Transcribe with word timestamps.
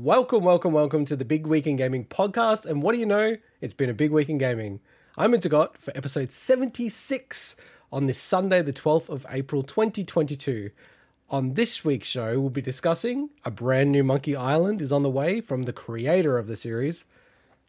Welcome, 0.00 0.44
welcome, 0.44 0.72
welcome 0.72 1.04
to 1.06 1.16
the 1.16 1.24
Big 1.24 1.44
Week 1.44 1.66
in 1.66 1.74
Gaming 1.74 2.04
podcast. 2.04 2.64
And 2.64 2.84
what 2.84 2.92
do 2.92 3.00
you 3.00 3.04
know? 3.04 3.36
It's 3.60 3.74
been 3.74 3.90
a 3.90 3.94
big 3.94 4.12
week 4.12 4.28
in 4.28 4.38
gaming. 4.38 4.78
I'm 5.16 5.32
Intergot 5.32 5.76
for 5.76 5.90
episode 5.96 6.30
76 6.30 7.56
on 7.90 8.06
this 8.06 8.20
Sunday, 8.20 8.62
the 8.62 8.72
12th 8.72 9.08
of 9.08 9.26
April 9.28 9.64
2022. 9.64 10.70
On 11.30 11.54
this 11.54 11.84
week's 11.84 12.06
show, 12.06 12.38
we'll 12.38 12.48
be 12.48 12.62
discussing 12.62 13.30
a 13.44 13.50
brand 13.50 13.90
new 13.90 14.04
Monkey 14.04 14.36
Island 14.36 14.80
is 14.80 14.92
on 14.92 15.02
the 15.02 15.10
way 15.10 15.40
from 15.40 15.64
the 15.64 15.72
creator 15.72 16.38
of 16.38 16.46
the 16.46 16.56
series. 16.56 17.04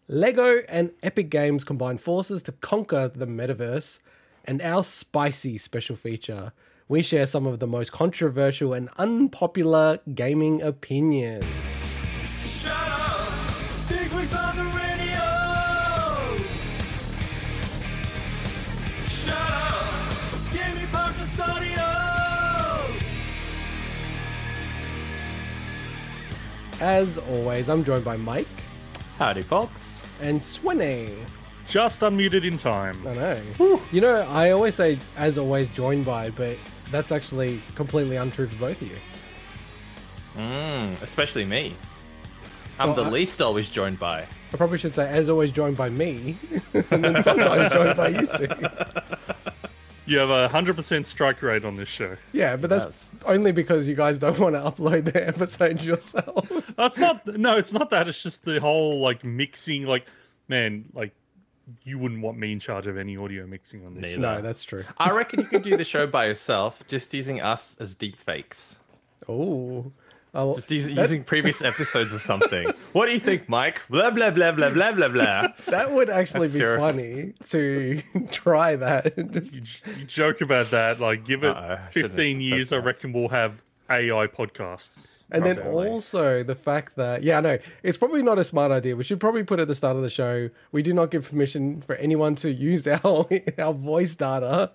Lego 0.08 0.60
and 0.70 0.92
Epic 1.02 1.32
Games 1.32 1.64
combine 1.64 1.98
forces 1.98 2.44
to 2.44 2.52
conquer 2.52 3.08
the 3.08 3.26
metaverse, 3.26 3.98
and 4.46 4.62
our 4.62 4.84
spicy 4.84 5.58
special 5.58 5.96
feature. 5.96 6.54
We 6.88 7.02
share 7.02 7.26
some 7.26 7.48
of 7.48 7.58
the 7.58 7.66
most 7.66 7.92
controversial 7.92 8.74
and 8.74 8.90
unpopular 9.00 10.00
gaming 10.14 10.62
opinions. 10.62 11.69
As 26.80 27.18
always, 27.18 27.70
I'm 27.70 27.84
joined 27.84 28.06
by 28.06 28.18
Mike 28.18 28.48
Howdy, 29.18 29.42
folks. 29.42 30.02
and 30.22 30.40
Swinny. 30.40 31.14
Just 31.68 32.00
unmuted 32.02 32.46
in 32.46 32.58
time. 32.58 33.06
I 33.06 33.14
know. 33.14 33.82
You 33.92 34.02
know, 34.02 34.16
I 34.30 34.52
always 34.52 34.76
say, 34.76 34.98
as 35.18 35.38
always, 35.38 35.70
joined 35.70 36.06
by, 36.06 36.30
but 36.32 36.58
that's 36.90 37.12
actually 37.12 37.62
completely 37.76 38.16
untrue 38.16 38.48
for 38.48 38.56
both 38.58 38.82
of 38.82 38.88
you. 38.88 38.96
Mm, 40.38 41.02
especially 41.04 41.46
me. 41.46 41.76
I'm 42.80 42.96
So 42.96 43.04
the 43.04 43.10
I- 43.10 43.12
least 43.12 43.42
always 43.42 43.68
joined 43.68 44.00
by. 44.00 44.26
I 44.54 44.58
probably 44.58 44.78
should 44.80 44.96
say, 44.96 45.08
as 45.10 45.30
always, 45.30 45.52
joined 45.52 45.76
by 45.78 45.90
me, 45.90 46.38
and 46.74 47.04
then 47.04 47.22
sometimes 47.24 47.72
joined 47.74 47.98
by 47.98 48.08
you 48.08 48.26
two. 48.38 48.48
You 50.10 50.18
have 50.18 50.30
a 50.32 50.50
100% 50.50 51.06
strike 51.06 51.42
rate 51.42 51.64
on 51.64 51.76
this 51.76 51.88
show. 51.90 52.18
Yeah, 52.34 52.56
but 52.56 52.70
that's 52.70 52.86
Yes. 52.86 53.10
only 53.26 53.52
because 53.52 53.88
you 53.88 53.96
guys 53.96 54.18
don't 54.18 54.40
want 54.40 54.56
to 54.56 54.62
upload 54.62 55.06
the 55.14 55.28
episodes 55.28 55.86
yourself. 55.86 56.50
That's 56.76 56.98
not, 56.98 57.26
no, 57.28 57.58
it's 57.58 57.72
not 57.72 57.90
that. 57.92 58.08
It's 58.10 58.24
just 58.24 58.44
the 58.44 58.60
whole, 58.60 59.02
like, 59.02 59.24
mixing. 59.24 59.86
Like, 59.86 60.08
man, 60.48 60.86
like, 60.94 61.14
you 61.84 62.00
wouldn't 62.00 62.22
want 62.22 62.40
me 62.40 62.52
in 62.52 62.60
charge 62.60 62.88
of 62.88 62.98
any 62.98 63.16
audio 63.18 63.46
mixing 63.46 63.86
on 63.86 63.94
this. 63.94 64.02
Neither. 64.02 64.16
show. 64.16 64.22
no, 64.22 64.42
that's 64.42 64.64
true. 64.64 64.84
I 64.98 65.12
reckon 65.12 65.42
you 65.42 65.46
could 65.46 65.62
do 65.62 65.78
the 65.78 65.84
show 65.84 66.08
by 66.08 66.26
yourself, 66.26 66.82
just 66.88 67.14
using 67.14 67.40
us 67.42 67.76
as 67.80 67.94
deep 67.94 68.18
fakes. 68.18 68.80
Oh, 69.28 69.92
oh 70.34 70.56
Just 70.56 70.72
us- 70.72 70.86
that, 70.86 70.92
using 71.02 71.24
previous 71.24 71.62
episodes 71.62 72.14
or 72.14 72.20
something. 72.20 72.72
What 72.94 73.06
do 73.06 73.12
you 73.14 73.20
think, 73.20 73.48
Mike? 73.48 73.82
Blah, 73.90 74.10
blah, 74.10 74.32
blah, 74.32 74.52
blah, 74.52 74.72
blah, 74.72 74.92
blah, 74.92 75.08
blah. 75.10 75.48
that 75.68 75.92
would 75.92 76.10
actually 76.10 76.48
That's 76.48 76.54
be 76.54 76.60
your- 76.60 76.78
funny 76.80 77.34
to 77.50 78.02
try 78.32 78.76
that. 78.78 79.16
Just 79.32 79.54
You, 79.54 79.62
j- 79.62 79.82
you 80.00 80.06
joke 80.06 80.42
about 80.42 80.72
that. 80.72 81.00
Like, 81.00 81.24
give 81.24 81.44
it 81.44 81.56
Uh-oh, 81.56 81.78
15 81.92 82.42
years, 82.42 82.72
I 82.74 82.78
reckon 82.78 83.14
we'll 83.14 83.30
have 83.30 83.62
AI 83.90 84.26
podcasts. 84.28 85.19
And 85.32 85.46
then 85.46 85.60
also 85.60 86.44
the 86.44 86.56
fact 86.56 86.96
that, 86.96 87.24
yeah, 87.24 87.40
no, 87.40 87.60
it's 87.84 87.98
probably 87.98 88.24
not 88.24 88.40
a 88.40 88.44
smart 88.44 88.72
idea. 88.72 88.96
We 88.96 89.04
should 89.04 89.20
probably 89.20 89.44
put 89.44 89.60
at 89.60 89.68
the 89.68 89.76
start 89.76 89.96
of 89.96 90.02
the 90.02 90.10
show, 90.10 90.50
we 90.72 90.82
do 90.82 90.94
not 90.94 91.12
give 91.12 91.30
permission 91.30 91.82
for 91.82 91.96
anyone 91.96 92.36
to 92.38 92.52
use 92.52 92.88
our 93.06 93.28
our 93.60 93.74
voice 93.74 94.16
data 94.16 94.72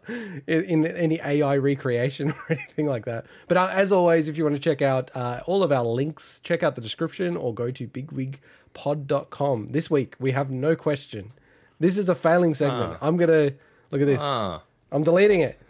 in, 0.47 0.65
in 0.65 0.87
any 0.87 1.21
AI 1.21 1.57
recreation 1.57 2.31
or 2.33 2.45
anything 2.51 2.87
like 2.87 3.05
that. 3.07 3.27
But 3.49 3.57
uh, 3.57 3.71
as 3.73 3.93
always, 3.93 4.29
if 4.29 4.37
you 4.37 4.45
want 4.45 4.57
to 4.57 4.63
check 4.63 4.81
out 4.81 5.11
uh, 5.15 5.41
all 5.47 5.63
of 5.63 5.73
our 5.73 5.85
links, 5.85 6.41
check 6.45 6.63
out 6.63 6.77
the 6.77 6.81
description 6.81 7.37
or 7.37 7.53
go 7.53 7.71
to 7.71 7.89
bigwigpod.com. 7.89 9.73
This 9.73 9.91
week, 9.91 10.15
we 10.21 10.31
have 10.33 10.51
no 10.51 10.77
question. 10.77 11.33
This 11.81 11.99
is 11.99 12.09
a 12.09 12.15
failing 12.15 12.55
segment. 12.55 12.97
I'm 13.03 13.17
going 13.17 13.31
to 13.31 13.57
look 13.91 14.01
at 14.01 14.07
this. 14.07 14.23
Ah. 14.23 14.63
I'm 14.93 15.03
deleting 15.03 15.41
it 15.41 15.61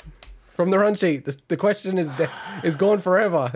from 0.55 0.71
the 0.71 0.79
run 0.79 0.95
sheet. 0.95 1.25
The, 1.25 1.37
the 1.49 1.57
question 1.57 1.97
is 1.99 2.11
de- 2.11 2.31
is 2.63 2.77
gone 2.77 2.99
forever. 2.99 3.51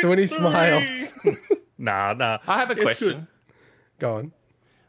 And 0.00 0.08
when 0.10 0.18
he 0.18 0.26
smiles. 0.26 1.12
Nah, 1.78 2.12
nah. 2.12 2.38
I 2.46 2.60
have 2.60 2.68
a 2.70 2.74
It's 2.74 2.82
question. 2.82 3.08
good. 3.08 3.26
Go 3.98 4.16
on. 4.18 4.32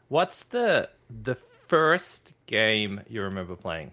What's 0.08 0.44
the 0.44 0.90
the 1.10 1.34
first 1.34 2.34
game 2.46 3.00
you 3.08 3.20
remember 3.22 3.56
playing? 3.56 3.92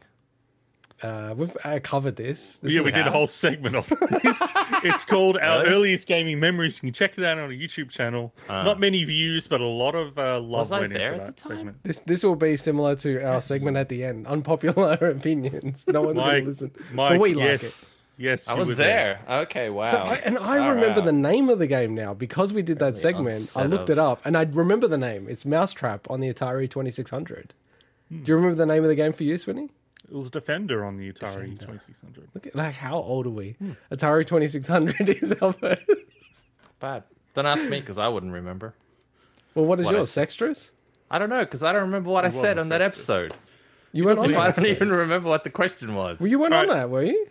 Uh, 1.02 1.34
we've 1.36 1.58
uh, 1.64 1.80
covered 1.82 2.16
this. 2.16 2.58
This 2.58 2.74
Yeah, 2.74 2.82
is- 2.82 2.86
we 2.86 2.92
did 2.92 3.08
a 3.08 3.12
whole 3.12 3.26
segment 3.26 3.76
on 3.76 3.84
this. 4.22 4.40
it's 4.84 5.04
called 5.04 5.36
Our 5.42 5.64
Really? 5.64 5.74
Earliest 5.74 6.08
Gaming 6.08 6.40
Memories. 6.40 6.76
You 6.78 6.82
can 6.90 6.94
check 6.94 7.18
it 7.18 7.24
out 7.24 7.40
on 7.40 7.50
a 7.50 7.54
YouTube 7.56 7.90
channel. 7.90 8.36
Not 8.48 8.80
many 8.80 9.04
views, 9.04 9.48
but 9.48 9.62
a 9.62 9.66
lot 9.66 9.96
of 9.96 10.20
uh, 10.20 10.40
love 10.40 10.70
Was 10.70 10.72
I 10.72 10.82
went 10.82 10.94
into 10.94 11.04
there 11.04 11.14
at 11.16 11.26
that 11.26 11.38
the 11.38 11.42
time? 11.50 11.58
segment. 11.58 11.78
This 11.84 12.00
this 12.02 12.24
will 12.24 12.36
be 12.36 12.56
similar 12.56 12.96
to 12.98 13.20
our 13.24 13.42
segment 13.42 13.78
at 13.78 13.90
the 13.90 14.04
end. 14.04 14.28
Unpopular 14.28 14.94
opinions. 15.02 15.86
No 15.88 16.04
one's 16.04 16.20
going 16.20 16.44
to 16.44 16.50
listen, 16.50 16.72
Mike, 16.94 17.10
but 17.14 17.20
we 17.20 17.34
like 17.34 17.46
yes, 17.46 17.64
it. 17.64 17.98
Yes, 18.22 18.48
I 18.48 18.54
you 18.54 18.60
was 18.60 18.70
were 18.70 18.76
there. 18.76 19.20
Okay, 19.28 19.70
wow. 19.70 19.90
So 19.92 19.98
I, 19.98 20.16
and 20.18 20.38
I 20.38 20.60
All 20.60 20.70
remember 20.70 20.98
right. 21.02 21.06
the 21.06 21.12
name 21.12 21.50
of 21.50 21.60
the 21.60 21.68
game 21.68 21.94
now 21.96 22.14
because 22.14 22.54
we 22.54 22.62
did 22.62 22.80
that 22.80 22.94
Really 22.94 23.00
segment. 23.02 23.54
I 23.56 23.66
looked 23.66 23.90
of- 23.90 23.98
it 23.98 24.00
up 24.00 24.22
and 24.26 24.38
I 24.38 24.44
remember 24.44 24.88
the 24.88 24.98
name. 24.98 25.28
It's 25.30 25.46
Mousetrap 25.46 26.10
on 26.10 26.20
the 26.22 26.34
Atari 26.34 26.70
Twenty 26.70 26.92
Six 26.92 27.10
Hundred. 27.12 27.54
Hmm. 28.10 28.24
Do 28.24 28.32
you 28.32 28.36
remember 28.36 28.56
the 28.56 28.66
name 28.66 28.84
of 28.84 28.90
the 28.90 28.96
game 28.96 29.14
for 29.14 29.24
you, 29.24 29.36
Swinny? 29.36 29.70
It 30.10 30.16
was 30.16 30.30
Defender 30.30 30.84
on 30.84 30.98
the 30.98 31.12
Atari 31.12 31.58
2600. 31.60 32.30
Look 32.34 32.48
at 32.48 32.56
like 32.56 32.76
how 32.76 32.96
old 32.98 33.26
are 33.28 33.30
we? 33.32 33.52
Hmm. 33.60 33.72
Atari 33.92 34.26
Twenty 34.28 34.48
Six 34.48 34.68
Hundred 34.68 35.10
is 35.22 35.32
our 35.42 35.54
first. 35.54 35.82
Bad. 36.80 37.04
Don't 37.34 37.46
ask 37.46 37.68
me 37.70 37.80
because 37.80 37.98
I 37.98 38.08
wouldn't 38.08 38.34
remember. 38.34 38.74
Well, 39.56 39.66
what 39.66 39.80
is 39.80 39.86
What 39.86 39.96
I 39.96 40.00
yours? 40.00 40.10
said. 40.12 40.30
Sextras? 40.30 40.72
I 41.10 41.20
don't 41.20 41.30
know 41.30 41.40
because 41.42 41.62
I 41.64 41.72
don't 41.74 41.82
remember 41.82 42.10
what 42.10 42.26
I 42.26 42.30
said 42.30 42.58
wasn't 42.58 42.60
on 42.60 42.70
that 42.70 42.82
episode. 42.82 43.34
You 43.94 44.06
weren't 44.06 44.20
on 44.20 44.32
that 44.32 44.40
I 44.40 44.52
don't 44.52 44.66
even 44.68 44.90
remember 44.90 45.28
what 45.30 45.44
the 45.44 45.50
question 45.50 45.94
was. 45.96 46.20
Well, 46.20 46.28
you 46.30 46.40
weren't 46.40 46.54
on 46.54 46.68
Right. 46.70 46.74
that, 46.76 46.90
were 46.90 47.04
you? 47.04 47.28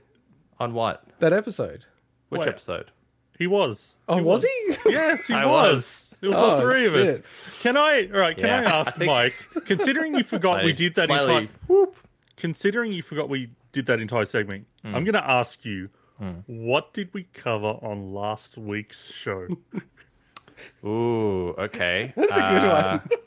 On 0.60 0.72
what? 0.74 1.02
That 1.18 1.32
episode. 1.32 1.84
Which 2.28 2.40
Wait. 2.40 2.48
episode? 2.48 2.90
He 3.38 3.46
was. 3.46 3.96
Oh, 4.08 4.16
He 4.16 4.22
was 4.22 4.44
he? 4.44 4.74
Yes, 4.92 5.26
he 5.26 5.34
I 5.34 5.46
was. 5.46 5.74
was. 5.74 6.06
It 6.22 6.28
was 6.28 6.36
Oh, 6.36 6.40
all 6.42 6.60
three 6.60 6.84
of 6.86 6.94
us. 6.94 7.22
Can 7.62 7.76
I? 7.78 8.06
All 8.12 8.20
right. 8.20 8.36
Can 8.36 8.46
Yeah, 8.46 8.60
I 8.60 8.64
ask 8.80 8.88
I 8.88 8.98
think- 8.98 9.06
Mike? 9.10 9.34
Considering 9.64 10.14
you 10.14 10.22
forgot 10.22 10.62
we 10.62 10.72
did 10.74 10.94
that 10.96 11.06
Slightly- 11.06 11.48
entire. 11.68 11.86
Considering 12.36 12.92
you 12.92 13.02
forgot 13.02 13.28
we 13.30 13.50
did 13.72 13.86
that 13.86 14.00
entire 14.00 14.26
segment, 14.26 14.66
Hmm. 14.82 14.94
I'm 14.94 15.04
going 15.04 15.14
to 15.14 15.26
ask 15.28 15.64
you, 15.64 15.88
what 16.46 16.92
did 16.92 17.08
we 17.14 17.22
cover 17.32 17.78
on 17.82 18.12
last 18.12 18.58
week's 18.58 19.06
show? 19.10 19.46
Ooh, 20.84 21.54
okay. 21.58 22.12
That's 22.16 22.32
a 22.36 22.40
good 22.40 22.64
Uh, 22.64 22.98
one. 22.98 23.18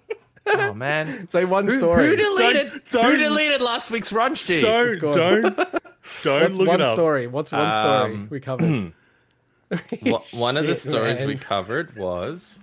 Oh 0.45 0.73
man. 0.73 1.27
Say 1.29 1.45
one 1.45 1.67
Who, 1.67 1.77
story. 1.79 2.07
who 2.07 2.15
deleted? 2.15 2.81
Don't- 2.91 3.05
who 3.05 3.17
don't- 3.17 3.19
deleted 3.19 3.61
last 3.61 3.89
week's 3.91 4.11
run 4.11 4.35
sheet? 4.35 4.61
Don't, 4.61 4.99
go 4.99 5.09
on. 5.11 5.15
don't, 5.15 5.55
don't 6.23 6.41
What's 6.43 6.57
look 6.57 6.67
one 6.67 6.81
it 6.81 6.85
up. 6.85 6.95
story? 6.95 7.27
What's 7.27 7.51
one 7.51 7.71
story 7.83 8.13
Um, 8.13 8.27
we 8.29 8.39
covered? 8.39 8.93
Wha- 10.03 10.21
One 10.33 10.57
of 10.57 10.67
the 10.67 10.73
Shit, 10.75 10.79
stories 10.91 11.21
we 11.25 11.35
covered 11.37 11.95
was 11.95 12.59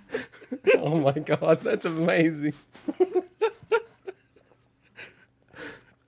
oh 0.77 0.97
my 0.99 1.11
god, 1.13 1.61
that's 1.61 1.85
amazing. 1.85 2.53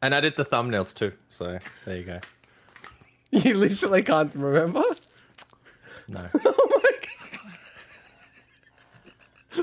and 0.01 0.13
I 0.15 0.19
did 0.21 0.35
the 0.35 0.45
thumbnails 0.45 0.93
too. 0.93 1.13
So 1.29 1.59
there 1.85 1.97
you 1.97 2.03
go. 2.03 2.19
You 3.31 3.55
literally 3.55 4.03
can't 4.03 4.33
remember. 4.35 4.83
No, 6.07 6.27
Oh 6.33 6.39
my 6.41 6.41
god, 6.43 6.72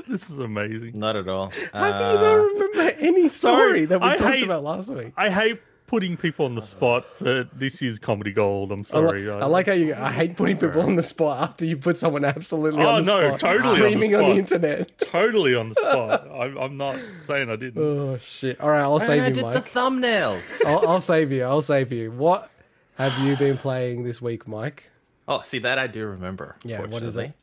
This 0.07 0.29
is 0.29 0.39
amazing. 0.39 0.97
not 0.99 1.15
at 1.15 1.27
all. 1.27 1.51
how 1.73 1.91
can 1.91 2.11
you 2.13 2.17
Uh, 2.17 2.21
not 2.21 2.33
remember 2.33 2.95
any 2.99 3.29
story 3.41 3.85
that 3.85 3.99
we 4.01 4.07
I 4.07 4.15
talked 4.17 4.35
hate- 4.35 4.43
about 4.43 4.63
last 4.63 4.89
week? 4.89 5.13
I 5.17 5.29
hate 5.29 5.59
putting 5.87 6.15
people 6.15 6.45
on 6.45 6.55
the 6.55 6.61
spot, 6.61 7.05
but 7.19 7.57
this 7.59 7.81
is 7.81 7.99
comedy 7.99 8.31
gold. 8.31 8.71
I'm 8.71 8.79
I, 8.79 8.79
li- 8.79 8.83
sorry. 9.25 9.29
I 9.29 9.45
like 9.45 9.65
how 9.67 9.73
you. 9.73 9.93
I 9.93 10.09
hate 10.11 10.37
putting 10.37 10.55
people 10.57 10.81
on 10.81 10.95
the 10.95 11.03
spot 11.03 11.41
after 11.49 11.65
you 11.65 11.75
put 11.75 11.97
someone 11.97 12.23
absolutely 12.23 12.81
Oh, 12.81 12.87
on 12.95 13.05
the 13.05 13.11
no, 13.21 13.35
spot, 13.35 13.39
totally 13.59 13.67
on 13.67 13.73
the 13.73 13.75
streaming 13.97 14.15
on 14.15 14.21
the, 14.21 14.27
spot. 14.27 14.37
internet. 14.37 14.97
totally 14.99 15.53
on 15.55 15.69
the 15.69 15.75
spot. 15.75 16.27
I'm, 16.31 16.57
I'm 16.57 16.77
not 16.77 16.97
saying 17.19 17.49
I 17.49 17.57
didn't. 17.57 17.81
Oh 17.83 18.17
shit! 18.19 18.59
All 18.61 18.69
right, 18.69 18.81
I'll 18.81 18.95
and 18.97 19.05
save 19.05 19.21
I 19.21 19.27
you, 19.27 19.33
did 19.33 19.43
the 19.43 19.49
Mike. 19.49 19.73
thumbnails. 19.73 20.65
I'll, 20.65 20.87
I'll 20.87 21.01
save 21.01 21.31
you. 21.33 21.43
I'll 21.43 21.61
save 21.61 21.91
you. 21.91 22.09
What 22.11 22.49
have 22.95 23.17
you 23.27 23.35
been 23.35 23.57
playing 23.57 24.03
this 24.03 24.21
week, 24.21 24.47
Mike? 24.47 24.89
Oh, 25.27 25.41
see 25.41 25.59
that 25.59 25.77
I 25.77 25.87
do 25.87 26.05
remember. 26.05 26.55
Yeah, 26.63 26.85
what 26.85 27.03
is 27.03 27.15
it? 27.17 27.33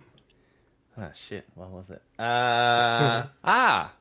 Fortunately. 0.99 1.07
Ah, 1.11 1.13
shit. 1.15 1.45
What 1.55 1.71
was 1.71 1.85
it? 1.91 2.03
Uh, 2.19 3.27
ah, 3.45 3.93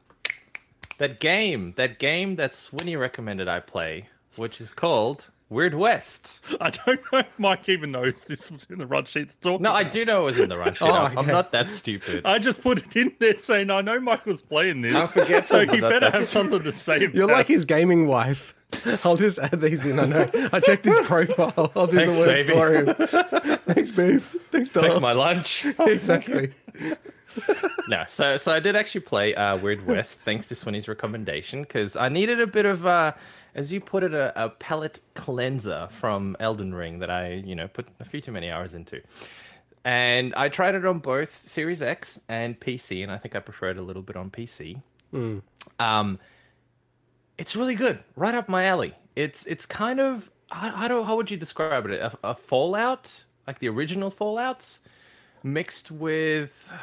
that 0.98 1.20
game. 1.20 1.74
That 1.78 2.00
game 2.00 2.36
that 2.36 2.52
Swinny 2.52 3.00
recommended 3.00 3.48
I 3.48 3.60
play, 3.60 4.10
which 4.36 4.60
is 4.62 4.74
called 4.74 5.30
Weird 5.50 5.74
West. 5.76 6.40
I 6.62 6.70
don't 6.72 7.00
know 7.12 7.20
if 7.20 7.40
Mike 7.40 7.70
even 7.70 7.92
knows 7.92 8.26
this 8.26 8.50
was 8.52 8.66
in 8.70 8.80
the 8.80 8.86
run 8.88 9.06
sheet 9.06 9.30
to 9.30 9.36
talk. 9.40 9.62
No, 9.62 9.72
I 9.72 9.84
do 9.84 10.06
know 10.06 10.22
it 10.24 10.26
was 10.26 10.40
in 10.40 10.50
the 10.50 10.58
run 10.58 10.74
sheet. 10.74 10.82
Oh, 10.88 10.92
I'm- 10.92 11.12
I'm 11.18 11.26
okay. 11.26 11.32
not 11.32 11.52
that 11.52 11.70
stupid. 11.70 12.26
I 12.26 12.40
just 12.40 12.62
put 12.62 12.80
it 12.80 12.96
in 12.96 13.14
there 13.20 13.38
saying 13.38 13.70
I 13.70 13.82
know 13.82 14.00
Mike 14.00 14.26
was 14.26 14.42
playing 14.42 14.82
this, 14.82 14.96
I 14.96 15.08
forget. 15.08 15.46
so 15.46 15.60
he 15.62 15.80
better 15.82 16.00
that's- 16.00 16.20
have 16.22 16.28
something 16.30 16.64
to 16.64 16.72
say. 16.72 17.04
About 17.06 17.16
You're 17.16 17.28
like 17.28 17.48
his 17.48 17.66
gaming 17.66 18.08
wife. 18.08 18.54
I'll 19.06 19.16
just 19.16 19.40
add 19.40 19.62
these 19.62 19.86
in. 19.86 19.98
I 19.98 20.06
know. 20.06 20.30
I 20.52 20.60
checked 20.60 20.84
his 20.84 21.00
profile. 21.06 21.72
I'll 21.74 21.88
do 21.88 21.96
Thanks, 21.98 22.16
the 22.18 22.20
work 22.20 22.28
baby. 22.28 22.52
for 22.54 22.74
him. 22.74 23.58
Thanks, 23.60 23.92
babe. 23.92 24.22
Thanks, 24.52 24.70
Take 24.72 24.92
dog. 24.92 25.02
my 25.02 25.14
lunch. 25.14 25.66
exactly. 25.80 26.54
no, 27.88 28.04
so 28.08 28.38
so 28.38 28.52
I 28.52 28.60
did 28.60 28.76
actually 28.76 29.02
play 29.02 29.36
uh, 29.36 29.58
Weird 29.58 29.86
West 29.86 30.22
thanks 30.22 30.48
to 30.48 30.56
Swinny's 30.56 30.88
recommendation 30.88 31.62
because 31.62 31.96
I 31.96 32.10
needed 32.10 32.40
a 32.40 32.48
bit 32.48 32.66
of, 32.66 32.86
uh, 32.86 33.14
as 33.56 33.72
you 33.72 33.80
put 33.80 34.04
it, 34.04 34.14
a, 34.14 34.46
a 34.46 34.50
palate 34.50 35.00
cleanser 35.14 35.88
from 35.92 36.36
Elden 36.40 36.74
Ring 36.74 37.00
that 37.00 37.10
I 37.10 37.34
you 37.34 37.56
know 37.56 37.68
put 37.68 37.88
a 38.00 38.06
few 38.06 38.22
too 38.22 38.32
many 38.32 38.50
hours 38.50 38.74
into, 38.74 39.02
and 39.86 40.34
I 40.36 40.50
tried 40.50 40.76
it 40.76 40.86
on 40.86 41.00
both 41.00 41.36
Series 41.38 41.82
X 41.82 42.20
and 42.28 42.60
PC, 42.60 43.04
and 43.04 43.12
I 43.12 43.18
think 43.18 43.36
I 43.36 43.40
prefer 43.40 43.70
it 43.70 43.78
a 43.78 43.84
little 43.84 44.04
bit 44.04 44.16
on 44.16 44.30
PC. 44.30 44.82
Um, 45.80 46.20
it's 47.38 47.56
really 47.56 47.76
good, 47.76 48.00
right 48.16 48.34
up 48.36 48.50
my 48.50 48.66
alley. 48.66 48.96
It's 49.16 49.46
it's 49.46 49.66
kind 49.66 50.00
of 50.00 50.30
I, 50.52 50.86
I 50.86 50.88
don't 50.88 51.06
how 51.06 51.16
would 51.16 51.30
you 51.32 51.38
describe 51.38 51.86
it? 51.86 52.00
A, 52.00 52.18
a 52.24 52.36
Fallout, 52.36 53.26
like 53.46 53.60
the 53.60 53.70
original 53.70 54.10
Fallout's, 54.10 54.82
mixed 55.44 55.92
with 55.92 56.72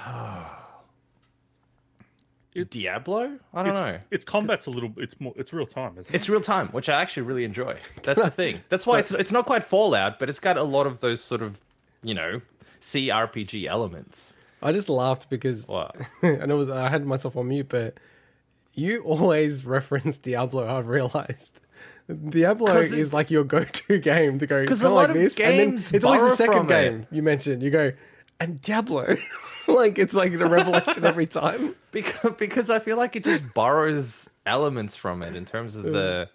It's, 2.55 2.71
Diablo. 2.71 3.39
I 3.53 3.62
don't 3.65 3.73
it's, 3.73 3.81
know. 3.81 3.99
its 4.12 4.25
combat's 4.25 4.67
a 4.67 4.71
little. 4.71 4.93
It's 4.97 5.21
more. 5.21 5.33
It's 5.37 5.53
real 5.53 5.67
time. 5.67 5.93
Isn't 5.99 6.15
it? 6.15 6.17
It's 6.17 6.29
real 6.29 6.41
time, 6.41 6.69
which 6.69 6.89
I 6.89 7.03
actually 7.03 7.25
really 7.25 7.43
enjoy. 7.45 7.77
That's 8.05 8.23
the 8.23 8.31
thing. 8.31 8.61
That's 8.69 8.87
why 8.87 9.01
it's 9.01 9.11
it's 9.11 9.33
not 9.33 9.45
quite 9.45 9.65
Fallout, 9.65 10.21
but 10.21 10.31
it's 10.31 10.39
got 10.39 10.56
a 10.56 10.62
lot 10.62 10.87
of 10.87 11.01
those 11.01 11.21
sort 11.21 11.43
of 11.43 11.61
you 12.05 12.15
know 12.15 12.43
CRPG 12.81 13.67
elements. 13.67 14.33
I 14.62 14.71
just 14.71 14.89
laughed 14.89 15.29
because 15.29 15.67
What? 15.67 15.97
and 16.23 16.50
it 16.50 16.55
was 16.55 16.71
I 16.71 16.89
had 16.91 17.05
myself 17.05 17.37
on 17.37 17.49
mute, 17.49 17.69
but 17.69 17.95
you 18.73 19.00
always 19.05 19.67
reference 19.67 20.17
Diablo. 20.19 20.69
I've 20.79 20.87
realized 20.87 21.61
Diablo 22.29 22.77
is 22.79 23.12
like 23.12 23.33
your 23.33 23.43
go-to 23.43 23.99
game 23.99 24.39
to 24.39 24.47
go 24.47 24.65
'Cause 24.65 24.81
go 24.83 24.89
a 24.89 24.91
like 24.91 25.09
lot 25.09 25.11
of 25.11 25.17
this, 25.17 25.37
and 25.41 25.59
then 25.59 25.69
games 25.71 25.93
it's 25.93 26.05
always 26.05 26.21
the 26.23 26.37
second 26.37 26.55
from 26.55 26.67
it. 26.67 26.69
game 26.69 27.07
you 27.11 27.23
mentioned. 27.25 27.65
You 27.65 27.71
go 27.71 27.93
and 28.41 28.61
Diablo, 28.61 29.17
like 29.69 29.99
it's 29.99 30.15
like 30.15 30.33
the 30.37 30.47
revelation 30.47 31.05
every 31.05 31.27
time. 31.27 31.75
because 31.93 32.35
because 32.39 32.71
I 32.71 32.79
feel 32.79 32.97
like 32.97 33.17
it 33.17 33.25
just 33.25 33.55
borrows 33.55 34.29
elements 34.47 34.97
from 34.97 35.23
it 35.23 35.35
in 35.37 35.45
terms 35.45 35.77
of 35.77 35.85
the 35.85 36.29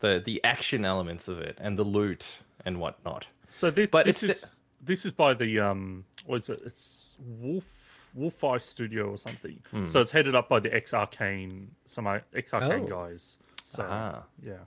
the 0.00 0.22
the 0.24 0.42
action 0.44 0.84
elements 0.84 1.28
of 1.28 1.38
it 1.38 1.56
and 1.60 1.78
the 1.78 1.84
loot 1.84 2.40
and 2.64 2.80
whatnot. 2.80 3.28
So 3.48 3.70
this, 3.70 3.88
But 3.90 4.06
this 4.06 4.22
it's 4.22 4.42
is 4.44 4.56
this 4.82 5.04
is 5.06 5.12
by 5.12 5.34
the 5.34 5.60
um 5.60 6.04
what 6.26 6.36
is 6.42 6.48
it? 6.50 6.60
It's 6.66 7.16
Wolf 7.18 8.10
WolfEye 8.18 8.60
Studio 8.60 9.10
or 9.10 9.16
something. 9.16 9.60
Hmm. 9.70 9.86
So 9.86 10.00
it's 10.00 10.10
headed 10.10 10.34
up 10.34 10.48
by 10.48 10.60
the 10.60 10.74
ex 10.74 10.92
Arcane 10.94 11.70
some 11.86 12.06
ex 12.34 12.52
Arcane 12.52 12.84
Oh. 12.92 12.98
guys. 13.08 13.38
So 13.62 13.86
Ah. 13.88 14.22
yeah. 14.42 14.64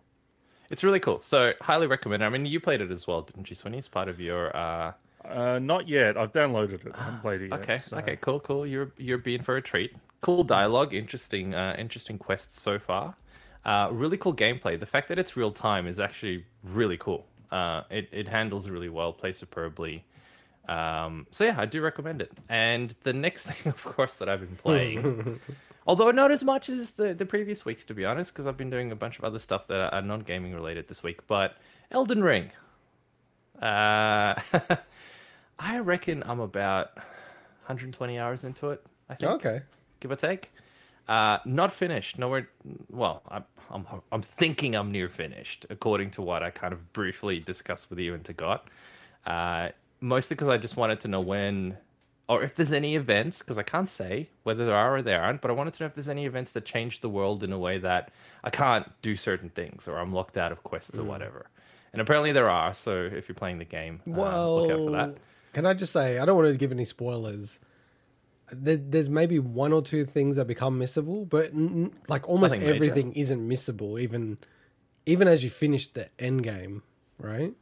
It's 0.70 0.84
really 0.86 1.00
cool. 1.02 1.22
So 1.22 1.52
highly 1.62 1.86
recommend. 1.88 2.24
it. 2.24 2.26
I 2.26 2.30
mean, 2.30 2.46
you 2.46 2.60
played 2.62 2.80
it 2.80 2.92
as 2.92 3.06
well, 3.06 3.24
didn't 3.24 3.50
you, 3.50 3.56
Swinny? 3.58 3.78
It's 3.78 3.90
part 3.90 4.08
of 4.08 4.20
your. 4.22 4.56
uh 4.56 4.94
Uh, 5.24 5.60
not 5.60 5.88
yet. 5.88 6.18
I've 6.18 6.32
downloaded 6.32 6.86
it. 6.86 6.94
I 6.96 7.04
haven't 7.04 7.22
played 7.22 7.42
it 7.42 7.50
yet. 7.52 7.60
Okay, 7.62 7.78
so- 7.78 7.98
okay, 7.98 8.16
cool, 8.18 8.40
cool. 8.40 8.66
You're 8.66 8.92
you're 8.98 9.18
being 9.18 9.42
for 9.44 9.56
a 9.58 9.62
treat. 9.62 9.94
Cool 10.22 10.44
dialogue, 10.44 10.94
interesting, 10.94 11.54
uh, 11.56 11.76
interesting 11.78 12.18
quests 12.18 12.60
so 12.62 12.78
far. 12.80 13.16
Uh, 13.66 13.90
really 13.92 14.18
cool 14.18 14.36
gameplay. 14.36 14.80
The 14.80 14.86
fact 14.86 15.08
that 15.10 15.18
it's 15.20 15.36
real 15.38 15.52
time 15.52 15.88
is 15.88 16.00
actually 16.00 16.46
really 16.64 16.98
cool. 16.98 17.26
Uh, 17.52 17.84
it 17.90 18.08
it 18.12 18.28
handles 18.28 18.70
really 18.70 18.90
well, 18.90 19.14
plays 19.14 19.38
superbly. 19.38 20.04
Um, 20.68 21.28
so 21.32 21.44
yeah, 21.44 21.56
I 21.60 21.66
do 21.66 21.82
recommend 21.82 22.22
it. 22.22 22.32
And 22.50 22.94
the 23.04 23.14
next 23.14 23.46
thing, 23.50 23.72
of 23.72 23.84
course, 23.84 24.16
that 24.16 24.30
I've 24.30 24.40
been 24.42 24.56
playing, 24.56 25.40
although 25.88 26.12
not 26.12 26.32
as 26.32 26.44
much 26.44 26.70
as 26.70 26.92
the 26.92 27.14
the 27.14 27.26
previous 27.26 27.66
weeks, 27.66 27.84
to 27.86 27.94
be 27.94 28.06
honest, 28.06 28.32
because 28.34 28.48
I've 28.48 28.58
been 28.58 28.70
doing 28.70 28.92
a 28.92 28.96
bunch 28.96 29.20
of 29.20 29.26
other 29.26 29.40
stuff 29.40 29.68
that 29.68 29.94
are 29.94 30.02
non 30.02 30.22
gaming 30.22 30.54
related 30.54 30.88
this 30.88 31.04
week. 31.04 31.26
But 31.28 31.56
Elden 31.92 32.24
Ring. 32.24 32.52
Uh, 33.62 34.36
I 35.60 35.80
reckon 35.80 36.24
I'm 36.26 36.40
about 36.40 36.96
120 36.96 38.18
hours 38.20 38.44
into 38.44 38.70
it. 38.72 38.84
I 39.10 39.16
think, 39.16 39.32
Okay, 39.32 39.62
give 40.00 40.12
or 40.12 40.16
take. 40.16 40.52
Uh, 41.08 41.40
not 41.46 41.74
finished. 41.74 42.18
Nowhere. 42.18 42.48
Well, 42.90 43.22
I'm, 43.28 43.44
I'm 43.70 43.86
I'm 44.12 44.22
thinking 44.22 44.76
I'm 44.76 44.92
near 44.92 45.10
finished, 45.10 45.66
according 45.70 46.12
to 46.12 46.22
what 46.22 46.44
I 46.44 46.50
kind 46.52 46.74
of 46.74 46.94
briefly 46.94 47.40
discussed 47.40 47.90
with 47.90 48.00
you 48.00 48.14
and 48.14 48.24
to 48.26 48.34
God. 48.34 48.62
Uh, 49.26 49.70
mostly 50.00 50.36
because 50.36 50.48
I 50.48 50.58
just 50.58 50.78
wanted 50.78 51.00
to 51.02 51.08
know 51.08 51.20
when, 51.22 51.78
or 52.30 52.44
if 52.44 52.56
there's 52.56 52.72
any 52.72 52.96
events, 52.96 53.40
because 53.40 53.58
I 53.58 53.64
can't 53.64 53.90
say 53.90 54.30
whether 54.44 54.66
there 54.66 54.76
are 54.76 54.96
or 54.98 55.02
there 55.02 55.22
aren't. 55.22 55.42
But 55.42 55.52
I 55.52 55.54
wanted 55.54 55.74
to 55.76 55.84
know 55.84 55.88
if 55.88 55.96
there's 55.96 56.10
any 56.10 56.26
events 56.26 56.52
that 56.52 56.66
change 56.66 57.02
the 57.02 57.10
world 57.10 57.44
in 57.44 57.52
a 57.52 57.60
way 57.60 57.78
that 57.80 58.12
I 58.44 58.50
can't 58.50 58.90
do 59.02 59.16
certain 59.16 59.50
things, 59.50 59.88
or 59.88 59.98
I'm 59.98 60.14
locked 60.14 60.38
out 60.38 60.52
of 60.52 60.64
quests 60.64 60.98
or 60.98 61.04
whatever. 61.04 61.48
And 61.92 62.02
apparently 62.02 62.32
there 62.32 62.50
are. 62.50 62.74
So 62.74 63.10
if 63.12 63.28
you're 63.28 63.36
playing 63.36 63.58
the 63.58 63.66
game, 63.66 64.00
well, 64.06 64.62
look 64.62 64.72
out 64.72 64.78
for 64.86 64.92
that. 64.92 65.18
Can 65.54 65.66
I 65.66 65.74
just 65.74 65.94
say 65.94 66.20
I 66.20 66.26
don't 66.26 66.36
want 66.38 66.50
to 66.52 66.58
give 66.58 66.72
any 66.72 66.86
spoilers. 66.86 67.60
There, 68.54 68.76
there's 68.78 69.10
maybe 69.10 69.40
one 69.40 69.72
or 69.72 69.82
two 69.82 70.06
things 70.06 70.36
that 70.36 70.46
become 70.46 70.78
missable, 70.80 71.28
but 71.28 71.54
n- 71.54 71.94
like 72.10 72.28
almost 72.28 72.52
Nothing 72.54 72.62
major. 72.68 72.76
everything 72.76 73.14
isn't 73.14 73.48
missable, 73.48 74.00
even 74.00 74.38
even 75.06 75.28
as 75.28 75.44
you 75.44 75.50
finish 75.50 75.88
the 75.88 76.10
end 76.20 76.44
game, 76.44 76.84
right? 77.18 77.54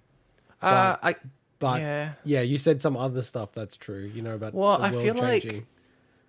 Uh, 0.62 0.97
I 1.01 1.15
But 1.59 1.81
Yeah. 1.81 2.13
yeah. 2.24 2.41
you 2.41 2.57
said 2.57 2.81
some 2.81 2.95
other 2.97 3.21
stuff 3.21 3.53
that's 3.53 3.77
true. 3.77 4.09
You 4.13 4.21
know 4.21 4.33
about 4.36 4.53
Well, 4.53 4.81
I 4.81 4.91
feel 4.91 5.13
like- 5.15 5.65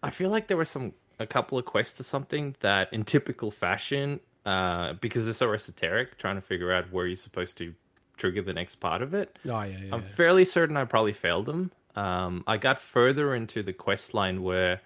I 0.02 0.10
feel 0.10 0.28
like 0.30 0.46
there 0.48 0.56
were 0.56 0.64
some 0.64 0.94
a 1.18 1.26
couple 1.26 1.58
of 1.58 1.64
quests 1.66 2.00
or 2.00 2.02
something 2.04 2.56
that, 2.60 2.90
in 2.92 3.04
typical 3.04 3.50
fashion, 3.50 4.20
uh, 4.46 4.94
because 4.94 5.24
they're 5.24 5.34
so 5.34 5.52
esoteric, 5.52 6.16
trying 6.18 6.36
to 6.36 6.40
figure 6.40 6.72
out 6.72 6.90
where 6.90 7.06
you're 7.06 7.16
supposed 7.16 7.58
to 7.58 7.74
trigger 8.20 8.42
the 8.42 8.52
next 8.52 8.76
part 8.76 9.02
of 9.02 9.14
it. 9.14 9.36
Oh 9.46 9.62
yeah, 9.62 9.66
yeah. 9.66 9.94
I'm 9.94 10.02
fairly 10.02 10.44
certain 10.44 10.76
I 10.76 10.84
probably 10.84 11.12
failed 11.12 11.46
them. 11.46 11.72
Um, 11.96 12.44
I 12.46 12.56
got 12.56 12.80
further 12.80 13.34
into 13.34 13.62
the 13.62 13.72
quest 13.72 14.14
line 14.14 14.42
where, 14.42 14.80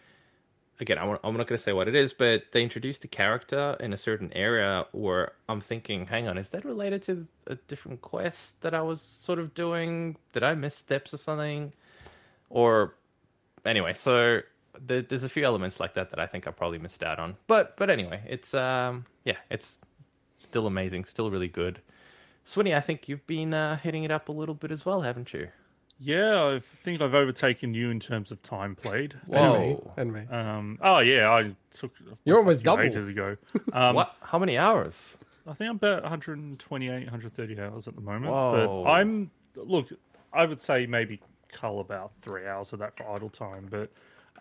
again, 0.81 0.99
I, 0.99 1.05
am 1.05 1.37
not 1.37 1.47
going 1.47 1.47
to 1.47 1.59
say 1.59 1.73
what 1.73 1.87
it 1.87 1.95
is, 1.95 2.13
but 2.13 2.45
they 2.53 2.63
introduced 2.63 3.05
a 3.05 3.09
character 3.09 3.77
in 3.79 3.93
a 3.93 3.97
certain 3.97 4.33
area 4.33 4.87
where 4.93 5.33
I'm 5.49 5.61
thinking, 5.61 6.07
hang 6.07 6.29
on, 6.29 6.39
is 6.39 6.49
that 6.51 6.65
related 6.65 7.03
to 7.03 7.27
a 7.47 7.57
different 7.57 8.01
quest 8.01 8.63
that 8.63 8.75
I 8.75 8.81
was 8.81 9.03
sort 9.03 9.39
of 9.39 9.53
doing? 9.53 10.17
Did 10.33 10.43
I 10.43 10.55
miss 10.55 10.77
steps 10.77 11.13
or 11.13 11.19
something? 11.19 11.75
Or 12.49 12.95
anyway, 13.67 13.93
so 13.93 14.41
there, 14.81 15.03
there's 15.03 15.25
a 15.25 15.29
few 15.29 15.45
elements 15.45 15.81
like 15.81 15.95
that 15.95 16.11
that 16.11 16.19
I 16.19 16.27
think 16.27 16.49
I 16.49 16.51
probably 16.51 16.79
missed 16.79 17.03
out 17.03 17.19
on. 17.19 17.37
But 17.47 17.77
but 17.77 17.91
anyway, 17.91 18.23
it's 18.27 18.55
um 18.55 19.07
yeah, 19.25 19.37
it's 19.51 19.81
still 20.39 20.67
amazing, 20.67 21.05
still 21.05 21.31
really 21.31 21.49
good. 21.49 21.81
Swinny, 22.45 22.75
I 22.77 22.81
think 22.81 23.09
you've 23.09 23.27
been 23.27 23.55
uh, 23.55 23.77
hitting 23.79 24.05
it 24.05 24.11
up 24.11 24.29
a 24.29 24.33
little 24.33 24.55
bit 24.55 24.71
as 24.71 24.85
well, 24.85 25.01
haven't 25.03 25.33
you? 25.33 25.49
Yeah, 25.99 26.45
I 26.57 26.59
think 26.59 27.01
I've 27.01 27.15
overtaken 27.15 27.73
you 27.73 27.89
in 27.89 28.01
terms 28.01 28.31
of 28.31 28.43
time 28.43 28.75
played. 28.75 29.15
and 29.31 29.53
me, 29.53 29.59
Whoa. 29.75 29.93
and 29.97 30.13
me. 30.13 30.21
Um, 30.31 30.79
oh 30.83 30.99
yeah, 30.99 31.31
I 31.31 31.55
took. 31.71 31.93
You're 32.25 32.39
almost 32.39 32.61
you 32.61 32.65
double. 32.65 32.83
ages 32.83 33.09
ago. 33.09 33.37
Um, 33.73 33.95
what? 33.95 34.15
How 34.21 34.39
many 34.39 34.59
hours? 34.59 35.17
I 35.47 35.53
think 35.53 35.71
I'm 35.71 35.77
about 35.77 36.03
128, 36.03 36.93
130 37.05 37.61
hours 37.61 37.87
at 37.87 37.95
the 37.95 38.01
moment. 38.01 38.33
Whoa. 38.33 38.83
But 38.85 38.91
I'm 38.91 39.31
look. 39.57 39.89
I 40.33 40.45
would 40.47 40.61
say 40.61 40.85
maybe 40.87 41.21
cull 41.53 41.79
about 41.79 42.11
three 42.21 42.45
hours 42.47 42.73
of 42.73 42.81
that 42.81 42.97
for 42.97 43.09
idle 43.09 43.31
time. 43.31 43.69
But 43.71 43.93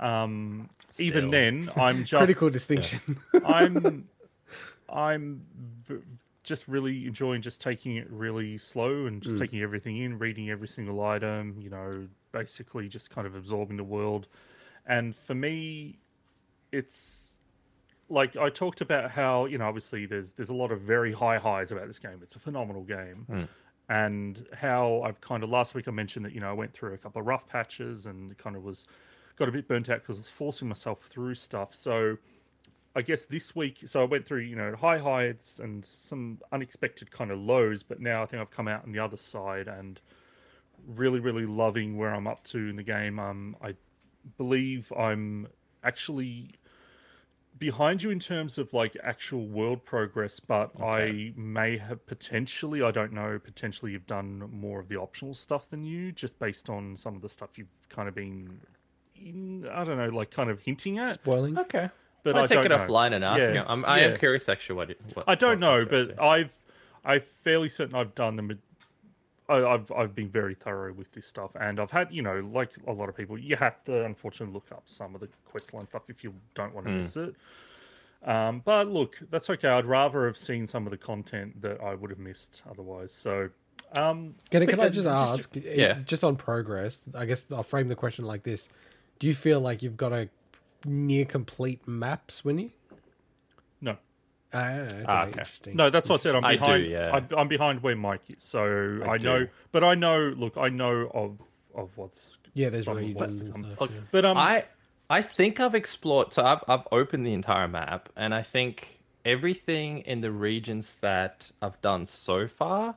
um, 0.04 0.70
even 0.98 1.30
then, 1.30 1.70
I'm 1.76 2.04
just 2.04 2.18
Critical 2.20 2.50
distinction. 2.50 3.00
I'm 3.46 4.08
I'm 4.90 5.46
v- 5.88 6.02
just 6.44 6.68
really 6.68 7.08
enjoying 7.08 7.42
just 7.42 7.62
taking 7.62 7.96
it 7.96 8.10
really 8.10 8.58
slow 8.58 9.06
and 9.06 9.22
just 9.22 9.38
mm. 9.38 9.40
taking 9.40 9.62
everything 9.62 9.98
in, 9.98 10.20
reading 10.20 10.50
every 10.50 10.68
single 10.68 11.04
item. 11.04 11.56
You 11.60 11.70
know, 11.70 12.08
basically 12.32 12.90
just 12.90 13.10
kind 13.10 13.26
of 13.26 13.36
absorbing 13.36 13.78
the 13.78 13.84
world. 13.84 14.28
And 14.86 15.16
for 15.16 15.34
me, 15.34 16.00
it's 16.72 17.38
like 18.10 18.36
I 18.36 18.50
talked 18.50 18.82
about 18.82 19.12
how 19.12 19.46
you 19.46 19.58
know 19.58 19.66
obviously 19.66 20.06
there's 20.06 20.34
there's 20.34 20.50
a 20.50 20.56
lot 20.56 20.72
of 20.72 20.82
very 20.82 21.14
high 21.14 21.38
highs 21.38 21.72
about 21.72 21.88
this 21.88 22.00
game. 22.00 22.20
It's 22.22 22.36
a 22.36 22.40
phenomenal 22.40 22.84
game. 22.84 23.26
Hmm. 23.28 23.44
And 23.90 24.46
how 24.54 25.02
I've 25.04 25.22
kind 25.22 25.44
of 25.44 25.50
last 25.50 25.76
week 25.76 25.88
I 25.88 25.92
mentioned 25.92 26.26
that 26.26 26.34
you 26.34 26.42
know 26.42 26.50
I 26.50 26.54
went 26.54 26.74
through 26.74 26.94
a 26.94 26.98
couple 26.98 27.22
of 27.22 27.28
rough 27.28 27.48
patches 27.48 28.06
and 28.06 28.38
kind 28.38 28.56
of 28.56 28.64
was 28.64 28.86
got 29.36 29.48
a 29.48 29.52
bit 29.52 29.68
burnt 29.68 29.90
out 29.90 30.02
because 30.02 30.18
I 30.18 30.22
was 30.22 30.30
forcing 30.30 30.68
myself 30.68 31.04
through 31.04 31.36
stuff. 31.36 31.74
So 31.74 32.18
I 32.96 33.02
guess 33.02 33.26
this 33.26 33.56
week, 33.56 33.80
so 33.86 34.02
I 34.02 34.06
went 34.06 34.24
through, 34.24 34.42
you 34.42 34.56
know, 34.56 34.76
high 34.76 35.00
highs 35.00 35.60
and 35.62 35.84
some 35.84 36.40
unexpected 36.52 37.10
kind 37.10 37.32
of 37.32 37.40
lows, 37.40 37.82
but 37.82 38.00
now 38.00 38.22
I 38.22 38.28
think 38.28 38.42
I've 38.42 38.52
come 38.52 38.68
out 38.68 38.84
on 38.84 38.92
the 38.92 39.00
other 39.00 39.18
side 39.18 39.68
and 39.68 40.00
really, 40.88 41.20
really 41.20 41.46
loving 41.46 41.98
where 41.98 42.14
I'm 42.14 42.28
up 42.28 42.44
to 42.46 42.58
in 42.70 42.76
the 42.76 42.84
game. 42.84 43.20
Um, 43.20 43.56
I 43.62 43.74
believe 44.38 44.92
I'm 44.94 45.48
actually 45.84 46.52
behind 47.58 48.04
you 48.04 48.10
in 48.10 48.20
terms 48.20 48.58
of 48.58 48.74
like 48.74 48.96
actual 49.04 49.48
world 49.48 49.86
progress, 49.86 50.40
but 50.40 50.72
I 50.82 51.34
may 51.36 51.78
have 51.78 52.06
potentially, 52.06 52.84
I 52.84 52.92
don't 52.92 53.14
know, 53.14 53.40
potentially 53.40 53.94
you've 53.94 54.08
done 54.08 54.50
more 54.52 54.80
of 54.80 54.88
the 54.88 54.98
optional 54.98 55.34
stuff 55.34 55.70
than 55.70 55.84
you, 55.84 56.12
just 56.12 56.38
based 56.38 56.70
on 56.70 56.96
some 56.96 57.16
of 57.16 57.22
the 57.22 57.30
stuff 57.30 57.58
you've 57.58 57.68
kind 57.90 58.08
of 58.08 58.16
been, 58.16 58.60
in, 59.16 59.68
I 59.72 59.84
don't 59.84 59.98
know, 59.98 60.10
like 60.10 60.30
kind 60.30 60.50
of 60.50 60.60
hinting 60.60 61.00
at. 61.00 61.16
Spoiling. 61.16 61.58
Okay. 61.58 61.90
But 62.24 62.36
I'll 62.36 62.44
I 62.44 62.48
take 62.48 62.66
it 62.66 62.70
know. 62.70 62.78
offline 62.78 63.14
and 63.14 63.24
ask 63.24 63.40
Yeah, 63.40 63.52
him. 63.52 63.66
I'm, 63.68 63.86
I 63.86 64.00
am 64.00 64.16
curious 64.16 64.48
actually 64.50 64.76
what, 64.78 64.92
it, 64.92 65.02
what 65.14 65.26
I 65.28 65.36
don't 65.36 65.60
what 65.60 65.82
know, 65.82 65.86
but. 65.86 66.22
I've 66.22 66.54
I'm 67.06 67.22
fairly 67.22 67.70
certain 67.70 67.96
I've 67.96 68.16
done 68.16 68.36
them. 68.38 68.60
I, 69.50 69.56
I've 69.56 69.92
I've 69.92 70.16
been 70.16 70.30
very 70.30 70.56
thorough 70.56 70.94
with 70.94 71.12
this 71.12 71.28
stuff, 71.28 71.52
and 71.60 71.80
I've 71.80 71.92
had 71.92 72.14
you 72.14 72.22
know 72.22 72.40
like 72.54 72.72
a 72.88 72.94
lot 72.94 73.10
of 73.10 73.18
people, 73.18 73.38
you 73.38 73.56
have 73.58 73.84
to 73.86 74.06
unfortunately 74.06 74.54
look 74.54 74.72
up 74.72 74.84
some 74.86 75.14
of 75.16 75.22
the 75.22 75.28
questline 75.52 75.86
stuff 75.88 76.04
if 76.10 76.24
you 76.24 76.34
don't 76.56 76.74
want 76.74 76.88
to 76.88 76.94
miss 76.94 77.18
it. 77.18 77.36
Um, 78.24 78.62
but 78.64 78.88
look, 78.88 79.20
that's 79.30 79.50
okay. 79.50 79.68
I'd 79.68 79.86
rather 79.86 80.26
have 80.26 80.38
seen 80.38 80.66
some 80.66 80.88
of 80.88 80.92
the 80.92 80.98
content 80.98 81.62
that 81.62 81.82
I 81.84 81.94
would 81.94 82.10
have 82.10 82.20
missed 82.20 82.64
otherwise. 82.70 83.12
So, 83.12 83.50
um, 83.98 84.36
Can, 84.50 84.66
can 84.66 84.80
I 84.80 84.88
just 84.88 85.08
ask, 85.08 85.58
eh, 85.58 85.74
yeah. 85.76 86.00
just 86.06 86.24
on 86.24 86.38
progress, 86.38 87.02
I 87.14 87.26
guess 87.26 87.44
I'll 87.52 87.64
frame 87.64 87.90
the 87.90 87.96
question 87.96 88.24
like 88.24 88.44
this. 88.44 88.70
Do 89.20 89.28
you 89.28 89.36
feel 89.36 89.60
like 89.60 89.84
you've 89.84 89.98
got 89.98 90.14
a 90.14 90.30
near 90.86 91.26
complete 91.26 91.88
map, 91.88 92.28
Swinny? 92.30 92.72
No, 93.82 93.98
Ah, 94.54 94.68
okay, 94.70 95.06
Ah, 95.08 95.22
okay. 95.24 95.30
interesting. 95.32 95.76
no, 95.76 95.90
that's 95.90 96.08
what 96.10 96.20
I 96.20 96.24
said. 96.24 96.36
I'm 96.36 96.46
I 96.46 96.56
do, 96.56 96.60
behind. 96.60 96.86
yeah. 96.88 97.12
I'm, 97.14 97.28
I'm 97.36 97.48
behind 97.48 97.82
where 97.84 97.96
Mike 97.96 98.22
is, 98.30 98.44
so 98.44 99.00
I, 99.08 99.18
do. 99.18 99.26
know. 99.28 99.48
But 99.72 99.84
I 99.84 99.96
know. 99.96 100.20
Look, 100.38 100.58
I 100.58 100.70
know 100.70 101.10
of 101.14 101.40
of 101.76 101.98
what's 101.98 102.38
Yeah, 102.54 102.70
there's 102.70 102.86
some 102.86 102.98
of 102.98 103.04
regions 103.04 103.16
what's 103.20 103.36
to 103.36 103.42
and 103.46 103.54
come. 103.54 103.64
stuff. 103.64 103.82
Look, 103.82 103.92
yeah. 103.92 103.98
But 104.12 104.26
um, 104.26 104.38
I 104.38 104.66
I 105.10 105.22
think 105.24 105.60
I've 105.60 105.74
explored. 105.76 106.34
So 106.34 106.44
I've 106.46 106.64
I've 106.68 106.88
opened 106.92 107.26
the 107.26 107.34
entire 107.34 107.68
map, 107.68 108.10
and 108.16 108.34
I 108.36 108.44
think 108.44 109.00
everything 109.26 110.00
in 110.02 110.22
the 110.22 110.32
regions 110.32 110.96
that 111.02 111.52
I've 111.62 111.82
done 111.82 112.06
so 112.06 112.48
far, 112.48 112.96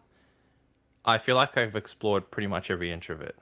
I 1.07 1.19
feel 1.19 1.37
like 1.37 1.57
I've 1.57 1.75
explored 1.77 2.31
pretty 2.31 2.49
much 2.49 2.71
every 2.71 2.93
inch 2.93 3.09
of 3.11 3.23
it. 3.23 3.37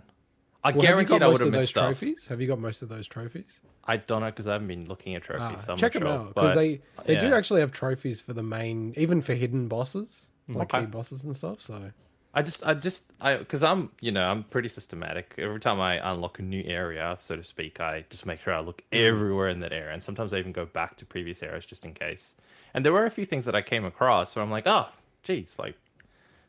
I 0.62 0.70
Well, 0.70 0.72
have 0.72 0.82
you 0.82 0.88
guaranteed 0.88 1.08
got 1.20 1.22
I 1.22 1.26
most 1.26 1.32
would 1.32 1.40
have 1.40 1.46
of 1.48 1.52
those 1.52 1.60
missed 1.62 1.70
stuff. 1.70 1.98
trophies? 1.98 2.26
Have 2.28 2.40
you 2.40 2.46
got 2.46 2.58
most 2.60 2.80
of 2.82 2.88
those 2.88 3.06
trophies? 3.08 3.60
I 3.86 3.98
don't 3.98 4.20
know 4.20 4.26
because 4.26 4.46
I 4.46 4.52
haven't 4.54 4.68
been 4.68 4.86
looking 4.88 5.14
at 5.14 5.22
trophies. 5.22 5.42
Ah, 5.42 5.56
so 5.58 5.76
check 5.76 5.92
them 5.92 6.02
sure, 6.02 6.08
out 6.08 6.28
because 6.28 6.54
they 6.54 6.80
they 7.06 7.16
do 7.16 7.34
actually 7.34 7.60
have 7.60 7.72
trophies 7.72 8.20
for 8.20 8.32
the 8.32 8.42
main, 8.42 8.94
even 8.96 9.20
for 9.20 9.34
hidden 9.34 9.68
bosses, 9.68 10.26
like 10.48 10.68
Okay. 10.68 10.80
key 10.80 10.86
bosses 10.86 11.24
and 11.24 11.36
stuff. 11.36 11.60
So 11.60 11.90
I 12.36 12.42
just, 12.42 12.66
I 12.66 12.74
just, 12.74 13.12
I, 13.20 13.36
because 13.36 13.62
I'm, 13.62 13.90
you 14.00 14.10
know, 14.10 14.24
I'm 14.24 14.42
pretty 14.44 14.68
systematic. 14.68 15.34
Every 15.38 15.60
time 15.60 15.80
I 15.80 16.00
unlock 16.10 16.40
a 16.40 16.42
new 16.42 16.64
area, 16.66 17.14
so 17.16 17.36
to 17.36 17.44
speak, 17.44 17.78
I 17.78 18.04
just 18.10 18.26
make 18.26 18.40
sure 18.40 18.52
I 18.52 18.60
look 18.60 18.82
Mm. 18.92 18.98
everywhere 18.98 19.48
in 19.48 19.60
that 19.60 19.72
area, 19.72 19.92
and 19.92 20.02
sometimes 20.02 20.32
I 20.32 20.38
even 20.38 20.50
go 20.52 20.66
back 20.66 20.96
to 20.96 21.06
previous 21.06 21.42
areas 21.44 21.64
just 21.64 21.84
in 21.84 21.94
case. 21.94 22.34
And 22.72 22.84
there 22.84 22.92
were 22.92 23.06
a 23.06 23.10
few 23.10 23.24
things 23.24 23.44
that 23.44 23.54
I 23.54 23.62
came 23.62 23.84
across 23.84 24.34
where 24.34 24.42
I'm 24.44 24.50
like, 24.50 24.66
oh, 24.66 24.88
geez, 25.22 25.58
like 25.60 25.76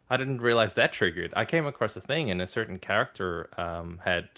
I 0.09 0.17
didn't 0.17 0.41
realize 0.41 0.73
that 0.73 0.91
triggered. 0.93 1.33
I 1.35 1.45
came 1.45 1.67
across 1.67 1.95
a 1.95 2.01
thing, 2.01 2.31
and 2.31 2.41
a 2.41 2.47
certain 2.47 2.79
character 2.79 3.49
um, 3.59 4.01
had 4.05 4.29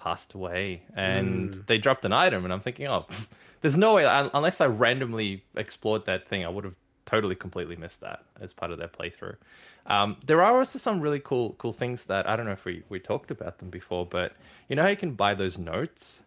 passed 0.00 0.34
away, 0.34 0.82
and 0.94 1.50
Mm. 1.52 1.66
they 1.66 1.78
dropped 1.78 2.04
an 2.04 2.12
item, 2.12 2.44
and 2.44 2.52
I'm 2.52 2.60
thinking, 2.60 2.86
oh, 2.88 3.04
pff, 3.08 3.28
there's 3.60 3.76
no 3.76 3.94
way, 3.94 4.04
un- 4.06 4.30
unless 4.34 4.60
I 4.60 4.66
randomly 4.66 5.44
explored 5.54 6.06
that 6.06 6.26
thing, 6.26 6.44
I 6.44 6.48
would 6.48 6.64
have 6.64 6.76
totally 7.06 7.34
completely 7.34 7.76
missed 7.76 8.00
that 8.00 8.24
as 8.40 8.52
part 8.52 8.70
of 8.72 8.78
their 8.78 8.88
playthrough. 8.88 9.36
Um, 9.86 10.16
there 10.24 10.42
are 10.42 10.58
also 10.58 10.78
some 10.78 11.00
really 11.00 11.20
cool 11.20 11.54
cool 11.58 11.72
things 11.72 12.04
that 12.06 12.28
I 12.28 12.36
don't 12.36 12.46
know 12.46 12.52
if 12.52 12.64
we, 12.64 12.82
we 12.88 12.98
talked 13.00 13.30
about 13.30 13.58
them 13.58 13.70
before, 13.70 14.06
but 14.06 14.32
you 14.68 14.76
know 14.76 14.82
how 14.82 14.88
you 14.88 14.96
can 14.96 15.14
buy 15.14 15.34
those 15.34 15.58
notes 15.58 16.22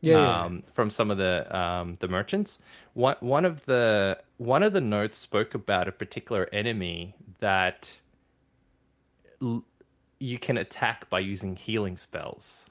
yeah, 0.00 0.16
yeah. 0.18 0.44
um, 0.44 0.62
from 0.72 0.88
some 0.90 1.10
of 1.10 1.18
the 1.18 1.34
um, 1.56 1.94
the 2.00 2.08
merchants. 2.08 2.58
One 2.94 3.16
one 3.20 3.44
of 3.44 3.66
the 3.66 4.18
one 4.38 4.62
of 4.62 4.72
the 4.72 4.80
notes 4.80 5.16
spoke 5.18 5.54
about 5.54 5.88
a 5.88 5.92
particular 5.92 6.48
enemy 6.52 7.14
that 7.40 7.98
l- 9.42 9.64
you 10.18 10.38
can 10.38 10.56
attack 10.56 11.10
by 11.10 11.18
using 11.18 11.56
healing 11.56 11.96
spells. 11.96 12.64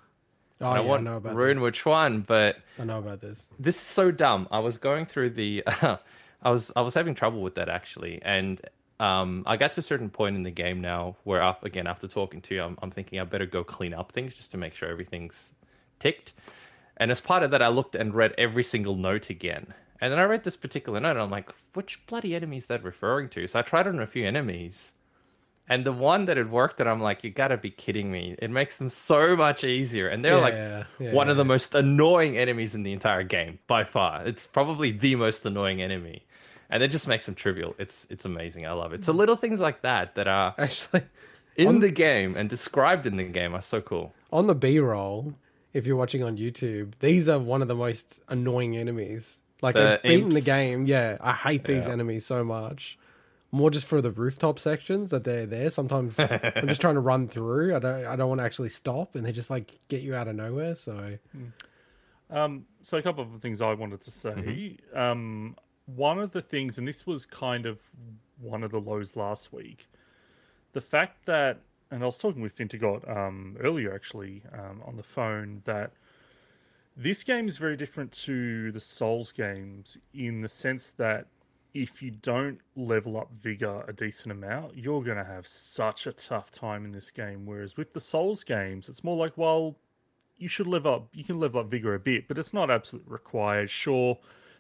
Oh, 0.62 0.66
I 0.68 0.76
yeah, 0.76 0.78
I 0.78 0.80
won't 0.82 1.04
know 1.04 1.18
about 1.18 1.36
ruin 1.36 1.58
this. 1.58 1.64
which 1.64 1.86
one, 1.86 2.22
but 2.22 2.58
I 2.80 2.84
know 2.84 3.00
about 3.00 3.22
this. 3.22 3.48
this 3.60 3.76
is 3.76 3.82
so 3.82 4.12
dumb. 4.12 4.48
I 4.52 4.60
was 4.60 4.78
going 4.78 5.06
through 5.06 5.32
the, 5.32 5.64
I 5.68 6.50
was 6.50 6.72
I 6.76 6.82
was 6.82 6.94
having 6.94 7.16
trouble 7.16 7.42
with 7.42 7.56
that 7.56 7.70
actually, 7.70 8.22
and 8.22 8.62
um, 9.00 9.44
I 9.46 9.58
got 9.58 9.74
to 9.74 9.80
a 9.80 9.84
certain 9.84 10.10
point 10.10 10.36
in 10.36 10.44
the 10.44 10.52
game 10.52 10.80
now 10.82 11.18
where, 11.24 11.42
af 11.42 11.64
again, 11.64 11.88
after 11.88 12.08
talking 12.08 12.42
to 12.42 12.56
you, 12.56 12.62
I'm, 12.64 12.78
I'm 12.82 12.92
thinking 12.92 13.20
I 13.20 13.24
better 13.26 13.46
go 13.46 13.64
clean 13.64 13.94
up 13.94 14.12
things 14.12 14.34
just 14.36 14.52
to 14.52 14.58
make 14.58 14.74
sure 14.74 14.90
everything's 14.90 15.52
ticked. 16.00 16.34
And 16.98 17.12
as 17.12 17.20
part 17.20 17.44
of 17.44 17.52
that, 17.52 17.62
I 17.62 17.68
looked 17.68 17.96
and 17.96 18.14
read 18.14 18.34
every 18.38 18.64
single 18.64 18.96
note 18.96 19.30
again. 19.30 19.74
And 20.00 20.12
then 20.12 20.20
I 20.20 20.24
read 20.24 20.44
this 20.44 20.56
particular 20.56 21.00
note, 21.00 21.12
and 21.12 21.22
I'm 21.22 21.30
like, 21.30 21.52
which 21.74 22.06
bloody 22.06 22.36
enemy 22.36 22.58
is 22.58 22.68
that 22.68 22.84
referring 22.84 23.30
to? 23.30 23.48
So 23.48 23.60
I 23.60 23.62
tried 23.64 23.88
on 23.88 24.00
a 24.00 24.08
few 24.08 24.26
enemies. 24.26 24.94
And 25.68 25.84
the 25.84 25.92
one 25.92 26.26
that 26.26 26.38
had 26.38 26.52
worked, 26.52 26.80
and 26.80 26.88
I'm 26.88 27.02
like, 27.02 27.24
you 27.24 27.32
gotta 27.32 27.58
be 27.58 27.72
kidding 27.72 28.12
me. 28.12 28.36
It 28.38 28.52
makes 28.52 28.78
them 28.78 28.90
so 28.90 29.36
much 29.36 29.64
easier. 29.64 30.08
And 30.08 30.24
they're 30.24 30.36
Yeah, 30.36 30.42
like 30.42 30.54
yeah, 30.54 30.84
yeah, 31.00 31.12
one 31.12 31.28
of 31.30 31.38
the 31.38 31.46
most 31.46 31.74
annoying 31.74 32.38
enemies 32.38 32.76
in 32.76 32.84
the 32.84 32.94
entire 32.94 33.24
game, 33.24 33.60
by 33.68 33.84
far. 33.84 34.26
It's 34.28 34.46
probably 34.46 34.92
the 34.92 35.16
most 35.16 35.46
annoying 35.46 35.82
enemy. 35.82 36.24
And 36.70 36.84
it 36.84 36.90
just 36.90 37.08
makes 37.08 37.26
them 37.26 37.36
trivial. 37.36 37.76
It's 37.80 38.06
it's 38.10 38.26
amazing. 38.26 38.66
I 38.68 38.72
love 38.74 38.94
it. 38.94 39.06
So 39.06 39.12
hmm. 39.12 39.20
little 39.20 39.36
things 39.36 39.60
like 39.60 39.82
that 39.82 40.16
that 40.16 40.28
are 40.28 40.54
Actually, 40.58 41.04
in 41.56 41.80
the 41.80 41.92
game 41.92 42.36
and 42.38 42.50
described 42.50 43.06
in 43.06 43.18
the 43.18 43.24
game 43.24 43.56
are 43.56 43.62
so 43.62 43.82
cool. 43.82 44.14
on 44.32 44.48
the 44.48 44.56
B 44.56 44.80
roll, 44.80 45.34
if 45.74 45.86
you're 45.88 45.96
watching 45.96 46.24
on 46.24 46.38
YouTube, 46.38 46.94
these 47.00 47.28
are 47.28 47.40
one 47.40 47.62
of 47.62 47.68
the 47.68 47.76
most 47.76 48.22
annoying 48.28 48.78
enemies. 48.78 49.40
Like 49.62 49.76
The 49.76 49.94
I've 49.96 50.04
beaten 50.04 50.30
the 50.30 50.42
game. 50.42 50.86
Yeah, 50.86 51.18
I 51.22 51.34
hate 51.34 51.64
these 51.64 51.88
enemies 51.88 52.26
so 52.26 52.44
much. 52.44 52.98
More 53.56 53.72
just 53.72 53.86
for 53.86 54.02
the 54.02 54.12
rooftop 54.12 54.60
sections 54.60 55.12
that 55.12 55.24
they're 55.24 55.46
there. 55.46 55.70
Sometimes 55.70 56.20
I'm 56.20 56.68
just 56.68 56.82
trying 56.82 56.96
to 56.96 57.00
run 57.00 57.30
through. 57.30 57.74
I 57.74 57.80
don't. 57.80 58.06
I 58.06 58.16
don't 58.18 58.28
want 58.28 58.40
to 58.40 58.46
actually 58.46 58.68
stop, 58.68 59.16
and 59.16 59.26
they 59.26 59.32
just 59.32 59.50
like 59.50 59.80
get 59.88 60.02
you 60.02 60.14
out 60.14 60.28
of 60.28 60.36
nowhere. 60.36 60.76
So 60.76 61.18
Um, 62.30 62.66
so 62.82 62.98
a 62.98 63.02
couple 63.02 63.24
of 63.24 63.42
things 63.42 63.62
I 63.62 63.74
wanted 63.74 64.02
to 64.02 64.12
say. 64.12 64.32
Mm-hmm. 64.32 64.98
Um, 64.98 65.56
one 65.86 66.20
of 66.20 66.34
the 66.34 66.42
things, 66.42 66.78
and 66.78 66.86
this 66.86 67.08
was 67.08 67.26
kind 67.26 67.66
of 67.66 67.80
one 68.42 68.62
of 68.62 68.72
the 68.72 68.80
lows 68.80 69.16
last 69.16 69.54
week, 69.54 69.88
the 70.74 70.82
fact 70.82 71.26
that, 71.26 71.62
and 71.90 72.04
I 72.04 72.06
was 72.06 72.18
talking 72.18 72.42
with 72.42 72.58
Fintigot 72.58 73.10
um, 73.10 73.56
earlier 73.62 73.94
actually 73.94 74.44
um, 74.52 74.82
on 74.86 74.98
the 74.98 75.04
phone 75.04 75.62
that 75.64 75.94
this 76.98 77.24
game 77.24 77.48
is 77.48 77.58
very 77.58 77.78
different 77.78 78.12
to 78.12 78.72
the 78.72 78.80
Souls 78.80 79.32
games 79.32 79.98
in 80.14 80.42
the 80.42 80.50
sense 80.50 80.92
that 80.94 81.28
if 81.76 82.02
you 82.02 82.10
don't 82.10 82.60
level 82.78 83.18
up 83.18 83.30
vigor 83.34 83.84
a 83.86 83.92
decent 83.92 84.32
amount, 84.32 84.78
you're 84.78 85.04
going 85.04 85.18
to 85.18 85.26
have 85.26 85.46
such 85.46 86.08
a 86.08 86.14
tough 86.14 86.50
time 86.50 86.86
in 86.86 86.94
this 86.94 87.12
game. 87.12 87.46
Whereas 87.46 87.76
with 87.76 87.92
the 87.92 88.00
Souls 88.00 88.46
games, 88.46 88.88
it's 88.88 89.04
more 89.04 89.18
like, 89.18 89.34
well, 89.38 89.76
you 90.38 90.48
should 90.48 90.68
level 90.68 90.94
up. 90.94 91.10
You 91.14 91.26
can 91.26 91.38
level 91.38 91.60
up 91.60 91.70
vigor 91.70 91.94
a 91.94 92.00
bit, 92.00 92.30
but 92.30 92.38
it's 92.38 92.54
not 92.54 92.72
absolutely 92.72 93.12
required. 93.12 93.70
Sure, 93.70 94.18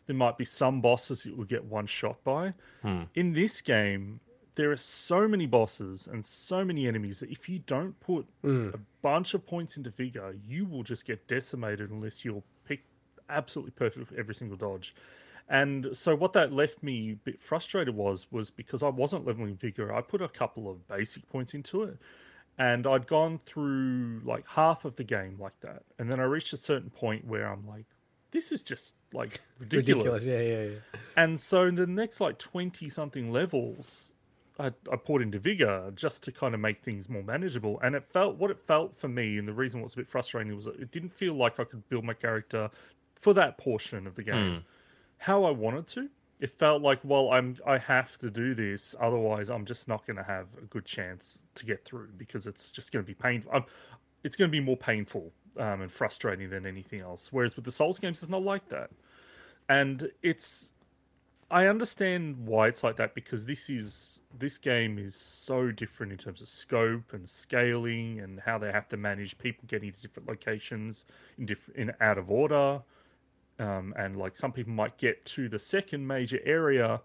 there 0.07 0.15
might 0.15 0.37
be 0.37 0.43
some 0.43 0.81
bosses 0.81 1.25
you 1.25 1.35
will 1.35 1.45
get 1.45 1.63
one 1.63 1.87
shot 1.87 2.21
by. 2.25 2.53
Hmm. 2.81 3.03
In 3.15 3.31
this 3.31 3.61
game, 3.61 4.19
there 4.55 4.69
are 4.71 4.77
so 4.77 5.25
many 5.25 5.45
bosses 5.45 6.07
and 6.11 6.25
so 6.25 6.65
many 6.65 6.85
enemies 6.85 7.21
that 7.21 7.31
if 7.31 7.47
you 7.47 7.59
don't 7.59 7.97
put 8.01 8.27
hmm. 8.41 8.71
a 8.73 8.79
bunch 9.01 9.33
of 9.33 9.45
points 9.45 9.77
into 9.77 9.89
vigor, 9.89 10.35
you 10.45 10.65
will 10.65 10.83
just 10.83 11.05
get 11.05 11.29
decimated 11.29 11.91
unless 11.91 12.25
you're 12.25 12.43
pick 12.65 12.83
absolutely 13.29 13.71
perfect 13.71 14.09
for 14.09 14.19
every 14.19 14.35
single 14.35 14.57
dodge. 14.57 14.93
And 15.47 15.95
so 15.95 16.15
what 16.15 16.33
that 16.33 16.51
left 16.51 16.81
me 16.81 17.11
a 17.11 17.15
bit 17.15 17.39
frustrated 17.39 17.95
was 17.95 18.27
was 18.31 18.49
because 18.49 18.81
I 18.81 18.89
wasn't 18.89 19.25
leveling 19.25 19.55
vigor. 19.55 19.93
I 19.93 20.01
put 20.01 20.21
a 20.21 20.27
couple 20.27 20.69
of 20.69 20.87
basic 20.87 21.29
points 21.29 21.53
into 21.53 21.83
it, 21.83 21.97
and 22.57 22.87
I'd 22.87 23.05
gone 23.05 23.37
through 23.37 24.21
like 24.25 24.45
half 24.47 24.85
of 24.85 24.95
the 24.95 25.03
game 25.03 25.37
like 25.39 25.59
that, 25.61 25.83
and 25.99 26.09
then 26.09 26.19
I 26.19 26.23
reached 26.23 26.51
a 26.53 26.57
certain 26.57 26.89
point 26.89 27.25
where 27.27 27.47
I'm 27.47 27.67
like, 27.67 27.85
this 28.31 28.51
is 28.51 28.63
just 28.63 28.95
like 29.13 29.39
ridiculous. 29.59 30.05
ridiculous. 30.05 30.25
Yeah, 30.25 30.41
yeah, 30.41 30.63
yeah. 30.63 30.99
And 31.15 31.39
so 31.39 31.63
in 31.63 31.75
the 31.75 31.87
next 31.87 32.19
like 32.19 32.39
20 32.39 32.89
something 32.89 33.31
levels, 33.31 34.13
I, 34.59 34.67
I 34.91 34.95
poured 34.95 35.21
into 35.21 35.37
vigor 35.37 35.91
just 35.95 36.23
to 36.23 36.31
kind 36.31 36.53
of 36.53 36.59
make 36.59 36.83
things 36.83 37.07
more 37.07 37.23
manageable. 37.23 37.79
And 37.81 37.93
it 37.93 38.03
felt 38.03 38.37
what 38.37 38.51
it 38.51 38.59
felt 38.59 38.95
for 38.97 39.07
me, 39.07 39.37
and 39.37 39.47
the 39.47 39.53
reason 39.53 39.81
what's 39.81 39.93
a 39.93 39.97
bit 39.97 40.07
frustrating 40.07 40.55
was 40.55 40.65
that 40.65 40.79
it 40.79 40.91
didn't 40.91 41.13
feel 41.13 41.35
like 41.35 41.59
I 41.59 41.65
could 41.65 41.87
build 41.89 42.03
my 42.03 42.13
character 42.13 42.69
for 43.15 43.33
that 43.33 43.57
portion 43.57 44.07
of 44.07 44.15
the 44.15 44.23
game 44.23 44.55
hmm. 44.55 44.59
How 45.17 45.43
I 45.43 45.51
wanted 45.51 45.87
to. 45.87 46.09
It 46.39 46.51
felt 46.51 46.81
like, 46.81 46.99
well, 47.03 47.31
I'm 47.31 47.57
I 47.65 47.77
have 47.77 48.17
to 48.19 48.29
do 48.29 48.53
this, 48.53 48.93
otherwise 48.99 49.49
I'm 49.49 49.65
just 49.65 49.87
not 49.87 50.05
going 50.05 50.17
to 50.17 50.23
have 50.23 50.47
a 50.61 50.65
good 50.65 50.85
chance 50.85 51.43
to 51.55 51.65
get 51.65 51.85
through 51.85 52.09
because 52.17 52.45
it's 52.45 52.71
just 52.71 52.91
going 52.91 53.03
to 53.03 53.07
be 53.07 53.13
painful. 53.13 53.51
Um, 53.53 53.65
it's 54.23 54.35
going 54.35 54.49
to 54.49 54.51
be 54.51 54.59
more 54.59 54.75
painful 54.75 55.31
um, 55.57 55.81
and 55.81 55.91
frustrating 55.91 56.49
than 56.49 56.65
anything 56.65 56.99
else. 56.99 57.31
Whereas 57.31 57.55
with 57.55 57.63
the 57.63 57.71
Souls 57.71 57.99
games, 57.99 58.21
it's 58.21 58.29
not 58.29 58.43
like 58.43 58.69
that, 58.69 58.91
and 59.69 60.11
it's. 60.21 60.71
I 61.51 61.67
understand 61.67 62.47
why 62.47 62.67
it's 62.67 62.83
like 62.83 62.97
that 62.97 63.13
because 63.13 63.45
this 63.45 63.69
is 63.69 64.19
this 64.37 64.57
game 64.57 64.97
is 64.97 65.15
so 65.15 65.71
different 65.71 66.11
in 66.11 66.17
terms 66.17 66.41
of 66.41 66.49
scope 66.49 67.13
and 67.13 67.29
scaling 67.29 68.19
and 68.19 68.39
how 68.39 68.57
they 68.57 68.71
have 68.71 68.89
to 68.89 68.97
manage 68.97 69.37
people 69.37 69.63
getting 69.67 69.93
to 69.93 70.01
different 70.01 70.27
locations 70.27 71.05
in 71.37 71.45
different 71.45 71.79
in 71.79 71.93
out 72.01 72.17
of 72.17 72.31
order 72.31 72.81
um, 73.59 73.93
and 73.97 74.17
like 74.17 74.35
some 74.35 74.51
people 74.51 74.73
might 74.73 74.97
get 74.97 75.25
to 75.25 75.47
the 75.49 75.59
second 75.59 76.05
major 76.07 76.39
area 76.45 77.01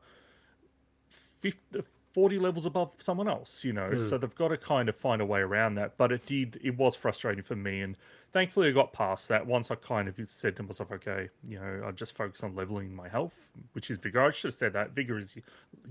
50, 1.40 1.80
40 2.12 2.38
levels 2.38 2.66
above 2.66 2.92
someone 2.98 3.28
else 3.28 3.64
you 3.64 3.72
know? 3.72 3.96
So 3.98 4.18
they've 4.18 4.34
got 4.34 4.48
to 4.48 4.56
kind 4.56 4.88
of 4.88 4.96
find 4.96 5.22
a 5.22 5.26
way 5.26 5.40
around 5.40 5.76
that. 5.76 5.96
But 5.96 6.12
it 6.12 6.26
did 6.26 6.60
it 6.62 6.76
was 6.76 6.96
frustrating 6.96 7.44
for 7.44 7.56
me 7.56 7.80
and 7.80 7.96
thankfully 8.32 8.68
i 8.68 8.72
got 8.72 8.92
past 8.92 9.28
that. 9.28 9.46
Once 9.46 9.70
i 9.70 9.74
kind 9.74 10.08
of 10.08 10.18
said 10.28 10.56
to 10.56 10.62
myself 10.62 10.90
okay 10.92 11.28
you 11.48 11.58
know 11.58 11.84
i 11.86 11.90
just 11.92 12.16
focus 12.16 12.42
on 12.42 12.54
leveling 12.54 12.94
my 12.94 13.08
health 13.08 13.52
which 13.72 13.90
is 13.90 13.98
vigor 13.98 14.20
i 14.20 14.30
should 14.30 14.48
have 14.48 14.54
said 14.54 14.72
that 14.72 14.90
vigor 14.90 15.18
is 15.18 15.36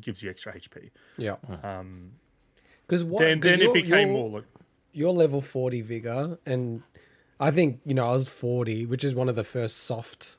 gives 0.02 0.22
you 0.24 0.30
extra 0.30 0.54
hp 0.54 0.90
Yeah. 1.18 1.36
um 1.64 2.12
Because 2.86 3.04
what? 3.04 3.20
then 3.20 3.40
'cause 3.40 3.52
then 3.52 3.62
it 3.62 3.74
became 3.74 4.12
more 4.12 4.30
like 4.30 4.44
you're 4.94 5.12
level 5.12 5.42
40 5.42 5.82
vigor 5.82 6.38
and 6.46 6.82
i 7.40 7.52
think 7.52 7.80
you 7.86 7.94
know 7.94 8.06
i 8.08 8.12
was 8.12 8.28
40 8.28 8.86
which 8.86 9.04
is 9.04 9.14
one 9.14 9.28
of 9.30 9.36
the 9.36 9.44
first 9.44 9.78
soft 9.78 10.38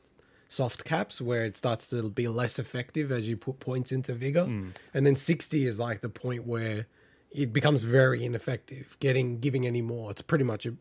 soft 0.51 0.85
caps 0.85 1.21
where 1.21 1.45
it 1.45 1.57
starts 1.57 1.89
to 1.89 2.11
be 2.11 2.27
less 2.27 2.59
effective 2.59 3.13
as 3.13 3.29
you 3.29 3.37
put 3.37 3.61
points 3.61 3.93
into 3.93 4.13
vigor 4.13 4.45
hmm. 4.45 4.71
and 4.93 5.07
then 5.07 5.15
60 5.15 5.65
is 5.65 5.79
like 5.79 6.01
the 6.01 6.09
point 6.09 6.45
where 6.45 6.87
it 7.31 7.53
becomes 7.53 7.85
very 7.85 8.25
ineffective 8.25 8.97
getting 8.99 9.39
giving 9.39 9.65
any 9.65 9.81
more 9.81 10.11
it's 10.11 10.23
pretty 10.23 10.43
much 10.43 10.67
a, 10.67 10.75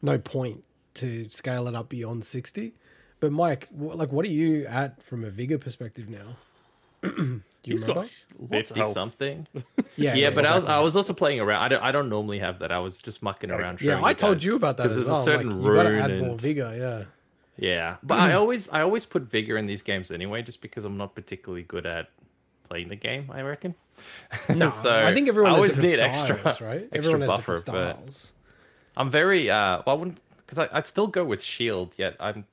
no 0.00 0.16
point 0.18 0.64
to 0.94 1.28
scale 1.28 1.68
it 1.68 1.74
up 1.74 1.90
beyond 1.90 2.24
60 2.24 2.72
but 3.20 3.30
mike 3.30 3.68
wh- 3.68 3.94
like 3.94 4.10
what 4.10 4.24
are 4.24 4.30
you 4.30 4.64
at 4.64 5.02
from 5.02 5.22
a 5.22 5.28
vigor 5.28 5.58
perspective 5.58 6.08
now 6.08 6.38
do 7.02 7.10
you 7.10 7.42
he's 7.62 7.82
remember 7.82 8.08
got 8.08 8.48
Fifty 8.50 8.80
health. 8.80 8.94
something. 8.94 9.46
yeah 9.96 10.14
Yeah, 10.14 10.30
but 10.30 10.46
I 10.46 10.54
was. 10.54 10.64
I 10.64 10.78
was 10.80 10.96
also 10.96 11.12
playing 11.12 11.38
around. 11.38 11.62
I 11.62 11.68
don't 11.68 11.82
I 11.82 11.92
don't 11.92 12.08
normally 12.08 12.38
have 12.38 12.60
that. 12.60 12.72
I 12.72 12.78
was 12.78 12.98
just 12.98 13.22
mucking 13.22 13.50
around. 13.50 13.82
yeah 13.82 14.02
i 14.02 14.14
told 14.14 14.36
guys, 14.38 14.44
you 14.44 14.56
about 14.56 14.78
that 14.78 14.84
'cause 14.84 14.92
as 14.92 14.96
there's 14.96 15.08
well 15.08 15.20
a 15.20 15.24
certain 15.24 15.50
like, 15.50 15.68
you 15.68 15.74
gotta 15.74 15.90
rune 15.90 16.00
add 16.00 16.20
more 16.22 16.36
vigor 16.38 16.72
yeah 16.74 17.04
Yeah, 17.56 17.96
but 18.02 18.18
I 18.18 18.32
always 18.34 18.68
I 18.68 18.82
always 18.82 19.06
put 19.06 19.22
vigor 19.22 19.56
in 19.56 19.66
these 19.66 19.82
games 19.82 20.10
anyway, 20.10 20.42
just 20.42 20.60
because 20.60 20.84
I'm 20.84 20.96
not 20.96 21.14
particularly 21.14 21.62
good 21.62 21.86
at 21.86 22.08
playing 22.68 22.88
the 22.88 22.96
game. 22.96 23.30
I 23.32 23.42
reckon. 23.42 23.74
No, 24.48 24.70
So, 24.70 24.90
I 24.92 25.14
think 25.14 25.28
everyone 25.28 25.52
I 25.52 25.54
always 25.54 25.76
different 25.76 25.92
need 26.08 26.14
styles, 26.16 26.30
extra- 26.46 26.66
right? 26.68 26.82
extra 26.92 26.98
everyone 26.98 27.20
has 27.20 27.28
buffer, 27.28 27.54
different 27.56 27.66
but- 27.66 27.96
styles. 28.12 28.32
I'm 28.96 29.10
very 29.10 29.50
uh 29.50 29.82
well 29.86 29.96
I 29.96 29.98
wouldn't 29.98 30.18
because 30.38 30.68
I'd 30.72 30.86
still 30.86 31.06
go 31.06 31.24
with 31.24 31.42
shield, 31.42 31.94
yet 31.98 32.16
I'm 32.20 32.44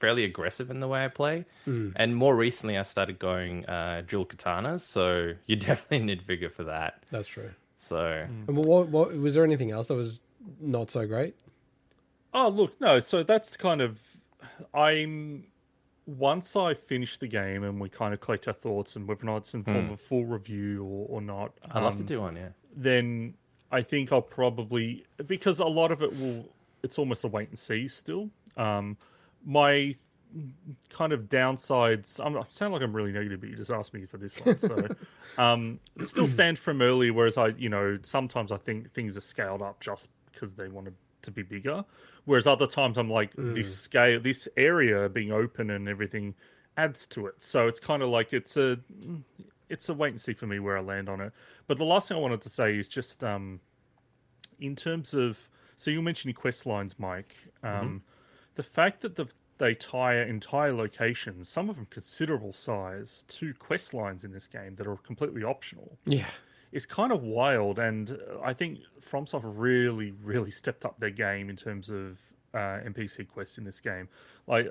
fairly 0.00 0.24
aggressive 0.24 0.70
in 0.70 0.80
the 0.80 0.88
way 0.88 1.04
I 1.04 1.08
play. 1.08 1.44
Hmm. 1.64 1.90
And 1.96 2.16
more 2.16 2.34
recently 2.34 2.78
I 2.78 2.82
started 2.84 3.18
going 3.18 3.66
uh 3.66 4.02
dual 4.06 4.24
katanas, 4.26 4.80
so 4.80 5.34
you 5.46 5.56
definitely 5.68 6.06
need 6.06 6.22
vigor 6.22 6.48
for 6.50 6.64
that. 6.64 7.02
That's 7.10 7.28
true. 7.28 7.50
So 7.76 8.26
And 8.48 8.56
what, 8.56 8.88
what 8.88 9.14
was 9.16 9.34
there 9.34 9.44
anything 9.44 9.70
else 9.70 9.88
that 9.88 9.94
was 9.94 10.20
not 10.60 10.90
so 10.90 11.06
great? 11.06 11.34
Oh, 12.34 12.48
look, 12.48 12.80
no. 12.80 13.00
So 13.00 13.22
that's 13.22 13.56
kind 13.56 13.80
of. 13.80 14.00
I'm. 14.74 15.44
Once 16.06 16.56
I 16.56 16.72
finish 16.72 17.18
the 17.18 17.26
game 17.26 17.62
and 17.62 17.78
we 17.78 17.90
kind 17.90 18.14
of 18.14 18.20
collect 18.20 18.48
our 18.48 18.54
thoughts 18.54 18.96
and 18.96 19.06
whether 19.06 19.24
or 19.24 19.26
not 19.26 19.36
it's 19.38 19.52
in 19.52 19.62
form 19.62 19.76
of 19.76 19.90
a 19.90 19.96
full 19.98 20.24
review 20.24 20.82
or, 20.82 21.06
or 21.18 21.20
not, 21.20 21.52
I'd 21.70 21.82
love 21.82 21.96
to 21.96 22.00
um, 22.00 22.06
do 22.06 22.20
one, 22.22 22.36
yeah. 22.36 22.48
then 22.74 23.34
I 23.70 23.82
think 23.82 24.10
I'll 24.10 24.22
probably 24.22 25.04
because 25.26 25.60
a 25.60 25.66
lot 25.66 25.92
of 25.92 26.02
it 26.02 26.18
will. 26.18 26.48
It's 26.82 26.98
almost 26.98 27.24
a 27.24 27.28
wait 27.28 27.50
and 27.50 27.58
see 27.58 27.88
still. 27.88 28.30
Um, 28.56 28.96
my 29.44 29.94
kind 30.90 31.12
of 31.12 31.22
downsides. 31.28 32.24
I'm, 32.24 32.36
I 32.36 32.42
sound 32.48 32.72
like 32.72 32.82
I'm 32.82 32.94
really 32.94 33.12
negative, 33.12 33.40
but 33.40 33.50
you 33.50 33.56
just 33.56 33.70
asked 33.70 33.94
me 33.94 34.04
for 34.06 34.18
this 34.18 34.38
one, 34.40 34.58
so 34.58 34.88
um, 35.38 35.80
still 36.02 36.26
stand 36.26 36.58
from 36.58 36.82
earlier. 36.82 37.12
Whereas 37.12 37.38
I, 37.38 37.48
you 37.48 37.68
know, 37.68 37.98
sometimes 38.02 38.52
I 38.52 38.56
think 38.56 38.92
things 38.92 39.16
are 39.16 39.22
scaled 39.22 39.62
up 39.62 39.80
just 39.80 40.08
because 40.32 40.54
they 40.54 40.68
want 40.68 40.86
to, 40.86 40.92
to 41.22 41.30
be 41.30 41.42
bigger. 41.42 41.84
Whereas 42.24 42.46
other 42.46 42.66
times 42.66 42.98
I'm 42.98 43.10
like 43.10 43.32
this 43.36 43.76
scale, 43.76 44.20
this 44.20 44.48
area 44.56 45.08
being 45.08 45.32
open 45.32 45.70
and 45.70 45.88
everything 45.88 46.34
adds 46.76 47.06
to 47.08 47.26
it. 47.26 47.40
So 47.42 47.66
it's 47.66 47.80
kind 47.80 48.02
of 48.02 48.10
like 48.10 48.32
it's 48.32 48.56
a 48.56 48.78
it's 49.68 49.88
a 49.88 49.94
wait 49.94 50.10
and 50.10 50.20
see 50.20 50.32
for 50.34 50.46
me 50.46 50.58
where 50.58 50.76
I 50.78 50.80
land 50.80 51.08
on 51.08 51.20
it. 51.20 51.32
But 51.66 51.78
the 51.78 51.84
last 51.84 52.08
thing 52.08 52.16
I 52.16 52.20
wanted 52.20 52.42
to 52.42 52.48
say 52.48 52.76
is 52.76 52.88
just 52.88 53.24
um, 53.24 53.60
in 54.60 54.76
terms 54.76 55.14
of 55.14 55.50
so 55.76 55.90
you 55.90 56.02
mentioned 56.02 56.34
quest 56.34 56.66
lines, 56.66 56.98
Mike. 56.98 57.34
Um, 57.62 58.02
The 58.56 58.62
fact 58.64 59.02
that 59.02 59.14
the, 59.14 59.26
they 59.58 59.74
tie 59.74 60.16
entire 60.22 60.72
locations, 60.72 61.48
some 61.48 61.70
of 61.70 61.76
them 61.76 61.86
considerable 61.90 62.52
size, 62.52 63.24
to 63.28 63.54
quest 63.54 63.94
lines 63.94 64.24
in 64.24 64.32
this 64.32 64.48
game 64.48 64.74
that 64.76 64.86
are 64.88 64.96
completely 64.96 65.44
optional 65.44 65.96
Yeah. 66.04 66.26
Is 66.72 66.86
kind 66.86 67.12
of 67.12 67.22
wild. 67.22 67.78
And 67.78 68.10
uh, 68.10 68.40
I 68.42 68.52
think 68.52 68.80
FromSoft 69.00 69.42
really, 69.44 70.12
really 70.22 70.50
stepped 70.62 70.84
up 70.84 71.00
their 71.00 71.10
game 71.10 71.48
in 71.50 71.56
terms 71.56 71.90
of 71.90 72.18
uh, 72.54 72.80
NPC 72.84 73.28
quests 73.28 73.58
in 73.58 73.64
this 73.64 73.80
game. 73.80 74.08
Like 74.46 74.68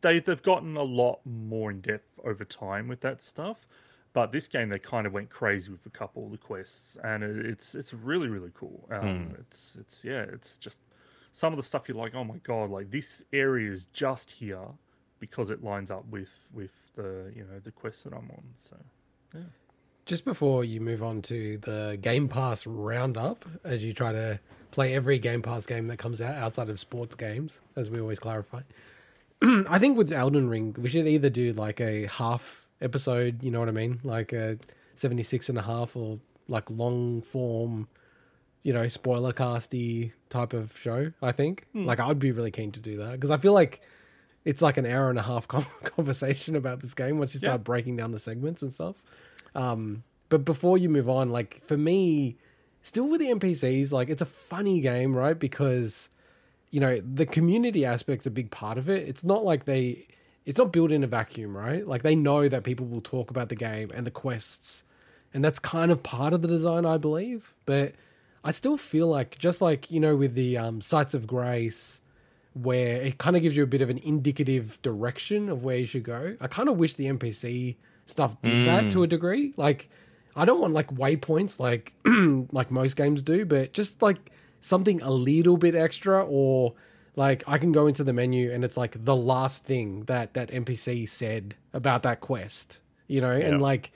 they 0.00 0.20
they've 0.20 0.42
gotten 0.42 0.76
a 0.76 0.82
lot 0.82 1.20
more 1.24 1.70
in 1.70 1.80
depth 1.80 2.18
over 2.24 2.44
time 2.44 2.88
with 2.88 3.00
that 3.00 3.22
stuff. 3.22 3.66
But 4.14 4.30
this 4.30 4.46
game, 4.46 4.68
they 4.68 4.78
kind 4.78 5.06
of 5.06 5.14
went 5.14 5.30
crazy 5.30 5.70
with 5.72 5.86
a 5.86 5.90
couple 5.90 6.26
of 6.26 6.32
the 6.32 6.36
quests, 6.36 6.98
and 7.02 7.22
it's 7.24 7.74
it's 7.74 7.94
really 7.94 8.28
really 8.28 8.50
cool. 8.54 8.86
Um, 8.90 9.00
It's 9.40 9.76
it's 9.80 10.04
yeah, 10.04 10.24
it's 10.30 10.58
just 10.58 10.80
some 11.30 11.52
of 11.52 11.56
the 11.56 11.62
stuff 11.62 11.88
you're 11.88 11.96
like, 11.96 12.14
oh 12.14 12.24
my 12.24 12.36
god, 12.38 12.70
like 12.70 12.90
this 12.90 13.22
area 13.32 13.70
is 13.70 13.86
just 13.86 14.32
here 14.32 14.66
because 15.18 15.48
it 15.48 15.64
lines 15.64 15.90
up 15.90 16.04
with 16.10 16.48
with 16.52 16.92
the 16.94 17.32
you 17.34 17.44
know 17.44 17.58
the 17.58 17.70
quest 17.72 18.04
that 18.04 18.12
I'm 18.12 18.30
on. 18.30 18.44
So 18.54 18.76
Just 20.04 20.24
before 20.24 20.64
you 20.64 20.80
move 20.80 21.02
on 21.02 21.22
to 21.22 21.58
the 21.58 21.96
Game 22.00 22.28
Pass 22.28 22.66
roundup, 22.66 23.44
as 23.62 23.84
you 23.84 23.92
try 23.92 24.12
to 24.12 24.40
play 24.72 24.94
every 24.94 25.18
Game 25.18 25.42
Pass 25.42 25.64
game 25.64 25.86
that 25.88 25.98
comes 25.98 26.20
out 26.20 26.34
outside 26.36 26.68
of 26.68 26.80
sports 26.80 27.14
games, 27.14 27.60
as 27.76 27.88
we 27.88 28.00
always 28.00 28.18
clarify, 28.18 28.62
I 29.42 29.78
think 29.78 29.96
with 29.96 30.12
Elden 30.12 30.48
Ring, 30.48 30.74
we 30.78 30.88
should 30.88 31.06
either 31.06 31.30
do 31.30 31.52
like 31.52 31.80
a 31.80 32.06
half 32.06 32.66
episode, 32.80 33.42
you 33.44 33.50
know 33.52 33.60
what 33.60 33.68
I 33.68 33.72
mean? 33.72 34.00
Like 34.02 34.32
a 34.32 34.58
76 34.96 35.48
and 35.48 35.58
a 35.58 35.62
half 35.62 35.94
or 35.96 36.18
like 36.48 36.68
long 36.68 37.22
form, 37.22 37.86
you 38.64 38.72
know, 38.72 38.88
spoiler 38.88 39.32
casty 39.32 40.12
type 40.30 40.52
of 40.52 40.76
show, 40.76 41.12
I 41.22 41.30
think. 41.30 41.66
Hmm. 41.72 41.84
Like 41.84 42.00
I'd 42.00 42.18
be 42.18 42.32
really 42.32 42.50
keen 42.50 42.72
to 42.72 42.80
do 42.80 42.96
that 42.98 43.12
because 43.12 43.30
I 43.30 43.36
feel 43.36 43.52
like 43.52 43.80
it's 44.44 44.60
like 44.62 44.78
an 44.78 44.86
hour 44.86 45.10
and 45.10 45.18
a 45.18 45.22
half 45.22 45.46
conversation 45.84 46.56
about 46.56 46.80
this 46.80 46.92
game 46.94 47.18
once 47.18 47.34
you 47.34 47.38
start 47.38 47.60
Yeah. 47.60 47.64
breaking 47.64 47.96
down 47.96 48.10
the 48.10 48.18
segments 48.18 48.62
and 48.62 48.72
stuff. 48.72 49.00
Um, 49.54 50.04
but 50.28 50.44
before 50.44 50.78
you 50.78 50.88
move 50.88 51.08
on, 51.08 51.30
like 51.30 51.62
for 51.66 51.76
me, 51.76 52.36
still 52.82 53.06
with 53.06 53.20
the 53.20 53.28
NPCs, 53.28 53.92
like 53.92 54.08
it's 54.08 54.22
a 54.22 54.26
funny 54.26 54.80
game, 54.80 55.14
right? 55.14 55.38
Because 55.38 56.08
you 56.70 56.80
know 56.80 57.00
the 57.00 57.26
community 57.26 57.84
aspect's 57.84 58.26
a 58.26 58.30
big 58.30 58.50
part 58.50 58.78
of 58.78 58.88
it. 58.88 59.08
It's 59.08 59.24
not 59.24 59.44
like 59.44 59.64
they, 59.64 60.06
it's 60.46 60.58
not 60.58 60.72
built 60.72 60.90
in 60.90 61.04
a 61.04 61.06
vacuum, 61.06 61.56
right? 61.56 61.86
Like 61.86 62.02
they 62.02 62.16
know 62.16 62.48
that 62.48 62.64
people 62.64 62.86
will 62.86 63.00
talk 63.00 63.30
about 63.30 63.48
the 63.48 63.56
game 63.56 63.90
and 63.94 64.06
the 64.06 64.10
quests, 64.10 64.84
and 65.34 65.44
that's 65.44 65.58
kind 65.58 65.92
of 65.92 66.02
part 66.02 66.32
of 66.32 66.42
the 66.42 66.48
design, 66.48 66.86
I 66.86 66.96
believe. 66.96 67.54
But 67.66 67.92
I 68.44 68.50
still 68.50 68.76
feel 68.76 69.08
like 69.08 69.38
just 69.38 69.60
like 69.60 69.90
you 69.90 70.00
know 70.00 70.16
with 70.16 70.34
the 70.34 70.56
um, 70.56 70.80
sites 70.80 71.14
of 71.14 71.26
grace 71.26 72.00
where 72.54 73.00
it 73.00 73.18
kind 73.18 73.34
of 73.36 73.42
gives 73.42 73.56
you 73.56 73.62
a 73.62 73.66
bit 73.66 73.80
of 73.80 73.88
an 73.88 73.98
indicative 73.98 74.80
direction 74.82 75.48
of 75.48 75.64
where 75.64 75.78
you 75.78 75.86
should 75.86 76.02
go. 76.02 76.36
I 76.40 76.48
kind 76.48 76.68
of 76.68 76.76
wish 76.76 76.92
the 76.94 77.06
NPC 77.06 77.76
stuff 78.06 78.40
did 78.42 78.66
that 78.66 78.90
to 78.92 79.02
a 79.02 79.06
hmm. 79.06 79.10
degree. 79.10 79.54
Like, 79.56 79.88
I 80.34 80.44
don't 80.44 80.60
want 80.60 80.72
like 80.72 80.88
waypoints 80.94 81.60
like 81.60 81.92
like 82.52 82.70
most 82.70 82.96
games 82.96 83.22
do, 83.22 83.44
but 83.44 83.72
just 83.72 84.02
like 84.02 84.30
something 84.60 85.02
a 85.02 85.10
little 85.10 85.56
bit 85.56 85.74
extra, 85.74 86.24
or 86.24 86.74
like 87.16 87.44
I 87.46 87.58
can 87.58 87.72
go 87.72 87.86
into 87.86 88.04
the 88.04 88.12
menu 88.12 88.50
and 88.52 88.64
it's 88.64 88.76
like 88.76 89.04
the 89.04 89.16
last 89.16 89.64
thing 89.64 90.04
that 90.04 90.34
that 90.34 90.48
NPC 90.50 91.08
said 91.08 91.54
about 91.72 92.02
that 92.04 92.20
quest, 92.20 92.80
you 93.06 93.20
know, 93.20 93.36
Yeah. 93.36 93.46
and 93.46 93.62
like 93.62 93.92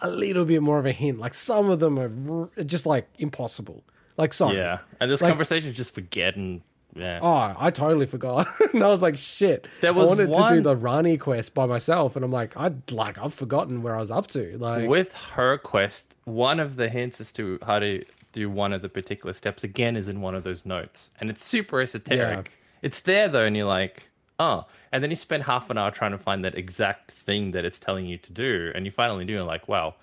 a 0.00 0.10
little 0.10 0.44
bit 0.44 0.62
more 0.62 0.78
of 0.78 0.86
a 0.86 0.92
hint. 0.92 1.18
Like 1.18 1.34
some 1.34 1.70
of 1.70 1.80
them 1.80 1.98
are 1.98 2.48
r- 2.58 2.64
just 2.64 2.86
like 2.86 3.08
impossible. 3.18 3.84
Like 4.16 4.34
sorry, 4.34 4.56
Yeah. 4.56 4.78
And 4.98 5.10
this 5.10 5.20
Like- 5.22 5.30
conversation 5.30 5.70
is 5.70 5.76
just 5.76 5.94
forget 5.94 6.36
and 6.36 6.62
yeah. 6.94 7.20
Oh, 7.22 7.54
I 7.58 7.70
totally 7.70 8.06
forgot. 8.06 8.48
and 8.74 8.82
I 8.82 8.88
was 8.88 9.02
like, 9.02 9.16
shit. 9.16 9.66
There 9.80 9.92
was 9.92 10.08
I 10.08 10.24
wanted 10.24 10.32
to 10.32 10.54
do 10.54 10.60
the 10.60 10.76
Ranni 10.76 11.18
quest 11.18 11.54
by 11.54 11.66
myself, 11.66 12.16
and 12.16 12.24
I'm 12.24 12.32
like, 12.32 12.56
I'd 12.56 12.90
like 12.90 13.18
I've 13.18 13.34
forgotten 13.34 13.82
where 13.82 13.96
I 13.96 14.00
was 14.00 14.10
up 14.10 14.26
to. 14.28 14.56
Like, 14.58 14.88
With 14.88 15.12
her 15.12 15.58
quest, 15.58 16.14
one 16.24 16.60
of 16.60 16.76
the 16.76 16.88
hints 16.88 17.20
as 17.20 17.32
to 17.32 17.58
how 17.66 17.78
to 17.78 18.04
do 18.32 18.48
one 18.48 18.72
of 18.72 18.82
the 18.82 18.88
particular 18.88 19.32
steps 19.32 19.64
again 19.64 19.96
is 19.96 20.08
in 20.08 20.20
one 20.20 20.34
of 20.34 20.44
those 20.44 20.64
notes. 20.64 21.10
And 21.20 21.30
it's 21.30 21.44
super 21.44 21.80
esoteric. 21.80 22.58
It's 22.82 23.00
there 23.00 23.28
though, 23.28 23.44
and 23.44 23.56
you're 23.56 23.66
like, 23.66 24.08
oh. 24.38 24.66
And 24.92 25.02
then 25.02 25.10
you 25.10 25.16
spend 25.16 25.44
half 25.44 25.70
an 25.70 25.78
hour 25.78 25.90
trying 25.90 26.12
to 26.12 26.18
find 26.18 26.44
that 26.44 26.56
exact 26.56 27.10
thing 27.12 27.52
that 27.52 27.64
it's 27.64 27.78
telling 27.78 28.06
you 28.06 28.18
to 28.18 28.32
do. 28.32 28.72
And 28.74 28.84
you 28.84 28.90
finally 28.92 29.24
do, 29.24 29.38
and 29.38 29.46
like, 29.46 29.68
wow, 29.68 29.94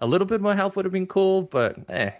a 0.00 0.06
little 0.06 0.26
bit 0.26 0.40
more 0.40 0.54
help 0.54 0.76
would 0.76 0.84
have 0.84 0.92
been 0.92 1.06
cool, 1.06 1.42
but 1.42 1.76
eh. 1.88 2.12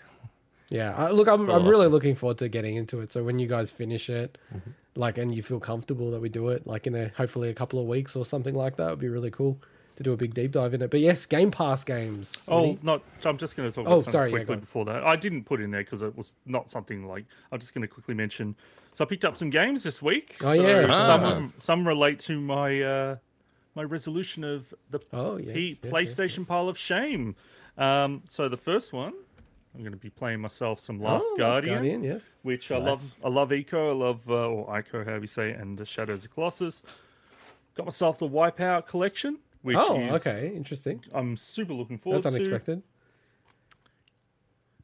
Yeah, 0.70 0.94
I, 0.96 1.10
look, 1.10 1.28
I'm 1.28 1.48
I'm 1.50 1.66
really 1.68 1.88
looking 1.88 2.14
forward 2.14 2.38
to 2.38 2.48
getting 2.48 2.76
into 2.76 3.00
it. 3.00 3.12
So 3.12 3.22
when 3.22 3.38
you 3.38 3.46
guys 3.46 3.70
finish 3.70 4.08
it, 4.08 4.38
Mm-hmm. 4.54 4.70
like, 4.96 5.18
and 5.18 5.34
you 5.34 5.42
feel 5.42 5.60
comfortable 5.60 6.10
that 6.12 6.20
we 6.20 6.28
do 6.28 6.48
it, 6.48 6.66
like 6.66 6.86
in 6.86 6.94
a 6.94 7.08
hopefully 7.16 7.48
a 7.48 7.54
couple 7.54 7.78
of 7.78 7.86
weeks 7.86 8.16
or 8.16 8.24
something 8.24 8.54
like 8.54 8.76
that, 8.76 8.90
would 8.90 8.98
be 8.98 9.08
really 9.08 9.30
cool 9.30 9.58
to 9.96 10.02
do 10.02 10.12
a 10.12 10.16
big 10.16 10.32
deep 10.34 10.52
dive 10.52 10.72
in 10.74 10.80
it. 10.82 10.90
But 10.90 11.00
yes, 11.00 11.26
Game 11.26 11.50
Pass 11.50 11.84
games. 11.84 12.32
Oh, 12.48 12.78
not. 12.82 13.02
I'm 13.24 13.36
just 13.36 13.56
going 13.56 13.70
to 13.70 13.74
talk 13.74 13.84
Oh, 13.86 13.92
about 13.94 14.04
something 14.04 14.12
sorry, 14.12 14.30
quickly 14.30 14.54
on. 14.54 14.60
before 14.60 14.84
that. 14.86 15.02
I 15.04 15.16
didn't 15.16 15.44
put 15.44 15.60
in 15.60 15.70
there 15.72 15.82
because 15.84 16.02
it 16.02 16.16
was 16.16 16.34
not 16.46 16.70
something 16.70 17.06
like. 17.06 17.24
I'm 17.52 17.58
just 17.60 17.74
going 17.74 17.82
to 17.82 17.88
quickly 17.88 18.14
mention. 18.14 18.56
So 18.94 19.04
I 19.04 19.08
picked 19.08 19.24
up 19.24 19.36
some 19.36 19.50
games 19.50 19.82
this 19.82 20.00
week. 20.02 20.36
Oh, 20.40 20.54
so 20.54 20.62
yeah. 20.62 20.86
Some 20.86 21.22
Ah. 21.24 21.48
some 21.58 21.86
relate 21.86 22.18
to 22.20 22.40
my 22.40 22.80
uh, 22.82 23.16
my 23.74 23.82
resolution 23.84 24.42
of 24.42 24.72
the 24.90 25.00
Oh, 25.12 25.36
yes, 25.36 25.54
P- 25.54 25.78
yes, 25.82 25.92
PlayStation 25.92 26.38
yes. 26.38 26.46
pile 26.48 26.68
of 26.68 26.76
shame. 26.78 27.36
Um, 27.78 28.22
so 28.28 28.48
the 28.48 28.56
first 28.56 28.92
one, 28.92 29.12
I'm 29.74 29.80
going 29.82 29.92
to 29.92 29.98
be 29.98 30.10
playing 30.10 30.40
myself 30.40 30.80
some 30.80 31.00
Last 31.00 31.24
Oh, 31.28 31.36
Guardian, 31.36 32.02
yes. 32.02 32.34
which 32.42 32.72
I 32.72 32.78
love. 32.78 33.14
I 33.24 33.28
love 33.28 33.52
Eco. 33.52 33.90
I 33.90 33.94
love 33.94 34.28
uh, 34.28 34.48
or 34.48 34.66
Ico, 34.66 35.04
however 35.04 35.20
you 35.20 35.26
say, 35.28 35.50
it, 35.50 35.60
and 35.60 35.78
the 35.78 35.84
Shadows 35.86 36.24
of 36.24 36.32
Colossus. 36.34 36.82
Got 37.76 37.86
myself 37.86 38.18
the 38.18 38.28
Wipeout 38.28 38.86
collection, 38.88 39.38
which 39.62 39.76
Oh, 39.78 40.00
is 40.00 40.26
okay, 40.26 40.52
interesting. 40.54 41.04
I'm 41.14 41.36
super 41.36 41.72
looking 41.72 41.98
forward 41.98 42.24
That's 42.24 42.34
to. 42.34 42.40
unexpected. 42.40 42.82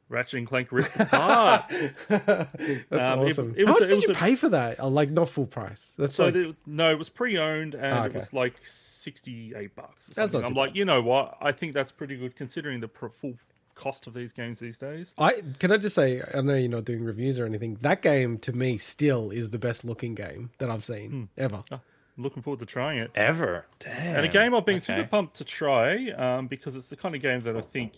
Ratchet 0.09 0.37
and 0.37 0.47
Clank 0.47 0.71
Rift 0.71 0.97
Apart. 0.97 1.65
That's 2.07 2.89
Um, 2.91 3.19
awesome. 3.19 3.53
it 3.57 3.67
How 3.67 3.73
was 3.73 3.81
much 3.81 3.81
a- 3.81 3.83
it 3.83 3.89
did 3.89 4.03
you 4.03 4.11
a- 4.11 4.13
pay 4.13 4.37
for 4.37 4.47
that? 4.49 4.77
Oh, 4.79 4.87
like 4.87 5.09
not 5.11 5.27
full 5.27 5.47
price. 5.47 5.93
That's 5.97 6.15
So 6.15 6.27
like 6.29 6.55
no, 6.65 6.89
it 6.91 6.97
was 6.97 7.09
pre-owned 7.09 7.75
and 7.75 7.93
Ah, 7.93 8.05
it 8.05 8.13
was 8.13 8.31
like 8.31 8.53
sixty-eight 8.65 9.75
bucks. 9.75 10.05
That's 10.07 10.31
not 10.31 10.45
I'm 10.45 10.53
like, 10.53 10.75
you 10.75 10.85
know 10.85 11.01
what? 11.01 11.37
I 11.41 11.51
think 11.51 11.73
that's 11.73 11.91
pretty 11.91 12.15
good 12.15 12.37
considering 12.37 12.79
the 12.79 12.87
full 12.87 13.33
cost 13.77 14.07
of 14.07 14.13
these 14.13 14.33
games 14.33 14.59
these 14.59 14.77
days. 14.77 15.13
I 15.17 15.41
can 15.59 15.71
I 15.71 15.77
just 15.77 15.95
say 15.95 16.21
I 16.33 16.41
know 16.41 16.55
you're 16.55 16.69
not 16.69 16.85
doing 16.85 17.03
reviews 17.03 17.39
or 17.39 17.45
anything. 17.45 17.75
That 17.81 18.01
game 18.01 18.37
to 18.39 18.51
me 18.53 18.77
still 18.77 19.29
is 19.31 19.51
the 19.51 19.59
best 19.59 19.85
looking 19.85 20.15
game 20.15 20.49
that 20.57 20.69
I've 20.69 20.83
seen 20.83 21.09
Hmm. 21.11 21.23
ever. 21.37 21.63
I'm 21.71 21.79
looking 22.23 22.41
forward 22.41 22.59
to 22.61 22.65
trying 22.65 22.99
it. 22.99 23.11
Ever. 23.15 23.65
Damn. 23.79 24.15
And 24.17 24.25
a 24.25 24.27
game 24.27 24.55
I've 24.55 24.65
been 24.65 24.77
Okay. 24.77 24.85
super 24.97 25.07
pumped 25.07 25.35
to 25.37 25.45
try 25.45 26.09
um, 26.11 26.47
because 26.47 26.75
it's 26.75 26.89
the 26.89 26.95
kind 26.97 27.13
of 27.15 27.21
game 27.21 27.41
that 27.41 27.55
I 27.55 27.61
think 27.61 27.93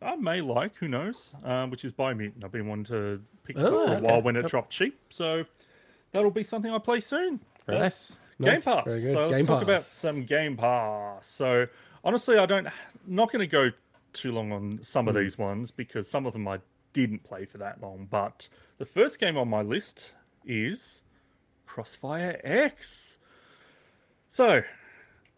I 0.00 0.16
may 0.16 0.40
like. 0.40 0.76
Who 0.76 0.88
knows? 0.88 1.34
Um, 1.44 1.70
which 1.70 1.84
is 1.84 1.92
Biomutant. 1.92 2.44
I've 2.44 2.52
been 2.52 2.66
wanting 2.66 2.84
to 2.86 3.22
pick 3.44 3.56
this 3.56 3.66
Oh, 3.66 3.80
up 3.82 3.86
for 3.88 3.92
a 3.92 3.96
okay. 3.98 4.06
while 4.06 4.22
when 4.22 4.36
it 4.36 4.46
dropped 4.46 4.70
cheap. 4.70 4.98
So 5.10 5.44
that'll 6.12 6.30
be 6.30 6.44
something 6.44 6.70
I 6.70 6.78
play 6.78 7.00
soon. 7.00 7.40
Very 7.66 7.78
nice. 7.78 8.18
Nice, 8.38 8.64
Game 8.64 8.74
Pass. 8.74 8.84
very 8.86 9.00
good. 9.00 9.12
So 9.12 9.20
let's 9.26 9.36
Game 9.38 9.46
talk 9.46 9.62
about 9.62 9.80
some 9.82 10.24
Game 10.24 10.56
Pass. 10.56 11.26
So 11.26 11.66
honestly, 12.04 12.36
I 12.38 12.44
don't 12.46 12.68
not 13.06 13.32
going 13.32 13.40
to 13.40 13.46
go 13.46 13.70
too 14.16 14.32
long 14.32 14.52
on 14.52 14.82
some 14.82 15.08
of 15.08 15.14
Hmm. 15.14 15.22
these 15.22 15.38
ones 15.38 15.70
because 15.70 16.10
some 16.10 16.26
of 16.26 16.32
them 16.32 16.46
I 16.48 16.60
didn't 16.92 17.24
play 17.24 17.44
for 17.44 17.58
that 17.58 17.80
long. 17.80 18.06
But 18.10 18.48
the 18.78 18.84
first 18.84 19.18
game 19.20 19.36
on 19.36 19.48
my 19.48 19.62
list 19.62 20.14
is 20.44 21.02
Crossfire 21.66 22.40
X. 22.42 23.18
So 24.28 24.62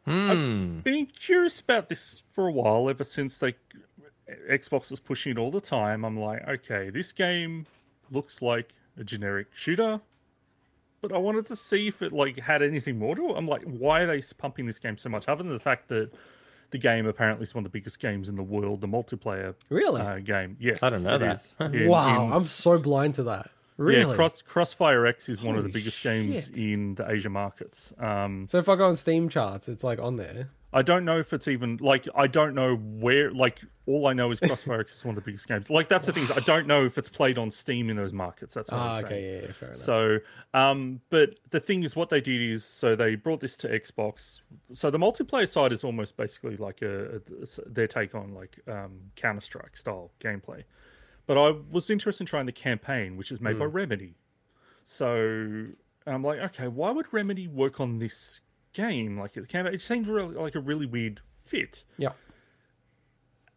I've 0.06 0.82
been 0.84 1.06
curious 1.06 1.60
about 1.60 1.88
this 1.88 2.22
for 2.30 2.46
a 2.48 2.52
while 2.52 2.88
ever 2.88 3.04
since 3.04 3.36
they 3.38 3.56
Xbox 4.50 4.90
was 4.90 5.00
pushing 5.00 5.32
it 5.32 5.38
all 5.38 5.50
the 5.50 5.60
time. 5.60 6.04
I'm 6.04 6.18
like, 6.18 6.46
okay, 6.46 6.90
this 6.90 7.12
game 7.12 7.66
looks 8.10 8.40
like 8.42 8.72
a 8.96 9.04
generic 9.04 9.48
shooter 9.54 10.00
but 11.00 11.12
I 11.12 11.18
wanted 11.18 11.46
to 11.46 11.54
see 11.56 11.86
if 11.86 12.02
it 12.02 12.12
like 12.12 12.40
had 12.40 12.60
anything 12.60 12.98
more 12.98 13.14
to 13.14 13.30
it. 13.30 13.34
I'm 13.36 13.46
like, 13.46 13.62
why 13.62 14.00
are 14.00 14.06
they 14.06 14.20
pumping 14.36 14.66
this 14.66 14.80
game 14.80 14.96
so 14.96 15.08
much? 15.08 15.28
Other 15.28 15.44
than 15.44 15.52
the 15.52 15.60
fact 15.60 15.86
that 15.88 16.10
the 16.70 16.78
game 16.78 17.06
apparently 17.06 17.44
is 17.44 17.54
one 17.54 17.64
of 17.64 17.70
the 17.72 17.76
biggest 17.78 17.98
games 18.00 18.28
in 18.28 18.36
the 18.36 18.42
world, 18.42 18.80
the 18.80 18.86
multiplayer 18.88 19.54
Really? 19.70 20.00
uh, 20.00 20.18
game. 20.18 20.56
Yes, 20.60 20.82
I 20.82 20.90
don't 20.90 21.02
know 21.02 21.14
it 21.14 21.18
that. 21.20 21.36
is. 21.36 21.56
In- 21.60 21.88
wow, 21.88 22.26
in- 22.26 22.32
I'm 22.32 22.46
so 22.46 22.78
blind 22.78 23.14
to 23.16 23.22
that. 23.24 23.50
Really? 23.76 24.10
Yeah, 24.10 24.14
Cross 24.16 24.42
Crossfire 24.42 25.06
X 25.06 25.28
is 25.28 25.40
one 25.40 25.54
of 25.56 25.62
the 25.62 25.68
Holy 25.68 25.72
biggest 25.80 26.02
games 26.02 26.48
in 26.48 26.96
the 26.96 27.08
Asia 27.08 27.30
markets. 27.30 27.92
Um, 27.98 28.46
so 28.50 28.58
if 28.58 28.68
I 28.68 28.74
go 28.74 28.88
on 28.88 28.96
Steam 28.96 29.28
charts, 29.28 29.68
it's 29.68 29.84
like 29.84 30.00
on 30.00 30.16
there. 30.16 30.48
I 30.70 30.82
don't 30.82 31.06
know 31.06 31.18
if 31.18 31.32
it's 31.32 31.48
even 31.48 31.78
like 31.80 32.06
I 32.14 32.26
don't 32.26 32.54
know 32.54 32.76
where. 32.76 33.30
Like 33.30 33.60
all 33.86 34.06
I 34.06 34.12
know 34.12 34.30
is 34.30 34.38
Crossfire 34.38 34.80
X 34.80 34.96
is 34.96 35.04
one 35.04 35.16
of 35.16 35.24
the 35.24 35.26
biggest 35.26 35.48
games. 35.48 35.70
Like 35.70 35.88
that's 35.88 36.04
the 36.04 36.12
thing 36.12 36.24
is 36.24 36.30
I 36.30 36.40
don't 36.40 36.66
know 36.66 36.84
if 36.84 36.98
it's 36.98 37.08
played 37.08 37.38
on 37.38 37.50
Steam 37.50 37.88
in 37.88 37.96
those 37.96 38.12
markets. 38.12 38.52
That's 38.52 38.70
what 38.70 38.78
Ah, 38.78 38.88
I'm 38.88 38.92
saying. 38.94 39.06
okay, 39.06 39.34
yeah, 39.40 39.46
yeah, 39.46 39.52
fair 39.52 39.68
enough. 39.70 39.80
So, 39.80 40.18
um, 40.52 41.00
but 41.08 41.38
the 41.48 41.58
thing 41.60 41.84
is, 41.84 41.96
what 41.96 42.10
they 42.10 42.20
did 42.20 42.42
is, 42.42 42.66
so 42.66 42.94
they 42.94 43.14
brought 43.14 43.40
this 43.40 43.56
to 43.58 43.68
Xbox. 43.68 44.42
So 44.74 44.90
the 44.90 44.98
multiplayer 44.98 45.48
side 45.48 45.72
is 45.72 45.84
almost 45.84 46.18
basically 46.18 46.58
like 46.58 46.82
a, 46.82 47.16
a- 47.16 47.20
their 47.66 47.86
take 47.86 48.14
on 48.14 48.34
like 48.34 48.58
um, 48.68 49.00
Counter 49.16 49.40
Strike 49.40 49.74
style 49.74 50.10
gameplay. 50.20 50.64
But 51.26 51.38
I 51.38 51.54
was 51.70 51.88
interested 51.88 52.24
in 52.24 52.26
trying 52.26 52.44
the 52.46 52.52
campaign, 52.52 53.16
which 53.16 53.32
is 53.32 53.40
made 53.40 53.58
by 53.58 53.64
Remedy. 53.66 54.16
So 54.84 55.66
I'm 56.06 56.22
like, 56.22 56.38
okay, 56.40 56.68
why 56.68 56.90
would 56.90 57.12
Remedy 57.12 57.46
work 57.48 57.80
on 57.80 57.98
this 57.98 58.40
game? 58.82 59.18
Like 59.18 59.32
the 59.32 59.42
campaign, 59.42 59.74
it 59.74 59.82
seemed 59.82 60.06
really, 60.06 60.34
like 60.34 60.54
a 60.54 60.60
really 60.60 60.86
weird 60.86 61.20
fit. 61.42 61.84
yeah. 61.96 62.12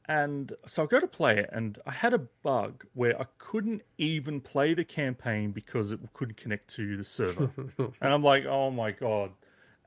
And 0.07 0.53
so 0.65 0.83
I 0.83 0.87
go 0.87 0.99
to 0.99 1.07
play 1.07 1.37
it, 1.37 1.49
and 1.53 1.79
I 1.85 1.91
had 1.91 2.13
a 2.13 2.17
bug 2.17 2.85
where 2.93 3.15
I 3.21 3.27
couldn't 3.37 3.83
even 3.97 4.41
play 4.41 4.73
the 4.73 4.83
campaign 4.83 5.51
because 5.51 5.93
it 5.93 5.99
couldn't 6.13 6.35
connect 6.35 6.67
to 6.75 6.97
the 6.97 7.03
server. 7.03 7.51
and 7.77 8.13
I'm 8.13 8.23
like, 8.23 8.45
oh 8.45 8.71
my 8.71 8.91
god. 8.91 9.31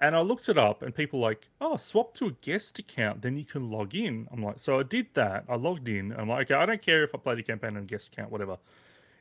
And 0.01 0.17
I 0.17 0.21
looked 0.21 0.49
it 0.49 0.57
up, 0.57 0.83
and 0.83 0.95
people 0.95 1.19
like, 1.21 1.49
oh, 1.61 1.77
swap 1.77 2.15
to 2.15 2.27
a 2.27 2.31
guest 2.31 2.79
account, 2.79 3.21
then 3.23 3.37
you 3.37 3.45
can 3.45 3.71
log 3.71 3.95
in. 3.95 4.29
I'm 4.33 4.43
like, 4.43 4.61
so 4.61 4.79
I 4.79 4.83
did 4.83 5.09
that. 5.15 5.45
I 5.49 5.57
logged 5.57 5.89
in. 5.89 6.13
I'm 6.13 6.29
like, 6.29 6.51
okay, 6.51 6.61
I 6.63 6.65
don't 6.65 6.81
care 6.81 7.03
if 7.03 7.15
I 7.15 7.19
play 7.19 7.35
the 7.35 7.43
campaign 7.43 7.77
on 7.77 7.83
a 7.83 7.87
guest 7.87 8.13
account, 8.13 8.31
whatever. 8.31 8.57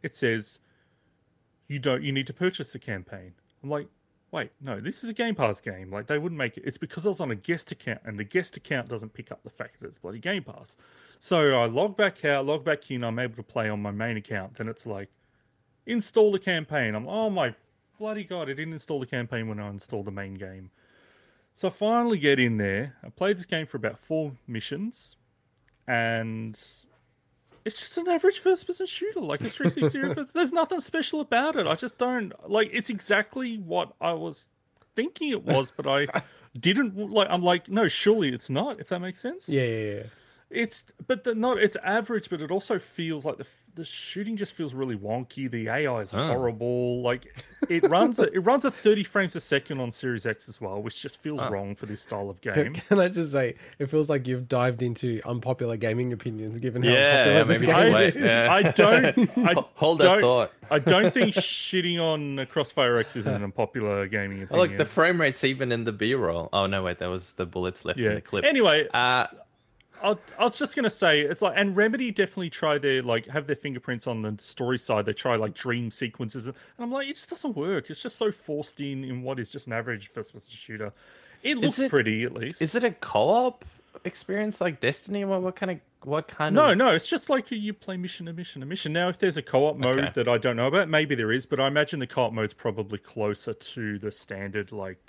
It 0.04 0.16
says 0.16 0.60
you 1.68 1.80
don't. 1.80 2.04
You 2.04 2.12
need 2.14 2.28
to 2.28 2.34
purchase 2.34 2.72
the 2.72 2.80
campaign. 2.80 3.34
I'm 3.62 3.70
like, 3.70 3.88
wait, 4.34 4.50
no, 4.60 4.82
this 4.82 5.04
is 5.04 5.12
a 5.12 5.14
Game 5.14 5.36
Pass 5.36 5.62
game. 5.62 5.92
Like 5.92 6.08
they 6.08 6.18
wouldn't 6.18 6.38
make 6.38 6.58
it. 6.58 6.64
It's 6.66 6.80
because 6.80 7.06
I 7.06 7.10
was 7.10 7.22
on 7.22 7.32
a 7.32 7.36
guest 7.36 7.72
account, 7.72 8.02
and 8.04 8.18
the 8.18 8.24
guest 8.24 8.58
account 8.58 8.90
doesn't 8.90 9.14
pick 9.14 9.32
up 9.32 9.44
the 9.44 9.50
fact 9.50 9.80
that 9.80 9.88
it's 9.88 10.00
bloody 10.00 10.20
Game 10.20 10.44
Pass. 10.44 10.76
So 11.20 11.62
I 11.62 11.68
log 11.68 11.96
back 11.96 12.26
out, 12.26 12.46
log 12.46 12.66
back 12.66 12.90
in. 12.92 13.04
I'm 13.04 13.20
able 13.20 13.36
to 13.36 13.44
play 13.44 13.70
on 13.70 13.82
my 13.82 13.92
main 13.92 14.18
account. 14.18 14.56
Then 14.56 14.68
it's 14.68 14.88
like, 14.88 15.10
install 15.86 16.32
the 16.32 16.40
campaign. 16.40 16.96
I'm 16.96 17.08
oh 17.08 17.30
my 17.30 17.54
bloody 18.00 18.24
god! 18.24 18.50
I 18.50 18.54
didn't 18.54 18.74
install 18.74 19.00
the 19.00 19.06
campaign 19.06 19.48
when 19.48 19.60
I 19.60 19.70
installed 19.70 20.06
the 20.06 20.12
main 20.12 20.34
game. 20.34 20.72
So 21.54 21.68
I 21.68 21.72
finally 21.72 22.18
get 22.18 22.40
in 22.40 22.58
there. 22.58 22.96
I 23.04 23.10
played 23.10 23.38
this 23.38 23.46
game 23.46 23.68
for 23.68 23.78
about 23.78 24.00
four 24.00 24.34
missions, 24.48 25.16
and 25.88 26.60
it's 27.66 27.80
just 27.80 27.98
an 27.98 28.08
average 28.08 28.40
first 28.40 28.68
person 28.68 28.86
shooter, 28.86 29.20
like 29.22 29.42
a 29.42 29.50
360 29.50 30.00
reference. 30.00 30.34
There's 30.34 30.52
nothing 30.52 30.82
special 30.82 31.22
about 31.22 31.56
it. 31.56 31.68
I 31.68 31.76
just 31.76 31.98
don't 31.98 32.34
like 32.50 32.70
it's 32.74 32.90
exactly 32.90 33.58
what 33.58 33.94
I 34.02 34.14
was 34.14 34.50
thinking 34.96 35.30
it 35.30 35.44
was, 35.44 35.72
but 35.72 35.88
I 35.88 36.08
didn't 36.60 36.98
like 37.12 37.28
I'm 37.30 37.44
like, 37.44 37.70
no, 37.70 37.88
surely 37.88 38.30
it's 38.30 38.50
not, 38.50 38.80
if 38.80 38.90
that 38.90 39.00
makes 39.00 39.20
sense. 39.20 39.48
Yeah, 39.48 39.64
yeah, 39.64 39.94
yeah. 39.96 40.04
It's 40.50 40.86
but 41.08 41.24
the, 41.24 41.34
not 41.36 41.58
it's 41.58 41.78
average, 41.84 42.30
but 42.30 42.42
it 42.42 42.52
also 42.52 42.80
feels 42.80 43.26
like 43.26 43.38
the 43.38 43.48
the 43.76 43.84
shooting 43.86 44.38
just 44.38 44.54
feels 44.54 44.74
really 44.74 44.96
wonky. 44.96 45.50
The 45.50 45.68
AI 45.68 46.00
is 46.02 46.12
horrible. 46.12 47.02
Like 47.02 47.36
it 47.70 47.90
runs 47.90 48.20
at, 48.20 48.34
it 48.34 48.40
runs 48.42 48.66
at 48.66 48.74
30 48.74 49.04
frames 49.04 49.36
a 49.36 49.40
second 49.40 49.80
on 49.80 49.90
Series 49.92 50.26
X 50.26 50.48
as 50.50 50.62
well, 50.62 50.82
which 50.82 51.02
just 51.02 51.22
feels 51.22 51.42
wrong 51.42 51.76
for 51.76 51.86
this 51.86 52.02
style 52.02 52.30
of 52.30 52.40
game. 52.42 52.74
Can 52.74 53.00
I 53.00 53.08
just 53.10 53.32
say, 53.32 53.56
it 53.80 53.88
feels 53.88 54.10
like 54.10 54.28
you've 54.28 54.48
dived 54.48 54.82
into 54.82 55.22
unpopular 55.26 55.78
gaming 55.78 56.14
opinions, 56.14 56.60
given 56.60 56.84
how 56.84 56.90
Yeah, 56.92 57.24
unpopular 57.24 57.46
maybe 57.46 57.66
this 57.66 57.68
just 57.68 57.84
game 57.84 57.96
is. 57.96 58.22
yeah. 58.22 58.54
I 58.54 58.62
don't. 58.72 59.38
I 59.48 59.54
Hold 59.76 59.98
that 60.00 60.04
don't, 60.04 60.22
thought. 60.22 60.52
I 60.70 60.80
don't 60.80 61.14
think 61.14 61.34
shitting 61.36 62.00
on 62.00 62.46
Crossfire 62.48 62.98
X 62.98 63.16
is 63.16 63.26
an 63.28 63.44
unpopular 63.44 64.08
gaming 64.08 64.42
Oh, 64.42 64.44
opinion. 64.44 64.70
look, 64.70 64.78
the 64.78 64.86
frame 64.86 65.20
rate's 65.20 65.44
even 65.44 65.72
in 65.72 65.84
the 65.84 65.92
B-roll. 65.92 66.50
Oh 66.54 66.68
no, 66.68 66.84
wait, 66.84 67.00
that 67.00 67.08
was 67.10 67.34
the 67.34 67.46
bullets 67.46 67.86
left 67.86 68.00
in 68.00 68.16
the 68.16 68.22
clip. 68.22 68.46
Anyway, 68.46 68.88
uh, 68.94 69.28
I, 70.04 70.18
I 70.38 70.44
was 70.44 70.60
just 70.60 70.76
gonna 70.76 70.90
say 70.90 71.22
it's 71.22 71.42
like, 71.42 71.54
and 71.56 71.76
Remedy 71.76 72.12
definitely 72.12 72.50
try 72.50 72.78
their 72.78 73.02
like 73.02 73.28
have 73.28 73.48
their 73.48 73.56
fingerprints 73.56 74.06
on 74.06 74.22
the 74.22 74.36
story 74.40 74.78
side. 74.78 75.06
They 75.06 75.14
try 75.14 75.36
like 75.38 75.54
dream 75.54 75.90
sequences, 75.92 76.48
and 76.48 76.56
I'm 76.78 76.92
like, 76.92 77.08
it 77.08 77.16
just 77.16 77.30
doesn't 77.30 77.56
work. 77.56 77.90
It's 77.90 78.02
just 78.02 78.18
so 78.18 78.32
forced 78.32 78.82
in 78.82 79.04
in 79.04 79.24
what 79.24 79.40
is 79.40 79.50
just 79.52 79.68
an 79.68 79.74
average 79.74 80.10
first-person 80.10 80.52
shooter. 80.52 80.92
It 81.42 81.58
looks 81.58 81.80
it- 81.80 81.90
pretty 81.90 82.24
at 82.24 82.34
least. 82.34 82.62
is 82.62 82.76
it 82.76 82.84
a 82.84 82.92
co-op 82.92 83.64
experience 84.04 84.60
like 84.60 84.80
Destiny? 84.80 85.24
What, 85.26 85.42
what 85.42 85.56
kind 85.56 85.72
of 85.72 85.80
what 86.04 86.28
kind 86.28 86.54
No, 86.54 86.72
of? 86.72 86.78
no, 86.78 86.90
no, 86.90 86.94
it's 86.96 87.08
just 87.10 87.30
like 87.30 87.50
you 87.50 87.74
play 87.74 87.96
mission 87.96 88.26
to 88.26 88.34
mission 88.34 88.60
to 88.60 88.66
mission. 88.68 88.92
Now, 88.92 89.08
if 89.08 89.18
there's 89.20 89.38
a 89.38 89.42
co-op 89.42 89.78
mode 89.78 90.00
Okay. 90.00 90.12
that 90.16 90.28
I 90.28 90.38
don't 90.38 90.58
know 90.58 90.68
about, 90.68 90.90
maybe 90.90 91.16
there 91.16 91.32
is, 91.32 91.46
but 91.46 91.62
I 91.62 91.68
imagine 91.68 92.00
the 92.00 92.08
co-op 92.08 92.34
mode's 92.34 92.54
probably 92.54 92.98
closer 92.98 93.54
to 93.54 94.00
the 94.00 94.12
standard, 94.12 94.74
like, 94.74 95.00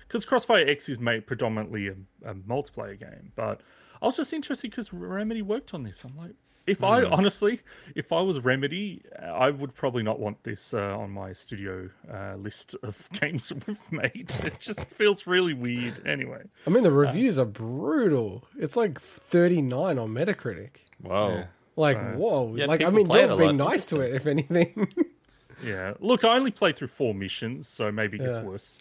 because 0.00 0.24
Crossfire 0.24 0.66
X 0.66 0.88
is 0.88 0.98
made 0.98 1.26
predominantly 1.26 1.88
a, 1.88 1.94
a 2.24 2.34
multiplayer 2.34 2.98
game. 2.98 3.32
But 3.36 3.60
I 4.02 4.06
was 4.06 4.16
just 4.16 4.32
interested 4.32 4.70
because 4.70 4.92
Remedy 4.92 5.42
worked 5.42 5.72
on 5.74 5.82
this. 5.84 6.04
I'm 6.04 6.16
like, 6.16 6.32
if 6.66 6.82
I 6.82 7.02
Hmm. 7.04 7.12
honestly, 7.12 7.60
if 7.94 8.12
I 8.12 8.20
was 8.22 8.40
Remedy, 8.40 9.02
I 9.22 9.50
would 9.50 9.74
probably 9.74 10.02
not 10.02 10.18
want 10.18 10.42
this 10.42 10.74
uh, 10.74 10.98
on 10.98 11.10
my 11.12 11.32
studio 11.32 11.90
uh, 12.12 12.34
list 12.36 12.74
of 12.82 13.08
games 13.20 13.52
we've 13.66 13.92
made. 13.92 14.32
It 14.44 14.58
just 14.58 14.80
feels 14.80 15.26
really 15.26 15.54
weird. 15.54 16.04
Anyway. 16.06 16.42
I 16.66 16.70
mean, 16.70 16.82
the 16.82 16.90
reviews 16.92 17.38
are 17.38 17.44
brutal. 17.44 18.48
It's 18.58 18.76
like 18.76 19.00
39 19.00 19.98
on 19.98 20.08
Metacritic. 20.10 20.70
Whoa. 21.00 21.44
Like, 21.76 21.96
So- 21.98 22.16
whoa. 22.18 22.54
Yeah, 22.56 22.66
like, 22.66 22.82
I 22.82 22.90
mean, 22.90 23.06
play 23.06 23.20
it 23.20 23.26
you're 23.26 23.34
a 23.34 23.36
being 23.36 23.56
nice 23.58 23.86
to 23.86 24.00
it, 24.00 24.14
if 24.14 24.26
anything. 24.26 24.92
Yeah. 25.64 25.94
Look, 26.00 26.22
I 26.22 26.36
only 26.36 26.50
played 26.50 26.76
through 26.76 26.88
four 26.88 27.14
missions, 27.14 27.66
so 27.66 27.90
maybe 27.90 28.18
it 28.18 28.24
gets 28.26 28.36
Yeah. 28.36 28.44
worse. 28.44 28.78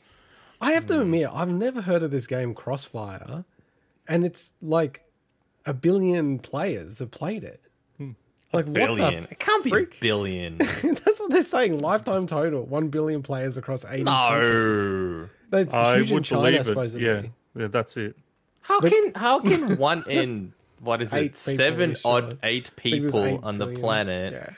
I 0.59 0.73
have 0.73 0.83
Hmm. 0.83 0.89
to 0.89 1.01
admit, 1.03 1.29
I've 1.31 1.47
never 1.47 1.79
heard 1.81 2.03
of 2.03 2.11
this 2.11 2.27
game 2.27 2.53
Crossfire, 2.53 3.45
and 4.07 4.25
it's 4.25 4.51
like 4.61 5.03
a 5.65 5.73
billion 5.73 6.39
players 6.39 6.99
have 6.99 7.11
played 7.11 7.43
it. 7.43 7.61
Hmm. 7.97 8.11
Like 8.53 8.71
Billion. 8.71 9.23
what 9.23 9.31
It 9.31 9.39
can't 9.39 9.63
be 9.63 9.69
freak? 9.69 9.95
a 9.97 9.99
billion. 10.01 10.57
That's 10.57 11.19
what 11.19 11.31
they're 11.31 11.43
saying. 11.45 11.79
Lifetime 11.79 12.27
total, 12.27 12.63
one 12.65 12.89
billion 12.89 13.21
players 13.23 13.57
across 13.57 13.83
eighty 13.85 14.03
countries. 14.05 14.49
no. 14.49 15.29
That's 15.49 15.73
I 15.73 15.97
huge 15.97 16.11
in 16.11 16.23
China, 16.23 16.63
believe 16.63 16.95
it. 16.95 17.01
Yeah, 17.01 17.21
yeah, 17.55 17.67
that's 17.67 17.97
it. 17.97 18.15
How 18.61 18.79
can 18.81 19.11
how 19.15 19.39
can 19.39 19.77
one 19.89 20.03
in 20.09 20.53
what 20.79 21.01
is 21.01 21.13
it 21.13 21.19
people 21.33 21.37
seven 21.37 21.91
is 21.91 22.01
odd 22.05 22.25
sure. 22.29 22.37
eight 22.43 22.71
I 22.77 22.81
think 22.81 23.01
there's 23.01 23.13
people 23.13 23.39
on 23.43 23.57
the 23.57 23.65
billion. 23.65 23.81
planet 23.81 24.33
Yeah. 24.33 24.49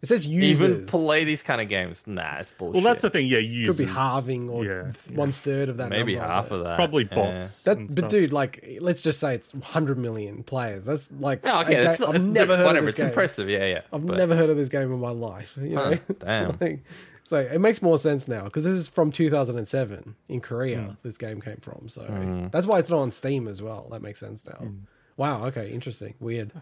It 0.00 0.06
says 0.06 0.26
users. 0.28 0.70
Even 0.70 0.86
play 0.86 1.24
these 1.24 1.42
kind 1.42 1.60
of 1.60 1.68
games. 1.68 2.06
Nah, 2.06 2.36
it's 2.38 2.52
bullshit. 2.52 2.74
Well, 2.74 2.82
that's 2.84 3.02
the 3.02 3.10
thing. 3.10 3.26
Yeah, 3.26 3.38
users 3.38 3.76
could 3.76 3.82
users. 3.82 3.86
be 3.88 4.00
halving 4.00 4.48
or 4.48 4.64
yeah. 4.64 4.92
one 5.12 5.32
third 5.32 5.68
of 5.68 5.78
that. 5.78 5.90
maybe 5.90 6.14
number, 6.14 6.28
half 6.32 6.50
of 6.52 6.62
that. 6.64 6.76
Probably 6.76 7.08
Yeah. 7.10 7.14
bots. 7.16 7.64
That, 7.64 7.78
but 7.78 7.90
stuff. 7.90 8.10
dude, 8.10 8.32
like, 8.32 8.64
let's 8.80 9.02
just 9.02 9.18
say 9.18 9.34
it's 9.34 9.52
100 9.52 9.98
million 9.98 10.44
players. 10.44 10.84
That's 10.84 11.08
like, 11.18 11.40
Yeah, 11.44 11.60
okay, 11.62 11.80
a 11.80 11.82
that's 11.82 12.00
I've 12.00 12.22
never 12.22 12.56
heard 12.56 12.66
whatever. 12.66 12.78
of 12.78 12.84
this 12.84 12.94
it's 12.94 13.00
game. 13.02 13.08
impressive. 13.08 13.48
Yeah, 13.50 13.64
yeah. 13.64 13.80
I've 13.92 14.06
but- 14.06 14.16
never 14.18 14.36
heard 14.36 14.50
of 14.50 14.56
this 14.56 14.68
game 14.68 14.92
in 14.92 15.00
my 15.00 15.10
life. 15.10 15.58
You 15.60 15.70
know, 15.70 15.90
Huh, 15.90 16.14
damn. 16.20 16.58
Like, 16.60 16.84
so 17.24 17.36
it 17.38 17.60
makes 17.60 17.82
more 17.82 17.98
sense 17.98 18.28
now 18.28 18.44
because 18.44 18.62
this 18.62 18.74
is 18.74 18.86
from 18.86 19.10
2007 19.10 20.14
in 20.28 20.40
Korea. 20.40 20.80
Hmm. 20.80 20.90
This 21.02 21.18
game 21.18 21.40
came 21.40 21.56
from, 21.60 21.88
so 21.88 22.48
that's 22.52 22.68
why 22.68 22.78
it's 22.78 22.88
not 22.88 23.00
on 23.00 23.10
Steam 23.10 23.48
as 23.48 23.60
well. 23.60 23.88
That 23.90 24.02
makes 24.02 24.20
sense 24.20 24.46
now. 24.46 24.52
Hmm. 24.58 24.76
Wow. 25.16 25.44
Okay. 25.46 25.70
Interesting. 25.70 26.14
Weird. 26.20 26.52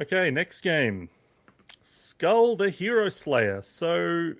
Okay, 0.00 0.30
next 0.30 0.62
game. 0.62 1.10
Skul 1.82 2.58
the 2.58 2.70
Hero 2.70 3.08
Slayer. 3.08 3.62
So 3.62 4.34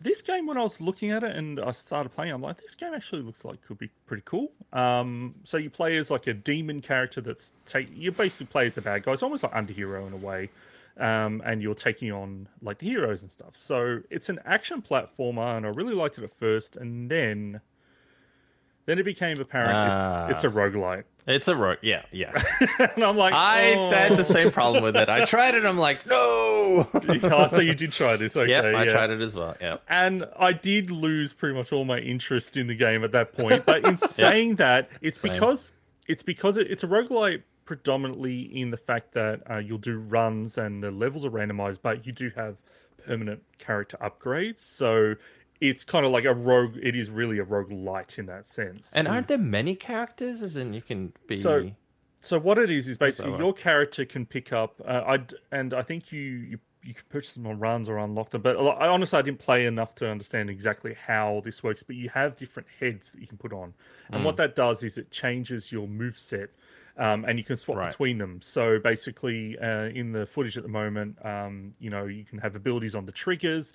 this 0.00 0.22
game 0.22 0.46
when 0.46 0.58
I 0.58 0.62
was 0.62 0.80
looking 0.80 1.10
at 1.10 1.22
it 1.22 1.36
and 1.36 1.60
I 1.60 1.70
started 1.70 2.10
playing, 2.10 2.32
I'm 2.32 2.42
like, 2.42 2.60
this 2.60 2.74
game 2.74 2.92
actually 2.94 3.22
looks 3.22 3.44
like 3.44 3.62
could 3.62 3.78
be 3.78 3.90
pretty 4.06 4.22
cool. 4.24 4.52
Um, 4.72 5.36
so 5.44 5.56
you 5.56 5.70
play 5.70 5.96
as 5.96 6.10
like 6.10 6.26
a 6.26 6.34
demon 6.34 6.80
character 6.80 7.20
that's 7.20 7.52
take 7.64 7.88
you 7.94 8.10
basically 8.12 8.46
play 8.46 8.66
as 8.66 8.74
the 8.74 8.82
bad 8.82 9.04
guy. 9.04 9.12
It's 9.12 9.22
almost 9.22 9.42
like 9.44 9.52
underhero 9.52 10.06
in 10.06 10.12
a 10.12 10.16
way. 10.16 10.50
Um, 10.98 11.40
and 11.46 11.62
you're 11.62 11.74
taking 11.74 12.12
on 12.12 12.48
like 12.60 12.78
the 12.78 12.86
heroes 12.86 13.22
and 13.22 13.32
stuff. 13.32 13.56
So 13.56 14.00
it's 14.10 14.28
an 14.28 14.40
action 14.44 14.82
platformer, 14.82 15.56
and 15.56 15.64
I 15.64 15.70
really 15.70 15.94
liked 15.94 16.18
it 16.18 16.24
at 16.24 16.30
first, 16.30 16.76
and 16.76 17.10
then 17.10 17.62
then 18.86 18.98
it 18.98 19.04
became 19.04 19.40
apparent 19.40 19.72
Ah. 19.72 20.26
it's, 20.26 20.36
it's 20.36 20.44
a 20.44 20.48
roguelite. 20.48 21.04
It's 21.26 21.46
a 21.46 21.54
rogue. 21.54 21.78
Yeah, 21.82 22.02
yeah. 22.10 22.32
and 22.78 23.04
I'm 23.04 23.16
like, 23.16 23.32
I 23.32 23.74
oh. 23.74 23.90
had 23.90 24.16
the 24.16 24.24
same 24.24 24.50
problem 24.50 24.82
with 24.82 24.96
it. 24.96 25.08
I 25.08 25.24
tried 25.24 25.54
it. 25.54 25.64
I'm 25.64 25.78
like, 25.78 26.04
no. 26.06 26.88
Oh, 27.24 27.46
so 27.46 27.60
you 27.60 27.74
did 27.74 27.92
try 27.92 28.16
this, 28.16 28.36
okay? 28.36 28.50
yeah, 28.50 28.62
I 28.62 28.84
yeah. 28.84 28.92
tried 28.92 29.10
it 29.10 29.20
as 29.20 29.34
well. 29.34 29.56
Yeah. 29.60 29.76
and 29.88 30.26
I 30.38 30.52
did 30.52 30.90
lose 30.90 31.32
pretty 31.32 31.56
much 31.56 31.72
all 31.72 31.84
my 31.84 31.98
interest 31.98 32.56
in 32.56 32.66
the 32.66 32.74
game 32.74 33.04
at 33.04 33.12
that 33.12 33.36
point. 33.36 33.64
But 33.64 33.86
in 33.86 33.96
saying 33.98 34.56
that, 34.56 34.88
it's 35.00 35.20
Same. 35.20 35.32
because 35.32 35.70
it's 36.08 36.22
because 36.22 36.56
it, 36.56 36.70
it's 36.70 36.82
a 36.82 36.88
roguelite 36.88 37.42
predominantly 37.64 38.40
in 38.40 38.70
the 38.70 38.76
fact 38.76 39.12
that 39.12 39.42
uh, 39.48 39.58
you'll 39.58 39.78
do 39.78 39.98
runs 39.98 40.58
and 40.58 40.82
the 40.82 40.90
levels 40.90 41.24
are 41.24 41.30
randomized, 41.30 41.78
but 41.82 42.06
you 42.06 42.12
do 42.12 42.30
have 42.34 42.60
permanent 43.06 43.42
character 43.58 43.96
upgrades. 44.00 44.58
So 44.58 45.14
it's 45.68 45.84
kind 45.84 46.04
of 46.04 46.10
like 46.12 46.24
a 46.24 46.34
rogue. 46.34 46.76
It 46.82 46.94
is 46.96 47.08
really 47.08 47.38
a 47.38 47.44
rogue 47.44 47.70
light 47.70 48.18
in 48.18 48.26
that 48.26 48.44
sense. 48.46 48.92
And 48.94 49.06
aren't 49.06 49.28
there 49.28 49.38
many 49.38 49.74
characters? 49.76 50.42
As 50.42 50.56
in, 50.56 50.74
you 50.74 50.82
can 50.82 51.12
be. 51.28 51.36
So- 51.36 51.70
So 52.24 52.38
what 52.38 52.56
it 52.58 52.70
is 52.70 52.86
is 52.86 52.96
basically 52.98 53.36
your 53.38 53.52
character 53.52 54.04
can 54.04 54.26
pick 54.26 54.52
up. 54.52 54.80
Uh, 54.84 55.02
I 55.14 55.24
and 55.58 55.74
I 55.74 55.82
think 55.82 56.12
you, 56.12 56.20
you 56.22 56.58
you 56.84 56.94
can 56.94 57.04
purchase 57.10 57.34
them 57.34 57.46
on 57.46 57.58
runs 57.60 57.88
or 57.88 57.96
unlock 57.98 58.30
them. 58.30 58.42
But 58.42 58.56
I 58.56 58.86
honestly 58.88 59.18
I 59.18 59.22
didn't 59.22 59.38
play 59.40 59.66
enough 59.66 59.94
to 59.96 60.08
understand 60.10 60.48
exactly 60.50 60.94
how 60.94 61.40
this 61.44 61.62
works. 61.64 61.82
But 61.84 61.94
you 61.96 62.08
have 62.10 62.34
different 62.36 62.68
heads 62.80 63.10
that 63.12 63.20
you 63.20 63.26
can 63.26 63.38
put 63.38 63.52
on, 63.52 63.74
and 64.10 64.20
Mm. 64.22 64.24
what 64.24 64.36
that 64.36 64.54
does 64.56 64.82
is 64.84 64.98
it 64.98 65.10
changes 65.10 65.70
your 65.72 65.86
move 65.88 66.16
set. 66.18 66.50
Um, 66.96 67.24
and 67.26 67.38
you 67.38 67.44
can 67.44 67.56
swap 67.56 67.78
Right. 67.78 67.88
between 67.90 68.18
them. 68.18 68.40
So 68.42 68.78
basically, 68.78 69.58
uh, 69.58 69.84
in 70.00 70.12
the 70.12 70.26
footage 70.26 70.56
at 70.58 70.62
the 70.62 70.68
moment, 70.82 71.16
um, 71.24 71.72
you 71.80 71.88
know, 71.88 72.04
you 72.04 72.22
can 72.24 72.38
have 72.38 72.54
abilities 72.54 72.94
on 72.94 73.06
the 73.06 73.12
triggers, 73.12 73.72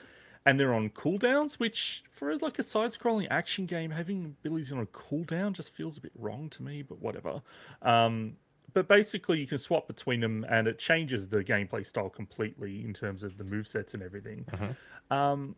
and 0.47 0.59
they're 0.59 0.73
on 0.73 0.89
cooldowns. 0.89 1.59
Which, 1.59 2.03
for 2.09 2.35
like 2.37 2.57
a 2.57 2.63
side-scrolling 2.63 3.27
action 3.29 3.65
game, 3.65 3.91
having 3.91 4.25
abilities 4.25 4.71
on 4.71 4.79
a 4.79 4.85
cooldown 4.85 5.51
just 5.51 5.71
feels 5.71 5.97
a 5.97 6.01
bit 6.01 6.13
wrong 6.15 6.49
to 6.51 6.63
me. 6.63 6.81
But 6.81 7.01
whatever. 7.01 7.41
Um, 7.81 8.37
but 8.73 8.87
basically, 8.87 9.39
you 9.39 9.47
can 9.47 9.57
swap 9.57 9.87
between 9.87 10.21
them, 10.21 10.45
and 10.49 10.67
it 10.67 10.79
changes 10.79 11.27
the 11.27 11.43
gameplay 11.43 11.85
style 11.85 12.09
completely 12.09 12.83
in 12.83 12.93
terms 12.93 13.23
of 13.23 13.37
the 13.37 13.43
move 13.43 13.67
sets 13.67 13.93
and 13.93 14.01
everything. 14.01 14.45
Um, 15.11 15.55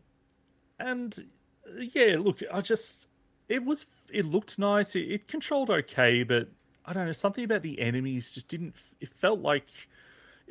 and 0.78 1.18
uh, 1.66 1.80
yeah, 1.80 2.16
look, 2.18 2.40
I 2.52 2.60
just 2.60 3.08
it 3.48 3.64
was 3.64 3.86
it 4.12 4.26
looked 4.26 4.58
nice. 4.58 4.96
It, 4.96 5.08
it 5.10 5.28
controlled 5.28 5.70
okay, 5.70 6.24
but 6.24 6.48
I 6.84 6.92
don't 6.92 7.06
know 7.06 7.12
something 7.12 7.44
about 7.44 7.62
the 7.62 7.80
enemies 7.80 8.30
just 8.32 8.48
didn't. 8.48 8.74
It 9.00 9.08
felt 9.08 9.40
like. 9.40 9.68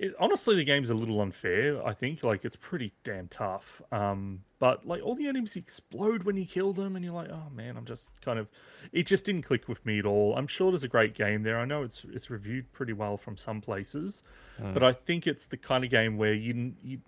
It, 0.01 0.13
honestly, 0.19 0.55
the 0.55 0.63
game's 0.63 0.89
a 0.89 0.93
little 0.93 1.19
unfair. 1.19 1.85
I 1.85 1.93
think 1.93 2.23
like 2.23 2.45
it's 2.45 2.55
pretty 2.55 2.93
damn 3.03 3.27
tough. 3.27 3.81
Um, 3.91 4.43
but 4.57 4.85
like 4.85 5.03
all 5.03 5.13
the 5.15 5.27
enemies 5.27 5.55
explode 5.57 6.23
when 6.23 6.37
you 6.37 6.45
kill 6.45 6.71
them, 6.71 6.95
and 6.95 7.03
you're 7.03 7.13
like, 7.13 7.29
oh 7.29 7.49
man, 7.53 7.75
I'm 7.75 7.85
just 7.85 8.09
kind 8.21 8.39
of. 8.39 8.47
It 8.93 9.05
just 9.07 9.25
didn't 9.25 9.41
click 9.41 9.67
with 9.67 9.85
me 9.85 9.99
at 9.99 10.05
all. 10.05 10.35
I'm 10.37 10.47
sure 10.47 10.71
there's 10.71 10.85
a 10.85 10.87
great 10.87 11.13
game 11.15 11.43
there. 11.43 11.59
I 11.59 11.65
know 11.65 11.83
it's 11.83 12.05
it's 12.13 12.29
reviewed 12.29 12.71
pretty 12.71 12.93
well 12.93 13.17
from 13.17 13.35
some 13.35 13.59
places, 13.61 14.23
but 14.57 14.83
I 14.83 14.93
think 14.93 15.27
it's 15.27 15.45
the 15.45 15.57
kind 15.57 15.83
of 15.83 15.89
game 15.89 16.17
where 16.17 16.33
you 16.33 16.73
you 16.81 16.99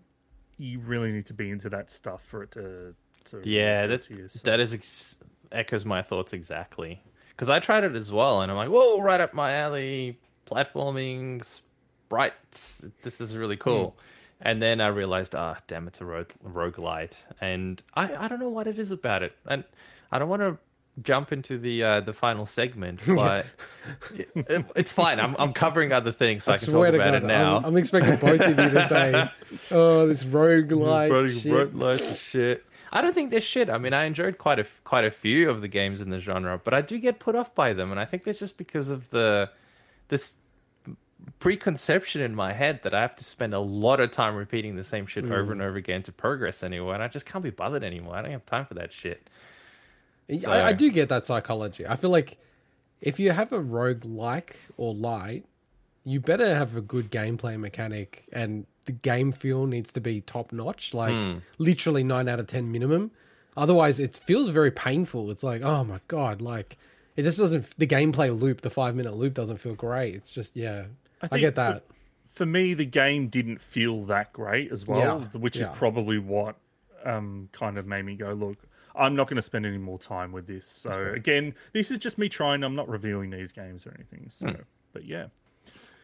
you 0.57 0.79
really 0.79 1.11
need 1.11 1.25
to 1.27 1.33
be 1.33 1.49
into 1.49 1.69
that 1.69 1.89
stuff 1.89 2.21
for 2.23 2.43
it 2.43 2.51
to. 2.51 2.93
to 3.25 3.41
yeah, 3.45 3.87
that 3.87 4.01
to 4.03 4.15
you, 4.15 4.27
so- 4.27 4.39
that 4.43 4.59
is 4.59 4.73
ex- 4.73 5.15
echoes 5.51 5.85
my 5.85 6.01
thoughts 6.01 6.33
exactly. 6.33 7.01
Because 7.29 7.49
I 7.49 7.59
tried 7.59 7.85
it 7.85 7.95
as 7.95 8.11
well, 8.11 8.41
and 8.41 8.51
I'm 8.51 8.57
like, 8.57 8.69
whoa, 8.69 8.99
right 9.01 9.21
up 9.21 9.33
my 9.33 9.53
alley. 9.53 10.19
Platforming, 10.45 11.41
sprites. 12.11 12.85
This 13.03 13.21
is 13.21 13.37
really 13.37 13.55
cool. 13.57 13.95
And 14.41 14.61
then 14.61 14.81
I 14.81 14.87
realized, 14.87 15.35
ah, 15.35 15.57
damn, 15.67 15.87
it's 15.87 16.01
a 16.01 16.05
rogue 16.05 16.31
roguelite, 16.45 17.15
and 17.39 17.81
I, 17.93 18.15
I 18.15 18.27
don't 18.27 18.39
know 18.39 18.49
what 18.49 18.65
it 18.67 18.79
is 18.79 18.91
about 18.91 19.21
it, 19.21 19.33
and 19.45 19.63
I 20.11 20.17
don't 20.17 20.29
want 20.29 20.41
to 20.41 20.57
jump 21.01 21.31
into 21.31 21.59
the 21.59 21.83
uh, 21.83 22.01
the 22.01 22.11
final 22.11 22.47
segment, 22.47 23.01
but 23.07 23.45
it, 24.15 24.65
it's 24.75 24.91
fine. 24.91 25.19
I'm 25.19 25.35
I'm 25.37 25.53
covering 25.53 25.93
other 25.93 26.11
things, 26.11 26.45
so 26.45 26.53
I, 26.53 26.55
I 26.55 26.57
can 26.57 26.73
talk 26.73 26.87
about 26.87 26.97
God, 26.97 27.13
it 27.13 27.23
now. 27.23 27.57
I'm, 27.57 27.65
I'm 27.65 27.77
expecting 27.77 28.15
both 28.15 28.41
of 28.41 28.49
you 28.49 28.69
to 28.71 28.87
say, 28.87 29.29
"Oh, 29.71 30.07
this 30.07 30.23
roguelike 30.23 31.11
Rogue- 31.11 31.29
shit." 31.29 31.51
roguelites 31.51 32.11
are 32.11 32.15
shit. 32.15 32.65
I 32.91 33.01
don't 33.01 33.13
think 33.13 33.29
they're 33.29 33.39
shit. 33.39 33.69
I 33.69 33.77
mean, 33.77 33.93
I 33.93 34.05
enjoyed 34.05 34.39
quite 34.39 34.57
a 34.57 34.65
quite 34.83 35.05
a 35.05 35.11
few 35.11 35.51
of 35.51 35.61
the 35.61 35.67
games 35.67 36.01
in 36.01 36.09
the 36.09 36.19
genre, 36.19 36.59
but 36.61 36.73
I 36.73 36.81
do 36.81 36.97
get 36.97 37.19
put 37.19 37.35
off 37.35 37.53
by 37.53 37.73
them, 37.73 37.91
and 37.91 37.99
I 37.99 38.05
think 38.05 38.23
that's 38.23 38.39
just 38.39 38.57
because 38.57 38.89
of 38.89 39.11
the 39.11 39.51
this 40.07 40.33
preconception 41.39 42.21
in 42.21 42.35
my 42.35 42.53
head 42.53 42.81
that 42.83 42.93
I 42.93 43.01
have 43.01 43.15
to 43.17 43.23
spend 43.23 43.53
a 43.53 43.59
lot 43.59 43.99
of 43.99 44.11
time 44.11 44.35
repeating 44.35 44.75
the 44.75 44.83
same 44.83 45.05
shit 45.05 45.25
over 45.25 45.51
and 45.51 45.61
over 45.61 45.77
again 45.77 46.03
to 46.03 46.11
progress 46.11 46.63
anywhere, 46.63 46.93
and 46.95 47.03
I 47.03 47.07
just 47.07 47.25
can't 47.25 47.43
be 47.43 47.49
bothered 47.49 47.83
anymore. 47.83 48.15
I 48.15 48.21
don't 48.21 48.31
have 48.31 48.45
time 48.45 48.65
for 48.65 48.73
that 48.75 48.91
shit. 48.91 49.29
I, 50.47 50.61
I 50.69 50.73
do 50.73 50.91
get 50.91 51.09
that 51.09 51.25
psychology. 51.25 51.85
I 51.85 51.95
feel 51.95 52.09
like 52.09 52.37
if 53.01 53.19
you 53.19 53.31
have 53.31 53.51
a 53.51 53.59
rogue 53.59 54.05
like 54.05 54.57
or 54.77 54.93
light, 54.93 55.45
you 56.05 56.19
better 56.19 56.55
have 56.55 56.75
a 56.77 56.81
good 56.81 57.11
gameplay 57.11 57.59
mechanic 57.59 58.25
and 58.31 58.65
the 58.85 58.91
game 58.91 59.31
feel 59.31 59.65
needs 59.65 59.91
to 59.91 59.99
be 60.01 60.21
top 60.21 60.51
notch, 60.51 60.93
like 60.93 61.13
Hmm. 61.13 61.37
literally 61.57 62.03
nine 62.03 62.27
out 62.29 62.39
of 62.39 62.47
ten 62.47 62.71
minimum. 62.71 63.11
Otherwise, 63.57 63.99
it 63.99 64.15
feels 64.17 64.47
very 64.47 64.71
painful. 64.71 65.29
It's 65.29 65.43
like, 65.43 65.61
oh 65.61 65.83
my 65.83 65.99
god, 66.07 66.41
like 66.41 66.77
it 67.17 67.23
just 67.23 67.37
doesn't. 67.37 67.77
The 67.77 67.85
gameplay 67.85 68.37
loop, 68.39 68.61
the 68.61 68.69
five 68.69 68.95
minute 68.95 69.15
loop, 69.15 69.33
doesn't 69.33 69.57
feel 69.57 69.75
great. 69.75 70.15
It's 70.15 70.29
just 70.29 70.55
yeah, 70.55 70.85
I, 71.21 71.27
think 71.27 71.41
get 71.41 71.55
that. 71.55 71.85
for 72.25 72.45
me, 72.45 72.73
the 72.73 72.85
game 72.85 73.27
didn't 73.27 73.61
feel 73.61 74.03
that 74.03 74.33
great 74.33 74.71
as 74.71 74.85
well, 74.87 75.27
Yeah, 75.31 75.39
which 75.39 75.57
yeah. 75.57 75.69
is 75.69 75.77
probably 75.77 76.17
what 76.19 76.55
um, 77.03 77.49
kind 77.51 77.77
of 77.77 77.85
made 77.85 78.03
me 78.05 78.15
go, 78.15 78.33
look, 78.33 78.57
I'm 78.95 79.15
not 79.15 79.27
going 79.27 79.37
to 79.37 79.41
spend 79.41 79.65
any 79.65 79.77
more 79.77 79.97
time 79.97 80.31
with 80.31 80.47
this. 80.47 80.65
So 80.67 81.13
again, 81.15 81.55
this 81.73 81.91
is 81.91 81.97
just 81.97 82.17
me 82.17 82.27
trying. 82.29 82.63
I'm 82.63 82.75
not 82.75 82.89
reviewing 82.89 83.29
these 83.29 83.51
games 83.51 83.85
or 83.87 83.93
anything. 83.95 84.27
So, 84.29 84.55
but 84.93 85.05
yeah. 85.05 85.27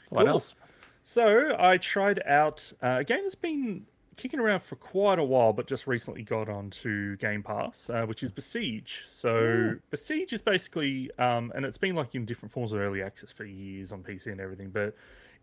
What 0.09 0.21
Cool. 0.21 0.29
else? 0.29 0.55
So 1.03 1.55
I 1.59 1.77
tried 1.77 2.21
out 2.25 2.71
uh, 2.81 2.97
a 2.99 3.03
game 3.03 3.23
that's 3.23 3.35
been 3.35 3.85
kicking 4.17 4.39
around 4.39 4.61
for 4.61 4.75
quite 4.75 5.19
a 5.19 5.23
while, 5.23 5.53
but 5.53 5.67
just 5.67 5.87
recently 5.87 6.23
got 6.23 6.49
onto 6.49 7.15
Game 7.17 7.43
Pass, 7.43 7.89
uh, 7.89 8.05
which 8.05 8.23
is 8.23 8.31
Besiege. 8.31 9.03
So 9.07 9.75
Besiege 9.91 10.33
is 10.33 10.41
basically, 10.41 11.09
um, 11.17 11.51
and 11.55 11.65
it's 11.65 11.77
been 11.77 11.95
like 11.95 12.15
in 12.15 12.25
different 12.25 12.51
forms 12.51 12.73
of 12.73 12.79
early 12.79 13.01
access 13.01 13.31
for 13.31 13.45
years 13.45 13.91
on 13.91 14.03
PC 14.03 14.27
and 14.27 14.41
everything, 14.41 14.69
but 14.69 14.95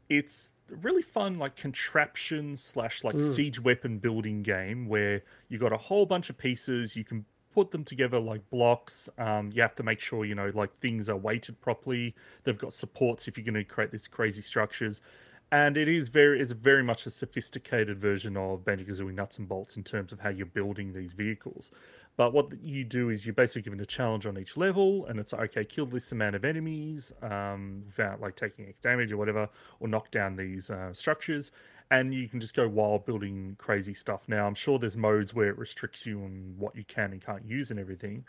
it's 0.08 0.52
really 0.68 1.02
fun 1.02 1.38
like 1.38 1.56
contraption 1.56 2.56
slash 2.56 3.04
like 3.04 3.20
siege 3.20 3.60
weapon 3.60 3.98
building 3.98 4.42
game 4.42 4.86
where 4.88 5.22
you 5.48 5.58
got 5.58 5.72
a 5.72 5.76
whole 5.76 6.06
bunch 6.06 6.28
of 6.30 6.36
pieces 6.36 6.96
you 6.96 7.04
can 7.04 7.24
put 7.54 7.70
them 7.70 7.84
together 7.84 8.18
like 8.18 8.48
blocks 8.50 9.08
um, 9.18 9.50
you 9.54 9.62
have 9.62 9.74
to 9.74 9.82
make 9.82 10.00
sure 10.00 10.24
you 10.24 10.34
know 10.34 10.50
like 10.54 10.76
things 10.80 11.08
are 11.08 11.16
weighted 11.16 11.60
properly 11.60 12.14
they've 12.42 12.58
got 12.58 12.72
supports 12.72 13.28
if 13.28 13.38
you're 13.38 13.44
going 13.44 13.54
to 13.54 13.64
create 13.64 13.92
these 13.92 14.08
crazy 14.08 14.42
structures 14.42 15.00
and 15.52 15.76
it 15.76 15.88
is 15.88 16.08
very 16.08 16.40
it's 16.40 16.52
very 16.52 16.82
much 16.82 17.06
a 17.06 17.10
sophisticated 17.10 17.98
version 17.98 18.36
of 18.36 18.64
Banjo 18.64 18.84
Kazooie 18.84 19.14
nuts 19.14 19.38
and 19.38 19.48
bolts 19.48 19.76
in 19.76 19.84
terms 19.84 20.12
of 20.12 20.20
how 20.20 20.30
you're 20.30 20.46
building 20.46 20.92
these 20.92 21.12
vehicles. 21.12 21.70
But 22.16 22.32
what 22.32 22.46
you 22.62 22.84
do 22.84 23.10
is 23.10 23.26
you're 23.26 23.34
basically 23.34 23.62
given 23.62 23.80
a 23.80 23.86
challenge 23.86 24.24
on 24.24 24.38
each 24.38 24.56
level, 24.56 25.04
and 25.06 25.18
it's 25.18 25.32
like, 25.32 25.50
okay, 25.50 25.64
kill 25.64 25.86
this 25.86 26.12
amount 26.12 26.36
of 26.36 26.44
enemies 26.44 27.12
um, 27.22 27.82
without 27.86 28.20
like 28.20 28.36
taking 28.36 28.68
X 28.68 28.78
damage 28.78 29.10
or 29.12 29.16
whatever, 29.16 29.48
or 29.80 29.88
knock 29.88 30.10
down 30.10 30.36
these 30.36 30.70
uh, 30.70 30.92
structures, 30.92 31.50
and 31.90 32.14
you 32.14 32.28
can 32.28 32.40
just 32.40 32.54
go 32.54 32.68
wild 32.68 33.04
building 33.04 33.56
crazy 33.58 33.94
stuff. 33.94 34.28
Now, 34.28 34.46
I'm 34.46 34.54
sure 34.54 34.78
there's 34.78 34.96
modes 34.96 35.34
where 35.34 35.48
it 35.48 35.58
restricts 35.58 36.06
you 36.06 36.20
on 36.20 36.54
what 36.56 36.76
you 36.76 36.84
can 36.84 37.12
and 37.12 37.24
can't 37.24 37.44
use 37.44 37.70
and 37.70 37.80
everything, 37.80 38.24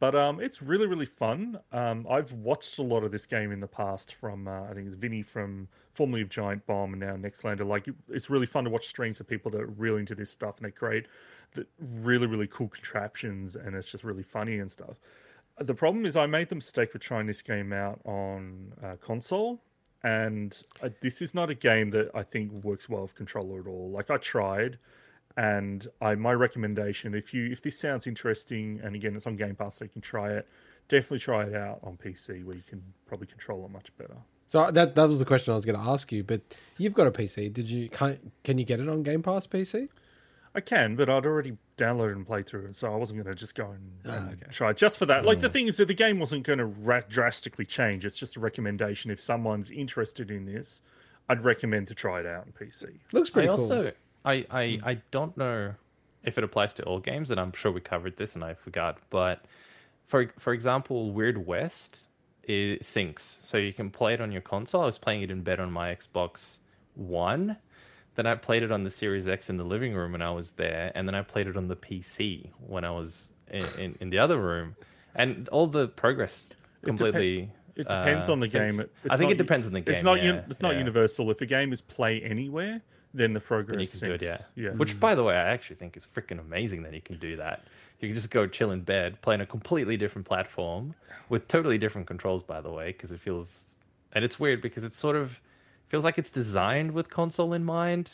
But 0.00 0.14
um, 0.16 0.40
it's 0.40 0.62
really 0.62 0.86
really 0.86 1.06
fun. 1.06 1.60
Um, 1.72 2.06
I've 2.10 2.32
watched 2.32 2.78
a 2.78 2.82
lot 2.82 3.04
of 3.04 3.12
this 3.12 3.26
game 3.26 3.52
in 3.52 3.60
the 3.60 3.68
past 3.68 4.14
from 4.14 4.48
uh, 4.48 4.62
I 4.62 4.72
think 4.74 4.86
it's 4.86 4.96
Vinny 4.96 5.22
from 5.22 5.68
formerly 5.92 6.22
of 6.22 6.30
Giant 6.30 6.66
Bomb 6.66 6.94
and 6.94 7.00
now 7.00 7.14
Nextlander. 7.16 7.66
Like 7.66 7.86
it- 7.86 7.94
it's 8.08 8.30
really 8.30 8.46
fun 8.46 8.64
to 8.64 8.70
watch 8.70 8.86
streams 8.88 9.20
of 9.20 9.28
people 9.28 9.50
that 9.52 9.60
are 9.60 9.66
really 9.66 10.00
into 10.00 10.14
this 10.14 10.30
stuff 10.30 10.56
and 10.56 10.66
they 10.66 10.70
create 10.72 11.06
the 11.52 11.66
really 11.80 12.26
really 12.26 12.46
cool 12.46 12.68
contraptions 12.68 13.56
and 13.56 13.76
it's 13.76 13.90
just 13.92 14.02
really 14.02 14.22
funny 14.22 14.58
and 14.58 14.70
stuff. 14.70 14.96
The 15.58 15.74
problem 15.74 16.06
is 16.06 16.16
I 16.16 16.24
made 16.26 16.48
the 16.48 16.54
mistake 16.54 16.94
of 16.94 17.02
trying 17.02 17.26
this 17.26 17.42
game 17.42 17.70
out 17.72 18.00
on 18.06 18.72
uh, 18.82 18.96
console, 19.02 19.60
and 20.02 20.58
uh, 20.82 20.88
this 21.02 21.20
is 21.20 21.34
not 21.34 21.50
a 21.50 21.54
game 21.54 21.90
that 21.90 22.10
I 22.14 22.22
think 22.22 22.50
works 22.64 22.88
well 22.88 23.02
with 23.02 23.14
controller 23.14 23.60
at 23.60 23.66
all. 23.66 23.90
Like 23.90 24.08
I 24.10 24.16
tried, 24.16 24.78
and 25.40 25.86
I 26.02 26.14
my 26.16 26.32
recommendation 26.32 27.14
if 27.14 27.32
you 27.32 27.50
if 27.50 27.62
this 27.62 27.78
sounds 27.80 28.06
interesting, 28.06 28.80
and 28.82 28.94
again 28.94 29.16
it's 29.16 29.26
on 29.26 29.36
Game 29.36 29.56
Pass, 29.56 29.76
so 29.76 29.84
you 29.86 29.88
can 29.90 30.02
try 30.02 30.32
it. 30.32 30.46
Definitely 30.88 31.20
try 31.20 31.44
it 31.44 31.54
out 31.54 31.78
on 31.82 31.96
PC 31.96 32.44
where 32.44 32.56
you 32.56 32.62
can 32.68 32.82
probably 33.06 33.26
control 33.26 33.64
it 33.64 33.70
much 33.70 33.96
better. 33.96 34.16
So 34.48 34.70
that 34.70 34.94
that 34.96 35.08
was 35.08 35.18
the 35.18 35.24
question 35.24 35.52
I 35.52 35.54
was 35.56 35.64
going 35.64 35.78
to 35.78 35.90
ask 35.90 36.10
you. 36.12 36.22
But 36.24 36.42
you've 36.78 36.94
got 36.94 37.06
a 37.06 37.10
PC. 37.10 37.52
Did 37.52 37.70
you 37.70 37.88
can 37.88 38.32
can 38.44 38.58
you 38.58 38.64
get 38.64 38.80
it 38.80 38.88
on 38.88 39.02
Game 39.02 39.22
Pass 39.22 39.46
PC? 39.46 39.88
I 40.52 40.60
can, 40.60 40.96
but 40.96 41.08
I'd 41.08 41.24
already 41.26 41.56
downloaded 41.78 42.16
and 42.16 42.26
played 42.26 42.46
through 42.46 42.66
it, 42.66 42.74
so 42.76 42.92
I 42.92 42.96
wasn't 42.96 43.22
going 43.22 43.32
to 43.34 43.38
just 43.38 43.54
go 43.54 43.70
and, 43.70 43.92
Ah, 44.04 44.16
and 44.16 44.32
okay. 44.32 44.50
try 44.50 44.70
it 44.70 44.76
just 44.76 44.98
for 44.98 45.06
that. 45.06 45.24
Like 45.24 45.38
the 45.38 45.48
thing 45.48 45.68
is 45.68 45.76
that 45.76 45.86
the 45.86 45.94
game 45.94 46.18
wasn't 46.18 46.42
going 46.42 46.58
to 46.58 46.66
ra- 46.66 47.02
drastically 47.08 47.64
change. 47.64 48.04
It's 48.04 48.18
just 48.18 48.36
a 48.36 48.40
recommendation. 48.40 49.12
If 49.12 49.20
someone's 49.20 49.70
interested 49.70 50.28
in 50.28 50.46
this, 50.46 50.82
I'd 51.28 51.44
recommend 51.44 51.86
to 51.86 51.94
try 51.94 52.18
it 52.18 52.26
out 52.26 52.46
on 52.48 52.52
PC. 52.60 52.98
Looks 53.12 53.30
I 53.30 53.32
pretty 53.34 53.48
cool. 53.48 53.58
also 53.60 53.92
I, 54.24 54.46
I 54.50 54.78
I 54.82 54.98
don't 55.10 55.36
know 55.36 55.74
if 56.22 56.36
it 56.36 56.44
applies 56.44 56.74
to 56.74 56.84
all 56.84 56.98
games, 56.98 57.30
and 57.30 57.40
I'm 57.40 57.52
sure 57.52 57.72
we 57.72 57.80
covered 57.80 58.16
this 58.16 58.34
and 58.34 58.44
I 58.44 58.54
forgot. 58.54 58.98
But 59.10 59.44
for 60.06 60.28
for 60.38 60.52
example, 60.52 61.12
Weird 61.12 61.46
West 61.46 62.08
it 62.44 62.82
syncs, 62.82 63.36
so 63.42 63.58
you 63.58 63.72
can 63.72 63.90
play 63.90 64.14
it 64.14 64.20
on 64.20 64.32
your 64.32 64.40
console. 64.40 64.82
I 64.82 64.86
was 64.86 64.98
playing 64.98 65.22
it 65.22 65.30
in 65.30 65.42
bed 65.42 65.60
on 65.60 65.70
my 65.70 65.94
Xbox 65.94 66.58
One. 66.94 67.56
Then 68.16 68.26
I 68.26 68.34
played 68.34 68.62
it 68.62 68.72
on 68.72 68.82
the 68.82 68.90
Series 68.90 69.28
X 69.28 69.48
in 69.48 69.56
the 69.56 69.64
living 69.64 69.94
room 69.94 70.12
when 70.12 70.22
I 70.22 70.32
was 70.32 70.52
there, 70.52 70.90
and 70.94 71.06
then 71.06 71.14
I 71.14 71.22
played 71.22 71.46
it 71.46 71.56
on 71.56 71.68
the 71.68 71.76
PC 71.76 72.50
when 72.58 72.84
I 72.84 72.90
was 72.90 73.32
in, 73.50 73.64
in, 73.78 73.98
in 74.00 74.10
the 74.10 74.18
other 74.18 74.38
room, 74.38 74.76
and 75.14 75.48
all 75.50 75.66
the 75.66 75.88
progress 75.88 76.50
completely. 76.82 77.52
It 77.76 77.88
depends 77.88 78.28
uh, 78.28 78.32
on 78.32 78.40
the 78.40 78.48
game. 78.48 78.80
It's 78.80 78.90
I 79.08 79.16
think 79.16 79.28
not 79.28 79.32
it 79.32 79.38
depends 79.38 79.66
on 79.66 79.72
the 79.72 79.80
game. 79.80 79.94
It's 79.94 80.02
not 80.02 80.22
yeah, 80.22 80.30
un- 80.30 80.44
it's 80.50 80.60
not 80.60 80.72
yeah. 80.72 80.80
universal. 80.80 81.30
If 81.30 81.40
a 81.40 81.46
game 81.46 81.72
is 81.72 81.80
play 81.80 82.20
anywhere, 82.20 82.82
then 83.12 83.32
the 83.32 83.40
progress 83.40 83.94
you 83.94 84.00
can 84.00 84.08
do 84.08 84.14
it, 84.14 84.22
yeah. 84.22 84.38
yeah. 84.54 84.70
Which, 84.70 84.98
by 85.00 85.14
the 85.14 85.24
way, 85.24 85.34
I 85.34 85.48
actually 85.50 85.76
think 85.76 85.96
is 85.96 86.06
freaking 86.06 86.38
amazing 86.38 86.82
that 86.84 86.94
you 86.94 87.00
can 87.00 87.16
do 87.16 87.36
that. 87.36 87.64
You 87.98 88.08
can 88.08 88.14
just 88.14 88.30
go 88.30 88.46
chill 88.46 88.70
in 88.70 88.80
bed, 88.82 89.20
play 89.20 89.34
on 89.34 89.40
a 89.40 89.46
completely 89.46 89.96
different 89.96 90.26
platform 90.26 90.94
with 91.28 91.48
totally 91.48 91.76
different 91.76 92.06
controls, 92.06 92.42
by 92.42 92.60
the 92.60 92.70
way, 92.70 92.88
because 92.92 93.12
it 93.12 93.20
feels, 93.20 93.74
and 94.12 94.24
it's 94.24 94.38
weird 94.40 94.62
because 94.62 94.84
it 94.84 94.94
sort 94.94 95.16
of 95.16 95.40
feels 95.88 96.04
like 96.04 96.16
it's 96.18 96.30
designed 96.30 96.92
with 96.92 97.10
console 97.10 97.52
in 97.52 97.64
mind. 97.64 98.10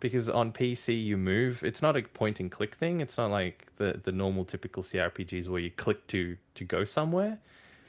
Because 0.00 0.28
on 0.28 0.52
PC 0.52 1.00
you 1.04 1.16
move, 1.16 1.62
it's 1.62 1.80
not 1.80 1.96
a 1.96 2.02
point 2.02 2.40
and 2.40 2.50
click 2.50 2.74
thing. 2.74 3.00
It's 3.00 3.16
not 3.16 3.30
like 3.30 3.66
the 3.76 4.00
the 4.02 4.10
normal 4.10 4.44
typical 4.44 4.82
CRPGs 4.82 5.48
where 5.48 5.60
you 5.60 5.70
click 5.70 6.08
to 6.08 6.36
to 6.56 6.64
go 6.64 6.82
somewhere. 6.82 7.38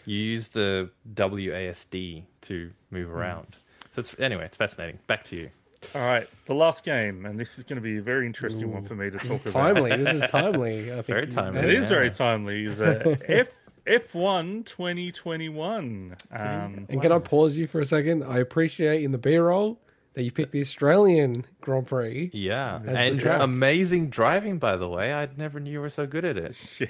You 0.05 0.17
use 0.17 0.49
the 0.49 0.91
WASD 1.15 2.23
to 2.41 2.71
move 2.91 3.07
Hmm. 3.09 3.15
around. 3.15 3.55
So 3.89 3.99
it's 4.01 4.19
anyway, 4.19 4.45
it's 4.45 4.57
fascinating. 4.57 4.99
Back 5.07 5.23
to 5.25 5.35
you. 5.35 5.49
All 5.95 6.01
right, 6.01 6.27
the 6.45 6.53
last 6.55 6.83
game, 6.83 7.25
and 7.25 7.39
this 7.39 7.57
is 7.57 7.63
going 7.63 7.75
to 7.77 7.81
be 7.81 7.97
a 7.97 8.01
very 8.01 8.25
interesting 8.25 8.71
one 8.71 8.83
for 8.83 8.95
me 8.95 9.09
to 9.09 9.17
talk 9.17 9.45
about. 9.45 9.53
timely. 9.75 9.95
this 9.97 10.15
is 10.23 10.23
timely. 10.31 10.91
I 10.91 10.95
think 10.95 11.07
Very 11.07 11.27
timely. 11.27 11.59
It 11.61 11.69
is 11.75 11.85
Yeah. 11.85 11.89
very 11.95 12.09
timely. 12.09 12.65
Is 12.65 12.81
uh, 12.81 13.15
F 13.27 13.47
F1 13.85 14.65
2021. 14.65 16.15
Um, 16.31 16.85
And 16.89 17.01
can 17.01 17.11
I 17.11 17.19
pause 17.19 17.57
you 17.57 17.67
for 17.67 17.79
a 17.81 17.85
second? 17.85 18.23
I 18.23 18.39
appreciate 18.39 19.03
in 19.03 19.11
the 19.11 19.17
B 19.17 19.35
roll 19.37 19.79
that 20.13 20.23
you 20.23 20.31
picked 20.31 20.51
the 20.51 20.61
Australian 20.61 21.45
Grand 21.61 21.87
Prix. 21.87 22.29
Yeah, 22.33 22.79
and 22.87 23.19
track. 23.19 23.41
amazing 23.41 24.09
driving, 24.09 24.57
by 24.59 24.77
the 24.77 24.87
way. 24.87 25.13
I 25.13 25.27
never 25.37 25.59
knew 25.59 25.71
you 25.71 25.81
were 25.81 25.89
so 25.89 26.05
good 26.07 26.23
at 26.23 26.37
it. 26.37 26.55
shit. 26.55 26.89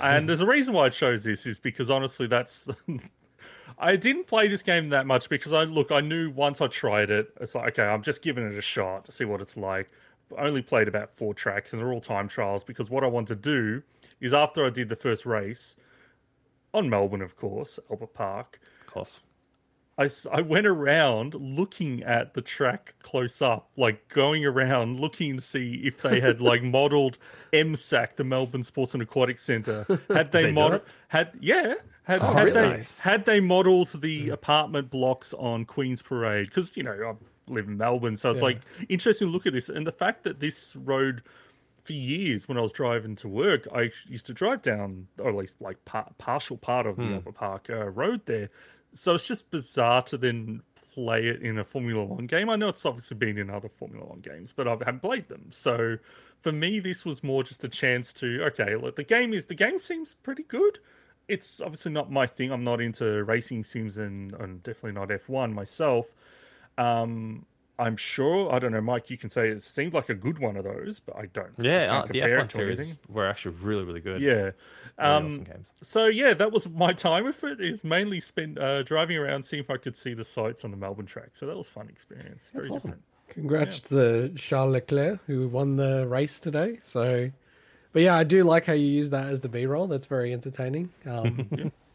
and 0.00 0.28
there's 0.28 0.40
a 0.40 0.46
reason 0.46 0.74
why 0.74 0.86
I 0.86 0.88
chose 0.88 1.22
this 1.24 1.44
is 1.46 1.58
because 1.58 1.90
honestly, 1.90 2.26
that's. 2.26 2.68
I 3.78 3.96
didn't 3.96 4.26
play 4.26 4.48
this 4.48 4.62
game 4.62 4.90
that 4.90 5.06
much 5.06 5.28
because 5.28 5.52
I 5.52 5.64
look. 5.64 5.90
I 5.90 6.00
knew 6.00 6.30
once 6.30 6.60
I 6.60 6.66
tried 6.66 7.10
it, 7.10 7.32
it's 7.40 7.54
like 7.54 7.78
okay, 7.78 7.88
I'm 7.88 8.02
just 8.02 8.22
giving 8.22 8.50
it 8.50 8.56
a 8.56 8.62
shot 8.62 9.04
to 9.06 9.12
see 9.12 9.24
what 9.24 9.40
it's 9.40 9.56
like. 9.56 9.90
I 10.36 10.46
only 10.46 10.62
played 10.62 10.88
about 10.88 11.14
four 11.14 11.34
tracks, 11.34 11.72
and 11.72 11.80
they're 11.80 11.92
all 11.92 12.00
time 12.00 12.28
trials 12.28 12.64
because 12.64 12.90
what 12.90 13.04
I 13.04 13.06
want 13.06 13.28
to 13.28 13.36
do 13.36 13.82
is 14.20 14.32
after 14.32 14.64
I 14.64 14.70
did 14.70 14.88
the 14.88 14.96
first 14.96 15.26
race 15.26 15.76
on 16.72 16.88
Melbourne, 16.88 17.22
of 17.22 17.36
course, 17.36 17.78
Albert 17.90 18.14
Park. 18.14 18.60
Of 18.80 18.86
course. 18.86 19.20
I, 20.02 20.08
I 20.38 20.40
went 20.40 20.66
around 20.66 21.34
looking 21.34 22.02
at 22.02 22.34
the 22.34 22.42
track 22.42 22.94
close 23.02 23.40
up, 23.42 23.70
like 23.76 24.08
going 24.08 24.44
around 24.44 25.00
looking 25.00 25.36
to 25.36 25.42
see 25.42 25.82
if 25.84 26.02
they 26.02 26.20
had 26.20 26.40
like 26.50 26.62
modeled 26.62 27.18
MSAC, 27.52 28.16
the 28.16 28.24
Melbourne 28.24 28.62
Sports 28.62 28.94
and 28.94 29.02
Aquatic 29.02 29.38
Centre. 29.38 29.86
Had 30.08 30.32
they, 30.32 30.44
They 30.44 30.52
modeled? 30.52 30.82
Had 31.08 31.32
yeah. 31.40 31.74
Had, 32.04 32.20
Oh, 32.22 32.32
had 32.32 32.44
really? 32.46 32.60
they 32.60 32.70
Nice. 32.78 32.98
had 32.98 33.24
they 33.26 33.38
modeled 33.40 34.00
the 34.00 34.30
apartment 34.30 34.90
blocks 34.90 35.32
on 35.34 35.64
Queens 35.64 36.02
Parade? 36.02 36.48
Because 36.48 36.76
you 36.76 36.82
know 36.82 36.92
I 36.92 37.52
live 37.52 37.68
in 37.68 37.76
Melbourne, 37.76 38.16
so 38.16 38.30
it's 38.30 38.40
Yeah. 38.40 38.46
like 38.46 38.60
interesting 38.88 39.28
to 39.28 39.32
look 39.32 39.46
at 39.46 39.52
this 39.52 39.68
and 39.68 39.86
the 39.86 39.92
fact 39.92 40.24
that 40.24 40.40
this 40.40 40.74
road 40.74 41.22
for 41.84 41.92
years 41.92 42.48
when 42.48 42.56
I 42.58 42.60
was 42.60 42.72
driving 42.72 43.14
to 43.16 43.28
work, 43.28 43.66
I 43.74 43.90
used 44.08 44.26
to 44.26 44.32
drive 44.32 44.62
down, 44.62 45.08
or 45.18 45.28
at 45.30 45.34
least 45.36 45.60
like 45.60 45.84
par- 45.84 46.12
partial 46.18 46.56
part 46.56 46.86
of 46.86 46.96
the 46.96 47.16
Upper 47.16 47.32
Park 47.32 47.66
uh, 47.70 47.88
Road 47.88 48.22
there. 48.26 48.50
So 48.92 49.14
it's 49.14 49.26
just 49.26 49.50
bizarre 49.50 50.02
to 50.02 50.18
then 50.18 50.62
play 50.94 51.26
it 51.26 51.42
in 51.42 51.58
a 51.58 51.64
Formula 51.64 52.04
One 52.04 52.26
game. 52.26 52.50
I 52.50 52.56
know 52.56 52.68
it's 52.68 52.84
obviously 52.84 53.16
been 53.16 53.38
in 53.38 53.50
other 53.50 53.68
Formula 53.68 54.06
One 54.06 54.20
games, 54.20 54.52
but 54.52 54.68
I 54.68 54.72
haven't 54.72 55.00
played 55.00 55.28
them. 55.28 55.46
So 55.50 55.98
for 56.38 56.52
me, 56.52 56.80
this 56.80 57.04
was 57.04 57.22
more 57.22 57.42
just 57.42 57.64
a 57.64 57.68
chance 57.68 58.12
to 58.14 58.44
okay, 58.44 58.76
look, 58.76 58.96
the 58.96 59.04
game 59.04 59.32
is 59.32 59.46
the 59.46 59.54
game 59.54 59.78
seems 59.78 60.14
pretty 60.14 60.42
good. 60.42 60.78
It's 61.28 61.60
obviously 61.60 61.92
not 61.92 62.10
my 62.10 62.26
thing. 62.26 62.52
I'm 62.52 62.64
not 62.64 62.80
into 62.80 63.24
racing 63.24 63.62
sims 63.62 63.96
and, 63.96 64.34
and 64.34 64.62
definitely 64.62 64.92
not 64.92 65.08
F1 65.08 65.54
myself. 65.54 66.14
Um, 66.76 67.46
I'm 67.78 67.96
sure. 67.96 68.52
I 68.52 68.58
don't 68.58 68.72
know, 68.72 68.80
Mike. 68.80 69.10
You 69.10 69.16
can 69.18 69.30
say 69.30 69.48
it 69.48 69.62
seemed 69.62 69.94
like 69.94 70.08
a 70.08 70.14
good 70.14 70.38
one 70.38 70.56
of 70.56 70.64
those, 70.64 71.00
but 71.00 71.16
I 71.16 71.26
don't. 71.26 71.54
I 71.58 71.62
Yeah, 71.62 71.86
can't 71.86 71.90
uh, 72.04 72.06
the 72.06 72.20
compare 72.20 72.40
F1 72.44 72.52
series 72.52 72.78
anything. 72.80 72.98
were 73.08 73.26
actually 73.26 73.54
really, 73.56 73.84
really 73.84 74.00
good. 74.00 74.20
Yeah. 74.20 74.30
Really 74.32 74.52
Um, 74.98 75.26
awesome 75.26 75.44
games. 75.44 75.72
so 75.82 76.06
yeah, 76.06 76.34
that 76.34 76.52
was 76.52 76.68
my 76.68 76.92
time 76.92 77.24
with 77.24 77.42
it. 77.44 77.60
Is 77.60 77.82
mainly 77.82 78.20
spent 78.20 78.58
uh, 78.58 78.82
driving 78.82 79.16
around, 79.16 79.44
seeing 79.44 79.62
if 79.62 79.70
I 79.70 79.78
could 79.78 79.96
see 79.96 80.14
the 80.14 80.24
sights 80.24 80.64
on 80.64 80.70
the 80.70 80.76
Melbourne 80.76 81.06
track. 81.06 81.30
So 81.32 81.46
that 81.46 81.56
was 81.56 81.68
a 81.68 81.72
fun 81.72 81.88
experience. 81.88 82.50
Very 82.52 82.64
That's 82.64 82.76
awesome. 82.76 82.90
different. 82.90 83.02
Congrats 83.28 83.80
to 83.80 84.28
Charles 84.36 84.72
Leclerc 84.72 85.20
who 85.26 85.48
won 85.48 85.76
the 85.76 86.06
race 86.06 86.38
today. 86.38 86.78
So, 86.84 87.30
but 87.94 88.02
yeah, 88.02 88.14
I 88.14 88.24
do 88.24 88.44
like 88.44 88.66
how 88.66 88.74
you 88.74 88.86
use 88.86 89.08
that 89.10 89.28
as 89.28 89.40
the 89.40 89.48
B 89.48 89.64
roll. 89.64 89.86
That's 89.86 90.06
very 90.06 90.32
entertaining. 90.34 90.90
Um, 91.06 91.72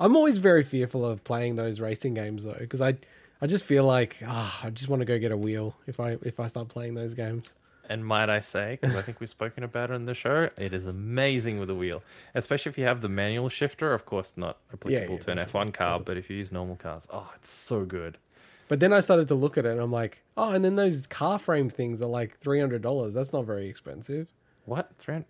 I'm 0.00 0.16
always 0.16 0.38
very 0.38 0.62
fearful 0.62 1.04
of 1.04 1.24
playing 1.24 1.56
those 1.56 1.80
racing 1.80 2.14
games 2.14 2.44
though, 2.44 2.56
because 2.58 2.80
I, 2.80 2.94
I 3.40 3.46
just 3.46 3.64
feel 3.64 3.84
like 3.84 4.16
ah, 4.26 4.60
I 4.64 4.70
just 4.70 4.88
want 4.88 5.00
to 5.00 5.06
go 5.06 5.18
get 5.18 5.32
a 5.32 5.36
wheel 5.36 5.76
if 5.86 6.00
I 6.00 6.16
if 6.22 6.40
I 6.40 6.46
start 6.48 6.68
playing 6.68 6.94
those 6.94 7.14
games. 7.14 7.54
And 7.88 8.04
might 8.04 8.28
I 8.28 8.40
say, 8.40 8.78
because 8.80 8.96
I 8.96 9.02
think 9.02 9.20
we've 9.20 9.30
spoken 9.30 9.62
about 9.62 9.92
it 9.92 9.94
in 9.94 10.06
the 10.06 10.14
show, 10.14 10.50
it 10.58 10.74
is 10.74 10.88
amazing 10.88 11.60
with 11.60 11.70
a 11.70 11.74
wheel, 11.74 12.02
especially 12.34 12.70
if 12.70 12.78
you 12.78 12.84
have 12.84 13.00
the 13.00 13.08
manual 13.08 13.48
shifter. 13.48 13.92
Of 13.94 14.04
course, 14.04 14.32
not 14.36 14.58
applicable 14.72 15.14
yeah, 15.14 15.20
to 15.20 15.30
an 15.30 15.38
F1 15.38 15.72
car, 15.72 16.00
but 16.00 16.16
if 16.16 16.28
you 16.28 16.36
use 16.36 16.50
normal 16.50 16.74
cars, 16.74 17.06
oh, 17.10 17.30
it's 17.36 17.48
so 17.50 17.84
good. 17.84 18.18
But 18.66 18.80
then 18.80 18.92
I 18.92 18.98
started 18.98 19.28
to 19.28 19.36
look 19.36 19.56
at 19.56 19.64
it 19.64 19.70
and 19.70 19.80
I'm 19.80 19.92
like, 19.92 20.24
oh, 20.36 20.50
and 20.52 20.64
then 20.64 20.74
those 20.74 21.06
car 21.06 21.38
frame 21.38 21.68
things 21.70 22.02
are 22.02 22.08
like 22.08 22.38
three 22.38 22.58
hundred 22.58 22.82
dollars. 22.82 23.14
That's 23.14 23.32
not 23.32 23.44
very 23.44 23.68
expensive. 23.68 24.32
What? 24.64 24.90
300 24.98 25.26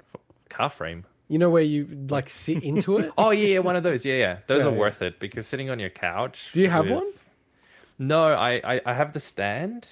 car 0.49 0.71
frame? 0.71 1.05
You 1.29 1.39
know 1.39 1.51
where 1.51 1.63
you 1.63 2.07
like 2.09 2.31
sit 2.31 2.63
into 2.63 2.97
it. 2.97 3.13
Oh 3.19 3.33
yeah, 3.33 3.49
yeah, 3.49 3.59
one 3.59 3.77
of 3.77 3.83
those. 3.83 4.07
Yeah, 4.07 4.15
yeah, 4.15 4.39
those 4.47 4.63
Yeah, 4.63 4.69
are 4.69 4.73
yeah. 4.73 4.79
worth 4.79 5.03
it 5.03 5.19
because 5.21 5.47
sitting 5.47 5.69
on 5.69 5.79
your 5.79 5.91
couch. 5.91 6.51
Do 6.55 6.63
you 6.63 6.71
have 6.71 6.85
with- 6.87 6.95
one? 6.95 7.13
No, 7.99 8.25
I, 8.33 8.61
I 8.65 8.81
I 8.85 8.95
have 8.95 9.13
the 9.13 9.21
stand, 9.21 9.89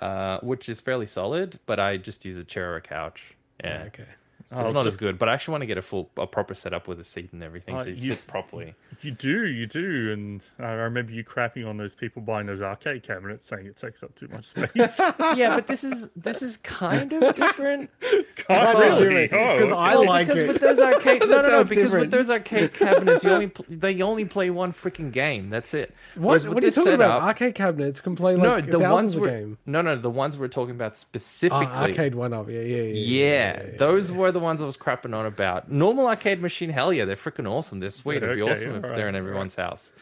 uh, 0.00 0.38
which 0.40 0.68
is 0.68 0.80
fairly 0.80 1.06
solid, 1.06 1.58
but 1.66 1.78
I 1.78 1.96
just 1.98 2.24
use 2.24 2.36
a 2.36 2.44
chair 2.44 2.72
or 2.72 2.76
a 2.76 2.80
couch. 2.82 3.34
Yeah, 3.62 3.84
Okay. 3.88 4.04
So 4.52 4.58
I 4.58 4.64
it's 4.64 4.72
not 4.74 4.84
just- 4.84 4.94
as 4.94 4.96
good, 4.98 5.18
but 5.18 5.28
I 5.28 5.34
actually 5.34 5.52
want 5.52 5.62
to 5.62 5.66
get 5.66 5.78
a 5.78 5.82
full, 5.82 6.10
a 6.16 6.26
proper 6.26 6.54
setup 6.54 6.86
with 6.88 7.00
a 7.00 7.04
seat 7.04 7.32
and 7.32 7.42
everything, 7.42 7.74
Uh, 7.76 7.80
so 7.80 7.84
you, 7.86 7.90
you- 7.92 8.10
sit 8.14 8.26
properly. 8.26 8.74
You 9.00 9.10
do, 9.10 9.46
you 9.46 9.66
do, 9.66 10.12
and 10.12 10.42
I 10.60 10.72
remember 10.72 11.12
you 11.12 11.24
crapping 11.24 11.66
on 11.68 11.76
those 11.76 11.94
people 11.94 12.22
buying 12.22 12.46
those 12.46 12.62
arcade 12.62 13.02
cabinets, 13.02 13.46
saying 13.46 13.66
it 13.66 13.76
takes 13.76 14.02
up 14.02 14.14
too 14.14 14.28
much 14.28 14.44
space. 14.44 15.00
yeah, 15.36 15.54
but 15.56 15.66
this 15.66 15.82
is 15.82 16.08
this 16.14 16.42
is 16.42 16.56
kind 16.58 17.12
of 17.12 17.34
different. 17.34 17.90
Can't 18.36 18.78
really, 18.78 19.26
Because 19.28 19.72
oh, 19.72 19.76
I 19.76 19.94
like 19.94 20.26
because 20.26 20.42
it. 20.42 20.48
with 20.48 20.60
those 20.60 20.78
arcade, 20.78 21.20
no, 21.28 21.42
no, 21.42 21.48
no, 21.50 21.64
because 21.64 21.84
different. 21.84 22.04
with 22.06 22.10
those 22.12 22.30
arcade 22.30 22.74
cabinets, 22.74 23.24
you 23.24 23.30
only 23.30 23.46
pl- 23.48 23.64
they 23.68 24.00
only 24.02 24.24
play 24.24 24.50
one 24.50 24.72
freaking 24.72 25.12
game. 25.12 25.50
That's 25.50 25.74
it. 25.74 25.94
What, 26.14 26.42
what 26.44 26.46
are 26.46 26.54
you 26.54 26.60
this 26.60 26.74
talking 26.76 26.92
about? 26.94 27.22
Arcade 27.22 27.54
cabinets 27.54 28.00
can 28.00 28.14
play 28.16 28.34
like 28.36 28.42
no, 28.66 28.78
the 28.78 28.78
ones 28.78 29.16
of 29.16 29.24
game. 29.24 29.58
no, 29.66 29.82
no, 29.82 29.96
the 29.96 30.10
ones 30.10 30.36
we're 30.36 30.48
talking 30.48 30.74
about 30.74 30.92
Ah, 30.92 30.94
specifically. 30.94 31.66
arcade 31.66 32.14
one 32.14 32.32
up. 32.32 32.48
Yeah, 32.48 32.60
yeah, 32.60 32.82
yeah. 32.82 33.62
yeah, 33.62 33.76
those 33.78 34.10
were 34.12 34.32
the 34.32 34.40
ones 34.42 34.60
I 34.60 34.66
was 34.66 34.76
crapping 34.76 35.14
on 35.14 35.24
about. 35.26 35.70
Normal 35.70 36.06
arcade 36.06 36.42
machine, 36.42 36.70
hell 36.70 36.92
yeah, 36.92 37.04
they're 37.04 37.16
freaking 37.16 37.50
awesome. 37.50 37.80
They're 37.80 37.90
sweet. 37.90 38.22
It'd 38.22 38.36
be 38.36 38.42
Okay, 38.42 38.52
awesome 38.52 38.70
if 38.76 38.84
alright, 38.84 38.96
they're 38.96 39.08
in 39.08 39.14
everyone's 39.14 39.54
house. 39.54 39.92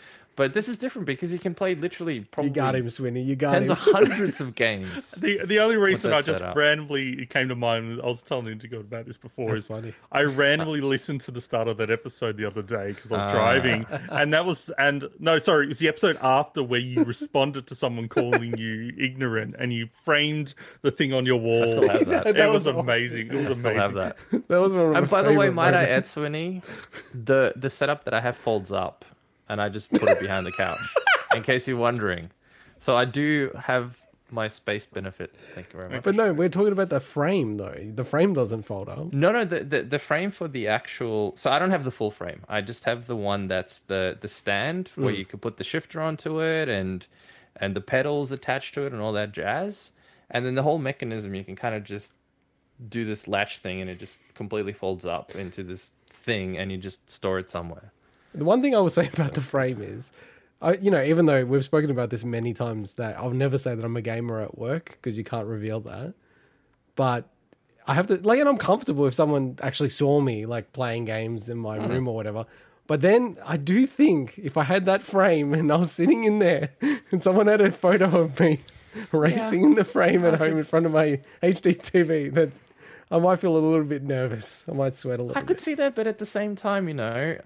But 0.41 0.55
this 0.55 0.71
is 0.71 0.79
different 0.79 1.05
because 1.05 1.35
you 1.35 1.39
can 1.39 1.55
play 1.55 1.75
literally 1.75 2.21
probably 2.21 2.49
You 2.49 2.55
got 2.55 2.75
him, 2.75 2.87
Swinny. 2.87 3.23
You 3.23 3.37
got 3.37 3.53
tens 3.53 3.69
him. 3.69 3.73
of 3.73 3.79
hundreds 3.79 4.41
of 4.41 4.55
games. 4.55 5.11
The 5.21 5.45
the 5.45 5.59
only 5.59 5.77
reason 5.77 6.15
I 6.15 6.23
just 6.23 6.43
randomly 6.57 7.25
it 7.25 7.29
came 7.29 7.51
to 7.51 7.55
mind, 7.55 8.01
I 8.03 8.07
was 8.07 8.23
telling 8.23 8.47
you 8.47 8.55
to 8.55 8.69
go 8.69 8.79
about 8.79 9.05
this 9.05 9.19
before. 9.19 9.51
That's 9.51 9.61
is 9.61 9.67
funny. 9.69 9.93
I 10.11 10.23
randomly 10.23 10.81
listened 10.81 11.21
to 11.23 11.31
the 11.31 11.43
start 11.43 11.69
of 11.69 11.77
that 11.77 11.91
episode 11.91 12.39
the 12.39 12.47
other 12.47 12.63
day 12.63 12.93
because 12.93 13.13
I 13.13 13.17
was 13.17 13.27
ah. 13.27 13.33
driving, 13.33 13.85
and 14.09 14.33
that 14.33 14.47
was 14.47 14.71
and 14.79 15.11
no, 15.19 15.37
sorry, 15.37 15.67
it 15.67 15.69
was 15.69 15.79
the 15.79 15.89
episode 15.89 16.17
after 16.23 16.63
where 16.63 16.81
you 16.81 17.05
responded 17.05 17.67
to 17.67 17.75
someone 17.75 18.09
calling 18.09 18.57
you 18.57 18.95
ignorant, 18.99 19.57
and 19.59 19.75
you 19.75 19.89
framed 19.93 20.55
the 20.81 20.91
thing 20.91 21.13
on 21.13 21.27
your 21.27 21.39
wall. 21.39 21.67
still 21.67 21.89
have 21.91 22.07
that. 22.07 22.27
It 22.29 22.37
That 22.37 22.47
was 22.49 22.65
was 22.65 22.69
awesome. 22.69 22.81
amazing. 22.81 23.27
It 23.27 23.35
was 23.35 23.51
I 23.51 23.53
still 23.53 23.71
amazing. 23.73 23.77
have 23.77 23.95
that. 23.95 24.49
That 24.49 24.61
was 24.61 24.73
one 24.73 24.87
of 24.87 24.93
my 24.93 24.99
And 25.01 25.11
by 25.11 25.21
the 25.21 25.29
way, 25.31 25.47
favorite 25.49 25.55
might 25.55 25.75
I 25.75 25.85
add, 25.85 26.05
Swinny, 26.05 26.63
the 27.13 27.53
the 27.57 27.69
setup 27.69 28.05
that 28.05 28.15
I 28.15 28.21
have 28.23 28.39
folds 28.39 28.73
up, 28.73 29.05
and 29.51 29.61
I 29.61 29.69
just 29.69 29.93
put 29.93 30.09
it 30.09 30.21
behind 30.21 30.47
the 30.47 30.53
couch, 30.53 30.79
in 31.35 31.43
case 31.43 31.67
you're 31.67 31.77
wondering. 31.77 32.31
So 32.79 32.97
I 32.97 33.05
do 33.05 33.51
have 33.65 34.01
my 34.31 34.47
space 34.47 34.87
benefit. 34.87 35.35
Thank 35.57 35.73
you 35.73 35.81
very 35.81 35.91
much. 35.91 36.05
But 36.05 36.15
no, 36.15 36.33
we're 36.33 36.49
talking 36.49 36.73
about 36.73 36.89
the 36.89 37.01
frame 37.01 37.57
though. 37.57 37.77
The 37.95 38.05
frame 38.05 38.33
doesn't 38.33 38.63
fold 38.63 38.89
up. 38.89 39.13
No, 39.13 39.33
no, 39.33 39.45
the, 39.45 39.65
the 39.65 39.83
the 39.83 39.99
frame 39.99 40.31
for 40.31 40.47
the 40.47 40.69
actual. 40.69 41.35
So 41.37 41.51
I 41.51 41.59
don't 41.59 41.73
have 41.73 41.83
the 41.83 41.91
full 41.91 42.13
frame. 42.13 42.43
I 42.49 42.61
just 42.61 42.85
have 42.85 43.07
the 43.07 43.17
one 43.17 43.49
that's 43.49 43.81
the 43.81 44.17
the 44.21 44.29
stand 44.29 44.93
where 44.95 45.11
hmm. 45.11 45.19
you 45.19 45.25
could 45.25 45.43
put 45.43 45.57
the 45.57 45.65
shifter 45.65 46.01
onto 46.01 46.41
it 46.41 46.69
and 46.69 47.07
and 47.57 47.75
the 47.75 47.81
pedals 47.81 48.31
attached 48.31 48.75
to 48.75 48.83
it 48.87 48.93
and 48.93 49.03
all 49.03 49.13
that 49.13 49.33
jazz. 49.33 49.93
And 50.31 50.47
then 50.47 50.55
the 50.55 50.63
whole 50.63 50.79
mechanism, 50.79 51.35
you 51.35 51.43
can 51.43 51.57
kind 51.57 51.75
of 51.75 51.83
just 51.83 52.13
do 52.89 53.05
this 53.05 53.27
latch 53.27 53.59
thing, 53.59 53.81
and 53.81 53.91
it 53.91 53.99
just 53.99 54.23
completely 54.35 54.73
folds 54.73 55.05
up 55.05 55.35
into 55.35 55.65
this 55.65 55.91
thing, 56.07 56.57
and 56.57 56.71
you 56.71 56.79
just 56.79 57.11
store 57.11 57.41
it 57.41 57.51
somewhere. 57.51 57.93
The 58.35 58.45
one 58.45 58.63
thing 58.63 58.75
I 58.75 58.81
will 58.81 58.91
say 59.01 59.09
about 59.13 59.35
the 59.35 59.41
frame 59.41 59.83
is, 59.83 60.13
I, 60.63 60.75
you 60.75 60.91
know, 60.91 61.03
even 61.03 61.27
though 61.27 61.45
we've 61.45 61.65
spoken 61.65 61.91
about 61.91 62.11
this 62.11 62.25
many 62.25 62.53
times, 62.53 62.95
that 62.95 63.17
I'll 63.17 63.31
never 63.31 63.59
say 63.59 63.75
that 63.75 63.85
I'm 63.85 63.97
a 63.97 64.03
gamer 64.03 64.41
at 64.41 64.59
work 64.59 64.99
because 65.01 65.17
you 65.17 65.25
can't 65.25 65.47
reveal 65.47 65.81
that. 65.81 66.15
But 66.97 67.29
I 67.87 67.95
have 67.95 68.07
to 68.09 68.17
like, 68.17 68.39
and 68.39 68.49
I'm 68.49 68.59
comfortable 68.59 69.07
if 69.07 69.15
someone 69.15 69.59
actually 69.63 69.91
saw 69.91 70.21
me 70.21 70.47
like 70.47 70.73
playing 70.73 71.07
games 71.07 71.49
in 71.49 71.59
my 71.59 71.79
mm. 71.79 71.89
room 71.89 72.09
or 72.09 72.15
whatever. 72.15 72.47
But 72.87 73.03
then 73.03 73.37
I 73.47 73.57
do 73.57 73.87
think 73.87 74.37
if 74.39 74.57
I 74.57 74.65
had 74.65 74.85
that 74.87 75.03
frame 75.03 75.55
and 75.55 75.73
I 75.73 75.77
was 75.77 75.93
sitting 75.93 76.25
in 76.25 76.41
there 76.41 76.71
and 77.11 77.23
someone 77.23 77.47
had 77.47 77.61
a 77.61 77.71
photo 77.71 78.23
of 78.23 78.39
me 78.39 78.61
racing 79.13 79.65
in 79.65 79.75
the 79.77 79.85
frame 79.85 80.25
at 80.25 80.39
home 80.39 80.59
in 80.59 80.65
front 80.65 80.87
of 80.87 80.93
my 80.93 81.21
HD 81.43 81.81
TV, 81.81 82.35
that 82.35 82.51
I 83.11 83.19
might 83.19 83.39
feel 83.41 83.57
a 83.57 83.59
little 83.59 83.85
bit 83.85 84.03
nervous. 84.03 84.65
I 84.69 84.73
might 84.73 84.95
sweat 84.95 85.21
a 85.21 85.23
little 85.23 85.39
I 85.39 85.43
bit. 85.43 85.47
could 85.47 85.61
see 85.61 85.75
that, 85.75 85.95
but 85.95 86.07
at 86.07 86.19
the 86.19 86.27
same 86.27 86.57
time, 86.57 86.89
you 86.89 86.95
know, 86.95 87.39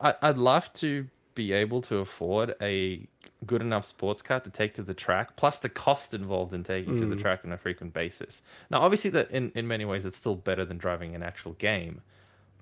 I, 0.00 0.14
I'd 0.22 0.38
love 0.38 0.72
to 0.74 1.08
be 1.34 1.52
able 1.52 1.80
to 1.82 1.96
afford 1.98 2.54
a 2.62 3.06
good 3.44 3.60
enough 3.60 3.84
sports 3.84 4.22
car 4.22 4.40
to 4.40 4.50
take 4.50 4.74
to 4.74 4.82
the 4.82 4.94
track, 4.94 5.36
plus 5.36 5.58
the 5.58 5.68
cost 5.68 6.14
involved 6.14 6.52
in 6.54 6.64
taking 6.64 6.98
to 6.98 7.06
the 7.06 7.16
track 7.16 7.40
on 7.44 7.52
a 7.52 7.58
frequent 7.58 7.92
basis. 7.92 8.42
Now, 8.70 8.80
obviously, 8.80 9.10
that 9.10 9.30
in, 9.30 9.52
in 9.54 9.66
many 9.68 9.84
ways, 9.84 10.06
it's 10.06 10.16
still 10.16 10.34
better 10.34 10.64
than 10.64 10.78
driving 10.78 11.14
an 11.14 11.22
actual 11.22 11.52
game, 11.52 12.00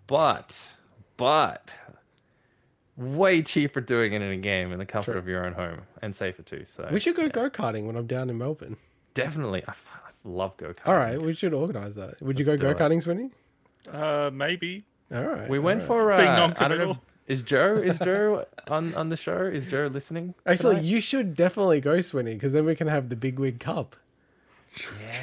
but, 0.09 0.69
but, 1.17 1.71
way 2.97 3.43
cheaper 3.43 3.81
doing 3.81 4.13
it 4.13 4.23
in 4.23 4.31
a 4.33 4.37
game 4.37 4.73
in 4.73 4.79
the 4.79 4.87
comfort 4.87 5.17
of 5.17 5.27
your 5.29 5.45
own 5.45 5.53
home 5.55 5.83
and 6.03 6.15
safer 6.15 6.43
too. 6.43 6.65
So 6.65 6.89
We 6.93 7.01
should 7.01 7.17
go 7.17 7.29
go 7.29 7.51
karting 7.51 7.87
when 7.87 7.97
I'm 7.97 8.07
down 8.07 8.31
in 8.31 8.39
Melbourne. 8.39 8.77
definitely, 9.15 9.63
I, 9.67 9.71
f- 9.71 9.87
I 9.93 10.11
love 10.29 10.57
go 10.57 10.69
karting. 10.75 10.87
All 10.89 10.95
right, 10.97 11.21
we 11.21 11.33
should 11.33 11.55
organise 11.55 11.95
that. 11.95 12.21
Would 12.23 12.39
you 12.39 12.45
go 12.45 12.53
Let's 12.53 12.63
do 12.63 12.67
go 12.67 12.71
it. 12.73 12.79
karting, 12.79 13.03
Swinny? 13.05 13.31
Uh, 13.93 14.31
maybe. 14.31 14.85
All 15.15 15.23
right. 15.25 15.49
We 15.49 15.59
went 15.59 15.83
all 15.89 16.01
right. 16.01 16.07
for 16.07 16.13
uh, 16.13 16.17
Being 16.17 16.29
I 16.29 16.37
don't 16.37 16.79
know. 16.79 16.85
non-committal. 16.87 17.03
Is 17.27 17.43
Joe 17.43 17.75
is 17.75 17.99
Joe 17.99 18.45
on 18.69 18.95
on 18.95 19.09
the 19.09 19.17
show? 19.17 19.39
Is 19.39 19.67
Joe 19.67 19.87
listening? 19.87 20.35
Actually, 20.45 20.77
tonight? 20.77 20.89
you 20.89 21.01
should 21.01 21.35
definitely 21.35 21.81
go, 21.81 21.99
Swinny, 21.99 22.35
because 22.35 22.53
then 22.53 22.67
we 22.67 22.75
can 22.75 22.87
have 22.87 23.09
the 23.09 23.17
Big 23.17 23.39
Wig 23.39 23.61
Cup. 23.61 23.97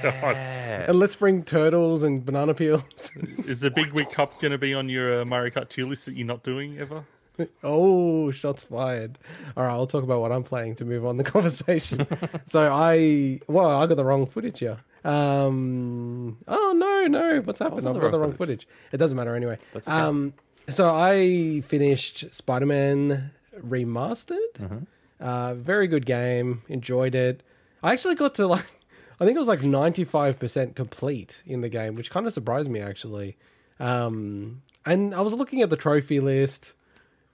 Yeah. 0.04 0.86
And 0.88 0.98
let's 0.98 1.16
bring 1.16 1.44
turtles 1.44 2.04
and 2.04 2.26
banana 2.26 2.54
peels. 2.54 3.12
Is 3.46 3.60
the 3.60 3.70
Big 3.70 3.92
Wig 3.92 4.10
Cup 4.10 4.40
going 4.40 4.52
to 4.52 4.58
be 4.58 4.74
on 4.74 4.90
your 4.90 5.22
uh, 5.22 5.26
Mario 5.26 5.52
Kart 5.52 5.70
tier 5.70 5.86
list 5.86 6.06
that 6.06 6.16
you're 6.16 6.26
not 6.26 6.42
doing 6.42 6.80
ever? 6.80 7.04
oh, 7.64 8.32
shots 8.32 8.64
fired. 8.64 9.18
All 9.56 9.64
right, 9.64 9.74
I'll 9.74 9.88
talk 9.88 10.04
about 10.04 10.22
what 10.22 10.32
I'm 10.32 10.44
playing 10.44 10.76
to 10.76 10.86
move 10.86 11.06
on 11.06 11.18
the 11.18 11.24
conversation. 11.26 12.08
so 12.48 12.72
I, 12.72 13.42
well, 13.48 13.70
I 13.70 13.86
got 13.88 13.96
the 13.96 14.06
wrong 14.06 14.26
footage 14.26 14.60
here. 14.60 14.78
Um, 15.04 16.38
oh 16.48 16.74
no, 16.76 17.08
no, 17.08 17.42
what's 17.42 17.60
happened? 17.60 17.88
I've 17.88 18.00
got 18.00 18.12
the 18.12 18.20
wrong 18.20 18.30
wrong 18.30 18.34
footage. 18.34 18.68
It 18.92 18.98
doesn't 18.98 19.18
matter 19.18 19.36
anyway. 19.36 19.58
That's 19.74 19.88
okay. 19.88 19.98
Um, 19.98 20.34
so 20.68 20.94
I 20.94 21.62
finished 21.62 22.34
Spider-Man 22.34 23.32
Remastered. 23.58 24.54
Mm-hmm. 24.60 24.78
Uh, 25.20 25.54
very 25.54 25.88
good 25.88 26.06
game. 26.06 26.64
Enjoyed 26.68 27.16
it. 27.16 27.44
I 27.84 27.94
actually 27.94 28.16
got 28.16 28.36
to 28.36 28.48
like, 28.48 28.66
I 29.20 29.26
think 29.26 29.36
it 29.36 29.40
was 29.40 29.48
like 29.48 29.62
95% 29.62 30.76
complete 30.76 31.44
in 31.46 31.62
the 31.62 31.70
game, 31.70 31.96
which 31.96 32.10
kind 32.10 32.26
of 32.26 32.34
surprised 32.34 32.70
me 32.70 32.80
actually. 32.80 33.38
Um, 33.80 34.62
and 34.86 35.14
I 35.14 35.22
was 35.22 35.34
looking 35.34 35.62
at 35.62 35.70
the 35.70 35.78
trophy 35.78 36.20
list, 36.20 36.74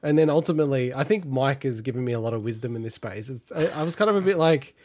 and 0.01 0.17
then 0.17 0.29
ultimately, 0.29 0.93
I 0.93 1.03
think 1.03 1.25
Mike 1.25 1.63
has 1.63 1.81
given 1.81 2.05
me 2.05 2.13
a 2.13 2.19
lot 2.19 2.33
of 2.33 2.43
wisdom 2.43 2.75
in 2.75 2.83
this 2.83 2.95
space. 2.95 3.29
It's, 3.29 3.51
I, 3.51 3.67
I 3.79 3.83
was 3.83 3.95
kind 3.95 4.09
of 4.09 4.15
a 4.15 4.21
bit 4.21 4.37
like, 4.37 4.75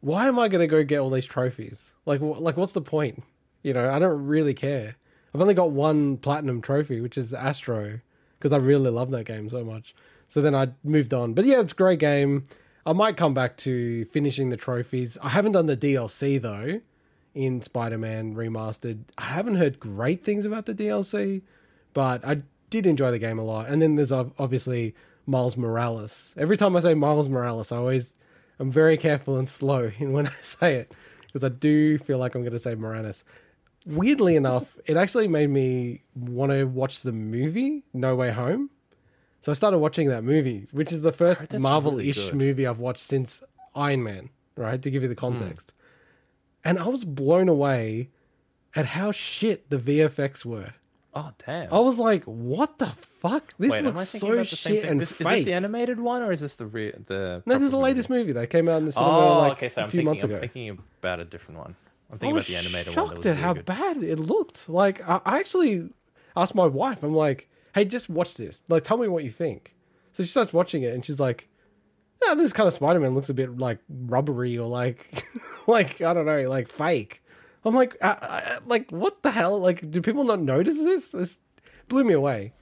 why 0.00 0.26
am 0.26 0.38
I 0.38 0.48
going 0.48 0.60
to 0.60 0.66
go 0.66 0.82
get 0.84 1.00
all 1.00 1.10
these 1.10 1.26
trophies? 1.26 1.92
Like, 2.06 2.20
wh- 2.20 2.40
like 2.40 2.56
what's 2.56 2.72
the 2.72 2.80
point? 2.80 3.22
You 3.62 3.72
know, 3.74 3.90
I 3.90 3.98
don't 3.98 4.26
really 4.26 4.54
care. 4.54 4.96
I've 5.34 5.40
only 5.40 5.54
got 5.54 5.70
one 5.70 6.16
platinum 6.16 6.60
trophy, 6.60 7.00
which 7.00 7.16
is 7.16 7.32
Astro, 7.32 8.00
because 8.38 8.52
I 8.52 8.58
really 8.58 8.90
love 8.90 9.10
that 9.10 9.24
game 9.24 9.48
so 9.48 9.64
much. 9.64 9.94
So 10.28 10.40
then 10.40 10.54
I 10.54 10.68
moved 10.82 11.14
on. 11.14 11.34
But 11.34 11.44
yeah, 11.44 11.60
it's 11.60 11.72
a 11.72 11.76
great 11.76 11.98
game. 11.98 12.44
I 12.84 12.92
might 12.92 13.16
come 13.16 13.34
back 13.34 13.56
to 13.58 14.04
finishing 14.06 14.50
the 14.50 14.56
trophies. 14.56 15.16
I 15.22 15.28
haven't 15.30 15.52
done 15.52 15.66
the 15.66 15.76
DLC 15.76 16.40
though 16.40 16.80
in 17.34 17.62
Spider-Man 17.62 18.34
Remastered. 18.34 19.00
I 19.16 19.24
haven't 19.24 19.56
heard 19.56 19.78
great 19.78 20.24
things 20.24 20.44
about 20.44 20.66
the 20.66 20.74
DLC, 20.74 21.42
but 21.94 22.26
I 22.26 22.42
did 22.70 22.86
enjoy 22.86 23.10
the 23.10 23.18
game 23.18 23.38
a 23.38 23.44
lot. 23.44 23.68
And 23.68 23.80
then 23.80 23.96
there's 23.96 24.12
obviously 24.12 24.94
Miles 25.26 25.56
Morales. 25.56 26.34
Every 26.36 26.56
time 26.56 26.74
I 26.76 26.80
say 26.80 26.94
Miles 26.94 27.28
Morales, 27.28 27.70
I 27.70 27.76
always 27.76 28.14
I'm 28.58 28.70
very 28.70 28.96
careful 28.96 29.38
and 29.38 29.48
slow 29.48 29.90
in 29.98 30.12
when 30.12 30.26
I 30.26 30.34
say 30.40 30.76
it 30.76 30.92
because 31.26 31.44
I 31.44 31.48
do 31.48 31.98
feel 31.98 32.18
like 32.18 32.34
I'm 32.34 32.42
going 32.42 32.52
to 32.52 32.58
say 32.58 32.74
Moranis. 32.74 33.22
Weirdly 33.86 34.36
enough, 34.36 34.76
it 34.86 34.96
actually 34.96 35.28
made 35.28 35.50
me 35.50 36.02
want 36.14 36.52
to 36.52 36.64
watch 36.64 37.00
the 37.00 37.12
movie 37.12 37.82
No 37.92 38.14
Way 38.14 38.30
Home. 38.30 38.70
So 39.40 39.50
I 39.50 39.54
started 39.56 39.78
watching 39.78 40.08
that 40.08 40.22
movie, 40.22 40.68
which 40.70 40.92
is 40.92 41.02
the 41.02 41.10
first 41.12 41.40
heard 41.40 41.60
Marvel-ish 41.60 42.16
really 42.16 42.32
movie 42.38 42.66
I've 42.66 42.78
watched 42.78 43.00
since 43.02 43.42
Iron 43.74 44.02
Man, 44.04 44.30
right? 44.56 44.80
To 44.80 44.90
give 44.90 45.02
you 45.02 45.08
the 45.08 45.14
Hmm. 45.14 45.18
context. 45.36 45.72
And 46.64 46.78
I 46.78 46.86
was 46.86 47.04
blown 47.04 47.48
away 47.48 48.10
at 48.76 48.86
how 48.86 49.10
shit 49.10 49.68
the 49.68 49.78
VFX 49.78 50.44
were. 50.44 50.74
Oh 51.14 51.32
damn! 51.44 51.70
I 51.74 51.78
was 51.80 51.98
like, 51.98 52.24
"What 52.24 52.78
the 52.78 52.86
fuck? 52.86 53.52
This 53.58 53.72
Wait, 53.72 53.84
looks 53.84 54.08
so 54.08 54.32
about 54.32 54.48
the 54.48 54.56
same 54.56 54.74
shit 54.76 54.84
and 54.84 54.98
This, 55.00 55.10
is 55.12 55.18
this 55.18 55.44
the 55.44 55.52
animated 55.52 56.00
one 56.00 56.22
or 56.22 56.32
is 56.32 56.40
this 56.40 56.54
the 56.56 56.64
re- 56.64 56.94
the? 57.06 57.42
no, 57.44 57.56
this 57.56 57.64
is 57.64 57.70
the 57.72 57.76
latest 57.76 58.08
movie? 58.08 58.32
that 58.32 58.48
came 58.48 58.66
out 58.66 58.78
in 58.78 58.86
the 58.86 58.92
cinema 58.92 59.10
Oh, 59.18 59.38
like 59.40 59.52
okay. 59.52 59.68
So 59.68 59.82
a 59.82 59.84
I'm 59.84 59.90
few 59.90 59.98
thinking, 59.98 60.06
months 60.06 60.24
I'm 60.24 60.40
thinking 60.40 60.78
about 61.00 61.20
a 61.20 61.24
different 61.26 61.58
one. 61.60 61.76
I'm 62.12 62.18
thinking 62.18 62.36
about 62.36 62.46
the 62.46 62.56
animated 62.56 62.86
one. 62.88 62.94
shocked 62.94 63.18
was 63.18 63.26
at 63.26 63.30
really 63.30 63.42
how 63.42 63.54
good. 63.54 63.64
bad 63.64 64.02
it 64.02 64.18
looked. 64.18 64.68
Like 64.68 65.06
I, 65.08 65.20
I 65.24 65.38
actually 65.40 65.88
asked 66.36 66.54
my 66.54 66.66
wife, 66.66 67.02
I'm 67.02 67.14
like, 67.14 67.48
"Hey, 67.74 67.84
just 67.86 68.08
watch 68.10 68.34
this. 68.34 68.62
Like, 68.68 68.84
tell 68.84 68.98
me 68.98 69.08
what 69.08 69.24
you 69.24 69.30
think." 69.30 69.74
So 70.12 70.22
she 70.22 70.28
starts 70.28 70.52
watching 70.52 70.82
it, 70.82 70.92
and 70.92 71.04
she's 71.04 71.18
like, 71.18 71.48
"Yeah, 72.22 72.34
this 72.34 72.52
kind 72.52 72.68
of 72.68 72.74
Spider-Man 72.74 73.14
looks 73.14 73.30
a 73.30 73.34
bit 73.34 73.56
like 73.58 73.78
rubbery 73.88 74.58
or 74.58 74.68
like, 74.68 75.24
like 75.66 76.00
I 76.02 76.12
don't 76.12 76.26
know, 76.26 76.48
like 76.48 76.68
fake." 76.68 77.22
I'm 77.64 77.74
like, 77.74 77.96
uh, 78.02 78.16
uh, 78.20 78.58
like 78.66 78.90
what 78.90 79.22
the 79.22 79.30
hell? 79.30 79.58
Like, 79.58 79.90
do 79.90 80.02
people 80.02 80.24
not 80.24 80.40
notice 80.40 80.76
this? 80.76 81.08
This 81.08 81.38
blew 81.88 82.04
me 82.04 82.12
away. 82.12 82.52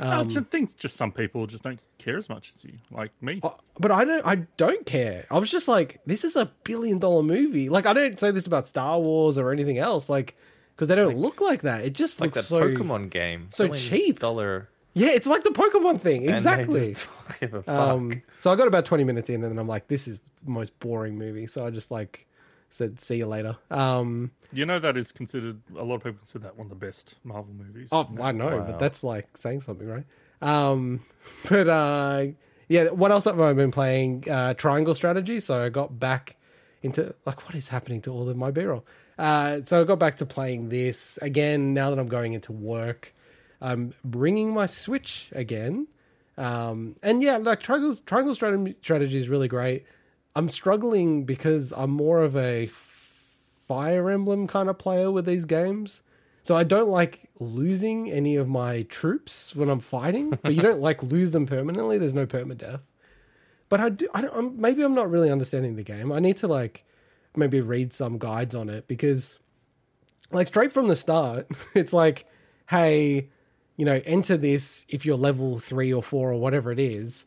I 0.00 0.24
just 0.24 0.46
think 0.48 0.76
just 0.76 0.96
some 0.96 1.12
people 1.12 1.46
just 1.46 1.64
don't 1.64 1.78
care 1.98 2.16
as 2.16 2.28
much 2.28 2.52
as 2.56 2.64
you, 2.64 2.74
like 2.90 3.10
me. 3.22 3.40
Uh, 3.42 3.50
But 3.78 3.90
I 3.92 4.04
don't. 4.04 4.26
I 4.26 4.34
don't 4.56 4.84
care. 4.86 5.26
I 5.30 5.38
was 5.38 5.50
just 5.50 5.68
like, 5.68 6.00
this 6.06 6.24
is 6.24 6.36
a 6.36 6.50
billion 6.64 6.98
dollar 6.98 7.22
movie. 7.22 7.68
Like, 7.68 7.86
I 7.86 7.92
don't 7.92 8.18
say 8.18 8.30
this 8.30 8.46
about 8.46 8.66
Star 8.66 8.98
Wars 8.98 9.38
or 9.38 9.52
anything 9.52 9.78
else. 9.78 10.08
Like, 10.08 10.36
because 10.74 10.88
they 10.88 10.94
don't 10.94 11.18
look 11.18 11.40
like 11.40 11.62
that. 11.62 11.84
It 11.84 11.92
just 11.94 12.20
like 12.20 12.34
looks 12.34 12.48
that 12.48 12.54
so 12.54 12.62
Pokemon 12.68 13.10
game. 13.10 13.48
so 13.50 13.66
billion 13.68 13.84
cheap. 13.88 14.18
Dollar. 14.20 14.68
Yeah, 14.94 15.10
it's 15.10 15.26
like 15.26 15.44
the 15.44 15.50
Pokemon 15.50 16.00
thing. 16.00 16.22
and 16.22 16.30
they 16.30 16.36
Exactly. 16.36 16.90
just 16.94 17.08
don't 17.28 17.40
give 17.40 17.54
a 17.54 17.62
fuck. 17.62 17.88
Um, 17.90 18.22
so 18.40 18.50
I 18.50 18.56
got 18.56 18.66
about 18.66 18.86
twenty 18.86 19.04
minutes 19.04 19.28
in, 19.28 19.36
and 19.42 19.52
then 19.52 19.58
I'm 19.58 19.68
like, 19.68 19.86
this 19.88 20.08
is 20.08 20.20
the 20.42 20.50
most 20.50 20.78
boring 20.80 21.16
movie. 21.16 21.46
So 21.46 21.64
I 21.66 21.70
just 21.70 21.90
like 21.90 22.26
said, 22.70 23.00
see 23.00 23.16
you 23.16 23.26
later. 23.26 23.56
Um, 23.70 24.30
You 24.52 24.64
know 24.66 24.78
that 24.78 24.96
is 24.96 25.12
considered 25.12 25.60
a 25.76 25.84
lot 25.84 25.96
of 25.96 26.02
people 26.04 26.18
consider 26.18 26.44
that 26.44 26.56
one 26.56 26.66
of 26.66 26.70
the 26.70 26.86
best 26.86 27.16
Marvel 27.24 27.52
movies. 27.54 27.88
Oh, 27.92 28.08
I 28.20 28.32
know, 28.32 28.58
Wow. 28.58 28.64
but 28.66 28.78
that's 28.78 29.02
like 29.04 29.36
saying 29.36 29.60
something, 29.62 29.86
right? 29.88 30.04
Um, 30.42 31.00
but 31.48 31.68
uh, 31.68 32.26
yeah, 32.68 32.84
what 32.90 33.10
else 33.10 33.24
have 33.26 33.40
I 33.40 33.52
been 33.52 33.70
playing? 33.70 34.24
Uh, 34.30 34.54
Triangle 34.54 34.94
Strategy. 34.94 35.40
So 35.40 35.62
I 35.64 35.68
got 35.68 35.98
back 36.00 36.36
into 36.82 37.14
like 37.26 37.44
what 37.46 37.54
is 37.54 37.68
happening 37.68 38.00
to 38.00 38.10
all 38.10 38.26
of 38.30 38.36
my 38.38 38.50
b-roll 38.50 38.82
uh, 39.18 39.60
so 39.64 39.82
i 39.82 39.84
got 39.84 39.98
back 39.98 40.14
to 40.16 40.24
playing 40.24 40.70
this 40.70 41.18
again 41.20 41.74
now 41.74 41.90
that 41.90 41.98
i'm 41.98 42.06
going 42.08 42.32
into 42.32 42.52
work 42.52 43.12
i'm 43.60 43.92
bringing 44.02 44.54
my 44.54 44.64
switch 44.64 45.28
again 45.32 45.86
um, 46.38 46.96
and 47.02 47.22
yeah 47.22 47.36
like 47.36 47.60
triangle, 47.60 47.94
triangle 48.06 48.34
strategy, 48.34 48.74
strategy 48.80 49.18
is 49.18 49.28
really 49.28 49.46
great 49.46 49.84
i'm 50.36 50.48
struggling 50.48 51.24
because 51.24 51.72
i'm 51.76 51.90
more 51.90 52.20
of 52.22 52.36
a 52.36 52.66
fire 52.66 54.10
emblem 54.10 54.46
kind 54.46 54.68
of 54.68 54.78
player 54.78 55.10
with 55.10 55.26
these 55.26 55.44
games 55.44 56.02
so 56.42 56.56
i 56.56 56.62
don't 56.62 56.88
like 56.88 57.28
losing 57.38 58.10
any 58.10 58.36
of 58.36 58.48
my 58.48 58.82
troops 58.82 59.54
when 59.54 59.68
i'm 59.68 59.80
fighting 59.80 60.30
but 60.42 60.54
you 60.54 60.62
don't 60.62 60.80
like 60.80 61.02
lose 61.02 61.32
them 61.32 61.46
permanently 61.46 61.98
there's 61.98 62.14
no 62.14 62.26
permadeath 62.26 62.82
but 63.70 63.80
I 63.80 63.88
do. 63.88 64.08
I 64.12 64.20
don't. 64.20 64.36
I'm, 64.36 64.60
maybe 64.60 64.82
I'm 64.82 64.94
not 64.94 65.10
really 65.10 65.30
understanding 65.30 65.76
the 65.76 65.84
game. 65.84 66.12
I 66.12 66.18
need 66.18 66.36
to 66.38 66.48
like 66.48 66.84
maybe 67.34 67.62
read 67.62 67.94
some 67.94 68.18
guides 68.18 68.54
on 68.54 68.68
it 68.68 68.86
because, 68.86 69.38
like, 70.32 70.48
straight 70.48 70.72
from 70.72 70.88
the 70.88 70.96
start, 70.96 71.46
it's 71.74 71.92
like, 71.92 72.26
hey, 72.68 73.30
you 73.76 73.86
know, 73.86 74.02
enter 74.04 74.36
this 74.36 74.84
if 74.88 75.06
you're 75.06 75.16
level 75.16 75.58
three 75.58 75.92
or 75.94 76.02
four 76.02 76.32
or 76.32 76.40
whatever 76.40 76.72
it 76.72 76.80
is, 76.80 77.24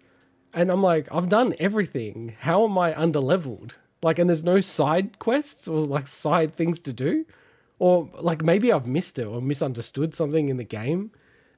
and 0.54 0.72
I'm 0.72 0.82
like, 0.82 1.08
I've 1.12 1.30
done 1.30 1.56
everything. 1.60 2.36
How 2.40 2.66
am 2.66 2.78
I 2.78 2.94
underleveled? 2.94 3.74
Like, 4.02 4.20
and 4.20 4.30
there's 4.30 4.44
no 4.44 4.60
side 4.60 5.20
quests 5.20 5.68
or 5.68 5.80
like 5.80 6.08
side 6.08 6.56
things 6.56 6.82
to 6.82 6.94
do, 6.94 7.26
or 7.80 8.10
like 8.20 8.44
maybe 8.44 8.72
I've 8.72 8.88
missed 8.88 9.18
it 9.18 9.26
or 9.26 9.42
misunderstood 9.42 10.14
something 10.14 10.50
in 10.50 10.58
the 10.58 10.64
game. 10.64 11.12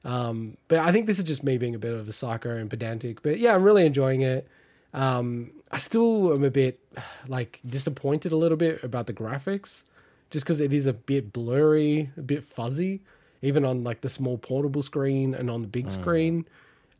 Um, 0.04 0.56
but 0.68 0.78
I 0.78 0.92
think 0.92 1.06
this 1.06 1.18
is 1.18 1.24
just 1.24 1.42
me 1.42 1.58
being 1.58 1.74
a 1.74 1.78
bit 1.78 1.92
of 1.92 2.08
a 2.08 2.12
psycho 2.12 2.56
and 2.56 2.70
pedantic. 2.70 3.22
But 3.22 3.40
yeah, 3.40 3.54
I'm 3.54 3.64
really 3.64 3.84
enjoying 3.84 4.22
it. 4.22 4.46
Um, 4.94 5.50
I 5.70 5.78
still 5.78 6.32
am 6.32 6.44
a 6.44 6.50
bit 6.50 6.78
like 7.26 7.60
disappointed 7.66 8.30
a 8.30 8.36
little 8.36 8.56
bit 8.56 8.84
about 8.84 9.06
the 9.06 9.12
graphics, 9.12 9.82
just 10.30 10.46
because 10.46 10.60
it 10.60 10.72
is 10.72 10.86
a 10.86 10.92
bit 10.92 11.32
blurry, 11.32 12.10
a 12.16 12.22
bit 12.22 12.44
fuzzy, 12.44 13.02
even 13.42 13.64
on 13.64 13.82
like 13.82 14.00
the 14.02 14.08
small 14.08 14.38
portable 14.38 14.82
screen 14.82 15.34
and 15.34 15.50
on 15.50 15.62
the 15.62 15.68
big 15.68 15.90
screen. 15.90 16.46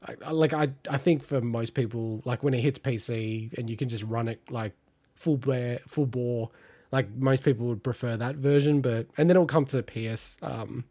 I, 0.06 0.14
I- 0.26 0.30
like 0.30 0.52
I, 0.52 0.68
I 0.90 0.96
think 0.98 1.22
for 1.22 1.40
most 1.40 1.74
people, 1.74 2.22
like 2.24 2.42
when 2.42 2.54
it 2.54 2.60
hits 2.60 2.78
PC 2.78 3.56
and 3.58 3.68
you 3.70 3.76
can 3.76 3.88
just 3.88 4.04
run 4.04 4.28
it 4.28 4.40
like 4.50 4.72
full 5.14 5.36
blare, 5.36 5.80
full 5.86 6.06
bore, 6.06 6.50
like 6.92 7.10
most 7.16 7.42
people 7.42 7.66
would 7.68 7.82
prefer 7.82 8.16
that 8.16 8.36
version. 8.36 8.80
But 8.80 9.08
and 9.16 9.28
then 9.28 9.36
it'll 9.36 9.46
come 9.46 9.66
to 9.66 9.76
the 9.76 9.82
PS, 9.82 10.36
um, 10.42 10.84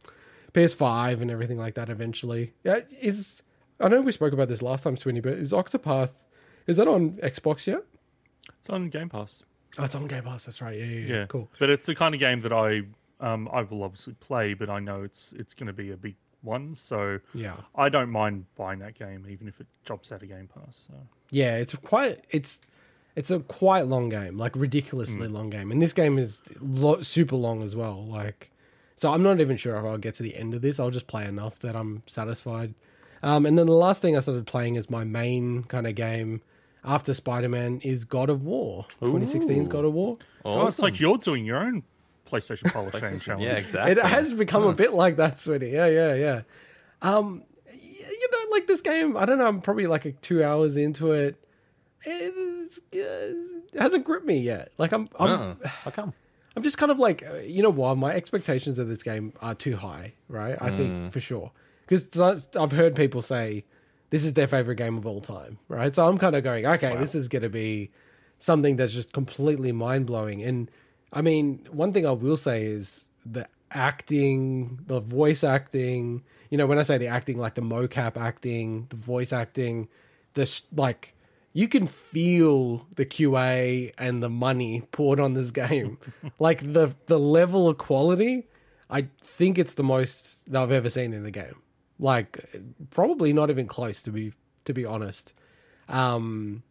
PS5 0.54 1.22
and 1.22 1.30
everything 1.32 1.58
like 1.58 1.76
that 1.76 1.90
eventually. 1.90 2.54
Yeah, 2.64 2.80
is 3.02 3.42
I 3.80 3.88
know 3.90 4.02
we 4.02 4.12
spoke 4.12 4.34
about 4.34 4.48
this 4.48 4.62
last 4.62 4.84
time, 4.84 4.96
Swinny, 4.96 5.22
but 5.22 5.34
is 5.34 5.52
Octopath 5.52 6.12
is 6.68 6.78
that 6.78 6.88
on 6.88 7.12
Xbox 7.24 7.68
yet? 7.68 7.84
It's 8.60 8.70
on 8.70 8.90
Game 8.90 9.10
Pass. 9.10 9.44
Oh, 9.78 9.84
it's 9.84 9.96
on 9.96 10.08
Game 10.08 10.24
Pass. 10.24 10.46
That's 10.46 10.62
right. 10.62 10.78
Yeah, 10.78 10.86
yeah, 10.86 11.00
yeah. 11.08 11.16
Yeah, 11.20 11.26
Cool. 11.28 11.50
But 11.60 11.70
it's 11.70 11.86
the 11.86 11.96
kind 11.96 12.14
of 12.16 12.20
game 12.20 12.42
that 12.42 12.54
I 12.54 12.84
um 13.20 13.50
I 13.52 13.62
will 13.62 13.84
obviously 13.84 14.14
play, 14.14 14.54
but 14.54 14.70
I 14.70 14.80
know 14.80 15.04
it's 15.04 15.34
it's 15.34 15.54
going 15.54 15.68
to 15.68 15.74
be 15.74 15.92
a 15.92 15.98
big 15.98 16.16
one, 16.46 16.76
so 16.76 17.20
Yeah, 17.34 17.58
I 17.76 17.90
don't 17.90 18.10
mind 18.10 18.46
buying 18.56 18.80
that 18.80 18.94
game 18.98 19.26
even 19.30 19.48
if 19.48 19.60
it 19.60 19.68
drops 19.84 20.12
out 20.12 20.24
of 20.24 20.30
Game 20.30 20.48
Pass. 20.54 20.88
So 20.88 20.94
yeah. 21.32 21.58
It's 21.58 21.76
quite. 21.76 22.24
It's 22.30 22.62
it's 23.16 23.32
a 23.32 23.40
quite 23.40 23.88
long 23.88 24.10
game, 24.10 24.38
like 24.38 24.56
ridiculously 24.56 25.28
long 25.28 25.50
game, 25.50 25.72
and 25.72 25.82
this 25.82 25.94
game 25.94 26.18
is 26.18 26.42
lo- 26.60 27.00
super 27.02 27.36
long 27.38 27.64
as 27.64 27.74
well. 27.76 28.06
Like, 28.06 28.52
so 28.98 29.14
I'm 29.14 29.24
not 29.24 29.40
even 29.40 29.56
sure 29.56 29.78
if 29.78 29.86
I'll 29.86 29.98
get 29.98 30.16
to 30.16 30.24
the 30.24 30.36
end 30.36 30.54
of 30.54 30.62
this. 30.62 30.80
I'll 30.80 30.92
just 30.92 31.08
play 31.08 31.26
enough 31.26 31.58
that 31.60 31.76
I'm 31.76 32.04
satisfied. 32.08 32.74
Um, 33.24 33.46
and 33.46 33.58
then 33.58 33.68
the 33.68 33.74
last 33.74 34.02
thing 34.02 34.18
I 34.18 34.20
started 34.20 34.46
playing 34.46 34.76
as 34.76 34.90
my 34.90 35.04
main 35.06 35.64
kind 35.64 35.88
of 35.88 35.96
game 35.96 36.42
after 36.84 37.14
Spider 37.14 37.50
Man 37.50 37.80
is 37.84 38.04
God 38.04 38.30
of 38.30 38.44
War. 38.44 38.86
2016's 39.02 39.68
God 39.70 39.86
of 39.86 39.94
War. 39.94 40.18
oh, 40.44 40.68
it's 40.68 40.80
like 40.80 41.00
you're 41.00 41.18
doing 41.18 41.46
your 41.46 41.58
own 41.58 41.84
PlayStation 42.30 42.72
Pile 42.74 42.88
of 42.88 43.00
Shame 43.00 43.20
challenge. 43.20 43.46
Yeah, 43.46 43.58
exactly. 43.58 43.92
It 43.92 44.00
has 44.00 44.34
become 44.34 44.64
a 44.64 44.74
bit 44.74 44.94
like 44.94 45.18
that, 45.18 45.40
sweetie. 45.40 45.70
Yeah, 45.70 45.88
yeah, 45.88 46.14
yeah. 46.14 46.42
Um, 47.02 47.44
you 47.72 48.30
know, 48.32 48.52
like 48.52 48.68
this 48.68 48.82
game. 48.82 49.16
I 49.18 49.26
don't 49.26 49.38
know. 49.38 49.48
I'm 49.48 49.62
probably 49.62 49.88
like 49.88 50.06
a 50.06 50.12
two 50.12 50.44
hours 50.44 50.76
into 50.76 51.12
it. 51.12 51.36
It's, 52.04 52.80
it 52.92 53.36
hasn't 53.78 54.06
gripped 54.06 54.26
me 54.26 54.40
yet. 54.40 54.72
Like 54.78 54.92
I'm, 54.92 55.10
I'm, 55.20 55.30
Uh-uh. 55.30 55.68
How 55.68 55.92
come? 55.92 56.14
I'm 56.56 56.64
just 56.64 56.78
kind 56.78 56.92
of 56.92 57.00
like, 57.00 57.24
uh, 57.30 57.40
you 57.40 57.62
know 57.62 57.70
what? 57.70 57.98
My 57.98 58.14
expectations 58.14 58.80
of 58.80 58.88
this 58.88 59.04
game 59.04 59.34
are 59.42 59.56
too 59.56 59.76
high, 59.76 60.14
right? 60.30 60.58
I 60.62 60.70
think 60.70 61.12
for 61.12 61.20
sure. 61.20 61.52
Because 61.88 62.48
I've 62.56 62.72
heard 62.72 62.96
people 62.96 63.22
say 63.22 63.66
this 64.10 64.24
is 64.24 64.34
their 64.34 64.48
favorite 64.48 64.76
game 64.76 64.98
of 64.98 65.06
all 65.06 65.20
time, 65.20 65.58
right? 65.68 65.94
So 65.94 66.08
I'm 66.08 66.18
kind 66.18 66.36
of 66.36 66.44
going, 66.44 66.66
okay, 66.66 66.96
this 66.96 67.14
is 67.14 67.28
going 67.28 67.42
to 67.42 67.50
be 67.50 67.92
something 68.40 68.78
that's 68.78 68.94
just 68.94 69.12
completely 69.12 69.72
mind 69.72 70.06
blowing. 70.06 70.42
And 70.44 70.72
I 71.16 71.22
mean, 71.22 71.66
one 71.72 71.94
thing 71.94 72.06
I 72.06 72.12
will 72.12 72.38
say 72.38 72.66
is 72.66 73.06
the 73.26 73.48
acting, 73.72 74.80
the 74.86 75.00
voice 75.00 75.44
acting. 75.44 76.24
You 76.50 76.58
know, 76.58 76.68
when 76.68 76.78
I 76.78 76.84
say 76.84 76.98
the 76.98 77.08
acting, 77.08 77.38
like 77.38 77.56
the 77.56 77.62
mocap 77.62 78.18
acting, 78.18 78.88
the 78.90 78.98
voice 78.98 79.32
acting, 79.32 79.88
this 80.34 80.68
like 80.76 81.16
you 81.54 81.70
can 81.70 81.88
feel 81.88 82.86
the 82.96 83.06
QA 83.06 83.94
and 83.98 84.22
the 84.22 84.30
money 84.30 84.84
poured 84.92 85.22
on 85.22 85.34
this 85.34 85.52
game. 85.52 85.98
like 86.40 86.74
the 86.74 86.94
the 87.06 87.18
level 87.18 87.70
of 87.70 87.78
quality, 87.78 88.48
I 88.90 89.08
think 89.24 89.58
it's 89.58 89.74
the 89.74 89.84
most 89.84 90.52
that 90.52 90.62
I've 90.62 90.72
ever 90.74 90.90
seen 90.90 91.14
in 91.14 91.26
a 91.26 91.32
game. 91.32 91.62
Like 91.98 92.46
probably 92.90 93.32
not 93.32 93.50
even 93.50 93.68
close 93.68 94.04
to 94.04 94.12
be 94.12 94.34
to 94.66 94.74
be 94.74 94.86
honest. 94.86 95.34
Um 95.88 96.64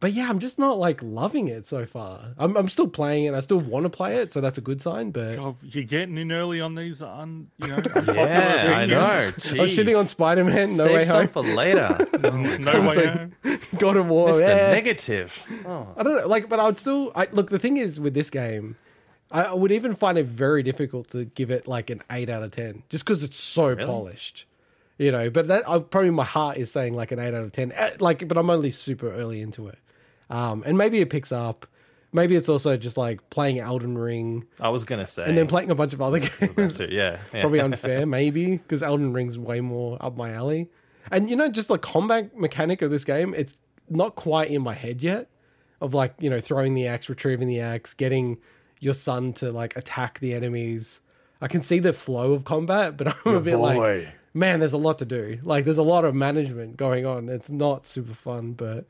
but 0.00 0.12
yeah, 0.12 0.28
I'm 0.28 0.38
just 0.38 0.58
not 0.58 0.78
like 0.78 1.02
loving 1.02 1.48
it 1.48 1.66
so 1.66 1.86
far. 1.86 2.34
I'm 2.38 2.56
I'm 2.56 2.68
still 2.68 2.88
playing 2.88 3.24
it. 3.24 3.34
I 3.34 3.40
still 3.40 3.58
want 3.60 3.84
to 3.84 3.90
play 3.90 4.16
it, 4.16 4.30
so 4.32 4.40
that's 4.40 4.58
a 4.58 4.60
good 4.60 4.82
sign, 4.82 5.10
but 5.10 5.36
God, 5.36 5.56
you're 5.62 5.84
getting 5.84 6.18
in 6.18 6.30
early 6.32 6.60
on 6.60 6.74
these 6.74 7.02
un, 7.02 7.48
you 7.58 7.68
know, 7.68 7.78
Yeah, 8.14 8.74
I 8.76 8.86
know. 8.86 9.00
I 9.00 9.26
was 9.26 9.76
shitting 9.76 9.98
on 9.98 10.04
Spider-Man, 10.04 10.76
No 10.76 10.84
Save 10.84 10.94
Way 10.94 11.04
some 11.04 11.16
Home, 11.16 11.28
for 11.28 11.42
later. 11.42 11.96
no 12.20 12.80
way 12.82 12.96
like- 12.96 13.08
home. 13.08 13.32
God 13.78 13.96
of 13.96 14.06
War. 14.08 14.28
Mr. 14.30 14.40
yeah. 14.40 14.70
Negative. 14.72 15.44
Oh. 15.66 15.88
I 15.96 16.02
don't 16.02 16.16
know, 16.16 16.28
like, 16.28 16.48
but 16.48 16.60
I 16.60 16.66
would 16.66 16.78
still. 16.78 17.12
I 17.14 17.28
look. 17.32 17.50
The 17.50 17.58
thing 17.58 17.76
is 17.78 17.98
with 17.98 18.14
this 18.14 18.30
game, 18.30 18.76
I, 19.30 19.44
I 19.44 19.52
would 19.54 19.72
even 19.72 19.94
find 19.94 20.18
it 20.18 20.26
very 20.26 20.62
difficult 20.62 21.10
to 21.10 21.24
give 21.24 21.50
it 21.50 21.66
like 21.66 21.90
an 21.90 22.02
eight 22.10 22.28
out 22.28 22.42
of 22.42 22.50
ten, 22.52 22.82
just 22.90 23.04
because 23.04 23.22
it's 23.22 23.38
so 23.38 23.74
polished. 23.76 24.44
You 24.98 25.12
know, 25.12 25.28
but 25.28 25.48
that 25.48 25.68
I, 25.68 25.78
probably 25.80 26.10
my 26.10 26.24
heart 26.24 26.56
is 26.56 26.70
saying 26.70 26.94
like 26.94 27.12
an 27.12 27.18
eight 27.18 27.34
out 27.34 27.42
of 27.44 27.52
ten. 27.52 27.70
Eh, 27.72 27.90
Like, 28.00 28.26
but 28.28 28.38
I'm 28.38 28.48
only 28.48 28.70
super 28.70 29.12
early 29.12 29.42
into 29.42 29.66
it, 29.66 29.78
um, 30.30 30.62
and 30.66 30.76
maybe 30.76 31.00
it 31.00 31.10
picks 31.10 31.32
up. 31.32 31.66
Maybe 32.12 32.36
it's 32.36 32.48
also 32.48 32.76
just 32.76 32.96
like 32.96 33.28
playing 33.30 33.58
Elden 33.58 33.98
Ring 33.98 34.46
I 34.60 34.70
was 34.70 34.84
gonna 34.84 35.06
say. 35.06 35.24
and 35.24 35.36
then 35.36 35.46
playing 35.48 35.70
a 35.70 35.74
bunch 35.74 35.92
of 35.92 36.00
other 36.00 36.20
games. 36.20 36.76
too, 36.76 36.88
yeah, 36.90 37.18
yeah. 37.34 37.40
Probably 37.40 37.60
unfair, 37.68 38.06
maybe 38.06 38.56
because 38.56 38.82
Elden 38.82 39.12
Ring's 39.12 39.38
way 39.38 39.60
more 39.60 39.98
up 40.00 40.16
my 40.16 40.32
alley. 40.32 40.70
And 41.10 41.28
you 41.28 41.36
know, 41.36 41.48
just 41.48 41.68
the 41.68 41.78
combat 41.78 42.36
mechanic 42.36 42.82
of 42.82 42.90
this 42.90 43.04
game, 43.04 43.34
it's 43.36 43.58
not 43.88 44.14
quite 44.14 44.50
in 44.50 44.62
my 44.62 44.74
head 44.74 45.02
yet. 45.02 45.28
Of 45.78 45.92
like, 45.92 46.14
you 46.18 46.30
know, 46.30 46.40
throwing 46.40 46.72
the 46.74 46.86
axe, 46.86 47.10
retrieving 47.10 47.48
the 47.48 47.60
axe, 47.60 47.92
getting 47.92 48.38
your 48.80 48.94
son 48.94 49.34
to 49.34 49.52
like 49.52 49.76
attack 49.76 50.20
the 50.20 50.32
enemies. 50.32 51.00
I 51.40 51.48
can 51.48 51.60
see 51.60 51.80
the 51.80 51.92
flow 51.92 52.32
of 52.32 52.44
combat, 52.44 52.96
but 52.96 53.08
I'm 53.26 53.34
a 53.34 53.40
bit 53.40 53.56
like, 53.56 54.08
man, 54.32 54.60
there's 54.60 54.72
a 54.72 54.78
lot 54.78 54.98
to 55.00 55.04
do. 55.04 55.38
Like, 55.42 55.66
there's 55.66 55.76
a 55.76 55.82
lot 55.82 56.06
of 56.06 56.14
management 56.14 56.78
going 56.78 57.04
on. 57.04 57.28
It's 57.28 57.50
not 57.50 57.84
super 57.84 58.14
fun, 58.14 58.52
but 58.52 58.86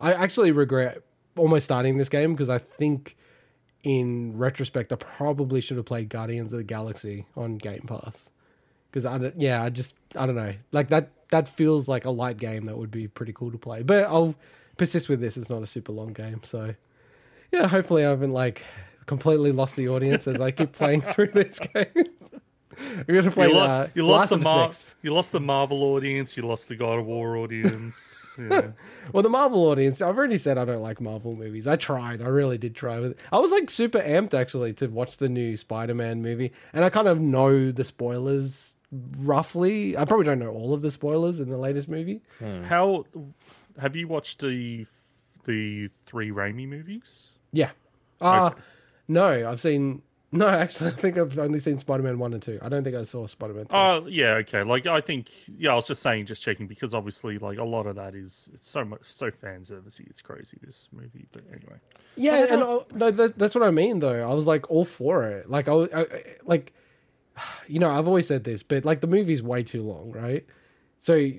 I 0.00 0.12
actually 0.12 0.52
regret 0.52 1.02
almost 1.36 1.64
starting 1.64 1.98
this 1.98 2.08
game 2.08 2.32
because 2.34 2.48
I 2.48 2.58
think 2.58 3.16
in 3.82 4.36
retrospect, 4.36 4.92
I 4.92 4.96
probably 4.96 5.60
should 5.60 5.76
have 5.76 5.86
played 5.86 6.08
Guardians 6.08 6.52
of 6.52 6.58
the 6.58 6.64
Galaxy 6.64 7.26
on 7.36 7.58
Game 7.58 7.84
Pass. 7.86 8.30
Because 8.90 9.04
I 9.04 9.18
don't, 9.18 9.38
yeah, 9.40 9.62
I 9.62 9.70
just 9.70 9.94
I 10.16 10.26
don't 10.26 10.34
know, 10.36 10.54
like 10.72 10.88
that 10.88 11.10
that 11.30 11.46
feels 11.46 11.88
like 11.88 12.04
a 12.04 12.10
light 12.10 12.38
game 12.38 12.64
that 12.64 12.78
would 12.78 12.90
be 12.90 13.06
pretty 13.06 13.32
cool 13.32 13.50
to 13.50 13.58
play. 13.58 13.82
But 13.82 14.04
I'll 14.04 14.34
persist 14.76 15.08
with 15.08 15.20
this. 15.20 15.36
It's 15.36 15.50
not 15.50 15.62
a 15.62 15.66
super 15.66 15.92
long 15.92 16.12
game, 16.14 16.40
so 16.44 16.74
yeah. 17.52 17.68
Hopefully, 17.68 18.04
I 18.04 18.10
haven't 18.10 18.32
like 18.32 18.64
completely 19.06 19.52
lost 19.52 19.76
the 19.76 19.88
audience 19.88 20.26
as 20.26 20.40
I 20.40 20.50
keep 20.52 20.72
playing 20.72 21.00
through 21.12 21.32
this 21.34 21.58
game. 21.58 21.86
We're 23.06 23.20
gonna 23.22 23.30
play. 23.30 23.48
You, 23.48 23.54
lo- 23.54 23.64
uh, 23.66 23.88
you 23.94 24.06
lost 24.06 24.30
the 24.30 24.38
Mar- 24.38 24.66
next. 24.66 24.94
you 25.02 25.12
lost 25.12 25.32
the 25.32 25.40
Marvel 25.40 25.82
audience. 25.84 26.36
You 26.36 26.44
lost 26.44 26.68
the 26.68 26.76
God 26.76 26.98
of 27.00 27.06
War 27.06 27.36
audience. 27.36 28.17
Yeah. 28.38 28.70
Well, 29.12 29.22
the 29.22 29.28
Marvel 29.28 29.64
audience, 29.66 30.00
I've 30.00 30.16
already 30.16 30.38
said 30.38 30.58
I 30.58 30.64
don't 30.64 30.82
like 30.82 31.00
Marvel 31.00 31.34
movies. 31.34 31.66
I 31.66 31.76
tried. 31.76 32.22
I 32.22 32.26
really 32.28 32.58
did 32.58 32.74
try 32.74 33.00
with 33.00 33.12
it. 33.12 33.18
I 33.32 33.38
was 33.38 33.50
like 33.50 33.70
super 33.70 34.00
amped 34.00 34.34
actually 34.34 34.72
to 34.74 34.86
watch 34.88 35.16
the 35.16 35.28
new 35.28 35.56
Spider 35.56 35.94
Man 35.94 36.22
movie. 36.22 36.52
And 36.72 36.84
I 36.84 36.90
kind 36.90 37.08
of 37.08 37.20
know 37.20 37.72
the 37.72 37.84
spoilers 37.84 38.76
roughly. 39.18 39.96
I 39.96 40.04
probably 40.04 40.26
don't 40.26 40.38
know 40.38 40.50
all 40.50 40.74
of 40.74 40.82
the 40.82 40.90
spoilers 40.90 41.40
in 41.40 41.50
the 41.50 41.58
latest 41.58 41.88
movie. 41.88 42.22
How 42.40 43.04
have 43.80 43.96
you 43.96 44.08
watched 44.08 44.40
the 44.40 44.86
the 45.44 45.88
three 45.88 46.30
Raimi 46.30 46.68
movies? 46.68 47.28
Yeah. 47.52 47.70
Uh, 48.20 48.50
no, 49.06 49.48
I've 49.48 49.60
seen 49.60 50.02
No, 50.30 50.46
actually, 50.46 50.90
I 50.92 50.92
think 50.92 51.16
I've 51.16 51.38
only 51.38 51.58
seen 51.58 51.78
Spider 51.78 52.02
Man 52.02 52.18
1 52.18 52.34
and 52.34 52.42
2. 52.42 52.58
I 52.60 52.68
don't 52.68 52.84
think 52.84 52.94
I 52.96 53.02
saw 53.04 53.26
Spider 53.26 53.54
Man 53.54 53.64
3. 53.66 53.78
Oh 53.78 54.06
yeah, 54.08 54.34
okay. 54.34 54.62
Like 54.62 54.86
I 54.86 55.00
think 55.00 55.30
yeah, 55.56 55.72
I 55.72 55.74
was 55.74 55.86
just 55.86 56.02
saying, 56.02 56.26
just 56.26 56.42
checking 56.42 56.66
because 56.66 56.94
obviously 56.94 57.38
like 57.38 57.58
a 57.58 57.64
lot 57.64 57.86
of 57.86 57.96
that 57.96 58.14
is 58.14 58.50
it's 58.52 58.68
so 58.68 58.84
much 58.84 59.00
so 59.04 59.30
fan 59.30 59.62
servicey. 59.62 60.06
It's 60.08 60.20
crazy 60.20 60.58
this 60.62 60.88
movie, 60.92 61.26
but 61.32 61.44
anyway. 61.50 61.78
Yeah, 62.16 62.46
and 62.50 62.62
I, 62.62 62.78
no, 62.94 63.10
that, 63.10 63.38
that's 63.38 63.54
what 63.54 63.64
I 63.64 63.70
mean 63.70 64.00
though. 64.00 64.28
I 64.28 64.34
was 64.34 64.46
like 64.46 64.70
all 64.70 64.84
for 64.84 65.24
it. 65.24 65.48
Like 65.48 65.66
I, 65.68 65.72
I- 65.94 66.06
like, 66.44 66.72
you 67.66 67.78
know, 67.78 67.90
I've 67.90 68.06
always 68.06 68.26
said 68.26 68.44
this, 68.44 68.62
but 68.62 68.84
like 68.84 69.00
the 69.00 69.06
movie's 69.06 69.42
way 69.42 69.62
too 69.62 69.82
long, 69.82 70.12
right? 70.12 70.44
So 71.00 71.30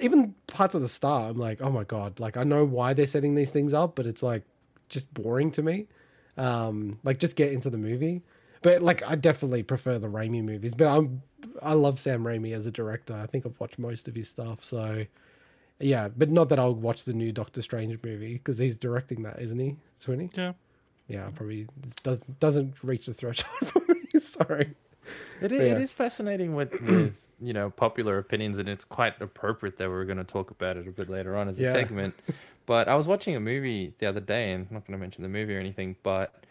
even 0.00 0.34
parts 0.46 0.74
of 0.74 0.80
the 0.80 0.88
start, 0.88 1.30
I'm 1.30 1.38
like, 1.38 1.60
oh 1.60 1.70
my 1.70 1.84
god, 1.84 2.18
like 2.18 2.36
I 2.36 2.44
know 2.44 2.64
why 2.64 2.94
they're 2.94 3.06
setting 3.06 3.34
these 3.34 3.50
things 3.50 3.74
up, 3.74 3.94
but 3.94 4.06
it's 4.06 4.22
like 4.22 4.44
just 4.88 5.12
boring 5.12 5.50
to 5.52 5.62
me. 5.62 5.86
Um, 6.36 6.98
like 7.04 7.18
just 7.18 7.36
get 7.36 7.52
into 7.52 7.70
the 7.70 7.78
movie. 7.78 8.22
But 8.62 8.80
like 8.82 9.02
I 9.08 9.16
definitely 9.16 9.62
prefer 9.62 9.98
the 9.98 10.08
Raimi 10.08 10.42
movies. 10.42 10.74
But 10.74 10.86
I'm 10.88 11.22
I 11.60 11.72
love 11.74 11.98
Sam 11.98 12.22
Raimi 12.24 12.54
as 12.54 12.66
a 12.66 12.70
director. 12.70 13.14
I 13.14 13.26
think 13.26 13.44
I've 13.44 13.58
watched 13.58 13.78
most 13.78 14.06
of 14.08 14.14
his 14.14 14.28
stuff. 14.28 14.62
So 14.64 15.06
yeah, 15.80 16.08
but 16.16 16.30
not 16.30 16.48
that 16.50 16.58
I'll 16.60 16.74
watch 16.74 17.04
the 17.04 17.12
new 17.12 17.32
Doctor 17.32 17.60
Strange 17.60 17.98
movie 18.04 18.34
because 18.34 18.58
he's 18.58 18.78
directing 18.78 19.22
that, 19.24 19.40
isn't 19.40 19.58
he? 19.58 19.76
Swinny? 20.00 20.30
Yeah. 20.36 20.52
Yeah, 21.08 21.28
probably 21.34 21.66
does, 22.04 22.20
doesn't 22.38 22.74
reach 22.84 23.06
the 23.06 23.14
threshold 23.14 23.50
for 23.64 23.82
me. 23.88 24.20
Sorry. 24.20 24.74
It, 25.40 25.50
i- 25.50 25.56
yeah. 25.56 25.78
is 25.78 25.92
fascinating 25.92 26.54
with, 26.54 26.80
with 26.80 27.28
you 27.40 27.52
know 27.52 27.70
popular 27.70 28.18
opinions, 28.18 28.58
and 28.58 28.68
it's 28.68 28.84
quite 28.84 29.20
appropriate 29.20 29.76
that 29.78 29.90
we're 29.90 30.04
going 30.04 30.18
to 30.18 30.24
talk 30.24 30.52
about 30.52 30.76
it 30.76 30.86
a 30.86 30.92
bit 30.92 31.10
later 31.10 31.36
on 31.36 31.48
as 31.48 31.58
a 31.58 31.62
Yeah. 31.64 31.72
segment. 31.72 32.14
But 32.66 32.88
I 32.88 32.94
was 32.94 33.06
watching 33.06 33.34
a 33.34 33.40
movie 33.40 33.94
the 33.98 34.06
other 34.06 34.20
day, 34.20 34.52
and 34.52 34.66
I'm 34.68 34.74
not 34.74 34.86
going 34.86 34.98
to 34.98 35.00
mention 35.00 35.22
the 35.22 35.28
movie 35.28 35.56
or 35.56 35.60
anything, 35.60 35.96
but 36.02 36.44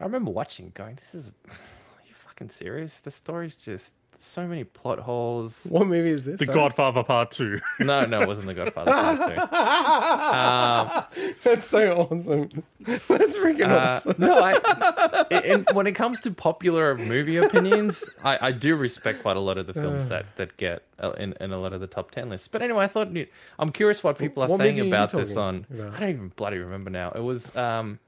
I 0.00 0.04
remember 0.04 0.30
watching, 0.30 0.72
going, 0.74 0.96
"This 0.96 1.14
is, 1.14 1.32
are 1.48 2.02
you 2.06 2.14
fucking 2.14 2.50
serious? 2.50 3.00
The 3.00 3.10
story's 3.10 3.56
just 3.56 3.94
so 4.22 4.46
many 4.46 4.64
plot 4.64 4.98
holes." 5.00 5.66
What 5.70 5.86
movie 5.86 6.10
is 6.10 6.24
this? 6.24 6.38
The 6.38 6.46
Sorry. 6.46 6.56
Godfather 6.56 7.02
Part 7.02 7.30
Two. 7.32 7.58
No, 7.80 8.04
no, 8.04 8.22
it 8.22 8.28
wasn't 8.28 8.46
The 8.46 8.54
Godfather 8.54 8.90
Part 8.92 9.18
Two. 9.34 11.22
Um, 11.22 11.32
That's 11.44 11.68
so 11.68 11.92
awesome. 12.10 12.64
That's 12.80 13.38
freaking 13.38 13.70
Uh, 13.70 13.94
awesome. 13.96 14.14
no, 14.18 14.38
I, 14.38 15.24
in, 15.44 15.66
when 15.72 15.86
it 15.86 15.92
comes 15.92 16.20
to 16.20 16.30
popular 16.30 16.96
movie 16.96 17.36
opinions, 17.36 18.04
I, 18.24 18.38
I 18.48 18.52
do 18.52 18.74
respect 18.76 19.22
quite 19.22 19.36
a 19.36 19.40
lot 19.40 19.58
of 19.58 19.66
the 19.66 19.72
films 19.74 20.06
that, 20.06 20.26
that 20.36 20.56
get 20.56 20.82
uh, 21.02 21.12
in, 21.12 21.34
in 21.40 21.52
a 21.52 21.58
lot 21.58 21.72
of 21.72 21.80
the 21.80 21.86
top 21.86 22.10
10 22.10 22.28
lists. 22.30 22.48
But 22.48 22.62
anyway, 22.62 22.84
I 22.84 22.88
thought, 22.88 23.08
I'm 23.58 23.70
curious 23.70 24.02
what 24.04 24.18
people 24.18 24.42
are 24.42 24.48
What 24.48 24.58
saying 24.58 24.76
movie 24.76 24.80
are 24.82 24.84
you 24.88 24.94
about 24.94 25.12
this 25.12 25.36
on. 25.36 25.66
about? 25.72 25.94
I 25.94 26.00
don't 26.00 26.08
even 26.10 26.28
bloody 26.36 26.58
remember 26.58 26.90
now. 26.90 27.10
It 27.12 27.22
was, 27.22 27.54
um, 27.56 27.98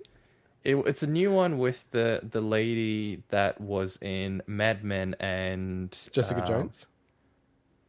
it, 0.65 0.77
it's 0.77 1.03
a 1.03 1.07
new 1.07 1.31
one 1.31 1.59
with 1.59 1.87
the, 1.91 2.21
the 2.23 2.41
lady 2.41 3.23
that 3.29 3.61
was 3.61 3.99
in 4.01 4.43
Mad 4.47 4.83
Men 4.83 5.15
and. 5.21 5.97
Jessica 6.13 6.41
um, 6.43 6.47
Jones. 6.47 6.87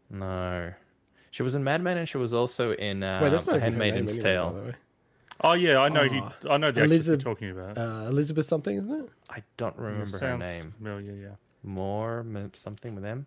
No. 0.09 0.73
She 1.31 1.43
was 1.43 1.55
in 1.55 1.63
Mad 1.63 1.81
Men 1.81 1.97
and 1.97 2.07
she 2.07 2.17
was 2.17 2.33
also 2.33 2.73
in 2.73 3.03
uh, 3.03 3.19
Wait, 3.21 3.29
that's 3.29 3.45
not 3.45 3.57
even 3.57 3.73
her 3.73 3.79
Handmaiden's 3.79 4.17
name 4.17 4.25
anyway, 4.25 4.33
Tale. 4.35 4.45
by 4.51 4.59
the 4.59 4.65
way. 4.67 4.75
Oh 5.41 5.51
yeah, 5.53 5.79
I 5.79 5.89
know. 5.89 6.03
he, 6.05 6.21
I 6.49 6.57
know 6.57 6.71
the 6.71 6.81
actress 6.81 7.05
you're 7.07 7.15
Elizabeth- 7.15 7.23
talking 7.23 7.49
about. 7.51 7.77
Uh, 7.77 8.07
Elizabeth 8.07 8.45
something, 8.45 8.77
isn't 8.77 8.91
it? 8.91 9.09
I 9.29 9.43
don't 9.57 9.75
remember 9.77 10.17
her 10.17 10.37
name. 10.37 10.73
familiar. 10.77 11.11
Yeah. 11.13 11.35
More 11.63 12.25
something 12.53 12.95
with 12.95 13.03
them. 13.03 13.25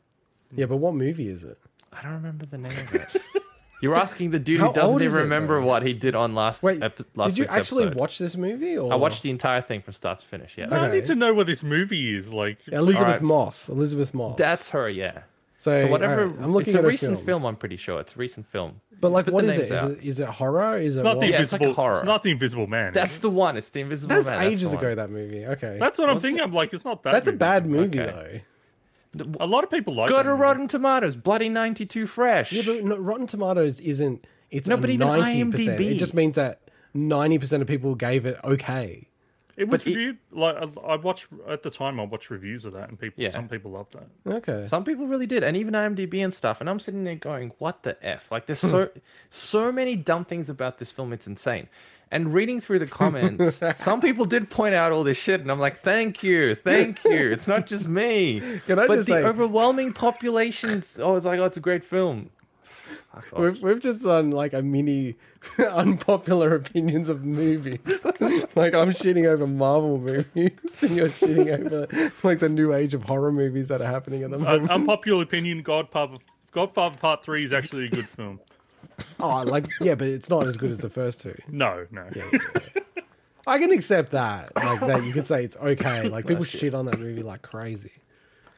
Yeah, 0.55 0.67
but 0.67 0.79
what 0.79 0.95
movie 0.95 1.29
is 1.29 1.45
it? 1.45 1.59
I 1.93 2.03
don't 2.03 2.15
remember 2.15 2.47
the 2.47 2.59
name 2.59 2.73
of 2.79 2.95
it. 2.95 3.23
You're 3.81 3.95
asking 3.95 4.31
the 4.33 4.39
dude 4.41 4.61
How 4.61 4.69
who 4.69 4.75
doesn't 4.75 5.03
even 5.03 5.17
it, 5.19 5.21
remember 5.23 5.61
though? 5.61 5.67
what 5.67 5.83
he 5.85 5.93
did 5.93 6.15
on 6.17 6.35
last 6.35 6.63
Wait, 6.65 6.83
epi- 6.83 7.05
last 7.15 7.31
did 7.37 7.39
you 7.39 7.45
actually 7.47 7.85
episode. 7.85 7.99
watch 7.99 8.19
this 8.19 8.37
movie? 8.37 8.77
Or 8.77 8.93
I 8.93 8.97
watched 8.97 9.23
the 9.23 9.31
entire 9.31 9.61
thing 9.63 9.83
from 9.83 9.93
start 9.93 10.19
to 10.19 10.27
finish. 10.27 10.57
Yeah, 10.59 10.67
No, 10.67 10.77
I 10.77 10.87
Okay. 10.87 10.97
need 10.97 11.05
to 11.07 11.15
know 11.15 11.33
what 11.33 11.47
this 11.47 11.63
movie 11.63 12.17
is 12.17 12.33
like. 12.33 12.59
Elizabeth 12.73 13.07
Alright. 13.07 13.23
Moss. 13.23 13.69
Elisabeth 13.69 14.13
Moss. 14.15 14.37
that's 14.37 14.71
her. 14.71 14.89
Yeah. 14.89 15.21
so, 15.59 15.81
So 15.81 15.87
whatever. 15.89 16.23
alright, 16.23 16.43
I'm 16.43 16.53
looking 16.53 16.69
it's 16.69 16.75
a 16.75 16.79
at 16.79 16.85
her 16.85 16.89
recent 16.89 17.13
films. 17.19 17.27
film. 17.27 17.45
I'm 17.47 17.57
pretty 17.57 17.77
sure 17.77 18.01
it's 18.01 18.17
a 18.17 18.19
recent 18.19 18.47
film. 18.47 18.81
But 19.01 19.11
like, 19.11 19.27
Spit 19.27 19.35
what 19.35 19.45
the 19.45 19.51
is 19.53 19.57
it? 19.59 19.61
names 19.61 19.71
Is 19.71 19.79
out. 19.79 19.91
it 19.93 19.99
is 20.05 20.19
it 20.21 20.29
horror? 20.29 20.77
Is 20.79 20.95
It's 20.97 21.01
it 21.01 21.05
not 21.05 21.17
what? 21.19 21.21
the 21.27 21.31
Yeah, 21.31 21.41
it's 21.43 21.53
like 21.53 21.61
invisible. 21.63 21.83
horror. 21.85 21.97
It's 21.99 22.05
not 22.05 22.23
the 22.25 22.31
Invisible 22.33 22.67
Man. 22.67 22.93
That's 22.93 23.19
the 23.19 23.31
one. 23.31 23.57
It's 23.57 23.71
the 23.71 23.81
Invisible 23.81 24.13
That's 24.17 24.27
Man. 24.27 24.43
ages 24.43 24.73
the 24.73 24.77
ago. 24.79 24.89
one. 24.89 24.97
That 24.97 25.11
movie. 25.11 25.47
Okay, 25.47 25.77
That's 25.79 26.01
what 26.01 26.11
I'm 26.11 26.19
thinking. 26.19 26.43
I'm 26.43 26.53
like, 26.53 26.75
it's 26.75 26.85
not 26.85 27.05
that. 27.05 27.13
that's 27.13 27.29
a 27.29 27.33
bad 27.33 27.65
movie 27.67 28.01
Okay. 28.01 28.11
though. 28.11 28.41
A 29.41 29.47
lot 29.47 29.65
of 29.65 29.71
people 29.71 29.95
like. 29.95 30.09
Go 30.11 30.17
that 30.19 30.23
to 30.25 30.29
movie. 30.31 30.43
Rotten 30.43 30.69
Tomatoes. 30.69 31.17
Bloody 31.17 31.49
92 31.49 32.07
fresh. 32.07 32.53
Yeah, 32.53 32.63
but 32.67 32.85
no, 32.85 32.97
Rotten 32.97 33.27
Tomatoes 33.27 33.81
isn't. 33.81 34.27
It's 34.51 34.69
No, 34.69 34.75
a 34.77 34.79
but 34.79 34.91
even 34.91 35.07
ninety 35.09 35.45
percent. 35.51 35.81
It 35.81 35.95
just 35.97 36.15
means 36.15 36.37
that 36.37 36.61
ninety 36.95 37.39
percent 37.39 37.61
of 37.63 37.69
people 37.69 37.95
gave 37.95 38.25
it 38.27 38.39
okay. 38.45 39.09
It 39.57 39.67
was 39.69 39.83
But 39.83 39.91
it- 39.91 39.97
reviewed. 39.97 40.19
Like 40.31 40.57
I- 40.57 40.81
I 40.93 40.97
watched 40.97 41.27
at 41.49 41.63
the 41.65 41.71
time. 41.71 41.99
I 41.99 42.05
watched 42.05 42.31
reviews 42.31 42.65
of 42.65 42.73
that, 42.75 42.89
and 42.91 42.99
people. 42.99 43.23
Yeah. 43.25 43.31
Some 43.31 43.49
people 43.49 43.73
loved 43.73 43.95
that. 43.95 44.33
Okay. 44.35 44.67
Some 44.69 44.85
people 44.85 45.07
really 45.07 45.27
did, 45.27 45.43
and 45.43 45.57
even 45.57 45.75
IMDb 45.75 46.23
and 46.23 46.33
stuff. 46.33 46.61
And 46.61 46.71
I'm 46.71 46.79
sitting 46.81 47.05
there 47.05 47.17
going, 47.17 47.53
"What 47.59 47.83
the 47.83 47.97
f?" 48.07 48.31
Like, 48.31 48.47
there's 48.47 48.61
so 48.61 48.89
so 49.31 49.73
many 49.73 49.97
dumb 49.97 50.25
things 50.25 50.49
about 50.49 50.79
this 50.79 50.93
film. 50.93 51.13
It's 51.13 51.27
insane. 51.27 51.69
And 52.11 52.33
reading 52.33 52.59
through 52.61 52.79
the 52.79 52.87
comments, 52.87 53.61
some 53.77 54.01
people 54.01 54.25
did 54.25 54.49
point 54.49 54.75
out 54.75 54.93
all 54.93 55.05
this 55.05 55.19
shit, 55.19 55.41
and 55.43 55.51
I'm 55.51 55.59
like, 55.61 55.79
"Thank 55.81 56.23
you, 56.23 56.55
thank 56.55 57.05
you." 57.05 57.31
It's 57.31 57.47
not 57.47 57.67
just 57.67 57.87
me. 57.87 58.41
Can 58.67 58.79
I 58.79 58.87
but 58.87 58.97
just 58.97 59.09
the 59.09 59.15
say- 59.15 59.25
overwhelming 59.25 59.93
population, 59.93 60.83
oh, 61.01 61.17
it's 61.17 61.27
like, 61.27 61.39
"Oh, 61.39 61.45
it's 61.45 61.57
a 61.59 61.61
great 61.61 61.85
film." 61.85 62.31
Fuck 63.13 63.33
off. 63.33 63.39
We've, 63.39 63.63
we've 63.63 63.81
just 63.81 64.03
done 64.03 64.31
like 64.31 64.53
a 64.55 64.63
mini 64.63 65.17
unpopular 65.59 66.55
opinions 66.55 67.09
of 67.09 67.25
movies. 67.25 67.79
like 68.55 68.75
I'm 68.75 68.91
shitting 68.91 69.27
over 69.27 69.47
Marvel 69.47 69.99
movies, 69.99 70.51
and 70.81 70.91
you're 70.97 71.09
shitting 71.09 71.67
over 71.67 72.11
like 72.23 72.39
the 72.39 72.49
new 72.49 72.73
age 72.73 72.95
of 72.95 73.03
horror 73.05 73.33
movies 73.33 73.69
that 73.69 73.81
are 73.83 73.87
happening 73.87 74.23
at 74.23 74.31
the 74.31 74.37
Uh, 74.37 74.41
moment. 74.41 74.71
unpopular 74.71 75.23
opinion: 75.23 75.63
Godfather. 75.63 76.19
Godfather 76.53 76.97
Part 76.97 77.23
Three 77.23 77.45
is 77.45 77.53
actually 77.53 77.85
a 77.85 77.91
good 77.91 78.09
film. 78.09 78.41
Oh, 79.21 79.43
like 79.43 79.67
yeah, 79.81 79.95
but 79.95 80.09
it's 80.09 80.31
not 80.31 80.47
as 80.47 80.57
good 80.57 80.71
as 80.71 80.79
the 80.79 80.91
first 80.91 81.21
two. 81.21 81.37
No, 81.49 81.87
no. 81.91 82.09
I 83.47 83.59
can 83.59 83.73
accept 83.73 84.13
that. 84.13 84.55
Like 84.57 84.81
that, 84.81 85.05
you 85.05 85.13
could 85.13 85.27
say 85.27 85.43
it's 85.45 85.57
okay. 85.57 86.09
Like 86.09 86.27
people 86.27 86.45
shit 86.45 86.75
on 86.75 86.85
that 86.87 86.99
movie 86.99 87.23
like 87.23 87.43
crazy. 87.43 87.93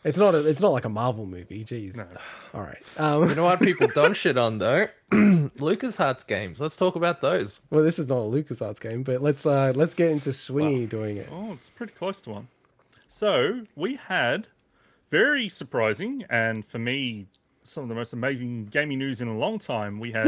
It's 0.02 0.16
not. 0.18 0.34
A, 0.34 0.46
it's 0.48 0.60
not 0.60 0.72
like 0.72 0.84
a 0.86 0.88
Marvel 0.88 1.26
movie. 1.26 1.64
Jeez. 1.64 2.02
All 2.54 2.62
right. 2.62 2.82
Um, 2.98 3.28
You 3.28 3.34
know 3.34 3.44
what 3.44 3.60
people 3.60 3.86
don't 3.94 4.14
shit 4.14 4.36
on 4.38 4.58
though? 4.58 4.88
LucasArts 5.12 6.26
games. 6.26 6.60
Let's 6.60 6.76
talk 6.76 6.96
about 6.96 7.20
those. 7.20 7.60
well, 7.70 7.84
this 7.84 7.98
is 7.98 8.08
not 8.08 8.16
a 8.16 8.30
LucasArts 8.30 8.80
game, 8.80 9.02
but 9.02 9.22
let's 9.22 9.44
uh, 9.44 9.72
let's 9.76 9.94
get 9.94 10.10
into 10.10 10.30
Swingy 10.30 10.88
doing 10.88 11.18
it. 11.18 11.28
Oh, 11.30 11.52
it's 11.52 11.68
pretty 11.70 11.92
close 11.92 12.20
to 12.22 12.30
one. 12.30 12.48
So 13.08 13.66
we 13.76 13.96
had 13.96 14.48
very 15.10 15.48
surprising, 15.48 16.24
and 16.30 16.64
for 16.64 16.78
me, 16.78 17.26
some 17.70 17.84
of 17.84 17.88
the 17.88 17.94
most 17.94 18.12
amazing 18.12 18.66
gaming 18.66 18.98
news 18.98 19.20
in 19.20 19.28
a 19.28 19.36
long 19.36 19.58
time. 19.58 20.00
We 20.00 20.12
had 20.12 20.26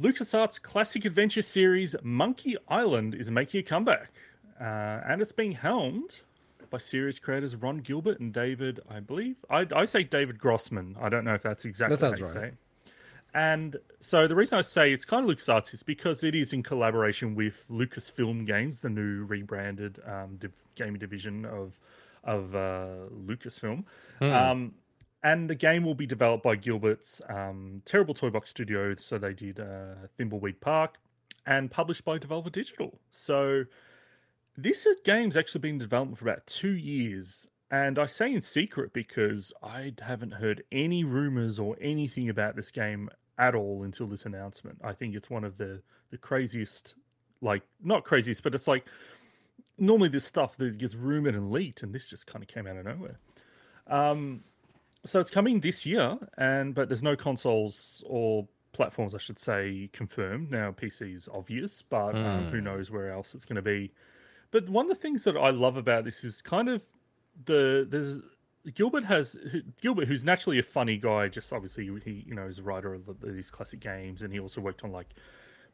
LucasArts 0.00 0.60
classic 0.60 1.04
adventure 1.04 1.42
series 1.42 1.94
Monkey 2.02 2.56
Island 2.68 3.14
is 3.14 3.30
making 3.30 3.60
a 3.60 3.62
comeback, 3.62 4.12
uh, 4.60 4.64
and 5.06 5.22
it's 5.22 5.32
being 5.32 5.52
helmed 5.52 6.22
by 6.68 6.78
series 6.78 7.18
creators 7.18 7.54
Ron 7.54 7.78
Gilbert 7.78 8.18
and 8.18 8.32
David, 8.32 8.80
I 8.90 9.00
believe. 9.00 9.36
I, 9.48 9.66
I 9.74 9.84
say 9.84 10.02
David 10.02 10.38
Grossman. 10.38 10.96
I 11.00 11.08
don't 11.08 11.24
know 11.24 11.34
if 11.34 11.42
that's 11.42 11.64
exactly 11.64 11.96
That 11.96 12.18
sounds 12.18 12.20
right. 12.20 12.32
say. 12.32 12.52
And 13.32 13.76
so 14.00 14.26
the 14.26 14.34
reason 14.34 14.58
I 14.58 14.62
say 14.62 14.92
it's 14.92 15.04
kind 15.04 15.28
of 15.28 15.36
LucasArts 15.36 15.74
is 15.74 15.82
because 15.82 16.24
it 16.24 16.34
is 16.34 16.52
in 16.52 16.62
collaboration 16.62 17.34
with 17.34 17.66
Lucasfilm 17.70 18.46
Games, 18.46 18.80
the 18.80 18.88
new 18.88 19.24
rebranded 19.24 20.00
um, 20.06 20.36
div- 20.38 20.64
gaming 20.74 20.98
division 20.98 21.44
of 21.44 21.78
of 22.24 22.56
uh, 22.56 22.88
Lucasfilm. 23.24 23.84
Um, 24.20 24.74
and 25.22 25.50
the 25.50 25.54
game 25.54 25.84
will 25.84 25.94
be 25.94 26.06
developed 26.06 26.44
by 26.44 26.56
Gilbert's 26.56 27.20
um, 27.28 27.82
Terrible 27.84 28.14
Toy 28.14 28.30
Box 28.30 28.50
Studio. 28.50 28.94
So 28.94 29.18
they 29.18 29.32
did 29.32 29.60
uh, 29.60 30.06
Thimbleweed 30.18 30.60
Park, 30.60 30.98
and 31.46 31.70
published 31.70 32.04
by 32.04 32.18
Devolver 32.18 32.50
Digital. 32.50 32.98
So 33.10 33.64
this 34.56 34.86
game's 35.04 35.36
actually 35.36 35.60
been 35.60 35.72
in 35.72 35.78
development 35.78 36.18
for 36.18 36.24
about 36.24 36.46
two 36.46 36.72
years. 36.72 37.48
And 37.70 37.98
I 37.98 38.06
say 38.06 38.32
in 38.32 38.40
secret 38.40 38.92
because 38.92 39.52
I 39.62 39.92
haven't 40.00 40.34
heard 40.34 40.62
any 40.70 41.02
rumors 41.02 41.58
or 41.58 41.76
anything 41.80 42.28
about 42.28 42.54
this 42.54 42.70
game 42.70 43.10
at 43.38 43.54
all 43.54 43.82
until 43.82 44.06
this 44.06 44.24
announcement. 44.24 44.78
I 44.82 44.92
think 44.92 45.14
it's 45.14 45.30
one 45.30 45.44
of 45.44 45.58
the 45.58 45.82
the 46.10 46.16
craziest, 46.16 46.94
like 47.40 47.62
not 47.82 48.04
craziest, 48.04 48.42
but 48.44 48.54
it's 48.54 48.68
like 48.68 48.86
normally 49.78 50.08
this 50.08 50.24
stuff 50.24 50.56
that 50.56 50.78
gets 50.78 50.94
rumored 50.94 51.34
and 51.34 51.50
leaked, 51.50 51.82
and 51.82 51.92
this 51.92 52.08
just 52.08 52.26
kind 52.26 52.42
of 52.42 52.48
came 52.48 52.66
out 52.66 52.76
of 52.76 52.84
nowhere. 52.84 53.18
Um, 53.88 54.44
so 55.06 55.20
it's 55.20 55.30
coming 55.30 55.60
this 55.60 55.86
year, 55.86 56.18
and 56.36 56.74
but 56.74 56.88
there's 56.88 57.02
no 57.02 57.16
consoles 57.16 58.04
or 58.06 58.48
platforms, 58.72 59.14
I 59.14 59.18
should 59.18 59.38
say, 59.38 59.88
confirmed. 59.92 60.50
Now 60.50 60.70
PC 60.72 61.16
is 61.16 61.28
obvious, 61.32 61.82
but 61.82 62.14
um, 62.14 62.48
who 62.50 62.60
knows 62.60 62.90
where 62.90 63.10
else 63.10 63.34
it's 63.34 63.44
going 63.44 63.56
to 63.56 63.62
be. 63.62 63.92
But 64.50 64.68
one 64.68 64.86
of 64.86 64.96
the 64.96 65.00
things 65.00 65.24
that 65.24 65.36
I 65.36 65.50
love 65.50 65.76
about 65.76 66.04
this 66.04 66.22
is 66.22 66.42
kind 66.42 66.68
of 66.68 66.82
the 67.44 67.86
there's 67.88 68.20
Gilbert 68.74 69.04
has 69.04 69.36
Gilbert, 69.80 70.08
who's 70.08 70.24
naturally 70.24 70.58
a 70.58 70.62
funny 70.62 70.98
guy. 70.98 71.28
Just 71.28 71.52
obviously 71.52 71.90
he 72.04 72.24
you 72.26 72.34
know 72.34 72.46
is 72.46 72.58
a 72.58 72.62
writer 72.62 72.94
of 72.94 73.08
these 73.22 73.50
classic 73.50 73.80
games, 73.80 74.22
and 74.22 74.32
he 74.32 74.40
also 74.40 74.60
worked 74.60 74.84
on 74.84 74.92
like 74.92 75.14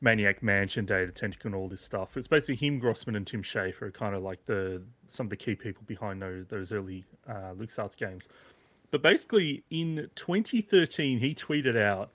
Maniac 0.01 0.43
Mansion, 0.43 0.85
Day 0.85 1.03
of 1.03 1.09
the 1.09 1.13
Tentacle, 1.13 1.49
and 1.49 1.55
all 1.55 1.69
this 1.69 1.81
stuff. 1.81 2.17
It's 2.17 2.29
basically 2.29 2.57
him, 2.57 2.79
Grossman, 2.79 3.17
and 3.17 3.27
Tim 3.27 3.43
Schafer 3.43 3.83
are 3.83 3.91
kind 3.91 4.15
of 4.15 4.23
like 4.23 4.45
the 4.45 4.83
some 5.07 5.27
of 5.27 5.31
the 5.31 5.37
key 5.37 5.55
people 5.55 5.85
behind 5.87 6.21
those 6.21 6.47
those 6.49 6.73
early 6.73 7.05
uh, 7.29 7.53
LucasArts 7.57 7.97
games. 7.97 8.29
But 8.93 9.03
basically, 9.03 9.65
in 9.71 10.11
2013, 10.15 11.19
he 11.19 11.35
tweeted 11.35 11.77
out, 11.77 12.13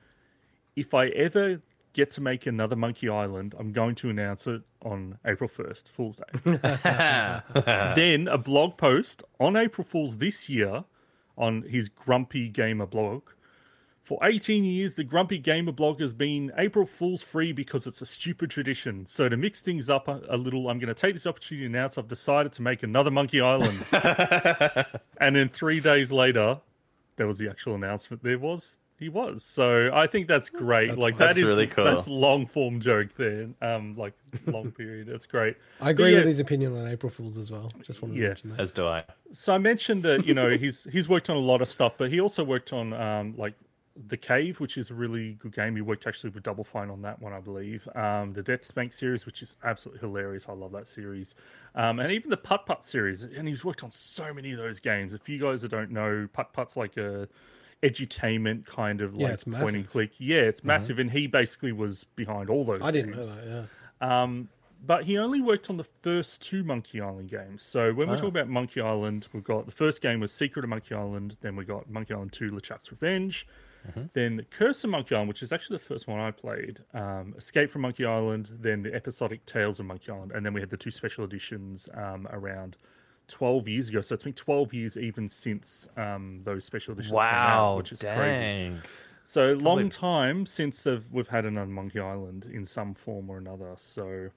"If 0.75 0.93
I 0.93 1.07
ever 1.07 1.61
get 1.91 2.11
to 2.11 2.21
make 2.21 2.45
another 2.45 2.75
Monkey 2.75 3.09
Island, 3.09 3.55
I'm 3.59 3.73
going 3.73 3.95
to 3.95 4.09
announce 4.11 4.45
it 4.45 4.61
on 4.83 5.17
April 5.25 5.49
1st, 5.49 5.89
Fool's 5.89 6.17
Day." 6.17 6.23
then 7.95 8.27
a 8.27 8.37
blog 8.37 8.77
post 8.77 9.23
on 9.39 9.57
April 9.57 9.83
Fool's 9.83 10.17
this 10.17 10.47
year 10.47 10.85
on 11.35 11.63
his 11.63 11.89
Grumpy 11.89 12.47
Gamer 12.47 12.85
blog. 12.85 13.23
For 14.07 14.17
18 14.23 14.63
years, 14.63 14.93
the 14.93 15.03
Grumpy 15.03 15.37
Gamer 15.37 15.73
blog 15.73 15.99
has 15.99 16.13
been 16.13 16.53
April 16.57 16.85
Fool's 16.85 17.23
free 17.23 17.51
because 17.51 17.85
it's 17.85 18.01
a 18.01 18.05
stupid 18.05 18.49
tradition. 18.49 19.05
So 19.05 19.27
to 19.27 19.35
mix 19.35 19.59
things 19.59 19.89
up 19.89 20.07
a, 20.07 20.21
a 20.29 20.37
little, 20.37 20.69
I'm 20.69 20.79
going 20.79 20.87
to 20.87 20.93
take 20.93 21.13
this 21.13 21.27
opportunity 21.27 21.67
to 21.67 21.77
announce 21.77 21.97
I've 21.97 22.07
decided 22.07 22.53
to 22.53 22.61
make 22.61 22.83
another 22.83 23.11
Monkey 23.11 23.41
Island. 23.41 23.83
and 25.19 25.35
then 25.35 25.49
three 25.49 25.81
days 25.81 26.09
later, 26.09 26.61
there 27.17 27.27
was 27.27 27.37
the 27.37 27.49
actual 27.49 27.75
announcement. 27.75 28.23
There 28.23 28.39
was. 28.39 28.77
He 28.97 29.09
was. 29.09 29.43
So 29.43 29.91
I 29.93 30.07
think 30.07 30.29
that's 30.29 30.47
great. 30.47 30.97
like 30.97 31.17
That's 31.17 31.35
that 31.35 31.41
is 31.41 31.45
really 31.45 31.67
cool. 31.67 31.83
That's 31.83 32.07
long 32.07 32.45
form 32.47 32.79
joke 32.79 33.09
there. 33.17 33.49
Um, 33.61 33.97
like 33.97 34.13
long 34.45 34.71
period. 34.71 35.07
That's 35.07 35.25
great. 35.25 35.57
I 35.81 35.89
agree 35.89 36.11
yeah. 36.11 36.19
with 36.19 36.27
his 36.27 36.39
opinion 36.39 36.77
on 36.77 36.87
April 36.87 37.09
Fools 37.11 37.37
as 37.37 37.51
well. 37.51 37.73
Just 37.83 38.01
wanted 38.01 38.15
to 38.15 38.21
Yeah. 38.21 38.27
mention 38.29 38.49
that. 38.51 38.61
As 38.61 38.71
do 38.71 38.87
I. 38.87 39.03
So 39.33 39.53
I 39.53 39.57
mentioned 39.57 40.03
that 40.03 40.25
you 40.25 40.33
know 40.33 40.49
he's 40.57 40.85
he's 40.93 41.09
worked 41.09 41.29
on 41.29 41.35
a 41.35 41.41
lot 41.41 41.61
of 41.61 41.67
stuff, 41.67 41.95
but 41.97 42.09
he 42.09 42.21
also 42.21 42.45
worked 42.45 42.71
on 42.71 42.93
um, 42.93 43.35
like 43.37 43.53
the 44.07 44.17
Cave, 44.17 44.59
which 44.59 44.77
is 44.77 44.91
a 44.91 44.93
really 44.93 45.33
good 45.33 45.53
game. 45.53 45.75
He 45.75 45.81
worked 45.81 46.05
actually 46.05 46.29
with 46.29 46.43
Double 46.43 46.63
Fine 46.63 46.89
on 46.89 47.01
that 47.01 47.21
one, 47.21 47.33
I 47.33 47.39
believe. 47.39 47.87
Um, 47.95 48.33
the 48.33 48.43
Death 48.43 48.65
Spank 48.65 48.93
series, 48.93 49.25
which 49.25 49.41
is 49.41 49.55
absolutely 49.63 50.01
hilarious. 50.01 50.47
I 50.47 50.53
love 50.53 50.71
that 50.73 50.87
series, 50.87 51.35
um, 51.75 51.99
and 51.99 52.11
even 52.11 52.29
the 52.29 52.37
Putt 52.37 52.65
Putt 52.65 52.85
series. 52.85 53.23
And 53.23 53.47
he's 53.47 53.65
worked 53.65 53.83
on 53.83 53.91
so 53.91 54.33
many 54.33 54.51
of 54.51 54.57
those 54.59 54.79
games. 54.79 55.13
If 55.13 55.27
you 55.27 55.39
guys 55.39 55.61
that 55.63 55.69
don't 55.69 55.91
know, 55.91 56.27
Putt 56.31 56.53
Putt's 56.53 56.77
like 56.77 56.97
a 56.97 57.27
edutainment 57.83 58.65
kind 58.65 59.01
of 59.01 59.13
Yeah, 59.13 59.29
like 59.29 59.45
point 59.45 59.45
and 59.45 59.51
massive. 59.53 59.73
Mm-hmm. 59.75 59.91
click. 59.91 60.11
Yeah, 60.17 60.41
it's 60.41 60.63
massive, 60.63 60.99
and 60.99 61.11
he 61.11 61.27
basically 61.27 61.71
was 61.71 62.03
behind 62.03 62.49
all 62.49 62.65
those. 62.65 62.81
I 62.81 62.91
didn't 62.91 63.11
know 63.11 63.17
games. 63.17 63.35
that. 63.35 63.67
Yeah. 64.01 64.23
Um, 64.23 64.49
but 64.85 65.05
he 65.05 65.17
only 65.17 65.41
worked 65.41 65.69
on 65.71 65.77
the 65.77 65.83
first 65.83 66.41
two 66.41 66.63
Monkey 66.63 67.01
Island 67.01 67.29
games. 67.29 67.63
So 67.63 67.93
when 67.93 68.09
we 68.09 68.15
talk 68.15 68.27
about 68.29 68.47
Monkey 68.47 68.79
Island, 68.79 69.27
we've 69.33 69.43
got 69.43 69.65
the 69.65 69.71
first 69.71 70.01
game 70.01 70.19
was 70.19 70.31
Secret 70.31 70.63
of 70.63 70.69
Monkey 70.69 70.93
Island, 70.93 71.35
then 71.41 71.55
we 71.55 71.65
got 71.65 71.89
Monkey 71.89 72.13
Island 72.13 72.31
2 72.31 72.51
LeChuck's 72.51 72.91
Revenge, 72.91 73.47
then 74.13 74.45
Curse 74.49 74.83
of 74.83 74.89
Monkey 74.89 75.15
Island, 75.15 75.27
which 75.29 75.41
is 75.43 75.51
actually 75.53 75.77
the 75.77 75.83
first 75.83 76.07
one 76.07 76.19
I 76.19 76.31
played, 76.31 76.79
um, 76.93 77.33
Escape 77.37 77.69
from 77.69 77.81
Monkey 77.83 78.05
Island, 78.05 78.49
then 78.59 78.83
the 78.83 78.93
episodic 78.93 79.45
Tales 79.45 79.79
of 79.79 79.85
Monkey 79.85 80.11
Island, 80.11 80.31
and 80.33 80.45
then 80.45 80.53
we 80.53 80.59
had 80.61 80.69
the 80.69 80.77
two 80.77 80.91
special 80.91 81.23
editions 81.23 81.87
um, 81.93 82.27
around 82.31 82.77
12 83.27 83.67
years 83.67 83.89
ago. 83.89 84.01
So 84.01 84.13
it's 84.15 84.23
been 84.23 84.33
12 84.33 84.73
years 84.73 84.97
even 84.97 85.27
since 85.29 85.89
um, 85.97 86.41
those 86.43 86.63
special 86.63 86.93
editions 86.93 87.11
came 87.11 87.19
out, 87.19 87.57
Wow. 87.73 87.77
which 87.77 87.91
is 87.91 87.99
crazy. 88.01 88.15
dang. 88.39 88.79
So 89.23 89.53
long 89.53 89.77
believe- 89.79 89.91
time 89.91 90.45
since 90.45 90.83
they've, 90.83 91.03
we've 91.11 91.27
had 91.27 91.45
another 91.45 91.69
Monkey 91.71 91.99
Island 91.99 92.45
in 92.51 92.63
some 92.65 92.93
form 92.93 93.29
or 93.29 93.37
another. 93.37 93.73
So 93.75 94.29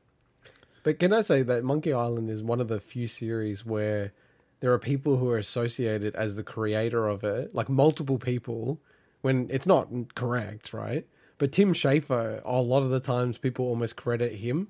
But 0.83 0.99
can 0.99 1.13
I 1.13 1.21
say 1.21 1.43
that 1.43 1.63
Monkey 1.63 1.93
Island 1.93 2.29
is 2.31 2.43
one 2.43 2.61
of 2.61 2.67
the 2.69 2.81
few 2.81 3.07
series 3.07 3.65
where 3.65 4.13
there 4.59 4.73
are 4.73 4.79
people 4.81 5.19
who 5.19 5.31
are 5.31 5.39
associated 5.39 6.15
as 6.17 6.35
the 6.37 6.43
creator 6.43 7.07
of 7.07 7.23
it, 7.23 7.55
like 7.55 7.69
multiple 7.69 8.19
people, 8.19 8.81
when 9.21 9.49
it's 9.51 9.67
not 9.67 9.89
correct, 10.15 10.73
right? 10.73 11.07
But 11.39 11.53
Tim 11.53 11.73
Schafer, 11.73 12.43
a 12.45 12.61
lot 12.61 12.83
of 12.83 12.91
the 12.91 13.01
times 13.01 13.39
people 13.39 13.65
almost 13.65 13.97
credit 13.97 14.35
him 14.35 14.69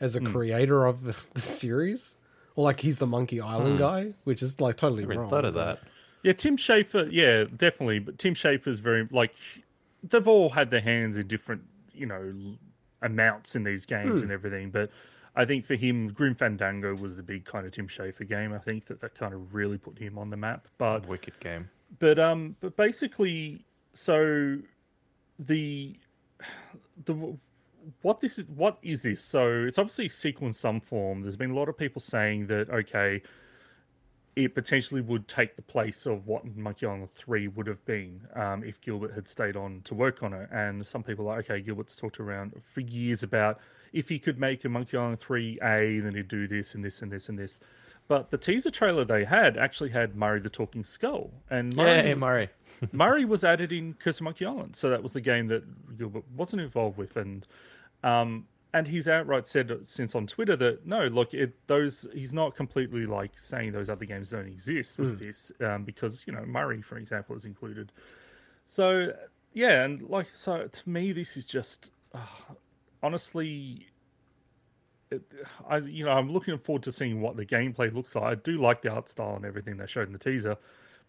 as 0.00 0.16
a 0.16 0.20
hmm. 0.20 0.32
creator 0.32 0.86
of 0.86 1.04
the, 1.04 1.24
the 1.34 1.42
series, 1.42 2.16
or 2.54 2.64
like 2.64 2.80
he's 2.80 2.96
the 2.96 3.06
Monkey 3.06 3.40
Island 3.40 3.72
hmm. 3.74 3.78
guy, 3.78 4.14
which 4.24 4.42
is 4.42 4.60
like 4.60 4.76
totally. 4.76 5.04
I 5.04 5.18
wrong. 5.18 5.28
thought 5.28 5.44
of 5.44 5.54
that. 5.54 5.80
Yeah, 6.22 6.32
Tim 6.32 6.56
Schafer. 6.56 7.08
Yeah, 7.12 7.44
definitely. 7.44 7.98
But 7.98 8.18
Tim 8.18 8.34
Schafer's 8.34 8.78
very 8.78 9.06
like 9.10 9.34
they've 10.02 10.26
all 10.26 10.50
had 10.50 10.70
their 10.70 10.80
hands 10.80 11.16
in 11.18 11.26
different, 11.26 11.62
you 11.92 12.06
know, 12.06 12.56
amounts 13.02 13.54
in 13.54 13.64
these 13.64 13.86
games 13.86 14.20
hmm. 14.20 14.22
and 14.22 14.32
everything. 14.32 14.70
But 14.70 14.90
I 15.36 15.44
think 15.44 15.66
for 15.66 15.74
him, 15.74 16.08
Grim 16.08 16.34
Fandango 16.34 16.94
was 16.94 17.18
the 17.18 17.22
big 17.22 17.44
kind 17.44 17.66
of 17.66 17.72
Tim 17.72 17.88
Schafer 17.88 18.26
game. 18.26 18.54
I 18.54 18.58
think 18.58 18.86
that 18.86 19.00
that 19.00 19.14
kind 19.14 19.34
of 19.34 19.54
really 19.54 19.76
put 19.76 19.98
him 19.98 20.16
on 20.16 20.30
the 20.30 20.36
map. 20.38 20.66
But 20.78 21.06
Wicked 21.06 21.38
game. 21.40 21.68
but 21.98 22.18
um, 22.18 22.56
but 22.60 22.74
basically, 22.76 23.65
so 23.96 24.58
the 25.38 25.98
the 27.04 27.36
what 28.02 28.20
this 28.20 28.38
is 28.38 28.46
what 28.48 28.78
is 28.82 29.02
this? 29.02 29.24
So 29.24 29.64
it's 29.66 29.78
obviously 29.78 30.06
a 30.06 30.10
sequel 30.10 30.46
in 30.48 30.52
some 30.52 30.80
form. 30.80 31.22
There's 31.22 31.36
been 31.36 31.50
a 31.50 31.54
lot 31.54 31.68
of 31.68 31.76
people 31.76 32.00
saying 32.00 32.48
that 32.48 32.68
okay, 32.70 33.22
it 34.34 34.54
potentially 34.54 35.00
would 35.00 35.26
take 35.28 35.56
the 35.56 35.62
place 35.62 36.04
of 36.04 36.26
what 36.26 36.44
Monkey 36.56 36.86
Island 36.86 37.08
3 37.08 37.48
would 37.48 37.66
have 37.66 37.84
been 37.86 38.20
um, 38.34 38.62
if 38.62 38.80
Gilbert 38.80 39.14
had 39.14 39.28
stayed 39.28 39.56
on 39.56 39.80
to 39.84 39.94
work 39.94 40.22
on 40.22 40.34
it. 40.34 40.48
And 40.52 40.86
some 40.86 41.02
people 41.02 41.26
are 41.28 41.36
like, 41.36 41.50
okay, 41.50 41.62
Gilbert's 41.62 41.96
talked 41.96 42.20
around 42.20 42.52
for 42.62 42.80
years 42.80 43.22
about 43.22 43.58
if 43.94 44.10
he 44.10 44.18
could 44.18 44.38
make 44.38 44.62
a 44.64 44.68
Monkey 44.68 44.98
Island 44.98 45.20
3A, 45.20 46.02
then 46.02 46.14
he'd 46.14 46.28
do 46.28 46.46
this 46.46 46.74
and 46.74 46.84
this 46.84 47.00
and 47.00 47.10
this 47.10 47.30
and 47.30 47.38
this. 47.38 47.60
But 48.08 48.30
the 48.30 48.38
teaser 48.38 48.70
trailer 48.70 49.04
they 49.04 49.24
had 49.24 49.56
actually 49.56 49.90
had 49.90 50.14
Murray 50.14 50.40
the 50.40 50.50
Talking 50.50 50.84
Skull. 50.84 51.32
And 51.48 51.74
Murray, 51.74 51.90
Yeah, 51.90 52.02
hey, 52.02 52.14
Murray. 52.14 52.50
Murray 52.92 53.24
was 53.24 53.44
added 53.44 53.72
in 53.72 53.94
Curse 53.94 54.18
of 54.18 54.24
Monkey 54.24 54.44
Island, 54.46 54.76
so 54.76 54.90
that 54.90 55.02
was 55.02 55.12
the 55.12 55.20
game 55.20 55.48
that 55.48 55.96
Gilbert 55.98 56.24
wasn't 56.34 56.62
involved 56.62 56.98
with, 56.98 57.16
and 57.16 57.46
um, 58.02 58.46
and 58.76 58.88
he's 58.88 59.08
outright 59.08 59.48
said 59.48 59.72
since 59.84 60.14
on 60.14 60.26
Twitter 60.26 60.54
that 60.56 60.86
no, 60.86 61.06
look, 61.06 61.32
it, 61.32 61.54
those 61.66 62.06
he's 62.12 62.34
not 62.34 62.54
completely 62.54 63.06
like 63.06 63.38
saying 63.38 63.72
those 63.72 63.88
other 63.88 64.04
games 64.04 64.30
don't 64.30 64.46
exist 64.46 64.98
with 64.98 65.18
this 65.18 65.50
um, 65.60 65.84
because 65.84 66.24
you 66.26 66.32
know 66.32 66.44
Murray, 66.44 66.82
for 66.82 66.98
example, 66.98 67.34
is 67.34 67.46
included. 67.46 67.90
So 68.66 69.12
yeah, 69.54 69.84
and 69.84 70.02
like 70.02 70.28
so 70.34 70.66
to 70.66 70.88
me, 70.88 71.12
this 71.12 71.36
is 71.36 71.46
just 71.46 71.90
uh, 72.14 72.18
honestly. 73.02 73.86
It, 75.10 75.22
I 75.68 75.78
you 75.78 76.04
know 76.04 76.10
I'm 76.10 76.30
looking 76.30 76.58
forward 76.58 76.82
to 76.82 76.92
seeing 76.92 77.20
what 77.20 77.36
the 77.36 77.46
gameplay 77.46 77.94
looks 77.94 78.14
like. 78.14 78.24
I 78.24 78.34
do 78.34 78.58
like 78.58 78.82
the 78.82 78.90
art 78.90 79.08
style 79.08 79.36
and 79.36 79.44
everything 79.44 79.76
they 79.76 79.86
showed 79.86 80.08
in 80.08 80.12
the 80.12 80.18
teaser, 80.18 80.58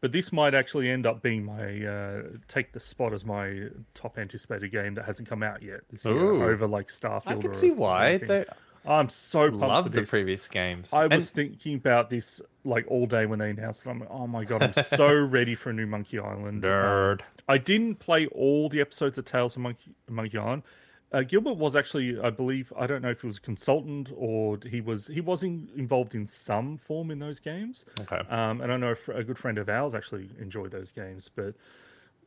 but 0.02 0.12
this 0.12 0.32
might 0.32 0.54
actually 0.54 0.90
end 0.90 1.06
up 1.06 1.22
being 1.22 1.44
my 1.44 1.86
uh, 1.86 2.22
take 2.48 2.72
the 2.74 2.80
spot 2.80 3.14
as 3.14 3.26
my 3.26 3.70
top 3.94 4.18
anticipated 4.18 4.72
game 4.72 4.94
that 4.96 5.06
hasn't 5.06 5.28
come 5.28 5.44
out 5.44 5.62
yet 5.64 5.82
this 5.92 6.06
year 6.06 6.16
Ooh. 6.16 6.44
over 6.44 6.68
like 6.68 6.88
Starfield. 6.88 7.24
I 7.28 7.36
can 7.36 7.54
see 7.54 7.72
why. 7.72 8.46
I'm 8.86 9.10
so 9.10 9.50
pumped 9.50 9.60
for 9.60 9.68
love 9.68 9.92
the 9.92 10.04
previous 10.04 10.48
games. 10.48 10.94
I 10.94 11.04
And- 11.04 11.14
was 11.14 11.30
thinking 11.30 11.76
about 11.76 12.10
this 12.10 12.42
like 12.64 12.86
all 12.88 13.06
day 13.06 13.26
when 13.26 13.40
they 13.40 13.50
announced 13.50 13.86
it. 13.86 13.90
I'm 13.90 14.00
like, 14.00 14.10
oh 14.10 14.28
my 14.28 14.46
god, 14.46 14.64
I'm 14.64 14.74
so 14.74 15.14
ready 15.26 15.56
for 15.56 15.72
a 15.72 15.74
new 15.74 15.86
Monkey 15.88 16.20
Island. 16.20 16.64
Um, 16.66 16.72
Nerd. 16.72 17.22
I 17.50 17.58
didn't 17.58 17.96
play 17.96 18.28
all 18.28 18.70
the 18.70 18.80
episodes 18.80 19.18
of 19.18 19.26
Tales 19.26 19.56
of 19.58 19.62
Monkey, 19.64 19.94
Monkey 20.10 20.38
Island. 20.38 20.64
Uh, 21.12 21.22
Gilbert 21.22 21.56
was 21.56 21.76
actually, 21.76 22.20
I 22.20 22.30
believe, 22.30 22.74
I 22.78 22.86
don't 22.86 23.02
know 23.02 23.12
if 23.12 23.22
he 23.22 23.28
was 23.28 23.38
a 23.38 23.42
consultant 23.42 24.12
or 24.16 24.60
he 24.70 24.82
was 24.82 25.08
he 25.08 25.22
was 25.22 25.42
in, 25.42 25.70
involved 25.76 26.14
in 26.14 26.28
some 26.28 26.78
form 26.78 27.12
in 27.12 27.20
those 27.20 27.40
games. 27.40 27.86
Okay. 28.02 28.22
Um, 28.30 28.60
and 28.60 28.74
I 28.74 28.78
know 28.78 28.90
a, 28.90 28.96
fr- 28.96 29.14
a 29.14 29.24
good 29.24 29.38
friend 29.38 29.58
of 29.58 29.70
ours 29.70 29.96
actually 29.96 30.30
enjoyed 30.38 30.72
those 30.72 30.92
games. 30.92 31.30
But 31.34 31.56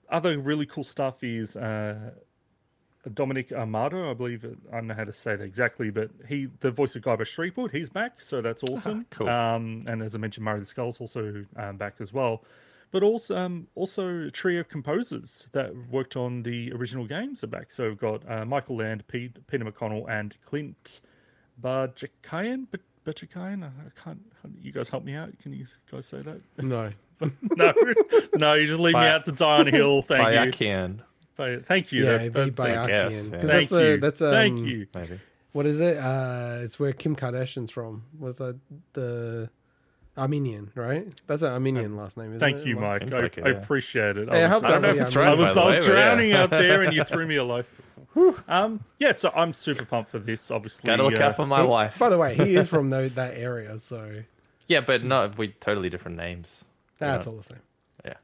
other 0.09 0.39
really 0.39 0.65
cool 0.65 0.85
stuff 0.85 1.23
is 1.23 1.57
uh, 1.57 2.13
Dominic 3.13 3.51
Armato, 3.51 4.11
I 4.11 4.15
believe. 4.15 4.45
I 4.71 4.77
don't 4.77 4.87
know 4.87 4.95
how 4.95 5.05
to 5.05 5.13
say 5.13 5.37
that 5.37 5.45
exactly, 5.45 5.91
but 5.91 6.11
he, 6.29 6.49
the 6.61 6.71
voice 6.71 6.97
of 6.97 7.03
Guybrush 7.03 7.35
Threepwood, 7.35 7.73
he's 7.73 7.91
back, 7.91 8.21
so 8.21 8.41
that's 8.41 8.63
awesome. 8.63 9.07
cool. 9.11 9.29
Um, 9.29 9.83
and 9.87 10.03
as 10.03 10.15
I 10.15 10.19
mentioned, 10.19 10.45
Murray 10.45 10.61
the 10.61 10.67
Skull's 10.67 11.01
also 11.01 11.45
um, 11.57 11.77
back 11.77 11.97
as 12.01 12.13
well. 12.13 12.45
But 12.93 13.03
also, 13.05 13.37
um, 13.37 13.69
also 13.77 14.23
a 14.27 14.31
trio 14.31 14.61
of 14.61 14.69
composers 14.69 15.49
that 15.53 15.71
worked 15.91 16.17
on 16.17 16.43
the 16.43 16.73
original 16.73 17.07
games 17.07 17.45
are 17.45 17.47
back. 17.47 17.71
So 17.71 17.89
we've 17.89 17.99
got 17.99 18.29
uh, 18.29 18.45
Michael 18.45 18.79
Land, 18.79 19.07
Pete, 19.07 19.47
Peter 19.47 19.65
McConnell, 19.65 20.07
and 20.09 20.37
Clint 20.45 21.01
Bajakayan. 21.63 22.67
Ba- 22.71 22.79
Bajakayan? 23.07 23.65
I 23.65 24.01
can't. 24.03 24.21
You 24.61 24.73
guys 24.73 24.89
help 24.89 25.05
me 25.05 25.15
out. 25.15 25.39
Can 25.39 25.53
you 25.53 25.67
guys 25.91 26.07
say 26.07 26.23
that? 26.23 26.41
No. 26.63 26.91
no, 27.57 27.73
no. 28.35 28.55
You 28.55 28.67
just 28.67 28.81
leave 28.81 28.95
me 28.95 29.01
out 29.01 29.25
to 29.27 29.33
die 29.33 29.59
on 29.61 29.69
a 29.69 29.71
hill. 29.71 30.01
Thank 30.03 30.57
you. 30.59 30.67
Bayakian, 30.67 31.01
But 31.37 31.67
Thank 31.67 31.93
you. 31.93 32.05
Yeah, 32.05 32.17
That- 32.29 32.33
that- 32.33 32.55
by 32.55 32.71
guess, 32.87 32.89
Archean. 33.29 33.31
yeah. 33.33 33.39
'Cause 33.41 33.51
Thank 33.51 33.69
that's 33.69 33.73
a- 33.73 33.91
you. 33.91 33.97
that's, 34.01 34.23
um, 34.23 34.31
Thank 34.33 34.59
you. 34.67 34.87
maybe. 34.95 35.21
What 35.53 35.67
is 35.67 35.81
it? 35.81 35.97
Uh, 35.99 36.59
it's 36.63 36.79
where 36.81 36.93
Kim 36.95 37.15
Kardashian's 37.17 37.71
from. 37.71 38.05
What's 38.19 38.39
that? 38.39 38.59
The 38.95 39.51
Armenian, 40.19 40.71
right? 40.75 41.07
That's 41.27 41.43
an 41.43 41.53
Armenian 41.53 41.97
last 41.97 42.17
name, 42.17 42.29
isn't 42.29 42.41
Thank 42.41 42.59
it? 42.59 42.67
you, 42.67 42.77
Like- 42.77 42.89
Mike. 42.89 43.01
Seems 43.03 43.13
I, 43.15 43.21
like 43.21 43.39
it, 43.39 43.45
I 43.47 43.51
yeah. 43.51 43.57
appreciate 43.57 44.17
it. 44.17 44.29
Hey, 44.29 44.41
I 44.41 44.43
was, 44.45 44.53
hope 44.53 44.65
I 44.65 44.71
don't 44.73 44.83
know 44.83 44.89
that- 44.89 44.97
if 44.97 45.03
it's 45.03 45.15
yeah, 45.15 45.21
right. 45.21 45.29
I 45.29 45.35
was, 45.35 45.55
by 45.55 45.61
I 45.61 45.65
the 45.65 45.69
was 45.69 45.79
way, 45.79 45.81
but 45.81 45.87
yeah. 45.89 45.93
drowning 46.05 46.33
out 46.33 46.51
there, 46.51 46.83
and 46.83 46.93
you 46.95 47.05
threw 47.05 47.27
me 47.27 47.37
a 47.37 47.45
life. 47.45 47.81
Um, 48.49 48.81
yeah, 48.99 49.13
so 49.13 49.33
I'm 49.35 49.53
super 49.53 49.85
pumped 49.85 50.11
for 50.11 50.19
this. 50.19 50.51
Obviously, 50.51 50.87
Gotta 50.89 51.05
look 51.05 51.19
uh, 51.21 51.25
out 51.25 51.37
for 51.37 51.47
my 51.47 51.63
He- 51.63 51.67
wife. 51.69 51.99
By 51.99 52.09
the 52.09 52.19
way, 52.19 52.35
he 52.35 52.57
is 52.57 52.69
from 52.69 52.91
tho- 52.91 53.09
that 53.11 53.37
area, 53.39 53.79
so 53.79 54.23
Yeah, 54.67 54.81
but 54.81 55.05
no, 55.05 55.31
we 55.37 55.49
totally 55.49 55.89
different 55.91 56.17
names. 56.17 56.65
that's 56.99 57.27
all 57.27 57.37
the 57.37 57.43
same. 57.45 57.61
Yeah. 58.05 58.15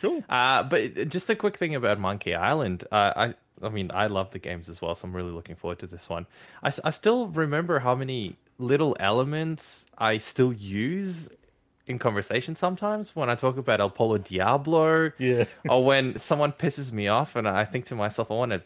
Cool. 0.00 0.22
Uh, 0.28 0.62
but 0.64 1.08
just 1.08 1.30
a 1.30 1.36
quick 1.36 1.56
thing 1.56 1.74
about 1.74 1.98
Monkey 1.98 2.34
Island. 2.34 2.84
Uh, 2.92 3.12
I 3.16 3.34
I 3.62 3.68
mean, 3.70 3.90
I 3.94 4.08
love 4.08 4.32
the 4.32 4.38
games 4.38 4.68
as 4.68 4.82
well, 4.82 4.94
so 4.94 5.06
I'm 5.06 5.16
really 5.16 5.30
looking 5.30 5.54
forward 5.56 5.78
to 5.78 5.86
this 5.86 6.08
one. 6.10 6.26
I, 6.62 6.66
s- 6.66 6.80
I 6.84 6.90
still 6.90 7.28
remember 7.28 7.78
how 7.78 7.94
many 7.94 8.36
little 8.58 8.96
elements 9.00 9.86
I 9.98 10.18
still 10.18 10.52
use 10.52 11.28
in 11.86 11.98
conversation 11.98 12.54
sometimes 12.54 13.14
when 13.14 13.28
I 13.28 13.34
talk 13.34 13.56
about 13.56 13.80
El 13.80 13.90
Polo 13.90 14.18
Diablo. 14.18 15.12
Yeah. 15.18 15.44
or 15.68 15.84
when 15.84 16.18
someone 16.18 16.52
pisses 16.52 16.92
me 16.92 17.08
off 17.08 17.36
and 17.36 17.48
I 17.48 17.64
think 17.64 17.86
to 17.86 17.94
myself, 17.94 18.30
I 18.30 18.34
want 18.34 18.52
to 18.52 18.62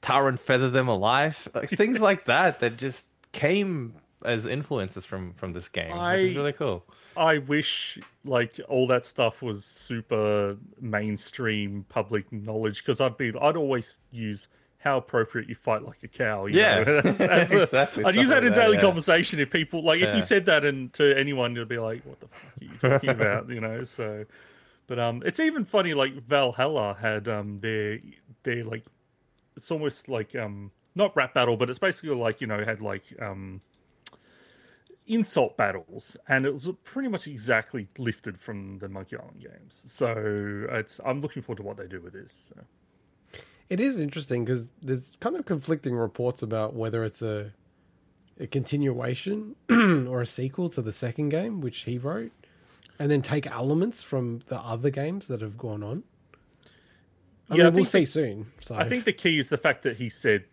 tar 0.00 0.28
and 0.28 0.38
feather 0.38 0.70
them 0.70 0.88
alive. 0.88 1.48
Like, 1.54 1.70
things 1.70 2.00
like 2.00 2.24
that 2.26 2.60
that 2.60 2.76
just 2.76 3.06
came 3.32 3.94
as 4.24 4.46
influences 4.46 5.04
from 5.04 5.34
from 5.34 5.52
this 5.52 5.68
game, 5.68 5.90
which 5.90 6.20
is 6.30 6.36
I- 6.36 6.38
really 6.38 6.52
cool. 6.52 6.84
I 7.16 7.38
wish 7.38 7.98
like 8.24 8.58
all 8.68 8.86
that 8.86 9.04
stuff 9.04 9.42
was 9.42 9.64
super 9.66 10.56
mainstream 10.80 11.84
public 11.88 12.32
knowledge 12.32 12.78
because 12.82 13.00
I'd 13.00 13.16
be 13.18 13.32
I'd 13.38 13.56
always 13.56 14.00
use 14.10 14.48
how 14.82 14.98
appropriate 14.98 15.48
you 15.48 15.54
fight 15.54 15.82
like 15.82 16.02
a 16.02 16.08
cow. 16.08 16.46
You 16.46 16.58
Yeah. 16.58 16.82
know, 16.82 16.96
as- 17.04 17.20
as 17.20 17.52
Exactly, 17.52 18.04
I'd 18.04 18.16
use 18.16 18.28
that 18.30 18.36
like 18.42 18.44
in 18.44 18.52
that, 18.52 18.60
daily 18.60 18.74
yeah. 18.76 18.80
conversation 18.82 19.38
if 19.40 19.50
people 19.50 19.82
like 19.84 20.00
if 20.00 20.08
Yeah. 20.08 20.16
you 20.16 20.22
said 20.22 20.46
that 20.46 20.64
and 20.64 20.92
to 20.94 21.16
anyone 21.18 21.54
you'd 21.54 21.68
be 21.68 21.78
like, 21.78 22.04
what 22.04 22.20
the 22.20 22.26
fuck 22.28 22.42
are 22.60 22.64
you 22.64 22.70
talking 22.78 23.10
about? 23.20 23.48
You 23.48 23.60
know, 23.60 23.84
so. 23.84 24.24
But 24.88 24.98
um, 24.98 25.22
it's 25.24 25.38
even 25.40 25.64
funny. 25.64 25.94
Like 25.94 26.14
Valhalla 26.14 26.96
had 27.00 27.28
um 27.28 27.60
their 27.60 28.00
their 28.42 28.64
like 28.64 28.84
it's 29.56 29.70
almost 29.70 30.08
like 30.08 30.34
um 30.34 30.72
not 30.94 31.14
rap 31.16 31.32
battle, 31.34 31.56
but 31.56 31.70
it's 31.70 31.78
basically 31.78 32.16
like 32.16 32.40
you 32.40 32.46
know 32.48 32.62
had 32.64 32.80
like 32.80 33.04
um 33.20 33.60
insult 35.06 35.56
battles, 35.56 36.16
and 36.28 36.44
it 36.46 36.52
was 36.52 36.68
pretty 36.84 37.08
much 37.08 37.26
exactly 37.26 37.88
lifted 37.98 38.38
from 38.38 38.78
the 38.78 38.88
Monkey 38.88 39.16
Island 39.16 39.40
games. 39.40 39.82
So 39.86 40.66
it's 40.70 41.00
I'm 41.04 41.20
looking 41.20 41.42
forward 41.42 41.58
to 41.58 41.62
what 41.62 41.76
they 41.76 41.86
do 41.86 42.00
with 42.00 42.12
this. 42.12 42.52
So. 42.54 42.62
It 43.72 43.80
is 43.80 43.98
interesting 43.98 44.44
because 44.44 44.70
there's 44.82 45.12
kind 45.18 45.34
of 45.34 45.46
conflicting 45.46 45.94
reports 45.96 46.42
about 46.42 46.74
whether 46.74 47.04
it's 47.04 47.22
a 47.22 47.52
a 48.38 48.46
continuation 48.46 49.56
or 49.70 50.20
a 50.20 50.26
sequel 50.26 50.68
to 50.70 50.82
the 50.82 50.92
second 50.92 51.30
game, 51.30 51.62
which 51.62 51.84
he 51.84 51.96
wrote, 51.96 52.32
and 52.98 53.10
then 53.10 53.22
take 53.22 53.46
elements 53.46 54.02
from 54.02 54.40
the 54.48 54.58
other 54.60 54.90
games 54.90 55.26
that 55.28 55.40
have 55.40 55.56
gone 55.56 55.82
on. 55.82 56.02
I 57.48 57.56
Yeah, 57.56 57.64
mean, 57.64 57.74
we'll 57.76 57.84
see 57.86 58.00
the- 58.00 58.06
soon. 58.06 58.52
So 58.60 58.74
I 58.74 58.86
think 58.88 59.04
the 59.04 59.12
key 59.14 59.38
is 59.38 59.48
the 59.48 59.56
fact 59.58 59.82
that 59.84 59.96
he 59.96 60.10
said, 60.10 60.44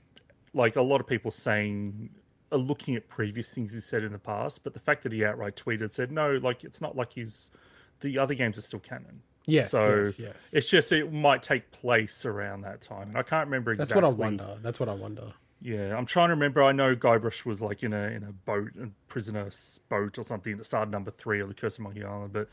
like 0.53 0.77
a 0.77 0.81
lot 0.81 1.01
of 1.01 1.07
people 1.07 1.31
saying, 1.31 2.11
are 2.53 2.57
looking 2.57 2.95
at 2.95 3.09
previous 3.09 3.53
things 3.53 3.73
he 3.73 3.81
said 3.81 4.03
in 4.03 4.13
the 4.13 4.17
past, 4.19 4.63
but 4.63 4.73
the 4.73 4.79
fact 4.79 5.03
that 5.03 5.11
he 5.11 5.25
outright 5.25 5.57
tweeted 5.57 5.91
said 5.91 6.09
no, 6.11 6.37
like 6.37 6.63
it's 6.63 6.79
not 6.79 6.95
like 6.95 7.13
he's 7.13 7.51
the 7.99 8.17
other 8.17 8.33
games 8.33 8.57
are 8.57 8.61
still 8.61 8.79
canon. 8.79 9.23
Yes, 9.49 9.71
so 9.71 9.97
yes, 10.05 10.19
yes. 10.19 10.49
it's 10.53 10.69
just 10.69 10.91
it 10.91 11.11
might 11.11 11.43
take 11.43 11.71
place 11.71 12.25
around 12.25 12.61
that 12.61 12.81
time, 12.81 13.09
and 13.09 13.17
I 13.17 13.23
can't 13.23 13.47
remember 13.47 13.71
exactly. 13.71 13.93
that's 13.93 13.95
what 13.95 14.03
I 14.03 14.15
wonder. 14.15 14.57
That's 14.61 14.79
what 14.79 14.89
I 14.89 14.93
wonder. 14.93 15.33
Yeah, 15.61 15.95
I'm 15.97 16.05
trying 16.05 16.29
to 16.29 16.35
remember. 16.35 16.63
I 16.63 16.71
know 16.71 16.95
Guybrush 16.95 17.45
was 17.45 17.61
like 17.61 17.83
in 17.83 17.93
a 17.93 18.03
in 18.07 18.23
a 18.23 18.31
boat, 18.31 18.69
a 18.81 18.87
prisoner 19.07 19.47
s- 19.47 19.79
boat 19.89 20.17
or 20.17 20.23
something 20.23 20.55
that 20.57 20.63
started 20.63 20.91
number 20.91 21.11
three 21.11 21.41
of 21.41 21.49
the 21.49 21.53
Curse 21.53 21.77
of 21.77 21.83
Monkey 21.83 22.03
Island. 22.03 22.31
But 22.31 22.47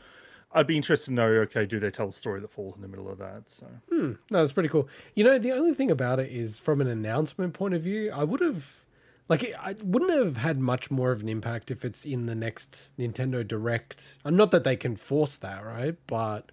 I'd 0.51 0.67
be 0.67 0.75
interested 0.75 1.11
to 1.11 1.13
know. 1.13 1.27
Okay, 1.27 1.65
do 1.65 1.79
they 1.79 1.89
tell 1.89 2.09
a 2.09 2.11
story 2.11 2.41
that 2.41 2.51
falls 2.51 2.75
in 2.75 2.81
the 2.81 2.87
middle 2.87 3.09
of 3.09 3.17
that? 3.19 3.43
So 3.49 3.67
hmm, 3.89 4.13
No, 4.29 4.41
that's 4.41 4.51
pretty 4.51 4.69
cool. 4.69 4.89
You 5.15 5.23
know, 5.23 5.39
the 5.39 5.51
only 5.53 5.73
thing 5.73 5.89
about 5.89 6.19
it 6.19 6.31
is 6.31 6.59
from 6.59 6.81
an 6.81 6.87
announcement 6.87 7.53
point 7.53 7.73
of 7.73 7.81
view, 7.81 8.11
I 8.13 8.25
would 8.25 8.41
have 8.41 8.83
like 9.29 9.53
I 9.57 9.75
wouldn't 9.83 10.11
have 10.11 10.37
had 10.37 10.57
much 10.59 10.91
more 10.91 11.11
of 11.11 11.21
an 11.21 11.29
impact 11.29 11.71
if 11.71 11.85
it's 11.85 12.05
in 12.05 12.25
the 12.25 12.35
next 12.35 12.91
Nintendo 12.99 13.45
Direct. 13.47 14.17
Not 14.25 14.51
that 14.51 14.63
they 14.63 14.75
can 14.75 14.95
force 14.97 15.37
that, 15.37 15.65
right? 15.65 15.95
But 16.07 16.51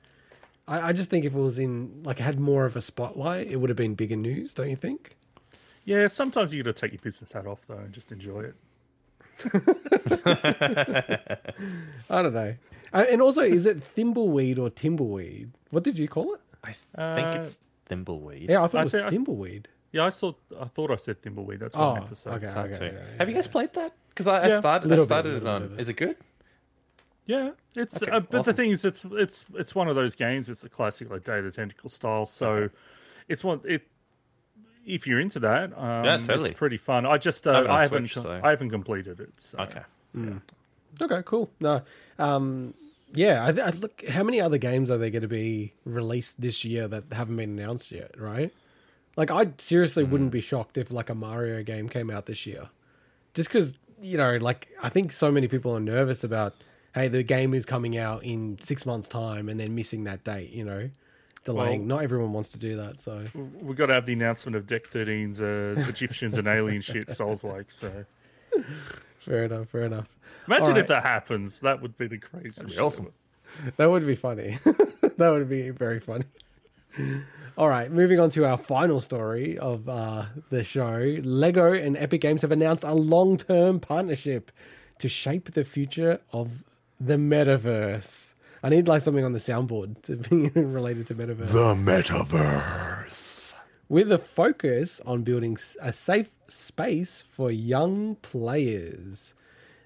I, 0.67 0.89
I 0.89 0.93
just 0.93 1.11
think 1.11 1.25
if 1.25 1.35
it 1.35 1.39
was 1.39 1.59
in 1.59 2.03
like 2.05 2.19
had 2.19 2.39
more 2.41 2.65
of 2.65 2.77
a 2.77 2.81
spotlight, 2.81 3.49
it 3.51 3.57
would 3.57 3.71
have 3.71 3.77
been 3.77 3.95
bigger 3.95 4.17
news. 4.17 4.55
Don't 4.55 4.71
you 4.71 4.77
think? 4.77 5.17
yeah, 5.85 6.07
sometimes 6.09 6.55
you 6.55 6.63
got 6.63 6.75
to 6.75 6.81
take 6.81 6.93
your 6.93 7.01
business 7.03 7.33
hat 7.33 7.47
off 7.47 7.67
though 7.67 7.77
and 7.79 7.93
just 7.93 8.11
enjoy 8.13 8.41
it. 8.41 8.55
I 12.11 12.23
don't 12.23 12.35
know. 12.35 12.55
Uh, 12.93 13.05
and 13.11 13.21
also, 13.21 13.41
is 13.43 13.67
it 13.67 13.81
thimbleweed 13.81 14.59
or 14.59 14.71
timbleweed? 14.71 15.51
What 15.71 15.83
did 15.85 15.99
you 15.99 16.09
call 16.09 16.35
it? 16.35 16.41
I 16.63 16.73
think 16.73 17.27
Uh, 17.37 17.41
it's 17.41 17.59
Thimbleweed. 17.91 18.49
Yeah, 18.49 18.63
I 18.63 18.67
thought 18.69 18.79
I 18.79 18.81
it 18.81 18.85
was 18.85 18.93
think 18.93 19.05
I- 19.05 19.11
thimbleweed. 19.11 19.67
Yeah, 19.93 20.07
I 20.07 20.11
thought 20.11 20.41
I 20.61 20.65
thought 20.65 20.91
I 20.91 20.97
said 20.97 21.23
Thimbleweed. 21.23 21.61
That's 21.61 21.77
what 21.77 21.85
Oh, 21.85 21.91
I 21.91 21.95
meant 21.95 22.09
to 22.09 22.15
say. 22.17 22.31
okay, 22.31 22.47
okay. 22.49 22.79
too. 22.79 22.85
okay, 22.87 23.15
Have 23.19 23.29
you 23.29 23.35
guys 23.35 23.47
played 23.47 23.73
that? 23.75 23.93
Because 24.09 24.27
I, 24.27 24.43
I 24.47 24.59
started. 24.59 24.87
I 24.87 24.89
Little 24.89 25.05
bit, 25.05 25.09
started 25.09 25.35
it 25.37 25.47
on. 25.47 25.77
Is 25.79 25.89
it 25.89 25.93
good? 25.97 26.17
Yeah, 27.27 27.53
it's 27.75 28.03
Okay, 28.03 28.13
uh, 28.13 28.21
but 28.21 28.45
the 28.45 28.53
thing 28.53 28.71
is, 28.71 28.85
it's 28.85 29.05
it's 29.13 29.45
it's 29.55 29.75
one 29.75 29.89
of 29.89 29.97
those 29.97 30.15
games. 30.15 30.49
It's 30.49 30.63
a 30.65 30.69
classic 30.69 31.11
like 31.11 31.25
Day 31.25 31.39
of 31.39 31.45
the 31.45 31.51
Tentacle 31.51 31.89
style. 31.89 32.27
So 32.27 32.69
it's 33.29 33.43
one 33.43 33.61
it. 33.65 33.87
If 34.87 35.07
you're 35.07 35.21
into 35.21 35.41
that, 35.41 35.73
um, 35.79 36.05
Yeah, 36.05 36.19
totally. 36.19 36.51
it's 36.51 36.59
pretty 36.59 36.77
fun. 36.77 37.07
I 37.07 37.17
just 37.17 37.47
I 37.47 37.53
uh, 37.65 37.73
I 37.73 37.83
haven't 37.83 38.09
Switch, 38.11 38.23
so- 38.25 38.41
I 38.43 38.51
haven't 38.51 38.71
completed 38.71 39.21
it. 39.21 39.33
So. 39.41 39.59
Okay. 39.59 39.83
Okay, 41.03 41.23
cool. 41.25 41.51
No, 41.61 41.83
um, 42.19 42.75
yeah. 43.15 43.45
I, 43.45 43.49
I 43.49 43.71
look. 43.71 44.05
How 44.07 44.23
many 44.23 44.41
other 44.41 44.59
games 44.59 44.91
are 44.91 44.99
there 44.99 45.11
going 45.11 45.23
to 45.23 45.29
be 45.29 45.73
released 45.85 46.41
this 46.41 46.65
year 46.65 46.87
that 46.89 47.05
haven't 47.13 47.37
been 47.37 47.59
announced 47.59 47.91
yet? 47.91 48.13
Right? 48.21 48.53
Like, 49.17 49.31
I 49.31 49.53
seriously 49.59 50.05
wouldn't 50.05 50.31
be 50.33 50.41
shocked 50.41 50.77
if 50.77 50.91
like 50.91 51.09
a 51.09 51.15
Mario 51.15 51.63
game 51.63 51.89
came 51.89 52.11
out 52.11 52.27
this 52.27 52.47
year, 52.47 52.69
just 53.33 53.49
because 53.49 53.79
you 54.03 54.19
know, 54.19 54.37
like 54.37 54.69
I 54.83 54.89
think 54.89 55.11
so 55.13 55.33
many 55.33 55.49
people 55.49 55.75
are 55.75 55.81
nervous 55.81 56.23
about, 56.23 56.55
hey, 56.95 57.09
the 57.09 57.23
game 57.23 57.55
is 57.55 57.67
coming 57.67 57.97
out 57.97 58.23
in 58.25 58.59
six 58.61 58.87
months' 58.87 59.09
time 59.09 59.49
and 59.49 59.59
then 59.59 59.75
missing 59.75 60.05
that 60.05 60.25
date. 60.25 60.51
You 60.51 60.65
know, 60.65 60.91
delaying. 61.45 61.81
Well- 61.81 61.99
Not 61.99 62.05
everyone 62.05 62.33
wants 62.33 62.51
to 62.51 62.59
do 62.59 62.77
that. 62.77 63.01
So 63.01 63.25
We've 63.35 63.77
got 63.77 63.87
to 63.87 63.95
have 63.95 64.07
the 64.07 64.13
announcement 64.13 64.57
of 64.57 64.67
Deck 64.67 64.89
13's 64.91 65.43
uh, 65.43 65.75
Egyptians 65.89 66.39
and 66.39 66.47
alien 66.49 66.81
shit, 66.81 67.11
Souls 67.11 67.45
like. 67.45 67.71
So 67.71 68.05
fair 69.19 69.45
enough. 69.45 69.69
Fair 69.69 69.83
enough. 69.85 70.17
imagine 70.47 70.67
Alright. 70.67 70.79
if 70.83 70.89
that 70.89 71.03
happens. 71.03 71.61
That 71.61 71.83
would 71.83 71.97
be 71.99 72.07
the 72.07 72.19
craziest. 72.19 72.67
be 72.67 72.79
awesome. 72.79 73.13
That 73.77 73.91
would 73.91 74.07
be 74.07 74.15
funny. 74.15 74.59
that 74.65 75.31
would 75.31 75.49
be 75.49 75.71
very 75.71 76.01
funny. 76.01 76.25
All 77.57 77.69
right, 77.69 77.91
moving 77.91 78.19
on 78.19 78.31
to 78.31 78.45
our 78.45 78.59
final 78.59 79.01
story 79.01 79.57
of 79.59 79.89
uh, 79.89 80.25
the 80.51 80.65
show. 80.65 81.19
Lego 81.23 81.73
and 81.73 81.97
Epic 81.97 82.21
Games 82.21 82.43
have 82.43 82.51
announced 82.51 82.83
a 82.83 82.95
long 82.95 83.37
term 83.37 83.79
partnership 83.79 84.51
to 84.99 85.09
shape 85.09 85.53
the 85.53 85.63
future 85.65 86.21
of 86.33 86.65
the 87.01 87.17
metaverse. 87.17 88.35
I 88.63 88.71
need 88.71 88.89
like 88.89 89.03
something 89.03 89.25
on 89.25 89.33
the 89.33 89.39
soundboard 89.39 90.03
to 90.03 90.17
be 90.29 90.49
related 90.61 91.07
to 91.09 91.15
metaverse. 91.15 91.53
The 91.53 91.75
metaverse. 91.75 93.55
with 93.89 94.11
a 94.11 94.19
focus 94.19 95.01
on 95.05 95.23
building 95.23 95.59
a 95.81 95.93
safe 95.93 96.39
space 96.49 97.23
for 97.23 97.51
young 97.51 98.17
players. 98.17 99.35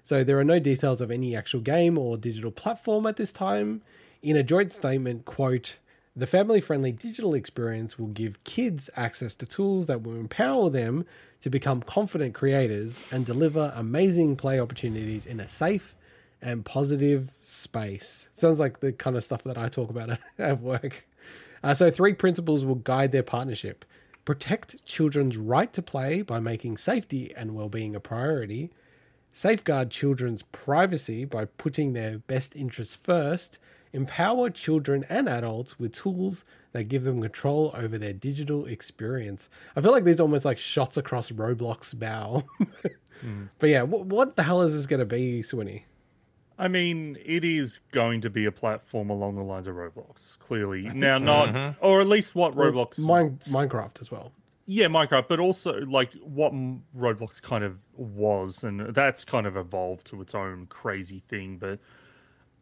So 0.03 0.23
there 0.23 0.39
are 0.39 0.45
no 0.45 0.59
details 0.59 1.01
of 1.01 1.11
any 1.11 1.35
actual 1.35 1.59
game 1.59 1.97
or 1.97 2.17
digital 2.17 2.51
platform 2.51 3.05
at 3.05 3.17
this 3.17 3.31
time. 3.31 3.81
In 4.21 4.35
a 4.35 4.43
joint 4.43 4.71
statement, 4.71 5.25
quote, 5.25 5.77
the 6.15 6.27
family 6.27 6.59
friendly 6.59 6.91
digital 6.91 7.33
experience 7.33 7.99
will 7.99 8.07
give 8.07 8.43
kids 8.43 8.89
access 8.95 9.35
to 9.35 9.45
tools 9.45 9.85
that 9.85 10.01
will 10.01 10.15
empower 10.15 10.69
them 10.69 11.05
to 11.41 11.49
become 11.49 11.81
confident 11.81 12.33
creators 12.33 12.99
and 13.11 13.25
deliver 13.25 13.71
amazing 13.75 14.35
play 14.35 14.59
opportunities 14.59 15.25
in 15.25 15.39
a 15.39 15.47
safe 15.47 15.95
and 16.41 16.65
positive 16.65 17.35
space. 17.41 18.29
Sounds 18.33 18.59
like 18.59 18.79
the 18.79 18.91
kind 18.91 19.15
of 19.15 19.23
stuff 19.23 19.43
that 19.43 19.57
I 19.57 19.69
talk 19.69 19.89
about 19.89 20.17
at 20.37 20.61
work. 20.61 21.07
Uh, 21.63 21.73
so, 21.73 21.91
three 21.91 22.13
principles 22.13 22.65
will 22.65 22.75
guide 22.75 23.11
their 23.11 23.23
partnership 23.23 23.85
protect 24.25 24.85
children's 24.85 25.37
right 25.37 25.73
to 25.73 25.81
play 25.81 26.21
by 26.21 26.39
making 26.39 26.77
safety 26.77 27.33
and 27.35 27.55
well 27.55 27.67
being 27.67 27.95
a 27.95 27.99
priority, 27.99 28.69
safeguard 29.33 29.89
children's 29.89 30.43
privacy 30.51 31.25
by 31.25 31.45
putting 31.45 31.93
their 31.93 32.19
best 32.19 32.55
interests 32.55 32.95
first, 32.95 33.57
empower 33.91 34.51
children 34.51 35.03
and 35.09 35.27
adults 35.27 35.79
with 35.79 35.93
tools 35.93 36.45
that 36.73 36.83
give 36.83 37.05
them 37.05 37.21
control 37.23 37.71
over 37.75 37.97
their 37.97 38.13
digital 38.13 38.65
experience. 38.65 39.49
I 39.75 39.81
feel 39.81 39.91
like 39.91 40.03
these 40.03 40.19
are 40.19 40.23
almost 40.23 40.45
like 40.45 40.59
shots 40.59 40.95
across 40.95 41.31
Roblox 41.31 41.97
bow. 41.97 42.43
But 43.57 43.69
yeah, 43.69 43.81
what, 43.81 44.05
what 44.05 44.35
the 44.35 44.43
hell 44.43 44.61
is 44.61 44.73
this 44.73 44.85
going 44.85 44.99
to 44.99 45.05
be, 45.05 45.41
Swinny? 45.41 45.83
I 46.59 46.67
mean, 46.67 47.17
it 47.25 47.45
is 47.45 47.79
going 47.91 48.19
to 48.21 48.29
be 48.29 48.43
a 48.45 48.51
platform 48.51 49.09
along 49.09 49.35
the 49.35 49.43
lines 49.43 49.65
of 49.65 49.75
Roblox, 49.75 50.37
clearly. 50.39 50.81
Now, 50.81 51.17
not, 51.17 51.47
mm-hmm. 51.49 51.85
or 51.85 52.01
at 52.01 52.07
least 52.07 52.35
what 52.35 52.53
Roblox. 52.53 52.99
Mine, 52.99 53.39
Minecraft 53.43 54.01
as 54.01 54.11
well. 54.11 54.33
yeah, 54.65 54.85
Minecraft, 54.85 55.27
but 55.27 55.39
also 55.39 55.79
like 55.85 56.13
what 56.15 56.53
Roblox 56.95 57.41
kind 57.41 57.63
of 57.63 57.79
was, 57.95 58.63
and 58.63 58.93
that's 58.93 59.25
kind 59.25 59.47
of 59.47 59.57
evolved 59.57 60.05
to 60.07 60.21
its 60.21 60.35
own 60.35 60.67
crazy 60.67 61.23
thing. 61.27 61.57
But 61.57 61.79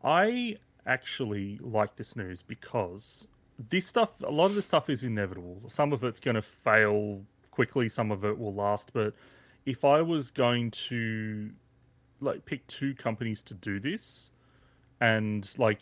I 0.01 0.55
actually 0.85 1.59
like 1.61 1.97
this 1.97 2.15
news 2.15 2.43
because 2.43 3.27
this 3.59 3.87
stuff, 3.87 4.21
a 4.21 4.29
lot 4.29 4.45
of 4.45 4.55
this 4.55 4.65
stuff 4.65 4.89
is 4.89 5.03
inevitable. 5.03 5.63
Some 5.67 5.91
of 5.91 6.03
it's 6.03 6.21
going 6.21 6.35
to 6.35 6.41
fail 6.41 7.23
quickly, 7.51 7.89
some 7.89 8.11
of 8.11 8.23
it 8.23 8.37
will 8.39 8.53
last. 8.53 8.93
But 8.93 9.13
if 9.65 9.83
I 9.83 10.01
was 10.01 10.31
going 10.31 10.71
to 10.71 11.51
like 12.21 12.45
pick 12.45 12.65
two 12.67 12.93
companies 12.95 13.41
to 13.43 13.53
do 13.53 13.79
this, 13.79 14.29
and 14.99 15.47
like 15.57 15.81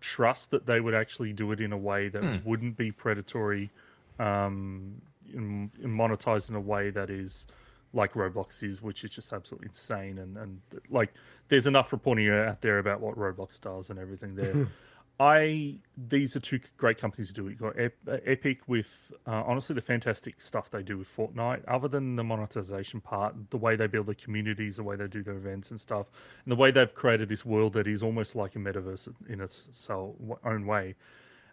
trust 0.00 0.50
that 0.50 0.66
they 0.66 0.80
would 0.80 0.94
actually 0.94 1.32
do 1.32 1.50
it 1.52 1.60
in 1.60 1.72
a 1.72 1.76
way 1.76 2.08
that 2.08 2.44
wouldn't 2.44 2.76
be 2.76 2.92
predatory, 2.92 3.70
um, 4.18 5.00
and, 5.34 5.70
and 5.82 5.98
monetized 5.98 6.50
in 6.50 6.56
a 6.56 6.60
way 6.60 6.90
that 6.90 7.10
is 7.10 7.46
like 7.92 8.12
Roblox 8.12 8.62
is, 8.62 8.82
which 8.82 9.02
is 9.04 9.10
just 9.10 9.32
absolutely 9.32 9.68
insane. 9.68 10.18
And, 10.18 10.36
and 10.36 10.60
like, 10.90 11.12
there's 11.48 11.66
enough 11.66 11.92
reporting 11.92 12.28
out 12.28 12.60
there 12.60 12.78
about 12.78 13.00
what 13.00 13.16
Roblox 13.16 13.60
does 13.60 13.90
and 13.90 13.98
everything 13.98 14.34
there. 14.34 14.68
I 15.18 15.76
these 15.96 16.36
are 16.36 16.40
two 16.40 16.60
great 16.76 16.98
companies 16.98 17.28
to 17.28 17.34
do 17.34 17.46
it. 17.46 17.50
You've 17.50 17.58
got 17.60 17.78
uh, 17.78 18.18
Epic 18.26 18.60
with 18.66 19.12
uh, 19.26 19.42
honestly 19.46 19.74
the 19.74 19.80
fantastic 19.80 20.40
stuff 20.42 20.70
they 20.70 20.82
do 20.82 20.98
with 20.98 21.08
Fortnite. 21.08 21.62
Other 21.66 21.88
than 21.88 22.16
the 22.16 22.24
monetization 22.24 23.00
part, 23.00 23.34
the 23.50 23.56
way 23.56 23.76
they 23.76 23.86
build 23.86 24.06
the 24.06 24.14
communities, 24.14 24.76
the 24.76 24.82
way 24.82 24.96
they 24.96 25.06
do 25.08 25.22
their 25.22 25.36
events 25.36 25.70
and 25.70 25.80
stuff, 25.80 26.10
and 26.44 26.52
the 26.52 26.56
way 26.56 26.70
they've 26.70 26.94
created 26.94 27.28
this 27.28 27.46
world 27.46 27.72
that 27.72 27.86
is 27.86 28.02
almost 28.02 28.36
like 28.36 28.54
a 28.56 28.58
metaverse 28.58 29.08
in 29.28 29.40
its 29.40 29.88
own 29.90 30.66
way. 30.66 30.94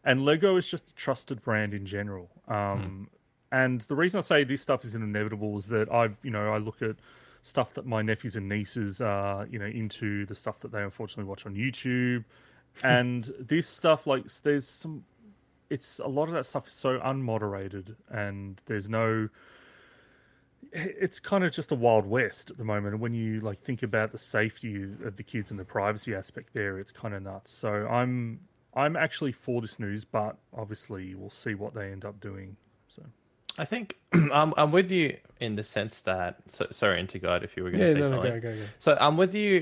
And 0.03 0.25
Lego 0.25 0.57
is 0.57 0.67
just 0.69 0.89
a 0.89 0.93
trusted 0.95 1.41
brand 1.41 1.73
in 1.73 1.85
general. 1.85 2.29
Um, 2.47 3.09
And 3.53 3.81
the 3.81 3.95
reason 3.95 4.17
I 4.17 4.21
say 4.21 4.43
this 4.43 4.63
stuff 4.63 4.83
is 4.83 4.95
inevitable 4.95 5.55
is 5.57 5.67
that 5.67 5.87
I, 5.91 6.09
you 6.23 6.31
know, 6.31 6.51
I 6.51 6.57
look 6.57 6.81
at 6.81 6.95
stuff 7.43 7.73
that 7.75 7.85
my 7.85 8.01
nephews 8.01 8.35
and 8.35 8.49
nieces 8.49 8.99
are, 8.99 9.45
you 9.45 9.59
know, 9.59 9.67
into 9.67 10.25
the 10.25 10.33
stuff 10.33 10.59
that 10.61 10.71
they 10.71 10.81
unfortunately 10.81 11.29
watch 11.29 11.45
on 11.45 11.53
YouTube, 11.53 12.25
and 12.83 13.31
this 13.39 13.67
stuff 13.67 14.07
like 14.07 14.25
there's 14.43 14.67
some, 14.67 15.03
it's 15.69 15.99
a 15.99 16.07
lot 16.07 16.27
of 16.27 16.33
that 16.33 16.45
stuff 16.45 16.67
is 16.67 16.73
so 16.73 16.99
unmoderated, 16.99 17.95
and 18.09 18.61
there's 18.65 18.89
no. 18.89 19.29
It's 20.75 21.19
kind 21.19 21.43
of 21.43 21.51
just 21.51 21.71
a 21.71 21.75
wild 21.75 22.07
west 22.07 22.49
at 22.49 22.57
the 22.57 22.63
moment. 22.63 22.93
And 22.93 23.01
when 23.01 23.13
you 23.13 23.39
like 23.41 23.59
think 23.61 23.83
about 23.83 24.11
the 24.11 24.17
safety 24.17 24.81
of 25.03 25.17
the 25.17 25.23
kids 25.23 25.51
and 25.51 25.59
the 25.59 25.65
privacy 25.65 26.15
aspect 26.15 26.53
there, 26.53 26.79
it's 26.79 26.91
kind 26.91 27.13
of 27.13 27.21
nuts. 27.21 27.51
So 27.51 27.87
I'm 27.87 28.39
I'm 28.73 28.95
actually 28.95 29.33
for 29.33 29.61
this 29.61 29.77
news, 29.79 30.03
but 30.03 30.37
obviously 30.51 31.13
we'll 31.13 31.29
see 31.29 31.53
what 31.53 31.75
they 31.75 31.91
end 31.91 32.05
up 32.05 32.19
doing. 32.19 32.57
So. 32.87 33.03
I 33.55 33.65
think 33.65 33.97
I'm, 34.13 34.51
I'm 34.57 34.71
with 34.71 34.89
you 34.89 35.17
in 35.39 35.57
the 35.57 35.61
sense 35.63 35.99
that. 36.01 36.37
So, 36.47 36.65
sorry, 36.71 36.99
Intergod, 37.03 37.43
if 37.43 37.55
you 37.55 37.63
were 37.63 37.69
going 37.69 37.81
to 37.81 37.87
Yeah, 37.87 37.93
say 37.93 37.99
no, 37.99 38.05
no, 38.09 38.15
something. 38.15 38.33
go, 38.33 38.39
go, 38.39 38.55
go. 38.55 38.63
So 38.79 38.97
I'm 38.99 39.15
with 39.15 39.35
you 39.35 39.57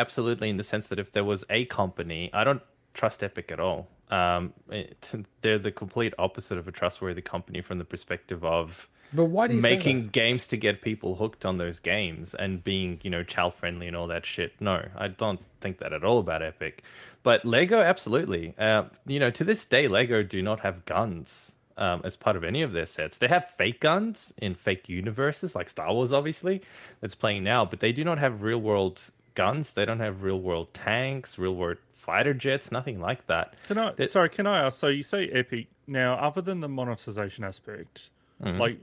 absolutely 0.00 0.48
in 0.48 0.56
the 0.56 0.64
sense 0.64 0.88
that 0.88 0.98
if 0.98 1.12
there 1.12 1.24
was 1.24 1.44
a 1.50 1.66
company, 1.66 2.30
I 2.32 2.42
don't 2.44 2.62
trust 2.94 3.22
Epic 3.22 3.52
at 3.52 3.60
all. 3.60 3.88
Um, 4.10 4.52
it, 4.70 5.08
they're 5.42 5.58
the 5.58 5.70
complete 5.70 6.14
opposite 6.18 6.58
of 6.58 6.66
a 6.66 6.72
trustworthy 6.72 7.22
company 7.22 7.60
from 7.60 7.78
the 7.78 7.84
perspective 7.84 8.44
of 8.44 8.88
But 9.12 9.26
why 9.26 9.46
do 9.46 9.54
you 9.54 9.62
making 9.62 10.08
games 10.08 10.46
to 10.48 10.56
get 10.56 10.82
people 10.82 11.16
hooked 11.16 11.44
on 11.44 11.58
those 11.58 11.78
games 11.78 12.34
and 12.34 12.62
being 12.62 13.00
you 13.02 13.10
know 13.10 13.22
child 13.22 13.54
friendly 13.54 13.86
and 13.86 13.96
all 13.96 14.08
that 14.08 14.26
shit. 14.26 14.52
No 14.60 14.88
i 14.96 15.08
don't 15.08 15.40
think 15.60 15.78
that 15.78 15.92
at 15.92 16.04
all 16.04 16.18
about 16.18 16.42
epic. 16.42 16.82
But 17.22 17.44
lego 17.44 17.80
absolutely. 17.80 18.54
Uh, 18.58 18.84
you 19.06 19.20
know 19.20 19.30
to 19.30 19.44
this 19.44 19.64
day 19.64 19.86
lego 19.86 20.22
do 20.22 20.42
not 20.42 20.60
have 20.60 20.84
guns 20.84 21.52
um, 21.76 22.02
as 22.04 22.16
part 22.16 22.36
of 22.36 22.44
any 22.44 22.62
of 22.62 22.72
their 22.72 22.86
sets. 22.86 23.16
They 23.18 23.28
have 23.28 23.48
fake 23.56 23.80
guns 23.80 24.34
in 24.38 24.54
fake 24.54 24.88
universes 24.88 25.54
like 25.54 25.68
star 25.68 25.92
wars 25.92 26.12
obviously 26.12 26.62
that's 27.00 27.14
playing 27.14 27.44
now 27.44 27.64
but 27.64 27.78
they 27.78 27.92
do 27.92 28.02
not 28.02 28.18
have 28.18 28.42
real 28.42 28.60
world 28.60 29.10
guns 29.42 29.72
they 29.72 29.84
don't 29.84 30.00
have 30.00 30.22
real 30.22 30.40
world 30.40 30.72
tanks 30.74 31.38
real 31.38 31.54
world 31.54 31.78
fighter 31.92 32.34
jets 32.34 32.70
nothing 32.72 32.98
like 33.00 33.26
that 33.26 33.54
Can 33.68 33.78
I? 33.78 33.92
That- 33.92 34.10
sorry, 34.10 34.28
can 34.30 34.46
I 34.46 34.64
ask? 34.66 34.78
So 34.78 34.88
you 34.88 35.02
say 35.02 35.28
Epic 35.28 35.66
now, 35.86 36.14
other 36.14 36.40
than 36.40 36.60
the 36.60 36.68
monetization 36.68 37.44
aspect, 37.44 38.10
Mm-hmm. 38.42 38.58
like 38.58 38.78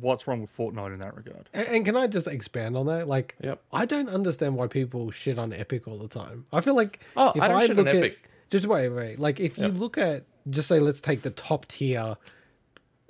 what's 0.00 0.26
wrong 0.26 0.40
with 0.40 0.56
Fortnite 0.56 0.94
in 0.94 1.00
that 1.00 1.14
regard? 1.16 1.48
And, 1.52 1.66
and 1.68 1.84
can 1.84 1.96
I 1.96 2.06
just 2.06 2.26
expand 2.28 2.76
on 2.76 2.86
that? 2.86 3.08
Like, 3.08 3.34
Yep. 3.42 3.60
I 3.72 3.84
don't 3.84 4.08
understand 4.08 4.54
why 4.56 4.68
people 4.68 5.10
shit 5.10 5.38
on 5.38 5.52
Epic 5.52 5.86
all 5.88 5.98
the 5.98 6.08
time. 6.08 6.44
I 6.52 6.60
feel 6.62 6.76
like 6.76 7.00
Oh, 7.16 7.32
I 7.38 7.48
don't 7.48 7.60
shit 7.62 7.70
on 7.72 7.76
look 7.76 7.86
at 7.88 7.96
Epic. 7.96 8.30
just 8.50 8.66
wait, 8.66 8.88
wait. 8.90 9.18
Like, 9.18 9.38
if 9.40 9.58
you 9.58 9.68
look 9.68 9.98
at 9.98 10.24
just 10.48 10.68
say, 10.68 10.78
let's 10.80 11.00
take 11.00 11.22
the 11.22 11.30
top 11.30 11.66
tier, 11.66 12.16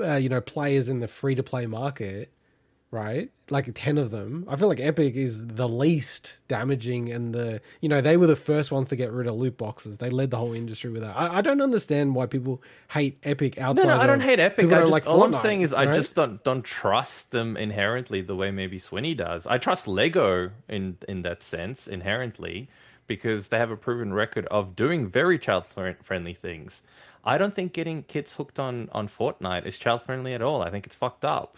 uh, 0.01 0.15
you 0.17 0.29
know, 0.29 0.41
players 0.41 0.89
in 0.89 1.01
the 1.01 1.09
free 1.09 1.35
to 1.35 1.43
play 1.43 1.67
market, 1.67 2.33
right? 2.93 3.31
Like 3.51 3.69
ten 3.75 3.99
of 3.99 4.11
them. 4.11 4.45
I 4.49 4.55
feel 4.55 4.69
like 4.69 4.79
Epic 4.79 5.17
is 5.17 5.47
the 5.49 5.69
least 5.69 6.37
damaging, 6.47 7.11
and 7.11 7.35
the 7.35 7.61
you 7.81 7.89
know 7.89 8.01
they 8.01 8.17
were 8.17 8.29
the 8.29 8.37
first 8.37 8.71
ones 8.71 8.89
to 8.91 8.97
get 8.97 9.11
rid 9.11 9.27
of 9.27 9.35
loot 9.35 9.59
boxes. 9.59 9.99
They 9.99 10.11
led 10.11 10.31
the 10.31 10.37
whole 10.37 10.53
industry 10.53 10.91
with 10.91 11.03
that. 11.03 11.17
I, 11.17 11.39
I 11.39 11.41
don't 11.41 11.61
understand 11.61 12.15
why 12.15 12.27
people 12.27 12.63
hate 12.93 13.19
Epic 13.25 13.59
outside. 13.59 13.89
No, 13.89 13.97
no, 13.97 14.01
I 14.01 14.07
don't 14.07 14.21
hate 14.21 14.39
Epic. 14.39 14.67
I 14.67 14.81
just, 14.81 14.93
like 14.93 15.07
all 15.09 15.25
I'm 15.25 15.33
saying 15.33 15.63
is 15.63 15.75
I 15.75 15.87
just 15.87 16.15
don't 16.15 16.45
don't 16.45 16.63
trust 16.63 17.33
them 17.33 17.57
inherently 17.57 18.21
the 18.21 18.37
way 18.37 18.53
maybe 18.53 18.79
Swinny 18.79 19.17
does. 19.17 19.47
I 19.47 19.59
trust 19.59 19.89
Lego 19.89 20.51
in 20.69 20.99
in 21.09 21.23
that 21.23 21.43
sense 21.43 21.89
inherently 21.89 22.69
because 23.07 23.49
they 23.49 23.59
have 23.59 23.71
a 23.71 23.77
proven 23.77 24.13
record 24.13 24.47
of 24.47 24.77
doing 24.77 25.09
very 25.09 25.39
child 25.39 25.65
friendly 25.65 26.35
things. 26.35 26.83
I 27.25 27.39
don't 27.39 27.55
think 27.55 27.73
getting 27.73 28.03
kids 28.03 28.35
hooked 28.35 28.59
on 28.59 28.91
on 28.93 29.09
Fortnite 29.09 29.67
is 29.67 29.79
child 29.79 30.03
friendly 30.03 30.35
at 30.35 30.43
all. 30.43 30.63
I 30.63 30.71
think 30.71 30.87
it's 30.87 30.95
fucked 30.95 31.25
up. 31.25 31.57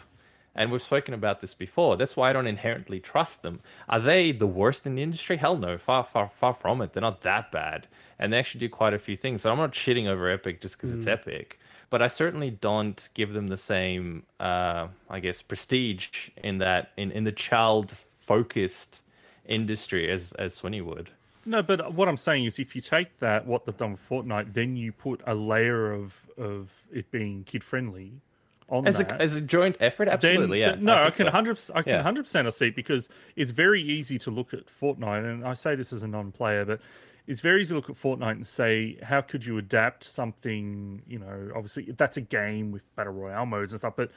And 0.54 0.70
we've 0.70 0.82
spoken 0.82 1.14
about 1.14 1.40
this 1.40 1.54
before. 1.54 1.96
That's 1.96 2.16
why 2.16 2.30
I 2.30 2.32
don't 2.32 2.46
inherently 2.46 3.00
trust 3.00 3.42
them. 3.42 3.60
Are 3.88 3.98
they 3.98 4.30
the 4.30 4.46
worst 4.46 4.86
in 4.86 4.94
the 4.94 5.02
industry? 5.02 5.36
Hell 5.36 5.56
no. 5.56 5.78
Far, 5.78 6.04
far, 6.04 6.30
far 6.34 6.54
from 6.54 6.80
it. 6.80 6.92
They're 6.92 7.00
not 7.00 7.22
that 7.22 7.50
bad. 7.50 7.88
And 8.18 8.32
they 8.32 8.38
actually 8.38 8.60
do 8.60 8.68
quite 8.68 8.94
a 8.94 8.98
few 8.98 9.16
things. 9.16 9.42
So 9.42 9.50
I'm 9.50 9.58
not 9.58 9.72
shitting 9.72 10.06
over 10.06 10.30
Epic 10.30 10.60
just 10.60 10.76
because 10.76 10.92
it's 10.92 11.06
Epic. 11.06 11.58
But 11.90 12.02
I 12.02 12.08
certainly 12.08 12.50
don't 12.50 13.08
give 13.14 13.32
them 13.32 13.48
the 13.48 13.56
same, 13.56 14.24
uh, 14.38 14.88
I 15.10 15.20
guess, 15.20 15.42
prestige 15.42 16.30
in 16.36 16.58
that, 16.58 16.92
in, 16.96 17.10
in 17.10 17.24
the 17.24 17.32
child 17.32 17.98
focused 18.16 19.02
industry 19.44 20.10
as, 20.10 20.32
as 20.32 20.60
Swinny 20.60 20.82
would. 20.82 21.10
No, 21.46 21.62
but 21.62 21.92
what 21.92 22.08
I'm 22.08 22.16
saying 22.16 22.46
is, 22.46 22.58
if 22.58 22.74
you 22.74 22.80
take 22.80 23.18
that 23.18 23.46
what 23.46 23.66
they've 23.66 23.76
done 23.76 23.92
with 23.92 24.08
Fortnite, 24.08 24.54
then 24.54 24.76
you 24.76 24.92
put 24.92 25.20
a 25.26 25.34
layer 25.34 25.92
of 25.92 26.26
of 26.38 26.72
it 26.92 27.10
being 27.10 27.44
kid 27.44 27.62
friendly 27.62 28.22
on 28.68 28.86
As 28.86 28.98
that. 28.98 29.12
a, 29.12 29.22
as 29.22 29.36
a 29.36 29.40
joint 29.40 29.76
effort, 29.80 30.06
then- 30.06 30.14
absolutely, 30.14 30.60
yeah. 30.60 30.70
then- 30.70 30.84
no, 30.84 30.94
I, 30.94 31.04
think 31.04 31.16
can 31.16 31.26
so. 31.26 31.30
hundred 31.32 31.60
I 31.74 31.82
can 31.82 31.92
Yeah. 31.94 32.02
hundred 32.02 32.22
percent 32.24 32.46
I 32.46 32.50
see 32.50 32.70
because 32.70 33.08
it's 33.36 33.50
very 33.50 33.82
easy 33.82 34.18
to 34.18 34.30
look 34.30 34.54
at 34.54 34.66
Fortnite, 34.66 35.24
and 35.24 35.46
I 35.46 35.52
say 35.54 35.74
this 35.74 35.92
as 35.92 36.02
a 36.02 36.08
non-player, 36.08 36.64
but 36.64 36.80
it's 37.26 37.40
very 37.40 37.62
easy 37.62 37.70
to 37.70 37.76
look 37.76 37.88
at 37.90 37.96
Fortnite 37.96 38.32
and 38.32 38.46
say, 38.46 38.98
how 39.02 39.20
could 39.20 39.44
you 39.46 39.56
adapt 39.58 40.04
something? 40.04 41.02
You 41.06 41.18
know, 41.18 41.50
obviously 41.54 41.92
that's 41.96 42.16
a 42.16 42.20
game 42.22 42.70
with 42.72 42.94
battle 42.96 43.12
royale 43.12 43.46
modes 43.46 43.72
and 43.72 43.78
stuff, 43.80 43.94
but 43.96 44.10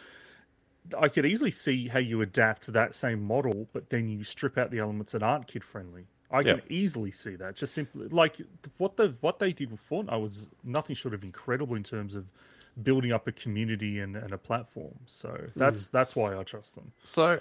I 0.98 1.10
could 1.10 1.26
easily 1.26 1.52
see 1.52 1.90
how 1.90 2.00
you 2.00 2.22
adapt 2.22 2.68
that 2.72 2.96
same 2.96 3.22
model, 3.22 3.68
but 3.74 3.90
then 3.90 4.08
you 4.08 4.24
strip 4.24 4.58
out 4.58 4.72
the 4.72 4.80
elements 4.80 5.12
that 5.12 5.22
aren't 5.24 5.48
kid 5.48 5.64
friendly. 5.64 6.06
I 6.32 6.44
can 6.44 6.56
Yep. 6.58 6.66
easily 6.70 7.12
see 7.12 7.36
that. 7.36 7.56
Just 7.56 7.74
simply 7.74 8.08
like 8.10 8.38
what 8.78 8.98
the 8.98 9.16
what 9.22 9.40
they 9.40 9.52
did 9.54 9.72
with 9.72 9.80
Fortnite 9.82 10.22
was 10.22 10.50
nothing 10.64 10.96
short 10.96 11.14
of 11.14 11.24
incredible 11.24 11.76
in 11.76 11.84
terms 11.84 12.16
of 12.16 12.26
building 12.82 13.12
up 13.12 13.28
a 13.28 13.32
community 13.32 14.00
and, 14.00 14.16
and 14.16 14.34
a 14.34 14.38
platform. 14.38 14.96
So 15.06 15.50
that's 15.56 15.88
mm. 15.88 15.92
that's 15.92 16.16
why 16.16 16.38
I 16.38 16.44
trust 16.44 16.76
them. 16.76 16.92
So, 17.04 17.40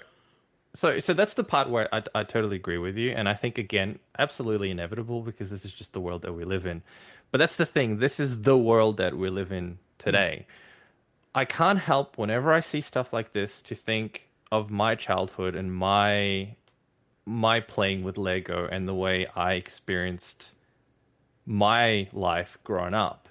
so, 0.73 0.99
so 0.99 1.13
that's 1.13 1.33
the 1.33 1.43
part 1.43 1.69
where 1.69 1.93
I, 1.93 2.03
I 2.13 2.23
totally 2.23 2.55
agree 2.55 2.77
with 2.77 2.97
you, 2.97 3.11
and 3.11 3.27
I 3.29 3.33
think 3.33 3.57
again, 3.57 3.99
absolutely 4.17 4.71
inevitable 4.71 5.21
because 5.21 5.49
this 5.49 5.65
is 5.65 5.73
just 5.73 5.93
the 5.93 6.01
world 6.01 6.21
that 6.23 6.33
we 6.33 6.43
live 6.43 6.65
in. 6.65 6.83
But 7.31 7.39
that's 7.39 7.55
the 7.55 7.65
thing. 7.65 7.99
This 7.99 8.19
is 8.19 8.43
the 8.43 8.57
world 8.57 8.97
that 8.97 9.17
we 9.17 9.29
live 9.29 9.51
in 9.51 9.79
today. 9.97 10.47
I 11.35 11.45
can't 11.45 11.79
help 11.79 12.17
whenever 12.17 12.53
I 12.53 12.61
see 12.61 12.81
stuff 12.81 13.13
like 13.13 13.33
this 13.33 13.61
to 13.63 13.75
think 13.75 14.29
of 14.51 14.71
my 14.71 14.95
childhood 14.95 15.55
and 15.55 15.73
my 15.73 16.55
my 17.25 17.59
playing 17.59 18.03
with 18.03 18.17
Lego 18.17 18.67
and 18.71 18.87
the 18.87 18.95
way 18.95 19.27
I 19.35 19.53
experienced 19.53 20.53
my 21.45 22.07
life 22.13 22.57
growing 22.63 22.93
up 22.93 23.26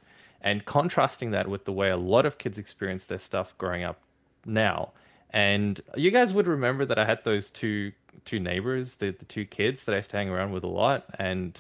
and 0.47 0.65
contrasting 0.65 1.33
that 1.33 1.49
with 1.49 1.65
the 1.65 1.73
way 1.73 1.91
a 1.91 1.97
lot 1.97 2.25
of 2.25 2.39
kids 2.39 2.57
experience 2.57 3.05
their 3.07 3.19
stuff 3.19 3.53
growing 3.59 3.83
up 3.83 3.99
now 4.47 4.93
and 5.31 5.81
you 5.97 6.11
guys 6.13 6.33
would 6.33 6.47
remember 6.47 6.87
that 6.87 6.99
i 6.99 7.05
had 7.05 7.23
those 7.25 7.51
two 7.51 7.93
two 8.25 8.39
neighbors 8.39 8.97
the, 8.97 9.11
the 9.11 9.25
two 9.25 9.45
kids 9.45 9.85
that 9.85 9.93
i 9.93 9.97
used 9.97 10.09
to 10.09 10.17
hang 10.17 10.31
around 10.31 10.53
with 10.53 10.63
a 10.63 10.69
lot 10.69 11.05
and 11.19 11.59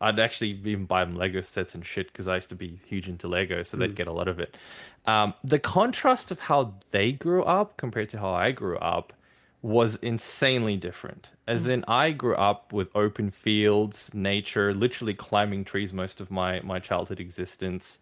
i'd 0.00 0.20
actually 0.20 0.50
even 0.50 0.84
buy 0.84 1.04
them 1.04 1.16
lego 1.16 1.40
sets 1.40 1.74
and 1.74 1.84
shit 1.84 2.06
because 2.12 2.28
i 2.28 2.36
used 2.36 2.48
to 2.48 2.54
be 2.54 2.78
huge 2.86 3.08
into 3.08 3.26
lego 3.26 3.62
so 3.64 3.76
they'd 3.76 3.96
get 3.96 4.06
a 4.06 4.12
lot 4.12 4.28
of 4.28 4.38
it 4.38 4.56
um, 5.06 5.34
the 5.42 5.58
contrast 5.58 6.30
of 6.30 6.38
how 6.40 6.74
they 6.92 7.10
grew 7.10 7.42
up 7.42 7.76
compared 7.76 8.08
to 8.08 8.18
how 8.20 8.30
i 8.30 8.52
grew 8.52 8.78
up 8.78 9.12
was 9.60 9.96
insanely 9.96 10.76
different. 10.76 11.30
As 11.46 11.66
in, 11.66 11.84
I 11.88 12.12
grew 12.12 12.36
up 12.36 12.72
with 12.72 12.94
open 12.94 13.30
fields, 13.30 14.10
nature, 14.14 14.72
literally 14.72 15.14
climbing 15.14 15.64
trees 15.64 15.92
most 15.92 16.20
of 16.20 16.30
my, 16.30 16.60
my 16.60 16.78
childhood 16.78 17.18
existence. 17.18 17.98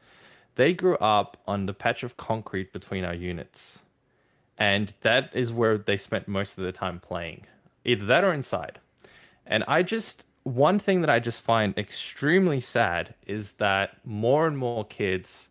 They 0.57 0.73
grew 0.75 0.97
up 0.97 1.37
on 1.47 1.67
the 1.67 1.75
patch 1.75 2.03
of 2.03 2.17
concrete 2.17 2.73
between 2.73 3.05
our 3.05 3.15
units. 3.15 3.81
And 4.59 4.95
that 5.03 5.31
is 5.35 5.53
where 5.53 5.79
they 5.79 5.97
spent 5.97 6.29
most 6.29 6.57
of 6.59 6.65
their 6.65 6.73
time 6.73 6.99
playing, 6.99 7.47
either 7.85 8.07
that 8.07 8.25
or 8.25 8.33
inside. 8.33 8.81
And 9.47 9.65
I 9.69 9.83
just, 9.83 10.27
one 10.43 10.79
thing 10.79 11.03
that 11.03 11.11
I 11.11 11.21
just 11.21 11.43
find 11.43 11.77
extremely 11.77 12.61
sad 12.61 13.15
is 13.27 13.55
that 13.55 13.99
more 14.05 14.47
and 14.47 14.57
more 14.57 14.85
kids 14.85 15.51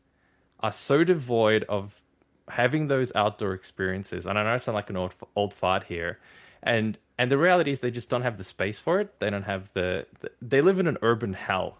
are 0.59 0.71
so 0.71 1.03
devoid 1.03 1.63
of 1.69 2.01
having 2.49 2.87
those 2.87 3.13
outdoor 3.15 3.53
experiences. 3.53 4.25
And 4.25 4.37
I 4.39 4.43
know 4.43 4.53
I 4.53 4.57
sound 4.57 4.75
like 4.75 4.89
an 4.89 4.97
old 4.97 5.13
old 5.35 5.53
fart 5.53 5.85
here, 5.85 6.19
and 6.63 6.97
and 7.17 7.31
the 7.31 7.37
reality 7.37 7.71
is 7.71 7.79
they 7.79 7.91
just 7.91 8.09
don't 8.09 8.23
have 8.23 8.37
the 8.37 8.43
space 8.43 8.79
for 8.79 8.99
it. 8.99 9.19
They 9.19 9.29
don't 9.29 9.43
have 9.43 9.71
the, 9.73 10.07
the 10.21 10.31
they 10.41 10.61
live 10.61 10.79
in 10.79 10.87
an 10.87 10.97
urban 11.01 11.33
hell 11.33 11.77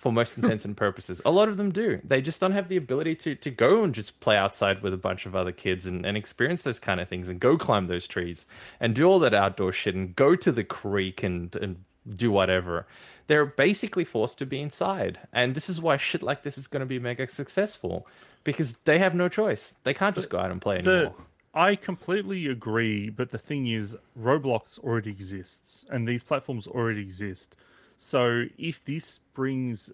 for 0.00 0.10
most 0.10 0.38
intents 0.38 0.64
and 0.64 0.74
purposes. 0.76 1.20
A 1.26 1.30
lot 1.30 1.50
of 1.50 1.58
them 1.58 1.70
do. 1.70 2.00
They 2.02 2.22
just 2.22 2.40
don't 2.40 2.52
have 2.52 2.68
the 2.68 2.78
ability 2.78 3.14
to 3.16 3.34
to 3.34 3.50
go 3.50 3.84
and 3.84 3.94
just 3.94 4.18
play 4.18 4.36
outside 4.36 4.82
with 4.82 4.94
a 4.94 4.96
bunch 4.96 5.26
of 5.26 5.36
other 5.36 5.52
kids 5.52 5.84
and, 5.84 6.06
and 6.06 6.16
experience 6.16 6.62
those 6.62 6.80
kind 6.80 7.00
of 7.00 7.08
things 7.08 7.28
and 7.28 7.38
go 7.38 7.58
climb 7.58 7.86
those 7.86 8.08
trees 8.08 8.46
and 8.80 8.94
do 8.94 9.04
all 9.04 9.18
that 9.18 9.34
outdoor 9.34 9.72
shit 9.72 9.94
and 9.94 10.16
go 10.16 10.34
to 10.34 10.50
the 10.50 10.64
creek 10.64 11.22
and 11.22 11.54
and 11.54 11.84
do 12.16 12.32
whatever. 12.32 12.86
They're 13.26 13.44
basically 13.44 14.06
forced 14.06 14.38
to 14.38 14.46
be 14.46 14.60
inside. 14.60 15.20
And 15.34 15.54
this 15.54 15.68
is 15.68 15.82
why 15.82 15.98
shit 15.98 16.22
like 16.22 16.42
this 16.44 16.56
is 16.56 16.66
going 16.66 16.80
to 16.80 16.86
be 16.86 16.98
mega 16.98 17.28
successful 17.28 18.06
because 18.42 18.78
they 18.84 18.98
have 18.98 19.14
no 19.14 19.28
choice. 19.28 19.74
They 19.84 19.92
can't 19.92 20.16
just 20.16 20.30
go 20.30 20.38
out 20.38 20.50
and 20.50 20.62
play 20.62 20.80
The, 20.80 20.90
anymore. 20.90 21.14
I 21.52 21.76
completely 21.76 22.46
agree, 22.46 23.10
but 23.10 23.30
the 23.30 23.38
thing 23.38 23.66
is, 23.66 23.96
Roblox 24.18 24.78
already 24.78 25.10
exists, 25.10 25.84
and 25.90 26.08
these 26.08 26.24
platforms 26.24 26.66
already 26.66 27.02
exist. 27.02 27.54
So 28.02 28.46
if 28.56 28.82
this 28.82 29.18
brings 29.34 29.90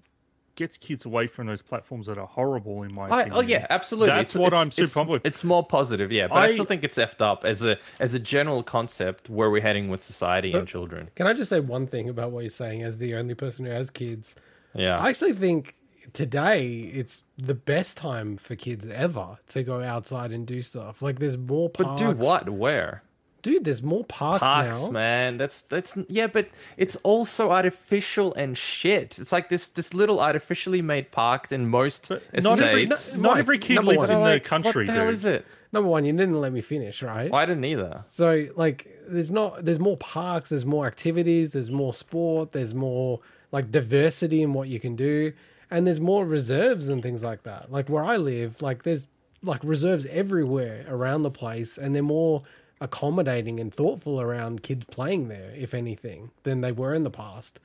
gets 0.54 0.76
kids 0.76 1.04
away 1.04 1.26
from 1.26 1.48
those 1.48 1.60
platforms 1.60 2.06
that 2.06 2.16
are 2.16 2.26
horrible, 2.28 2.84
in 2.84 2.94
my 2.94 3.08
I, 3.08 3.20
opinion, 3.22 3.32
oh 3.34 3.40
yeah, 3.40 3.66
absolutely. 3.68 4.14
That's 4.14 4.32
what 4.36 4.54
I'm 4.54 4.70
super 4.70 4.84
it's, 4.84 4.94
pumped 4.94 5.10
with. 5.10 5.26
It's 5.26 5.42
more 5.42 5.66
positive, 5.66 6.12
yeah, 6.12 6.28
but 6.28 6.36
I, 6.36 6.44
I- 6.44 6.46
still 6.46 6.64
think 6.64 6.84
it's 6.84 6.98
effed 6.98 7.20
up 7.20 7.44
as 7.44 7.64
a 7.64 7.78
as 7.98 8.14
a 8.14 8.20
general 8.20 8.62
concept 8.62 9.28
where 9.28 9.50
we're 9.50 9.60
heading 9.60 9.88
with 9.88 10.04
society 10.04 10.52
and 10.52 10.68
children. 10.68 11.10
Can 11.16 11.26
I 11.26 11.32
just 11.32 11.50
say 11.50 11.58
one 11.58 11.88
thing 11.88 12.08
about 12.08 12.30
what 12.30 12.44
you're 12.44 12.50
saying 12.50 12.84
as 12.84 12.98
the 12.98 13.16
only 13.16 13.34
person 13.34 13.64
who 13.64 13.72
has 13.72 13.90
kids? 13.90 14.36
Yeah, 14.72 15.00
I 15.00 15.08
actually 15.08 15.32
think 15.32 15.74
today 16.12 16.92
it's 16.94 17.24
the 17.36 17.54
best 17.54 17.96
time 17.96 18.36
for 18.36 18.54
kids 18.54 18.86
ever 18.86 19.38
to 19.48 19.64
go 19.64 19.82
outside 19.82 20.30
and 20.30 20.46
do 20.46 20.62
stuff. 20.62 21.02
Like 21.02 21.18
there's 21.18 21.36
more 21.36 21.70
but 21.70 21.96
do 21.96 22.12
what? 22.12 22.48
Where? 22.48 23.02
Dude, 23.46 23.64
there's 23.64 23.82
more 23.82 24.04
parks, 24.04 24.40
Parks, 24.42 24.82
now. 24.82 24.90
man. 24.90 25.36
That's 25.38 25.62
that's 25.62 25.96
yeah, 26.08 26.26
but 26.26 26.48
it's 26.76 26.96
also 27.04 27.50
artificial 27.52 28.34
and 28.34 28.58
shit. 28.58 29.18
It's 29.18 29.30
like 29.30 29.48
this 29.48 29.68
this 29.68 29.94
little 29.94 30.18
artificially 30.20 30.82
made 30.82 31.12
park 31.12 31.52
in 31.52 31.68
most 31.68 32.10
not 32.10 32.20
every, 32.60 32.84
estates. 32.84 33.16
not, 33.16 33.22
not 33.22 33.30
Mike, 33.34 33.38
every 33.38 33.58
kid 33.58 33.84
lives 33.84 33.98
one. 33.98 34.10
in 34.10 34.20
Like, 34.20 34.42
the 34.42 34.48
country, 34.48 34.84
What 34.86 34.92
the 34.92 34.98
hell 34.98 35.06
dude. 35.06 35.14
is 35.14 35.24
it? 35.24 35.46
Number 35.72 35.88
one, 35.88 36.04
you 36.04 36.12
didn't 36.12 36.40
let 36.40 36.52
me 36.52 36.60
finish, 36.60 37.02
right? 37.02 37.30
Well, 37.30 37.40
I 37.40 37.46
didn't 37.46 37.64
either. 37.64 38.00
So 38.10 38.48
like 38.56 38.88
there's 39.06 39.30
not 39.30 39.64
there's 39.64 39.78
more 39.80 39.96
parks, 39.96 40.48
there's 40.48 40.66
more 40.66 40.86
activities, 40.86 41.50
there's 41.50 41.70
more 41.70 41.94
sport, 41.94 42.52
there's 42.52 42.74
more 42.74 43.20
like 43.52 43.70
diversity 43.70 44.42
in 44.42 44.52
what 44.54 44.68
you 44.68 44.80
can 44.80 44.96
do, 44.96 45.32
and 45.70 45.86
there's 45.86 46.00
more 46.00 46.24
reserves 46.26 46.88
and 46.88 47.00
things 47.02 47.22
like 47.22 47.44
that. 47.44 47.70
Like 47.70 47.88
where 47.88 48.04
I 48.04 48.16
live, 48.16 48.60
like 48.60 48.82
there's 48.82 49.06
like 49.42 49.62
reserves 49.62 50.04
everywhere 50.06 50.84
around 50.88 51.22
the 51.22 51.30
place 51.30 51.78
and 51.78 51.94
they're 51.94 52.02
more 52.02 52.42
accommodating 52.80 53.58
and 53.58 53.72
thoughtful 53.72 54.20
around 54.20 54.62
kids 54.62 54.84
playing 54.84 55.28
there, 55.28 55.52
if 55.56 55.74
anything, 55.74 56.30
than 56.42 56.60
they 56.60 56.72
were 56.72 56.94
in 56.94 57.04
the 57.04 57.10
past. 57.10 57.60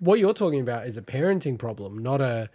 What 0.00 0.18
you're 0.18 0.34
talking 0.34 0.60
about 0.60 0.86
is 0.86 0.96
a 0.96 1.02
parenting 1.02 1.58
problem, 1.58 1.98
not 1.98 2.20
a 2.20 2.48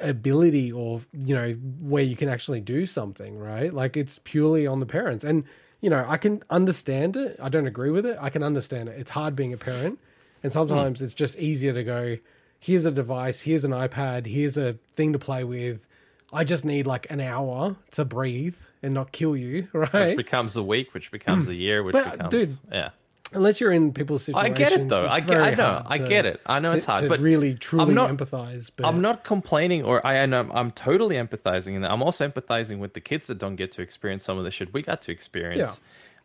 ability 0.00 0.72
or 0.72 1.00
you 1.12 1.36
know 1.36 1.52
where 1.80 2.02
you 2.02 2.16
can 2.16 2.28
actually 2.28 2.60
do 2.60 2.84
something 2.84 3.38
right? 3.38 3.72
Like 3.72 3.96
it's 3.96 4.18
purely 4.24 4.66
on 4.66 4.80
the 4.80 4.86
parents. 4.86 5.24
And 5.24 5.44
you 5.80 5.90
know 5.90 6.04
i 6.08 6.16
can 6.16 6.42
understand 6.50 7.16
it. 7.16 7.38
I 7.40 7.48
don't 7.48 7.66
agree 7.66 7.90
with 7.90 8.04
it. 8.04 8.18
I 8.20 8.30
can 8.30 8.42
understand 8.42 8.88
it. 8.88 8.98
It's 8.98 9.10
hard 9.10 9.36
being 9.36 9.52
a 9.52 9.56
parent. 9.56 10.00
And 10.42 10.52
hmm. 10.52 10.58
sometimes 10.58 11.00
it's 11.00 11.14
just 11.14 11.38
easier 11.38 11.72
to 11.72 11.84
go 11.84 12.18
here's 12.64 12.86
a 12.86 12.90
device. 12.90 13.42
Here's 13.42 13.64
an 13.64 13.72
ipad. 13.72 14.24
Here's 14.26 14.56
a 14.56 14.72
thing 14.96 15.12
to 15.12 15.18
play 15.18 15.44
with. 15.44 15.86
I 16.32 16.44
just 16.44 16.64
need 16.64 16.86
like 16.86 17.10
an 17.10 17.20
hour 17.20 17.76
to 17.92 18.04
breathe 18.06 18.56
and 18.84 18.94
not 18.94 19.10
kill 19.12 19.36
you 19.36 19.68
right? 19.72 19.92
Which 20.08 20.16
becomes 20.16 20.56
a 20.56 20.62
week, 20.62 20.94
which 20.94 21.10
becomes 21.10 21.48
a 21.48 21.54
year, 21.54 21.82
which 21.82 21.92
But, 21.94 22.12
becomes 22.12 22.30
dude, 22.30 22.50
yeah. 22.70 22.90
unless 23.32 23.60
you're 23.60 23.72
in 23.72 23.92
people's 23.92 24.24
situations, 24.24 24.54
I 24.56 24.58
get 24.58 24.72
it 24.72 24.88
though. 24.88 25.08
I 25.08 25.20
get. 25.20 25.40
I 25.40 25.54
know. 25.54 25.82
I 25.86 25.98
get 25.98 26.26
it. 26.26 26.40
I 26.46 26.60
know 26.60 26.70
to- 26.72 26.76
it's 26.76 26.86
hard, 26.86 27.02
to 27.02 27.08
but 27.08 27.20
really 27.20 27.54
truly 27.54 27.94
not- 27.94 28.10
empathize 28.10 28.70
but 28.76 28.86
I'm 28.86 29.00
not 29.00 29.24
complaining, 29.24 29.82
or 29.84 30.06
I 30.06 30.14
and 30.14 30.34
I'm, 30.34 30.52
I'm 30.52 30.70
totally 30.70 31.16
empathizing, 31.16 31.74
and 31.76 31.84
I'm 31.86 32.02
also 32.02 32.28
empathizing 32.28 32.78
with 32.78 32.92
the 32.94 33.00
kids 33.00 33.26
that 33.28 33.38
don't 33.38 33.56
get 33.56 33.72
to 33.72 33.82
experience 33.82 34.24
some 34.24 34.38
of 34.38 34.44
the 34.44 34.50
shit 34.50 34.72
we 34.72 34.82
got 34.82 35.00
to 35.02 35.10
experience. 35.12 35.80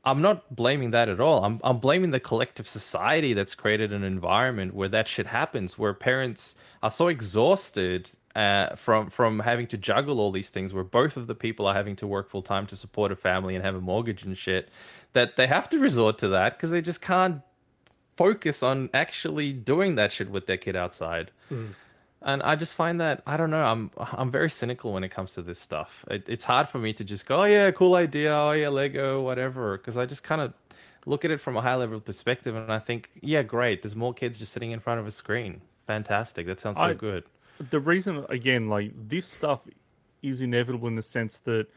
I'm 0.06 0.22
not 0.22 0.56
blaming 0.56 0.92
that 0.92 1.10
at 1.10 1.20
all. 1.20 1.44
I'm 1.44 1.60
I'm 1.64 1.80
blaming 1.80 2.12
the 2.12 2.22
collective 2.22 2.68
society 2.68 3.34
that's 3.34 3.54
created 3.54 3.92
an 3.92 4.04
environment 4.06 4.74
where 4.74 4.88
that 4.90 5.08
shit 5.10 5.28
happens, 5.28 5.78
where 5.78 5.94
parents 5.94 6.56
are 6.82 6.90
so 6.92 7.08
exhausted 7.10 8.10
uh, 8.40 8.76
from 8.76 9.10
from 9.10 9.40
having 9.40 9.68
to 9.68 9.78
juggle 9.78 10.20
all 10.22 10.32
these 10.32 10.50
things, 10.50 10.74
where 10.74 10.84
both 11.00 11.18
of 11.18 11.28
the 11.28 11.36
people 11.36 11.68
are 11.68 11.74
having 11.74 11.96
to 11.98 12.08
work 12.08 12.30
full 12.30 12.42
time 12.42 12.66
to 12.68 12.76
support 12.78 13.12
a 13.12 13.16
family 13.16 13.54
and 13.56 13.66
have 13.66 13.76
a 13.76 13.82
mortgage 13.82 14.24
and 14.24 14.38
shit, 14.38 14.70
that 15.12 15.36
they 15.36 15.48
have 15.48 15.68
to 15.70 15.78
resort 15.78 16.18
to 16.20 16.30
that 16.30 16.50
because 16.56 16.72
they 16.72 16.82
just 16.82 17.02
can't 17.02 17.42
focus 18.16 18.64
on 18.64 18.90
actually 18.94 19.52
doing 19.52 19.96
that 19.96 20.12
shit 20.14 20.30
with 20.30 20.46
their 20.48 20.58
kid 20.58 20.76
outside. 20.76 21.32
And 22.22 22.44
I 22.44 22.56
just 22.56 22.76
find 22.76 23.00
that 23.02 23.22
I 23.28 23.36
don't 23.36 23.50
know. 23.50 23.64
I'm 23.64 23.92
I'm 23.98 24.32
very 24.32 24.50
cynical 24.50 24.94
when 24.94 25.04
it 25.04 25.10
comes 25.10 25.34
to 25.34 25.42
this 25.42 25.60
stuff. 25.60 26.06
It, 26.10 26.30
it's 26.30 26.46
hard 26.46 26.70
for 26.70 26.80
me 26.80 26.94
to 26.94 27.04
just 27.04 27.26
go, 27.26 27.42
oh 27.42 27.46
yeah, 27.46 27.72
cool 27.72 27.96
idea, 27.96 28.32
oh 28.34 28.52
yeah, 28.52 28.70
Lego, 28.70 29.22
whatever, 29.22 29.78
because 29.78 29.98
I 29.98 30.06
just 30.06 30.24
kind 30.24 30.42
of 30.42 30.54
look 31.06 31.26
at 31.26 31.32
it 31.32 31.42
from 31.42 31.58
a 31.58 31.62
high 31.62 31.76
level 31.76 32.00
perspective, 32.00 32.56
and 32.56 32.72
I 32.72 32.80
think, 32.80 33.10
yeah, 33.22 33.42
great. 33.42 33.82
There's 33.82 33.96
more 33.96 34.14
kids 34.14 34.40
just 34.40 34.54
sitting 34.54 34.72
in 34.72 34.80
front 34.80 35.00
of 35.02 35.08
a 35.08 35.12
screen. 35.12 35.62
Fantastic. 35.88 36.46
That 36.46 36.62
sounds 36.62 36.78
so 36.78 36.84
I- 36.86 36.94
good. 36.94 37.24
The 37.70 37.80
reason 37.80 38.26
again 38.30 38.68
like 38.68 38.92
this 38.96 39.26
stuff 39.26 39.68
is 40.22 40.42
inevitable 40.42 40.88
in 40.88 40.96
the 40.96 41.02
sense 41.02 41.40
that 41.42 41.68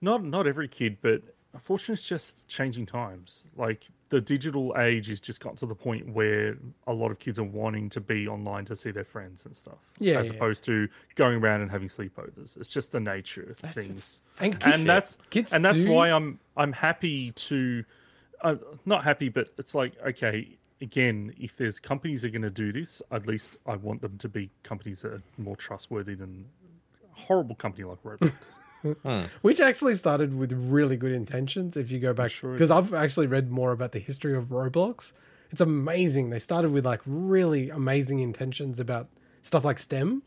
not 0.00 0.24
not 0.24 0.46
every 0.46 0.68
kid 0.68 0.98
but 1.00 1.22
unfortunately 1.52 1.94
it's 1.94 2.06
just 2.08 2.46
changing 2.46 2.86
times 2.86 3.44
like 3.56 3.86
the 4.10 4.20
digital 4.20 4.74
age 4.78 5.06
has 5.08 5.20
just 5.20 5.40
got 5.40 5.56
to 5.56 5.66
the 5.66 5.74
point 5.74 6.08
where 6.12 6.56
a 6.86 6.92
lot 6.92 7.10
of 7.10 7.18
kids 7.18 7.38
are 7.38 7.44
wanting 7.44 7.88
to 7.88 8.00
be 8.00 8.26
online 8.26 8.64
to 8.64 8.74
see 8.74 8.90
their 8.90 9.04
friends 9.04 9.44
and 9.46 9.54
stuff 9.54 9.78
Yeah, 9.98 10.18
as 10.18 10.28
yeah. 10.28 10.34
opposed 10.34 10.64
to 10.64 10.88
going 11.16 11.38
around 11.42 11.60
and 11.62 11.70
having 11.70 11.88
sleepovers 11.88 12.56
it's 12.56 12.70
just 12.72 12.92
the 12.92 13.00
nature 13.00 13.54
of 13.62 13.72
things 13.72 14.20
and 14.40 14.58
kids, 14.58 14.74
and 14.80 14.88
that's 14.88 15.18
kids 15.30 15.52
and 15.52 15.64
that's 15.64 15.84
do- 15.84 15.90
why 15.92 16.10
I'm 16.10 16.38
I'm 16.56 16.72
happy 16.72 17.32
to, 17.32 17.84
uh, 18.42 18.56
not 18.84 19.04
happy, 19.04 19.28
but 19.28 19.48
it's 19.58 19.74
like 19.74 19.94
okay. 20.06 20.56
Again, 20.80 21.34
if 21.38 21.56
there's 21.56 21.78
companies 21.78 22.22
that 22.22 22.28
are 22.28 22.30
going 22.30 22.42
to 22.42 22.50
do 22.50 22.72
this, 22.72 23.02
at 23.10 23.26
least 23.26 23.56
I 23.66 23.76
want 23.76 24.00
them 24.00 24.16
to 24.18 24.28
be 24.28 24.50
companies 24.62 25.02
that 25.02 25.12
are 25.12 25.22
more 25.36 25.56
trustworthy 25.56 26.14
than 26.14 26.46
a 27.04 27.20
horrible 27.20 27.54
company 27.54 27.84
like 27.84 28.02
Roblox. 28.02 28.32
Hmm. 29.02 29.24
which 29.42 29.60
actually 29.60 29.94
started 29.94 30.34
with 30.34 30.52
really 30.52 30.96
good 30.96 31.12
intentions 31.12 31.76
if 31.76 31.90
you 31.90 31.98
go 31.98 32.14
back 32.14 32.30
Sure 32.30 32.52
because 32.54 32.70
i've 32.70 32.94
actually 32.94 33.26
read 33.26 33.50
more 33.50 33.72
about 33.72 33.92
the 33.92 33.98
history 33.98 34.34
of 34.34 34.46
roblox. 34.46 35.12
It's 35.50 35.60
amazing. 35.60 36.30
They 36.30 36.38
started 36.38 36.70
with 36.70 36.86
like 36.86 37.00
really 37.04 37.70
amazing 37.70 38.20
intentions 38.20 38.78
about 38.78 39.08
stuff 39.42 39.64
like 39.64 39.78
stem 39.78 40.22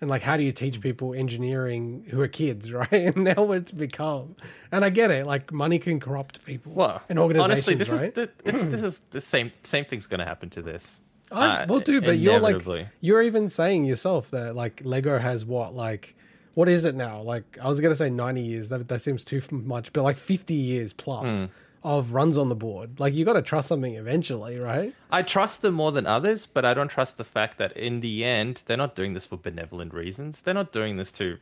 and 0.00 0.08
like 0.08 0.22
how 0.22 0.36
do 0.36 0.42
you 0.42 0.52
teach 0.52 0.80
people 0.80 1.14
engineering 1.14 2.04
who 2.10 2.20
are 2.20 2.28
kids 2.28 2.72
right 2.82 2.92
and 2.92 3.16
now 3.24 3.42
what 3.42 3.58
it's 3.58 3.72
become 3.72 4.36
and 4.70 4.84
i 4.84 4.90
get 4.90 5.10
it 5.10 5.26
like 5.26 5.52
money 5.52 5.78
can 5.78 5.98
corrupt 6.00 6.44
people 6.44 6.72
Well, 6.72 7.02
and 7.08 7.18
organizations 7.18 7.50
honestly, 7.68 7.74
this 7.74 7.90
right 7.90 8.04
is 8.08 8.12
the, 8.14 8.30
it's, 8.44 8.62
this 8.74 8.82
is 8.82 9.00
the 9.10 9.20
same 9.20 9.50
same 9.64 9.84
thing's 9.84 10.06
going 10.06 10.20
to 10.20 10.26
happen 10.26 10.50
to 10.50 10.62
this. 10.62 11.00
I, 11.30 11.46
Uh, 11.62 11.66
well, 11.68 11.80
dude, 11.80 12.04
but 12.04 12.16
you're 12.18 12.40
like 12.40 12.54
you're 13.00 13.22
even 13.22 13.50
saying 13.50 13.84
yourself 13.84 14.30
that 14.30 14.54
like 14.56 14.80
Lego 14.84 15.18
has 15.18 15.44
what 15.44 15.74
like 15.74 16.14
what 16.54 16.68
is 16.68 16.84
it 16.86 16.94
now? 16.94 17.20
Like 17.20 17.58
I 17.62 17.68
was 17.68 17.80
gonna 17.80 17.94
say 17.94 18.08
ninety 18.10 18.40
years. 18.40 18.70
That 18.70 18.88
that 18.88 19.02
seems 19.02 19.24
too 19.24 19.42
much, 19.50 19.92
but 19.92 20.02
like 20.02 20.16
fifty 20.16 20.54
years 20.54 20.92
plus 20.92 21.30
Hmm. 21.30 21.44
Of 21.82 22.12
runs 22.12 22.36
on 22.36 22.48
the 22.48 22.56
board. 22.56 22.98
Like 22.98 23.14
you 23.14 23.24
got 23.24 23.34
to 23.34 23.42
trust 23.42 23.68
something 23.68 23.94
eventually, 23.94 24.58
right? 24.58 24.94
I 25.10 25.22
trust 25.22 25.62
them 25.62 25.74
more 25.74 25.92
than 25.92 26.06
others, 26.06 26.46
but 26.46 26.64
I 26.64 26.74
don't 26.74 26.88
trust 26.88 27.16
the 27.16 27.24
fact 27.24 27.58
that 27.58 27.76
in 27.76 28.00
the 28.00 28.24
end, 28.24 28.62
they're 28.66 28.76
not 28.76 28.96
doing 28.96 29.14
this 29.14 29.26
for 29.26 29.36
benevolent 29.36 29.94
reasons. 29.94 30.42
They're 30.42 30.54
not 30.54 30.72
doing 30.72 30.96
this 30.96 31.12
to 31.12 31.38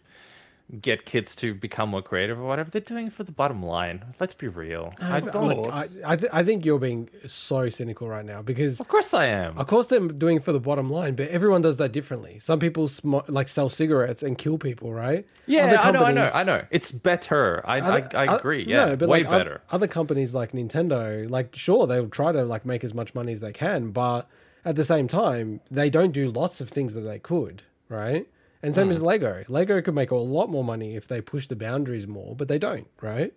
get 0.81 1.05
kids 1.05 1.37
to 1.37 1.55
become 1.55 1.91
more 1.91 2.03
creative 2.03 2.39
or 2.39 2.45
whatever. 2.45 2.71
They're 2.71 2.81
doing 2.81 3.07
it 3.07 3.13
for 3.13 3.23
the 3.23 3.33
bottom 3.33 3.65
line. 3.65 4.05
Let's 4.19 4.35
be 4.35 4.49
real. 4.49 4.95
I 5.01 5.21
But, 5.21 5.33
don't. 5.33 5.69
I 5.69 5.87
I, 6.05 6.17
th- 6.17 6.31
I 6.33 6.43
think 6.43 6.65
you're 6.65 6.81
being 6.81 7.09
so 7.27 7.69
cynical 7.69 8.09
right 8.09 8.25
now 8.25 8.43
because. 8.43 8.81
Of 8.81 8.89
course 8.89 9.15
I 9.15 9.27
am. 9.27 9.57
Of 9.59 9.67
course, 9.69 9.87
they're 9.87 10.01
doing 10.01 10.39
it 10.39 10.45
for 10.45 10.53
the 10.53 10.61
bottom 10.61 10.91
line, 10.91 11.15
but 11.15 11.29
everyone 11.29 11.63
does 11.63 11.77
that 11.77 11.93
differently. 11.93 12.39
Some 12.41 12.59
people 12.59 12.89
sm- 12.89 13.17
like 13.29 13.49
sell 13.49 13.69
cigarettes 13.69 14.23
and 14.23 14.37
kill 14.37 14.59
people, 14.59 14.93
right? 14.93 15.27
Yeah, 15.47 15.81
I 15.81 15.91
know, 15.93 16.05
I 16.05 16.13
know, 16.13 16.31
I 16.35 16.43
know. 16.43 16.65
It's 16.71 16.91
better. 16.91 17.63
I, 17.65 17.81
Other- 17.81 18.09
I, 18.17 18.25
I 18.25 18.27
uh, 18.27 18.37
agree. 18.37 18.65
Yeah, 18.67 18.87
no, 18.87 18.97
but 18.97 19.09
way 19.09 19.21
like, 19.23 19.31
better. 19.31 19.61
Other 19.71 19.87
companies 19.87 20.35
like 20.35 20.53
Nintendo, 20.53 21.31
like 21.31 21.55
sure 21.55 21.87
they'll 21.87 22.09
try 22.09 22.33
to 22.33 22.45
like 22.45 22.67
make 22.67 22.83
as 22.83 22.93
much 22.93 23.15
money 23.15 23.33
as 23.33 23.41
they 23.41 23.53
can, 23.53 23.93
but 23.93 24.29
at 24.65 24.75
the 24.75 24.85
same 24.85 25.07
time, 25.07 25.61
they 25.71 25.89
don't 25.89 26.11
do 26.11 26.29
lots 26.29 26.61
of 26.61 26.69
things 26.69 26.95
that 26.95 27.03
they 27.03 27.21
could, 27.21 27.63
right? 27.89 28.27
And 28.63 28.75
same 28.75 28.87
Hmm. 28.87 28.93
as 28.93 29.01
Lego. 29.03 29.45
Lego 29.49 29.81
could 29.83 29.95
make 29.95 30.11
a 30.11 30.17
lot 30.17 30.49
more 30.51 30.65
money 30.65 30.97
if 30.97 31.07
they 31.07 31.21
push 31.21 31.47
the 31.47 31.57
boundaries 31.57 32.07
more, 32.07 32.35
but 32.35 32.49
they 32.49 32.59
don't, 32.59 32.89
right? 33.01 33.33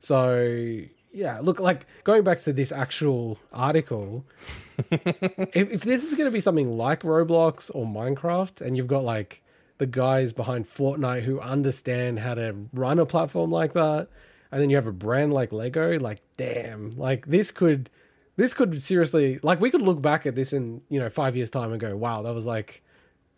So 0.00 0.80
yeah, 1.12 1.40
look, 1.40 1.60
like 1.60 1.86
going 2.04 2.24
back 2.24 2.40
to 2.42 2.52
this 2.52 2.72
actual 2.72 3.38
article, 3.52 4.24
if, 4.90 5.70
if 5.70 5.80
this 5.82 6.04
is 6.04 6.14
going 6.14 6.26
to 6.26 6.30
be 6.32 6.40
something 6.40 6.76
like 6.76 7.02
Roblox 7.02 7.70
or 7.74 7.86
Minecraft, 7.86 8.60
and 8.60 8.76
you've 8.76 8.86
got 8.86 9.04
like 9.04 9.42
the 9.78 9.86
guys 9.86 10.32
behind 10.32 10.66
Fortnite 10.66 11.22
who 11.22 11.40
understand 11.40 12.18
how 12.20 12.34
to 12.34 12.54
run 12.72 12.98
a 12.98 13.06
platform 13.06 13.50
like 13.50 13.74
that, 13.74 14.08
and 14.50 14.60
then 14.60 14.70
you 14.70 14.76
have 14.76 14.86
a 14.86 14.92
brand 14.92 15.32
like 15.32 15.52
Lego, 15.52 15.98
like 15.98 16.22
damn, 16.36 16.90
like 16.96 17.26
this 17.26 17.50
could, 17.50 17.90
this 18.36 18.54
could 18.54 18.82
seriously, 18.82 19.38
like 19.42 19.60
we 19.60 19.70
could 19.70 19.82
look 19.82 20.00
back 20.00 20.24
at 20.26 20.34
this 20.34 20.52
in 20.52 20.80
you 20.88 20.98
know 20.98 21.10
five 21.10 21.36
years 21.36 21.50
time 21.50 21.70
and 21.72 21.80
go, 21.80 21.96
wow, 21.96 22.22
that 22.22 22.34
was 22.34 22.46
like 22.46 22.82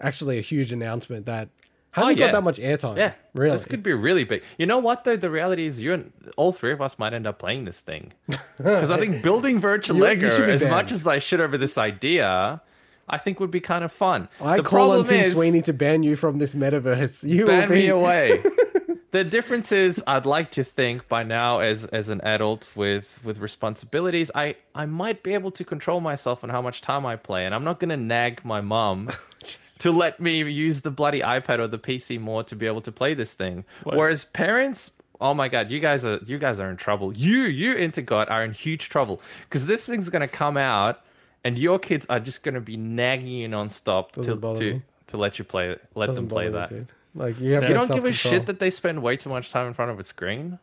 actually 0.01 0.39
a 0.39 0.43
huge 0.43 0.73
announcement 0.73 1.27
that 1.27 1.49
hasn't 1.93 2.17
Oh, 2.17 2.19
yeah. 2.19 2.27
got 2.27 2.33
that 2.33 2.43
much 2.43 2.59
airtime. 2.59 2.97
Yeah, 2.97 3.13
really. 3.35 3.53
This 3.53 3.65
could 3.65 3.83
be 3.83 3.93
really 3.93 4.25
big. 4.25 4.43
You 4.59 4.67
know 4.67 4.79
what 4.79 5.05
though? 5.05 5.17
The 5.17 5.31
reality 5.31 5.67
is, 5.67 5.81
you 5.81 5.93
and 5.95 6.13
all 6.37 6.51
three 6.53 6.73
of 6.73 6.81
us 6.83 6.99
might 6.99 7.15
end 7.15 7.27
up 7.27 7.39
playing 7.39 7.65
this 7.67 7.81
thing 7.81 8.13
because 8.57 8.91
I 8.91 8.99
think 8.99 9.23
building 9.23 9.61
virtual 9.61 9.97
You- 9.97 10.03
you 10.03 10.09
Lego, 10.09 10.47
be 10.47 10.53
as 10.53 10.61
banned. 10.63 10.71
much 10.73 10.93
as 10.93 11.07
I 11.07 11.19
shit 11.19 11.41
over 11.41 11.57
this 11.57 11.79
idea, 11.79 12.61
I 13.09 13.19
think 13.19 13.39
would 13.39 13.51
be 13.53 13.61
kind 13.61 13.85
of 13.85 13.93
fun. 13.93 14.29
I 14.41 14.57
the 14.57 14.63
call 14.65 14.91
on 14.91 15.05
problem 15.05 15.07
Tim 15.07 15.21
is, 15.25 15.33
Sweeney 15.33 15.63
to 15.63 15.73
ban 15.73 16.03
you 16.03 16.17
from 16.17 16.39
this 16.39 16.55
metaverse. 16.55 17.23
You 17.29 17.47
ban 17.47 17.69
will 17.69 17.77
be 17.77 17.83
me 17.83 17.89
away. 17.89 18.43
the 19.13 19.23
difference 19.23 19.71
is, 19.71 20.03
I'd 20.07 20.27
like 20.27 20.51
to 20.53 20.65
think 20.65 21.07
by 21.09 21.23
now, 21.23 21.61
as 21.61 21.85
as 21.87 22.09
an 22.09 22.21
adult 22.23 22.69
with 22.75 23.21
with 23.23 23.39
responsibilities, 23.39 24.31
I 24.35 24.57
I 24.75 24.87
might 24.87 25.23
be 25.23 25.35
able 25.35 25.51
to 25.53 25.65
control 25.65 26.01
myself 26.01 26.43
on 26.43 26.51
how 26.51 26.61
much 26.63 26.81
time 26.81 27.07
I 27.07 27.15
play, 27.17 27.45
and 27.47 27.55
I'm 27.55 27.63
not 27.63 27.79
gonna 27.79 27.97
nag 27.97 28.45
my 28.45 28.61
mum. 28.61 29.11
To 29.81 29.91
let 29.91 30.19
me 30.21 30.39
use 30.51 30.81
the 30.81 30.91
bloody 30.91 31.21
iPad 31.21 31.59
or 31.59 31.67
the 31.67 31.79
PC 31.79 32.19
more 32.19 32.43
to 32.45 32.57
be 32.57 32.67
able 32.67 32.81
to 32.83 32.93
play 32.93 33.13
this 33.13 33.35
thing, 33.35 33.65
whereas 33.83 34.25
parents, 34.25 34.93
oh 35.21 35.35
my 35.35 35.49
god, 35.49 35.71
you 35.71 35.79
guys 35.81 36.07
are 36.07 36.21
you 36.25 36.39
guys 36.39 36.59
are 36.61 36.71
in 36.71 36.77
trouble. 36.77 37.13
You 37.15 37.43
you 37.43 37.75
into 37.75 38.01
God 38.01 38.29
are 38.31 38.43
in 38.45 38.53
huge 38.53 38.89
trouble 38.89 39.21
because 39.43 39.67
this 39.67 39.85
thing's 39.85 40.09
gonna 40.09 40.29
come 40.29 40.57
out, 40.57 41.01
and 41.43 41.59
your 41.59 41.79
kids 41.79 42.07
are 42.09 42.21
just 42.21 42.43
gonna 42.45 42.61
be 42.63 42.77
nagging 42.79 43.29
you 43.29 43.49
nonstop 43.49 44.13
to 44.13 44.21
Doesn't 44.21 44.41
bother 44.41 44.61
to 44.61 44.75
me. 44.75 44.83
to 45.09 45.17
let 45.19 45.39
you 45.39 45.45
play 45.45 45.77
let 45.95 46.07
doesn't 46.07 46.23
them 46.23 46.29
play 46.29 46.49
bother 46.49 46.75
me, 46.75 46.81
that. 46.81 47.21
Like 47.21 47.41
you 47.41 47.53
have 47.55 47.65
You 47.65 47.75
don't 47.75 47.91
give 47.93 48.05
a 48.07 48.13
shit 48.13 48.47
that 48.47 48.61
they 48.61 48.71
spend 48.71 49.03
way 49.03 49.17
too 49.17 49.29
much 49.29 49.51
time 49.51 49.67
in 49.67 49.75
front 49.75 49.91
of 49.91 49.99
a 49.99 50.05
screen. 50.05 50.59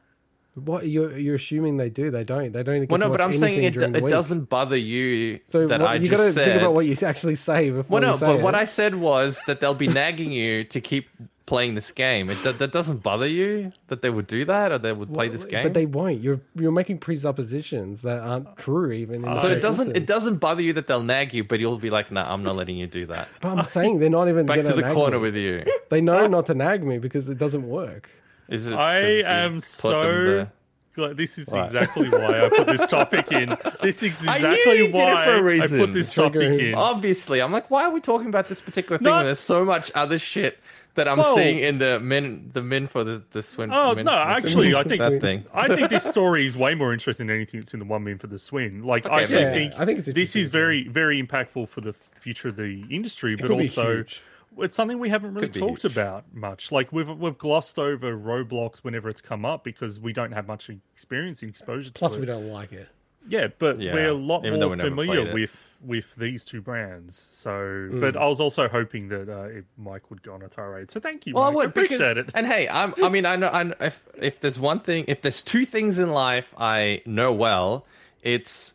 What 0.56 0.88
you're 0.88 1.18
you're 1.18 1.36
assuming 1.36 1.78
they 1.78 1.90
do? 1.90 2.12
They 2.12 2.26
don't. 2.26 2.52
They 2.52 2.62
don't. 2.64 2.82
Get 2.82 2.90
Well, 2.90 3.00
to 3.00 3.06
no, 3.06 3.12
but 3.12 3.22
I'm 3.22 3.32
saying 3.32 3.64
it, 3.64 3.78
it 3.78 4.10
doesn't 4.10 4.50
bother 4.50 4.76
you 4.76 5.40
So 5.46 5.68
that 5.68 5.80
what, 5.80 5.90
I 5.90 5.96
you 5.96 6.10
just 6.10 6.12
gotta 6.12 6.32
said. 6.34 6.46
think 6.46 6.62
about 6.62 6.74
what 6.74 6.86
you 6.86 6.96
actually 7.06 7.36
say 7.36 7.70
before 7.70 8.02
well, 8.02 8.14
no, 8.14 8.20
but 8.20 8.40
it. 8.40 8.44
what 8.44 8.54
I 8.54 8.66
said 8.66 8.96
was 8.96 9.42
that 9.48 9.62
they'll 9.62 9.74
be 9.74 9.88
nagging 9.88 10.34
you 10.34 10.66
to 10.66 10.82
keep 10.82 11.08
playing 11.46 11.76
this 11.76 11.92
game. 11.92 12.30
It, 12.30 12.42
that, 12.44 12.60
that 12.60 12.72
doesn't 12.72 13.04
bother 13.04 13.28
you 13.28 13.74
that 13.88 14.02
they 14.02 14.10
would 14.10 14.28
do 14.28 14.46
that 14.46 14.72
or 14.72 14.78
they 14.78 14.94
would 14.94 15.14
play 15.14 15.28
this 15.28 15.44
game. 15.46 15.64
But 15.64 15.74
they 15.74 15.86
won't. 15.86 16.22
You're 16.22 16.42
you're 16.56 16.72
making 16.72 17.00
presuppositions 17.00 18.02
that 18.04 18.22
aren't 18.22 18.58
true 18.58 18.92
even. 18.92 19.24
In 19.26 19.36
so 19.38 19.48
it 19.48 19.62
doesn't 19.62 19.96
it 19.96 20.06
doesn't 20.06 20.38
bother 20.38 20.62
you 20.62 20.74
that 20.74 20.88
they'll 20.88 21.04
nag 21.04 21.34
you, 21.34 21.44
but 21.44 21.60
you'll 21.60 21.78
be 21.78 21.90
like, 21.90 22.12
"Nah, 22.12 22.32
I'm 22.32 22.44
not 22.44 22.56
letting 22.56 22.78
you 22.78 22.88
do 22.88 23.06
that." 23.08 23.30
But 23.42 23.58
I'm 23.58 23.68
saying 23.68 24.00
they're 24.00 24.10
not 24.10 24.28
even 24.28 24.46
Back 24.46 24.64
to 24.64 24.74
the 24.74 24.92
corner 24.94 25.18
me. 25.18 25.22
with 25.24 25.36
you. 25.36 25.66
They 25.90 26.02
know 26.02 26.28
not 26.28 26.46
to 26.48 26.54
nag 26.54 26.84
me 26.84 26.98
because 27.00 27.30
it 27.30 27.38
doesn't 27.38 27.68
work. 27.68 28.10
Is 28.50 28.68
it? 28.68 28.74
I 28.74 29.02
'cause 29.02 29.10
you 29.10 29.24
am 29.26 29.60
so 29.60 30.02
them 30.02 30.26
there? 30.26 30.52
Like, 30.98 31.16
this 31.16 31.38
is 31.38 31.48
Right. 31.48 31.66
exactly 31.66 32.10
why 32.10 32.46
I 32.46 32.50
put 32.50 32.68
this 32.68 32.86
topic 32.86 33.32
in. 33.32 33.56
This 33.82 34.04
is 34.04 34.10
exactly 34.24 34.78
you 34.80 34.92
why 34.92 35.24
for 35.26 35.32
a 35.32 35.36
I 35.36 35.40
reason. 35.40 35.80
put 35.80 35.94
this 35.94 36.14
topic 36.14 36.60
in. 36.60 36.76
Obviously, 36.76 37.40
I'm 37.42 37.52
like, 37.54 37.72
why 37.72 37.86
are 37.86 37.90
we 37.92 38.02
talking 38.02 38.28
about 38.28 38.50
this 38.50 38.60
particular 38.60 38.98
thing 38.98 39.06
No. 39.06 39.16
when 39.16 39.26
there's 39.26 39.40
so 39.40 39.64
much 39.64 39.90
other 39.96 40.20
shit 40.20 40.60
that 40.96 41.08
I'm 41.08 41.20
Well- 41.20 41.34
seeing 41.38 41.60
in 41.60 41.78
the 41.78 41.98
min 42.02 42.50
the 42.52 42.62
min 42.62 42.88
for 42.88 43.06
the 43.06 43.24
the 43.32 43.42
swim? 43.42 43.72
Oh 43.74 43.96
min- 43.96 44.06
no, 44.06 44.12
actually, 44.12 44.76
I 44.76 44.84
think 44.90 45.00
that 45.00 45.22
thing. 45.22 45.46
I 45.54 45.74
think 45.74 45.90
this 45.90 46.04
story 46.16 46.46
is 46.46 46.58
way 46.58 46.76
more 46.76 46.92
interesting 46.92 47.28
than 47.28 47.38
anything 47.38 47.62
that's 47.62 47.74
in 47.74 47.80
the 47.80 47.86
one 47.86 48.04
min 48.04 48.18
for 48.18 48.28
the 48.28 48.38
swing. 48.38 48.84
Like 48.84 49.06
I 49.06 49.10
Okay, 49.10 49.24
actually 49.24 49.42
yeah, 49.44 49.54
think 49.54 49.74
I 49.80 49.86
think 49.86 50.00
it's 50.00 50.10
this 50.10 50.36
is 50.36 50.50
very 50.50 50.90
very 50.90 51.24
impactful 51.24 51.70
for 51.70 51.80
the 51.80 51.94
future 51.94 52.50
of 52.50 52.58
the 52.58 52.84
industry, 52.90 53.36
but 53.38 53.48
could 53.48 53.58
be 53.60 53.64
also 53.64 53.96
huge. 53.96 54.22
It's 54.58 54.76
something 54.76 55.00
we 55.00 55.10
haven't 55.10 55.34
really 55.34 55.50
talked 55.50 55.84
huge. 55.84 55.92
about 55.94 56.26
much. 56.34 56.72
Like 56.72 56.92
we've 56.92 57.10
we've 57.10 57.38
glossed 57.38 57.80
over 57.80 58.16
Roblox 58.18 58.80
whenever 58.80 59.10
it's 59.10 59.22
come 59.22 59.46
up 59.46 59.64
because 59.64 60.00
we 60.00 60.14
don't 60.14 60.32
have 60.34 60.48
much 60.48 60.70
experience 60.94 61.42
and 61.42 61.50
exposure 61.50 61.90
to 61.90 61.94
Plus, 61.94 62.16
it. 62.16 62.20
we 62.20 62.26
don't 62.26 62.50
like 62.50 62.72
it. 62.74 62.88
Yeah, 63.30 63.50
but 63.60 63.80
Yeah, 63.80 63.94
we're 63.94 64.10
a 64.10 64.14
lot 64.16 64.46
even 64.46 64.60
more 64.60 64.76
familiar 64.76 65.32
with 65.34 65.78
with 65.80 66.16
these 66.16 66.44
two 66.44 66.60
brands. 66.62 67.16
So, 67.18 67.52
Mm. 67.52 68.02
but 68.02 68.18
I 68.18 68.26
was 68.26 68.40
also 68.40 68.68
hoping 68.68 69.10
that 69.10 69.30
uh, 69.30 69.62
Mike 69.78 70.10
would 70.10 70.24
go 70.24 70.34
on 70.34 70.42
a 70.42 70.48
tirade. 70.48 70.90
So 70.92 71.00
thank 71.00 71.28
you, 71.28 71.36
Well, 71.36 71.44
I 71.44 71.48
Mike. 71.50 71.56
would 71.56 71.66
appreciate 71.70 72.16
because, 72.16 72.18
it. 72.30 72.32
And 72.36 72.48
hey, 72.48 72.68
I'm, 72.68 72.94
I 73.04 73.10
mean, 73.10 73.26
I 73.28 73.36
know, 73.36 73.48
I 73.50 73.64
know 73.64 73.76
if 73.80 74.04
if 74.20 74.40
there's 74.40 74.60
one 74.60 74.80
thing, 74.80 75.06
if 75.08 75.22
there's 75.22 75.42
two 75.44 75.66
things 75.66 76.00
in 76.00 76.12
life 76.12 76.54
I 76.58 77.04
know 77.06 77.32
well, 77.32 77.86
it's 78.24 78.74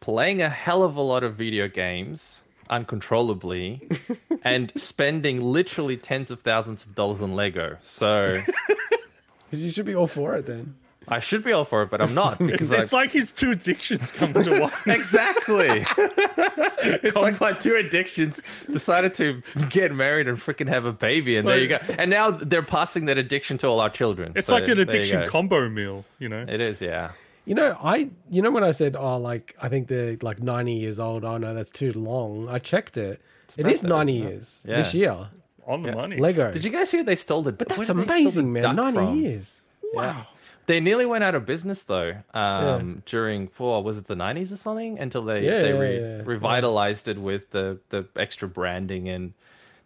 playing 0.00 0.42
a 0.42 0.48
hell 0.50 0.82
of 0.82 0.96
a 0.96 1.00
lot 1.02 1.24
of 1.24 1.34
video 1.34 1.66
games 1.68 2.42
uncontrollably 2.70 3.88
and 4.42 4.72
spending 4.76 5.42
literally 5.42 5.96
tens 5.96 6.30
of 6.30 6.40
thousands 6.42 6.84
of 6.84 6.94
dollars 6.94 7.22
on 7.22 7.34
Lego. 7.34 7.76
So 7.80 8.42
You 9.50 9.70
should 9.70 9.86
be 9.86 9.94
all 9.94 10.06
for 10.06 10.34
it 10.36 10.46
then. 10.46 10.74
I 11.10 11.20
should 11.20 11.42
be 11.42 11.52
all 11.52 11.64
for 11.64 11.82
it, 11.82 11.90
but 11.90 12.02
I'm 12.02 12.12
not 12.12 12.38
It's, 12.40 12.50
because 12.50 12.72
it's 12.72 12.92
I, 12.92 12.98
like 12.98 13.12
his 13.12 13.32
two 13.32 13.50
addictions 13.50 14.10
come 14.12 14.34
to 14.34 14.60
one. 14.60 14.72
Exactly. 14.94 15.86
it's 15.96 17.16
like 17.16 17.40
my 17.40 17.52
two 17.52 17.76
addictions 17.76 18.42
decided 18.70 19.14
to 19.14 19.42
get 19.70 19.94
married 19.94 20.28
and 20.28 20.36
freaking 20.36 20.68
have 20.68 20.84
a 20.84 20.92
baby, 20.92 21.38
and 21.38 21.48
there 21.48 21.58
you 21.58 21.68
go. 21.68 21.78
And 21.96 22.10
now 22.10 22.30
they're 22.30 22.62
passing 22.62 23.06
that 23.06 23.16
addiction 23.16 23.56
to 23.58 23.66
all 23.68 23.80
our 23.80 23.88
children. 23.88 24.32
It's 24.36 24.48
So 24.48 24.54
like 24.54 24.68
an 24.68 24.78
addiction 24.78 25.26
combo 25.28 25.70
meal, 25.70 26.04
you 26.18 26.28
know. 26.28 26.44
It 26.46 26.60
is, 26.60 26.82
yeah. 26.82 27.12
You 27.48 27.54
know, 27.54 27.76
I 27.82 28.10
you 28.30 28.42
know 28.42 28.50
when 28.50 28.62
I 28.64 28.72
said, 28.72 28.94
oh, 28.96 29.16
like 29.16 29.56
I 29.60 29.68
think 29.68 29.88
they're 29.88 30.16
like 30.22 30.42
ninety 30.42 30.74
years 30.74 30.98
old. 30.98 31.24
Oh 31.24 31.38
no, 31.38 31.54
that's 31.54 31.70
too 31.70 31.92
long. 31.94 32.48
I 32.48 32.58
checked 32.58 32.96
it. 32.96 33.20
It 33.56 33.66
is 33.66 33.80
birthday, 33.80 33.88
ninety 33.88 34.16
isn't 34.18 34.28
years 34.30 34.62
Yeah. 34.66 34.76
this 34.76 34.94
year. 34.94 35.28
On 35.66 35.82
the 35.82 35.92
money. 35.92 36.16
Lego. 36.18 36.50
Did 36.52 36.64
you 36.64 36.70
guys 36.70 36.90
hear 36.90 37.02
they 37.02 37.14
stole 37.14 37.42
the? 37.42 37.52
but 37.52 37.68
that's 37.68 37.88
amazing, 37.88 38.52
man. 38.52 38.76
Ninety 38.76 39.18
years. 39.20 39.60
Wow. 39.92 40.26
They 40.66 40.80
nearly 40.80 41.06
went 41.06 41.24
out 41.24 41.34
of 41.34 41.46
business 41.46 41.82
though. 41.84 42.16
Um, 42.34 43.02
during 43.06 43.48
for 43.48 43.82
was 43.82 43.96
it 43.96 44.06
the 44.06 44.16
nineties 44.16 44.52
or 44.52 44.56
something? 44.58 44.98
Until 44.98 45.22
they 45.24 45.44
Yeah, 45.44 45.62
they 45.62 45.72
re- 45.72 45.98
yeah, 46.00 46.16
yeah. 46.18 46.22
revitalized 46.26 47.08
it 47.08 47.18
with 47.18 47.50
the 47.52 47.78
the 47.88 48.06
extra 48.16 48.46
branding 48.48 49.08
and 49.08 49.32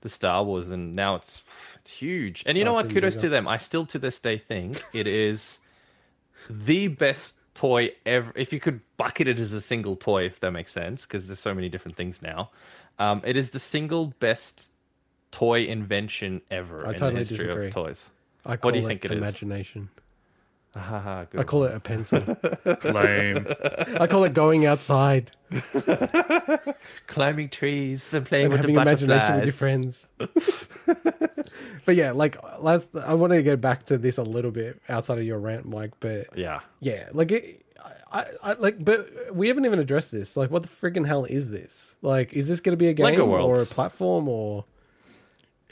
the 0.01 0.09
Star 0.09 0.43
Wars, 0.43 0.71
and 0.71 0.97
now 0.97 1.15
it's 1.15 1.41
it's 1.77 1.93
huge. 1.93 2.43
And 2.47 2.59
you 2.59 2.65
know 2.65 2.73
Oh, 2.73 2.75
what? 2.83 2.91
Kudos 2.91 3.15
even 3.15 3.23
to 3.23 3.29
them. 3.29 3.47
I 3.47 3.57
still 3.59 3.87
to 3.87 3.99
this 4.01 4.19
day 4.19 4.39
think 4.39 4.83
it 4.93 5.07
is 5.07 5.61
the 6.51 6.89
best 6.89 7.39
toy 7.55 7.91
ever. 8.07 8.33
If 8.37 8.53
you 8.53 8.61
could 8.61 8.81
bucket 8.97 9.29
it 9.29 9.39
as 9.39 9.53
a 9.53 9.61
single 9.61 9.97
toy, 9.97 10.25
if 10.25 10.41
that 10.41 10.53
makes 10.53 10.73
sense, 10.73 11.07
because 11.07 11.29
there's 11.29 11.39
so 11.39 11.55
many 11.55 11.69
different 11.69 11.97
things 11.97 12.23
now. 12.23 12.51
Um, 12.99 13.23
it 13.25 13.37
is 13.37 13.51
the 13.51 13.59
single 13.59 14.09
best 14.21 14.71
toy 15.31 15.65
invention 15.65 16.43
ever 16.51 16.87
I 16.87 16.91
in 16.91 16.97
totally 16.97 17.13
the 17.13 17.19
history 17.21 17.47
disagree. 17.47 17.67
of 17.69 17.73
toys. 17.73 18.11
I 18.45 18.57
call 18.57 18.73
do 18.73 18.79
you 18.79 18.87
think 18.87 19.05
it 19.05 19.13
is? 19.13 19.19
imagination. 19.19 19.89
Good 19.95 20.02
I 20.75 21.45
call 21.45 21.65
it 21.65 21.75
a 21.75 21.81
pencil. 21.81 22.21
Lame. 22.85 23.47
I 24.01 24.07
call 24.07 24.25
it 24.25 24.33
going 24.33 24.65
outside, 24.65 25.31
climbing 27.07 27.51
trees 27.51 28.15
and 28.15 28.25
playing 28.25 28.47
and 28.47 28.53
with 28.53 28.61
having 28.63 28.77
imagination 28.77 29.35
with 29.37 29.45
your 29.45 29.53
friends. 29.53 30.09
but 31.85 31.95
yeah, 31.95 32.13
like 32.13 32.37
last, 32.61 32.95
I 32.97 33.15
want 33.15 33.33
to 33.33 33.43
get 33.43 33.61
back 33.61 33.85
to 33.87 33.99
this 33.99 34.17
a 34.17 34.23
little 34.23 34.51
bit 34.51 34.81
outside 34.89 35.19
of 35.19 35.25
your 35.25 35.39
rant, 35.39 35.67
Mike. 35.67 35.93
But 36.01 36.39
Yeah. 36.39 36.61
yeah, 36.81 37.11
like 37.13 37.33
it, 37.33 37.65
I, 38.11 38.27
I 38.43 38.53
like, 38.55 38.83
but 38.83 39.35
we 39.35 39.49
haven't 39.49 39.67
even 39.67 39.79
addressed 39.79 40.11
this. 40.11 40.37
Like, 40.37 40.51
what 40.51 40.63
the 40.63 40.69
friggin' 40.69 41.07
hell 41.07 41.25
is 41.25 41.51
this? 41.51 41.97
Like, 42.03 42.35
is 42.35 42.49
this 42.49 42.61
going 42.61 42.73
to 42.73 42.77
be 42.79 42.89
a 42.89 42.95
game 42.95 43.21
or 43.21 43.61
a 43.61 43.67
platform 43.67 44.29
or? 44.29 44.65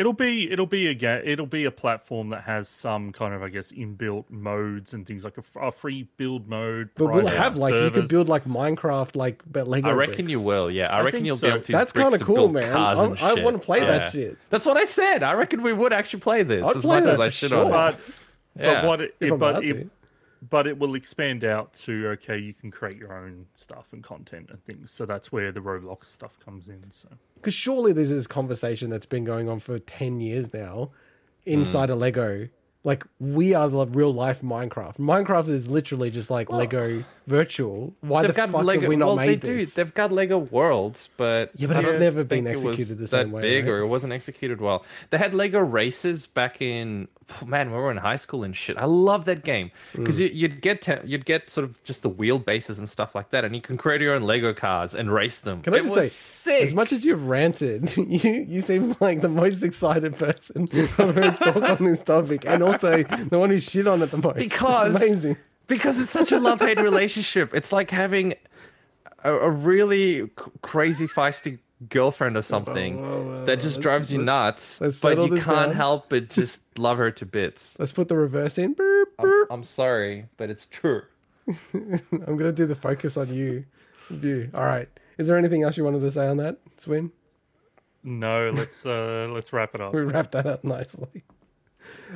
It'll 0.00 0.14
be 0.14 0.50
it'll 0.50 0.64
be 0.66 0.86
a 0.86 0.94
ga- 0.94 1.20
it'll 1.22 1.44
be 1.44 1.66
a 1.66 1.70
platform 1.70 2.30
that 2.30 2.44
has 2.44 2.70
some 2.70 3.12
kind 3.12 3.34
of 3.34 3.42
I 3.42 3.50
guess 3.50 3.70
inbuilt 3.70 4.30
modes 4.30 4.94
and 4.94 5.06
things 5.06 5.24
like 5.24 5.36
a, 5.36 5.40
f- 5.40 5.62
a 5.62 5.70
free 5.70 6.08
build 6.16 6.48
mode. 6.48 6.88
But 6.94 7.12
we'll 7.12 7.26
have 7.26 7.56
like 7.58 7.74
you 7.74 7.90
could 7.90 8.08
build 8.08 8.26
like 8.26 8.46
Minecraft, 8.46 9.14
like 9.14 9.42
but 9.46 9.68
Lego. 9.68 9.90
I 9.90 9.92
reckon 9.92 10.14
bricks. 10.24 10.30
you 10.30 10.40
will. 10.40 10.70
Yeah, 10.70 10.86
I, 10.86 11.02
reckon 11.02 11.26
you'll 11.26 11.36
so. 11.36 11.48
be 11.48 11.52
able 11.52 11.62
to. 11.64 11.72
That's 11.72 11.92
kind 11.92 12.08
kinda 12.10 12.24
cool, 12.24 12.48
man. 12.48 12.72
I'm- 12.74 13.14
I 13.20 13.34
wanna 13.34 13.58
play 13.58 13.80
that 13.80 14.10
shit. 14.10 14.38
That's 14.48 14.64
what 14.64 14.78
I 14.78 14.84
said. 14.84 15.22
I 15.22 15.34
reckon 15.34 15.60
we 15.62 15.74
would 15.74 15.92
actually 15.92 16.20
play 16.20 16.44
this 16.44 16.64
I'd 16.66 16.76
as 16.76 16.82
play 16.82 16.96
much 17.00 17.04
that 17.04 17.12
as 17.14 17.20
I 17.20 17.26
for 17.26 17.30
should 17.32 17.50
sure. 17.50 17.68
but 17.70 18.00
Yeah. 18.58 18.80
but 18.80 18.86
what 18.88 19.00
it, 19.02 19.14
If 19.20 19.32
I'm 19.32 19.38
but 19.38 19.64
it, 19.64 19.74
to. 19.74 19.90
But 20.48 20.66
it 20.66 20.78
will 20.78 20.94
expand 20.94 21.44
out 21.44 21.72
to 21.74 22.08
okay, 22.08 22.38
you 22.38 22.54
can 22.54 22.70
create 22.70 22.96
your 22.96 23.12
own 23.12 23.46
stuff 23.54 23.88
and 23.92 24.02
content 24.02 24.48
and 24.50 24.62
things. 24.62 24.90
So 24.90 25.04
that's 25.06 25.30
where 25.30 25.52
the 25.52 25.60
Roblox 25.60 26.04
stuff 26.06 26.38
comes 26.44 26.66
in. 26.68 26.90
So 26.90 27.08
Because 27.34 27.54
surely 27.54 27.92
there's 27.92 28.10
this 28.10 28.26
conversation 28.26 28.90
that's 28.90 29.06
been 29.06 29.24
going 29.24 29.48
on 29.48 29.60
for 29.60 29.78
10 29.78 30.20
years 30.20 30.52
now 30.54 30.90
inside 31.44 31.88
Hmm. 31.88 31.94
a 31.94 31.96
Lego. 31.96 32.48
Like, 32.82 33.04
we 33.18 33.52
are 33.52 33.68
the 33.68 33.84
real 33.86 34.12
life 34.14 34.40
Minecraft. 34.40 34.96
Minecraft 34.96 35.50
is 35.50 35.68
literally 35.68 36.10
just 36.10 36.30
like 36.30 36.48
Lego 36.50 37.04
virtual. 37.30 37.94
Why 38.00 38.22
the 38.22 38.28
They've 38.28 38.36
got 38.36 38.50
fuck 38.50 38.64
Lego. 38.64 38.80
have 38.82 38.88
we 38.88 38.96
not 38.96 39.06
well, 39.06 39.16
made 39.16 39.40
they 39.40 39.48
do. 39.48 39.56
this? 39.60 39.74
They've 39.74 39.94
got 39.94 40.12
Lego 40.12 40.36
Worlds, 40.38 41.08
but 41.16 41.52
Yeah, 41.56 41.68
but 41.68 41.78
it's 41.84 41.98
never 41.98 42.24
been 42.24 42.44
think 42.44 42.48
it 42.48 42.52
was 42.56 42.64
executed 42.66 42.98
the 42.98 43.06
same 43.08 43.30
way, 43.32 43.40
big, 43.42 43.64
right? 43.64 43.70
or 43.70 43.78
it 43.80 43.86
wasn't 43.86 44.12
executed 44.12 44.60
well. 44.60 44.84
They 45.10 45.16
had 45.18 45.32
Lego 45.32 45.60
races 45.60 46.26
back 46.26 46.60
in 46.60 47.08
oh, 47.40 47.46
man, 47.46 47.70
when 47.70 47.78
we 47.78 47.82
were 47.84 47.90
in 47.92 47.96
high 47.98 48.16
school 48.16 48.42
and 48.44 48.54
shit. 48.56 48.76
I 48.76 48.84
love 48.86 49.24
that 49.24 49.44
game 49.44 49.70
because 49.94 50.18
Mm. 50.18 50.22
you, 50.22 50.28
you'd 50.34 50.60
get 50.60 50.82
te- 50.82 51.06
you'd 51.06 51.24
get 51.24 51.48
sort 51.48 51.64
of 51.64 51.82
just 51.84 52.02
the 52.02 52.10
wheelbases 52.10 52.78
and 52.78 52.88
stuff 52.88 53.14
like 53.14 53.30
that, 53.30 53.44
and 53.44 53.54
you 53.54 53.62
can 53.62 53.76
create 53.76 54.00
your 54.00 54.14
own 54.14 54.22
Lego 54.22 54.52
cars 54.52 54.94
and 54.94 55.12
race 55.12 55.40
them. 55.40 55.62
Can 55.62 55.72
I 55.74 55.78
It 55.78 55.82
just 55.84 55.94
say, 55.94 56.08
sick. 56.08 56.62
as 56.64 56.74
much 56.74 56.92
as 56.92 57.04
you've 57.04 57.24
ranted, 57.26 57.96
you, 57.96 58.30
you 58.32 58.60
seem 58.60 58.96
like 59.00 59.20
the 59.20 59.28
most 59.28 59.62
excited 59.62 60.16
person 60.16 60.68
I've 60.98 61.14
heard 61.14 61.36
talk 61.38 61.80
on 61.80 61.84
this 61.84 62.00
topic, 62.02 62.44
and 62.46 62.62
also 62.62 63.02
the 63.04 63.38
one 63.38 63.50
who's 63.50 63.64
shit 63.70 63.86
on 63.86 64.02
it 64.02 64.10
the 64.10 64.18
most. 64.18 64.36
because 64.36 64.94
it's 64.96 65.04
amazing. 65.04 65.36
Because 65.70 65.98
it's 65.98 66.10
such 66.10 66.32
a 66.32 66.38
love 66.38 66.60
hate 66.60 66.80
relationship. 66.82 67.54
It's 67.54 67.72
like 67.72 67.90
having 67.90 68.34
a, 69.24 69.32
a 69.32 69.50
really 69.50 70.26
c- 70.26 70.30
crazy 70.60 71.06
feisty 71.06 71.60
girlfriend 71.88 72.36
or 72.36 72.42
something 72.42 73.46
that 73.46 73.60
just 73.60 73.80
drives 73.80 74.12
you 74.12 74.22
nuts, 74.22 74.82
let's 74.82 75.00
but 75.00 75.16
you 75.16 75.40
can't 75.40 75.46
down. 75.46 75.72
help 75.74 76.10
but 76.10 76.28
just 76.40 76.60
love 76.78 76.98
her 76.98 77.10
to 77.12 77.24
bits. 77.24 77.78
Let's 77.78 77.92
put 77.92 78.08
the 78.08 78.16
reverse 78.18 78.58
in. 78.58 78.74
Burp, 78.74 79.08
I'm. 79.18 79.44
I'm 79.50 79.64
sorry, 79.64 80.26
but 80.36 80.50
it's 80.50 80.66
true. 80.66 81.02
I'm 81.72 82.36
gonna 82.36 82.52
do 82.52 82.66
the 82.66 82.76
focus 82.76 83.16
on 83.16 83.32
you. 83.34 83.64
You. 84.10 84.50
All 84.52 84.64
right. 84.64 84.88
Is 85.16 85.28
there 85.28 85.38
anything 85.38 85.62
else 85.62 85.76
you 85.76 85.84
wanted 85.84 86.00
to 86.00 86.10
say 86.10 86.26
on 86.26 86.36
that, 86.38 86.58
Swin? 86.76 87.12
No, 88.02 88.50
let's 88.50 88.84
uh, 88.84 89.28
let's 89.30 89.52
wrap 89.52 89.74
it 89.74 89.80
up. 89.80 89.94
We 89.94 90.00
wrapped 90.02 90.32
that 90.32 90.46
up 90.46 90.64
nicely. 90.64 91.24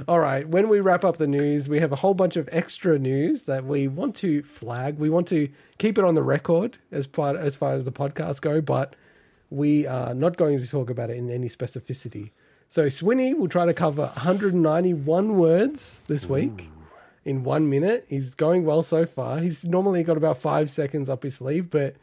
All 0.09 0.21
right. 0.21 0.49
When 0.49 0.69
we 0.69 0.81
wrap 0.81 1.05
up 1.05 1.17
the 1.17 1.27
news, 1.27 1.69
we 1.69 1.81
have 1.81 1.93
a 1.93 1.97
whole 1.97 2.15
bunch 2.15 2.37
of 2.37 2.49
extra 2.53 2.99
news 2.99 3.43
that 3.43 3.65
we 3.65 3.89
want 3.89 4.17
to 4.17 4.43
flag. 4.43 4.99
We 4.99 5.11
want 5.11 5.29
to 5.29 5.49
keep 5.79 5.99
it 5.99 6.05
on 6.05 6.15
the 6.15 6.23
record 6.23 6.79
as 6.91 7.07
part 7.07 7.37
as 7.37 7.57
far 7.57 7.73
as 7.73 7.85
the 7.85 7.93
podcast 7.93 8.41
go, 8.41 8.61
but 8.61 8.97
we 9.51 9.87
are 9.87 10.15
not 10.15 10.37
going 10.37 10.59
to 10.59 10.67
talk 10.69 10.91
about 10.91 11.11
it 11.11 11.17
in 11.17 11.31
any 11.31 11.49
specificity. 11.49 12.31
So 12.69 12.87
Swinny 12.87 13.35
will 13.35 13.49
try 13.49 13.67
to 13.67 13.75
cover 13.75 14.03
191 14.03 15.37
words 15.37 16.03
this 16.09 16.27
week 16.27 16.69
in 17.25 17.45
one 17.45 17.71
minute. 17.71 18.05
He's 18.09 18.35
going 18.35 18.65
well 18.65 18.83
so 18.83 19.07
far. 19.07 19.39
He's 19.39 19.65
normally 19.65 20.03
got 20.03 20.17
about 20.17 20.39
five 20.39 20.71
seconds 20.71 21.09
up 21.09 21.23
his 21.23 21.37
sleeve, 21.37 21.71
but 21.71 21.95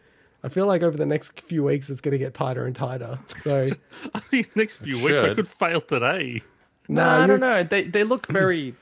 I 0.44 0.50
feel 0.50 0.66
like 0.66 0.82
over 0.82 0.98
the 0.98 1.06
next 1.06 1.40
few 1.42 1.64
weeks 1.64 1.90
it's 1.90 2.02
going 2.02 2.14
to 2.14 2.18
get 2.18 2.34
tighter 2.34 2.66
and 2.66 2.76
tighter. 2.76 3.20
So 3.40 3.68
I 4.16 4.22
mean, 4.32 4.46
Next 4.56 4.78
few 4.78 5.04
weeks, 5.04 5.22
I 5.22 5.34
could 5.34 5.48
fail 5.48 5.82
today. 5.82 6.42
No, 6.92 7.08
I 7.08 7.28
don't 7.28 7.40
know. 7.40 7.64
They 7.64 7.84
they 7.84 8.04
look 8.04 8.28
very 8.42 8.76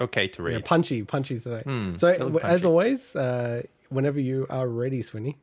okay 0.00 0.28
to 0.28 0.42
read. 0.42 0.52
Yeah, 0.54 0.60
punchy, 0.64 1.02
punchy 1.02 1.40
today. 1.40 1.62
Hmm, 1.62 1.96
so, 1.96 2.08
as 2.08 2.40
punchy. 2.40 2.66
always, 2.66 3.16
uh, 3.16 3.62
whenever 3.88 4.20
you 4.20 4.46
are 4.50 4.68
ready, 4.68 5.02
Swinny. 5.02 5.36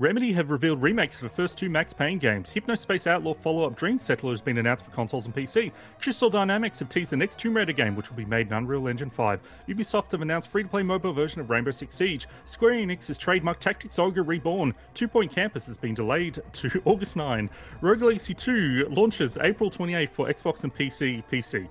Remedy 0.00 0.32
have 0.34 0.52
revealed 0.52 0.80
remakes 0.80 1.16
for 1.18 1.24
the 1.24 1.34
first 1.34 1.58
two 1.58 1.68
Max 1.68 1.92
Payne 1.92 2.18
games. 2.18 2.52
Hypnospace 2.52 3.08
Outlaw 3.08 3.34
follow-up 3.34 3.76
Dreamsettler 3.76 4.30
has 4.30 4.40
been 4.40 4.58
announced 4.58 4.84
for 4.84 4.92
consoles 4.92 5.26
and 5.26 5.34
PC. 5.34 5.72
Crystal 6.00 6.30
Dynamics 6.30 6.78
have 6.78 6.88
teased 6.88 7.10
the 7.10 7.16
next 7.16 7.40
Tomb 7.40 7.56
Raider 7.56 7.72
game, 7.72 7.96
which 7.96 8.08
will 8.08 8.16
be 8.16 8.24
made 8.24 8.46
in 8.46 8.52
Unreal 8.52 8.86
Engine 8.86 9.10
5. 9.10 9.40
Ubisoft 9.66 10.12
have 10.12 10.22
announced 10.22 10.50
free-to-play 10.50 10.84
mobile 10.84 11.12
version 11.12 11.40
of 11.40 11.50
Rainbow 11.50 11.72
Six 11.72 11.96
Siege. 11.96 12.28
Square 12.44 12.74
Enix's 12.74 13.18
trademark 13.18 13.58
Tactics 13.58 13.98
Ogre 13.98 14.22
Reborn. 14.22 14.72
Two 14.94 15.08
Point 15.08 15.34
Campus 15.34 15.66
has 15.66 15.76
been 15.76 15.94
delayed 15.94 16.38
to 16.52 16.80
August 16.84 17.16
9. 17.16 17.50
Rogue 17.80 18.02
Legacy 18.02 18.34
2 18.34 18.90
launches 18.90 19.36
April 19.38 19.68
28 19.68 20.10
for 20.10 20.28
Xbox 20.28 20.62
and 20.62 20.72
PC. 20.72 21.24
PC. 21.28 21.68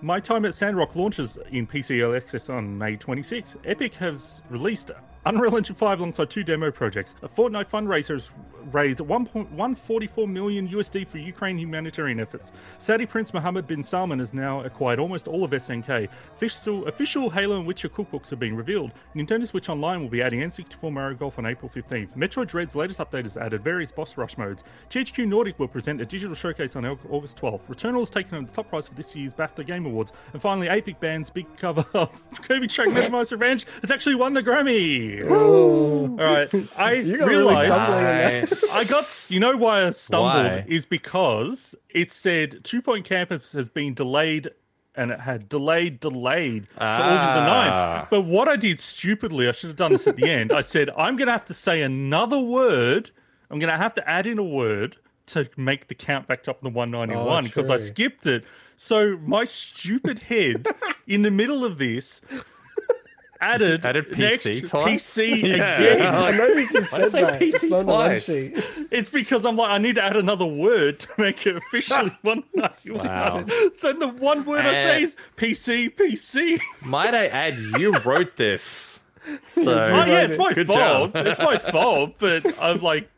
My 0.00 0.18
Time 0.18 0.44
at 0.46 0.56
Sandrock 0.56 0.96
launches 0.96 1.38
in 1.52 1.68
PC 1.68 2.16
Access 2.16 2.50
on 2.50 2.76
May 2.76 2.96
26. 2.96 3.56
Epic 3.64 3.94
has 3.94 4.40
released 4.50 4.90
Unreal 5.24 5.56
Engine 5.56 5.76
5 5.76 6.00
alongside 6.00 6.30
two 6.30 6.42
demo 6.42 6.72
projects. 6.72 7.14
A 7.22 7.28
Fortnite 7.28 7.68
fundraiser 7.68 8.14
has 8.14 8.30
raised 8.72 8.98
1.144 8.98 10.28
million 10.28 10.68
USD 10.68 11.06
for 11.06 11.18
Ukraine 11.18 11.56
humanitarian 11.58 12.18
efforts. 12.18 12.50
Saudi 12.78 13.06
Prince 13.06 13.32
Mohammed 13.32 13.68
bin 13.68 13.84
Salman 13.84 14.18
has 14.18 14.34
now 14.34 14.62
acquired 14.62 14.98
almost 14.98 15.28
all 15.28 15.44
of 15.44 15.52
SNK. 15.52 16.08
Official, 16.34 16.86
official 16.88 17.30
Halo 17.30 17.56
and 17.56 17.66
Witcher 17.66 17.88
cookbooks 17.88 18.30
have 18.30 18.40
been 18.40 18.56
revealed. 18.56 18.90
Nintendo 19.14 19.46
Switch 19.46 19.68
Online 19.68 20.02
will 20.02 20.08
be 20.08 20.22
adding 20.22 20.40
N64 20.40 20.92
Mario 20.92 21.16
Golf 21.16 21.38
on 21.38 21.46
April 21.46 21.70
15th. 21.72 22.16
Metroid 22.16 22.48
Dread's 22.48 22.74
latest 22.74 22.98
update 22.98 23.22
has 23.22 23.36
added 23.36 23.62
various 23.62 23.92
boss 23.92 24.16
rush 24.16 24.36
modes. 24.36 24.64
THQ 24.90 25.28
Nordic 25.28 25.56
will 25.60 25.68
present 25.68 26.00
a 26.00 26.06
digital 26.06 26.34
showcase 26.34 26.74
on 26.74 26.84
August 26.84 27.38
12th. 27.38 27.68
Returnal 27.68 28.00
has 28.00 28.10
taken 28.10 28.32
home 28.32 28.46
the 28.46 28.52
top 28.52 28.68
prize 28.68 28.88
for 28.88 28.94
this 28.94 29.14
year's 29.14 29.34
BAFTA 29.34 29.64
Game 29.64 29.86
Awards. 29.86 30.12
And 30.32 30.42
finally, 30.42 30.66
Apic 30.66 30.98
Band's 30.98 31.30
big 31.30 31.46
cover 31.56 31.84
of 31.94 32.10
Kirby 32.42 32.66
Track 32.66 32.88
Metamorphosis 32.88 33.32
Revenge 33.32 33.66
has 33.82 33.92
actually 33.92 34.16
won 34.16 34.34
the 34.34 34.42
Grammy. 34.42 35.11
All 35.20 36.16
right, 36.16 36.48
I 36.78 36.92
You 36.94 37.18
really 37.18 37.28
realized 37.28 37.74
stumbling 37.74 37.98
in 37.98 38.04
there. 38.04 38.40
Nice. 38.40 38.72
I 38.72 38.84
got, 38.84 39.26
you 39.28 39.40
know, 39.40 39.56
why 39.56 39.86
I 39.86 39.90
stumbled 39.90 40.32
Why? 40.32 40.64
is 40.68 40.86
because 40.86 41.74
it 41.90 42.10
said 42.10 42.64
Two 42.64 42.80
Point 42.82 43.04
Campus 43.04 43.52
has 43.52 43.68
been 43.70 43.94
delayed, 43.94 44.50
and 44.94 45.10
it 45.10 45.20
had 45.20 45.48
delayed, 45.48 46.00
delayed 46.00 46.68
to 46.76 46.84
August 46.84 47.34
the 47.34 47.40
9th. 47.40 47.70
Ah. 47.70 48.06
But 48.10 48.22
what 48.22 48.48
I 48.48 48.56
did 48.56 48.80
stupidly, 48.80 49.48
I 49.48 49.52
should 49.52 49.68
have 49.68 49.76
done 49.76 49.92
this 49.92 50.06
at 50.06 50.16
the 50.16 50.28
end. 50.30 50.52
I 50.52 50.60
said 50.60 50.90
I'm 50.90 51.16
going 51.16 51.26
to 51.26 51.32
have 51.32 51.46
to 51.46 51.54
say 51.54 51.82
another 51.82 52.38
word. 52.38 53.10
I'm 53.50 53.58
going 53.58 53.72
to 53.72 53.78
have 53.78 53.94
to 53.94 54.08
add 54.08 54.26
in 54.26 54.38
a 54.38 54.44
word 54.44 54.96
to 55.26 55.48
make 55.56 55.88
the 55.88 55.94
count 55.94 56.26
back 56.26 56.46
up 56.48 56.60
to 56.62 56.68
191 56.68 57.44
because 57.44 57.70
I 57.70 57.76
skipped 57.76 58.26
it. 58.26 58.44
So 58.76 59.16
my 59.18 59.44
stupid 59.44 60.18
head 60.20 60.66
in 61.06 61.22
the 61.22 61.30
middle 61.30 61.64
of 61.64 61.78
this. 61.78 62.20
Added, 63.42 63.84
Added 63.84 64.10
PC 64.10 64.32
extra 64.32 64.68
twice? 64.68 65.16
PC 65.16 65.42
Yeah. 65.42 65.56
again. 65.80 66.14
I 66.14 66.30
noticed 66.30 66.74
you 66.74 66.82
said 66.82 67.10
say 67.10 67.22
that. 67.22 67.40
PC 67.40 67.54
It's 67.54 67.62
on 67.64 67.68
the 67.70 67.76
one 67.76 67.84
twice? 67.84 68.28
It's 68.90 69.10
because 69.10 69.44
I'm 69.44 69.56
like, 69.56 69.70
I 69.70 69.78
need 69.78 69.96
to 69.96 70.04
add 70.04 70.16
another 70.16 70.46
word 70.46 71.00
to 71.00 71.08
make 71.18 71.46
it 71.46 71.56
officially 71.56 72.16
one 72.22 72.44
ninety 72.54 72.92
Wow. 72.92 73.44
So 73.74 73.92
the 73.92 74.08
one 74.08 74.44
word 74.44 74.64
I 74.64 74.72
say 74.72 74.96
eh. 74.96 75.00
is 75.00 75.16
PC, 75.36 75.94
PC. 75.96 76.60
Might 76.84 77.14
I 77.14 77.26
add, 77.26 77.58
you 77.78 77.92
wrote 77.98 78.36
this. 78.36 79.00
So, 79.54 79.62
Oh 79.72 80.04
yeah, 80.04 80.22
it's 80.22 80.36
my 80.36 80.52
Good 80.52 80.66
fault. 80.66 81.14
job. 81.14 81.26
It's 81.26 81.38
my 81.38 81.56
fault. 81.56 82.14
But 82.18 82.44
I'm 82.60 82.80
like, 82.80 83.08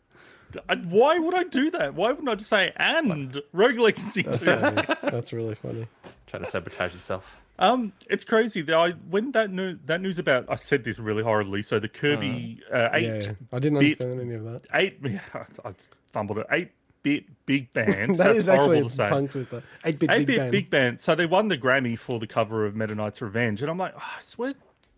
why 0.85 1.19
would 1.19 1.35
I 1.35 1.45
do 1.45 1.71
that? 1.71 1.95
Why 1.95 2.09
wouldn't 2.11 2.29
I 2.29 2.35
just 2.35 2.51
say 2.51 2.73
and 2.77 3.41
Rogue 3.55 3.79
Legacy 3.79 4.21
That's 4.21 4.39
two? 4.39 4.45
That's 4.45 5.33
really 5.33 5.55
funny. 5.55 5.87
Trying 6.27 6.45
to 6.45 6.51
sabotage 6.51 6.93
yourself. 6.93 7.39
Um, 7.59 7.93
it's 8.11 8.25
crazy. 8.25 8.63
that 8.63 8.75
I 8.75 8.91
when 8.91 9.31
that 9.33 9.51
new, 9.51 9.79
that 9.87 10.01
news 10.01 10.19
about 10.19 10.47
I 10.49 10.57
said 10.57 10.85
this 10.85 10.99
really 10.99 11.23
horribly. 11.23 11.63
So 11.63 11.79
the 11.79 11.89
Kirby 11.89 12.61
uh, 12.73 12.89
eight 12.93 13.25
Yeah, 13.25 13.33
I 13.53 13.59
didn't 13.61 13.79
bit 13.79 14.01
understand 14.01 14.21
any 14.21 14.35
of 14.35 14.45
that. 14.45 14.63
eight. 14.75 14.99
Yeah, 15.05 15.21
I 15.65 15.73
fumbled 16.11 16.39
it. 16.39 16.47
Eight 16.51 16.71
bit 17.05 17.25
big 17.47 17.73
band. 17.73 18.17
That 18.19 18.27
That's 18.29 18.39
is 18.39 18.49
actually 18.49 18.67
horrible 18.79 18.89
to 18.89 18.95
say. 18.95 19.07
tongue 19.09 19.29
twister. 19.29 19.63
8 19.85 19.99
bit 19.99 20.11
8 20.11 20.27
big 20.27 20.37
bang. 20.39 20.51
big 20.51 20.71
band. 20.71 21.01
So 21.01 21.15
they 21.15 21.27
won 21.27 21.49
the 21.49 21.59
Grammy 21.59 21.99
for 21.99 22.19
the 22.19 22.27
cover 22.27 22.65
of 22.67 22.75
Meta 22.75 22.95
Knight's 22.95 23.21
Revenge, 23.23 23.61
and 23.63 23.71
I'm 23.71 23.79
like, 23.79 23.93
oh, 23.97 24.03
I 24.17 24.21
swear, 24.21 24.55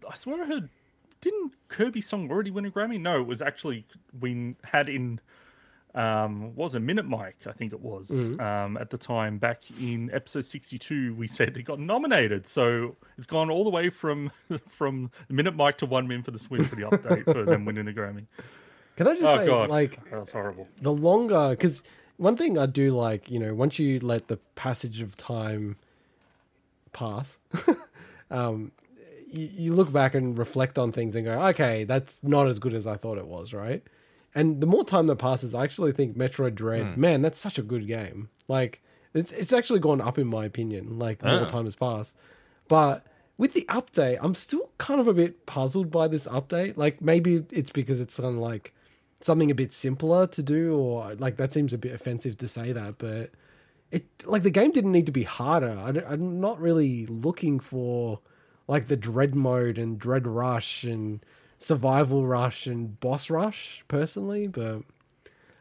I 0.08 0.14
swear 0.14 0.42
I 0.42 0.46
heard. 0.46 0.68
Didn't 1.20 1.52
Kirby 1.68 2.00
song 2.00 2.30
already 2.30 2.50
win 2.52 2.64
a 2.66 2.70
Grammy? 2.70 3.00
No, 3.00 3.20
it 3.20 3.26
was 3.26 3.42
actually 3.42 3.84
we 4.18 4.54
had 4.64 4.88
in. 4.88 5.20
Um, 5.96 6.54
was 6.54 6.74
a 6.74 6.80
minute 6.80 7.08
mic? 7.08 7.36
I 7.46 7.52
think 7.52 7.72
it 7.72 7.80
was 7.80 8.10
Mm-hmm. 8.10 8.40
um, 8.40 8.76
at 8.76 8.90
the 8.90 8.98
time 8.98 9.38
back 9.38 9.62
in 9.80 10.10
episode 10.12 10.44
sixty-two. 10.44 11.14
We 11.14 11.26
said 11.26 11.56
it 11.56 11.62
got 11.62 11.80
nominated, 11.80 12.46
so 12.46 12.96
it's 13.16 13.26
gone 13.26 13.48
all 13.50 13.64
the 13.64 13.70
way 13.70 13.88
from 13.88 14.30
from 14.68 15.10
minute 15.30 15.56
mic 15.56 15.78
to 15.78 15.86
one 15.86 16.06
min 16.06 16.22
for 16.22 16.30
the 16.32 16.38
swing 16.38 16.64
for 16.64 16.76
the 16.76 16.82
update 16.82 17.24
for 17.24 17.44
them 17.44 17.64
winning 17.64 17.86
the 17.86 17.92
Grammy. 17.94 18.26
Can 18.96 19.08
I 19.08 19.12
just 19.14 19.24
Oh 19.24 19.36
say, 19.38 19.46
god, 19.46 19.70
like, 19.70 19.98
that 20.10 20.20
was 20.20 20.30
horrible. 20.32 20.68
the 20.82 20.92
longer 20.92 21.48
because 21.50 21.82
one 22.18 22.36
thing 22.36 22.58
I 22.58 22.66
do 22.66 22.94
like, 22.96 23.30
you 23.30 23.38
know, 23.38 23.54
once 23.54 23.78
you 23.78 23.98
let 24.00 24.28
the 24.28 24.36
passage 24.54 25.00
of 25.00 25.16
time 25.16 25.76
pass, 26.92 27.38
um, 28.30 28.72
you, 29.30 29.48
you 29.56 29.72
look 29.72 29.92
back 29.92 30.14
and 30.14 30.36
reflect 30.38 30.78
on 30.78 30.92
things 30.92 31.14
and 31.14 31.24
go, 31.24 31.42
okay, 31.48 31.84
that's 31.84 32.22
not 32.22 32.46
as 32.48 32.58
good 32.58 32.74
as 32.74 32.86
I 32.86 32.96
thought 32.96 33.18
it 33.18 33.26
was, 33.26 33.52
right? 33.52 33.82
And 34.36 34.60
the 34.60 34.66
more 34.66 34.84
time 34.84 35.06
that 35.08 35.16
passes, 35.16 35.54
I 35.54 35.64
actually 35.64 35.92
think 35.92 36.16
Metroid 36.16 36.54
Dread, 36.54 36.96
man, 36.98 37.22
that's 37.22 37.38
such 37.40 37.58
a 37.58 37.62
good 37.62 37.86
game. 37.88 38.28
Like, 38.46 38.82
it's 39.14 39.32
it's 39.32 39.52
actually 39.52 39.80
gone 39.80 40.00
up 40.00 40.18
in 40.18 40.26
my 40.28 40.44
opinion. 40.44 40.98
Like, 40.98 41.18
the 41.20 41.28
more 41.28 41.40
Ah. 41.46 41.48
time 41.48 41.64
has 41.64 41.74
passed, 41.74 42.14
but 42.68 43.04
with 43.38 43.52
the 43.54 43.64
update, 43.68 44.18
I'm 44.20 44.34
still 44.34 44.70
kind 44.78 45.00
of 45.00 45.08
a 45.08 45.14
bit 45.14 45.46
puzzled 45.46 45.90
by 45.90 46.06
this 46.08 46.26
update. 46.26 46.76
Like, 46.76 47.00
maybe 47.00 47.44
it's 47.50 47.70
because 47.72 48.00
it's 48.00 48.16
kind 48.16 48.28
of 48.34 48.40
like 48.40 48.72
something 49.20 49.50
a 49.50 49.54
bit 49.54 49.72
simpler 49.72 50.26
to 50.26 50.42
do 50.42 50.76
or 50.76 51.14
like 51.14 51.36
that 51.38 51.52
seems 51.52 51.72
a 51.72 51.78
bit 51.78 51.92
offensive 51.94 52.36
to 52.36 52.46
say 52.46 52.70
that 52.70 52.98
but 52.98 53.30
it 53.90 54.04
like 54.26 54.42
the 54.42 54.50
game 54.50 54.70
didn't 54.70 54.92
need 54.92 55.06
to 55.06 55.10
be 55.12 55.22
harder 55.22 55.74
I, 55.86 55.88
i'm 56.12 56.38
not 56.38 56.60
really 56.60 57.06
looking 57.06 57.58
for 57.58 58.20
like 58.68 58.88
the 58.88 58.96
dread 58.96 59.34
mode 59.34 59.78
and 59.78 59.98
dread 59.98 60.26
rush 60.26 60.84
and 60.84 61.24
survival 61.58 62.26
rush 62.26 62.66
and 62.66 62.98
boss 63.00 63.30
rush 63.30 63.82
personally 63.88 64.46
but 64.46 64.82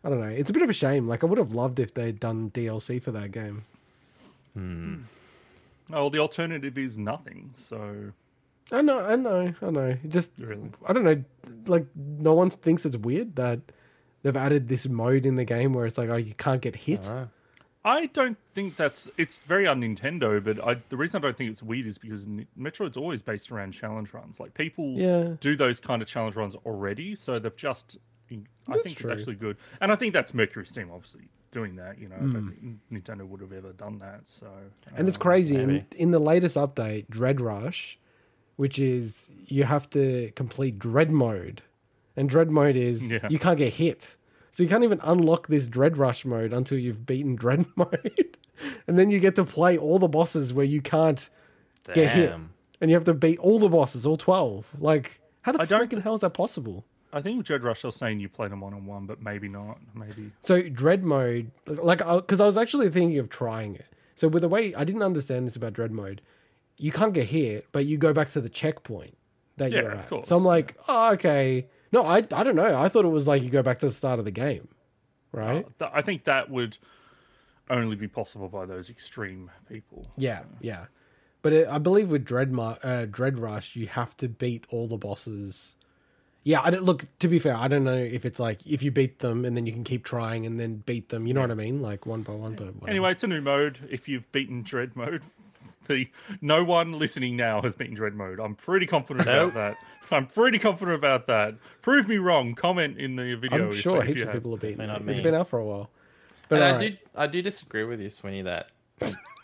i 0.04 0.10
don't 0.10 0.20
know 0.20 0.28
it's 0.28 0.50
a 0.50 0.54
bit 0.54 0.62
of 0.62 0.70
a 0.70 0.74
shame 0.74 1.08
like 1.08 1.24
i 1.24 1.26
would 1.28 1.38
have 1.38 1.54
loved 1.54 1.80
if 1.80 1.94
they'd 1.94 2.20
done 2.20 2.50
dlc 2.52 3.02
for 3.02 3.12
that 3.12 3.32
game 3.32 3.64
Oh, 5.94 6.10
the 6.10 6.18
alternative 6.20 6.78
is 6.78 6.98
nothing. 6.98 7.52
So 7.56 8.12
i 8.72 8.82
know 8.82 9.00
i 9.06 9.16
know 9.16 9.54
i 9.62 9.70
know 9.70 9.90
It 10.04 10.10
just 10.10 10.32
Really? 10.40 10.72
i 10.88 10.94
don't 10.94 11.04
know 11.04 11.24
like 11.68 11.86
no 11.96 12.34
one 12.34 12.50
thinks 12.50 12.84
it's 12.86 12.98
weird 12.98 13.36
that 13.36 13.60
they've 14.24 14.36
added 14.36 14.68
this 14.70 14.88
mode 14.88 15.24
in 15.26 15.36
the 15.36 15.46
game 15.46 15.74
where 15.74 15.86
it's 15.86 16.00
like 16.00 16.10
oh 16.10 16.16
you 16.16 16.34
can't 16.34 16.62
get 16.62 16.76
hit 16.76 17.08
Ah. 17.12 17.28
I 17.86 18.08
don't 18.08 18.38
think 18.56 18.76
that's 18.78 19.08
it's 19.18 19.42
very 19.44 19.68
un 19.68 19.80
Nintendo, 19.82 20.44
but 20.44 20.62
I, 20.66 20.82
the 20.90 20.98
reason 20.98 21.20
I 21.20 21.28
don't 21.28 21.38
think 21.38 21.52
it's 21.52 21.62
weird 21.64 21.86
is 21.86 21.98
because 22.00 22.28
Metroid's 22.58 22.98
always 22.98 23.22
based 23.22 23.52
around 23.52 23.74
challenge 23.74 24.12
runs. 24.12 24.40
Like 24.40 24.54
people 24.56 24.96
Yeah. 24.98 25.36
do 25.40 25.56
those 25.56 25.80
kind 25.80 26.02
of 26.02 26.08
challenge 26.08 26.36
runs 26.36 26.56
already, 26.66 27.16
so 27.16 27.38
they've 27.40 27.56
just. 27.56 27.98
I 28.32 28.38
That's 28.68 28.82
think 28.82 28.98
true. 28.98 29.12
it's 29.12 29.20
actually 29.20 29.36
good, 29.36 29.56
and 29.80 29.92
I 29.92 29.96
think 29.96 30.12
that's 30.12 30.32
MercurySteam 30.32 30.92
obviously 30.92 31.30
doing 31.52 31.76
that. 31.76 32.00
You 32.00 32.10
know, 32.10 32.16
I 32.16 32.20
Hmm. 32.20 32.34
don't 32.34 32.50
think 32.50 32.80
Nintendo 33.06 33.28
would 33.28 33.40
have 33.40 33.54
ever 33.54 33.72
done 33.72 34.00
that. 34.00 34.22
So 34.28 34.48
And 34.96 35.08
it's 35.08 35.18
um, 35.18 35.22
crazy. 35.22 35.56
In, 35.58 35.86
in 35.96 36.10
the 36.10 36.18
latest 36.20 36.56
update, 36.58 37.08
Dread 37.08 37.40
Rush, 37.40 38.00
which 38.56 38.80
is 38.80 39.30
you 39.46 39.66
have 39.66 39.88
to 39.92 40.32
complete 40.36 40.80
Dread 40.80 41.12
mode. 41.12 41.62
And 42.18 42.28
Dread 42.28 42.50
mode 42.50 42.76
is 42.76 43.08
Yeah. 43.08 43.28
you 43.30 43.38
can't 43.38 43.60
get 43.60 43.74
hit. 43.74 44.18
So 44.56 44.64
you 44.64 44.70
can't 44.70 44.86
even 44.86 45.02
unlock 45.04 45.48
this 45.48 45.68
Dread 45.68 45.98
Rush 45.98 46.24
mode 46.24 46.54
until 46.54 46.78
you've 46.78 47.06
beaten 47.06 47.36
Dread 47.36 47.66
mode. 47.76 48.38
and 48.88 48.98
then 48.98 49.12
you 49.12 49.20
get 49.20 49.36
to 49.36 49.44
play 49.44 49.78
all 49.78 50.00
the 50.00 50.08
bosses 50.08 50.54
where 50.54 50.66
you 50.66 50.82
can't 50.82 51.30
get 51.94 52.10
hit. 52.12 52.34
And 52.80 52.90
you 52.90 52.96
have 52.96 53.04
to 53.04 53.14
beat 53.14 53.38
all 53.40 53.60
the 53.60 53.68
bosses, 53.68 54.06
all 54.06 54.16
12. 54.16 54.68
Like, 54.80 55.20
how 55.42 55.52
the 55.52 55.62
I 55.62 55.66
don't 55.66 55.90
freaking 55.90 56.02
hell 56.04 56.14
is 56.16 56.22
that 56.22 56.30
possible? 56.34 56.86
I 57.12 57.22
think 57.22 57.38
with 57.38 57.48
Dread 57.48 57.64
Rush, 57.64 57.84
I 57.84 57.90
was 57.90 57.98
saying 57.98 58.22
you 58.22 58.30
played 58.30 58.52
them 58.52 58.62
one 58.62 58.74
on 58.74 58.86
one, 58.86 59.06
but 59.08 59.22
maybe 59.22 59.50
not. 59.50 59.78
Maybe. 59.94 60.32
So 60.42 60.62
dread 60.70 61.04
mode, 61.04 61.52
like, 61.68 61.98
because 62.00 62.40
I 62.40 62.46
was 62.46 62.56
actually 62.56 62.90
thinking 62.90 63.20
of 63.20 63.30
trying 63.30 63.76
it. 63.76 63.88
So 64.16 64.30
with 64.30 64.42
the 64.42 64.48
way 64.50 64.74
I 64.74 64.86
didn't 64.86 65.04
understand 65.04 65.48
this 65.48 65.58
about 65.58 65.74
dread 65.74 65.92
mode, 65.92 66.22
you 66.78 66.94
can't 66.94 67.14
get 67.14 67.28
hit, 67.28 67.68
but 67.74 67.86
you 67.86 67.98
go 67.98 68.14
back 68.14 68.30
to 68.30 68.40
the 68.42 68.50
checkpoint 68.50 69.18
that 69.58 69.72
Yeah, 69.74 69.82
you're 69.82 69.92
of 69.92 70.00
at. 70.00 70.10
course, 70.10 70.28
So 70.30 70.38
I'm 70.38 70.46
like, 70.46 70.78
oh, 70.88 71.12
okay. 71.14 71.68
No, 71.96 72.04
I 72.04 72.18
I 72.18 72.44
don't 72.44 72.58
know. 72.58 72.78
I 72.78 72.90
thought 72.90 73.06
it 73.06 73.10
was 73.10 73.26
like 73.26 73.42
you 73.42 73.50
go 73.50 73.64
back 73.64 73.80
to 73.80 73.86
the 73.86 73.94
start 73.94 74.20
of 74.20 74.26
the 74.26 74.32
game, 74.32 74.68
right? 75.32 75.66
Th- 75.80 75.92
I 75.94 76.02
think 76.02 76.26
that 76.26 76.50
would 76.50 76.78
only 77.70 77.96
be 77.96 78.10
possible 78.10 78.50
by 78.50 78.66
those 78.66 78.90
extreme 78.90 79.50
people. 79.70 80.06
yeah, 80.18 80.42
yeah. 80.60 80.88
But 81.42 81.54
it, 81.54 81.68
I 81.70 81.78
believe 81.78 82.10
with 82.10 82.26
dread 82.26 82.54
uh, 82.60 83.06
dread 83.06 83.40
rush, 83.40 83.78
you 83.78 83.88
have 83.88 84.18
to 84.18 84.28
beat 84.28 84.66
all 84.70 84.90
the 84.90 84.98
bosses. 84.98 85.78
Yeah, 86.44 86.60
I 86.62 86.70
don't 86.70 86.84
look. 86.84 87.06
To 87.20 87.30
be 87.30 87.40
fair, 87.40 87.56
I 87.56 87.70
don't 87.70 87.86
know 87.86 87.96
if 87.96 88.26
it's 88.26 88.42
like 88.42 88.60
if 88.68 88.84
you 88.84 88.92
beat 88.92 89.20
them 89.20 89.46
and 89.46 89.56
then 89.56 89.66
you 89.66 89.72
can 89.72 89.86
keep 89.86 90.04
trying 90.04 90.46
and 90.46 90.60
then 90.60 90.84
beat 90.86 91.08
them. 91.10 91.26
You 91.28 91.34
know 91.34 91.40
what 91.40 91.52
I 91.52 91.56
mean? 91.56 91.82
Like 91.82 92.06
one 92.06 92.24
by 92.24 92.34
one. 92.34 92.56
But 92.56 92.76
whatever. 92.76 92.90
Anyway, 92.90 93.12
it's 93.14 93.24
a 93.24 93.28
new 93.28 93.40
mode. 93.40 93.88
If 93.90 94.10
you've 94.10 94.30
beaten 94.34 94.64
Dread 94.64 94.98
mode, 94.98 95.24
the 95.88 96.10
no 96.42 96.62
one 96.66 97.00
listening 97.00 97.38
now 97.38 97.62
has 97.62 97.74
beaten 97.74 97.96
Dread 97.96 98.16
mode. 98.16 98.42
I'm 98.42 98.56
pretty 98.56 98.86
confident 98.86 99.26
about 99.28 99.54
that. 99.54 99.78
I'm 100.12 100.28
pretty 100.28 100.60
confident 100.60 100.96
about 100.98 101.26
that. 101.28 101.56
Prove 101.82 102.08
me 102.08 102.18
wrong. 102.18 102.56
Comment 102.56 102.98
in 102.98 103.16
the 103.16 103.36
video. 103.36 103.66
I'm 103.68 103.74
sure 103.74 104.02
if 104.02 104.08
heaps 104.08 104.18
you 104.20 104.24
of 104.24 104.30
have. 104.30 104.36
people 104.38 104.52
have 104.52 104.62
beaten 104.62 104.78
May 104.78 104.88
not 104.88 105.02
it. 105.02 105.10
It's 105.10 105.18
me. 105.20 105.24
been 105.24 105.36
out 105.36 105.48
for 105.50 105.60
a 105.60 105.66
while. 105.66 105.90
But 106.50 106.56
And 106.58 106.64
I 106.64 106.72
alright. 106.74 106.92
do 106.92 106.98
I 107.16 107.28
do 107.28 107.42
disagree 107.42 107.84
with 107.84 108.00
you, 108.00 108.10
Swinny, 108.10 108.44
that 108.44 108.70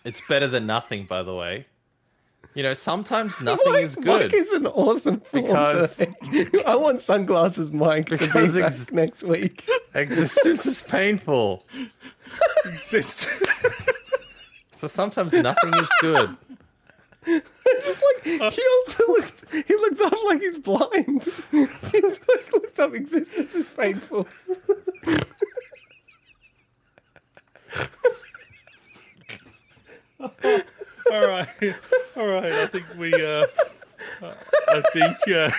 it's 0.06 0.22
better 0.28 0.48
than 0.48 0.66
nothing, 0.66 1.06
by 1.06 1.24
the 1.24 1.34
way. 1.34 1.66
You 2.54 2.64
know, 2.64 2.74
sometimes 2.74 3.40
nothing 3.42 3.72
Mike, 3.74 3.84
is 3.84 3.96
good. 3.96 4.32
Mike 4.32 4.34
is 4.34 4.52
an 4.54 4.68
awesome 4.68 5.22
form 5.22 5.44
Because- 5.46 6.02
I 6.66 6.76
want 6.76 7.02
sunglasses, 7.02 7.72
Mike, 7.72 8.08
to 8.08 8.18
be 8.18 8.26
Because 8.26 8.56
back 8.56 8.66
ex- 8.66 8.92
next 8.92 9.24
week. 9.24 9.68
Existence 9.96 10.66
is 10.66 10.84
painful. 10.84 11.66
Exist. 12.66 13.28
So 14.76 14.88
sometimes 14.88 15.34
nothing 15.34 15.74
is 15.76 15.90
good. 16.02 16.36
Just 17.26 18.02
like 18.02 18.23
he 18.23 18.39
also 18.39 19.07
looks, 19.07 19.43
he 19.52 19.76
looks 19.76 20.02
up 20.02 20.14
like 20.26 20.41
he's 20.41 20.57
blind. 20.57 21.23
He's 21.52 22.19
like 22.27 22.52
looks 22.52 22.80
up 22.80 22.95
existence 22.95 23.53
is 23.53 23.68
painful. 23.68 24.27
all 30.19 31.27
right, 31.27 31.48
all 32.15 32.27
right. 32.27 32.52
I 32.52 32.65
think 32.68 32.85
we. 32.98 33.14
Uh, 33.14 33.45
I 34.69 34.81
think 34.93 35.18
uh, 35.30 35.52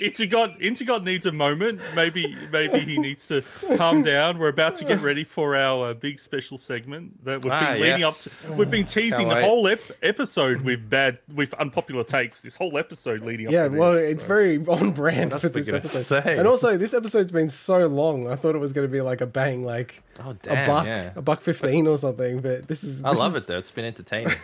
Intergot 0.00 0.60
Intergot 0.60 1.02
needs 1.02 1.26
a 1.26 1.32
moment. 1.32 1.80
Maybe 1.94 2.36
maybe 2.52 2.78
he 2.80 2.98
needs 2.98 3.26
to 3.28 3.42
calm 3.76 4.02
down. 4.02 4.38
We're 4.38 4.48
about 4.48 4.76
to 4.76 4.84
get 4.84 5.00
ready 5.00 5.24
for 5.24 5.56
our 5.56 5.90
uh, 5.90 5.94
big 5.94 6.20
special 6.20 6.56
segment 6.56 7.24
that 7.24 7.42
we've 7.44 7.52
Ah, 7.52 7.72
been 7.72 7.80
leading 7.82 7.98
yes. 8.00 8.44
up. 8.48 8.52
To. 8.52 8.58
We've 8.58 8.70
been 8.70 8.86
teasing 8.86 9.28
the 9.28 9.42
whole 9.42 9.66
ep- 9.66 9.80
episode 10.02 10.62
with 10.62 10.88
bad 10.88 11.18
with 11.34 11.52
unpopular 11.54 12.04
takes. 12.04 12.40
This 12.40 12.56
whole 12.56 12.78
episode 12.78 13.22
leading 13.22 13.48
up. 13.48 13.52
Yeah, 13.52 13.64
to 13.64 13.70
this, 13.70 13.78
well, 13.78 13.92
it's 13.94 14.22
so. 14.22 14.28
very 14.28 14.64
on 14.66 14.92
brand 14.92 15.32
That's 15.32 15.42
for 15.42 15.48
this 15.48 15.68
episode. 15.68 16.22
say. 16.22 16.38
And 16.38 16.46
also, 16.46 16.76
this 16.76 16.94
episode's 16.94 17.32
been 17.32 17.50
so 17.50 17.86
long. 17.86 18.28
I 18.30 18.36
thought 18.36 18.54
it 18.54 18.58
was 18.58 18.72
going 18.72 18.86
to 18.86 18.92
be 18.92 19.00
like 19.00 19.20
a 19.20 19.26
bang, 19.26 19.64
like 19.64 20.02
Oh 20.24 20.30
a 20.30 20.34
damn, 20.34 20.66
buck, 20.66 20.86
yeah. 20.86 21.10
a 21.16 21.22
buck 21.22 21.40
fifteen 21.42 21.86
or 21.88 21.98
something. 21.98 22.40
But 22.40 22.68
this 22.68 22.84
is. 22.84 23.02
I 23.04 23.10
this 23.10 23.18
love 23.18 23.34
is- 23.36 23.42
it 23.42 23.46
though. 23.48 23.58
It's 23.58 23.70
been 23.72 23.84
entertaining. 23.84 24.34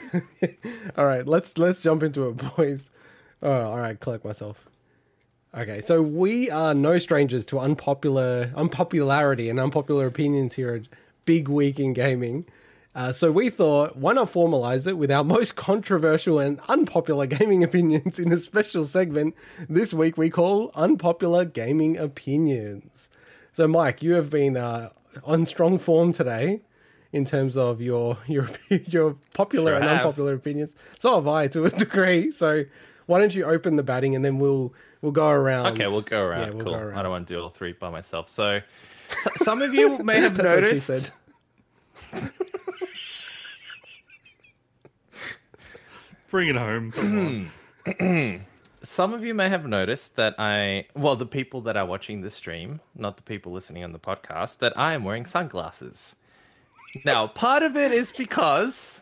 All 0.97 1.07
right, 1.07 1.27
let's 1.27 1.57
let's 1.59 1.81
jump 1.81 2.03
into 2.03 2.29
it, 2.29 2.57
boys. 2.57 2.91
Oh, 3.43 3.51
all 3.53 3.77
right, 3.79 3.99
collect 4.01 4.25
myself. 4.25 4.69
Okay, 5.57 5.81
so 5.81 6.03
we 6.03 6.51
are 6.51 6.75
no 6.75 6.99
strangers 6.99 7.45
to 7.47 7.61
unpopular 7.61 8.51
unpopularity 8.57 9.49
and 9.49 9.61
unpopular 9.61 10.07
opinions 10.07 10.55
here 10.55 10.75
at 10.75 10.83
Big 11.27 11.49
Week 11.49 11.79
in 11.79 11.93
Gaming. 11.93 12.45
Uh, 12.93 13.13
so 13.13 13.31
we 13.31 13.51
thought, 13.51 13.97
why 13.97 14.13
not 14.15 14.33
formalize 14.33 14.87
it 14.87 14.99
with 14.99 15.13
our 15.13 15.23
most 15.23 15.55
controversial 15.57 16.41
and 16.41 16.59
unpopular 16.69 17.27
gaming 17.27 17.63
opinions 17.63 18.19
in 18.19 18.33
a 18.33 18.39
special 18.39 18.85
segment 18.85 19.35
this 19.69 19.95
week 19.95 20.17
we 20.19 20.29
call 20.29 20.73
Unpopular 20.75 21.45
Gaming 21.45 21.97
Opinions. 21.97 23.09
So, 23.53 23.69
Mike, 23.69 24.03
you 24.03 24.15
have 24.15 24.31
been 24.31 24.57
uh, 24.57 24.91
on 25.23 25.47
strong 25.47 25.79
form 25.79 26.13
today 26.13 26.63
in 27.13 27.25
terms 27.25 27.57
of 27.57 27.81
your 27.81 28.19
your 28.27 28.49
your 28.87 29.15
popular 29.35 29.71
Sure 29.73 29.77
and 29.77 29.85
have. 29.85 29.97
unpopular 29.99 30.35
opinions. 30.35 30.75
So 30.99 31.15
have 31.15 31.29
I 31.29 31.47
to 31.49 31.65
a 31.65 31.71
degree. 31.85 32.33
So 32.33 32.65
why 33.07 33.21
don't 33.21 33.35
you 33.35 33.45
open 33.45 33.77
the 33.77 33.83
batting 33.85 34.17
and 34.17 34.25
then 34.25 34.39
we'll 34.39 34.75
we'll 35.05 35.13
go 35.13 35.29
around. 35.29 35.67
Okay, 35.75 35.87
we'll 35.87 36.01
go 36.01 36.21
around. 36.21 36.41
Yeah, 36.41 36.51
we'll 36.55 36.65
cool. 36.65 36.73
go 36.73 36.79
around. 36.81 36.99
I 36.99 37.03
don't 37.03 37.11
want 37.13 37.29
to 37.29 37.35
do 37.35 37.41
all 37.43 37.51
three 37.51 37.73
by 37.75 37.91
myself. 37.91 38.29
So, 38.29 38.61
s- 39.11 39.29
some 39.37 39.63
of 39.63 39.75
you 39.75 39.99
may 39.99 40.21
have 40.21 40.37
That's 40.39 40.47
what 40.55 40.65
she 40.65 40.71
noticed. 40.71 40.87
said. 40.87 42.31
Bring 46.31 46.49
it 46.49 46.57
home. 46.57 47.51
Hmm. 47.87 48.37
Some 48.83 49.15
of 49.15 49.25
you 49.25 49.33
may 49.33 49.49
have 49.49 49.67
noticed 49.67 50.17
that 50.17 50.35
I, 50.39 50.87
well, 50.95 51.17
the 51.17 51.25
people 51.27 51.63
that 51.63 51.75
are 51.77 51.87
watching 51.87 52.21
the 52.21 52.29
stream, 52.29 52.81
not 52.95 53.17
the 53.17 53.23
people 53.23 53.51
listening 53.53 53.83
on 53.83 53.93
the 53.93 53.99
podcast, 53.99 54.59
that 54.59 54.77
I 54.77 54.93
am 54.93 55.05
wearing 55.05 55.25
sunglasses. 55.25 56.17
Now, 57.03 57.27
part 57.27 57.63
of 57.63 57.77
it 57.79 57.93
is 57.93 58.13
because 58.13 59.01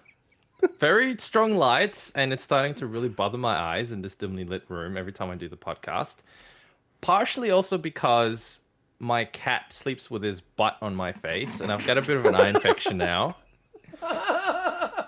very 0.78 1.16
strong 1.18 1.56
lights, 1.56 2.12
and 2.14 2.32
it's 2.32 2.44
starting 2.44 2.74
to 2.76 2.86
really 2.86 3.08
bother 3.08 3.38
my 3.38 3.54
eyes 3.54 3.92
in 3.92 4.02
this 4.02 4.14
dimly 4.14 4.44
lit 4.44 4.64
room 4.68 4.96
every 4.96 5.12
time 5.12 5.30
I 5.30 5.34
do 5.36 5.48
the 5.48 5.56
podcast. 5.56 6.16
Partially 7.00 7.50
also 7.50 7.78
because 7.78 8.60
my 8.98 9.24
cat 9.24 9.72
sleeps 9.72 10.10
with 10.10 10.22
his 10.22 10.40
butt 10.40 10.76
on 10.80 10.94
my 10.94 11.12
face, 11.12 11.60
and 11.60 11.72
I've 11.72 11.86
got 11.86 11.98
a 11.98 12.02
bit 12.02 12.16
of 12.16 12.24
an 12.24 12.34
eye 12.34 12.48
infection 12.48 12.96
now. 12.96 13.36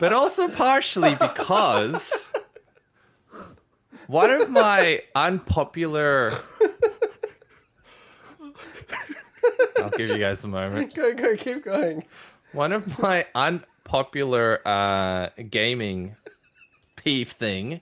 But 0.01 0.12
also 0.12 0.48
partially 0.48 1.14
because 1.14 2.31
one 4.06 4.31
of 4.31 4.51
my 4.51 5.02
unpopular. 5.14 6.32
I'll 9.78 9.90
give 9.90 10.09
you 10.09 10.18
guys 10.18 10.43
a 10.44 10.48
moment. 10.48 10.94
Go 10.94 11.14
go 11.14 11.36
keep 11.36 11.64
going. 11.64 12.05
One 12.52 12.72
of 12.72 12.98
my 12.98 13.26
unpopular 13.86 14.61
uh, 14.66 15.28
gaming 15.51 16.16
peeve 16.97 17.31
thing 17.32 17.81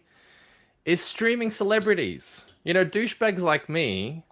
is 0.84 1.00
streaming 1.00 1.50
celebrities. 1.50 2.46
You 2.64 2.74
know, 2.74 2.84
douchebags 2.84 3.40
like 3.40 3.68
me 3.68 4.24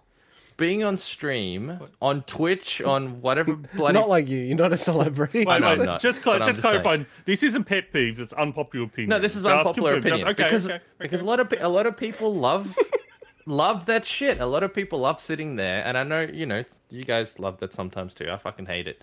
being 0.57 0.83
on 0.83 0.95
stream, 0.97 1.79
on 2.01 2.23
Twitch, 2.23 2.81
on 2.81 3.21
whatever 3.21 3.55
bloody. 3.75 3.97
Not 3.97 4.09
like 4.09 4.27
you. 4.27 4.37
You're 4.39 4.57
not 4.57 4.73
a 4.73 4.77
celebrity. 4.77 5.47
I 5.47 5.59
know 5.59 5.67
Wait, 5.67 5.79
I'm 5.79 5.85
not, 5.85 6.01
just 6.01 6.21
cla- 6.21 6.37
just 6.37 6.49
just 6.49 6.61
clarifying. 6.61 7.05
This 7.25 7.43
isn't 7.43 7.63
pet 7.65 7.91
peeves. 7.91 8.19
It's 8.19 8.33
unpopular 8.33 8.85
opinion. 8.85 9.09
No, 9.09 9.19
this 9.19 9.35
is 9.35 9.43
Just 9.43 9.55
unpopular 9.55 9.93
confirm. 9.93 10.07
opinion 10.13 10.27
Okay, 10.29 10.43
because 10.43 10.65
okay, 10.65 10.75
okay. 10.75 10.83
because 10.99 11.21
a 11.21 11.25
lot 11.25 11.39
of 11.39 11.49
pe- 11.49 11.59
a 11.59 11.69
lot 11.69 11.85
of 11.87 11.97
people 11.97 12.33
love 12.35 12.77
love 13.45 13.85
that 13.87 14.05
shit. 14.05 14.39
A 14.39 14.45
lot 14.45 14.63
of 14.63 14.73
people 14.73 14.99
love 14.99 15.19
sitting 15.19 15.55
there, 15.55 15.83
and 15.85 15.97
I 15.97 16.03
know 16.03 16.21
you 16.21 16.45
know 16.45 16.63
you 16.89 17.03
guys 17.05 17.39
love 17.39 17.59
that 17.59 17.73
sometimes 17.73 18.13
too. 18.13 18.29
I 18.29 18.37
fucking 18.37 18.67
hate 18.67 18.87
it. 18.87 19.01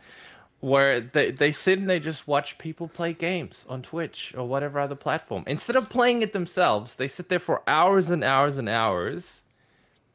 Where 0.60 1.01
they 1.01 1.30
they 1.30 1.52
sit 1.52 1.78
and 1.78 1.89
they 1.89 2.01
just 2.01 2.26
watch 2.26 2.59
people 2.59 2.89
play 2.89 3.12
games 3.12 3.64
on 3.68 3.82
Twitch 3.82 4.35
or 4.36 4.47
whatever 4.48 4.80
other 4.80 4.97
platform 4.97 5.44
instead 5.47 5.76
of 5.76 5.89
playing 5.89 6.22
it 6.22 6.32
themselves. 6.32 6.97
They 6.97 7.06
sit 7.06 7.28
there 7.28 7.39
for 7.39 7.62
hours 7.68 8.10
and 8.10 8.24
hours 8.24 8.59
and 8.59 8.68
hours, 8.68 9.43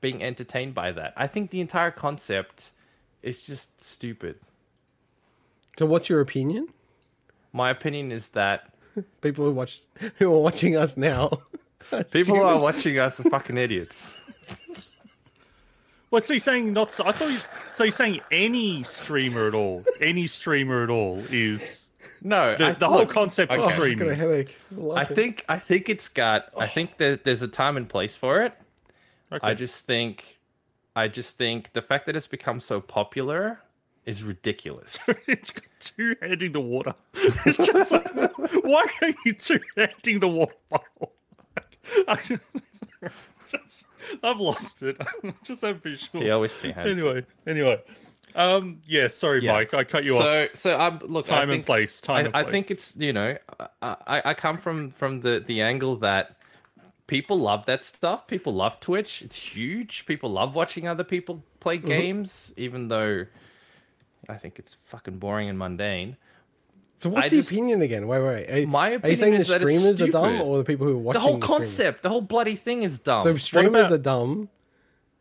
being 0.02 0.22
entertained 0.22 0.74
by 0.74 0.91
that. 0.91 1.14
I 1.15 1.28
think 1.28 1.52
the 1.52 1.61
entire 1.61 1.91
concept 1.91 2.72
is 3.22 3.41
just 3.41 3.82
stupid. 3.82 4.36
So 5.80 5.86
what's 5.86 6.10
your 6.10 6.20
opinion? 6.20 6.68
My 7.53 7.70
opinion 7.70 8.11
is 8.11 8.30
that 8.30 8.74
People 9.22 9.45
who 9.45 9.52
watch 9.52 9.80
who 10.20 10.34
are 10.34 10.40
watching 10.40 10.76
us 10.76 10.98
now. 10.98 11.32
people 12.11 12.36
who 12.36 12.41
are 12.44 12.60
watching 12.70 12.99
us 12.99 13.20
are 13.20 13.30
fucking 13.30 13.57
idiots. 13.57 14.20
What 16.14 16.23
so 16.26 16.34
you're 16.34 16.40
saying? 16.41 16.73
Not 16.73 16.91
so, 16.91 17.03
I 17.07 17.11
thought. 17.11 17.31
You, 17.31 17.40
so 17.72 17.85
you're 17.85 17.91
saying 17.91 18.22
any 18.30 18.84
streamer 18.84 19.48
at 19.48 19.56
all? 19.56 19.84
Any 19.99 20.27
streamer 20.27 20.84
at 20.84 20.91
all 20.91 21.18
is 21.31 21.88
No, 22.22 22.56
the, 22.56 22.68
I- 22.68 22.73
the 22.73 22.88
whole 22.88 22.99
look, 22.99 23.10
concept 23.10 23.52
of 23.52 23.57
okay. 23.57 23.68
I've 23.68 23.77
got 23.80 23.84
a 23.88 23.91
streaming. 23.95 24.15
headache. 24.15 24.60
I 24.72 24.80
Laughing. 24.80 25.15
think 25.15 25.45
I 25.49 25.57
think 25.57 25.90
it's 25.90 26.10
got. 26.10 26.49
I 26.56 26.68
think 26.68 26.98
that 26.98 27.23
there's 27.23 27.41
a 27.41 27.48
time 27.48 27.77
and 27.77 27.90
place 27.90 28.15
for 28.15 28.44
it. 28.44 28.53
Okay. 29.31 29.40
I 29.48 29.56
just 29.56 29.88
think, 29.88 30.38
I 30.95 31.07
just 31.07 31.35
think 31.35 31.73
the 31.73 31.81
fact 31.81 32.06
that 32.06 32.15
it's 32.15 32.27
become 32.27 32.60
so 32.60 32.80
popular 32.80 33.61
is 34.06 34.22
ridiculous. 34.23 34.99
it's 35.27 35.49
got 35.49 35.65
two 35.80 36.15
handing 36.22 36.52
the 36.52 36.61
water. 36.61 36.94
It's 37.15 37.57
just 37.65 37.91
like, 37.91 38.14
why 38.64 38.85
are 39.02 39.14
you 39.26 39.34
two 39.34 39.60
handing 39.76 40.19
the 40.19 40.27
water 40.27 40.53
bottle? 40.69 41.14
I, 44.24 44.28
have 44.28 44.40
lost 44.40 44.82
it. 44.84 44.98
I 45.00 45.34
just 45.44 45.62
have 45.62 45.82
visual. 45.84 46.24
he 46.24 46.30
always 46.30 46.56
two 46.58 46.72
hands. 46.72 46.98
Anyway, 46.98 47.26
anyway. 47.48 47.82
Um, 48.36 48.82
yeah, 48.88 49.10
sorry, 49.10 49.44
Yeah. 49.44 49.54
Mike, 49.54 49.74
I 49.76 49.84
cut 49.84 50.04
you 50.06 50.16
off. 50.16 50.24
so, 50.24 50.48
so 50.54 50.78
I'm 50.78 51.00
look. 51.00 51.26
Time 51.26 51.50
I 51.52 51.54
and 51.54 51.66
place, 51.66 52.02
time 52.02 52.32
I, 52.34 52.40
I 52.40 52.44
think 52.52 52.72
it's 52.72 52.96
you 52.98 53.14
know, 53.14 53.38
I, 53.82 53.96
I 54.08 54.22
I 54.26 54.34
come 54.34 54.58
from 54.58 54.90
from 54.90 55.22
the 55.22 55.40
the 55.46 55.62
angle 55.62 55.98
that 55.98 56.36
people 57.06 57.38
love 57.38 57.66
that 57.68 57.84
stuff. 57.84 58.26
People 58.26 58.54
love 58.54 58.80
Twitch. 58.80 59.22
It's 59.22 59.36
huge. 59.36 60.06
People 60.08 60.32
love 60.32 60.56
watching 60.56 60.88
other 60.88 61.04
people 61.04 61.44
play 61.60 61.78
Mm-hmm. 61.78 61.88
games, 61.88 62.54
even 62.58 62.88
though 62.88 63.28
I 64.28 64.36
think 64.38 64.58
it's 64.58 64.74
fucking 64.82 65.20
boring 65.20 65.48
and 65.48 65.60
mundane. 65.60 66.18
So 67.04 67.10
what's 67.10 67.26
I 67.26 67.30
the 67.30 67.36
just- 67.38 67.52
opinion 67.52 67.82
again? 67.82 68.08
Wait, 68.08 68.22
wait. 68.22 68.50
Are, 68.64 68.68
My 68.68 68.96
are 68.96 69.10
you 69.10 69.16
saying 69.18 69.34
the 69.34 69.40
is 69.42 69.48
that 69.50 69.62
it's 69.62 69.72
streamers 69.78 70.02
are 70.02 70.08
dumb, 70.12 70.42
or 70.42 70.58
the 70.60 70.64
people 70.64 70.88
who 70.88 70.94
are 70.94 70.98
watching 70.98 71.14
The 71.22 71.28
whole 71.28 71.32
streamers? 71.42 71.48
concept, 71.58 72.04
the 72.04 72.10
whole 72.10 72.22
bloody 72.22 72.56
thing 72.56 72.84
is 72.84 73.00
dumb. 73.00 73.24
So 73.24 73.36
streamers 73.38 73.88
about- 73.88 73.92
are 73.92 73.98
dumb. 73.98 74.50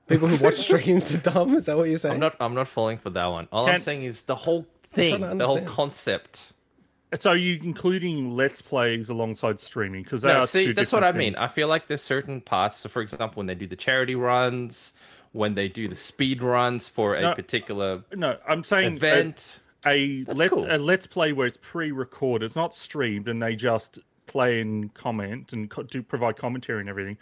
People 0.07 0.29
who 0.29 0.45
watch 0.45 0.55
streams 0.67 1.13
are 1.15 1.19
dumb. 1.19 1.55
Is 1.57 1.67
that 1.67 1.77
what 1.77 1.89
you're 1.89 1.99
saying? 1.99 2.15
I'm 2.15 2.21
not. 2.21 2.37
I'm 2.41 2.55
not 2.55 2.69
falling 2.69 2.99
for 2.99 3.11
that 3.11 3.27
one. 3.27 3.49
All 3.53 3.67
I'm 3.69 3.81
saying 3.81 4.05
is 4.05 4.23
the 4.23 4.37
whole 4.37 4.67
thing, 4.85 5.21
the 5.39 5.47
whole 5.47 5.63
concept. 5.63 6.53
So 7.15 7.31
are 7.33 7.37
you 7.37 7.59
including 7.63 8.37
let's 8.37 8.63
plays 8.63 9.09
alongside 9.11 9.61
streaming? 9.61 10.03
Because 10.05 10.25
No, 10.25 10.43
see, 10.43 10.67
two 10.67 10.75
that's 10.75 10.93
what 10.93 11.03
I 11.05 11.09
different 11.09 11.37
mean. 11.37 11.37
I 11.37 11.47
feel 11.49 11.69
like 11.69 11.87
there's 11.89 12.01
certain 12.03 12.41
parts. 12.41 12.79
So, 12.79 12.89
for 12.89 13.03
example, 13.03 13.41
when 13.41 13.47
they 13.49 13.55
do 13.55 13.67
the 13.67 13.77
charity 13.77 14.15
runs, 14.15 14.93
when 15.33 15.55
they 15.55 15.69
do 15.69 15.89
the 15.89 15.95
speed 15.95 16.43
runs 16.43 16.89
for 16.89 17.15
a 17.17 17.35
particular 17.35 18.05
No, 18.15 18.39
I'm 18.49 18.63
saying 18.65 18.95
a- 18.95 18.97
event, 18.97 19.59
a 19.87 20.25
let, 20.27 20.51
cool. 20.51 20.67
a 20.71 20.79
let's 20.79 21.07
play 21.07 21.33
where 21.33 21.47
it's 21.47 21.59
pre-recorded, 21.61 22.45
it's 22.47 22.57
not 22.57 22.75
streamed, 22.75 23.29
and 23.29 23.43
they 23.43 23.57
just 23.57 23.99
play 24.27 24.61
and 24.61 24.93
comment 24.95 25.53
and 25.53 25.69
co- 25.71 25.83
do 25.83 26.03
provide 26.03 26.37
commentary 26.37 26.81
and 26.81 26.89
everything. 26.89 27.19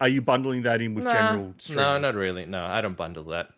Are 0.00 0.08
you 0.08 0.20
bundling 0.22 0.62
that 0.62 0.80
in 0.80 0.94
with 0.94 1.04
Nah, 1.04 1.12
general 1.12 1.54
streaming? 1.58 1.84
no, 1.84 1.98
not 1.98 2.14
really. 2.14 2.46
No, 2.46 2.64
I 2.64 2.80
don't 2.80 2.96
bundle 2.96 3.24
that. 3.24 3.50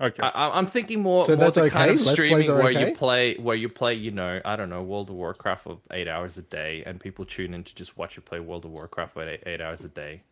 Okay. 0.00 0.22
I, 0.22 0.28
I- 0.30 0.58
I'm 0.58 0.64
thinking 0.66 1.00
more, 1.02 1.26
So 1.26 1.36
more 1.36 1.50
the 1.50 1.60
okay? 1.62 1.70
kind 1.70 1.90
of 1.90 1.96
Let's 2.00 2.10
streaming 2.12 2.48
where 2.48 2.70
okay? 2.70 2.88
you 2.88 2.96
play, 2.96 3.34
where 3.36 3.54
you 3.56 3.68
play, 3.68 3.94
you 3.94 4.10
know, 4.10 4.40
I 4.44 4.56
don't 4.56 4.70
know, 4.70 4.82
World 4.82 5.10
of 5.10 5.16
Warcraft 5.16 5.62
for 5.64 5.78
eight 5.90 6.08
hours 6.08 6.38
a 6.38 6.42
day, 6.42 6.82
and 6.86 6.98
people 6.98 7.24
tune 7.26 7.52
in 7.52 7.64
to 7.64 7.74
just 7.74 7.98
watch 7.98 8.16
you 8.16 8.22
play 8.22 8.40
World 8.40 8.64
of 8.64 8.70
Warcraft 8.70 9.12
for 9.12 9.28
eight, 9.28 9.42
eight 9.44 9.60
hours 9.60 9.84
a 9.84 9.88
day, 9.88 10.22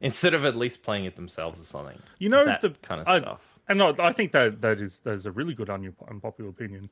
instead 0.00 0.32
of 0.32 0.44
at 0.44 0.54
least 0.56 0.84
playing 0.84 1.06
it 1.06 1.16
themselves 1.16 1.60
or 1.60 1.64
something. 1.64 1.98
You 2.18 2.28
know 2.28 2.44
that 2.44 2.60
the 2.60 2.70
kind 2.82 3.00
of 3.00 3.08
I- 3.08 3.18
stuff. 3.18 3.40
And 3.68 3.78
no, 3.80 3.92
I 3.98 4.12
think 4.12 4.30
that 4.30 4.60
that 4.62 4.80
is 4.80 5.00
that 5.00 5.14
is 5.14 5.26
a 5.26 5.32
really 5.32 5.52
good 5.54 5.68
unpopular 5.68 6.48
opinion. 6.48 6.88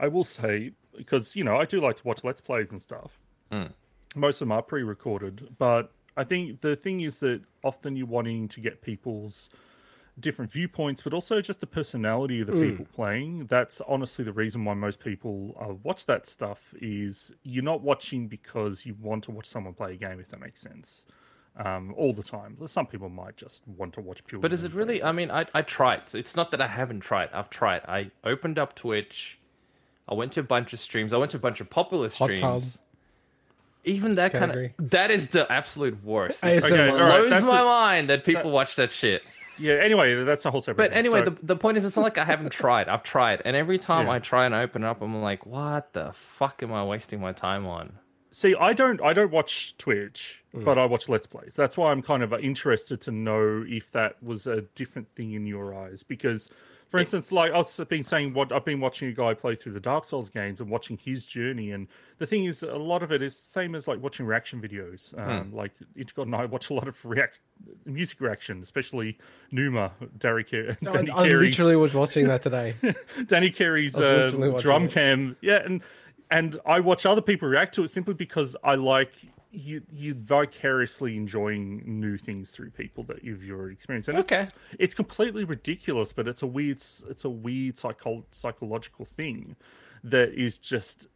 I 0.00 0.08
will 0.08 0.24
say 0.24 0.72
because 0.96 1.36
you 1.36 1.44
know 1.44 1.56
I 1.56 1.64
do 1.64 1.80
like 1.80 1.96
to 1.96 2.06
watch 2.06 2.24
let's 2.24 2.40
plays 2.40 2.70
and 2.70 2.80
stuff. 2.80 3.20
Hmm. 3.50 3.66
Most 4.14 4.36
of 4.40 4.48
them 4.48 4.52
are 4.52 4.62
pre-recorded, 4.62 5.56
but 5.58 5.92
I 6.16 6.24
think 6.24 6.62
the 6.62 6.76
thing 6.76 7.02
is 7.02 7.20
that 7.20 7.42
often 7.62 7.94
you're 7.94 8.06
wanting 8.06 8.48
to 8.48 8.60
get 8.60 8.82
people's 8.82 9.50
different 10.18 10.50
viewpoints, 10.50 11.02
but 11.02 11.12
also 11.12 11.40
just 11.40 11.60
the 11.60 11.66
personality 11.66 12.40
of 12.40 12.48
the 12.48 12.52
people 12.52 12.86
playing. 12.92 13.46
That's 13.46 13.80
honestly 13.86 14.24
the 14.24 14.32
reason 14.32 14.64
why 14.64 14.74
most 14.74 15.00
people 15.00 15.56
uh, 15.60 15.74
watch 15.82 16.06
that 16.06 16.26
stuff. 16.26 16.74
Is 16.80 17.32
you're 17.42 17.64
not 17.64 17.82
watching 17.82 18.26
because 18.26 18.84
you 18.84 18.96
want 19.00 19.24
to 19.24 19.30
watch 19.30 19.46
someone 19.46 19.74
play 19.74 19.92
a 19.92 19.96
game, 19.96 20.18
if 20.20 20.28
that 20.28 20.40
makes 20.40 20.60
sense. 20.60 21.06
Um, 21.56 21.92
all 21.96 22.12
the 22.12 22.22
time. 22.22 22.56
Some 22.66 22.86
people 22.86 23.08
might 23.08 23.36
just 23.36 23.66
want 23.66 23.92
to 23.94 24.00
watch 24.00 24.24
purely. 24.24 24.42
But 24.42 24.52
is 24.52 24.64
it 24.64 24.72
really? 24.72 25.02
I 25.02 25.12
mean, 25.12 25.30
I 25.30 25.46
I 25.54 25.62
tried. 25.62 26.02
It's 26.14 26.36
not 26.36 26.50
that 26.52 26.60
I 26.60 26.68
haven't 26.68 27.00
tried. 27.00 27.30
I've 27.32 27.50
tried. 27.50 27.82
I 27.86 28.10
opened 28.24 28.58
up 28.58 28.74
Twitch. 28.76 29.38
I 30.08 30.14
went 30.14 30.32
to 30.32 30.40
a 30.40 30.44
bunch 30.44 30.72
of 30.72 30.78
streams. 30.78 31.12
I 31.12 31.16
went 31.18 31.30
to 31.32 31.36
a 31.36 31.40
bunch 31.40 31.60
of 31.60 31.68
popular 31.70 32.04
Hot 32.08 32.12
streams. 32.12 32.40
tub. 32.40 32.62
Even 33.84 34.16
that 34.16 34.32
kind 34.32 34.52
of 34.52 34.90
that 34.90 35.10
is 35.10 35.28
the 35.30 35.50
absolute 35.50 36.02
worst. 36.04 36.42
ASMR. 36.42 36.56
It 36.58 36.64
Okay, 36.64 36.88
all 36.90 36.96
right, 36.98 37.18
blows 37.20 37.30
that's 37.30 37.44
my 37.46 37.60
a- 37.60 37.64
mind 37.64 38.10
that 38.10 38.24
people 38.24 38.50
watch 38.50 38.76
that 38.76 38.90
shit. 38.92 39.22
Yeah. 39.58 39.74
Anyway, 39.74 40.24
that's 40.24 40.44
a 40.44 40.50
whole 40.50 40.60
separate. 40.60 40.76
Thing. 40.76 40.90
But 40.90 40.94
thing. 40.94 40.98
anyway, 41.14 41.24
So- 41.24 41.30
the, 41.40 41.46
the 41.46 41.56
point 41.56 41.78
is, 41.78 41.84
it's 41.84 41.96
not 41.96 42.02
like 42.02 42.18
I 42.18 42.24
haven't 42.24 42.50
tried. 42.50 42.88
I've 42.88 43.02
tried, 43.02 43.42
and 43.44 43.56
every 43.56 43.78
time 43.78 44.06
Yeah. 44.06 44.12
I 44.12 44.18
try 44.18 44.44
and 44.46 44.54
open 44.54 44.84
up, 44.84 45.00
I'm 45.00 45.20
like, 45.22 45.46
what 45.46 45.92
the 45.94 46.12
fuck 46.12 46.62
am 46.62 46.72
I 46.72 46.84
wasting 46.84 47.20
my 47.20 47.32
time 47.32 47.66
on? 47.66 47.92
see, 48.30 48.54
I 48.54 48.74
don't, 48.74 49.00
I 49.02 49.14
don't 49.14 49.30
watch 49.32 49.74
Twitch, 49.78 50.42
Mm. 50.54 50.62
but 50.64 50.76
I 50.78 50.84
watch 50.84 51.08
Let's 51.08 51.26
Plays. 51.26 51.54
That's 51.56 51.78
why 51.78 51.90
I'm 51.90 52.02
kind 52.02 52.22
of 52.22 52.32
interested 52.34 53.00
to 53.02 53.10
know 53.10 53.64
if 53.66 53.90
that 53.92 54.22
was 54.22 54.46
a 54.46 54.60
different 54.74 55.08
thing 55.16 55.32
in 55.32 55.46
your 55.46 55.74
eyes. 55.74 56.02
Because, 56.02 56.50
for 56.90 56.98
instance, 56.98 57.30
like 57.32 57.52
I've 57.52 57.88
been 57.88 58.02
saying, 58.02 58.32
what 58.34 58.50
I've 58.52 58.64
been 58.64 58.80
watching 58.80 59.08
a 59.08 59.12
guy 59.12 59.34
play 59.34 59.54
through 59.54 59.72
the 59.72 59.80
Dark 59.80 60.04
Souls 60.04 60.30
games 60.30 60.60
and 60.60 60.70
watching 60.70 60.96
his 60.96 61.26
journey, 61.26 61.70
and 61.72 61.86
the 62.18 62.26
thing 62.26 62.44
is, 62.46 62.62
a 62.62 62.76
lot 62.76 63.02
of 63.02 63.12
it 63.12 63.22
is 63.22 63.34
the 63.36 63.42
same 63.42 63.74
as 63.74 63.86
like 63.86 64.02
watching 64.02 64.24
reaction 64.26 64.60
videos. 64.60 65.14
Hmm. 65.14 65.30
Um, 65.30 65.52
Like 65.52 65.72
Intergot 65.96 66.22
and 66.22 66.34
I 66.34 66.44
watch 66.46 66.70
a 66.70 66.74
lot 66.74 66.88
of 66.88 67.04
react 67.04 67.40
music 67.84 68.20
reaction, 68.20 68.62
especially 68.62 69.18
Numa, 69.50 69.92
Derry 70.18 70.44
Car- 70.44 70.76
I, 70.86 70.90
Danny 70.90 71.10
I 71.10 71.28
Carey's- 71.28 71.40
literally 71.58 71.76
was 71.76 71.92
watching 71.94 72.26
that 72.28 72.42
today. 72.42 72.74
Danny 73.26 73.50
Carey's 73.50 73.96
uh, 73.96 74.30
drum 74.60 74.84
it. 74.84 74.90
cam. 74.92 75.36
Yeah, 75.40 75.62
and 75.64 75.82
and 76.30 76.60
I 76.66 76.80
watch 76.80 77.06
other 77.06 77.22
people 77.22 77.48
react 77.48 77.74
to 77.76 77.82
it 77.84 77.88
simply 77.88 78.14
because 78.14 78.54
I 78.62 78.74
like 78.74 79.12
you 79.50 79.82
you 79.90 80.14
vicariously 80.14 81.16
enjoying 81.16 81.82
new 82.00 82.16
things 82.18 82.50
through 82.50 82.70
people 82.70 83.02
that 83.04 83.24
you've 83.24 83.42
already 83.50 83.72
experienced. 83.72 84.08
And 84.08 84.18
Okay. 84.18 84.42
it's 84.42 84.52
it's 84.78 84.94
completely 84.94 85.44
ridiculous, 85.44 86.12
but 86.12 86.28
it's 86.28 86.42
a 86.42 86.46
weird 86.46 86.76
it's 86.78 87.24
a 87.24 87.30
weird 87.30 87.76
psycho- 87.78 88.26
psychological 88.30 89.04
thing 89.04 89.56
that 90.04 90.30
is 90.34 90.58
just 90.58 91.06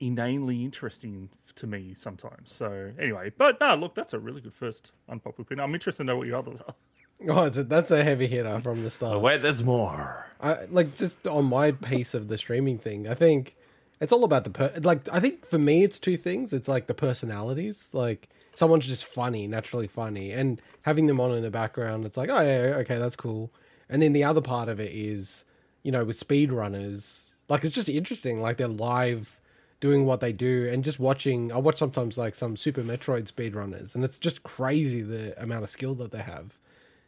inanely 0.00 0.64
interesting 0.64 1.28
to 1.56 1.66
me 1.66 1.92
sometimes. 1.94 2.52
So 2.52 2.92
anyway, 2.98 3.32
but 3.36 3.60
no, 3.60 3.74
look, 3.74 3.94
that's 3.94 4.12
a 4.14 4.18
really 4.18 4.40
good 4.40 4.54
first 4.54 4.92
unpopular 5.08 5.42
opinion. 5.42 5.64
I'm 5.64 5.74
interested 5.74 6.02
to 6.02 6.06
know 6.06 6.16
what 6.16 6.26
your 6.26 6.36
others 6.38 6.60
are. 6.66 6.74
Oh, 7.28 7.46
it's 7.46 7.58
a, 7.58 7.64
that's 7.64 7.90
a 7.90 8.04
heavy 8.04 8.28
hitter 8.28 8.60
from 8.60 8.84
the 8.84 8.90
start. 8.90 9.20
Wait, 9.20 9.42
there's 9.42 9.64
more. 9.64 10.28
I 10.40 10.66
like 10.66 10.94
just 10.94 11.26
on 11.26 11.46
my 11.46 11.72
piece 11.72 12.14
of 12.14 12.28
the 12.28 12.38
streaming 12.38 12.78
thing. 12.78 13.08
I 13.08 13.14
think 13.14 13.56
it's 14.00 14.12
all 14.12 14.24
about 14.24 14.44
the 14.44 14.50
per- 14.50 14.72
like. 14.82 15.08
I 15.12 15.20
think 15.20 15.46
for 15.46 15.58
me, 15.58 15.84
it's 15.84 15.98
two 15.98 16.16
things. 16.16 16.52
It's 16.52 16.68
like 16.68 16.86
the 16.86 16.94
personalities. 16.94 17.88
Like 17.92 18.28
someone's 18.54 18.86
just 18.86 19.04
funny, 19.04 19.46
naturally 19.46 19.86
funny, 19.88 20.32
and 20.32 20.60
having 20.82 21.06
them 21.06 21.20
on 21.20 21.32
in 21.34 21.42
the 21.42 21.50
background, 21.50 22.04
it's 22.06 22.16
like, 22.16 22.28
oh 22.30 22.40
yeah, 22.40 22.76
okay, 22.78 22.98
that's 22.98 23.16
cool. 23.16 23.52
And 23.88 24.02
then 24.02 24.12
the 24.12 24.24
other 24.24 24.40
part 24.40 24.68
of 24.68 24.78
it 24.80 24.92
is, 24.92 25.44
you 25.82 25.90
know, 25.92 26.04
with 26.04 26.18
speedrunners, 26.20 27.30
like 27.48 27.64
it's 27.64 27.74
just 27.74 27.88
interesting. 27.88 28.40
Like 28.40 28.56
they're 28.56 28.68
live 28.68 29.40
doing 29.80 30.04
what 30.04 30.20
they 30.20 30.32
do 30.32 30.68
and 30.70 30.82
just 30.84 30.98
watching. 30.98 31.52
I 31.52 31.58
watch 31.58 31.78
sometimes 31.78 32.18
like 32.18 32.34
some 32.34 32.56
Super 32.56 32.82
Metroid 32.82 33.30
speedrunners, 33.32 33.94
and 33.94 34.04
it's 34.04 34.18
just 34.18 34.42
crazy 34.42 35.02
the 35.02 35.40
amount 35.40 35.64
of 35.64 35.70
skill 35.70 35.94
that 35.96 36.10
they 36.10 36.22
have. 36.22 36.58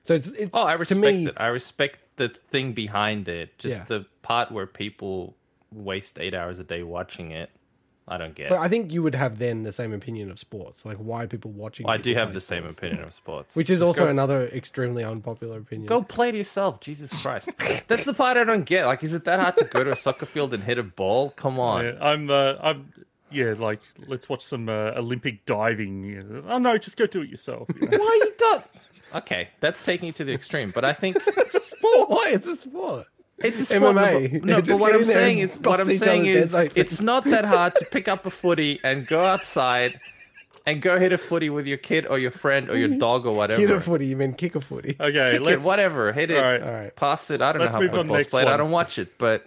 So 0.02 0.14
it's, 0.14 0.28
it's 0.28 0.50
Oh, 0.54 0.66
I 0.66 0.72
to 0.72 0.78
respect 0.78 1.00
me, 1.02 1.26
it. 1.26 1.34
I 1.36 1.48
respect 1.48 1.98
the 2.16 2.28
thing 2.28 2.72
behind 2.72 3.28
it. 3.28 3.58
Just 3.58 3.78
Yeah. 3.80 3.84
the 3.84 4.06
part 4.22 4.50
where 4.50 4.66
people 4.66 5.36
waste 5.72 6.18
eight 6.18 6.34
hours 6.34 6.58
a 6.58 6.64
day 6.64 6.82
watching 6.82 7.30
it. 7.30 7.50
I 8.08 8.16
don't 8.18 8.34
get. 8.34 8.48
But 8.48 8.58
I 8.58 8.66
think 8.66 8.92
you 8.92 9.04
would 9.04 9.14
have 9.14 9.38
then 9.38 9.62
the 9.62 9.72
same 9.72 9.92
opinion 9.92 10.32
of 10.32 10.38
sports, 10.40 10.84
like 10.84 10.96
why 10.96 11.22
are 11.24 11.26
people 11.28 11.52
watching. 11.52 11.88
I 11.88 11.96
do 11.96 12.12
have 12.14 12.28
play 12.28 12.34
the 12.34 12.40
same 12.40 12.66
opinion 12.66 13.04
of 13.04 13.12
sports. 13.12 13.54
which 13.54 13.70
is 13.70 13.78
Just 13.78 13.86
also 13.86 14.04
go, 14.06 14.10
another 14.10 14.48
extremely 14.48 15.04
unpopular 15.04 15.58
opinion. 15.58 15.86
go 15.86 16.02
play 16.02 16.30
it 16.30 16.34
yourself. 16.34 16.80
Jesus 16.80 17.22
Christ, 17.22 17.50
that's 17.86 18.04
the 18.04 18.14
part 18.14 18.36
I 18.36 18.42
don't 18.42 18.64
get. 18.64 18.86
Like, 18.86 19.04
is 19.04 19.14
it 19.14 19.24
that 19.26 19.38
hard 19.38 19.56
to 19.58 19.64
go 19.64 19.84
to 19.84 19.92
a 19.92 19.96
soccer 19.96 20.26
field 20.26 20.52
and 20.54 20.64
hit 20.64 20.76
a 20.76 20.82
ball? 20.82 21.30
Come 21.30 21.60
on. 21.60 21.84
Yeah, 21.84 21.92
I'm. 22.00 22.28
Uh, 22.30 22.54
I'm. 22.60 22.92
Yeah, 23.30 23.54
like 23.56 23.80
let's 24.08 24.28
watch 24.28 24.42
some 24.42 24.68
uh, 24.68 24.90
Olympic 24.96 25.46
diving. 25.46 26.02
You 26.02 26.20
know. 26.22 26.42
Oh 26.48 26.58
no, 26.58 26.76
just 26.78 26.96
go 26.96 27.06
do 27.06 27.22
it 27.22 27.28
yourself. 27.28 27.68
You 27.80 27.86
know? 27.86 27.98
Why 27.98 28.20
you 28.24 28.32
don't? 28.36 28.64
Okay, 29.14 29.48
that's 29.60 29.84
taking 29.84 30.08
it 30.08 30.16
to 30.16 30.24
the 30.24 30.32
extreme. 30.32 30.72
But 30.74 30.84
I 30.84 30.94
think 30.94 31.16
it's 31.26 31.54
a 31.54 31.60
sport. 31.60 32.10
Why? 32.10 32.30
It's 32.32 32.46
a 32.48 32.56
sport. 32.56 33.06
It's 33.42 33.60
a 33.60 33.64
sport, 33.64 33.96
MMA. 33.96 34.32
but- 34.40 34.44
No, 34.44 34.62
but 34.62 34.78
what 34.78 34.94
I'm 34.94 35.04
saying 35.04 35.38
is, 35.38 35.58
what 35.58 35.80
I'm 35.80 35.90
saying 35.92 36.26
is, 36.26 36.54
it's 36.74 37.00
not 37.00 37.24
that 37.24 37.44
hard 37.44 37.74
to 37.76 37.84
pick 37.86 38.06
up 38.08 38.26
a 38.26 38.30
footy 38.30 38.80
and 38.84 39.06
go 39.06 39.20
outside 39.20 39.98
and 40.66 40.82
go 40.82 40.98
hit 40.98 41.12
a 41.12 41.18
footy 41.18 41.48
with 41.48 41.66
your 41.66 41.78
kid 41.78 42.06
or 42.06 42.18
your 42.18 42.30
friend 42.30 42.68
or 42.68 42.76
your 42.76 42.88
dog 42.98 43.24
or 43.26 43.34
whatever. 43.34 43.58
Hit 43.66 43.70
a 43.70 43.80
footy, 43.80 44.06
you 44.06 44.16
mean 44.16 44.34
kick 44.34 44.54
a 44.54 44.60
footy. 44.60 44.94
Okay, 45.00 45.38
Kick 45.38 45.46
it, 45.46 45.62
whatever, 45.62 46.12
hit 46.12 46.30
it, 46.30 46.36
All 46.36 46.42
right. 46.42 46.62
All 46.62 46.70
right. 46.70 46.94
pass 46.96 47.30
it. 47.30 47.40
I 47.40 47.52
don't 47.52 47.62
Let's 47.62 47.72
know 47.74 47.80
how 47.80 47.86
to 47.86 47.88
football's 47.96 48.18
next 48.18 48.30
played. 48.30 48.46
I 48.46 48.56
don't 48.58 48.70
watch 48.70 48.98
it, 48.98 49.16
but 49.16 49.46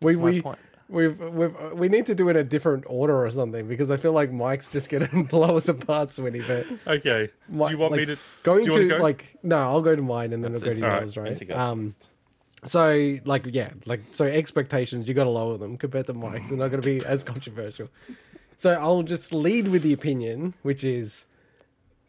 We 0.00 0.14
we 0.14 0.40
point. 0.40 0.58
we've 0.88 1.18
we've 1.18 1.54
we 1.74 1.88
need 1.88 2.06
to 2.06 2.14
do 2.14 2.28
it 2.28 2.32
in 2.32 2.36
a 2.36 2.44
different 2.44 2.84
order 2.86 3.24
or 3.26 3.30
something 3.32 3.66
because 3.66 3.90
I 3.90 3.96
feel 3.96 4.12
like 4.12 4.30
Mike's 4.30 4.70
just 4.70 4.88
gonna 4.88 5.08
blow 5.28 5.56
us 5.56 5.68
apart, 5.68 6.10
Swinny. 6.10 6.46
But 6.46 6.66
Okay. 6.98 7.28
Mi- 7.48 7.64
do 7.66 7.70
you 7.72 7.78
want 7.78 7.90
like, 7.92 8.00
me 8.00 8.06
to 8.06 8.16
going 8.44 8.64
do 8.64 8.70
you 8.70 8.76
to 8.76 8.78
want 8.84 8.90
to 8.92 8.96
go? 8.98 9.02
like 9.02 9.36
no? 9.42 9.58
I'll 9.58 9.82
go 9.82 9.96
to 9.96 10.00
mine 10.02 10.32
and 10.32 10.44
then 10.44 10.52
That's 10.52 10.62
I'll 10.62 10.70
go 10.70 10.72
it. 10.76 10.78
to 10.78 10.84
All 10.86 10.90
right. 10.92 11.02
yours, 11.02 11.16
right? 11.16 11.32
Intergot's 11.32 11.58
Um, 11.58 11.84
list. 11.86 12.06
So 12.64 13.18
like 13.24 13.46
yeah, 13.50 13.70
like 13.86 14.00
so 14.12 14.24
expectations 14.24 15.08
you 15.08 15.14
got 15.14 15.24
to 15.24 15.30
lower 15.30 15.58
them 15.58 15.76
compared 15.76 16.06
to 16.06 16.14
Mike's. 16.14 16.48
They're 16.48 16.58
not 16.58 16.68
going 16.68 16.82
to 16.82 16.86
be 16.86 17.04
as 17.04 17.24
controversial. 17.24 17.88
So 18.56 18.72
I'll 18.72 19.02
just 19.02 19.32
lead 19.32 19.68
with 19.68 19.82
the 19.82 19.92
opinion, 19.92 20.54
which 20.62 20.84
is 20.84 21.24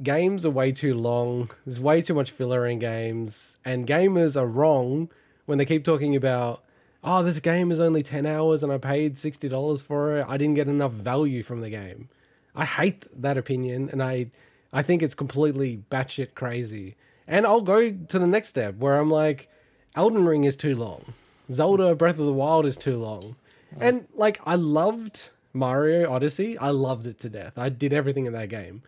games 0.03 0.45
are 0.45 0.51
way 0.51 0.71
too 0.71 0.93
long. 0.93 1.49
There's 1.65 1.79
way 1.79 2.03
too 2.03 2.13
much 2.13 2.29
filler 2.29 2.67
in 2.67 2.77
games, 2.77 3.57
and 3.65 3.87
gamers 3.87 4.39
are 4.39 4.45
wrong 4.45 5.09
when 5.45 5.57
they 5.57 5.65
keep 5.65 5.83
talking 5.83 6.15
about, 6.15 6.63
oh, 7.03 7.23
this 7.23 7.39
game 7.39 7.71
is 7.71 7.79
only 7.79 8.03
ten 8.03 8.27
hours 8.27 8.61
and 8.61 8.71
I 8.71 8.77
paid 8.77 9.17
sixty 9.17 9.49
dollars 9.49 9.81
for 9.81 10.17
it. 10.17 10.25
I 10.29 10.37
didn't 10.37 10.55
get 10.55 10.67
enough 10.67 10.91
value 10.91 11.41
from 11.41 11.61
the 11.61 11.71
game. 11.71 12.09
I 12.55 12.65
hate 12.65 13.07
that 13.19 13.37
opinion, 13.39 13.89
and 13.89 14.03
I, 14.03 14.27
I 14.71 14.83
think 14.83 15.01
it's 15.01 15.15
completely 15.15 15.81
batshit 15.89 16.35
crazy. 16.35 16.95
And 17.27 17.47
I'll 17.47 17.61
go 17.61 17.89
to 17.91 18.19
the 18.19 18.27
next 18.27 18.49
step 18.49 18.75
where 18.75 18.99
I'm 18.99 19.09
like, 19.09 19.49
Elden 19.95 20.25
Ring 20.25 20.43
is 20.43 20.57
too 20.57 20.75
long. 20.75 21.13
Zelda 21.51 21.95
Breath 21.95 22.19
of 22.19 22.25
the 22.25 22.33
Wild 22.33 22.65
is 22.65 22.77
too 22.77 22.97
long. 22.97 23.35
Oh. 23.75 23.77
And 23.79 24.07
like 24.13 24.39
I 24.45 24.55
loved 24.55 25.29
Mario 25.53 26.11
Odyssey. 26.11 26.57
I 26.57 26.69
loved 26.69 27.05
it 27.05 27.19
to 27.19 27.29
death. 27.29 27.57
I 27.57 27.69
did 27.69 27.93
everything 27.93 28.25
in 28.25 28.33
that 28.33 28.49
game. 28.49 28.83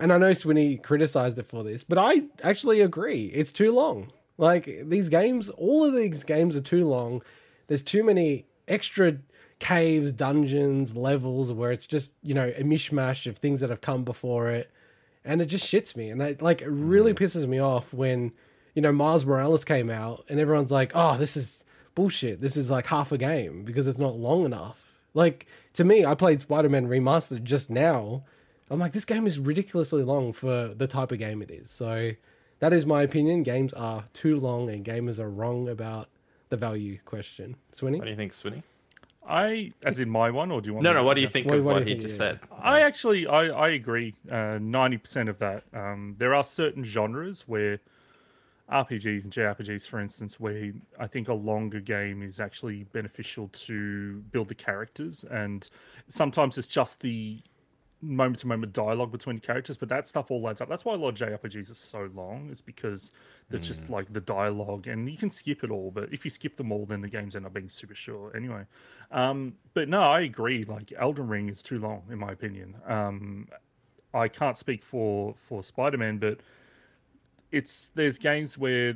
And 0.00 0.12
I 0.12 0.18
know 0.18 0.30
Swinny 0.30 0.82
criticized 0.82 1.38
it 1.38 1.46
for 1.46 1.62
this, 1.62 1.84
but 1.84 1.98
I 1.98 2.22
actually 2.42 2.80
agree. 2.80 3.26
It's 3.26 3.52
too 3.52 3.72
long. 3.72 4.10
Like 4.38 4.68
these 4.84 5.08
games, 5.08 5.48
all 5.50 5.84
of 5.84 5.94
these 5.94 6.24
games 6.24 6.56
are 6.56 6.62
too 6.62 6.88
long. 6.88 7.22
There's 7.68 7.82
too 7.82 8.02
many 8.02 8.46
extra 8.66 9.18
caves, 9.58 10.12
dungeons, 10.12 10.96
levels 10.96 11.52
where 11.52 11.70
it's 11.70 11.86
just, 11.86 12.14
you 12.22 12.34
know, 12.34 12.48
a 12.56 12.62
mishmash 12.62 13.26
of 13.26 13.38
things 13.38 13.60
that 13.60 13.70
have 13.70 13.80
come 13.80 14.02
before 14.02 14.48
it. 14.48 14.70
And 15.24 15.40
it 15.40 15.46
just 15.46 15.72
shits 15.72 15.94
me. 15.94 16.10
And 16.10 16.20
it 16.20 16.42
like 16.42 16.62
it 16.62 16.68
really 16.68 17.12
mm. 17.12 17.18
pisses 17.18 17.46
me 17.46 17.60
off 17.60 17.94
when, 17.94 18.32
you 18.74 18.82
know, 18.82 18.92
Miles 18.92 19.24
Morales 19.26 19.64
came 19.64 19.90
out 19.90 20.24
and 20.28 20.40
everyone's 20.40 20.70
like, 20.70 20.92
oh, 20.94 21.16
this 21.18 21.36
is 21.36 21.64
bullshit. 21.94 22.40
This 22.40 22.56
is 22.56 22.70
like 22.70 22.86
half 22.86 23.12
a 23.12 23.18
game 23.18 23.64
because 23.64 23.86
it's 23.86 23.98
not 23.98 24.16
long 24.16 24.44
enough. 24.44 24.98
Like 25.14 25.46
to 25.74 25.84
me, 25.84 26.04
I 26.06 26.14
played 26.14 26.40
Spider 26.40 26.68
Man 26.68 26.88
Remastered 26.88 27.42
just 27.44 27.68
now. 27.70 28.24
I'm 28.70 28.78
like, 28.78 28.92
this 28.92 29.04
game 29.04 29.26
is 29.26 29.38
ridiculously 29.38 30.02
long 30.02 30.32
for 30.32 30.68
the 30.68 30.86
type 30.86 31.12
of 31.12 31.18
game 31.18 31.42
it 31.42 31.50
is. 31.50 31.70
So 31.70 32.12
that 32.60 32.72
is 32.72 32.86
my 32.86 33.02
opinion. 33.02 33.42
Games 33.42 33.72
are 33.74 34.04
too 34.14 34.40
long 34.40 34.70
and 34.70 34.84
gamers 34.84 35.18
are 35.18 35.28
wrong 35.28 35.68
about 35.68 36.08
the 36.48 36.56
value 36.56 36.98
question. 37.04 37.56
Swinny? 37.74 37.98
What 37.98 38.04
do 38.04 38.10
you 38.10 38.16
think, 38.16 38.32
Swinny? 38.32 38.62
I, 39.28 39.72
as 39.84 40.00
in 40.00 40.08
my 40.10 40.30
one, 40.30 40.50
or 40.50 40.60
do 40.60 40.68
you 40.70 40.74
want? 40.74 40.84
No, 40.84 40.90
me 40.90 40.94
no. 40.96 41.04
What 41.04 41.14
do 41.14 41.20
you 41.20 41.28
think 41.28 41.46
What- 41.48 41.58
of 41.58 41.64
what 41.64 41.74
what 41.74 41.82
he 41.86 41.90
think, 41.90 42.00
just 42.00 42.14
yeah. 42.14 42.32
said? 42.32 42.40
I 42.60 42.80
actually, 42.80 43.26
I, 43.26 43.46
I 43.48 43.68
agree. 43.68 44.14
uh, 44.30 44.58
Ninety 44.60 44.96
percent 44.96 45.28
of 45.28 45.38
that. 45.38 45.64
Um, 45.72 46.16
there 46.18 46.34
are 46.34 46.42
certain 46.42 46.82
genres 46.82 47.42
where 47.46 47.80
RPGs 48.72 49.24
and 49.24 49.32
JRPGs, 49.32 49.86
for 49.86 50.00
instance, 50.00 50.40
where 50.40 50.72
I 50.98 51.06
think 51.06 51.28
a 51.28 51.34
longer 51.34 51.80
game 51.80 52.22
is 52.22 52.40
actually 52.40 52.84
beneficial 52.84 53.48
to 53.48 54.20
build 54.32 54.48
the 54.48 54.54
characters, 54.54 55.24
and 55.30 55.68
sometimes 56.08 56.58
it's 56.58 56.68
just 56.68 57.00
the 57.00 57.42
moment 58.00 58.40
to 58.40 58.48
moment 58.48 58.72
dialogue 58.72 59.12
between 59.12 59.38
characters, 59.38 59.76
but 59.76 59.88
that 59.88 60.08
stuff 60.08 60.30
all 60.30 60.48
adds 60.48 60.60
up. 60.60 60.68
That's 60.68 60.84
why 60.84 60.94
a 60.94 60.96
lot 60.96 61.10
of 61.10 61.14
JRPGs 61.14 61.70
are 61.70 61.74
so 61.74 62.10
long, 62.14 62.50
is 62.50 62.60
because 62.60 63.12
there's 63.48 63.66
just 63.66 63.90
like 63.90 64.12
the 64.12 64.20
dialogue, 64.20 64.86
and 64.86 65.08
you 65.08 65.16
can 65.16 65.30
skip 65.30 65.62
it 65.62 65.70
all, 65.70 65.90
but 65.90 66.12
if 66.12 66.24
you 66.24 66.30
skip 66.30 66.56
them 66.56 66.72
all, 66.72 66.86
then 66.86 67.00
the 67.02 67.08
games 67.08 67.36
end 67.36 67.46
up 67.46 67.52
being 67.52 67.68
super 67.68 67.94
short 67.94 68.34
anyway. 68.34 68.64
Um, 69.10 69.54
but 69.74 69.88
no, 69.88 70.00
I 70.00 70.22
agree. 70.22 70.64
Like 70.64 70.92
Elden 70.98 71.28
Ring 71.28 71.48
is 71.48 71.62
too 71.62 71.78
long, 71.78 72.02
in 72.10 72.18
my 72.18 72.32
opinion. 72.32 72.76
Um, 72.86 73.48
I 74.14 74.28
can't 74.28 74.56
speak 74.56 74.82
for 74.82 75.34
for 75.36 75.62
Spider 75.62 75.98
Man, 75.98 76.18
but 76.18 76.40
it's 77.52 77.90
there's 77.94 78.18
games 78.18 78.58
where 78.58 78.94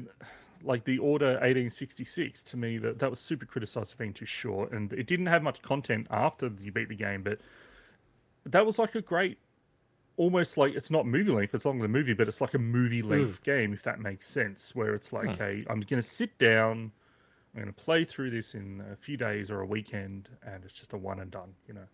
like 0.63 0.85
the 0.85 0.99
order 0.99 1.33
1866 1.33 2.43
to 2.43 2.57
me 2.57 2.79
that 2.79 2.99
that 2.99 3.11
was 3.11 3.21
super 3.21 3.47
criticized 3.47 3.93
for 3.93 3.99
being 3.99 4.13
too 4.13 4.27
short 4.27 4.73
and 4.73 4.93
it 4.95 5.07
didn't 5.07 5.27
have 5.27 5.43
much 5.43 5.63
content 5.63 6.07
after 6.11 6.51
you 6.61 6.73
beat 6.73 6.89
the 6.89 6.97
game 6.97 7.23
but 7.23 7.39
that 8.45 8.65
was 8.65 8.79
like 8.79 8.95
a 8.95 9.03
great 9.03 9.39
almost 10.17 10.57
like 10.57 10.75
it's 10.75 10.91
not 10.91 11.07
movie 11.07 11.31
length 11.31 11.55
it's 11.55 11.67
longer 11.67 11.83
than 11.83 11.93
movie 11.93 12.15
but 12.15 12.27
it's 12.27 12.41
like 12.41 12.55
a 12.55 12.59
movie 12.59 13.01
hmm. 13.01 13.11
length 13.11 13.43
game 13.45 13.73
if 13.73 13.83
that 13.83 14.01
makes 14.01 14.27
sense 14.27 14.75
where 14.75 14.95
it's 14.95 15.13
like 15.13 15.37
hmm. 15.37 15.43
hey 15.43 15.65
i'm 15.69 15.81
gonna 15.81 16.03
sit 16.03 16.37
down 16.39 16.91
i'm 17.55 17.61
gonna 17.61 17.73
play 17.73 18.05
through 18.05 18.31
this 18.31 18.55
in 18.55 18.83
a 18.91 18.97
few 18.97 19.17
days 19.17 19.51
or 19.51 19.61
a 19.61 19.67
weekend 19.67 20.31
and 20.43 20.65
it's 20.65 20.75
just 20.75 20.93
a 20.95 20.97
one 20.97 21.21
and 21.21 21.31
done 21.31 21.53
you 21.69 21.75
know 21.75 21.87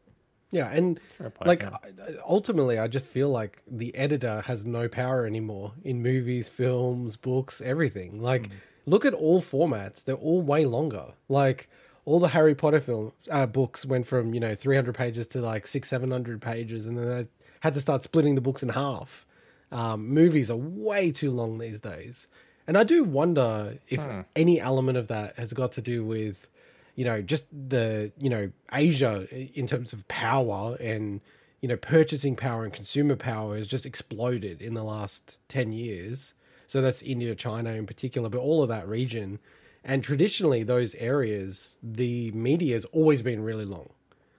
Yeah, 0.52 0.70
and 0.70 1.00
like 1.44 1.62
yeah. 1.62 1.70
I- 1.82 2.10
I- 2.12 2.16
ultimately, 2.28 2.78
I 2.78 2.86
just 2.86 3.06
feel 3.06 3.30
like 3.30 3.62
the 3.66 3.94
editor 3.96 4.42
has 4.42 4.64
no 4.64 4.86
power 4.88 5.26
anymore 5.26 5.72
in 5.82 6.02
movies, 6.02 6.48
films, 6.48 7.16
books, 7.16 7.60
everything. 7.64 8.20
Like, 8.22 8.50
look 8.86 9.04
at 9.04 9.14
all 9.14 9.40
formats; 9.42 10.04
they're 10.04 10.14
all 10.14 10.42
way 10.42 10.66
longer. 10.66 11.14
Like 11.28 11.68
all 12.04 12.20
the 12.20 12.28
Harry 12.28 12.54
Potter 12.54 12.80
film 12.80 13.12
uh, 13.30 13.46
books 13.46 13.86
went 13.86 14.06
from 14.06 14.34
you 14.34 14.40
know 14.40 14.54
three 14.54 14.76
hundred 14.76 14.94
pages 14.94 15.26
to 15.28 15.40
like 15.40 15.66
six, 15.66 15.88
seven 15.88 16.10
hundred 16.10 16.40
pages, 16.42 16.86
and 16.86 16.96
then 16.98 17.08
they 17.08 17.26
had 17.60 17.74
to 17.74 17.80
start 17.80 18.02
splitting 18.02 18.34
the 18.34 18.40
books 18.42 18.62
in 18.62 18.68
half. 18.70 19.26
Um, 19.70 20.06
movies 20.08 20.50
are 20.50 20.56
way 20.56 21.10
too 21.12 21.30
long 21.30 21.56
these 21.56 21.80
days, 21.80 22.26
and 22.66 22.76
I 22.76 22.84
do 22.84 23.04
wonder 23.04 23.78
if 23.88 24.00
any 24.36 24.60
element 24.60 24.98
of 24.98 25.08
that 25.08 25.38
has 25.38 25.54
got 25.54 25.72
to 25.72 25.80
do 25.80 26.04
with 26.04 26.50
you 26.94 27.04
know, 27.04 27.22
just 27.22 27.46
the, 27.50 28.12
you 28.18 28.28
know, 28.28 28.50
Asia 28.72 29.26
in 29.58 29.66
terms 29.66 29.92
of 29.92 30.06
power 30.08 30.76
and, 30.80 31.20
you 31.60 31.68
know, 31.68 31.76
purchasing 31.76 32.36
power 32.36 32.64
and 32.64 32.72
consumer 32.72 33.16
power 33.16 33.56
has 33.56 33.66
just 33.66 33.86
exploded 33.86 34.60
in 34.60 34.74
the 34.74 34.82
last 34.82 35.38
10 35.48 35.72
years. 35.72 36.34
So 36.66 36.80
that's 36.80 37.02
India, 37.02 37.34
China 37.34 37.70
in 37.70 37.86
particular, 37.86 38.28
but 38.28 38.38
all 38.38 38.62
of 38.62 38.68
that 38.68 38.88
region. 38.88 39.38
And 39.84 40.04
traditionally, 40.04 40.62
those 40.62 40.94
areas, 40.96 41.76
the 41.82 42.30
media 42.32 42.74
has 42.74 42.84
always 42.86 43.22
been 43.22 43.42
really 43.42 43.64
long. 43.64 43.90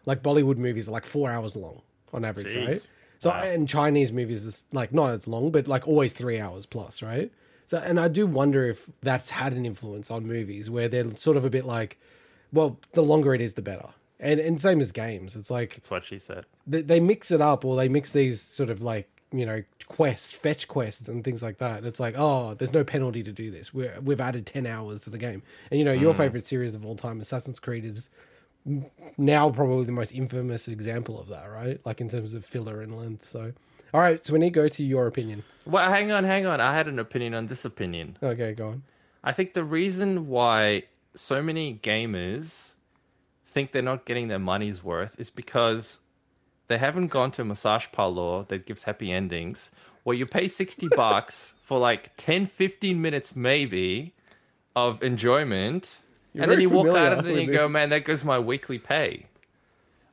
Like 0.05 0.21
Bollywood 0.23 0.57
movies 0.57 0.87
are 0.87 0.91
like 0.91 1.05
four 1.05 1.31
hours 1.31 1.55
long 1.55 1.81
on 2.11 2.23
average, 2.25 2.47
Jeez. 2.47 2.65
right? 2.65 2.81
So, 3.19 3.29
Wow. 3.29 3.41
and 3.41 3.69
Chinese 3.69 4.11
movies 4.11 4.43
is 4.43 4.65
like 4.73 4.93
not 4.93 5.11
as 5.11 5.27
long, 5.27 5.51
but 5.51 5.67
like 5.67 5.87
always 5.87 6.13
three 6.13 6.39
hours 6.39 6.65
plus, 6.65 7.01
right? 7.01 7.31
So, 7.67 7.77
and 7.77 7.99
I 7.99 8.09
do 8.09 8.27
wonder 8.27 8.67
if 8.67 8.89
that's 9.01 9.29
had 9.31 9.53
an 9.53 9.65
influence 9.65 10.11
on 10.11 10.27
movies 10.27 10.69
where 10.69 10.87
they're 10.89 11.15
sort 11.15 11.37
of 11.37 11.45
a 11.45 11.49
bit 11.49 11.65
like, 11.65 11.99
well, 12.53 12.79
the 12.93 13.01
longer 13.01 13.33
it 13.33 13.41
is, 13.41 13.55
the 13.55 13.61
better. 13.61 13.89
And 14.19 14.39
and 14.39 14.61
same 14.61 14.79
as 14.79 14.93
games, 14.93 15.35
it's 15.35 15.51
like 15.51 15.75
That's 15.75 15.91
what 15.91 16.05
she 16.05 16.19
said. 16.19 16.45
they, 16.65 16.81
they 16.81 16.99
mix 17.01 17.31
it 17.31 17.41
up 17.41 17.65
or 17.65 17.75
they 17.75 17.89
mix 17.89 18.11
these 18.11 18.41
sort 18.41 18.69
of 18.69 18.81
like 18.81 19.09
you 19.33 19.45
know 19.45 19.63
quests, 19.87 20.31
fetch 20.31 20.67
quests, 20.67 21.09
and 21.09 21.23
things 21.23 21.43
like 21.43 21.57
that. 21.57 21.83
It's 21.83 21.99
like 21.99 22.15
oh, 22.17 22.53
there's 22.53 22.71
no 22.71 22.85
penalty 22.85 23.23
to 23.23 23.33
do 23.33 23.51
this. 23.51 23.73
We're, 23.73 23.99
we've 24.01 24.21
added 24.21 24.45
ten 24.45 24.65
hours 24.65 25.01
to 25.01 25.09
the 25.09 25.17
game, 25.17 25.43
and 25.71 25.79
you 25.79 25.85
know 25.85 25.91
your 25.91 26.13
hmm. 26.13 26.19
favorite 26.19 26.45
series 26.45 26.73
of 26.73 26.85
all 26.85 26.95
time, 26.95 27.19
Assassin's 27.19 27.59
Creed, 27.59 27.83
is 27.83 28.09
now 29.17 29.49
probably 29.49 29.85
the 29.85 29.91
most 29.91 30.13
infamous 30.13 30.67
example 30.67 31.19
of 31.19 31.27
that, 31.29 31.45
right? 31.51 31.81
Like 31.85 31.99
in 31.99 32.09
terms 32.09 32.33
of 32.33 32.45
filler 32.45 32.81
and 32.81 32.97
length. 32.97 33.27
So, 33.27 33.51
all 33.93 34.01
right, 34.01 34.25
so 34.25 34.31
we 34.33 34.39
need 34.39 34.53
to 34.53 34.61
go 34.61 34.67
to 34.69 34.83
your 34.83 35.07
opinion. 35.07 35.43
Well, 35.65 35.89
hang 35.89 36.11
on, 36.11 36.23
hang 36.23 36.45
on. 36.45 36.61
I 36.61 36.73
had 36.73 36.87
an 36.87 36.99
opinion 36.99 37.33
on 37.33 37.47
this 37.47 37.65
opinion. 37.65 38.17
Okay, 38.23 38.53
go 38.53 38.69
on. 38.69 38.83
I 39.23 39.31
think 39.31 39.53
the 39.53 39.63
reason 39.63 40.27
why 40.27 40.83
so 41.15 41.41
many 41.41 41.79
gamers 41.81 42.73
think 43.45 43.71
they're 43.71 43.81
not 43.81 44.05
getting 44.05 44.27
their 44.27 44.39
money's 44.39 44.83
worth 44.83 45.15
is 45.19 45.29
because 45.29 45.99
they 46.67 46.77
haven't 46.77 47.07
gone 47.07 47.31
to 47.31 47.43
a 47.43 47.45
massage 47.45 47.85
parlor 47.91 48.43
that 48.45 48.65
gives 48.65 48.83
happy 48.83 49.11
endings 49.11 49.71
where 50.03 50.15
you 50.15 50.25
pay 50.25 50.47
60 50.47 50.87
bucks 50.95 51.53
for 51.63 51.79
like 51.79 52.15
10 52.17 52.47
15 52.47 53.01
minutes 53.01 53.35
maybe 53.35 54.13
of 54.75 55.03
enjoyment 55.03 55.97
You're 56.33 56.43
and 56.43 56.51
then 56.51 56.61
you 56.61 56.69
walk 56.69 56.87
out 56.87 57.13
of 57.13 57.25
it 57.25 57.37
and 57.37 57.47
you 57.47 57.53
go 57.53 57.67
man 57.67 57.89
that 57.89 58.05
goes 58.05 58.23
my 58.23 58.39
weekly 58.39 58.79
pay. 58.79 59.27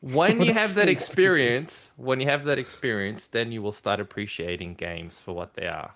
When 0.03 0.41
you 0.43 0.55
have 0.55 0.75
that 0.75 0.89
experience 0.97 1.93
when 1.97 2.21
you 2.21 2.27
have 2.27 2.45
that 2.45 2.59
experience 2.59 3.27
then 3.27 3.53
you 3.53 3.63
will 3.63 3.73
start 3.73 4.01
appreciating 4.01 4.75
games 4.75 5.21
for 5.21 5.35
what 5.35 5.55
they 5.55 5.67
are 5.67 5.93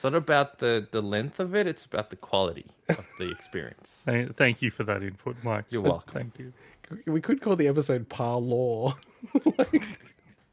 it's 0.00 0.04
not 0.04 0.14
about 0.14 0.58
the 0.60 0.86
the 0.90 1.02
length 1.02 1.38
of 1.40 1.54
it 1.54 1.66
it's 1.66 1.84
about 1.84 2.08
the 2.10 2.16
quality 2.16 2.66
of 2.88 3.06
the 3.18 3.30
experience 3.36 4.00
Thank, 4.06 4.34
thank 4.36 4.62
you 4.62 4.70
for 4.70 4.82
that 4.84 5.02
input, 5.02 5.36
Mike. 5.42 5.66
You're 5.70 5.82
welcome. 5.94 6.32
Thank 6.32 6.38
you. 6.38 6.52
We 7.06 7.20
could 7.20 7.40
call 7.42 7.54
the 7.54 7.68
episode 7.68 8.08
Par 8.08 8.38
Law. 8.38 8.94
like, 9.58 9.82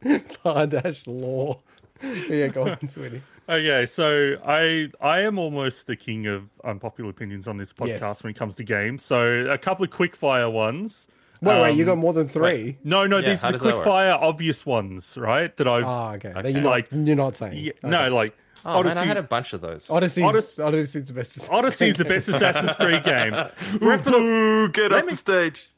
Par 0.44 0.68
dash 0.68 1.08
Law. 1.08 1.62
Yeah, 2.04 2.48
go 2.48 2.68
on, 2.68 2.90
sweetie. 2.90 3.22
Okay, 3.50 3.86
so 3.88 4.36
I 4.46 4.90
I 5.02 5.22
am 5.22 5.40
almost 5.40 5.88
the 5.88 5.96
king 5.96 6.28
of 6.28 6.44
unpopular 6.64 7.10
opinions 7.10 7.48
on 7.48 7.58
this 7.58 7.72
podcast 7.74 8.02
Yes. 8.02 8.24
when 8.24 8.32
it 8.32 8.38
comes 8.38 8.56
to 8.56 8.64
games. 8.64 9.04
So 9.04 9.48
a 9.50 9.58
couple 9.58 9.86
of 9.86 9.90
quick 9.92 10.16
fire 10.16 10.50
ones. 10.50 11.08
Wait, 11.42 11.62
wait, 11.62 11.76
you 11.78 11.84
Um, 11.84 11.88
got 11.88 11.98
more 12.00 12.14
than 12.14 12.28
three? 12.28 12.78
No, 12.84 13.06
no, 13.08 13.18
Yeah, 13.20 13.30
these 13.30 13.44
are 13.44 13.52
the 13.52 13.60
quick 13.60 13.78
fire 13.84 14.14
obvious 14.14 14.66
ones, 14.66 15.18
right? 15.18 15.56
That 15.58 15.68
I've 15.68 15.86
Oh, 15.86 16.10
okay. 16.16 16.30
That 16.34 16.38
Okay. 16.46 16.52
you're 16.52 16.62
not, 16.62 16.70
Like- 16.72 16.88
you're 16.92 17.16
not 17.16 17.36
saying. 17.36 17.58
yeah, 17.64 17.72
Okay. 17.84 17.90
no, 17.90 18.10
like 18.14 18.36
oh 18.66 18.80
Odyssey. 18.80 18.96
man 18.96 19.04
i 19.04 19.08
had 19.08 19.18
a 19.18 19.24
bunch 19.24 19.54
of 19.54 19.62
those 19.62 19.90
Odyssey's, 19.90 20.24
Odyssey- 20.24 20.62
Odyssey's 20.62 21.08
the 21.08 21.14
best. 21.14 21.32
Assassin's 21.38 21.50
Odyssey 21.58 21.88
is 21.90 21.98
the 21.98 22.06
best 22.06 22.30
Assassin's 22.30 22.76
Creed 22.76 23.04
game. 23.04 23.32
Breath 23.80 24.06
of 24.08 24.14
the, 24.14 24.18
Ooh, 24.20 24.70
get 24.70 24.92
Let 24.92 25.00
off 25.02 25.06
me- 25.06 25.12
the 25.12 25.18
stage 25.18 25.70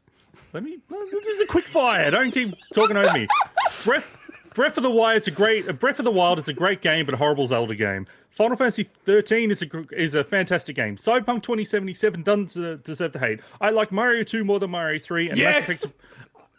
let 0.52 0.64
me. 0.64 0.80
This 0.90 1.14
is 1.28 1.42
a 1.42 1.46
quick 1.46 1.64
fire. 1.66 2.10
Don't 2.10 2.32
keep 2.32 2.56
talking 2.74 2.98
over 2.98 3.14
me. 3.14 3.28
Breath. 3.86 4.16
Breath 4.56 4.78
of 4.78 4.84
the 4.84 4.90
Wild 4.90 5.18
is 5.18 5.28
a 5.28 5.32
great. 5.32 5.80
Breath 5.80 6.00
of 6.00 6.06
the 6.06 6.12
Wild 6.12 6.40
is 6.40 6.48
a 6.48 6.54
great 6.54 6.82
game, 6.82 7.06
but 7.06 7.14
a 7.14 7.18
horrible 7.18 7.46
Zelda 7.46 7.76
game. 7.76 8.08
Final 8.32 8.58
Fantasy 8.58 8.90
13 9.06 9.52
is 9.52 9.62
a 9.62 9.68
is 9.96 10.16
a 10.16 10.24
fantastic 10.24 10.76
game. 10.76 10.96
Cyberpunk 10.96 11.44
2077 11.44 12.24
doesn't 12.24 12.58
uh, 12.58 12.76
deserve 12.78 13.12
the 13.14 13.20
hate. 13.20 13.42
I 13.62 13.70
like 13.70 13.92
Mario 13.92 14.24
2 14.24 14.44
more 14.44 14.60
than 14.60 14.72
Mario 14.72 14.98
3, 15.00 15.30
and 15.30 15.38
Yes! 15.38 15.68
Mass 15.68 15.84
Effect. 15.84 15.94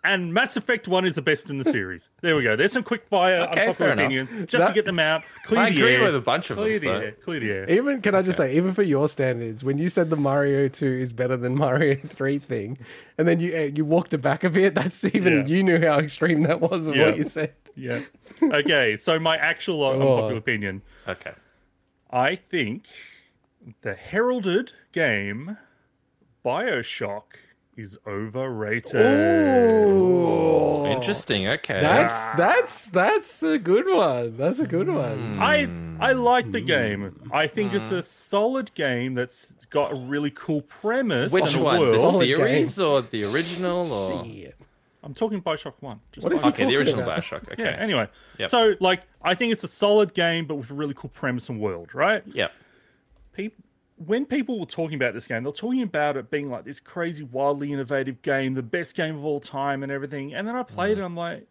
And 0.03 0.33
Mass 0.33 0.57
Effect 0.57 0.89
1 0.89 1.05
is 1.05 1.15
the 1.15 1.21
best 1.21 1.51
in 1.51 1.59
the 1.59 1.65
series. 1.65 2.09
There 2.23 2.35
we 2.35 2.43
go. 2.43 2.57
There's 2.57 2.73
some 2.73 2.83
quick 2.83 3.07
fire 3.09 3.41
Okay, 3.41 3.67
unpopular 3.69 3.75
fair 3.75 3.93
enough. 3.93 4.07
opinions 4.07 4.51
just 4.51 4.67
to 4.67 4.73
get 4.73 4.87
them 4.87 4.99
out. 4.99 5.23
Clear 5.45 5.61
i 5.61 5.69
the 5.71 5.77
agree 5.77 5.95
air. 5.97 6.03
with 6.05 6.15
a 6.15 6.21
bunch 6.21 6.49
of 6.49 6.57
Clear 6.57 6.79
them 6.79 6.89
the 6.95 7.01
so. 7.01 7.05
air. 7.05 7.13
Clear 7.13 7.41
the 7.41 7.51
air. 7.51 7.71
Even 7.71 8.01
can 8.01 8.15
I 8.15 8.23
just 8.23 8.39
say, 8.39 8.55
even 8.57 8.73
for 8.73 8.83
your 8.83 9.11
standards, 9.11 9.63
when 9.63 9.77
you 9.77 9.91
said 9.91 10.09
the 10.09 10.17
Mario 10.17 10.69
Two 10.69 10.87
is 10.87 11.13
better 11.13 11.37
than 11.37 11.55
Mario 11.55 11.97
Three 12.07 12.39
thing, 12.39 12.79
and 13.19 13.29
then 13.29 13.41
you 13.41 13.55
uh, 13.55 13.61
you 13.75 13.85
walked 13.85 14.15
it 14.15 14.23
back 14.23 14.43
a 14.43 14.49
bit, 14.49 14.75
that's 14.75 15.05
even 15.05 15.35
Yeah. 15.41 15.47
you 15.47 15.63
knew 15.63 15.79
how 15.87 15.99
extreme 15.99 16.45
that 16.45 16.63
was 16.63 16.89
of 16.89 16.97
Yeah. 16.97 17.07
what 17.07 17.19
you 17.19 17.25
said. 17.25 17.53
Yeah. 17.77 18.01
Okay, 18.43 18.97
so 18.97 19.19
my 19.21 19.37
actual 19.37 19.85
uh, 19.85 19.93
unpopular 19.93 20.37
opinion. 20.37 20.81
okay 21.07 21.33
I 22.11 22.37
think 22.37 22.87
the 23.83 23.93
heralded 23.95 24.73
game 24.93 25.59
Bioshock 26.45 27.35
is 27.81 27.99
overrated. 28.07 28.95
Ooh. 29.89 30.87
Interesting. 30.87 31.49
Okay. 31.49 31.81
That's 31.81 32.15
that's 32.37 32.87
that's 32.87 33.43
a 33.43 33.59
good 33.59 33.87
one. 33.87 34.37
That's 34.37 34.61
a 34.61 34.67
good 34.67 34.87
Hmm. 34.87 34.95
one. 34.95 35.39
I 35.41 35.69
I 36.01 36.13
like 36.13 36.51
the 36.53 36.61
game. 36.61 37.21
I 37.33 37.47
think 37.47 37.75
it's 37.75 37.91
a 37.91 38.03
solid 38.03 38.75
game 38.75 39.15
that's 39.15 39.53
got 39.67 39.93
a 39.93 39.95
really 39.95 40.31
cool 40.31 40.63
premise 40.63 41.33
which 41.33 41.45
and 41.55 41.57
a 41.57 41.63
one? 41.65 41.75
The 41.77 41.83
world. 41.83 42.01
Solid 42.01 42.27
series 42.27 42.81
or 42.81 43.03
the 43.03 43.25
original? 43.25 43.93
Or... 43.93 44.25
Shit. 44.25 44.57
I'm 45.03 45.15
talking 45.15 45.41
Bioshock 45.41 45.75
One. 45.81 46.01
Just 46.13 46.25
What 46.25 46.33
is 46.35 46.41
Bioshock. 46.43 46.57
he 46.57 46.63
Okay, 46.65 46.73
the 46.73 46.77
original 46.79 47.03
about? 47.03 47.21
Bioshock. 47.21 47.53
Okay. 47.53 47.63
Yeah. 47.65 47.71
Anyway, 47.71 48.09
Yep. 48.39 48.49
so 48.51 48.75
like 48.81 49.03
I 49.23 49.35
think 49.35 49.53
it's 49.53 49.65
a 49.65 49.69
solid 49.69 50.13
game, 50.15 50.47
but 50.47 50.57
with 50.57 50.71
a 50.71 50.75
really 50.75 50.95
cool 50.95 51.11
premise 51.11 51.49
and 51.49 51.61
world, 51.61 51.95
right? 51.95 52.23
Yep. 52.27 52.53
People, 53.33 53.65
when 54.07 54.25
people 54.25 54.59
were 54.59 54.67
talking 54.67 54.97
about 54.97 55.13
this 55.15 55.27
game, 55.27 55.43
they're 55.45 55.53
talking 55.53 55.83
about 55.83 56.17
it 56.17 56.31
being 56.31 56.51
like 56.51 56.65
this 56.65 56.81
crazy, 56.81 57.23
wildly 57.23 57.73
innovative 57.73 58.23
game, 58.23 58.55
the 58.55 58.63
best 58.63 58.97
game 58.97 59.17
of 59.17 59.25
all 59.25 59.41
time, 59.41 59.83
and 59.83 59.93
everything. 59.93 60.35
And 60.35 60.47
then 60.49 60.57
I 60.57 60.63
played 60.63 60.99
it. 60.99 61.03
Mm. 61.03 61.05
I'm 61.07 61.17
like, 61.17 61.47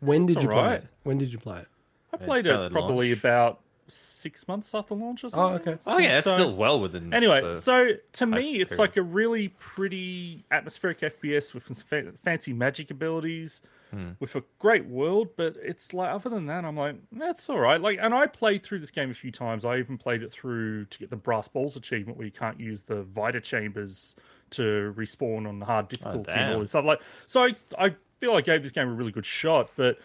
When 0.00 0.26
did 0.26 0.36
It's 0.36 0.42
you 0.42 0.48
play 0.48 0.58
alright. 0.58 0.80
it? 0.82 0.88
When 1.04 1.18
did 1.18 1.32
you 1.32 1.38
play 1.38 1.60
it? 1.60 1.68
I 2.12 2.16
played 2.16 2.44
probably 2.46 2.66
it 2.66 2.72
probably 2.72 3.08
launch. 3.10 3.18
about 3.20 3.60
six 3.86 4.48
months 4.48 4.74
after 4.74 4.94
launch 4.94 5.24
or 5.24 5.28
Oh, 5.28 5.30
something. 5.30 5.74
okay. 5.74 5.82
Oh 5.86 5.98
yeah, 5.98 6.18
it's 6.18 6.24
So- 6.24 6.34
still 6.34 6.54
well 6.56 6.80
within. 6.80 7.12
Anyway, 7.14 7.40
the- 7.42 7.54
so 7.56 7.90
to 8.14 8.26
me, 8.26 8.60
it's 8.60 8.74
period. 8.76 8.80
like 8.80 8.96
a 8.96 9.02
really 9.02 9.48
pretty 9.58 10.44
atmospheric 10.50 11.00
FPS 11.00 11.52
with 11.54 11.66
some 11.66 11.76
fa- 11.76 12.12
fancy 12.22 12.52
magic 12.52 12.90
abilities, 12.90 13.62
Hmm. 13.94 14.10
with 14.18 14.34
a 14.34 14.42
great 14.58 14.86
world. 14.86 15.28
But 15.36 15.56
it's 15.62 15.94
like, 15.94 16.10
other 16.10 16.28
than 16.28 16.46
that, 16.46 16.64
I'm 16.64 16.76
like, 16.76 16.96
that's 17.12 17.48
all 17.48 17.60
right. 17.60 17.80
Like, 17.80 17.98
and 18.00 18.12
I 18.12 18.26
played 18.26 18.62
through 18.62 18.80
this 18.80 18.90
game 18.90 19.10
a 19.10 19.14
few 19.14 19.30
times. 19.30 19.64
I 19.64 19.78
even 19.78 19.98
played 19.98 20.22
it 20.22 20.32
through 20.32 20.86
to 20.86 20.98
get 20.98 21.10
the 21.10 21.16
brass 21.16 21.48
balls 21.48 21.76
achievement, 21.76 22.18
where 22.18 22.26
you 22.26 22.32
can't 22.32 22.58
use 22.58 22.82
the 22.82 23.02
Vita 23.04 23.40
chambers 23.40 24.16
to 24.50 24.92
respawn 24.96 25.48
on 25.48 25.58
the 25.60 25.66
hard 25.66 25.88
difficulty 25.88 26.32
and 26.32 26.54
all 26.54 26.60
this 26.60 26.70
stuff. 26.70 26.84
Like, 26.84 27.02
so 27.26 27.44
I, 27.44 27.54
I 27.78 27.94
feel 28.18 28.34
I 28.34 28.40
gave 28.40 28.62
this 28.62 28.72
game 28.72 28.88
a 28.88 28.92
really 28.92 29.12
good 29.12 29.26
shot, 29.26 29.70
but 29.76 29.98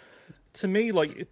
to 0.54 0.68
me, 0.68 0.92
like. 0.92 1.16
It, 1.18 1.30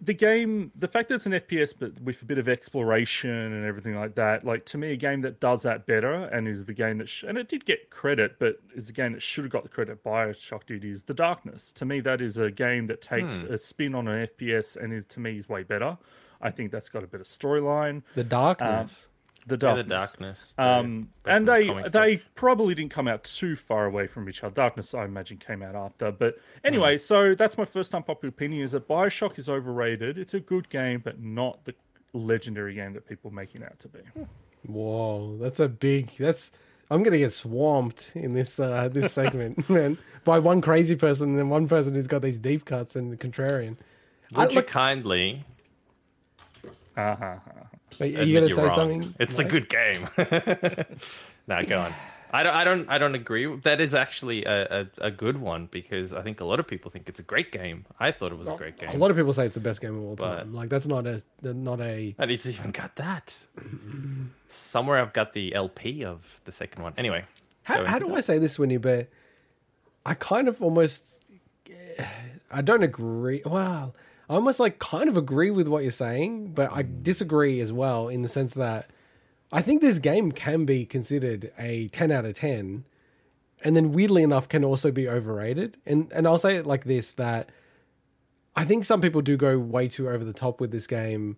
the 0.00 0.14
game, 0.14 0.72
the 0.74 0.88
fact 0.88 1.08
that 1.08 1.16
it's 1.16 1.26
an 1.26 1.32
FPS, 1.32 1.74
but 1.78 2.00
with 2.00 2.22
a 2.22 2.24
bit 2.24 2.38
of 2.38 2.48
exploration 2.48 3.30
and 3.30 3.64
everything 3.64 3.94
like 3.94 4.14
that, 4.16 4.44
like 4.44 4.64
to 4.66 4.78
me, 4.78 4.92
a 4.92 4.96
game 4.96 5.20
that 5.22 5.40
does 5.40 5.62
that 5.62 5.86
better 5.86 6.12
and 6.14 6.46
is 6.48 6.64
the 6.66 6.72
game 6.74 6.98
that, 6.98 7.08
sh- 7.08 7.24
and 7.26 7.36
it 7.38 7.48
did 7.48 7.64
get 7.64 7.90
credit, 7.90 8.38
but 8.38 8.56
is 8.74 8.86
the 8.86 8.92
game 8.92 9.12
that 9.12 9.22
should 9.22 9.44
have 9.44 9.52
got 9.52 9.62
the 9.62 9.68
credit 9.68 10.02
Bioshock 10.04 10.66
did 10.66 10.84
is 10.84 11.04
The 11.04 11.14
Darkness. 11.14 11.72
To 11.74 11.84
me, 11.84 12.00
that 12.00 12.20
is 12.20 12.36
a 12.38 12.50
game 12.50 12.86
that 12.86 13.00
takes 13.02 13.42
Hmm. 13.42 13.52
a 13.54 13.58
spin 13.58 13.94
on 13.94 14.08
an 14.08 14.26
FPS 14.26 14.76
and 14.76 14.92
is 14.92 15.04
to 15.06 15.20
me 15.20 15.38
is 15.38 15.48
way 15.48 15.62
better. 15.62 15.98
I 16.40 16.50
think 16.50 16.70
that's 16.70 16.88
got 16.88 17.02
a 17.02 17.06
better 17.06 17.24
storyline. 17.24 18.02
The 18.14 18.24
darkness. 18.24 19.08
The 19.48 19.54
Yeah, 19.54 19.58
Darkness. 19.58 19.86
the 19.86 19.94
darkness. 19.94 20.54
Um, 20.58 21.08
That's 21.22 21.36
and 21.36 21.48
they 21.48 21.88
they 21.88 22.16
book. 22.16 22.24
probably 22.34 22.74
didn't 22.74 22.90
come 22.90 23.06
out 23.06 23.22
too 23.22 23.54
far 23.54 23.86
away 23.86 24.08
from 24.08 24.28
each 24.28 24.42
other. 24.42 24.52
Darkness, 24.54 24.92
I 24.92 25.04
imagine, 25.04 25.36
came 25.38 25.62
out 25.62 25.76
after. 25.76 26.10
But 26.10 26.34
Hmm. 26.34 26.40
anyway, 26.66 26.96
so 26.96 27.34
that's 27.34 27.56
my 27.56 27.64
first 27.64 27.94
unpopular 27.94 28.30
opinion: 28.30 28.62
is 28.64 28.72
that 28.72 28.88
Bioshock 28.88 29.38
is 29.38 29.48
overrated. 29.48 30.18
It's 30.18 30.34
a 30.34 30.40
good 30.40 30.68
game, 30.68 31.00
but 31.04 31.20
not 31.20 31.64
the 31.64 31.74
legendary 32.12 32.74
game 32.74 32.92
that 32.94 33.06
people 33.08 33.30
make 33.30 33.54
it 33.54 33.62
out 33.62 33.78
to 33.80 33.88
be. 33.88 34.00
Whoa, 34.66 35.36
that's 35.40 35.60
a 35.60 35.68
big. 35.68 36.10
That's. 36.18 36.50
I'm 36.90 37.02
gonna 37.02 37.18
get 37.18 37.32
swamped 37.32 38.12
in 38.16 38.34
this 38.34 38.58
uh, 38.58 38.88
this 38.88 39.12
segment, 39.20 39.68
man, 39.70 39.96
by 40.24 40.38
one 40.40 40.60
crazy 40.60 40.96
person 40.96 41.30
and 41.30 41.38
then 41.38 41.48
one 41.50 41.68
person 41.68 41.94
who's 41.94 42.06
got 42.08 42.22
these 42.22 42.38
deep 42.40 42.64
cuts 42.64 42.96
and 42.96 43.12
the 43.12 43.16
contrarian. 43.16 43.76
I, 44.34 44.40
Would 44.42 44.50
you 44.54 44.56
look, 44.56 44.66
kindly? 44.66 45.44
Uh-huh. 46.96 47.36
Are 48.00 48.06
you 48.06 48.40
gonna 48.40 48.54
say 48.54 48.62
wrong? 48.62 48.76
something? 49.02 49.14
It's 49.18 49.38
a 49.38 49.44
good 49.44 49.68
game. 49.68 50.08
nah, 51.46 51.62
go 51.62 51.80
on. 51.80 51.94
I 52.32 52.42
don't. 52.42 52.54
I 52.54 52.64
don't. 52.64 52.88
I 52.90 52.98
don't 52.98 53.14
agree. 53.14 53.46
That 53.60 53.80
is 53.80 53.94
actually 53.94 54.44
a, 54.44 54.80
a, 54.80 54.86
a 55.06 55.10
good 55.10 55.38
one 55.38 55.68
because 55.70 56.12
I 56.12 56.22
think 56.22 56.40
a 56.40 56.44
lot 56.44 56.58
of 56.58 56.66
people 56.66 56.90
think 56.90 57.08
it's 57.08 57.20
a 57.20 57.22
great 57.22 57.52
game. 57.52 57.86
I 58.00 58.10
thought 58.10 58.32
it 58.32 58.38
was 58.38 58.48
a 58.48 58.56
great 58.56 58.78
game. 58.78 58.90
A 58.90 58.96
lot 58.96 59.10
of 59.10 59.16
people 59.16 59.32
say 59.32 59.46
it's 59.46 59.54
the 59.54 59.60
best 59.60 59.80
game 59.80 59.96
of 59.96 60.02
all 60.02 60.16
time. 60.16 60.52
Like 60.52 60.68
that's 60.68 60.86
not 60.86 61.06
a 61.06 61.22
not 61.42 61.80
a. 61.80 62.14
And 62.18 62.30
he's 62.30 62.48
even 62.48 62.72
got 62.72 62.96
that. 62.96 63.36
Somewhere 64.48 64.98
I've 64.98 65.12
got 65.12 65.32
the 65.32 65.54
LP 65.54 66.04
of 66.04 66.40
the 66.44 66.52
second 66.52 66.82
one. 66.82 66.94
Anyway, 66.98 67.24
How, 67.62 67.84
how 67.86 67.98
do 67.98 68.08
that. 68.08 68.16
I 68.16 68.20
say 68.20 68.38
this, 68.38 68.58
Swinny? 68.58 68.80
But 68.80 69.08
I 70.04 70.14
kind 70.14 70.48
of 70.48 70.62
almost. 70.62 71.22
I 72.50 72.60
don't 72.62 72.82
agree. 72.82 73.42
Well, 73.44 73.94
I 74.28 74.34
almost 74.34 74.58
like 74.58 74.78
kind 74.78 75.08
of 75.08 75.16
agree 75.16 75.50
with 75.50 75.68
what 75.68 75.82
you're 75.82 75.92
saying, 75.92 76.52
but 76.52 76.70
I 76.72 76.82
disagree 77.02 77.60
as 77.60 77.72
well 77.72 78.08
in 78.08 78.22
the 78.22 78.28
sense 78.28 78.54
that 78.54 78.90
I 79.52 79.62
think 79.62 79.80
this 79.80 79.98
game 79.98 80.32
can 80.32 80.64
be 80.64 80.84
considered 80.84 81.52
a 81.58 81.88
10 81.88 82.10
out 82.10 82.24
of 82.24 82.36
10 82.36 82.84
and 83.64 83.76
then 83.76 83.92
weirdly 83.92 84.22
enough 84.22 84.48
can 84.48 84.64
also 84.64 84.90
be 84.90 85.08
overrated. 85.08 85.76
And 85.86 86.10
and 86.12 86.26
I'll 86.26 86.38
say 86.38 86.56
it 86.56 86.66
like 86.66 86.84
this 86.84 87.12
that 87.12 87.50
I 88.54 88.64
think 88.64 88.84
some 88.84 89.00
people 89.00 89.22
do 89.22 89.36
go 89.36 89.58
way 89.58 89.88
too 89.88 90.08
over 90.08 90.24
the 90.24 90.32
top 90.32 90.60
with 90.60 90.70
this 90.70 90.86
game 90.86 91.36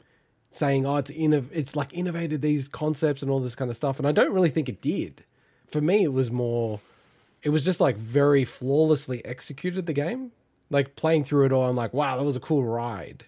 saying 0.51 0.86
oh 0.86 0.97
it's 0.97 1.10
innov- 1.10 1.51
it's 1.52 1.77
like 1.77 1.93
innovated 1.93 2.40
these 2.40 2.69
concepts 2.69 3.23
and 3.23 3.31
all 3.31 3.40
this 3.40 3.55
kind 3.55 3.70
of 3.70 3.77
stuff 3.77 3.98
and 3.98 4.09
I 4.09 4.12
don't 4.12 4.32
really 4.32 4.51
think 4.51 4.69
it 4.69 4.81
did. 4.81 5.24
For 5.69 5.81
me 5.81 6.05
it 6.05 6.12
was 6.12 6.31
more 6.31 6.81
it 7.43 7.51
was 7.51 7.65
just 7.65 7.81
like 7.81 7.97
very 7.97 8.44
flawlessly 8.44 9.24
executed 9.24 9.86
the 9.86 9.93
game. 9.93 10.32
Like 10.70 10.97
playing 10.97 11.24
through 11.24 11.47
it 11.47 11.53
all 11.53 11.69
I'm 11.69 11.77
like 11.77 11.95
wow 11.95 12.16
that 12.16 12.24
was 12.24 12.36
a 12.36 12.40
cool 12.40 12.65
ride. 12.65 13.24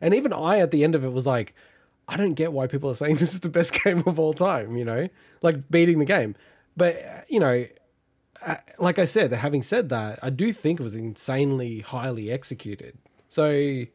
And 0.00 0.14
even 0.14 0.32
I 0.32 0.58
at 0.58 0.70
the 0.70 0.84
end 0.84 0.94
of 0.94 1.04
it 1.04 1.12
was 1.12 1.26
like 1.26 1.54
I 2.06 2.16
don't 2.16 2.34
get 2.34 2.52
why 2.52 2.66
people 2.66 2.90
are 2.90 2.94
saying 2.94 3.16
this 3.18 3.34
is 3.34 3.40
the 3.40 3.48
best 3.48 3.82
game 3.82 4.02
of 4.06 4.18
all 4.18 4.34
time, 4.34 4.76
you 4.76 4.84
know? 4.84 5.08
Like 5.42 5.70
beating 5.70 5.98
the 5.98 6.04
game. 6.04 6.34
But 6.76 6.96
uh, 6.96 7.20
you 7.28 7.40
know, 7.40 7.66
uh, 8.44 8.56
like 8.78 8.98
I 8.98 9.04
said, 9.04 9.32
having 9.32 9.62
said 9.62 9.88
that, 9.88 10.18
I 10.22 10.30
do 10.30 10.52
think 10.52 10.80
it 10.80 10.82
was 10.82 10.94
insanely 10.94 11.80
highly 11.80 12.30
executed. 12.30 12.98
So 13.28 13.46
I, 13.46 13.86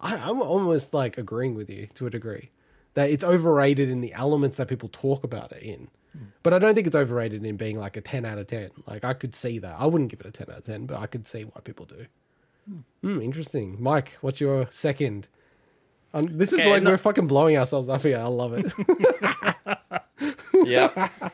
I'm 0.00 0.40
almost 0.40 0.94
like 0.94 1.18
agreeing 1.18 1.54
with 1.54 1.68
you 1.68 1.88
to 1.94 2.06
a 2.06 2.10
degree 2.10 2.50
that 2.94 3.10
it's 3.10 3.24
overrated 3.24 3.90
in 3.90 4.00
the 4.00 4.12
elements 4.14 4.56
that 4.56 4.68
people 4.68 4.88
talk 4.88 5.24
about 5.24 5.52
it 5.52 5.62
in. 5.62 5.88
But 6.42 6.54
I 6.54 6.58
don't 6.58 6.74
think 6.74 6.86
it's 6.86 6.96
overrated 6.96 7.44
in 7.44 7.56
being 7.56 7.78
like 7.78 7.96
a 7.96 8.00
10 8.00 8.24
out 8.24 8.38
of 8.38 8.46
10. 8.46 8.70
Like 8.86 9.04
I 9.04 9.12
could 9.12 9.34
see 9.34 9.58
that. 9.58 9.76
I 9.78 9.84
wouldn't 9.86 10.10
give 10.10 10.20
it 10.20 10.26
a 10.26 10.30
10 10.30 10.46
out 10.50 10.58
of 10.58 10.64
10, 10.64 10.86
but 10.86 10.98
I 10.98 11.06
could 11.06 11.26
see 11.26 11.42
why 11.42 11.60
people 11.62 11.84
do. 11.84 12.06
Hmm, 13.02 13.20
interesting. 13.20 13.76
Mike, 13.80 14.16
what's 14.20 14.40
your 14.40 14.68
second? 14.70 15.28
Um, 16.12 16.38
this 16.38 16.52
is 16.52 16.64
like 16.64 16.82
no- 16.82 16.90
we're 16.90 16.96
fucking 16.96 17.26
blowing 17.26 17.56
ourselves 17.56 17.88
up 17.88 18.02
here. 18.02 18.18
I 18.18 18.24
love 18.24 18.54
it. 18.54 18.72
yeah. 20.64 21.08
I 21.22 21.30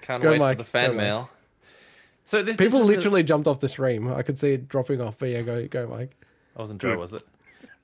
can't 0.00 0.22
Go, 0.22 0.30
wait 0.32 0.38
Mike, 0.40 0.56
for 0.58 0.64
the 0.64 0.68
fan 0.68 0.90
go, 0.90 0.96
Mike. 0.96 1.02
mail. 1.04 1.30
So 2.24 2.38
this, 2.42 2.56
this 2.56 2.66
People 2.68 2.80
is 2.80 2.86
the- 2.86 2.92
literally 2.94 3.22
jumped 3.22 3.46
off 3.48 3.60
the 3.60 3.68
stream. 3.68 4.12
I 4.12 4.22
could 4.22 4.38
see 4.38 4.54
it 4.54 4.68
dropping 4.68 5.00
off. 5.00 5.18
But 5.18 5.28
yeah, 5.30 5.42
go 5.42 5.66
go, 5.68 5.86
Mike. 5.86 6.16
I 6.56 6.60
wasn't 6.60 6.80
sure, 6.82 6.96
was 6.96 7.14
it? 7.14 7.22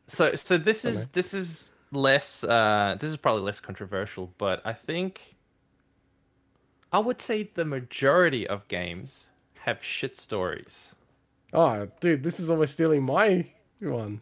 So, 0.06 0.35
so 0.35 0.56
this 0.59 0.85
is 0.85 1.09
this 1.09 1.35
is 1.35 1.70
less. 1.93 2.43
Uh, 2.44 2.97
this 2.98 3.10
is 3.10 3.16
probably 3.16 3.43
less 3.43 3.60
controversial, 3.60 4.32
but 4.39 4.62
I 4.64 4.72
think 4.72 5.36
I 6.93 6.98
would 6.98 7.20
say 7.20 7.43
the 7.43 7.64
majority 7.64 8.47
of 8.47 8.66
games 8.68 9.28
have 9.60 9.82
shit 9.85 10.16
stories. 10.16 10.94
Oh, 11.52 11.88
dude, 12.00 12.22
this 12.22 12.38
is 12.40 12.50
almost 12.50 12.74
stealing 12.74 13.02
my 13.02 13.46
one. 13.80 14.20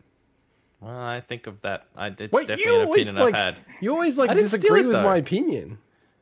Well, 0.81 0.97
I 0.97 1.21
think 1.21 1.47
of 1.47 1.61
that. 1.63 1.87
I, 1.97 2.09
it's 2.09 2.33
Wait, 2.33 2.47
definitely 2.49 2.65
you 2.65 2.81
an 2.81 2.87
always 2.87 3.09
opinion 3.09 3.25
like 3.25 3.35
I've 3.35 3.41
had. 3.57 3.61
you 3.81 3.93
always 3.93 4.19
like 4.19 4.31
I 4.31 4.35
disagree 4.35 4.81
it, 4.81 4.87
with 4.87 4.97
though. 4.97 5.03
my 5.03 5.17
opinion. 5.17 5.79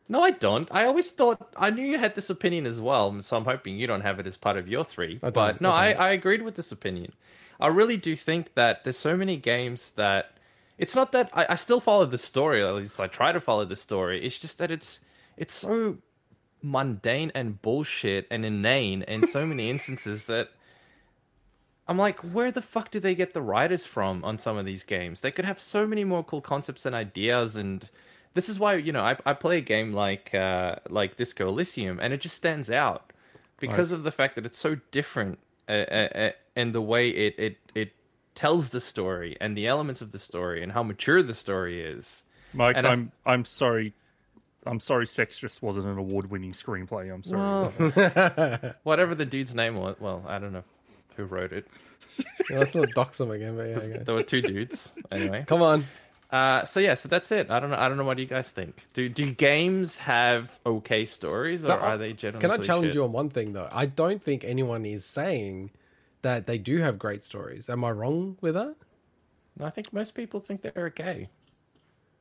No, 0.08 0.22
I 0.22 0.30
don't. 0.30 0.68
I 0.70 0.84
always 0.84 1.10
thought 1.10 1.52
I 1.56 1.70
knew 1.70 1.84
you 1.84 1.98
had 1.98 2.14
this 2.14 2.30
opinion 2.30 2.66
as 2.66 2.80
well, 2.80 3.20
so 3.22 3.36
I'm 3.36 3.44
hoping 3.44 3.76
you 3.76 3.86
don't 3.86 4.02
have 4.02 4.20
it 4.20 4.26
as 4.26 4.36
part 4.36 4.56
of 4.56 4.68
your 4.68 4.84
three. 4.84 5.18
I 5.22 5.30
but 5.30 5.60
no, 5.60 5.70
I 5.70 5.92
I. 5.92 5.92
I 5.92 6.10
agreed 6.10 6.42
with 6.42 6.54
this 6.54 6.70
opinion. 6.70 7.12
I 7.60 7.68
really 7.68 7.96
do 7.96 8.14
think 8.16 8.54
that 8.54 8.84
there's 8.84 8.98
so 8.98 9.16
many 9.16 9.36
games 9.36 9.92
that 9.92 10.36
it's 10.78 10.94
not 10.94 11.12
that 11.12 11.30
I, 11.32 11.46
I 11.50 11.54
still 11.54 11.80
follow 11.80 12.04
the 12.04 12.18
story, 12.18 12.64
at 12.64 12.74
least 12.74 12.98
I 13.00 13.06
try 13.06 13.32
to 13.32 13.40
follow 13.40 13.64
the 13.64 13.76
story. 13.76 14.24
It's 14.24 14.38
just 14.38 14.58
that 14.58 14.70
it's 14.70 15.00
it's 15.36 15.54
so 15.54 15.98
mundane 16.62 17.30
and 17.34 17.60
bullshit 17.60 18.26
and 18.30 18.44
inane 18.44 19.02
in 19.02 19.26
so 19.26 19.44
many 19.46 19.68
instances 19.70 20.26
that 20.26 20.48
I'm 21.86 21.98
like, 21.98 22.20
where 22.20 22.50
the 22.50 22.62
fuck 22.62 22.90
do 22.90 22.98
they 22.98 23.14
get 23.14 23.34
the 23.34 23.42
writers 23.42 23.84
from 23.84 24.24
on 24.24 24.38
some 24.38 24.56
of 24.56 24.64
these 24.64 24.84
games? 24.84 25.20
They 25.20 25.30
could 25.30 25.44
have 25.44 25.60
so 25.60 25.86
many 25.86 26.02
more 26.04 26.24
cool 26.24 26.40
concepts 26.40 26.86
and 26.86 26.94
ideas, 26.94 27.56
and 27.56 27.88
this 28.32 28.48
is 28.48 28.58
why 28.58 28.74
you 28.76 28.92
know 28.92 29.02
I, 29.02 29.16
I 29.26 29.34
play 29.34 29.58
a 29.58 29.62
game 29.62 29.92
like 29.92 30.34
uh, 30.34 30.76
like 30.88 31.16
Disco 31.16 31.48
Elysium, 31.48 32.00
and 32.00 32.14
it 32.14 32.20
just 32.20 32.36
stands 32.36 32.70
out 32.70 33.12
because 33.60 33.92
of 33.92 34.02
the 34.02 34.10
fact 34.10 34.34
that 34.36 34.46
it's 34.46 34.58
so 34.58 34.76
different 34.90 35.38
uh, 35.68 35.72
uh, 35.72 36.08
uh, 36.14 36.30
in 36.56 36.72
the 36.72 36.80
way 36.80 37.10
it, 37.10 37.34
it 37.38 37.56
it 37.74 37.92
tells 38.34 38.70
the 38.70 38.80
story 38.80 39.36
and 39.40 39.56
the 39.56 39.66
elements 39.66 40.00
of 40.00 40.10
the 40.12 40.18
story 40.18 40.62
and 40.62 40.72
how 40.72 40.82
mature 40.82 41.22
the 41.22 41.34
story 41.34 41.82
is. 41.82 42.24
Mike, 42.54 42.76
And 42.78 42.86
I- 42.86 42.92
I'm 42.92 43.12
I'm 43.26 43.44
sorry. 43.44 43.92
I'm 44.66 44.80
sorry, 44.80 45.04
Sextress 45.04 45.60
wasn't 45.60 45.84
an 45.84 45.98
award-winning 45.98 46.52
screenplay. 46.52 47.12
I'm 47.12 47.22
sorry. 47.22 47.70
Well. 47.94 48.74
Whatever 48.82 49.14
the 49.14 49.26
dude's 49.26 49.54
name 49.54 49.74
was, 49.76 49.96
well, 50.00 50.24
I 50.26 50.38
don't 50.38 50.54
know 50.54 50.64
who 51.16 51.24
wrote 51.24 51.52
it. 51.52 51.66
Yeah, 52.48 52.58
let's 52.58 52.74
not 52.76 52.90
dox 52.90 53.18
them 53.18 53.30
again. 53.32 53.56
But 53.56 53.70
yeah, 53.70 53.76
okay. 53.76 54.02
There 54.04 54.14
were 54.14 54.22
two 54.22 54.40
dudes 54.42 54.92
anyway. 55.10 55.44
come 55.48 55.62
on. 55.62 55.84
Uh, 56.30 56.64
so 56.64 56.78
yeah, 56.78 56.94
so 56.94 57.08
that's 57.08 57.32
it. 57.32 57.50
I 57.50 57.58
don't 57.58 57.70
know. 57.70 57.76
I 57.76 57.88
don't 57.88 57.96
know 57.96 58.04
what 58.04 58.18
you 58.18 58.26
guys 58.26 58.50
think. 58.52 58.86
Do 58.92 59.08
do 59.08 59.32
games 59.32 59.98
have 59.98 60.60
okay 60.64 61.06
stories, 61.06 61.64
or 61.64 61.68
No, 61.68 61.74
are 61.74 61.96
they 61.98 62.12
generally? 62.12 62.40
Can 62.40 62.50
I 62.52 62.58
challenge 62.58 62.88
shit? 62.88 62.94
you 62.96 63.04
on 63.04 63.12
one 63.12 63.30
thing 63.30 63.52
though? 63.52 63.68
I 63.72 63.86
don't 63.86 64.22
think 64.22 64.44
anyone 64.44 64.84
is 64.84 65.04
saying 65.04 65.70
that 66.22 66.46
they 66.46 66.58
do 66.58 66.78
have 66.78 66.98
great 66.98 67.24
stories. 67.24 67.68
Am 67.68 67.82
I 67.82 67.90
wrong 67.90 68.36
with 68.40 68.54
that? 68.54 68.76
I 69.60 69.70
think 69.70 69.92
most 69.92 70.14
people 70.14 70.38
think 70.38 70.62
they're 70.62 70.86
okay. 70.86 71.30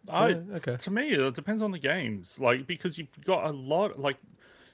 I 0.10 0.30
Yeah, 0.30 0.36
okay. 0.56 0.76
to 0.78 0.92
me 0.92 1.10
it 1.12 1.34
depends 1.36 1.62
on 1.62 1.72
the 1.72 1.80
games. 1.80 2.40
Like 2.40 2.66
because 2.66 2.98
you've 2.98 3.24
got 3.26 3.46
a 3.46 3.52
lot 3.52 4.00
like 4.00 4.18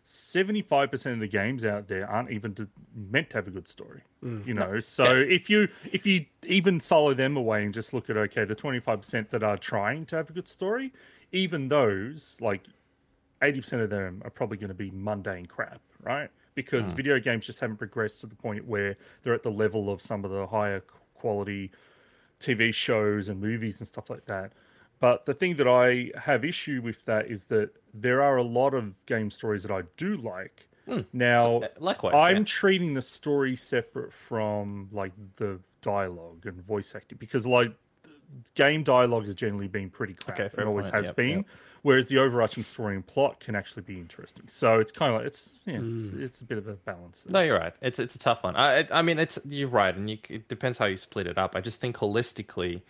seventy 0.03 0.61
five 0.61 0.91
percent 0.91 1.13
of 1.13 1.19
the 1.19 1.27
games 1.27 1.65
out 1.65 1.87
there 1.87 2.09
aren't 2.09 2.31
even 2.31 2.53
to, 2.55 2.67
meant 2.95 3.29
to 3.31 3.37
have 3.37 3.47
a 3.47 3.51
good 3.51 3.67
story. 3.67 4.01
Mm. 4.23 4.47
You 4.47 4.53
know, 4.53 4.79
so 4.79 5.03
if 5.15 5.49
you 5.49 5.67
if 5.91 6.05
you 6.05 6.25
even 6.45 6.79
solo 6.79 7.13
them 7.13 7.37
away 7.37 7.63
and 7.63 7.73
just 7.73 7.93
look 7.93 8.09
at 8.09 8.17
okay 8.17 8.45
the 8.45 8.55
twenty 8.55 8.79
five 8.79 9.01
percent 9.01 9.29
that 9.31 9.43
are 9.43 9.57
trying 9.57 10.05
to 10.07 10.15
have 10.15 10.29
a 10.29 10.33
good 10.33 10.47
story, 10.47 10.93
even 11.31 11.67
those 11.69 12.37
like 12.41 12.61
eighty 13.41 13.61
percent 13.61 13.81
of 13.81 13.89
them 13.89 14.21
are 14.23 14.31
probably 14.31 14.57
going 14.57 14.69
to 14.69 14.73
be 14.73 14.91
mundane 14.91 15.45
crap, 15.45 15.81
right? 16.03 16.29
Because 16.55 16.91
video 16.91 17.19
games 17.19 17.45
just 17.45 17.61
haven't 17.61 17.77
progressed 17.77 18.19
to 18.21 18.27
the 18.27 18.35
point 18.35 18.67
where 18.67 18.95
they're 19.23 19.33
at 19.33 19.43
the 19.43 19.51
level 19.51 19.89
of 19.89 20.01
some 20.01 20.25
of 20.25 20.31
the 20.31 20.45
higher 20.47 20.83
quality 21.13 21.71
TV 22.39 22.73
shows 22.73 23.29
and 23.29 23.39
movies 23.39 23.79
and 23.79 23.87
stuff 23.87 24.09
like 24.09 24.25
that. 24.25 24.51
But 24.99 25.25
the 25.25 25.33
thing 25.33 25.55
that 25.55 25.67
I 25.67 26.11
have 26.19 26.43
issue 26.43 26.81
with 26.83 27.05
that 27.05 27.27
is 27.27 27.45
that 27.45 27.71
there 27.93 28.21
are 28.21 28.35
a 28.37 28.43
lot 28.43 28.73
of 28.73 28.93
game 29.05 29.31
stories 29.31 29.63
that 29.63 29.71
I 29.71 29.83
do 29.97 30.17
like. 30.17 30.67
Now, 31.13 31.57
uh, 31.61 31.67
likewise, 31.79 32.15
I'm 32.15 32.37
yeah. 32.37 32.43
treating 32.45 32.95
the 32.95 33.01
story 33.03 33.55
separate 33.55 34.11
from 34.11 34.89
like 34.91 35.11
the 35.37 35.59
dialogue 35.81 36.45
and 36.47 36.59
voice 36.63 36.95
acting 36.95 37.19
because 37.19 37.45
like 37.45 37.73
game 38.55 38.83
dialogue 38.83 39.25
has 39.27 39.35
generally 39.35 39.67
been 39.67 39.89
pretty 39.91 40.15
crap 40.15 40.39
Okay, 40.39 40.63
always 40.63 40.89
has 40.89 41.05
Yep, 41.07 41.15
been. 41.15 41.37
yep. 41.37 41.45
Whereas 41.83 42.09
the 42.09 42.17
overarching 42.17 42.63
story 42.63 42.95
and 42.95 43.05
plot 43.05 43.39
can 43.39 43.55
actually 43.55 43.83
be 43.83 43.97
interesting. 43.99 44.47
So 44.47 44.79
it's 44.79 44.91
kind 44.91 45.13
of 45.13 45.19
like 45.19 45.27
it's 45.27 45.59
yeah, 45.65 45.75
it's, 45.75 46.07
Mm. 46.09 46.21
it's 46.23 46.41
a 46.41 46.43
bit 46.45 46.57
of 46.57 46.67
a 46.67 46.73
balance. 46.73 47.25
No, 47.29 47.39
you're 47.41 47.57
right. 47.57 47.73
It's 47.81 47.99
it's 47.99 48.15
a 48.15 48.19
tough 48.19 48.43
one. 48.43 48.55
I 48.55 48.87
I- 48.91 49.01
mean, 49.03 49.19
it's 49.19 49.37
you're 49.45 49.69
right, 49.69 49.95
and 49.95 50.09
you, 50.09 50.17
it 50.27 50.47
depends 50.49 50.77
how 50.79 50.85
you 50.85 50.97
split 50.97 51.27
it 51.27 51.37
up. 51.37 51.55
I 51.55 51.61
just 51.61 51.79
think 51.79 51.97
holistically, 51.97 52.73
there, 52.73 52.81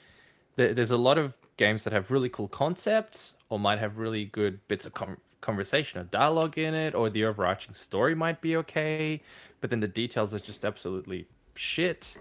there's 0.59 0.91
a 0.91 0.97
lot 0.97 1.17
of 1.17 1.37
games 1.57 1.83
that 1.83 1.93
have 1.93 2.11
really 2.11 2.29
cool 2.29 2.47
concepts, 2.47 3.35
or 3.49 3.59
might 3.59 3.79
have 3.79 3.97
really 3.97 4.25
good 4.25 4.65
bits 4.67 4.85
of 4.85 4.93
com- 4.93 5.17
conversation 5.41 5.99
or 5.99 6.03
dialogue 6.03 6.57
in 6.57 6.73
it, 6.73 6.93
or 6.93 7.09
the 7.09 7.25
overarching 7.25 7.73
story 7.73 8.15
might 8.15 8.41
be 8.41 8.55
okay, 8.55 9.21
but 9.61 9.69
then 9.69 9.79
the 9.79 9.87
details 9.87 10.33
are 10.33 10.39
just 10.39 10.63
absolutely 10.63 11.27
shit. 11.55 12.17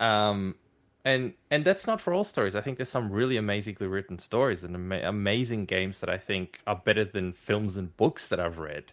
Um, 0.00 0.56
and 1.04 1.34
and 1.50 1.64
that's 1.64 1.86
not 1.86 2.00
for 2.00 2.12
all 2.12 2.24
stories. 2.24 2.54
I 2.54 2.60
think 2.60 2.78
there's 2.78 2.88
some 2.88 3.10
really 3.10 3.36
amazingly 3.36 3.86
written 3.86 4.18
stories 4.18 4.62
and 4.64 4.74
ama- 4.74 5.02
amazing 5.08 5.64
games 5.64 6.00
that 6.00 6.08
I 6.08 6.18
think 6.18 6.60
are 6.66 6.76
better 6.76 7.04
than 7.04 7.32
films 7.32 7.76
and 7.76 7.96
books 7.96 8.28
that 8.28 8.38
I've 8.38 8.58
read. 8.58 8.92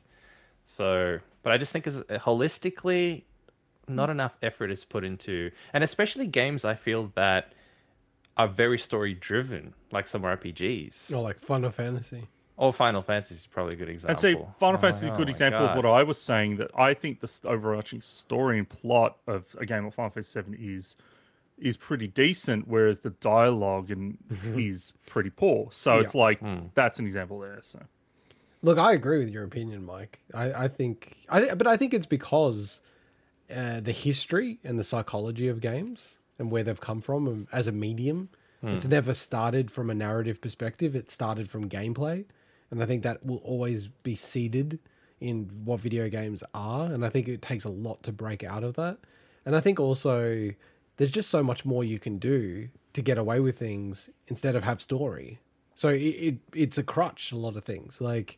So, 0.66 1.20
but 1.44 1.52
I 1.52 1.58
just 1.58 1.72
think 1.72 1.88
as 1.88 2.02
holistically, 2.02 3.24
not 3.88 4.10
enough 4.10 4.38
effort 4.42 4.72
is 4.72 4.86
put 4.86 5.04
into, 5.04 5.52
and 5.74 5.84
especially 5.84 6.28
games 6.28 6.66
I 6.66 6.76
feel 6.76 7.12
that 7.16 7.54
are 8.40 8.48
very 8.48 8.80
story 8.80 9.14
driven, 9.14 9.74
like 9.92 10.08
some 10.08 10.24
RPGs 10.24 11.12
Or 11.14 11.22
like 11.22 11.38
Final 11.40 11.70
Fantasy. 11.72 12.28
or 12.58 12.74
Final 12.74 13.02
Fantasy 13.04 13.36
is 13.36 13.46
probably 13.46 13.74
a 13.74 13.78
good 13.78 13.90
example. 13.90 14.10
And 14.12 14.20
see, 14.20 14.44
Final 14.58 14.78
Oh, 14.78 14.82
Fantasy 14.82 15.06
is 15.08 15.14
a 15.14 15.18
good 15.18 15.28
my 15.28 15.30
example 15.32 15.60
God. 15.68 15.78
of 15.78 15.84
what 15.84 15.86
I 15.92 16.04
was 16.04 16.20
saying. 16.20 16.58
That 16.58 16.72
I 16.76 16.94
think 16.96 17.20
the 17.20 17.42
overarching 17.46 18.02
story 18.02 18.58
and 18.58 18.68
plot 18.68 19.18
of 19.28 19.56
a 19.60 19.66
game 19.66 19.86
of 19.86 19.94
Final 19.94 20.10
Fantasy 20.10 20.32
Seven 20.32 20.56
is 20.60 20.96
is 21.58 21.76
pretty 21.76 22.08
decent, 22.08 22.68
whereas 22.70 23.02
the 23.02 23.10
dialogue 23.10 23.92
and 23.92 24.18
is 24.56 24.94
pretty 25.06 25.30
poor. 25.30 25.68
So 25.72 26.00
it's 26.00 26.16
like 26.16 26.40
Hmm. 26.40 26.68
that's 26.74 26.98
an 27.00 27.06
example 27.06 27.40
there. 27.40 27.60
So 27.62 27.80
Look, 28.62 28.78
I 28.78 28.92
agree 28.94 29.20
with 29.20 29.30
your 29.30 29.44
opinion, 29.46 29.86
Mike. 29.86 30.20
I, 30.34 30.52
I 30.66 30.68
think, 30.68 31.16
I 31.30 31.56
but 31.56 31.66
I 31.68 31.78
think 31.78 31.94
it's 31.94 32.06
because 32.06 32.82
uh, 33.54 33.80
the 33.80 33.94
history 33.94 34.60
and 34.66 34.78
the 34.78 34.84
psychology 34.84 35.48
of 35.48 35.60
games 35.62 36.19
and 36.40 36.50
where 36.50 36.64
they've 36.64 36.80
come 36.80 37.02
from 37.02 37.28
um, 37.28 37.48
as 37.52 37.68
a 37.68 37.72
medium. 37.72 38.30
It's 38.76 38.88
never 38.88 39.14
started 39.14 39.72
from 39.72 39.90
a 39.90 39.94
narrative 39.94 40.42
perspective. 40.42 40.96
It 40.96 41.10
started 41.10 41.50
from 41.50 41.70
gameplay, 41.70 42.26
and 42.72 42.82
I 42.84 42.86
think 42.86 43.04
that 43.04 43.26
will 43.26 43.38
always 43.38 43.88
be 43.88 44.16
seeded 44.16 44.80
in 45.22 45.50
what 45.64 45.80
video 45.80 46.10
games 46.10 46.44
are. 46.54 46.92
And 46.92 47.06
I 47.06 47.10
think 47.10 47.28
it 47.28 47.42
takes 47.42 47.64
a 47.64 47.70
lot 47.70 48.04
to 48.04 48.12
break 48.12 48.44
out 48.44 48.64
of 48.64 48.74
that. 48.76 48.98
And 49.46 49.56
I 49.56 49.62
think 49.62 49.80
also 49.80 50.52
there's 50.98 51.12
just 51.12 51.30
so 51.30 51.44
much 51.44 51.64
more 51.66 51.84
you 51.84 52.00
can 52.00 52.18
do 52.18 52.70
to 52.94 53.02
get 53.02 53.18
away 53.18 53.40
with 53.40 53.58
things 53.58 54.10
instead 54.28 54.56
of 54.56 54.64
have 54.64 54.82
story. 54.82 55.40
So 55.76 55.90
it, 55.90 56.00
it 56.00 56.38
it's 56.54 56.78
a 56.78 56.84
crutch 56.84 57.32
a 57.32 57.38
lot 57.38 57.56
of 57.56 57.64
things 57.64 58.02
like 58.02 58.38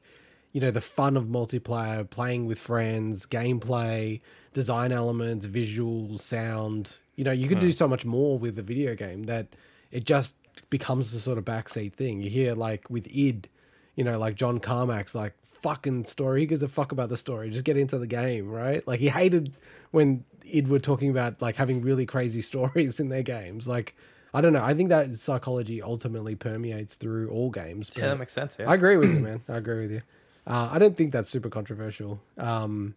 you 0.51 0.61
know 0.61 0.71
the 0.71 0.81
fun 0.81 1.17
of 1.17 1.25
multiplayer, 1.25 2.07
playing 2.07 2.45
with 2.45 2.59
friends, 2.59 3.25
gameplay, 3.25 4.21
design 4.53 4.91
elements, 4.91 5.45
visual, 5.45 6.17
sound. 6.17 6.97
You 7.15 7.23
know 7.23 7.31
you 7.31 7.47
can 7.47 7.59
do 7.59 7.71
so 7.71 7.87
much 7.87 8.05
more 8.05 8.39
with 8.39 8.57
a 8.57 8.63
video 8.63 8.95
game 8.95 9.23
that 9.23 9.47
it 9.91 10.05
just 10.05 10.35
becomes 10.69 11.11
the 11.11 11.19
sort 11.19 11.37
of 11.37 11.45
backseat 11.45 11.93
thing. 11.93 12.21
You 12.21 12.29
hear 12.29 12.55
like 12.55 12.89
with 12.89 13.07
id, 13.07 13.49
you 13.95 14.03
know, 14.03 14.17
like 14.17 14.35
John 14.35 14.59
Carmack's 14.59 15.13
like 15.13 15.33
fucking 15.43 16.05
story. 16.05 16.41
He 16.41 16.45
gives 16.45 16.63
a 16.63 16.67
fuck 16.67 16.91
about 16.91 17.09
the 17.09 17.17
story. 17.17 17.49
Just 17.49 17.65
get 17.65 17.77
into 17.77 17.97
the 17.97 18.07
game, 18.07 18.49
right? 18.49 18.85
Like 18.87 18.99
he 18.99 19.09
hated 19.09 19.55
when 19.91 20.23
id 20.45 20.67
were 20.67 20.79
talking 20.79 21.09
about 21.09 21.41
like 21.41 21.55
having 21.55 21.81
really 21.81 22.05
crazy 22.05 22.41
stories 22.51 22.99
in 22.99 23.09
their 23.09 23.23
games. 23.23 23.67
Like 23.67 23.95
I 24.33 24.41
don't 24.41 24.53
know. 24.53 24.63
I 24.63 24.73
think 24.73 24.89
that 24.89 25.13
psychology 25.15 25.81
ultimately 25.81 26.35
permeates 26.35 26.95
through 26.95 27.29
all 27.29 27.49
games. 27.49 27.91
yeah, 27.95 28.07
that 28.07 28.17
makes 28.17 28.33
sense. 28.33 28.55
Yeah. 28.57 28.69
I 28.69 28.75
agree 28.75 28.95
with 28.97 29.13
you, 29.13 29.19
man. 29.29 29.43
I 29.49 29.57
agree 29.57 29.81
with 29.81 29.91
you. 29.91 30.01
Uh, 30.47 30.69
I 30.71 30.79
don't 30.79 30.97
think 30.97 31.11
that's 31.11 31.29
super 31.29 31.49
controversial. 31.49 32.21
Um, 32.37 32.95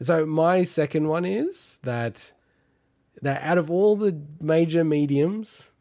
so 0.00 0.24
my 0.24 0.62
second 0.64 1.08
one 1.08 1.24
is 1.24 1.80
that 1.82 2.32
that 3.22 3.42
out 3.42 3.58
of 3.58 3.70
all 3.70 3.96
the 3.96 4.20
major 4.40 4.84
mediums, 4.84 5.72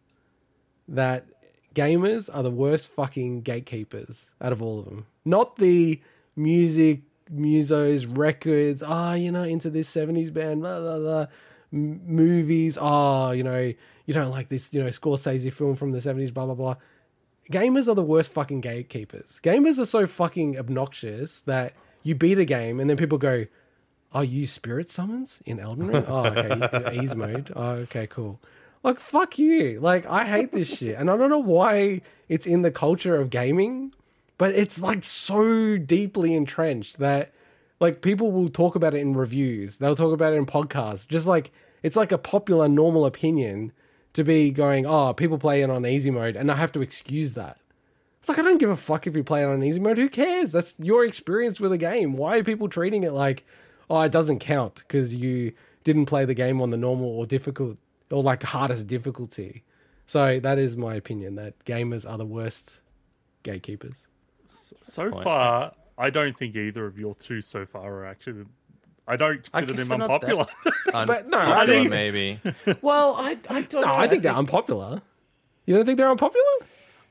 that 0.87 1.25
gamers 1.73 2.29
are 2.33 2.43
the 2.43 2.51
worst 2.51 2.89
fucking 2.89 3.41
gatekeepers 3.41 4.29
out 4.41 4.51
of 4.51 4.61
all 4.61 4.79
of 4.79 4.85
them. 4.85 5.07
Not 5.25 5.57
the 5.57 6.01
music, 6.35 7.01
musos, 7.33 8.07
records. 8.09 8.83
Ah, 8.85 9.13
you 9.13 9.31
know, 9.31 9.43
into 9.43 9.69
this 9.69 9.89
seventies 9.89 10.31
band, 10.31 10.61
blah 10.61 10.79
blah 10.79 10.99
blah. 10.99 11.25
M- 11.73 12.01
movies. 12.05 12.77
Ah, 12.79 13.31
you 13.31 13.43
know, 13.43 13.73
you 14.05 14.13
don't 14.13 14.31
like 14.31 14.49
this, 14.49 14.73
you 14.73 14.83
know, 14.83 14.89
Scorsese 14.89 15.51
film 15.51 15.75
from 15.75 15.91
the 15.91 16.01
seventies. 16.01 16.31
Blah 16.31 16.45
blah 16.45 16.55
blah 16.55 16.75
gamers 17.51 17.87
are 17.87 17.95
the 17.95 18.03
worst 18.03 18.31
fucking 18.31 18.61
gatekeepers. 18.61 19.39
Gamers 19.43 19.77
are 19.79 19.85
so 19.85 20.07
fucking 20.07 20.57
obnoxious 20.57 21.41
that 21.41 21.73
you 22.03 22.15
beat 22.15 22.39
a 22.39 22.45
game 22.45 22.79
and 22.79 22.89
then 22.89 22.97
people 22.97 23.17
go, 23.17 23.45
"Oh, 24.15 24.21
you 24.21 24.41
use 24.41 24.51
spirit 24.51 24.89
summons 24.89 25.39
in 25.45 25.59
Elden 25.59 25.87
Ring? 25.87 26.05
Oh, 26.07 26.25
okay, 26.25 26.99
ease 27.03 27.15
mode. 27.15 27.51
Oh, 27.55 27.71
okay, 27.71 28.07
cool." 28.07 28.39
Like 28.83 28.99
fuck 28.99 29.37
you. 29.39 29.79
Like 29.79 30.05
I 30.05 30.25
hate 30.25 30.51
this 30.51 30.77
shit, 30.77 30.95
and 30.97 31.09
I 31.09 31.17
don't 31.17 31.29
know 31.29 31.39
why 31.39 32.01
it's 32.29 32.47
in 32.47 32.61
the 32.61 32.71
culture 32.71 33.15
of 33.15 33.29
gaming, 33.29 33.93
but 34.37 34.51
it's 34.51 34.79
like 34.79 35.03
so 35.03 35.77
deeply 35.77 36.33
entrenched 36.33 36.99
that 36.99 37.33
like 37.79 38.01
people 38.01 38.31
will 38.31 38.49
talk 38.49 38.75
about 38.75 38.93
it 38.93 38.99
in 38.99 39.13
reviews. 39.13 39.77
They'll 39.77 39.95
talk 39.95 40.13
about 40.13 40.33
it 40.33 40.37
in 40.37 40.45
podcasts. 40.45 41.07
Just 41.07 41.25
like 41.25 41.51
it's 41.83 41.95
like 41.95 42.11
a 42.11 42.17
popular 42.17 42.67
normal 42.67 43.05
opinion 43.05 43.71
to 44.13 44.23
be 44.23 44.49
going, 44.49 44.85
oh, 44.85 45.13
people 45.13 45.37
play 45.37 45.61
it 45.61 45.69
on 45.69 45.85
easy 45.85 46.09
mode, 46.09 46.35
and 46.35 46.51
I 46.51 46.55
have 46.55 46.71
to 46.73 46.81
excuse 46.81 47.33
that. 47.33 47.57
It's 48.19 48.29
like 48.29 48.39
I 48.39 48.43
don't 48.43 48.57
give 48.57 48.69
a 48.69 48.77
fuck 48.77 49.05
if 49.05 49.15
you 49.15 49.23
play 49.23 49.43
it 49.43 49.47
on 49.47 49.63
easy 49.63 49.79
mode. 49.79 49.97
Who 49.97 50.09
cares? 50.09 50.51
That's 50.51 50.73
your 50.79 51.05
experience 51.05 51.59
with 51.59 51.71
a 51.71 51.77
game. 51.77 52.13
Why 52.13 52.37
are 52.37 52.43
people 52.43 52.69
treating 52.69 53.03
it 53.03 53.11
like, 53.11 53.45
oh, 53.89 54.01
it 54.01 54.11
doesn't 54.11 54.39
count 54.39 54.75
because 54.75 55.13
you 55.13 55.53
didn't 55.83 56.05
play 56.07 56.25
the 56.25 56.33
game 56.33 56.61
on 56.61 56.69
the 56.71 56.77
normal 56.77 57.07
or 57.07 57.25
difficult 57.25 57.77
or 58.11 58.23
like 58.23 58.43
hardest 58.43 58.87
difficulty? 58.87 59.63
So 60.07 60.39
that 60.39 60.57
is 60.59 60.77
my 60.77 60.95
opinion 60.95 61.35
that 61.35 61.63
gamers 61.65 62.09
are 62.09 62.17
the 62.17 62.25
worst 62.25 62.81
gatekeepers. 63.43 64.07
so 64.45 65.09
point. 65.09 65.23
far, 65.23 65.73
I 65.97 66.09
don't 66.09 66.37
think 66.37 66.55
either 66.55 66.85
of 66.85 66.97
your 66.99 67.15
two 67.15 67.41
so 67.41 67.65
far 67.65 67.93
are 67.93 68.05
actually. 68.05 68.45
I 69.07 69.17
don't 69.17 69.47
I 69.53 69.61
consider 69.61 69.65
guess 69.77 69.87
them 69.87 69.99
they're 69.99 70.07
not 70.07 70.21
that- 70.21 70.31
unpopular. 70.31 70.47
Un- 70.93 71.07
But 71.07 71.29
no, 71.29 71.37
I 71.37 71.65
think- 71.67 71.89
maybe. 71.89 72.39
Well, 72.81 73.15
I 73.15 73.37
I 73.49 73.61
don't 73.61 73.73
No, 73.73 73.81
know. 73.81 73.95
I 73.95 74.07
think 74.07 74.23
they're 74.23 74.33
unpopular. 74.33 75.01
You 75.65 75.75
don't 75.75 75.85
think 75.85 75.97
they're 75.97 76.09
unpopular? 76.09 76.43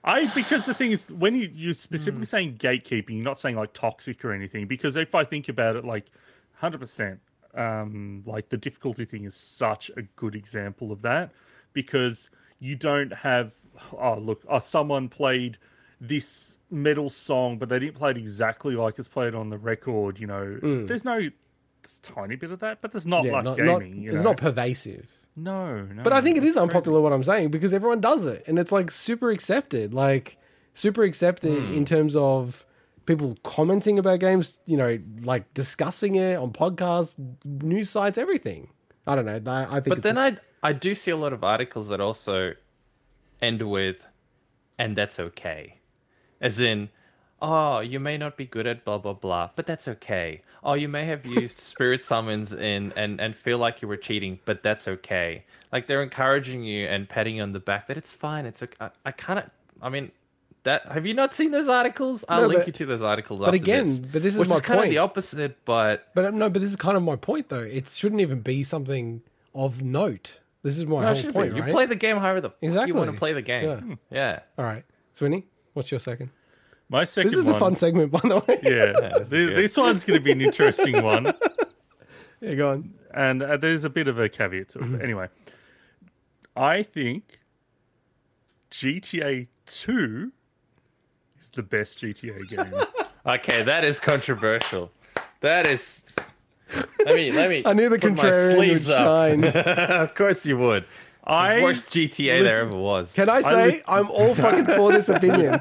I 0.02 0.26
because 0.34 0.66
the 0.66 0.74
thing 0.74 0.92
is 0.92 1.10
when 1.10 1.34
you 1.34 1.50
you're 1.54 1.72
specifically 1.74 2.20
hmm. 2.20 2.24
saying 2.24 2.56
gatekeeping, 2.58 3.10
you're 3.10 3.24
not 3.24 3.38
saying 3.38 3.56
like 3.56 3.72
toxic 3.72 4.24
or 4.24 4.32
anything. 4.32 4.66
Because 4.66 4.96
if 4.96 5.14
I 5.14 5.24
think 5.24 5.48
about 5.48 5.76
it, 5.76 5.84
like 5.84 6.06
hundred 6.64 6.78
percent, 6.78 7.20
um, 7.54 8.22
like 8.26 8.48
the 8.48 8.56
difficulty 8.56 9.04
thing 9.04 9.24
is 9.24 9.36
such 9.36 9.90
a 9.96 10.02
good 10.16 10.34
example 10.34 10.90
of 10.92 11.02
that 11.02 11.30
because 11.72 12.30
you 12.58 12.74
don't 12.76 13.12
have 13.12 13.54
oh 13.98 14.18
look, 14.18 14.42
oh 14.48 14.58
someone 14.58 15.08
played 15.08 15.58
this 16.00 16.58
metal 16.70 17.08
song, 17.08 17.56
but 17.58 17.68
they 17.68 17.78
didn't 17.78 17.94
play 17.94 18.10
it 18.10 18.16
exactly 18.16 18.74
like 18.74 18.98
it's 18.98 19.08
played 19.08 19.34
on 19.34 19.50
the 19.50 19.58
record. 19.58 20.18
You 20.18 20.26
know, 20.26 20.58
there's 20.62 21.04
no. 21.04 21.18
There's 21.82 21.98
a 21.98 22.12
tiny 22.14 22.36
bit 22.36 22.50
of 22.50 22.60
that, 22.60 22.80
but 22.80 22.92
there's 22.92 23.06
not 23.06 23.24
like 23.26 23.44
not, 23.44 23.58
not, 23.58 23.80
gaming. 23.80 24.02
you 24.02 24.10
it's 24.14 24.22
know? 24.22 24.30
not 24.30 24.38
pervasive. 24.38 25.10
No, 25.36 25.82
no. 25.82 26.02
But 26.02 26.12
I 26.14 26.22
think 26.22 26.38
it 26.38 26.44
is 26.44 26.54
that's 26.54 26.64
crazy. 26.64 26.76
unpopular 26.76 27.00
what 27.02 27.12
I'm 27.12 27.24
saying 27.24 27.50
because 27.50 27.74
everyone 27.74 28.00
does 28.00 28.24
it 28.24 28.44
and 28.46 28.58
it's 28.58 28.72
like 28.72 28.90
super 28.90 29.30
accepted. 29.30 29.92
Like 29.92 30.38
super 30.72 31.02
accepted 31.02 31.62
Hmm. 31.62 31.74
in 31.74 31.84
terms 31.84 32.16
of 32.16 32.64
people 33.06 33.36
commenting 33.42 33.98
about 33.98 34.20
games, 34.20 34.58
you 34.66 34.76
know, 34.76 34.98
like 35.22 35.52
discussing 35.54 36.14
it 36.16 36.36
on 36.36 36.52
podcasts, 36.52 37.14
news 37.44 37.90
sites, 37.90 38.18
everything. 38.18 38.68
I 39.06 39.14
don't 39.14 39.26
know. 39.26 39.40
I, 39.50 39.64
I 39.64 39.80
think 39.80 39.96
But 39.96 40.02
then 40.02 40.18
I 40.18 40.36
I 40.62 40.72
do 40.72 40.94
see 40.94 41.10
a 41.10 41.16
lot 41.16 41.32
of 41.32 41.44
articles 41.44 41.88
that 41.88 42.00
also 42.00 42.54
end 43.42 43.62
with, 43.62 44.06
and 44.78 44.96
that's 44.96 45.20
okay, 45.20 45.80
as 46.40 46.58
in, 46.58 46.88
oh, 47.42 47.80
you 47.80 48.00
may 48.00 48.16
not 48.16 48.36
be 48.38 48.46
good 48.46 48.66
at 48.66 48.84
blah 48.84 48.98
blah 48.98 49.12
blah, 49.12 49.50
but 49.54 49.66
that's 49.66 49.86
okay. 49.86 50.42
Oh, 50.62 50.72
you 50.72 50.88
may 50.88 51.04
have 51.04 51.26
used 51.40 51.58
spirit 51.58 52.02
summons 52.02 52.52
in 52.52 52.92
and 52.96 53.20
and 53.20 53.36
feel 53.36 53.58
like 53.58 53.82
you 53.82 53.88
were 53.88 53.98
cheating, 53.98 54.40
but 54.46 54.62
that's 54.62 54.88
okay. 54.88 55.44
Like 55.70 55.86
they're 55.86 56.02
encouraging 56.02 56.64
you 56.64 56.86
and 56.86 57.08
patting 57.08 57.36
you 57.36 57.42
on 57.42 57.52
the 57.52 57.60
back 57.60 57.86
that 57.88 57.98
it's 57.98 58.12
fine. 58.12 58.46
It's 58.46 58.62
okay. 58.62 58.76
I, 58.80 58.90
I 59.04 59.10
kind 59.12 59.40
of, 59.40 59.50
I 59.82 59.90
mean. 59.90 60.12
That, 60.64 60.86
have 60.86 61.06
you 61.06 61.14
not 61.14 61.34
seen 61.34 61.50
those 61.50 61.68
articles? 61.68 62.24
I'll 62.28 62.42
No, 62.42 62.46
link 62.48 62.60
but- 62.60 62.66
you 62.68 62.72
to 62.72 62.86
those 62.86 63.02
articles. 63.02 63.40
but 63.40 63.48
after 63.48 63.56
again, 63.56 63.84
this, 63.84 63.98
but 63.98 64.22
this 64.22 64.34
is 64.34 64.38
which 64.40 64.48
my 64.48 64.54
is 64.56 64.60
kind 64.62 64.80
of 64.84 64.90
the 64.90 64.98
opposite. 64.98 65.64
But 65.64 66.08
But 66.14 66.24
uh, 66.26 66.30
no, 66.30 66.48
but 66.50 66.60
this 66.62 66.70
is 66.70 66.76
kind 66.76 66.96
of 66.96 67.02
my 67.02 67.16
point 67.16 67.50
though. 67.50 67.60
It 67.60 67.88
shouldn't 67.88 68.20
even 68.22 68.40
be 68.40 68.62
something 68.64 69.22
of 69.54 69.82
note. 69.82 70.40
This 70.62 70.78
is 70.78 70.86
my 70.86 71.02
no, 71.02 71.12
whole 71.12 71.32
point, 71.32 71.54
be. 71.54 71.60
right? 71.60 71.68
You 71.68 71.74
play 71.74 71.84
the 71.86 71.94
game 71.96 72.16
however 72.16 72.40
the 72.40 72.50
fuck 72.50 72.86
you 72.88 72.94
want 72.94 73.12
to 73.12 73.16
play 73.18 73.34
the 73.34 73.42
game. 73.42 73.98
yeah. 74.10 74.40
All 74.56 74.64
right, 74.64 74.84
Swinny, 75.14 75.44
what's 75.74 75.90
your 75.90 76.00
second? 76.00 76.30
My 76.88 77.04
second 77.04 77.30
This 77.32 77.40
is 77.40 77.48
a 77.48 77.58
fun 77.58 77.76
segment, 77.76 78.10
by 78.12 78.20
the 78.20 78.36
way. 78.48 78.60
Yeah, 78.62 78.92
this 79.18 79.22
is 79.26 79.30
Th- 79.30 79.48
good. 79.50 79.56
this 79.58 79.76
one's 79.76 80.04
going 80.04 80.18
to 80.18 80.24
be 80.24 80.32
an 80.32 80.40
interesting 80.40 81.02
one, 81.12 81.30
yeah, 82.40 82.54
go 82.54 82.70
on. 82.70 82.94
and 83.12 83.42
uh, 83.42 83.56
there's 83.58 83.84
a 83.84 83.90
bit 83.90 84.08
of 84.08 84.18
a 84.18 84.28
caveat 84.30 84.70
to 84.70 84.78
it. 84.78 84.92
But 84.92 85.02
anyway, 85.02 85.28
I 86.56 86.82
think 86.82 87.40
GTA 88.70 89.48
2 89.66 90.32
is 91.44 91.50
the 91.50 91.62
best 91.62 91.98
GTA 92.00 92.48
game. 92.48 92.72
Okay, 93.26 93.62
that 93.62 93.84
is 93.84 94.00
controversial. 94.00 94.90
That 95.40 95.66
is. 95.66 96.14
Let 97.06 97.14
me 97.14 97.32
let 97.32 97.48
me. 97.48 97.62
I 97.66 97.72
knew 97.72 97.88
the 97.88 97.98
put 97.98 98.12
my 98.16 98.22
contrarian 98.22 98.48
would 98.48 98.56
sleeves 98.66 98.90
up. 98.90 99.06
shine. 99.06 99.44
of 100.04 100.14
course 100.14 100.44
you 100.44 100.58
would. 100.58 100.84
I 101.26 101.62
Worst 101.62 101.88
GTA 101.90 102.42
there 102.42 102.58
ever 102.60 102.76
was. 102.76 103.14
Can 103.14 103.30
I 103.30 103.40
say 103.40 103.70
would- 103.76 103.82
I'm 103.88 104.10
all 104.10 104.34
fucking 104.34 104.66
for 104.66 104.92
this 104.92 105.08
opinion? 105.08 105.54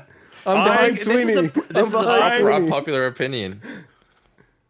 I'm 0.45 0.57
I- 0.57 0.64
behind 0.65 0.97
this 0.97 1.07
Swinny. 1.07 1.30
is 1.30 1.35
a, 1.38 1.39
I'm 1.39 1.51
this 1.69 1.88
is 1.88 1.93
a 1.93 1.99
behind 1.99 2.22
popular, 2.22 2.51
Swinny. 2.51 2.64
unpopular 2.65 3.07
opinion. 3.07 3.61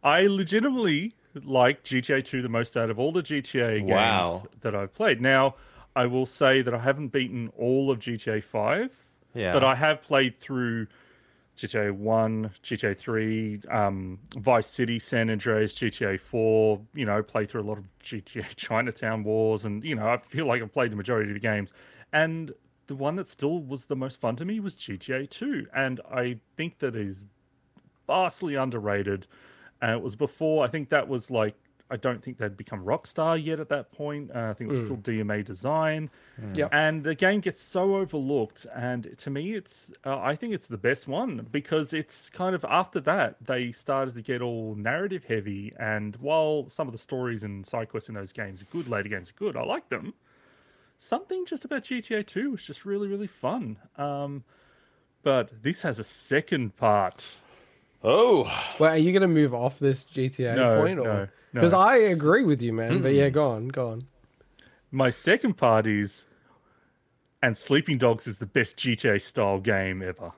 I 0.04 0.28
legitimately 0.28 1.16
like 1.44 1.84
GTA 1.84 2.24
2 2.24 2.44
the 2.44 2.50
most 2.50 2.78
out 2.78 2.92
of 2.92 3.00
all 3.00 3.12
the 3.12 3.24
GTA 3.24 3.80
games 3.80 3.90
Wow. 3.90 4.44
that 4.62 4.76
I've 4.76 4.94
played. 4.94 5.20
Now, 5.20 5.56
I 5.96 6.06
will 6.06 6.28
say 6.28 6.62
that 6.62 6.76
I 6.76 6.80
haven't 6.80 7.08
beaten 7.08 7.52
all 7.58 7.90
of 7.90 7.98
GTA 7.98 8.44
5, 8.44 8.92
Yeah. 9.34 9.52
but 9.52 9.64
I 9.64 9.74
have 9.74 10.04
played 10.04 10.36
through 10.38 10.86
GTA 11.58 11.92
1, 11.92 12.52
GTA 12.64 12.98
3, 12.98 13.62
um, 13.70 14.20
Vice 14.38 14.68
City, 14.68 14.98
San 14.98 15.30
Andreas, 15.30 15.76
GTA 15.76 16.20
4, 16.20 16.82
you 16.96 17.06
know, 17.06 17.22
play 17.22 17.46
through 17.46 17.62
a 17.62 17.64
lot 17.64 17.78
of 17.78 17.86
GTA 18.04 18.48
Chinatown 18.56 19.24
Wars, 19.24 19.64
and, 19.64 19.84
you 19.84 19.96
know, 19.96 20.08
I 20.08 20.18
feel 20.18 20.48
like 20.48 20.62
I've 20.62 20.74
played 20.74 20.92
the 20.92 20.96
majority 20.96 21.30
of 21.30 21.36
the 21.36 21.40
games. 21.40 21.74
And 22.12 22.54
the 22.88 22.96
one 22.96 23.16
that 23.16 23.28
still 23.28 23.62
was 23.62 23.86
the 23.86 23.96
most 23.96 24.20
fun 24.20 24.36
to 24.38 24.46
me 24.46 24.60
was 24.60 24.76
GTA 24.76 25.30
2. 25.30 25.68
And 25.76 26.02
I 26.12 26.40
think 26.58 26.80
that 26.80 26.96
is 26.96 27.28
vastly 28.08 28.56
underrated. 28.56 29.28
And 29.82 29.92
it 29.92 30.02
was 30.02 30.16
before, 30.16 30.66
I 30.66 30.68
think 30.68 30.90
that 30.90 31.08
was 31.08 31.32
like, 31.32 31.56
I 31.92 31.98
don't 31.98 32.24
think 32.24 32.38
they'd 32.38 32.58
become 32.58 32.84
Rockstar 32.84 33.44
yet 33.44 33.60
at 33.60 33.70
that 33.70 33.92
point. 33.92 34.32
Uh, 34.34 34.50
I 34.50 34.54
think 34.54 34.70
it 34.70 34.74
was 34.74 34.82
still 34.82 34.98
DMA 34.98 35.44
design. 35.46 36.10
Yep. 36.56 36.70
And 36.72 37.04
the 37.04 37.14
game 37.14 37.40
gets 37.40 37.60
so 37.62 37.98
overlooked. 37.98 38.66
And 38.74 39.16
to 39.20 39.30
me, 39.30 39.54
it's, 39.54 39.92
uh, 40.06 40.18
I 40.18 40.36
think 40.36 40.54
it's 40.54 40.68
the 40.68 40.78
best 40.78 41.08
one 41.08 41.48
because 41.52 41.94
it's 41.94 42.30
kind 42.32 42.56
of 42.56 42.66
after 42.68 43.00
that, 43.02 43.36
they 43.46 43.72
started 43.72 44.16
to 44.16 44.22
get 44.22 44.42
all 44.42 44.74
narrative 44.76 45.26
heavy. 45.26 45.74
And 45.78 46.16
while 46.16 46.68
some 46.68 46.88
of 46.88 46.94
the 46.94 46.98
stories 46.98 47.44
and 47.44 47.66
side 47.66 47.90
quests 47.90 48.10
in 48.10 48.16
those 48.16 48.32
games 48.34 48.62
are 48.64 48.68
good, 48.72 48.88
later 48.88 49.10
games 49.10 49.30
are 49.30 49.34
good, 49.38 49.56
I 49.56 49.64
like 49.64 49.90
them. 49.90 50.14
Something 50.98 51.46
just 51.46 51.66
about 51.66 51.84
GTA 51.84 52.26
2 52.26 52.52
was 52.52 52.64
just 52.64 52.86
really, 52.86 53.08
really 53.08 53.28
fun. 53.28 53.78
Um, 53.98 54.46
but 55.22 55.64
this 55.64 55.82
has 55.84 56.00
a 56.00 56.04
second 56.04 56.76
part. 56.78 57.40
Oh, 58.04 58.44
Wait, 58.80 58.90
are 58.90 58.98
you 58.98 59.12
going 59.12 59.22
to 59.22 59.28
move 59.28 59.54
off 59.54 59.80
this 59.80 60.04
GTA 60.06 60.56
No, 60.56 60.82
point? 60.82 61.00
or 61.00 61.04
no, 61.04 61.28
no. 61.54 61.62
Because 61.62 61.74
I 61.74 61.98
agree 61.98 62.44
with 62.44 62.62
you, 62.62 62.74
man. 62.74 63.02
But 63.02 63.14
yeah, 63.14 63.30
go 63.30 63.50
on, 63.50 63.68
go 63.68 63.90
on. 63.90 64.04
My 64.92 65.10
second 65.10 65.56
part 65.56 65.88
is, 65.88 66.26
and 67.42 67.56
Sleeping 67.58 67.98
Dogs 67.98 68.28
is 68.28 68.38
the 68.38 68.46
best 68.46 68.78
GTA 68.78 69.22
style 69.22 69.60
game 69.60 70.02
ever. 70.02 70.34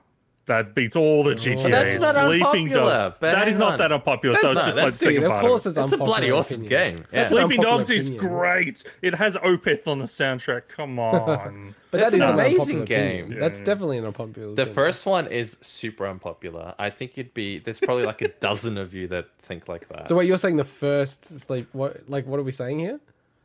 That 0.46 0.76
beats 0.76 0.94
all 0.94 1.24
the 1.24 1.30
oh, 1.30 1.34
GTA. 1.34 1.70
that's 1.72 1.98
not 1.98 2.14
Sleeping 2.14 2.46
unpopular, 2.46 2.80
Dogs. 2.92 3.16
but 3.18 3.32
That 3.32 3.48
is 3.48 3.58
not 3.58 3.72
on. 3.72 3.78
that 3.78 3.90
unpopular. 3.90 4.36
so 4.36 4.50
it's 4.50 4.54
not- 4.54 4.64
just 4.66 4.78
like 4.78 4.92
second 4.92 5.14
Dude, 5.16 5.24
of 5.24 5.30
part. 5.30 5.40
course 5.40 5.66
it's 5.66 5.76
it's 5.76 5.92
a 5.92 5.96
bloody 5.96 6.30
awesome 6.30 6.60
opinion. 6.64 6.96
game. 6.98 7.04
Yeah. 7.12 7.26
Sleeping 7.26 7.42
unpopular 7.58 7.78
Dogs 7.78 7.90
is 7.90 8.10
great. 8.10 8.84
It 9.02 9.14
has 9.16 9.36
Opeth 9.38 9.88
on 9.88 9.98
the 9.98 10.04
soundtrack. 10.04 10.68
Come 10.68 10.98
on. 11.00 11.74
But 11.90 11.98
That's 11.98 12.10
that 12.12 12.16
is 12.16 12.22
an 12.22 12.28
an 12.28 12.34
amazing 12.34 12.76
unpopular 12.76 13.00
opinion. 13.02 13.28
game. 13.30 13.40
That's 13.40 13.58
definitely 13.58 13.98
an 13.98 14.04
unpopular. 14.04 14.46
The 14.54 14.62
opinion. 14.62 14.74
first 14.76 15.04
one 15.06 15.26
is 15.26 15.56
super 15.62 16.06
unpopular. 16.06 16.74
I 16.78 16.90
think 16.90 17.16
you'd 17.16 17.34
be 17.34 17.58
there's 17.58 17.80
probably 17.80 18.04
like 18.04 18.22
a 18.22 18.28
dozen 18.28 18.78
of 18.78 18.94
you 18.94 19.08
that 19.08 19.26
think 19.40 19.66
like 19.66 19.88
that. 19.88 20.06
So 20.08 20.14
what 20.14 20.26
you're 20.26 20.38
saying? 20.38 20.56
The 20.58 20.64
first 20.64 21.40
sleep? 21.40 21.68
What? 21.72 22.08
Like 22.08 22.24
what 22.24 22.38
are 22.38 22.44
we 22.44 22.52
saying 22.52 22.78
here? 22.78 23.00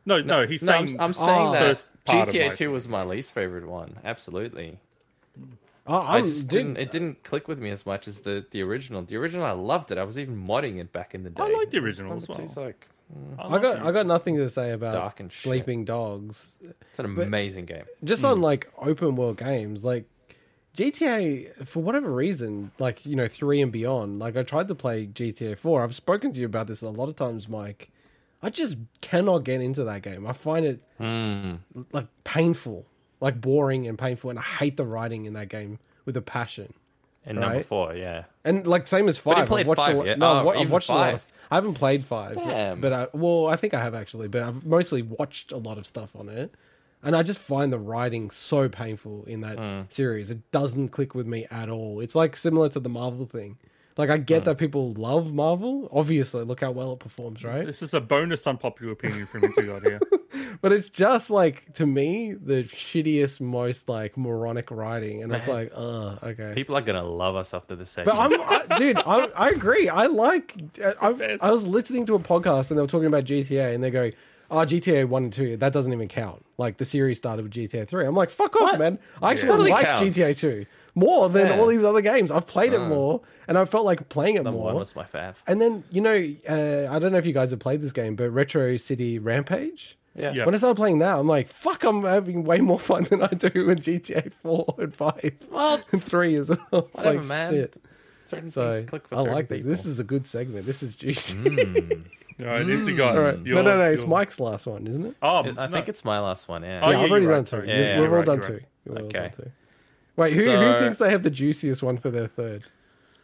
No, 0.06 0.20
no, 0.20 0.46
he's 0.46 0.62
no, 0.62 0.72
I'm, 0.72 0.86
saying 0.88 1.00
I'm 1.00 1.12
saying 1.14 1.28
Oh. 1.48 1.52
that 1.52 1.60
First 1.62 1.88
part 2.04 2.28
of 2.28 2.34
GTA 2.34 2.54
2 2.56 2.70
was 2.70 2.86
my 2.88 3.02
least 3.04 3.32
favorite 3.32 3.66
one. 3.66 3.98
Absolutely. 4.04 4.78
Oh, 5.86 5.96
I 5.98 6.18
I'm, 6.18 6.26
just 6.26 6.48
dude, 6.48 6.58
didn't 6.58 6.76
it 6.78 6.90
didn't 6.90 7.24
click 7.24 7.48
with 7.48 7.58
me 7.58 7.70
as 7.70 7.84
much 7.84 8.06
as 8.06 8.20
the 8.20 8.44
the 8.50 8.62
original. 8.62 9.02
The 9.02 9.16
original 9.16 9.44
I 9.44 9.50
loved 9.52 9.90
it. 9.90 9.98
I 9.98 10.04
was 10.04 10.18
even 10.18 10.36
modding 10.36 10.78
it 10.80 10.92
back 10.92 11.14
in 11.14 11.24
the 11.24 11.30
day. 11.30 11.42
I 11.42 11.48
like 11.50 11.70
the 11.70 11.78
original 11.78 12.14
as 12.14 12.28
number 12.28 12.42
two's 12.44 12.56
well. 12.56 12.66
like 12.66 12.88
I 13.38 13.58
got 13.58 13.78
I 13.84 13.90
got 13.92 14.06
nothing 14.06 14.36
to 14.36 14.48
say 14.48 14.70
about 14.70 14.92
Dark 14.92 15.20
and 15.20 15.30
shit. 15.32 15.42
sleeping 15.42 15.84
dogs. 15.84 16.54
it's 16.90 16.98
an 16.98 17.06
amazing 17.06 17.64
game. 17.66 17.84
Just 18.04 18.24
on 18.24 18.40
like 18.40 18.72
open 18.78 19.16
world 19.16 19.36
games, 19.38 19.84
like 19.84 20.06
GTA 20.76 21.66
for 21.66 21.82
whatever 21.82 22.10
reason, 22.12 22.70
like 22.78 23.04
you 23.04 23.14
know 23.16 23.26
three 23.28 23.60
and 23.60 23.70
beyond. 23.72 24.18
Like 24.18 24.36
I 24.36 24.42
tried 24.42 24.68
to 24.68 24.74
play 24.74 25.06
GTA 25.06 25.58
Four. 25.58 25.82
I've 25.82 25.94
spoken 25.94 26.32
to 26.32 26.40
you 26.40 26.46
about 26.46 26.66
this 26.68 26.80
a 26.82 26.88
lot 26.88 27.08
of 27.08 27.16
times, 27.16 27.48
Mike. 27.48 27.90
I 28.42 28.50
just 28.50 28.76
cannot 29.00 29.44
get 29.44 29.60
into 29.60 29.84
that 29.84 30.02
game. 30.02 30.26
I 30.26 30.32
find 30.32 30.64
it 30.64 30.80
Hmm. 30.98 31.54
like 31.92 32.06
painful, 32.24 32.86
like 33.22 33.40
boring 33.40 33.86
and 33.86 33.98
painful, 33.98 34.28
and 34.30 34.38
I 34.38 34.42
hate 34.42 34.76
the 34.76 34.84
writing 34.84 35.24
in 35.24 35.32
that 35.32 35.48
game 35.48 35.78
with 36.04 36.16
a 36.16 36.22
passion. 36.22 36.74
And 37.24 37.38
number 37.38 37.62
four, 37.62 37.94
yeah. 37.94 38.24
And 38.44 38.66
like 38.66 38.86
same 38.88 39.08
as 39.08 39.16
five. 39.16 39.38
I've 39.38 39.46
played 39.48 39.66
watched 39.66 39.78
five, 39.78 39.94
a 39.94 39.98
lot, 39.98 40.06
yeah? 40.06 40.14
No, 40.16 40.26
Oh, 40.26 40.38
I've 40.40 40.44
wa- 40.44 40.52
I've 40.52 40.60
even 40.60 40.72
watched 40.72 40.88
a 40.88 40.92
lot 40.92 41.14
of. 41.14 41.20
five. 41.22 41.32
I 41.50 41.54
haven't 41.54 41.74
played 41.74 42.04
five, 42.04 42.34
Damn. 42.34 42.80
but 42.80 42.92
I 42.92 43.06
well, 43.12 43.46
I 43.46 43.56
think 43.56 43.74
I 43.74 43.80
have 43.80 43.94
actually, 43.94 44.26
but 44.28 44.42
I've 44.42 44.66
mostly 44.66 45.02
watched 45.02 45.52
a 45.52 45.56
lot 45.58 45.78
of 45.78 45.86
stuff 45.86 46.16
on 46.16 46.28
it, 46.28 46.52
and 47.02 47.14
I 47.14 47.22
just 47.22 47.38
find 47.38 47.72
the 47.72 47.78
writing 47.78 48.30
so 48.30 48.68
painful 48.68 49.24
in 49.26 49.40
that 49.42 49.58
Hmm. 49.58 49.82
series. 49.88 50.28
It 50.30 50.50
doesn't 50.50 50.88
click 50.88 51.14
with 51.14 51.26
me 51.28 51.46
at 51.50 51.68
all. 51.68 52.00
It's 52.00 52.14
like 52.16 52.36
similar 52.36 52.68
to 52.70 52.80
the 52.80 52.88
Marvel 52.88 53.24
thing. 53.26 53.58
Like 53.96 54.10
I 54.10 54.16
Hmm. 54.16 54.22
get 54.24 54.44
that 54.46 54.56
people 54.58 54.92
love 54.94 55.32
Marvel. 55.34 55.88
Obviously, 55.92 56.44
look 56.44 56.60
how 56.60 56.70
well 56.70 56.92
it 56.92 56.98
performs, 57.00 57.44
right? 57.44 57.66
This 57.66 57.82
is 57.82 57.92
a 57.94 58.00
bonus 58.00 58.46
unpopular 58.46 58.92
opinion 58.92 59.26
from 59.26 59.42
Intergot 59.42 59.82
here. 59.86 60.00
But 60.60 60.72
it's 60.72 60.88
just 60.88 61.28
like 61.30 61.74
to 61.74 61.86
me 61.86 62.32
the 62.32 62.62
shittiest, 62.64 63.40
most 63.40 63.88
like 63.88 64.16
moronic 64.16 64.70
writing, 64.70 65.22
and 65.22 65.32
it's 65.34 65.46
like, 65.48 65.72
uh, 65.74 66.16
okay. 66.22 66.52
People 66.54 66.76
are 66.76 66.80
gonna 66.80 67.02
love 67.04 67.36
us 67.36 67.52
after 67.52 67.76
this 67.76 67.94
But. 67.94 68.16
I'm, 68.18 68.32
I, 68.40 68.76
dude, 68.78 68.96
I, 68.96 69.28
I 69.36 69.50
agree. 69.50 69.88
I 69.88 70.06
like. 70.06 70.56
I. 71.00 71.36
I 71.42 71.50
was 71.50 71.66
listening 71.66 72.06
to 72.06 72.14
a 72.14 72.18
podcast 72.18 72.70
and 72.70 72.78
they 72.78 72.82
were 72.82 72.86
talking 72.88 73.06
about 73.08 73.24
GTA, 73.24 73.74
and 73.74 73.82
they 73.84 73.90
go, 73.90 74.10
"Oh, 74.50 74.56
GTA 74.64 75.06
one 75.06 75.24
and 75.24 75.32
two, 75.32 75.56
that 75.58 75.72
doesn't 75.72 75.92
even 75.92 76.08
count. 76.08 76.44
Like 76.56 76.78
the 76.78 76.84
series 76.84 77.18
started 77.18 77.42
with 77.42 77.52
GTA 77.52 77.86
three. 77.86 78.06
I'm 78.06 78.14
like, 78.14 78.30
"Fuck 78.30 78.56
off, 78.56 78.62
What? 78.72 78.78
man! 78.78 78.98
I 79.20 79.32
actually 79.32 79.48
Totally 79.48 79.70
like 79.70 79.84
counts. 79.86 80.02
GTA 80.16 80.38
two 80.38 80.66
more 80.94 81.28
than 81.30 81.48
Yeah. 81.48 81.58
all 81.58 81.66
these 81.66 81.84
other 81.84 82.02
games. 82.02 82.30
I've 82.30 82.46
played 82.46 82.72
it 82.74 82.78
more, 82.80 83.22
and 83.48 83.58
I 83.58 83.64
felt 83.64 83.84
like 83.84 84.08
playing 84.08 84.36
it 84.36 84.42
Number 84.44 84.58
one 84.60 84.72
more." 84.72 84.80
was 84.80 84.94
my 84.96 85.04
fav. 85.04 85.34
And 85.46 85.60
then 85.60 85.84
you 85.90 86.00
know, 86.00 86.14
uh, 86.48 86.92
I 86.94 86.98
don't 86.98 87.12
know 87.12 87.18
if 87.18 87.26
you 87.26 87.32
guys 87.32 87.50
have 87.50 87.60
played 87.60 87.80
this 87.80 87.92
game, 87.92 88.16
but 88.16 88.30
Retro 88.30 88.76
City 88.76 89.18
Rampage. 89.18 89.96
Yeah. 90.14 90.32
Yeah. 90.34 90.44
When 90.44 90.54
I 90.54 90.58
started 90.58 90.76
playing 90.76 90.98
that, 90.98 91.18
I'm 91.18 91.26
like, 91.26 91.48
"Fuck! 91.48 91.84
I'm 91.84 92.02
having 92.04 92.44
way 92.44 92.60
more 92.60 92.78
fun 92.90 93.04
than 93.04 93.22
I 93.22 93.28
do 93.28 93.66
with 93.66 93.80
GTA 93.82 94.30
four 94.32 94.74
and 94.78 94.94
five 94.94 95.32
Well, 95.50 95.80
and 95.90 96.02
three 96.04 96.34
as 96.34 96.48
well." 96.50 96.58
It's 96.72 96.94
Whatever, 96.96 97.18
like 97.18 97.26
man. 97.28 97.52
shit. 97.52 97.74
certain 98.24 98.50
So 98.50 98.72
things 98.74 98.90
click 98.90 99.08
for 99.08 99.14
I 99.14 99.18
certain 99.18 99.34
like 99.34 99.48
this. 99.48 99.56
people. 99.58 99.70
This 99.70 99.86
is 99.86 99.98
a 99.98 100.04
good 100.04 100.26
segment. 100.26 100.66
This 100.66 100.82
is 100.82 100.94
juicy. 100.96 101.38
All 102.40 102.46
right, 102.48 102.66
Intergot. 102.66 103.12
All 103.14 103.20
right. 103.20 103.38
you're- 103.44 103.54
no, 103.54 103.62
no, 103.62 103.78
no. 103.78 103.90
It's 103.90 104.02
you're- 104.02 104.10
Mike's 104.10 104.40
last 104.40 104.66
one, 104.66 104.86
isn't 104.86 105.06
it? 105.06 105.14
Oh, 105.22 105.44
I 105.56 105.66
think 105.68 105.88
it's 105.88 106.04
my 106.04 106.18
last 106.18 106.48
one. 106.48 106.62
Yeah. 106.62 106.80
Oh, 106.82 106.90
yeah, 106.90 106.96
yeah, 106.98 107.02
I've 107.04 107.10
already 107.10 107.24
you're 107.26 107.34
done 107.34 107.44
two. 107.44 107.48
sorry. 107.50 107.68
You- 107.68 107.74
Yeah, 107.74 107.80
We've 107.80 107.96
you're 107.96 108.08
all 108.10 108.16
right, 108.16 108.26
done 108.26 108.36
you're 108.38 108.46
two. 108.46 108.52
right. 108.54 108.62
We've 108.86 108.96
all 109.04 109.08
done 109.08 109.30
two. 109.30 109.50
Wait, 110.16 110.32
who, 110.34 110.42
who 110.42 110.78
thinks 110.80 110.98
they 110.98 111.10
have 111.10 111.22
the 111.22 111.30
juiciest 111.30 111.82
one 111.82 111.96
for 111.98 112.10
their 112.10 112.26
third? 112.26 112.64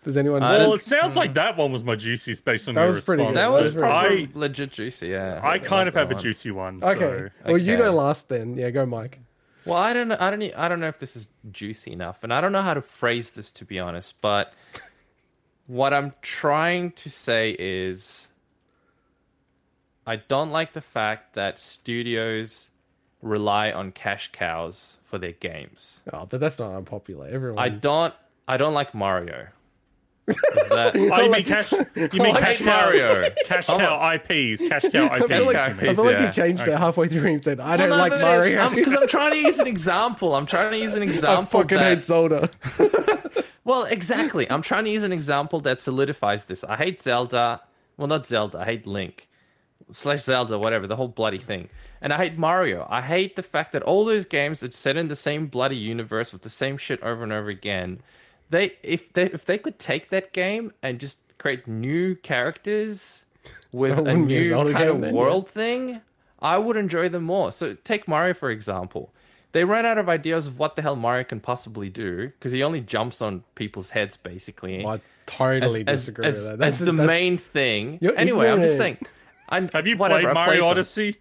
Does 0.04 0.16
anyone? 0.16 0.42
I 0.42 0.58
Well, 0.58 0.74
it 0.74 0.82
sounds 0.82 1.16
like 1.16 1.34
that 1.34 1.56
one 1.56 1.72
was 1.72 1.82
my 1.84 1.96
juiciest 1.96 2.44
based 2.44 2.68
on 2.68 2.74
That 2.74 2.84
your 2.84 2.94
was 2.94 3.04
pretty 3.04 3.22
response. 3.24 3.34
good. 3.34 3.38
That 3.40 3.48
That 3.48 3.52
was 3.52 3.64
was 3.64 3.74
very 3.74 3.80
probably 3.88 4.26
good. 4.26 4.36
legit 4.36 4.70
juicy. 4.72 5.08
Yeah, 5.08 5.40
I 5.42 5.58
kind 5.58 5.72
like 5.72 5.88
of 5.88 5.94
that 5.94 6.00
have 6.00 6.10
a 6.12 6.14
juicy 6.14 6.50
one. 6.50 6.80
okay. 6.82 6.98
So. 6.98 7.28
Well, 7.52 7.58
you 7.58 7.76
go 7.76 7.90
last 7.92 8.28
then. 8.28 8.56
Yeah, 8.56 8.70
go, 8.70 8.86
Mike. 8.86 9.18
Well, 9.64 9.76
I 9.76 9.92
don't 9.92 10.08
know. 10.08 10.16
I 10.18 10.30
don't. 10.30 10.42
I 10.56 10.68
don't 10.68 10.80
know 10.80 10.88
if 10.88 10.98
this 10.98 11.14
is 11.16 11.28
juicy 11.50 11.92
enough, 11.92 12.22
and 12.24 12.32
I 12.32 12.40
don't 12.40 12.52
know 12.52 12.62
how 12.62 12.74
to 12.74 12.80
phrase 12.80 13.32
this 13.32 13.52
to 13.52 13.64
be 13.66 13.78
honest. 13.78 14.20
But 14.22 14.54
what 15.66 15.92
I'm 15.92 16.14
trying 16.22 16.92
to 16.92 17.10
say 17.10 17.54
is, 17.58 18.28
I 20.06 20.16
don't 20.16 20.50
like 20.50 20.72
the 20.72 20.80
fact 20.80 21.34
that 21.34 21.58
studios 21.58 22.70
rely 23.20 23.70
on 23.72 23.90
cash 23.92 24.30
cows 24.32 24.98
for 25.04 25.18
their 25.18 25.32
games. 25.32 26.00
Oh, 26.12 26.24
but 26.24 26.40
that's 26.40 26.58
not 26.58 26.72
unpopular. 26.74 27.26
Everyone. 27.28 27.58
I 27.58 27.68
don't. 27.68 28.14
I 28.46 28.56
don't 28.56 28.72
like 28.74 28.94
Mario. 28.94 29.48
Is 30.28 30.68
that, 30.68 30.92
Oh, 30.96 31.22
you 31.22 31.30
mean 31.30 31.44
cash? 31.44 31.72
You 31.72 32.22
mean 32.22 32.36
I 32.36 32.40
cash 32.40 32.58
hate? 32.58 32.66
Mario. 32.66 33.22
Cash 33.46 33.66
cow 33.66 33.98
oh. 34.00 34.12
IPs. 34.14 34.68
Cash 34.68 34.82
cow 34.92 35.08
I 35.12 35.18
feel 35.18 35.32
IPs. 35.32 35.46
like, 35.46 35.56
Cash 35.56 35.70
I 35.70 35.86
cows, 35.86 35.96
feel 35.96 36.04
like 36.04 36.18
yeah. 36.18 36.26
he 36.26 36.32
changed 36.32 36.62
it 36.68 36.78
halfway 36.78 37.08
through 37.08 37.26
and 37.26 37.42
said, 37.44 37.60
"I 37.60 37.76
don't 37.76 37.90
Well, 37.90 37.98
no, 38.08 38.14
like 38.14 38.20
Mario." 38.20 38.62
Um, 38.64 38.74
because 38.74 38.94
I'm 38.94 39.08
trying 39.08 39.32
to 39.32 39.38
use 39.38 39.58
an 39.58 39.66
example. 39.76 40.34
I'm 40.34 40.46
trying 40.46 40.70
to 40.72 40.78
use 40.78 40.94
an 40.94 41.02
example. 41.02 41.60
I 41.60 41.62
fucking 41.62 41.78
that- 41.78 41.96
hate 41.96 42.04
Zelda. 42.04 42.50
Well, 43.64 43.84
exactly. 43.84 44.50
I'm 44.50 44.62
trying 44.62 44.84
to 44.84 44.90
use 44.90 45.02
an 45.02 45.12
example 45.12 45.60
that 45.60 45.80
solidifies 45.80 46.46
this. 46.46 46.64
I 46.64 46.76
hate 46.76 47.02
Zelda. 47.02 47.60
Well, 47.98 48.06
not 48.08 48.26
Zelda. 48.26 48.58
I 48.60 48.64
hate 48.64 48.86
Link. 48.86 49.28
Slash 49.92 50.20
Zelda, 50.22 50.58
whatever, 50.58 50.86
the 50.86 50.96
whole 50.96 51.08
bloody 51.08 51.38
thing. 51.38 51.68
And 52.00 52.12
I 52.12 52.16
hate 52.18 52.38
Mario. 52.38 52.86
I 52.88 53.02
hate 53.02 53.36
the 53.36 53.42
fact 53.42 53.72
that 53.72 53.82
all 53.82 54.04
those 54.06 54.24
games 54.24 54.62
are 54.62 54.70
set 54.70 54.96
in 54.96 55.08
the 55.08 55.16
same 55.16 55.48
bloody 55.48 55.76
universe 55.76 56.32
with 56.32 56.42
the 56.42 56.48
same 56.50 56.78
shit 56.78 57.02
over 57.02 57.22
and 57.22 57.32
over 57.32 57.48
again. 57.50 58.00
They 58.50 58.76
if 58.82 59.12
they 59.12 59.24
if 59.24 59.44
they 59.44 59.58
could 59.58 59.78
take 59.78 60.10
that 60.10 60.32
game 60.32 60.72
and 60.82 60.98
just 60.98 61.36
create 61.38 61.66
new 61.68 62.14
characters 62.14 63.24
with 63.72 63.92
So 63.92 63.98
a 63.98 64.02
wouldn't 64.02 64.24
a 64.24 64.26
new 64.26 64.50
kind 64.54 64.74
game 64.74 64.88
of 64.96 65.00
then, 65.02 65.14
yeah. 65.14 65.20
world 65.20 65.48
thing, 65.48 66.00
I 66.40 66.58
would 66.58 66.76
enjoy 66.76 67.08
them 67.08 67.24
more. 67.24 67.52
So 67.52 67.74
take 67.84 68.08
Mario 68.08 68.34
for 68.34 68.50
example. 68.50 69.12
They 69.52 69.64
ran 69.64 69.86
out 69.86 69.96
of 69.96 70.08
ideas 70.10 70.46
of 70.46 70.58
what 70.58 70.76
the 70.76 70.82
hell 70.82 70.94
Mario 70.96 71.24
can 71.24 71.40
possibly 71.40 71.88
do 71.88 72.28
because 72.28 72.52
he 72.52 72.62
only 72.62 72.80
jumps 72.80 73.22
on 73.22 73.44
people's 73.54 73.90
heads 73.90 74.16
basically. 74.16 74.84
I 74.84 75.00
totally 75.26 75.84
as, 75.86 76.06
disagree 76.06 76.26
as, 76.26 76.34
with 76.34 76.44
that. 76.44 76.52
as 76.52 76.58
That's 76.58 76.78
the 76.78 76.92
that's- 76.92 77.06
main 77.06 77.38
thing. 77.38 77.98
You're 78.00 78.16
Anyway, 78.16 78.48
I'm 78.48 78.62
just 78.62 78.76
saying. 78.76 78.98
I'm, 79.48 79.68
Have 79.68 79.86
you 79.86 79.96
whatever, 79.96 80.20
played 80.24 80.34
Mario 80.34 80.60
them. 80.60 80.64
Odyssey? 80.68 81.16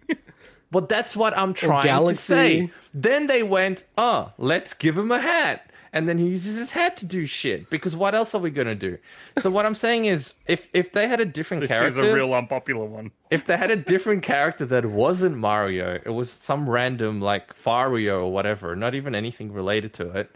Well, 0.70 0.84
that's 0.84 1.16
what 1.16 1.36
I'm 1.36 1.54
trying 1.54 2.08
to 2.08 2.14
say. 2.14 2.70
Then 2.92 3.26
they 3.26 3.42
went, 3.42 3.84
oh, 3.96 4.32
let's 4.36 4.74
give 4.74 4.98
him 4.98 5.10
a 5.10 5.18
hat. 5.18 5.67
And 5.92 6.08
then 6.08 6.18
he 6.18 6.26
uses 6.26 6.56
his 6.56 6.72
hat 6.72 6.96
to 6.98 7.06
do 7.06 7.24
shit. 7.26 7.70
Because 7.70 7.96
what 7.96 8.14
else 8.14 8.34
are 8.34 8.40
we 8.40 8.50
gonna 8.50 8.74
do? 8.74 8.98
So 9.38 9.50
what 9.50 9.66
I'm 9.66 9.74
saying 9.74 10.04
is, 10.04 10.34
if 10.46 10.68
if 10.72 10.92
they 10.92 11.08
had 11.08 11.20
a 11.20 11.24
different 11.24 11.62
this 11.62 11.68
character, 11.68 12.00
is 12.04 12.12
a 12.12 12.14
real 12.14 12.34
unpopular 12.34 12.84
one. 12.84 13.10
if 13.30 13.46
they 13.46 13.56
had 13.56 13.70
a 13.70 13.76
different 13.76 14.22
character 14.22 14.66
that 14.66 14.86
wasn't 14.86 15.36
Mario, 15.36 15.94
it 16.04 16.10
was 16.10 16.30
some 16.30 16.68
random 16.68 17.20
like 17.20 17.54
Fario 17.54 18.20
or 18.22 18.32
whatever, 18.32 18.76
not 18.76 18.94
even 18.94 19.14
anything 19.14 19.52
related 19.52 19.92
to 19.94 20.10
it, 20.10 20.30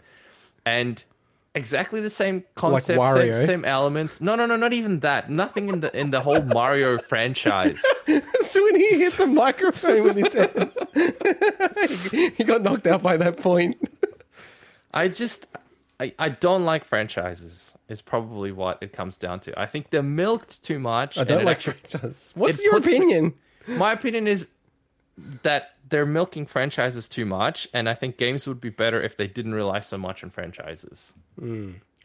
and 0.65 1.03
exactly 1.55 2.01
the 2.01 2.09
same 2.09 2.43
concept, 2.55 2.99
same, 3.13 3.33
same 3.33 3.65
elements. 3.65 4.19
No, 4.21 4.35
no, 4.35 4.45
no, 4.45 4.55
not 4.55 4.73
even 4.73 5.01
that. 5.01 5.29
Nothing 5.29 5.69
in 5.69 5.81
the 5.81 5.95
in 5.97 6.11
the 6.11 6.21
whole 6.21 6.41
Mario 6.41 6.97
franchise. 7.09 7.81
So 8.41 8.63
when 8.63 8.75
he 8.75 8.97
hit 8.97 9.13
the 9.13 9.27
microphone 9.27 10.03
with 10.03 10.15
his 10.17 10.33
head, 12.11 12.33
he 12.37 12.43
got 12.43 12.61
knocked 12.61 12.87
out 12.87 13.03
by 13.03 13.17
that 13.17 13.37
point. 13.37 13.77
I 14.93 15.07
just 15.07 15.47
I, 15.99 16.13
I 16.19 16.29
don't 16.29 16.65
like 16.65 16.85
franchises. 16.85 17.75
Is 17.89 18.01
probably 18.01 18.51
what 18.51 18.77
it 18.81 18.93
comes 18.93 19.17
down 19.17 19.39
to. 19.41 19.59
I 19.59 19.65
think 19.65 19.89
they're 19.89 20.01
milked 20.03 20.63
too 20.63 20.79
much. 20.79 21.17
I 21.17 21.23
don't 21.23 21.43
like 21.45 21.57
actually- 21.57 21.73
franchises. 21.73 22.31
What's 22.35 22.63
your 22.63 22.73
puts 22.73 22.87
me- 22.87 22.95
opinion? 22.97 23.33
My 23.67 23.93
opinion 23.93 24.27
is 24.27 24.47
that 25.43 25.75
they're 25.89 26.05
milking 26.05 26.45
franchises 26.45 27.07
too 27.07 27.25
much, 27.25 27.67
and 27.73 27.87
I 27.87 27.93
think 27.93 28.17
games 28.17 28.47
would 28.47 28.59
be 28.59 28.69
better 28.69 29.01
if 29.01 29.15
they 29.15 29.27
didn't 29.27 29.53
rely 29.53 29.79
so 29.79 29.97
much 29.97 30.23
on 30.23 30.29
franchises. 30.31 31.13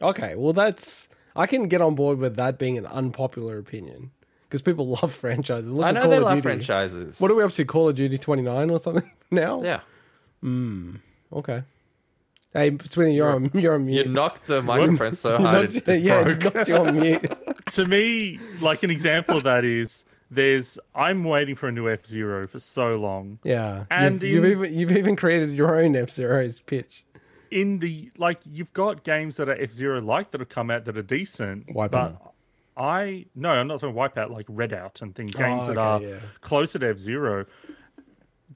Okay, 0.01 0.35
well 0.37 0.53
that's 0.53 1.09
I 1.35 1.47
can 1.47 1.69
get 1.69 1.81
on 1.81 1.95
board 1.95 2.19
with 2.19 2.37
that 2.37 2.59
being 2.59 2.77
an 2.79 2.87
unpopular 2.87 3.59
opinion 3.59 4.11
because 4.49 4.63
people 4.63 4.87
love 5.03 5.13
franchises. 5.13 5.71
Look 5.71 5.87
I 5.87 5.91
know 5.93 6.09
they 6.09 6.19
love 6.19 6.35
Duty. 6.37 6.43
franchises. 6.43 7.21
What 7.21 7.31
are 7.31 7.35
we 7.35 7.43
up 7.43 7.53
to? 7.53 7.65
Call 7.65 7.89
of 7.89 7.97
Duty 7.97 8.19
twenty 8.19 8.43
nine 8.43 8.71
or 8.71 8.79
something 8.79 9.11
now? 9.31 9.63
yeah, 9.63 9.81
Hmm. 10.43 10.97
Okay. 11.33 11.63
Hey, 12.59 12.73
Swinny, 12.73 13.15
you're 13.15 13.31
on 13.31 13.51
you're 13.55 13.75
on 13.75 13.87
you 13.89 14.05
knocked 14.05 14.47
the 14.47 14.63
microphone 14.63 15.15
so 15.15 15.39
hard. 15.39 15.75
knocked- 15.75 15.89
it 15.89 16.03
yeah, 16.03 16.25
broke. 16.25 16.43
you 16.43 16.51
knocked 16.51 16.69
you 16.69 16.77
on 16.77 17.01
mute. 17.01 17.33
to 17.67 17.85
me, 17.85 18.41
like 18.61 18.83
an 18.83 18.91
example 18.91 19.37
of 19.37 19.45
that 19.45 19.65
is 19.65 20.05
there's 20.31 20.79
I'm 20.95 21.25
waiting 21.25 21.55
for 21.55 21.69
a 21.69 21.73
new 21.73 21.89
F 21.89 22.05
Zero 22.05 22.47
for 22.49 22.59
so 22.59 22.97
long. 22.97 23.39
Yeah, 23.45 23.85
And 23.91 24.21
you've, 24.23 24.45
you've 24.45 24.45
even 24.45 24.75
you've 24.75 24.93
even 24.93 25.17
created 25.17 25.55
your 25.55 25.81
own 25.81 25.95
F 25.95 26.11
Zero's 26.11 26.61
pitch. 26.61 27.05
In 27.51 27.79
the 27.79 28.11
like, 28.19 28.41
you've 28.45 28.73
got 28.73 29.05
games 29.05 29.37
that 29.37 29.49
are 29.49 29.57
F 29.61 29.71
Zero 29.71 30.01
like 30.03 30.33
that 30.33 30.41
have 30.41 30.49
come 30.51 30.71
out 30.71 30.85
that 30.85 30.99
are 30.99 31.03
decent. 31.03 31.69
Wipeout. 31.69 31.91
But 31.91 32.33
I 32.77 33.27
no, 33.35 33.51
I'm 33.51 33.69
not 33.69 33.81
talking 33.81 33.95
Wipeout 33.97 34.31
like 34.31 34.47
Redout 34.47 35.01
and 35.01 35.15
things. 35.15 35.33
Oh, 35.37 35.39
games 35.39 35.67
that 35.69 35.79
okay, 35.79 36.07
are 36.07 36.11
yeah. 36.11 36.19
closer 36.41 36.79
to 36.81 36.91
F 36.91 36.99
Zero. 36.99 37.47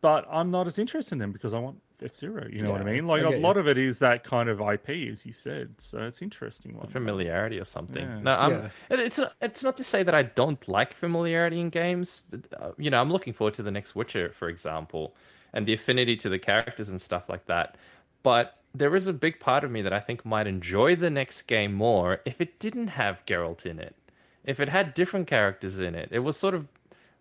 But 0.00 0.26
I'm 0.30 0.50
not 0.50 0.66
as 0.66 0.78
interested 0.78 1.12
in 1.14 1.18
them 1.20 1.32
because 1.32 1.54
I 1.54 1.60
want 1.60 1.78
F 2.02 2.16
Zero. 2.16 2.46
You 2.50 2.60
know 2.60 2.72
what 2.72 2.80
I 2.80 2.84
mean? 2.84 3.06
Like 3.06 3.22
I 3.22 3.28
a 3.28 3.30
get 3.30 3.40
lot 3.40 3.56
of 3.56 3.66
it 3.68 3.78
is 3.78 4.00
that 4.00 4.24
kind 4.24 4.48
of 4.48 4.60
IP, 4.60 4.90
as 5.10 5.24
you 5.24 5.32
said. 5.32 5.74
So 5.78 6.02
it's 6.02 6.20
interesting 6.22 6.76
one. 6.76 6.86
familiarity 6.88 7.58
or 7.58 7.64
something. 7.64 8.02
Yeah. 8.06 8.20
No, 8.20 8.34
I'm. 8.34 8.52
Yeah. 8.52 8.68
It's 8.90 9.18
not, 9.18 9.34
it's 9.40 9.62
not 9.62 9.76
to 9.78 9.84
say 9.84 10.02
that 10.02 10.14
I 10.14 10.22
don't 10.22 10.66
like 10.68 10.94
familiarity 10.94 11.60
in 11.60 11.70
games. 11.70 12.24
Uh, 12.60 12.72
You 12.76 12.90
know, 12.90 13.00
I'm 13.00 13.10
looking 13.10 13.32
forward 13.32 13.54
to 13.54 13.62
the 13.62 13.70
next 13.70 13.94
Witcher, 13.94 14.30
for 14.30 14.48
example, 14.48 15.14
and 15.52 15.66
the 15.66 15.72
affinity 15.74 16.16
to 16.16 16.28
the 16.28 16.38
characters 16.38 16.88
and 16.88 17.00
stuff 17.00 17.28
like 17.28 17.46
that. 17.46 17.76
But 18.22 18.56
there 18.74 18.94
is 18.96 19.06
a 19.06 19.12
big 19.12 19.38
part 19.40 19.64
of 19.64 19.70
me 19.70 19.82
that 19.82 19.92
I 19.92 20.00
think 20.00 20.24
might 20.24 20.46
enjoy 20.46 20.96
the 20.96 21.10
next 21.10 21.42
game 21.42 21.72
more 21.74 22.20
if 22.24 22.40
it 22.40 22.58
didn't 22.58 22.88
have 22.88 23.24
Geralt 23.26 23.66
in 23.66 23.78
it. 23.78 23.94
If 24.44 24.58
it 24.60 24.68
had 24.68 24.94
different 24.94 25.26
characters 25.26 25.78
in 25.78 25.94
it, 25.94 26.08
it 26.10 26.20
was 26.20 26.36
sort 26.36 26.54
of 26.54 26.68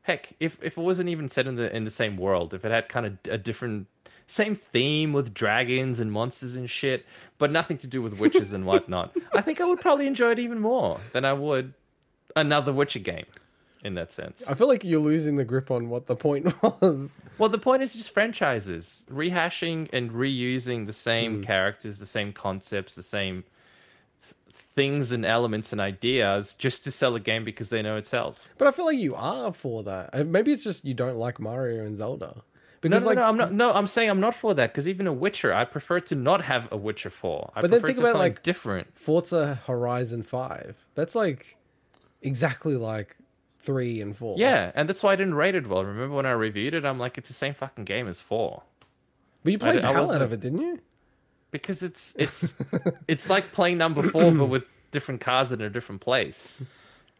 heck. 0.04 0.34
If 0.40 0.58
if 0.64 0.78
it 0.78 0.82
wasn't 0.82 1.10
even 1.10 1.30
set 1.30 1.46
in 1.48 1.56
the 1.56 1.76
in 1.76 1.84
the 1.84 1.92
same 1.92 2.18
world, 2.18 2.54
if 2.54 2.66
it 2.66 2.72
had 2.72 2.90
kind 2.90 3.06
of 3.06 3.18
a 3.30 3.38
different 3.38 3.88
same 4.32 4.56
theme 4.56 5.12
with 5.12 5.34
dragons 5.34 6.00
and 6.00 6.10
monsters 6.12 6.56
and 6.56 6.70
shit, 6.70 7.06
but 7.38 7.52
nothing 7.52 7.78
to 7.80 7.88
do 7.88 8.02
with 8.02 8.18
witches 8.18 8.54
and 8.54 8.66
whatnot. 8.66 9.14
I 9.34 9.42
think 9.42 9.60
I 9.60 9.66
would 9.66 9.82
probably 9.82 10.08
enjoy 10.08 10.32
it 10.32 10.40
even 10.40 10.60
more 10.60 11.00
than 11.12 11.26
I 11.26 11.34
would 11.34 11.74
another 12.36 12.72
Witcher 12.72 13.00
game 13.00 13.26
in 13.84 13.96
that 13.96 14.14
sense. 14.14 14.48
I 14.48 14.54
feel 14.54 14.70
like 14.70 14.86
you're 14.86 15.02
losing 15.02 15.36
the 15.36 15.44
grip 15.44 15.70
on 15.70 15.90
what 15.90 16.06
the 16.06 16.16
point 16.16 16.46
was. 16.82 17.18
Well, 17.38 17.50
the 17.50 17.58
point 17.58 17.84
is 17.84 17.94
just 17.94 18.14
franchises, 18.14 19.04
rehashing 19.12 19.90
and 19.92 20.12
reusing 20.12 20.86
the 20.86 20.94
same 20.94 21.44
characters, 21.44 21.98
the 22.00 22.06
same 22.06 22.32
concepts, 22.32 22.96
the 22.96 23.04
same 23.04 23.44
th- 24.22 24.36
things 24.54 25.12
and 25.12 25.26
elements 25.26 25.74
and 25.74 25.82
ideas 25.82 26.54
just 26.54 26.86
to 26.86 26.92
sell 26.92 27.16
a 27.16 27.20
game 27.20 27.44
because 27.44 27.70
they 27.70 27.82
know 27.82 27.98
it 27.98 28.08
sells. 28.08 28.48
But 28.58 28.70
I 28.70 28.72
feel 28.72 28.86
like 28.86 28.98
you 28.98 29.14
are 29.16 29.52
for 29.52 29.84
that. 29.84 30.12
Uh, 30.14 30.24
Maybe 30.24 30.54
it's 30.54 30.64
just 30.64 30.86
you 30.86 30.94
don't 30.94 31.18
like 31.18 31.38
Mario 31.38 31.84
and 31.84 31.98
Zelda. 31.98 32.44
No, 32.84 32.90
Because 32.90 33.04
no, 33.04 33.10
like, 33.10 33.18
no, 33.18 33.24
I'm 33.24 33.38
not. 33.38 33.54
No, 33.54 33.74
I'm 33.74 33.86
saying 33.88 34.10
I'm 34.10 34.20
not 34.20 34.34
for 34.34 34.54
that 34.56 34.72
because 34.72 34.90
even 34.90 35.06
a 35.06 35.14
Witcher, 35.14 35.54
I 35.54 35.66
prefer 35.66 36.00
to 36.00 36.16
not 36.16 36.44
have 36.46 36.68
a 36.72 36.78
Witcher 36.78 37.10
Four. 37.12 37.52
I 37.56 37.62
But 37.62 37.70
then 37.72 37.82
think 37.82 37.98
to 37.98 38.04
about, 38.04 38.16
like- 38.18 38.42
different. 38.44 38.98
Forza 38.98 39.62
Horizon 39.68 40.24
Five. 40.24 40.76
That's 40.96 41.14
like 41.14 41.58
exactly 42.22 42.76
like 42.76 43.18
three 43.60 44.02
and 44.02 44.16
four. 44.18 44.36
Yeah, 44.40 44.72
and 44.74 44.90
that's 44.90 45.04
why 45.04 45.12
I 45.14 45.16
didn't 45.16 45.36
rate 45.36 45.54
it 45.56 45.68
well. 45.68 45.84
Remember 45.86 46.16
when 46.16 46.26
I 46.26 46.32
reviewed 46.32 46.74
it? 46.74 46.84
I'm 46.86 46.98
like, 46.98 47.18
it's 47.20 47.28
the 47.28 47.36
same 47.36 47.54
fucking 47.54 47.86
game 47.86 48.08
as 48.08 48.20
four 48.22 48.64
but 49.44 49.52
you 49.54 49.58
played 49.60 49.78
I 49.78 49.82
the 49.82 49.88
hell 49.94 50.12
out 50.12 50.22
of 50.22 50.34
it, 50.34 50.40
didn't 50.40 50.62
you? 50.62 50.80
because 51.50 51.82
it's 51.84 52.16
it's 52.18 52.54
it's 53.08 53.30
like 53.30 53.52
playing 53.52 53.78
number 53.78 54.04
four 54.04 54.32
but 54.32 54.46
with 54.46 54.68
different 54.92 55.20
cars 55.22 55.52
in 55.52 55.62
a 55.62 55.70
different 55.70 56.02
place. 56.02 56.62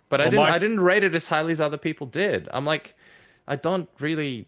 But 0.10 0.22
I 0.22 0.26
didn't 0.26 0.40
my- 0.46 0.52
I 0.56 0.60
didn't 0.60 0.80
rate 0.82 1.04
it 1.04 1.14
as 1.16 1.28
highly 1.28 1.52
as 1.52 1.62
other 1.62 1.78
people 1.78 2.06
did. 2.08 2.48
I'm 2.52 2.66
like, 2.66 2.96
I 3.48 3.56
don't 3.56 3.90
really. 4.00 4.48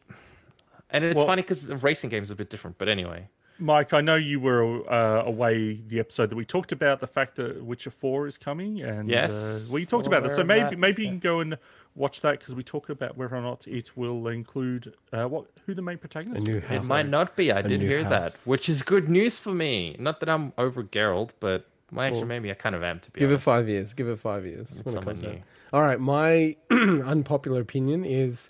And 0.94 1.04
it's 1.04 1.18
Well- 1.18 1.26
funny 1.28 1.42
because 1.42 1.66
the 1.68 1.76
racing 1.76 2.10
game 2.12 2.24
is 2.24 2.30
a 2.32 2.36
bit 2.36 2.50
different. 2.50 2.78
But 2.78 2.88
anyway, 2.88 3.28
Mike, 3.60 3.94
I 3.94 4.02
know 4.02 4.16
you 4.16 4.40
were 4.40 4.90
uh, 4.92 5.24
away 5.26 5.82
the 5.88 6.00
episode 6.00 6.30
that 6.30 6.36
we 6.36 6.46
talked 6.46 6.72
about 6.72 7.00
the 7.02 7.08
fact 7.08 7.36
that 7.36 7.64
Witcher 7.64 7.92
Four 7.92 8.28
is 8.28 8.38
coming, 8.38 8.82
and 8.82 9.10
Yes, 9.10 9.32
uh, 9.70 9.74
we 9.74 9.86
talked 9.86 10.08
about 10.08 10.24
this. 10.24 10.36
So 10.36 10.42
of 10.42 10.48
maybe 10.48 10.70
that, 10.72 10.80
maybe 10.80 11.04
you 11.04 11.10
can 11.10 11.20
go 11.20 11.40
and 11.40 11.58
watch 11.96 12.22
that 12.22 12.40
because 12.40 12.56
we 12.56 12.64
talk 12.64 12.90
about 12.90 13.16
whether 13.18 13.36
or 13.36 13.42
not 13.42 13.68
it 13.68 13.96
will 13.96 14.28
include 14.28 14.94
uh, 15.12 15.26
what 15.28 15.46
who 15.66 15.74
the 15.76 15.82
main 15.84 15.98
protagonist. 16.00 16.48
Is. 16.48 16.64
it 16.70 16.84
might 16.86 17.08
not 17.08 17.36
be. 17.36 17.52
I 17.52 17.62
did 17.62 17.82
new 17.82 17.88
hear 17.88 18.04
that, 18.04 18.36
which 18.46 18.68
is 18.70 18.82
good 18.82 19.10
news 19.10 19.38
for 19.40 19.54
me. 19.54 19.96
Not 20.00 20.20
that 20.22 20.30
I'm 20.30 20.54
over 20.58 20.84
Geralt, 20.84 21.32
but 21.40 21.68
well, 21.92 22.06
actually, 22.06 22.20
Well, 22.22 22.28
maybe 22.30 22.50
I 22.52 22.56
kind 22.56 22.76
of 22.76 22.82
am 22.84 23.00
to 23.02 23.12
be 23.12 23.20
Give 23.20 23.32
it 23.32 23.40
five 23.40 23.70
years. 23.70 23.94
Give 23.94 24.10
it 24.10 24.18
five 24.18 24.46
years. 24.46 24.72
when 24.72 24.80
it 24.80 24.84
someone 24.98 25.16
comes 25.16 25.24
out. 25.26 25.32
new. 25.34 25.42
All 25.72 25.82
right, 25.84 26.00
my 26.00 26.56
unpopular 26.72 27.62
opinion 27.62 28.04
is 28.04 28.50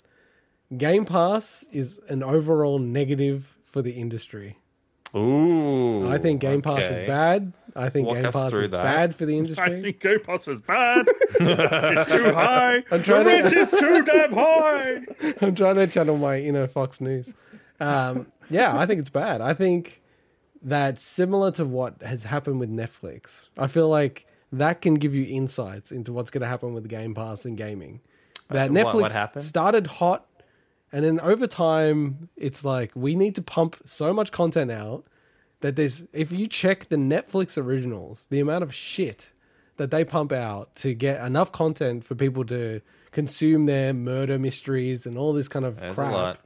Game 0.76 1.04
Pass 1.04 1.64
is 1.72 2.00
an 2.08 2.22
overall 2.22 2.78
negative 2.78 3.56
for 3.62 3.82
the 3.82 3.92
industry. 3.92 4.58
Ooh, 5.14 6.08
I 6.10 6.18
think 6.18 6.40
Game 6.40 6.60
Pass 6.62 6.80
is 6.82 7.06
bad. 7.06 7.52
I 7.76 7.88
think 7.88 8.06
Walk 8.08 8.16
Game 8.16 8.24
Pass 8.32 8.52
is 8.52 8.70
that. 8.70 8.82
bad 8.82 9.14
for 9.14 9.26
the 9.26 9.38
industry. 9.38 9.64
I 9.78 9.80
think 9.80 10.00
Game 10.00 10.18
Pass 10.20 10.48
is 10.48 10.60
bad. 10.60 11.06
it's 11.40 12.10
too 12.12 12.34
high. 12.34 12.76
I'm 12.90 12.98
the 12.98 13.02
trying 13.04 13.24
to- 13.24 13.30
rent 13.30 13.52
is 13.52 13.70
too 13.70 14.02
damn 14.04 14.32
high. 14.32 15.00
I'm 15.40 15.54
trying 15.54 15.76
to 15.76 15.86
channel 15.86 16.16
my 16.16 16.40
inner 16.40 16.66
Fox 16.66 17.00
News. 17.00 17.32
Um, 17.78 18.26
yeah, 18.50 18.76
I 18.76 18.86
think 18.86 19.00
it's 19.00 19.10
bad. 19.10 19.40
I 19.40 19.54
think 19.54 20.02
that's 20.62 21.02
similar 21.04 21.52
to 21.52 21.64
what 21.64 22.02
has 22.02 22.24
happened 22.24 22.58
with 22.58 22.70
Netflix. 22.70 23.48
I 23.56 23.68
feel 23.68 23.88
like 23.88 24.26
that 24.52 24.80
can 24.80 24.94
give 24.94 25.14
you 25.14 25.26
insights 25.26 25.92
into 25.92 26.12
what's 26.12 26.30
going 26.32 26.42
to 26.42 26.48
happen 26.48 26.74
with 26.74 26.88
Game 26.88 27.14
Pass 27.14 27.44
and 27.44 27.56
gaming. 27.56 28.00
That 28.48 28.70
Uh, 28.70 28.72
Netflix 28.72 28.94
what 29.00 29.12
happened? 29.12 29.44
started 29.44 29.86
hot, 29.86 30.26
and 30.94 31.04
then 31.04 31.20
over 31.20 31.46
time, 31.46 32.28
it's 32.36 32.64
like 32.64 32.92
we 32.94 33.16
need 33.16 33.34
to 33.34 33.42
pump 33.42 33.76
so 33.84 34.12
much 34.12 34.30
content 34.30 34.70
out 34.70 35.04
that 35.60 35.76
there's. 35.76 36.04
If 36.12 36.30
you 36.30 36.46
check 36.46 36.88
the 36.88 36.96
Netflix 36.96 37.58
originals, 37.58 38.26
the 38.30 38.38
amount 38.38 38.62
of 38.62 38.72
shit 38.72 39.32
that 39.76 39.90
they 39.90 40.04
pump 40.04 40.30
out 40.30 40.74
to 40.76 40.94
get 40.94 41.20
enough 41.20 41.50
content 41.50 42.04
for 42.04 42.14
people 42.14 42.44
to 42.44 42.80
consume 43.10 43.66
their 43.66 43.92
murder 43.92 44.38
mysteries 44.38 45.04
and 45.04 45.18
all 45.18 45.32
this 45.32 45.48
kind 45.48 45.64
of 45.64 45.80
There's 45.80 45.94
crap 45.96 46.38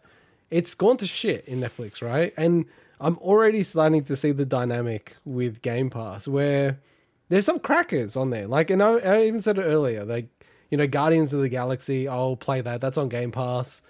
it's 0.50 0.74
gone 0.74 0.96
to 0.98 1.06
shit 1.06 1.44
in 1.46 1.60
Netflix, 1.60 2.02
right? 2.02 2.32
And 2.36 2.64
I'm 3.00 3.18
already 3.18 3.62
starting 3.62 4.02
to 4.04 4.16
see 4.16 4.32
the 4.32 4.46
dynamic 4.46 5.14
with 5.24 5.62
Game 5.62 5.90
Pass 5.90 6.26
where 6.26 6.80
there's 7.28 7.44
some 7.44 7.58
crackers 7.58 8.16
on 8.16 8.30
there. 8.30 8.46
Like, 8.46 8.70
and 8.70 8.82
I, 8.82 8.98
I 8.98 9.22
even 9.24 9.42
said 9.42 9.58
it 9.58 9.62
earlier, 9.62 10.04
like, 10.04 10.28
you 10.70 10.78
know, 10.78 10.86
Guardians 10.86 11.32
of 11.32 11.40
the 11.40 11.48
Galaxy, 11.48 12.08
I'll 12.08 12.36
play 12.36 12.60
that. 12.60 12.80
That's 12.80 12.98
on 12.98 13.08
Game 13.08 13.30
Pass. 13.30 13.82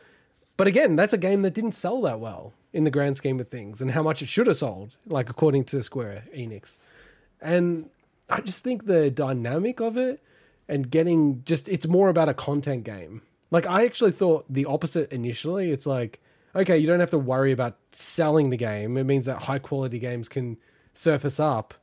But 0.58 0.66
again, 0.66 0.96
that's 0.96 1.14
a 1.14 1.18
game 1.18 1.40
that 1.42 1.54
didn't 1.54 1.72
sell 1.72 2.02
that 2.02 2.20
well 2.20 2.52
in 2.74 2.84
the 2.84 2.90
grand 2.90 3.16
scheme 3.16 3.40
of 3.40 3.48
things 3.48 3.80
and 3.80 3.92
how 3.92 4.02
much 4.02 4.20
it 4.20 4.28
should 4.28 4.48
have 4.48 4.58
sold, 4.58 4.96
like, 5.06 5.30
according 5.30 5.64
to 5.66 5.82
Square 5.82 6.24
Enix. 6.36 6.76
And 7.40 7.88
I 8.28 8.40
just 8.40 8.62
think 8.62 8.84
the 8.84 9.10
dynamic 9.10 9.80
of 9.80 9.96
it 9.96 10.20
and 10.68 10.90
getting 10.90 11.42
just 11.44 11.68
it's 11.68 11.86
more 11.86 12.08
about 12.08 12.28
a 12.28 12.34
content 12.34 12.84
game. 12.84 13.22
Like 13.50 13.66
I 13.66 13.84
actually 13.84 14.10
thought 14.10 14.44
the 14.50 14.66
opposite 14.66 15.10
initially. 15.12 15.70
It's 15.70 15.86
like, 15.86 16.20
okay, 16.54 16.76
you 16.76 16.86
don't 16.86 17.00
have 17.00 17.10
to 17.10 17.18
worry 17.18 17.52
about 17.52 17.78
selling 17.92 18.50
the 18.50 18.56
game. 18.56 18.96
It 18.96 19.04
means 19.04 19.26
that 19.26 19.42
high 19.42 19.58
quality 19.58 19.98
games 19.98 20.28
can 20.28 20.58
surface 20.92 21.40
up. 21.40 21.74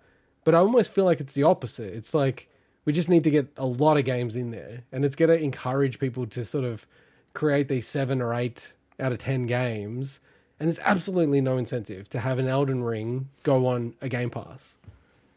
But 0.44 0.54
I 0.54 0.60
almost 0.60 0.92
feel 0.92 1.06
like 1.06 1.20
it's 1.20 1.34
the 1.34 1.44
opposite. 1.44 1.94
It's 1.94 2.14
like 2.14 2.50
we 2.84 2.94
just 2.94 3.10
need 3.10 3.24
to 3.24 3.32
get 3.32 3.48
a 3.58 3.66
lot 3.66 3.98
of 3.98 4.06
games 4.06 4.36
in 4.36 4.52
there 4.52 4.84
and 4.92 5.04
it's 5.04 5.16
going 5.16 5.30
to 5.30 5.44
encourage 5.44 5.98
people 5.98 6.28
to 6.28 6.46
sort 6.46 6.66
of 6.66 6.86
create 7.36 7.68
these 7.68 7.88
7 7.88 8.22
or 8.22 8.34
8 8.34 8.74
out 9.00 9.12
of 9.12 9.20
10 9.20 9.46
games. 9.46 10.20
And 10.60 10.68
there's 10.68 10.80
absolutely 10.80 11.42
no 11.42 11.58
incentive 11.58 12.10
to 12.10 12.20
have 12.22 12.40
an 12.40 12.48
Elden 12.48 12.84
Ring 12.84 13.30
go 13.44 13.68
on 13.68 13.94
a 14.02 14.08
Game 14.10 14.30
Pass. 14.30 14.78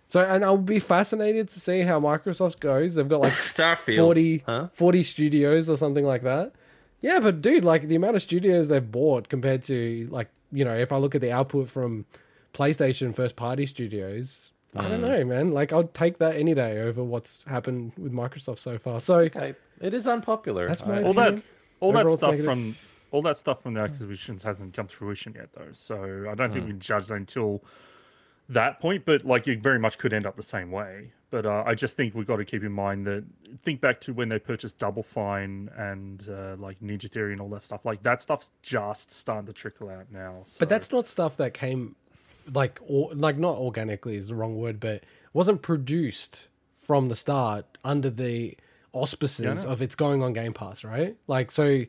So, 0.09 0.21
and 0.21 0.43
I'll 0.45 0.57
be 0.57 0.79
fascinated 0.79 1.49
to 1.51 1.61
see 1.61 1.81
how 1.83 2.01
Microsoft 2.01 2.61
goes. 2.61 2.95
They've 2.95 3.07
got 3.09 3.21
like 3.21 3.33
Starfield. 3.35 3.97
40, 3.97 4.43
Huh? 4.47 4.69
40 4.73 5.03
studios 5.03 5.69
or 5.69 5.77
something 5.77 6.05
like 6.05 6.23
that. 6.23 6.53
Yeah, 7.01 7.21
but 7.21 7.43
dude, 7.43 7.65
like 7.65 7.89
the 7.89 7.97
amount 7.97 8.17
of 8.17 8.23
studios 8.23 8.69
they've 8.69 8.91
bought 8.91 9.29
compared 9.29 9.65
to 9.65 10.09
like, 10.11 10.29
you 10.51 10.65
know, 10.65 10.75
if 10.75 10.93
I 10.93 10.97
look 10.97 11.15
at 11.15 11.21
the 11.21 11.31
output 11.33 11.69
from 11.69 12.07
PlayStation 12.55 13.15
first 13.15 13.37
party 13.37 13.67
studios, 13.67 14.53
I 14.77 14.83
Hmm. 14.85 14.89
don't 14.89 15.01
know, 15.03 15.25
man. 15.25 15.51
Like 15.53 15.73
I'll 15.73 15.85
take 15.89 16.19
that 16.19 16.37
any 16.37 16.55
day 16.55 16.81
over 16.81 17.03
what's 17.05 17.45
happened 17.45 17.93
with 17.99 18.13
Microsoft 18.13 18.59
so 18.59 18.79
far. 18.79 19.01
So 19.01 19.19
Okay, 19.21 19.55
it 19.81 19.93
is 19.95 20.07
unpopular. 20.07 20.69
That's 20.69 20.87
my 20.87 21.01
opinion. 21.01 21.43
All 21.81 21.93
that 21.93 22.01
Overall, 22.01 22.17
stuff 22.17 22.31
negative. 22.33 22.51
from 22.51 22.77
all 23.11 23.23
that 23.23 23.37
stuff 23.37 23.63
from 23.63 23.75
the 23.75 23.81
acquisitions 23.81 24.43
hasn't 24.43 24.75
come 24.75 24.87
to 24.87 24.95
fruition 24.95 25.35
yet, 25.35 25.51
though. 25.55 25.73
So 25.73 26.27
I 26.31 26.35
don't 26.35 26.53
think 26.53 26.65
we 26.67 26.73
can 26.73 26.81
judge 26.81 27.07
that 27.09 27.15
until 27.15 27.63
that 28.49 28.81
point. 28.81 29.05
But 29.05 29.25
like, 29.25 29.49
it 29.49 29.63
very 29.63 29.79
much 29.79 29.99
could 29.99 30.13
end 30.13 30.27
up 30.27 30.37
the 30.37 30.43
same 30.43 30.71
way. 30.71 31.13
But 31.31 31.45
uh, 31.45 31.63
I 31.67 31.75
just 31.75 31.97
think 31.97 32.15
we've 32.15 32.27
got 32.27 32.37
to 32.37 32.45
keep 32.45 32.65
in 32.65 32.73
mind 32.73 33.07
that 33.07 33.25
think 33.63 33.81
back 33.83 34.01
to 34.03 34.15
when 34.15 34.31
they 34.31 34.39
purchased 34.39 34.79
Double 34.79 35.03
Fine 35.03 35.71
and 35.77 36.27
uh, 36.29 36.57
like 36.59 36.81
Ninja 36.81 37.11
Theory 37.11 37.33
and 37.33 37.41
all 37.41 37.51
that 37.51 37.63
stuff. 37.63 37.85
Like 37.85 38.03
that 38.03 38.21
stuff's 38.23 38.51
just 38.63 39.13
starting 39.13 39.47
to 39.47 39.53
trickle 39.53 39.91
out 39.91 40.07
now. 40.11 40.41
So. 40.45 40.59
But 40.61 40.71
that's 40.71 40.91
not 40.91 41.07
stuff 41.07 41.37
that 41.37 41.53
came 41.53 41.97
like 42.53 42.81
or 42.87 43.13
like 43.15 43.37
not 43.39 43.59
organically 43.59 44.17
is 44.17 44.29
the 44.29 44.35
wrong 44.35 44.57
word, 44.57 44.81
but 44.81 45.05
wasn't 45.35 45.61
produced 45.61 46.49
from 46.73 47.09
the 47.09 47.17
start 47.17 47.67
under 47.85 48.09
the 48.09 48.57
auspices 48.93 49.65
know. 49.65 49.71
of 49.71 49.83
it's 49.83 49.95
going 49.95 50.23
on 50.23 50.33
Game 50.33 50.53
Pass, 50.53 50.85
right? 50.85 51.17
Like 51.27 51.51
so 51.51 51.83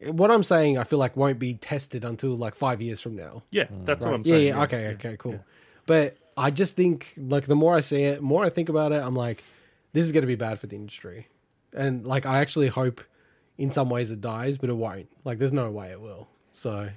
what 0.00 0.30
I'm 0.30 0.42
saying 0.42 0.78
I 0.78 0.84
feel 0.84 0.98
like 0.98 1.16
won't 1.16 1.38
be 1.38 1.54
tested 1.54 2.04
until 2.04 2.36
like 2.36 2.54
5 2.54 2.82
years 2.82 3.00
from 3.00 3.16
now. 3.16 3.44
yeah, 3.50 3.66
that's 3.84 4.04
what 4.04 4.14
I'm 4.14 4.22
Yeah, 4.24 4.36
saying. 4.36 4.48
yeah, 4.48 4.62
okay, 4.62 4.88
okay, 4.94 5.16
cool. 5.18 5.44
But 5.86 6.16
I 6.36 6.50
just 6.50 6.76
think 6.76 7.14
like 7.16 7.46
the 7.46 7.56
more 7.56 7.74
I 7.74 7.80
see 7.80 8.02
it, 8.04 8.22
more 8.22 8.44
I 8.44 8.50
think 8.50 8.68
about 8.68 8.92
it, 8.92 9.02
I'm 9.02 9.16
like 9.16 9.42
this 9.92 10.04
is 10.04 10.12
going 10.12 10.22
to 10.22 10.26
be 10.26 10.36
bad 10.36 10.58
for 10.58 10.66
the 10.66 10.76
industry. 10.76 11.28
And 11.74 12.06
like 12.06 12.26
I 12.26 12.38
actually 12.40 12.68
hope 12.68 13.00
in 13.58 13.70
some 13.70 13.90
ways 13.90 14.10
it 14.10 14.20
dies, 14.20 14.58
but 14.58 14.70
it 14.70 14.76
won't. 14.76 15.08
Like 15.24 15.38
there's 15.38 15.52
no 15.52 15.70
way 15.70 15.90
it 15.90 16.00
will. 16.00 16.28
So 16.52 16.90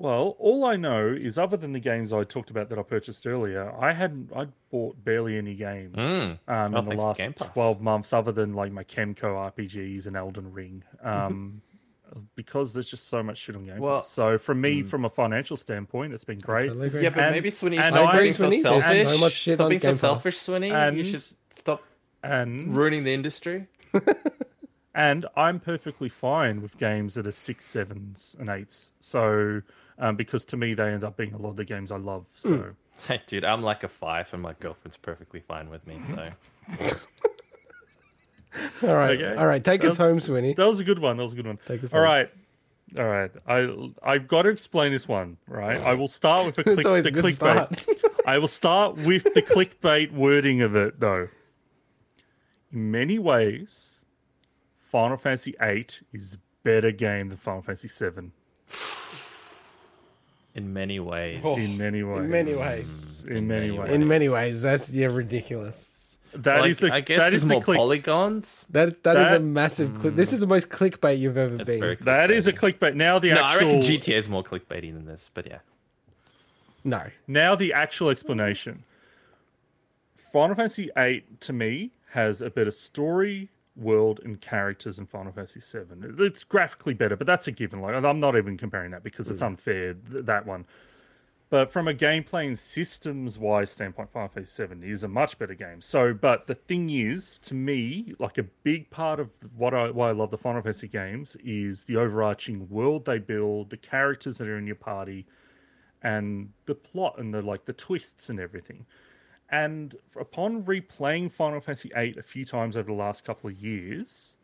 Well, 0.00 0.34
all 0.38 0.64
I 0.64 0.76
know 0.76 1.08
is 1.08 1.36
other 1.36 1.58
than 1.58 1.72
the 1.74 1.78
games 1.78 2.10
I 2.10 2.24
talked 2.24 2.48
about 2.48 2.70
that 2.70 2.78
I 2.78 2.82
purchased 2.82 3.26
earlier, 3.26 3.70
I 3.78 3.92
hadn't 3.92 4.30
I 4.34 4.46
bought 4.70 5.04
barely 5.04 5.36
any 5.36 5.54
games 5.54 5.94
Mm. 5.94 6.38
um, 6.48 6.74
Oh, 6.74 6.78
in 6.78 6.84
the 6.86 6.94
last 6.96 7.20
twelve 7.52 7.82
months, 7.82 8.14
other 8.14 8.32
than 8.32 8.54
like 8.54 8.72
my 8.72 8.82
Kemco 8.82 9.52
RPGs 9.52 10.06
and 10.06 10.16
Elden 10.16 10.54
Ring, 10.54 10.84
um, 11.02 11.60
because 12.34 12.72
there's 12.72 12.88
just 12.90 13.08
so 13.08 13.22
much 13.22 13.36
shit 13.36 13.54
on 13.56 13.66
Game 13.66 13.76
Well- 13.78 13.96
Pass. 13.98 14.08
So 14.08 14.38
for 14.38 14.54
me, 14.54 14.82
from 14.82 15.04
a 15.04 15.10
financial 15.10 15.58
standpoint, 15.58 16.14
it's 16.14 16.24
been 16.24 16.38
great. 16.38 16.68
totally. 16.68 16.88
Yeah, 17.02 17.10
but 17.10 17.24
And- 17.24 17.34
maybe 17.34 17.50
Swinny, 17.50 17.76
and 17.78 17.94
stop 17.94 18.06
I 18.06 18.10
agree, 18.12 18.20
being 18.22 18.32
so 18.32 18.44
Swinny. 18.48 18.62
There's 18.62 18.62
selfish. 18.62 19.08
so 19.08 19.18
much 19.18 19.32
shit 19.34 19.54
stop 19.56 19.64
on 19.64 19.68
being 19.68 19.80
so 19.80 19.86
Game 19.88 19.92
Pass. 19.92 20.00
selfish, 20.00 20.38
Swinny. 20.38 20.70
And- 20.72 20.96
you 20.96 21.04
should 21.04 21.24
stop 21.50 21.82
And 22.22 22.74
ruining 22.74 23.04
the 23.04 23.12
industry. 23.12 23.66
and 24.94 25.26
I'm 25.36 25.60
perfectly 25.60 26.08
fine 26.08 26.62
with 26.62 26.78
games 26.78 27.14
that 27.14 27.26
are 27.26 27.32
six, 27.32 27.66
sevens, 27.66 28.34
and 28.40 28.48
eights. 28.48 28.92
So 29.00 29.60
um, 30.00 30.16
because 30.16 30.44
to 30.46 30.56
me, 30.56 30.74
they 30.74 30.90
end 30.90 31.04
up 31.04 31.16
being 31.16 31.32
a 31.34 31.38
lot 31.38 31.50
of 31.50 31.56
the 31.56 31.64
games 31.64 31.92
I 31.92 31.96
love. 31.98 32.26
So. 32.34 32.74
Hey, 33.06 33.20
dude, 33.26 33.44
I'm 33.44 33.62
like 33.62 33.84
a 33.84 33.88
five, 33.88 34.28
and 34.34 34.42
my 34.42 34.54
girlfriend's 34.60 34.96
perfectly 34.96 35.40
fine 35.40 35.70
with 35.70 35.86
me. 35.86 36.00
So 36.06 36.30
all 38.82 38.94
right. 38.94 39.20
Okay. 39.20 39.36
All 39.36 39.46
right, 39.46 39.62
take 39.62 39.84
us 39.84 39.96
That's- 39.96 39.96
home, 39.96 40.18
Swinny. 40.18 40.54
That 40.56 40.66
was 40.66 40.80
a 40.80 40.84
good 40.84 40.98
one. 40.98 41.16
That 41.16 41.22
was 41.22 41.32
a 41.32 41.36
good 41.36 41.46
one. 41.46 41.58
Take 41.66 41.84
us 41.84 41.92
All 41.94 42.00
home. 42.00 42.08
right. 42.08 42.30
All 42.98 43.04
right. 43.04 43.30
I 43.46 43.90
I've 44.02 44.26
got 44.26 44.42
to 44.42 44.48
explain 44.48 44.90
this 44.92 45.06
one, 45.06 45.36
right? 45.46 45.80
I 45.80 45.94
will 45.94 46.08
start 46.08 46.46
with 46.46 46.58
a 46.58 46.62
click, 46.64 46.78
It's 46.78 46.86
the 46.86 46.94
a 46.94 47.10
good 47.10 47.24
clickbait. 47.24 47.78
start. 47.78 47.98
I 48.26 48.38
will 48.38 48.48
start 48.48 48.96
with 48.96 49.32
the 49.32 49.42
clickbait 49.42 50.12
wording 50.12 50.60
of 50.60 50.74
it 50.74 50.98
though. 50.98 51.28
In 52.72 52.90
many 52.90 53.18
ways, 53.18 54.00
Final 54.80 55.16
Fantasy 55.16 55.54
VIII 55.60 55.86
is 56.12 56.34
a 56.34 56.38
better 56.64 56.90
game 56.90 57.28
than 57.28 57.38
Final 57.38 57.62
Fantasy 57.62 57.88
VII. 57.88 58.32
In 60.54 60.72
many 60.72 61.00
ways, 61.00 61.42
In 61.44 61.78
many 61.78 62.02
ways. 62.02 62.18
Oh, 62.18 62.22
In 62.22 62.30
many 62.30 62.54
ways. 62.54 63.24
Mm, 63.24 63.30
in 63.30 63.48
many 63.48 63.66
many 63.66 63.78
ways. 63.78 63.90
In 63.92 64.08
many 64.08 64.28
ways, 64.28 64.62
that's 64.62 64.88
yeah 64.90 65.06
ridiculous. 65.06 66.16
That 66.32 66.60
like, 66.60 66.70
is 66.70 66.78
the 66.78 66.92
I 66.92 67.00
guess 67.00 67.18
that 67.18 67.30
there's 67.30 67.42
is 67.42 67.48
the 67.48 67.54
more 67.54 67.62
click, 67.62 67.76
polygons. 67.76 68.64
That 68.70 69.02
that 69.02 69.16
is 69.16 69.32
a 69.32 69.40
massive. 69.40 69.98
Cli- 70.00 70.10
this 70.10 70.30
mm. 70.30 70.34
is 70.34 70.40
the 70.40 70.46
most 70.46 70.68
clickbait 70.68 71.18
you've 71.18 71.36
ever 71.36 71.56
That's 71.56 71.66
been. 71.66 71.80
very. 71.80 71.96
that 72.02 72.30
is 72.30 72.46
a 72.46 72.52
clickbait. 72.52 72.94
Now 72.94 73.18
the 73.18 73.30
No, 73.30 73.42
I 73.42 73.54
reckon 73.54 73.80
GTA 73.80 74.16
is 74.16 74.28
more 74.28 74.44
clickbaity 74.44 74.92
than 74.92 75.06
this, 75.06 75.30
but 75.32 75.46
yeah. 75.46 75.58
No, 76.84 77.02
Now 77.26 77.54
the 77.56 77.72
actual 77.72 78.08
explanation. 78.08 78.84
Final 80.32 80.54
Fantasy 80.54 80.90
VIII 80.96 81.24
to 81.40 81.52
me 81.52 81.90
has 82.12 82.40
a 82.40 82.48
better 82.48 82.70
story, 82.70 83.50
world, 83.80 84.20
and 84.24 84.40
characters 84.40 84.98
in 84.98 85.06
Final 85.06 85.32
Fantasy 85.32 85.60
VII. 85.60 86.24
It's 86.24 86.44
graphically 86.44 86.94
better, 86.94 87.16
but 87.16 87.26
that's 87.26 87.46
a 87.48 87.52
given. 87.52 87.80
Like 87.80 87.94
I'm 87.94 88.20
not 88.20 88.36
even 88.36 88.56
comparing 88.56 88.90
that 88.92 89.02
because 89.02 89.30
it's 89.30 89.42
mm. 89.42 89.46
unfair. 89.46 89.94
th- 89.94 90.24
That 90.24 90.46
one. 90.46 90.66
But 91.50 91.72
from 91.72 91.88
a 91.88 91.92
gameplay 91.92 92.46
and 92.46 92.56
systems 92.56 93.36
wise 93.36 93.72
standpoint, 93.72 94.12
Final 94.12 94.28
Fantasy 94.28 94.64
VII 94.64 94.88
is 94.88 95.02
a 95.02 95.08
much 95.08 95.36
better 95.36 95.54
game. 95.54 95.80
So, 95.80 96.14
but 96.14 96.46
the 96.46 96.54
thing 96.54 96.90
is, 96.90 97.38
to 97.42 97.54
me, 97.54 98.14
like 98.20 98.38
a 98.38 98.44
big 98.44 98.88
part 98.90 99.18
of 99.18 99.32
what 99.56 99.74
I 99.74 99.90
why 99.90 100.10
I 100.10 100.12
love 100.12 100.30
the 100.30 100.38
Final 100.38 100.62
Fantasy 100.62 100.86
games 100.86 101.36
is 101.44 101.84
the 101.84 101.96
overarching 101.96 102.68
world 102.68 103.04
they 103.04 103.18
build, 103.18 103.70
the 103.70 103.76
characters 103.76 104.38
that 104.38 104.46
are 104.46 104.56
in 104.56 104.68
your 104.68 104.76
party, 104.76 105.26
and 106.00 106.50
the 106.66 106.74
plot 106.76 107.16
and 107.18 107.34
the 107.34 107.42
like 107.42 107.64
the 107.64 107.72
twists 107.72 108.30
and 108.30 108.38
everything. 108.38 108.86
And 109.50 109.96
upon 110.18 110.62
replaying 110.62 111.32
Final 111.32 111.60
Fantasy 111.60 111.90
VIII 111.94 112.16
a 112.18 112.22
few 112.22 112.44
times 112.44 112.76
over 112.76 112.86
the 112.86 112.96
last 112.96 113.24
couple 113.24 113.50
of 113.50 113.60
years, 113.60 114.36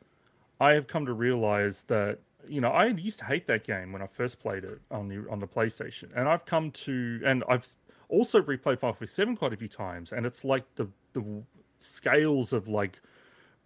I 0.60 0.72
have 0.72 0.88
come 0.88 1.06
to 1.06 1.12
realize 1.12 1.84
that 1.84 2.18
you 2.48 2.60
know 2.60 2.70
I 2.70 2.86
used 2.86 3.20
to 3.20 3.24
hate 3.24 3.46
that 3.46 3.64
game 3.64 3.92
when 3.92 4.02
I 4.02 4.06
first 4.06 4.40
played 4.40 4.64
it 4.64 4.80
on 4.90 5.08
the 5.08 5.24
on 5.30 5.38
the 5.38 5.46
PlayStation, 5.46 6.08
and 6.14 6.28
I've 6.28 6.44
come 6.44 6.70
to 6.72 7.20
and 7.24 7.44
I've 7.48 7.66
also 8.08 8.42
replayed 8.42 8.80
Final 8.80 8.94
Fantasy 8.94 9.24
VII 9.24 9.36
quite 9.36 9.52
a 9.52 9.56
few 9.56 9.68
times, 9.68 10.12
and 10.12 10.26
it's 10.26 10.44
like 10.44 10.64
the 10.74 10.88
the 11.12 11.42
scales 11.78 12.52
of 12.52 12.68
like 12.68 13.00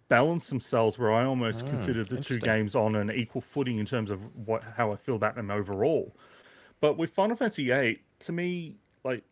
balance 0.09 0.49
themselves 0.49 0.99
where 0.99 1.11
I 1.11 1.23
almost 1.25 1.63
ah, 1.65 1.69
consider 1.69 2.03
the 2.03 2.17
two 2.17 2.37
games 2.37 2.75
on 2.75 2.95
an 2.95 3.09
equal 3.11 3.41
footing 3.41 3.79
in 3.79 3.85
terms 3.85 4.11
of 4.11 4.21
what 4.45 4.63
how 4.75 4.91
I 4.91 4.95
feel 4.95 5.15
about 5.15 5.35
them 5.35 5.49
overall. 5.49 6.15
But 6.81 6.97
with 6.97 7.11
Final 7.11 7.35
Fantasy 7.35 7.67
VIII, 7.67 8.01
to 8.19 8.31
me, 8.31 8.75
like 9.03 9.23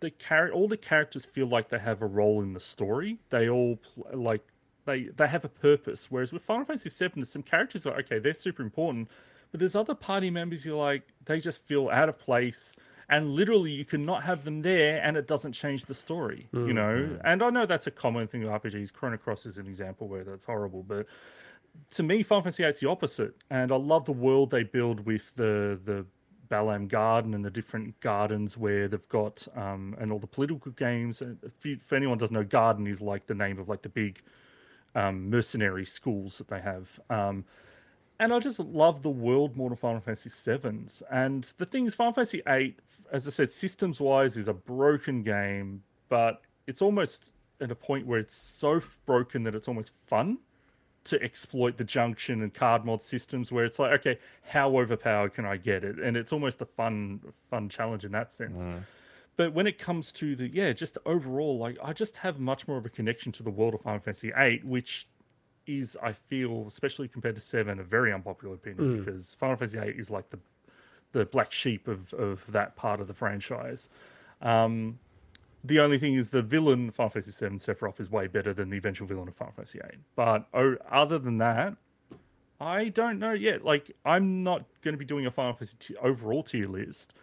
the 0.00 0.10
char- 0.10 0.50
all 0.50 0.68
the 0.68 0.76
characters 0.76 1.24
feel 1.24 1.46
like 1.46 1.68
they 1.68 1.78
have 1.78 2.02
a 2.02 2.06
role 2.06 2.42
in 2.42 2.52
the 2.52 2.60
story. 2.60 3.18
They 3.30 3.48
all 3.48 3.76
pl- 3.76 4.06
like 4.14 4.42
they 4.84 5.04
they 5.16 5.28
have 5.28 5.44
a 5.44 5.48
purpose. 5.48 6.10
Whereas 6.10 6.32
with 6.32 6.42
Final 6.42 6.64
Fantasy 6.64 6.90
VII, 6.90 7.12
there's 7.16 7.30
some 7.30 7.42
characters 7.42 7.86
like 7.86 7.98
okay, 8.06 8.18
they're 8.18 8.34
super 8.34 8.62
important, 8.62 9.08
but 9.50 9.60
there's 9.60 9.76
other 9.76 9.94
party 9.94 10.30
members 10.30 10.64
you're 10.64 10.76
like 10.76 11.02
they 11.24 11.38
just 11.38 11.66
feel 11.66 11.88
out 11.88 12.08
of 12.08 12.18
place. 12.18 12.76
And 13.08 13.30
literally, 13.30 13.72
you 13.72 13.84
cannot 13.84 14.22
have 14.22 14.44
them 14.44 14.62
there, 14.62 15.02
and 15.02 15.18
it 15.18 15.26
doesn't 15.26 15.52
change 15.52 15.84
the 15.84 15.94
story. 15.94 16.48
You 16.52 16.60
mm. 16.60 16.74
know, 16.74 17.18
and 17.24 17.42
I 17.42 17.50
know 17.50 17.66
that's 17.66 17.86
a 17.86 17.90
common 17.90 18.26
thing 18.26 18.42
with 18.42 18.50
RPGs. 18.50 18.90
Chrono 18.92 19.18
Cross 19.18 19.44
is 19.44 19.58
an 19.58 19.66
example 19.66 20.08
where 20.08 20.24
that's 20.24 20.46
horrible, 20.46 20.82
but 20.82 21.06
to 21.92 22.02
me, 22.02 22.22
Final 22.22 22.42
Fantasy 22.42 22.62
VIII 22.62 22.70
is 22.70 22.80
the 22.80 22.88
opposite, 22.88 23.34
and 23.50 23.70
I 23.70 23.76
love 23.76 24.06
the 24.06 24.12
world 24.12 24.50
they 24.50 24.62
build 24.62 25.04
with 25.04 25.34
the 25.34 25.78
the 25.84 26.06
Balamb 26.52 26.88
Garden 26.88 27.32
and 27.32 27.42
the 27.42 27.50
different 27.50 27.98
gardens 28.00 28.58
where 28.58 28.86
they've 28.86 29.08
got 29.08 29.48
um, 29.56 29.96
and 29.98 30.12
all 30.12 30.18
the 30.18 30.26
political 30.26 30.70
games. 30.72 31.22
If, 31.22 31.64
you, 31.64 31.78
if 31.80 31.92
anyone 31.94 32.18
doesn't 32.18 32.34
know, 32.34 32.44
Garden 32.44 32.86
is 32.86 33.00
like 33.00 33.26
the 33.26 33.34
name 33.34 33.58
of 33.58 33.70
like 33.70 33.80
the 33.80 33.88
big 33.88 34.20
um, 34.94 35.30
mercenary 35.30 35.86
schools 35.86 36.36
that 36.36 36.48
they 36.48 36.60
have. 36.60 37.00
Um, 37.08 37.46
and 38.20 38.34
I 38.34 38.38
just 38.38 38.60
love 38.60 39.02
the 39.02 39.10
world 39.10 39.56
more 39.56 39.70
than 39.70 39.76
Final 39.76 40.00
Fantasy 40.00 40.28
sevens. 40.28 41.02
And 41.10 41.50
the 41.56 41.64
thing 41.64 41.86
is, 41.86 41.94
Final 41.94 42.12
Fantasy 42.12 42.42
VIII, 42.46 42.76
as 43.10 43.26
I 43.26 43.30
said, 43.30 43.50
systems 43.50 43.98
wise, 43.98 44.36
is 44.36 44.46
a 44.46 44.52
broken 44.52 45.22
game, 45.22 45.82
but 46.10 46.42
it's 46.66 46.82
almost 46.82 47.32
at 47.60 47.70
a 47.70 47.74
point 47.74 48.06
where 48.06 48.18
it's 48.18 48.36
so 48.36 48.82
broken 49.06 49.44
that 49.44 49.54
it's 49.54 49.68
almost 49.68 49.92
fun 50.06 50.38
to 51.04 51.20
exploit 51.22 51.76
the 51.76 51.84
junction 51.84 52.42
and 52.42 52.54
card 52.54 52.84
mod 52.84 53.02
systems 53.02 53.50
where 53.50 53.64
it's 53.64 53.78
like 53.78 53.92
okay 53.92 54.18
how 54.50 54.76
overpowered 54.76 55.34
can 55.34 55.44
i 55.44 55.56
get 55.56 55.82
it? 55.84 55.98
And 55.98 56.16
it's 56.16 56.32
almost 56.32 56.60
a 56.62 56.66
fun 56.66 57.20
fun 57.50 57.68
challenge 57.68 58.04
in 58.04 58.12
that 58.12 58.30
sense. 58.32 58.64
But 59.36 59.52
when 59.54 59.66
it 59.66 59.78
comes 59.78 60.12
to 60.12 60.36
the 60.36 60.48
yeah 60.48 60.72
just 60.72 60.98
overall 61.06 61.58
like 61.58 61.76
i 61.82 61.92
just 61.92 62.18
have 62.18 62.38
much 62.38 62.68
more 62.68 62.76
of 62.78 62.86
a 62.86 62.90
connection 62.90 63.32
to 63.32 63.42
the 63.42 63.50
world 63.50 63.74
of 63.74 63.80
final 63.80 64.00
fantasy 64.00 64.32
8 64.36 64.64
which 64.64 65.08
is 65.66 65.96
i 66.02 66.12
feel 66.12 66.64
especially 66.66 67.08
compared 67.08 67.36
to 67.36 67.40
7 67.40 67.78
a 67.78 67.84
very 67.84 68.12
unpopular 68.12 68.54
opinion 68.54 68.98
because 68.98 69.34
final 69.34 69.56
fantasy 69.56 69.78
8 69.78 69.98
is 69.98 70.10
like 70.10 70.30
the 70.30 70.38
the 71.12 71.24
black 71.24 71.52
sheep 71.52 71.88
of 71.88 72.12
of 72.14 72.50
that 72.52 72.74
part 72.76 73.00
of 73.00 73.06
the 73.06 73.14
franchise. 73.14 73.88
Um 74.40 74.98
the 75.64 75.80
only 75.80 75.98
thing 75.98 76.14
is 76.14 76.30
the 76.30 76.42
villain 76.42 76.90
Final 76.90 77.10
Fantasy 77.10 77.48
VII 77.48 77.56
Sephiroth 77.56 78.00
is 78.00 78.10
way 78.10 78.26
better 78.26 78.52
than 78.52 78.70
the 78.70 78.76
eventual 78.76 79.06
villain 79.06 79.28
of 79.28 79.36
Final 79.36 79.52
Fantasy 79.54 79.78
VIII. 79.78 80.00
But 80.16 80.48
oh, 80.52 80.76
other 80.90 81.18
than 81.18 81.38
that, 81.38 81.76
I 82.60 82.88
don't 82.88 83.18
know 83.18 83.32
yet. 83.32 83.64
Like 83.64 83.90
I'm 84.04 84.40
not 84.40 84.64
going 84.82 84.94
to 84.94 84.98
be 84.98 85.04
doing 85.04 85.26
a 85.26 85.30
Final 85.30 85.52
Fantasy 85.52 85.76
t- 85.78 85.96
overall 85.96 86.42
tier 86.42 86.66
list. 86.66 87.14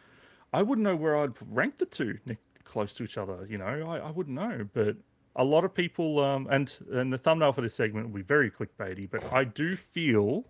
I 0.51 0.63
wouldn't 0.63 0.83
know 0.83 0.95
where 0.95 1.17
I'd 1.17 1.33
rank 1.49 1.77
the 1.77 1.85
two 1.85 2.19
close 2.63 2.93
to 2.95 3.03
each 3.03 3.17
other. 3.17 3.45
You 3.49 3.57
know, 3.57 3.65
I, 3.65 3.97
I 3.97 4.11
wouldn't 4.11 4.35
know. 4.35 4.67
But 4.73 4.97
a 5.35 5.43
lot 5.43 5.63
of 5.65 5.73
people, 5.73 6.19
um, 6.19 6.47
and 6.49 6.73
and 6.91 7.11
the 7.11 7.17
thumbnail 7.17 7.53
for 7.53 7.61
this 7.61 7.73
segment 7.73 8.07
will 8.07 8.15
be 8.15 8.21
very 8.21 8.49
clickbaity. 8.49 9.09
But 9.09 9.33
I 9.33 9.43
do 9.43 9.75
feel 9.75 10.45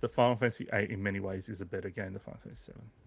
that 0.00 0.10
Final 0.10 0.36
Fantasy 0.36 0.66
VIII 0.72 0.92
in 0.92 1.02
many 1.02 1.20
ways 1.20 1.48
is 1.48 1.60
a 1.60 1.66
better 1.66 1.90
game 1.90 2.12
than 2.12 2.20
Final 2.20 2.40
Fantasy 2.42 2.72
VII. 2.72 2.99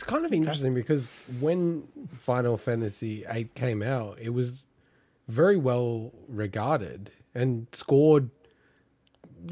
It's 0.00 0.08
kind 0.08 0.24
of 0.24 0.32
interesting 0.32 0.72
because 0.72 1.14
when 1.40 1.82
Final 2.16 2.56
Fantasy 2.56 3.22
VIII 3.30 3.50
came 3.54 3.82
out, 3.82 4.16
it 4.18 4.30
was 4.30 4.64
very 5.28 5.58
well 5.58 6.12
regarded 6.26 7.10
and 7.34 7.66
scored 7.72 8.30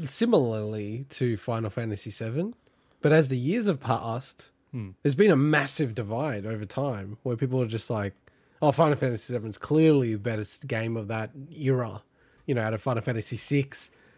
similarly 0.01 1.05
to 1.11 1.37
Final 1.37 1.69
Fantasy 1.69 2.09
VII. 2.09 2.55
But 2.99 3.11
as 3.11 3.27
the 3.27 3.37
years 3.37 3.67
have 3.67 3.79
passed, 3.79 4.49
hmm. 4.71 4.89
there's 5.03 5.13
been 5.13 5.29
a 5.29 5.35
massive 5.35 5.93
divide 5.93 6.47
over 6.47 6.65
time 6.65 7.19
where 7.21 7.37
people 7.37 7.61
are 7.61 7.67
just 7.67 7.91
like, 7.91 8.15
"Oh, 8.59 8.71
Final 8.71 8.95
Fantasy 8.95 9.37
VII 9.37 9.49
is 9.49 9.59
clearly 9.59 10.13
the 10.13 10.19
best 10.19 10.65
game 10.65 10.97
of 10.97 11.09
that 11.09 11.29
era." 11.55 12.01
You 12.47 12.55
know, 12.55 12.61
out 12.63 12.73
of 12.73 12.81
Final 12.81 13.03
Fantasy 13.03 13.37
VI. 13.37 13.69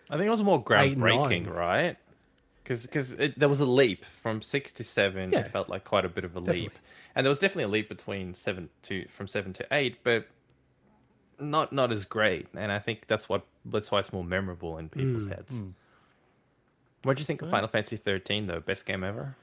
I 0.09 0.15
think 0.15 0.27
it 0.27 0.29
was 0.29 0.43
more 0.43 0.63
groundbreaking, 0.63 1.53
right? 1.53 1.97
Because 2.63 2.85
because 2.85 3.15
there 3.15 3.49
was 3.49 3.59
a 3.59 3.65
leap 3.65 4.05
from 4.05 4.41
six 4.41 4.71
to 4.73 4.83
seven. 4.83 5.31
Yeah. 5.31 5.39
It 5.39 5.47
felt 5.51 5.67
like 5.69 5.83
quite 5.83 6.05
a 6.05 6.09
bit 6.09 6.23
of 6.23 6.35
a 6.35 6.39
Definitely. 6.39 6.61
leap, 6.63 6.71
and 7.15 7.25
there 7.25 7.29
was 7.29 7.39
definitely 7.39 7.63
a 7.63 7.67
leap 7.69 7.89
between 7.89 8.33
seven 8.33 8.69
to 8.83 9.05
from 9.07 9.27
seven 9.27 9.51
to 9.53 9.67
eight, 9.71 9.97
but 10.03 10.27
not 11.39 11.73
not 11.73 11.91
as 11.91 12.05
great. 12.05 12.47
And 12.55 12.71
I 12.71 12.79
think 12.79 13.07
that's 13.07 13.27
what 13.27 13.45
that's 13.65 13.91
why 13.91 13.99
it's 13.99 14.13
more 14.13 14.23
memorable 14.23 14.77
in 14.77 14.89
people's 14.89 15.25
Hmm. 15.25 15.29
heads. 15.31 15.59
What 17.03 17.17
do 17.17 17.21
you 17.21 17.25
think 17.25 17.41
of 17.41 17.49
Final 17.49 17.67
Fantasy 17.67 17.97
thirteen 17.97 18.47
though? 18.47 18.59
Best 18.59 18.85
game 18.85 19.03
ever. 19.03 19.35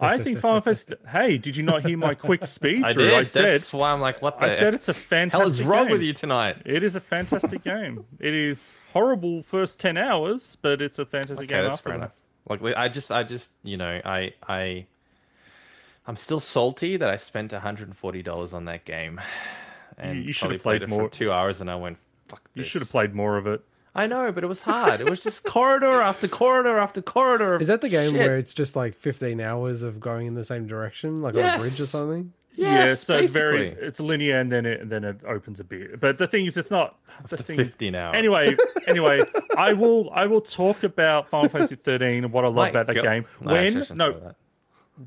I 0.00 0.18
think 0.18 0.38
Final 0.38 0.60
Fantasy. 0.60 0.94
Hey, 1.08 1.38
did 1.38 1.56
you 1.56 1.62
not 1.62 1.84
hear 1.84 1.96
my 1.96 2.14
quick 2.14 2.44
speed 2.44 2.82
I 2.84 2.92
through? 2.92 3.04
did. 3.06 3.14
I 3.14 3.22
said 3.24 3.52
that's 3.52 3.72
why 3.72 3.92
I'm 3.92 4.00
like, 4.00 4.20
what 4.22 4.38
the 4.38 4.46
I 4.46 4.54
said 4.54 4.74
it's 4.74 4.88
a 4.88 4.94
fantastic. 4.94 5.40
hell 5.40 5.48
is 5.48 5.62
wrong 5.62 5.84
game. 5.84 5.92
with 5.92 6.02
you 6.02 6.12
tonight? 6.12 6.56
It 6.64 6.82
is 6.82 6.96
a 6.96 7.00
fantastic 7.00 7.62
game. 7.64 8.04
It 8.18 8.34
is 8.34 8.76
horrible 8.92 9.42
first 9.42 9.78
ten 9.80 9.96
hours, 9.96 10.56
but 10.62 10.80
it's 10.82 10.98
a 10.98 11.06
fantastic 11.06 11.44
Okay, 11.50 11.54
game 11.54 11.64
that's 11.64 11.78
after 11.78 11.90
fair 11.90 11.98
that. 12.00 12.12
Enough. 12.48 12.62
Like 12.62 12.76
I 12.76 12.88
just, 12.88 13.10
I 13.10 13.22
just, 13.22 13.52
you 13.62 13.76
know, 13.76 14.00
I, 14.04 14.32
I, 14.48 14.86
I'm 16.06 16.16
still 16.16 16.40
salty 16.40 16.96
that 16.96 17.08
I 17.08 17.16
spent 17.16 17.52
140 17.52 18.22
dollars 18.22 18.52
on 18.52 18.64
that 18.66 18.84
game, 18.84 19.20
and 19.98 20.24
you 20.24 20.32
should 20.32 20.52
have 20.52 20.62
played 20.62 20.82
it 20.82 20.88
more. 20.88 21.04
for 21.04 21.08
two 21.08 21.32
hours, 21.32 21.60
and 21.60 21.70
I 21.70 21.76
went, 21.76 21.98
"Fuck 22.28 22.42
You 22.54 22.62
should 22.62 22.82
have 22.82 22.90
played 22.90 23.14
more 23.14 23.36
of 23.36 23.46
it. 23.46 23.62
I 23.94 24.06
know, 24.06 24.30
but 24.30 24.44
it 24.44 24.46
was 24.46 24.62
hard. 24.62 25.00
It 25.00 25.08
was 25.08 25.22
just 25.22 25.44
corridor 25.46 26.02
after 26.02 26.28
corridor 26.28 26.78
after 26.78 27.00
corridor. 27.00 27.56
Is 27.58 27.66
that 27.68 27.80
the 27.80 27.88
game 27.88 28.12
shit. 28.12 28.20
where 28.20 28.36
it's 28.36 28.52
just 28.52 28.76
like 28.76 28.94
15 28.94 29.40
hours 29.40 29.82
of 29.82 30.00
going 30.00 30.26
in 30.26 30.34
the 30.34 30.44
same 30.44 30.66
direction, 30.66 31.22
like 31.22 31.34
on 31.34 31.40
a 31.40 31.58
bridge 31.58 31.80
or 31.80 31.86
Yes. 32.56 32.72
yeah, 32.72 32.84
Yes, 32.86 33.02
so 33.02 33.16
it's 33.16 33.32
very 33.32 33.68
basically. 33.68 33.86
it's 33.86 34.00
linear, 34.00 34.38
and 34.38 34.50
then 34.50 34.66
it 34.66 34.80
and 34.80 34.90
then 34.90 35.04
it 35.04 35.20
opens 35.26 35.60
a 35.60 35.64
bit. 35.64 36.00
But 36.00 36.18
the 36.18 36.26
thing 36.26 36.46
is, 36.46 36.56
it's 36.56 36.70
not 36.70 36.98
the 37.28 37.36
thing. 37.36 37.56
15 37.56 37.94
hours. 37.94 38.16
Anyway, 38.16 38.56
anyway, 38.86 39.22
I 39.56 39.72
will 39.74 40.10
I 40.12 40.26
will 40.26 40.40
talk 40.40 40.82
about 40.82 41.28
Final 41.28 41.48
Fantasy 41.48 41.76
13 41.76 42.24
and 42.24 42.32
what 42.32 42.44
I 42.44 42.48
love 42.48 42.56
My 42.56 42.68
about 42.68 42.86
that 42.88 43.02
game 43.02 43.26
No, 43.40 43.52
when 43.52 43.86
no 43.94 44.34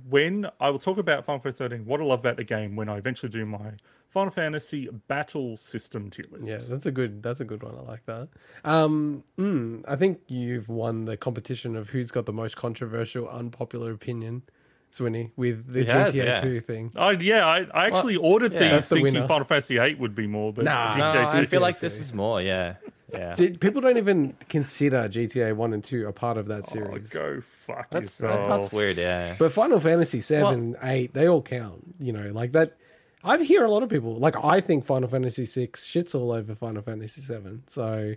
when 0.07 0.47
I 0.59 0.69
will 0.69 0.79
talk 0.79 0.97
about 0.97 1.25
Final 1.25 1.41
Fantasy 1.41 1.57
13, 1.63 1.85
what 1.85 1.99
I 1.99 2.03
love 2.03 2.19
about 2.19 2.37
the 2.37 2.43
game 2.43 2.75
when 2.75 2.89
I 2.89 2.97
eventually 2.97 3.31
do 3.31 3.45
my 3.45 3.73
Final 4.07 4.31
Fantasy 4.31 4.87
battle 5.07 5.57
system 5.57 6.09
tier 6.09 6.25
list. 6.31 6.47
Yeah, 6.47 6.57
that's 6.57 6.85
a 6.85 6.91
good. 6.91 7.21
That's 7.23 7.39
a 7.39 7.45
good 7.45 7.63
one. 7.63 7.75
I 7.75 7.81
like 7.81 8.05
that. 8.05 8.29
Um, 8.63 9.23
mm, 9.37 9.83
I 9.87 9.95
think 9.95 10.21
you've 10.27 10.69
won 10.69 11.05
the 11.05 11.17
competition 11.17 11.75
of 11.75 11.89
who's 11.89 12.11
got 12.11 12.25
the 12.25 12.33
most 12.33 12.55
controversial, 12.55 13.27
unpopular 13.29 13.91
opinion, 13.91 14.43
Swinny, 14.91 15.31
with 15.35 15.71
the 15.71 15.81
He 15.83 15.85
has, 15.89 16.13
GTA 16.15 16.25
yeah. 16.25 16.39
Two 16.41 16.59
thing. 16.59 16.91
I, 16.95 17.11
yeah, 17.11 17.45
I, 17.45 17.67
I 17.73 17.87
actually 17.87 18.15
ordered 18.15 18.53
yeah. 18.53 18.59
these 18.59 18.69
That's 18.71 18.89
the 18.89 18.95
thinking 18.95 19.13
winner. 19.15 19.27
Final 19.27 19.45
Fantasy 19.45 19.77
8 19.77 19.99
would 19.99 20.15
be 20.15 20.27
more, 20.27 20.51
but 20.51 20.65
Nah. 20.65 20.95
No, 20.97 21.03
GTA 21.03 21.25
I 21.25 21.45
feel 21.45 21.61
like 21.61 21.79
this 21.79 21.99
is 21.99 22.13
more. 22.13 22.41
Yeah, 22.41 22.75
yeah. 23.13 23.35
People 23.35 23.81
don't 23.81 23.97
even 23.97 24.35
consider 24.49 25.07
GTA 25.09 25.55
One 25.55 25.73
and 25.73 25.83
Two 25.83 26.07
a 26.07 26.11
part 26.13 26.37
of 26.37 26.47
that 26.47 26.63
Oh, 26.67 26.73
series. 26.73 27.09
go 27.09 27.39
fuck 27.41 27.89
That's 27.91 28.17
that 28.17 28.27
yourself. 28.27 28.47
part's 28.47 28.71
weird. 28.71 28.97
Yeah. 28.97 29.35
But 29.39 29.51
Final 29.51 29.79
Fantasy 29.79 30.21
Seven, 30.21 30.75
Eight, 30.83 31.13
they 31.13 31.27
all 31.27 31.41
count. 31.41 31.95
You 31.99 32.13
know, 32.13 32.31
like 32.31 32.51
that. 32.53 32.75
I 33.23 33.37
hear 33.43 33.65
a 33.65 33.69
lot 33.71 33.83
of 33.83 33.89
people 33.89 34.15
like. 34.15 34.35
I 34.43 34.61
think 34.61 34.85
Final 34.85 35.09
Fantasy 35.09 35.45
Six 35.45 35.85
shits 35.85 36.15
all 36.15 36.31
over 36.31 36.55
Final 36.55 36.81
Fantasy 36.81 37.21
Seven. 37.21 37.63
So 37.67 38.15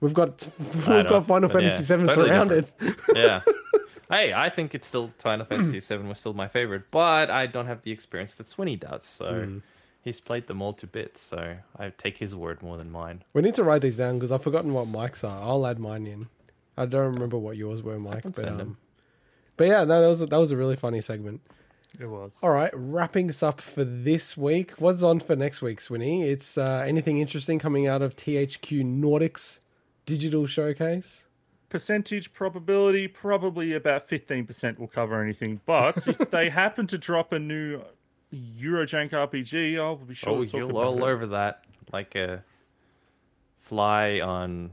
we've 0.00 0.14
got 0.14 0.48
we've 0.58 0.84
got 1.08 1.26
Final 1.26 1.48
but 1.48 1.62
yeah, 1.62 1.68
Fantasy 1.70 1.84
Seven 1.84 2.06
totally 2.06 2.28
surrounded. 2.28 2.66
yeah. 3.14 3.40
Hey, 4.10 4.32
I 4.32 4.48
think 4.48 4.74
it's 4.74 4.86
still 4.86 5.12
Final 5.18 5.44
Fantasy 5.50 5.80
VII 5.80 6.04
was 6.04 6.18
still 6.18 6.34
my 6.34 6.48
favorite, 6.48 6.84
but 6.90 7.30
I 7.30 7.46
don't 7.46 7.66
have 7.66 7.82
the 7.82 7.92
experience 7.92 8.34
that 8.36 8.46
Swinny 8.46 8.78
does. 8.78 9.04
So 9.04 9.44
Hmm. 9.44 9.58
he's 10.02 10.20
played 10.20 10.46
them 10.46 10.62
all 10.62 10.72
to 10.74 10.86
bits. 10.86 11.20
So 11.20 11.56
I 11.78 11.90
take 11.90 12.18
his 12.18 12.34
word 12.34 12.62
more 12.62 12.76
than 12.78 12.90
mine. 12.90 13.24
We 13.34 13.42
need 13.42 13.54
to 13.56 13.64
write 13.64 13.82
these 13.82 13.96
down 13.96 14.14
because 14.14 14.32
I've 14.32 14.42
forgotten 14.42 14.72
what 14.72 14.88
Mike's 14.88 15.24
are. 15.24 15.42
I'll 15.42 15.66
add 15.66 15.78
mine 15.78 16.06
in. 16.06 16.28
I 16.76 16.86
don't 16.86 17.12
remember 17.14 17.36
what 17.36 17.56
yours 17.56 17.82
were, 17.82 17.98
Mike. 17.98 18.22
can 18.22 18.30
But 18.30 18.40
send 18.40 18.52
um, 18.52 18.58
them. 18.58 18.76
but 19.56 19.66
yeah, 19.66 19.84
no, 19.84 20.00
that 20.00 20.06
was 20.08 20.22
a, 20.22 20.26
that 20.26 20.36
was 20.38 20.52
a 20.52 20.56
really 20.56 20.76
funny 20.76 21.00
segment. 21.00 21.40
It 21.98 22.06
was. 22.06 22.36
All 22.42 22.50
right, 22.50 22.70
wrapping 22.74 23.28
us 23.30 23.42
up 23.42 23.60
for 23.60 23.82
this 23.82 24.36
week. 24.36 24.72
What's 24.72 25.02
on 25.02 25.20
for 25.20 25.34
next 25.34 25.60
week, 25.62 25.80
Swinny? 25.80 26.22
It's 26.24 26.56
uh, 26.58 26.84
anything 26.86 27.18
interesting 27.18 27.58
coming 27.58 27.86
out 27.86 28.02
of 28.02 28.14
THQ 28.14 28.84
Nordics 28.84 29.58
digital 30.06 30.46
showcase. 30.46 31.24
Percentage 31.68 32.32
probability, 32.32 33.08
probably 33.08 33.74
about 33.74 34.08
15% 34.08 34.78
will 34.78 34.86
cover 34.86 35.22
anything. 35.22 35.60
But 35.66 36.06
if 36.08 36.30
they 36.30 36.48
happen 36.48 36.86
to 36.86 36.98
drop 36.98 37.32
a 37.32 37.38
new 37.38 37.82
Eurojank 38.32 39.10
RPG, 39.10 39.78
I'll 39.78 39.96
be 39.96 40.14
sure 40.14 40.32
oh, 40.32 40.44
to 40.44 40.50
talk 40.50 40.70
about 40.70 40.84
all 40.84 41.04
it. 41.04 41.10
over 41.10 41.26
that 41.26 41.64
like 41.92 42.14
a 42.14 42.42
fly 43.60 44.20
on 44.20 44.70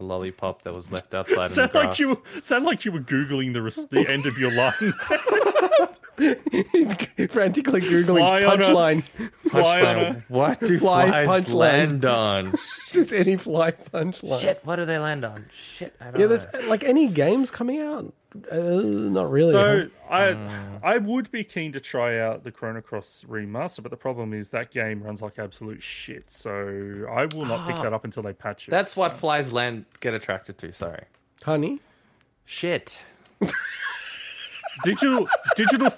a 0.00 0.04
lollipop 0.04 0.62
that 0.62 0.74
was 0.74 0.90
left 0.90 1.14
outside 1.14 1.36
in 1.36 1.42
the 1.42 1.48
Sound 1.48 1.74
like 1.74 1.98
you 1.98 2.22
sound 2.42 2.64
like 2.64 2.84
you 2.84 2.92
were 2.92 3.00
googling 3.00 3.52
the 3.52 3.62
res- 3.62 3.86
the 3.86 4.08
end 4.08 4.26
of 4.26 4.38
your 4.38 4.52
line. 4.52 4.94
Frantically 6.16 7.80
googling 7.80 8.18
Fly 8.18 8.44
on 8.44 8.60
a- 8.60 8.64
punchline. 8.64 9.02
Fly 9.50 9.82
on 9.82 10.24
What 10.28 10.60
do 10.60 10.78
Fly 10.78 11.24
flies 11.24 11.44
punchline. 11.46 11.54
land 11.54 12.04
on? 12.04 12.54
Just 12.92 13.12
any 13.12 13.36
fly 13.36 13.72
punchline. 13.72 14.40
Shit, 14.40 14.60
what 14.64 14.76
do 14.76 14.84
they 14.84 14.98
land 14.98 15.24
on? 15.24 15.46
Shit, 15.76 15.94
I 16.00 16.04
don't 16.04 16.14
Yeah, 16.20 16.26
know. 16.26 16.36
there's 16.36 16.66
like 16.68 16.84
any 16.84 17.08
games 17.08 17.50
coming 17.50 17.80
out. 17.80 18.12
Uh, 18.50 18.56
not 18.58 19.30
really. 19.30 19.52
So 19.52 19.88
huh? 20.08 20.14
I 20.82 20.94
I 20.94 20.98
would 20.98 21.30
be 21.30 21.44
keen 21.44 21.72
to 21.72 21.80
try 21.80 22.18
out 22.18 22.42
the 22.44 22.50
Chrono 22.50 22.80
Cross 22.80 23.24
remaster, 23.28 23.80
but 23.82 23.90
the 23.90 23.96
problem 23.96 24.32
is 24.32 24.48
that 24.50 24.70
game 24.72 25.02
runs 25.02 25.22
like 25.22 25.38
absolute 25.38 25.82
shit. 25.82 26.30
So 26.30 27.06
I 27.10 27.26
will 27.26 27.44
not 27.46 27.66
pick 27.68 27.76
that 27.82 27.92
up 27.92 28.04
until 28.04 28.22
they 28.24 28.32
patch 28.32 28.66
it. 28.68 28.70
That's 28.72 28.96
what 28.96 29.18
flies 29.18 29.52
land 29.52 29.84
get 30.00 30.14
attracted 30.14 30.58
to. 30.58 30.72
Sorry. 30.72 31.04
honey. 31.44 31.80
Shit. 32.44 32.98
digital 34.82 35.28
digital 35.56 35.90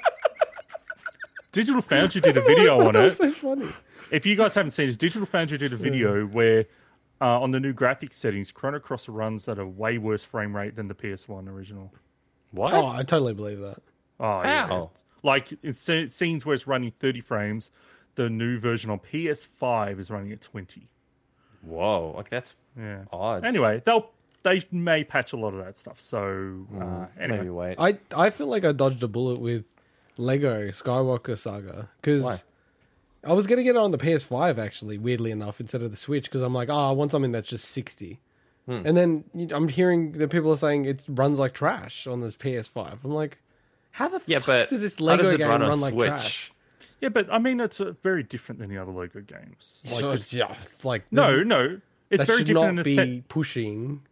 Digital 1.52 1.80
Foundry 1.80 2.20
did 2.20 2.36
a 2.36 2.42
video 2.42 2.78
on 2.86 2.88
it. 2.96 3.00
That's 3.00 3.16
so 3.18 3.32
funny. 3.32 3.68
If 4.10 4.26
you 4.26 4.36
guys 4.36 4.54
haven't 4.54 4.72
seen 4.72 4.88
it, 4.88 4.98
Digital 4.98 5.26
Foundry 5.26 5.56
did 5.58 5.72
a 5.72 5.76
video 5.76 6.26
where 6.26 6.66
uh, 7.20 7.40
on 7.40 7.50
the 7.50 7.58
new 7.60 7.72
graphics 7.72 8.12
settings, 8.14 8.52
Chrono 8.52 8.78
Cross 8.78 9.08
runs 9.08 9.48
at 9.48 9.58
a 9.58 9.66
way 9.66 9.96
worse 9.96 10.22
frame 10.22 10.54
rate 10.54 10.76
than 10.76 10.88
the 10.88 10.94
PS1 10.94 11.48
original. 11.48 11.94
What? 12.50 12.74
Oh, 12.74 12.86
I 12.86 13.02
totally 13.04 13.32
believe 13.34 13.60
that. 13.60 13.78
Oh, 14.20 14.42
yeah. 14.42 14.66
How? 14.66 14.90
Like 15.22 15.50
in 15.52 15.72
sce- 15.72 16.10
scenes 16.10 16.44
where 16.44 16.54
it's 16.54 16.66
running 16.66 16.90
30 16.90 17.20
frames, 17.20 17.70
the 18.16 18.28
new 18.28 18.58
version 18.58 18.90
on 18.90 18.98
PS5 19.00 19.98
is 19.98 20.10
running 20.10 20.32
at 20.32 20.42
20. 20.42 20.88
Whoa. 21.62 22.12
Like 22.16 22.28
that's 22.28 22.54
Yeah. 22.78 23.04
odd. 23.10 23.44
Anyway, 23.44 23.80
they'll 23.84 24.10
they 24.46 24.62
may 24.70 25.04
patch 25.04 25.32
a 25.32 25.36
lot 25.36 25.52
of 25.54 25.64
that 25.64 25.76
stuff. 25.76 25.98
So 26.00 26.66
uh, 26.80 27.06
anyway, 27.20 27.38
Maybe 27.38 27.50
wait. 27.50 27.76
I 27.78 27.98
I 28.16 28.30
feel 28.30 28.46
like 28.46 28.64
I 28.64 28.72
dodged 28.72 29.02
a 29.02 29.08
bullet 29.08 29.40
with 29.40 29.64
Lego 30.16 30.68
Skywalker 30.68 31.36
Saga 31.36 31.90
because 32.00 32.44
I 33.24 33.32
was 33.32 33.46
gonna 33.46 33.62
get 33.64 33.74
it 33.74 33.78
on 33.78 33.90
the 33.90 33.98
PS5 33.98 34.58
actually, 34.58 34.98
weirdly 34.98 35.30
enough, 35.30 35.60
instead 35.60 35.82
of 35.82 35.90
the 35.90 35.96
Switch 35.96 36.24
because 36.24 36.42
I'm 36.42 36.54
like, 36.54 36.68
oh, 36.70 36.88
I 36.88 36.92
want 36.92 37.10
something 37.10 37.32
that's 37.32 37.48
just 37.48 37.66
sixty. 37.66 38.20
Hmm. 38.66 38.82
And 38.84 38.96
then 38.96 39.24
you- 39.34 39.48
I'm 39.52 39.68
hearing 39.68 40.12
that 40.12 40.28
people 40.30 40.50
are 40.52 40.56
saying 40.56 40.86
it 40.86 41.04
runs 41.08 41.38
like 41.38 41.52
trash 41.52 42.06
on 42.06 42.20
this 42.20 42.34
PS5. 42.36 42.98
I'm 43.04 43.12
like, 43.12 43.38
how 43.92 44.08
the 44.08 44.20
yeah, 44.26 44.38
fuck 44.38 44.46
but 44.46 44.68
does 44.70 44.80
this 44.80 45.00
Lego 45.00 45.22
does 45.24 45.36
game 45.36 45.48
run 45.48 45.60
run, 45.60 45.70
on 45.72 45.80
like 45.80 45.92
Switch? 45.92 46.08
trash? 46.08 46.52
yeah, 47.00 47.08
but 47.10 47.30
I 47.32 47.38
mean 47.38 47.60
it's 47.60 47.80
uh, 47.80 47.92
very 48.02 48.22
different 48.22 48.60
than 48.60 48.68
the 48.70 48.78
other 48.78 48.92
Lego 48.92 49.20
games. 49.20 49.82
Like, 49.84 50.00
So, 50.00 50.06
it's- 50.12 50.32
yeah, 50.32 50.52
it's 50.62 50.84
like 50.84 51.04
no, 51.12 51.42
no, 51.42 51.80
it's 52.10 52.20
that 52.22 52.26
very 52.26 52.42
different 52.44 52.64
not 52.64 52.70
in 52.70 52.76
the 52.76 52.82
be 52.84 52.94
set. 53.20 53.28
pushing 53.28 54.02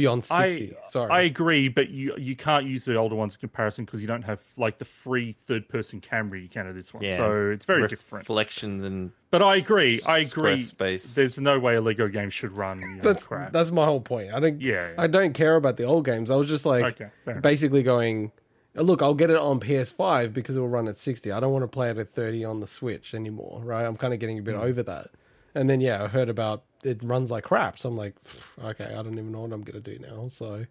beyond 0.00 0.24
sixty. 0.24 0.76
I, 0.76 0.88
Sorry, 0.88 1.10
I 1.10 1.20
agree, 1.22 1.68
but 1.68 1.90
you 1.90 2.14
you 2.16 2.36
can't 2.36 2.66
use 2.66 2.84
the 2.84 2.96
older 2.96 3.14
ones 3.14 3.34
in 3.34 3.40
comparison 3.40 3.84
because 3.84 4.00
you 4.00 4.06
don't 4.06 4.22
have 4.22 4.40
like 4.56 4.78
the 4.78 4.84
free 4.84 5.32
third 5.32 5.68
person 5.68 6.00
camera 6.00 6.40
you 6.40 6.48
can 6.48 6.66
of 6.66 6.74
this 6.74 6.92
one. 6.92 7.02
Yeah. 7.02 7.16
So 7.16 7.50
it's 7.50 7.66
very 7.66 7.86
different. 7.88 8.28
Reflections 8.28 8.82
and 8.82 9.12
But 9.30 9.42
I 9.42 9.56
agree. 9.56 10.00
I 10.06 10.18
agree. 10.18 10.54
Squarespace. 10.54 11.14
There's 11.14 11.38
no 11.38 11.58
way 11.58 11.76
a 11.76 11.80
Lego 11.80 12.08
game 12.08 12.30
should 12.30 12.52
run. 12.52 12.80
You 12.80 12.96
know, 12.96 13.02
that's 13.02 13.26
crap. 13.26 13.52
that's 13.52 13.70
my 13.70 13.84
whole 13.84 14.00
point. 14.00 14.32
I 14.32 14.40
don't. 14.40 14.60
Yeah, 14.60 14.90
yeah. 14.90 14.94
I 14.98 15.06
don't 15.06 15.32
care 15.32 15.56
about 15.56 15.76
the 15.76 15.84
old 15.84 16.04
games. 16.04 16.30
I 16.30 16.36
was 16.36 16.48
just 16.48 16.66
like, 16.66 17.00
Okay, 17.00 17.40
basically 17.40 17.82
going, 17.82 18.32
look, 18.74 19.02
I'll 19.02 19.14
get 19.14 19.30
it 19.30 19.36
on 19.36 19.60
PS5 19.60 20.32
because 20.32 20.56
it 20.56 20.60
will 20.60 20.68
run 20.68 20.88
at 20.88 20.96
60. 20.96 21.32
I 21.32 21.40
don't 21.40 21.52
want 21.52 21.62
to 21.62 21.68
play 21.68 21.90
it 21.90 21.98
at 21.98 22.08
30 22.08 22.44
on 22.44 22.60
the 22.60 22.66
Switch 22.66 23.14
anymore, 23.14 23.62
right? 23.64 23.84
I'm 23.84 23.96
kind 23.96 24.14
of 24.14 24.20
getting 24.20 24.38
a 24.38 24.42
bit 24.42 24.54
hmm. 24.54 24.62
over 24.62 24.82
that. 24.84 25.10
And 25.54 25.68
then 25.68 25.80
yeah, 25.80 26.04
I 26.04 26.08
heard 26.08 26.28
about 26.28 26.64
it 26.82 27.02
runs 27.02 27.30
like 27.30 27.44
crap. 27.44 27.78
So 27.78 27.88
I'm 27.88 27.96
like, 27.96 28.14
okay, 28.62 28.84
I 28.86 29.02
don't 29.02 29.12
even 29.12 29.32
know 29.32 29.40
what 29.40 29.52
I'm 29.52 29.62
gonna 29.62 29.80
do 29.80 29.98
now. 29.98 30.28
So 30.28 30.66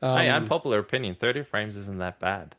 hey, 0.00 0.28
Um, 0.28 0.42
unpopular 0.44 0.78
opinion, 0.78 1.14
30 1.14 1.42
frames 1.44 1.76
isn't 1.76 1.98
that 1.98 2.18
bad. 2.18 2.54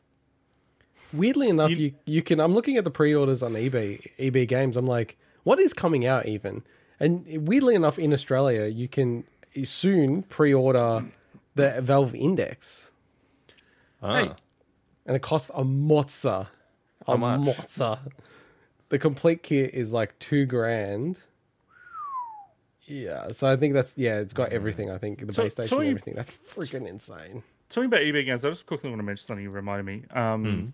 weirdly 1.12 1.48
enough, 1.48 1.70
you, 1.70 1.76
You- 1.76 1.94
you 2.06 2.22
can. 2.22 2.40
I'm 2.40 2.54
looking 2.54 2.76
at 2.76 2.84
the 2.84 2.90
pre-orders 2.90 3.42
on 3.42 3.54
EB, 3.56 4.08
EB 4.18 4.46
Games. 4.46 4.76
I'm 4.76 4.86
like, 4.86 5.18
what 5.42 5.58
is 5.58 5.74
coming 5.74 6.06
out 6.06 6.26
even? 6.26 6.62
And 7.00 7.26
weirdly 7.46 7.74
enough, 7.74 7.98
in 7.98 8.12
Australia, 8.12 8.66
you 8.66 8.88
can 8.88 9.24
soon 9.64 10.22
pre-order 10.22 11.04
the 11.54 11.80
Valve 11.82 12.14
Index. 12.14 12.92
Oh. 14.02 14.14
Hey. 14.14 14.30
and 15.04 15.14
it 15.16 15.22
costs 15.22 15.50
a 15.54 15.62
mozza. 15.64 16.46
A 17.06 17.18
much? 17.18 17.40
mozza. 17.40 17.98
The 18.88 18.98
complete 18.98 19.42
kit 19.42 19.74
is 19.74 19.90
like 19.92 20.18
two 20.18 20.46
grand. 20.46 21.18
Yeah, 22.84 23.28
so 23.32 23.50
I 23.50 23.56
think 23.56 23.74
that's 23.74 23.96
yeah, 23.96 24.18
it's 24.18 24.32
got 24.32 24.50
everything. 24.52 24.90
I 24.90 24.98
think 24.98 25.24
the 25.26 25.32
So- 25.32 25.44
base 25.44 25.52
station, 25.52 25.76
and 25.78 25.84
you- 25.86 25.90
everything. 25.92 26.14
That's 26.14 26.30
freaking 26.30 26.86
insane. 26.88 27.42
Talking 27.68 27.86
about 27.86 28.02
EB 28.02 28.24
games, 28.24 28.44
I 28.44 28.50
just 28.50 28.66
quickly 28.66 28.90
want 28.90 29.00
to 29.00 29.04
mention 29.04 29.24
something 29.26 29.44
you 29.44 29.50
reminded 29.50 29.86
me. 29.86 30.04
Um, 30.10 30.44
Hmm. 30.44 30.66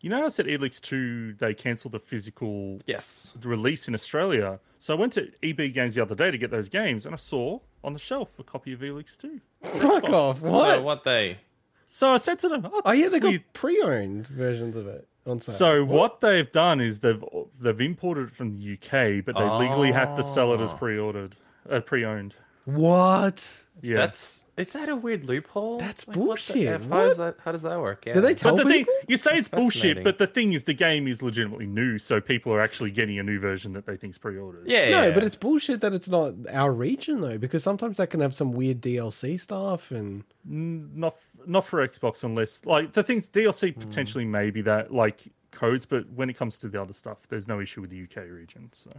You 0.00 0.10
know, 0.10 0.24
I 0.24 0.28
said 0.28 0.46
Elex 0.46 0.80
2, 0.80 1.34
they 1.34 1.54
cancelled 1.54 1.90
the 1.92 1.98
physical 1.98 2.78
Yes. 2.86 3.34
release 3.42 3.88
in 3.88 3.94
Australia. 3.94 4.60
So 4.78 4.94
I 4.94 4.96
went 4.96 5.12
to 5.14 5.32
EB 5.42 5.70
Games 5.70 5.96
the 5.96 6.02
other 6.02 6.14
day 6.14 6.30
to 6.30 6.38
get 6.38 6.52
those 6.52 6.68
games, 6.68 7.04
and 7.04 7.12
I 7.12 7.16
saw 7.18 7.58
on 7.82 7.94
the 7.94 7.98
shelf 7.98 8.38
a 8.38 8.44
copy 8.44 8.72
of 8.72 8.78
Elex 8.78 9.16
2. 9.18 9.40
Fuck 9.64 10.08
off! 10.10 10.38
So 10.40 10.50
What? 10.52 10.84
what 10.84 11.02
they? 11.04 11.38
So 11.86 12.10
I 12.10 12.18
said 12.18 12.38
to 12.40 12.48
them, 12.48 12.64
"Oh, 12.72 12.80
Oh 12.84 12.92
yeah, 12.92 13.08
they 13.08 13.18
got 13.18 13.30
weird." 13.30 13.52
pre-owned 13.54 14.28
versions 14.28 14.76
of 14.76 14.86
it 14.86 15.08
on 15.26 15.40
sale. 15.40 15.54
So 15.56 15.84
what 15.84 16.20
they've 16.20 16.50
done 16.52 16.80
is 16.80 17.00
they've 17.00 17.22
they've 17.60 17.80
imported 17.80 18.28
it 18.28 18.30
from 18.30 18.56
the 18.56 18.72
UK, 18.74 19.20
but 19.20 19.34
they 19.36 19.48
legally 19.50 19.90
have 19.90 20.14
to 20.16 20.22
sell 20.22 20.52
it 20.54 20.60
as 20.60 20.72
Oh. 20.72 20.76
pre-ordered, 20.76 21.34
uh, 21.70 21.80
pre-owned. 21.80 22.34
what? 22.64 23.64
Yeah, 23.80 23.96
That's 23.96 24.44
is 24.56 24.72
that 24.72 24.88
a 24.88 24.96
weird 24.96 25.24
loophole? 25.24 25.78
That's 25.78 26.04
what 26.04 26.14
the 26.14 26.18
bullshit. 26.18 26.66
F? 26.66 26.82
How 26.82 26.88
What? 26.88 27.04
does 27.08 27.16
that 27.18 27.36
how 27.44 27.52
does 27.52 27.62
that 27.62 27.78
work? 27.80 28.04
Yeah. 28.06 28.14
Did 28.14 28.24
they 28.24 28.34
tell 28.34 28.56
But 28.56 28.64
the 28.64 28.70
thing, 28.70 28.78
people? 28.80 28.94
you 29.06 29.16
say 29.16 29.36
it's 29.38 29.48
bullshit, 29.48 30.02
but 30.02 30.18
the 30.18 30.26
thing 30.26 30.52
is, 30.52 30.64
the 30.64 30.74
game 30.74 31.06
is 31.06 31.22
legitimately 31.22 31.66
new, 31.66 31.96
so 31.98 32.20
people 32.20 32.52
are 32.52 32.60
actually 32.60 32.90
getting 32.90 33.20
a 33.20 33.22
new 33.22 33.38
version 33.38 33.72
that 33.74 33.86
they 33.86 33.96
think's 33.96 34.18
pre-ordered. 34.18 34.66
Yeah. 34.66 34.90
No, 34.90 35.12
but 35.12 35.22
it's 35.22 35.36
bullshit 35.36 35.80
that 35.82 35.92
it's 35.92 36.08
not 36.08 36.34
our 36.52 36.72
region 36.72 37.20
though, 37.20 37.38
because 37.38 37.62
sometimes 37.62 37.98
that 37.98 38.08
can 38.10 38.18
have 38.18 38.34
some 38.34 38.50
weird 38.52 38.80
DLC 38.80 39.38
stuff 39.38 39.92
and 39.92 40.24
not 40.44 41.12
f- 41.12 41.36
not 41.46 41.64
for 41.64 41.86
Xbox 41.86 42.24
unless 42.24 42.64
like 42.66 42.94
the 42.94 43.04
things 43.04 43.28
DLC 43.28 43.72
Hmm. 43.74 43.80
potentially 43.80 44.24
maybe 44.24 44.60
that 44.62 44.92
like 44.92 45.32
codes, 45.52 45.86
but 45.86 46.10
when 46.10 46.28
it 46.28 46.34
comes 46.36 46.58
to 46.58 46.68
the 46.68 46.82
other 46.82 46.92
stuff, 46.92 47.28
there's 47.28 47.46
no 47.46 47.60
issue 47.60 47.80
with 47.80 47.90
the 47.90 48.02
UK 48.02 48.28
region. 48.28 48.70
So 48.72 48.90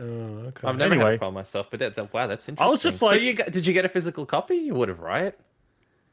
oh, 0.00 0.04
okay. 0.04 0.66
I've 0.68 0.76
never 0.76 0.94
had 0.94 1.00
Anyway. 1.00 1.14
a 1.14 1.18
problem 1.18 1.34
myself, 1.34 1.68
but 1.70 1.80
that, 1.80 1.94
that- 1.96 2.12
wow, 2.12 2.26
that's 2.26 2.48
interesting. 2.48 2.66
I 2.68 2.70
was 2.70 2.82
just 2.82 2.98
so 2.98 3.06
like- 3.06 3.22
you 3.22 3.34
got, 3.34 3.50
did 3.50 3.66
you 3.66 3.72
get 3.72 3.84
a 3.84 3.88
physical 3.88 4.26
copy? 4.26 4.56
You 4.56 4.74
would 4.74 4.88
have, 4.88 5.00
right? 5.00 5.34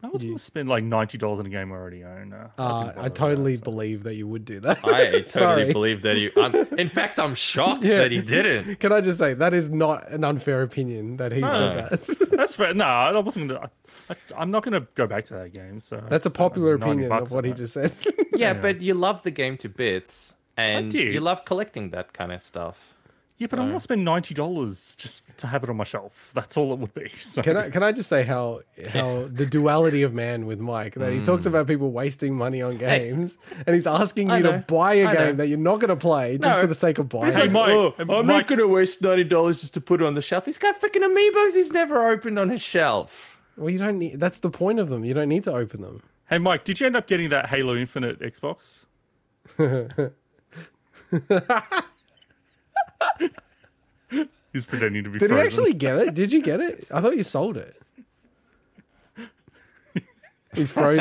I 0.01 0.07
was 0.09 0.21
going 0.21 0.35
to 0.35 0.39
spend 0.43 0.67
like 0.67 0.83
ninety 0.83 1.17
dollars 1.17 1.39
on 1.39 1.45
a 1.45 1.49
game 1.49 1.71
I 1.71 1.75
already 1.75 2.03
own. 2.03 2.33
Uh, 2.33 2.49
Uh, 2.57 2.83
didn't 2.87 3.05
I 3.05 3.07
totally 3.07 3.53
with 3.53 3.61
that, 3.61 3.65
so. 3.65 3.71
believe 3.71 4.03
that 4.03 4.15
you 4.15 4.27
would 4.27 4.43
do 4.43 4.59
that. 4.59 4.79
I 4.83 5.21
totally 5.31 5.71
believe 5.71 6.01
that 6.01 6.17
you. 6.17 6.29
I'm, 6.35 6.53
in 6.77 6.89
fact, 6.89 7.17
I'm 7.19 7.33
shocked 7.35 7.85
Yeah. 7.85 7.99
that 7.99 8.11
he 8.11 8.21
didn't. 8.21 8.75
Can 8.81 8.91
I 8.91 8.99
just 8.99 9.17
say 9.17 9.33
that 9.33 9.53
is 9.53 9.69
not 9.69 10.09
an 10.09 10.25
unfair 10.25 10.61
opinion 10.61 11.15
that 11.17 11.31
he 11.31 11.39
No. 11.39 11.49
said 11.49 11.89
that. 12.17 12.29
That's 12.37 12.57
fair. 12.57 12.73
No, 12.73 12.83
I 12.83 13.17
wasn't 13.17 13.47
going 13.47 13.61
to. 13.61 14.17
I'm 14.35 14.51
not 14.51 14.63
going 14.63 14.73
to 14.73 14.85
go 14.93 15.07
back 15.07 15.23
to 15.25 15.35
that 15.35 15.53
game. 15.53 15.79
So 15.79 16.03
That's 16.09 16.25
a 16.25 16.29
popular 16.29 16.77
90 16.77 16.85
opinion 16.91 17.09
bucks 17.09 17.27
of 17.27 17.31
what 17.31 17.45
he 17.45 17.53
just 17.53 17.73
said. 17.73 17.93
Yeah, 18.35 18.51
but 18.55 18.81
you 18.81 18.95
love 18.95 19.23
the 19.23 19.31
game 19.31 19.55
to 19.59 19.69
bits, 19.69 20.33
and 20.57 20.93
you 20.93 21.21
love 21.21 21.45
collecting 21.45 21.91
that 21.91 22.11
kind 22.11 22.33
of 22.33 22.43
stuff. 22.43 22.92
Yeah, 23.39 23.47
but 23.49 23.59
I'm 23.59 23.71
not 23.71 23.81
spending 23.81 24.05
ninety 24.05 24.33
dollars 24.33 24.95
just 24.95 25.37
to 25.39 25.47
have 25.47 25.63
it 25.63 25.69
on 25.69 25.75
my 25.75 25.83
shelf. 25.83 26.31
That's 26.35 26.55
all 26.55 26.71
it 26.71 26.79
would 26.79 26.93
be. 26.93 27.09
So. 27.19 27.41
can 27.41 27.57
I 27.57 27.69
can 27.71 27.83
I 27.83 27.91
just 27.91 28.07
say 28.07 28.23
how 28.23 28.61
how 28.89 29.25
the 29.29 29.45
duality 29.45 30.03
of 30.03 30.13
man 30.13 30.45
with 30.45 30.59
Mike 30.59 30.93
that 30.95 31.11
he 31.11 31.19
Mm. 31.19 31.25
talks 31.25 31.45
about 31.45 31.67
people 31.67 31.91
wasting 31.91 32.35
money 32.37 32.61
on 32.61 32.77
games 32.77 33.37
and 33.65 33.75
he's 33.75 33.87
asking 33.87 34.29
I 34.31 34.37
you 34.37 34.43
to 34.43 34.63
buy 34.67 34.93
a 34.93 35.05
I 35.07 35.13
know. 35.13 35.25
game 35.25 35.37
that 35.37 35.47
you're 35.47 35.57
not 35.57 35.79
going 35.79 35.89
to 35.89 35.95
play 35.95 36.37
just 36.37 36.55
No. 36.55 36.61
for 36.61 36.67
the 36.67 36.75
sake 36.75 36.99
of 36.99 37.09
buying. 37.09 37.25
He's 37.25 37.35
it. 37.35 37.39
like, 37.39 37.51
Mike, 37.51 37.69
"Oh, 37.69 37.95
I'm 37.99 38.07
Mike- 38.07 38.25
not 38.27 38.47
going 38.47 38.59
to 38.59 38.67
waste 38.67 39.01
ninety 39.01 39.23
dollars 39.23 39.59
just 39.61 39.73
to 39.73 39.81
put 39.81 39.99
it 40.01 40.05
on 40.05 40.13
the 40.13 40.21
shelf. 40.21 40.45
He's 40.45 40.59
got 40.59 40.79
freaking 40.79 41.01
amiibos 41.03 41.53
he's 41.55 41.71
never 41.71 42.07
opened 42.09 42.37
on 42.39 42.49
his 42.49 42.61
shelf. 42.61 43.39
well, 43.57 43.69
you 43.69 43.79
don't 43.79 43.97
need. 43.99 44.19
That's 44.19 44.39
the 44.39 44.49
point 44.51 44.79
of 44.79 44.89
them. 44.89 45.03
You 45.03 45.13
don't 45.15 45.29
need 45.29 45.43
to 45.45 45.53
open 45.53 45.81
them. 45.81 46.01
Hey, 46.29 46.37
Mike, 46.37 46.63
did 46.63 46.79
you 46.79 46.85
end 46.85 46.95
up 46.95 47.07
getting 47.07 47.29
that 47.29 47.47
Halo 47.47 47.75
Infinite 47.75 48.19
Xbox? 48.21 48.85
He's 54.53 54.65
pretending 54.67 55.03
to 55.03 55.09
be 55.09 55.17
Did 55.19 55.31
he 55.31 55.37
actually 55.37 55.73
get 55.73 55.97
it? 55.97 56.13
Did 56.13 56.31
you 56.31 56.41
get 56.41 56.61
it? 56.61 56.87
I 56.91 57.01
thought 57.01 57.17
you 57.17 57.23
sold 57.23 57.57
it. 57.57 57.75
He's 60.53 60.69
frozen. 60.69 60.99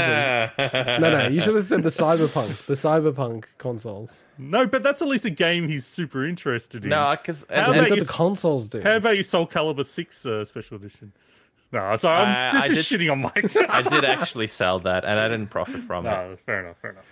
no, 0.59 0.99
no. 0.99 1.29
You 1.29 1.43
should 1.43 1.55
have 1.57 1.67
said 1.67 1.83
the 1.83 1.91
cyberpunk, 1.91 2.65
the 2.65 2.73
cyberpunk 2.73 3.45
consoles. 3.59 4.25
No, 4.39 4.67
but 4.67 4.83
that's 4.83 5.03
at 5.03 5.09
least 5.09 5.27
a 5.27 5.31
game 5.31 5.69
he's 5.69 5.85
super 5.85 6.25
interested 6.25 6.85
in. 6.85 6.89
No, 6.89 7.15
because 7.21 7.45
How 7.51 7.71
They've 7.71 7.83
about 7.85 7.99
you 7.99 8.03
the 8.03 8.11
consoles, 8.11 8.71
dude. 8.71 8.85
How 8.85 8.97
about 8.97 9.13
your 9.15 9.23
Soul 9.25 9.47
Calibur 9.47 9.85
6 9.85 10.25
uh, 10.25 10.45
special 10.47 10.79
edition? 10.79 11.13
No, 11.71 11.95
sorry, 11.97 12.23
I'm 12.25 12.31
Uh, 12.47 12.51
just, 12.53 12.65
I 12.65 12.75
just 12.75 12.89
did- 12.91 13.01
shitting 13.01 13.13
on 13.13 13.21
Mike. 13.21 13.55
I 13.71 13.83
did 13.83 14.05
actually 14.07 14.47
sell 14.47 14.79
that, 14.81 15.05
and 15.05 15.21
I 15.21 15.29
didn't 15.29 15.49
profit 15.51 15.83
from 15.83 16.07
it. 16.07 16.11
no, 16.11 16.37
fair 16.47 16.61
enough, 16.65 16.77
fair 16.81 16.93
enough. 16.93 17.05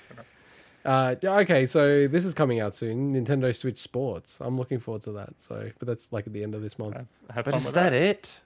Uh, 0.85 1.15
okay, 1.23 1.67
so 1.67 2.07
this 2.09 2.25
is 2.25 2.33
coming 2.35 2.61
out 2.61 2.75
soon. 2.75 3.15
Nintendo 3.15 3.55
Switch 3.55 3.79
Sports. 3.79 4.39
I'm 4.41 4.57
looking 4.59 4.79
forward 4.79 5.03
to 5.03 5.13
that. 5.13 5.35
So, 5.41 5.71
but 5.79 5.87
that's 5.89 6.13
like 6.13 6.27
at 6.27 6.33
the 6.33 6.43
end 6.43 6.55
of 6.55 6.63
this 6.63 6.79
month. 6.79 7.05
Have 7.35 7.45
But 7.45 7.55
is 7.57 7.67
with 7.67 7.75
that 7.75 7.93
it? 7.93 8.41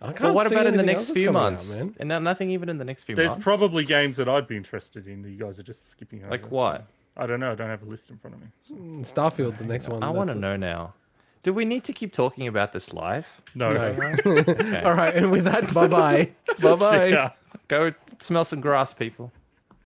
I 0.00 0.06
can't 0.06 0.20
Well, 0.22 0.34
what 0.34 0.48
see 0.48 0.54
about 0.54 0.66
in 0.66 0.76
the 0.76 0.82
next 0.82 1.10
few 1.10 1.26
coming 1.28 1.36
out, 1.40 1.42
months? 1.52 1.70
and 2.00 2.08
no, 2.08 2.18
nothing 2.18 2.50
even 2.50 2.68
in 2.68 2.78
the 2.78 2.84
next 2.84 3.04
few 3.04 3.14
months. 3.14 3.22
There's 3.22 3.30
months. 3.36 3.44
probably 3.44 3.84
games 3.84 4.16
that 4.16 4.28
I'd 4.28 4.48
be 4.48 4.56
interested 4.56 5.06
in 5.06 5.22
that 5.22 5.30
you 5.30 5.36
guys 5.38 5.58
are 5.58 5.62
just 5.62 5.90
skipping 5.90 6.22
over. 6.22 6.30
like 6.30 6.42
so- 6.42 6.48
what? 6.48 6.86
I 7.16 7.26
don't 7.26 7.40
know. 7.40 7.52
I 7.52 7.54
don't 7.54 7.68
have 7.68 7.82
a 7.82 7.86
list 7.86 8.08
in 8.08 8.16
front 8.16 8.36
of 8.36 8.40
me. 8.40 8.48
so. 8.62 8.74
Starfield's 9.12 9.58
the 9.58 9.66
next 9.66 9.88
one. 9.88 10.02
I 10.02 10.08
want 10.10 10.30
to 10.30 10.34
That's- 10.34 10.40
know 10.40 10.56
now. 10.56 10.94
Do 11.42 11.52
we 11.52 11.64
need 11.64 11.84
to 11.84 11.92
keep 11.92 12.12
talking 12.12 12.46
about 12.46 12.72
this 12.72 12.92
live? 12.94 13.42
No. 13.54 13.68
No. 13.68 14.12
All 14.84 14.94
right, 14.94 15.14
and 15.14 15.30
with 15.30 15.44
that, 15.44 15.74
bye 15.74 15.88
bye. 15.88 16.30
bye 16.60 16.74
bye. 16.76 17.32
Go 17.68 17.92
smell 18.18 18.44
some 18.46 18.60
grass, 18.60 18.94
people. 18.94 19.30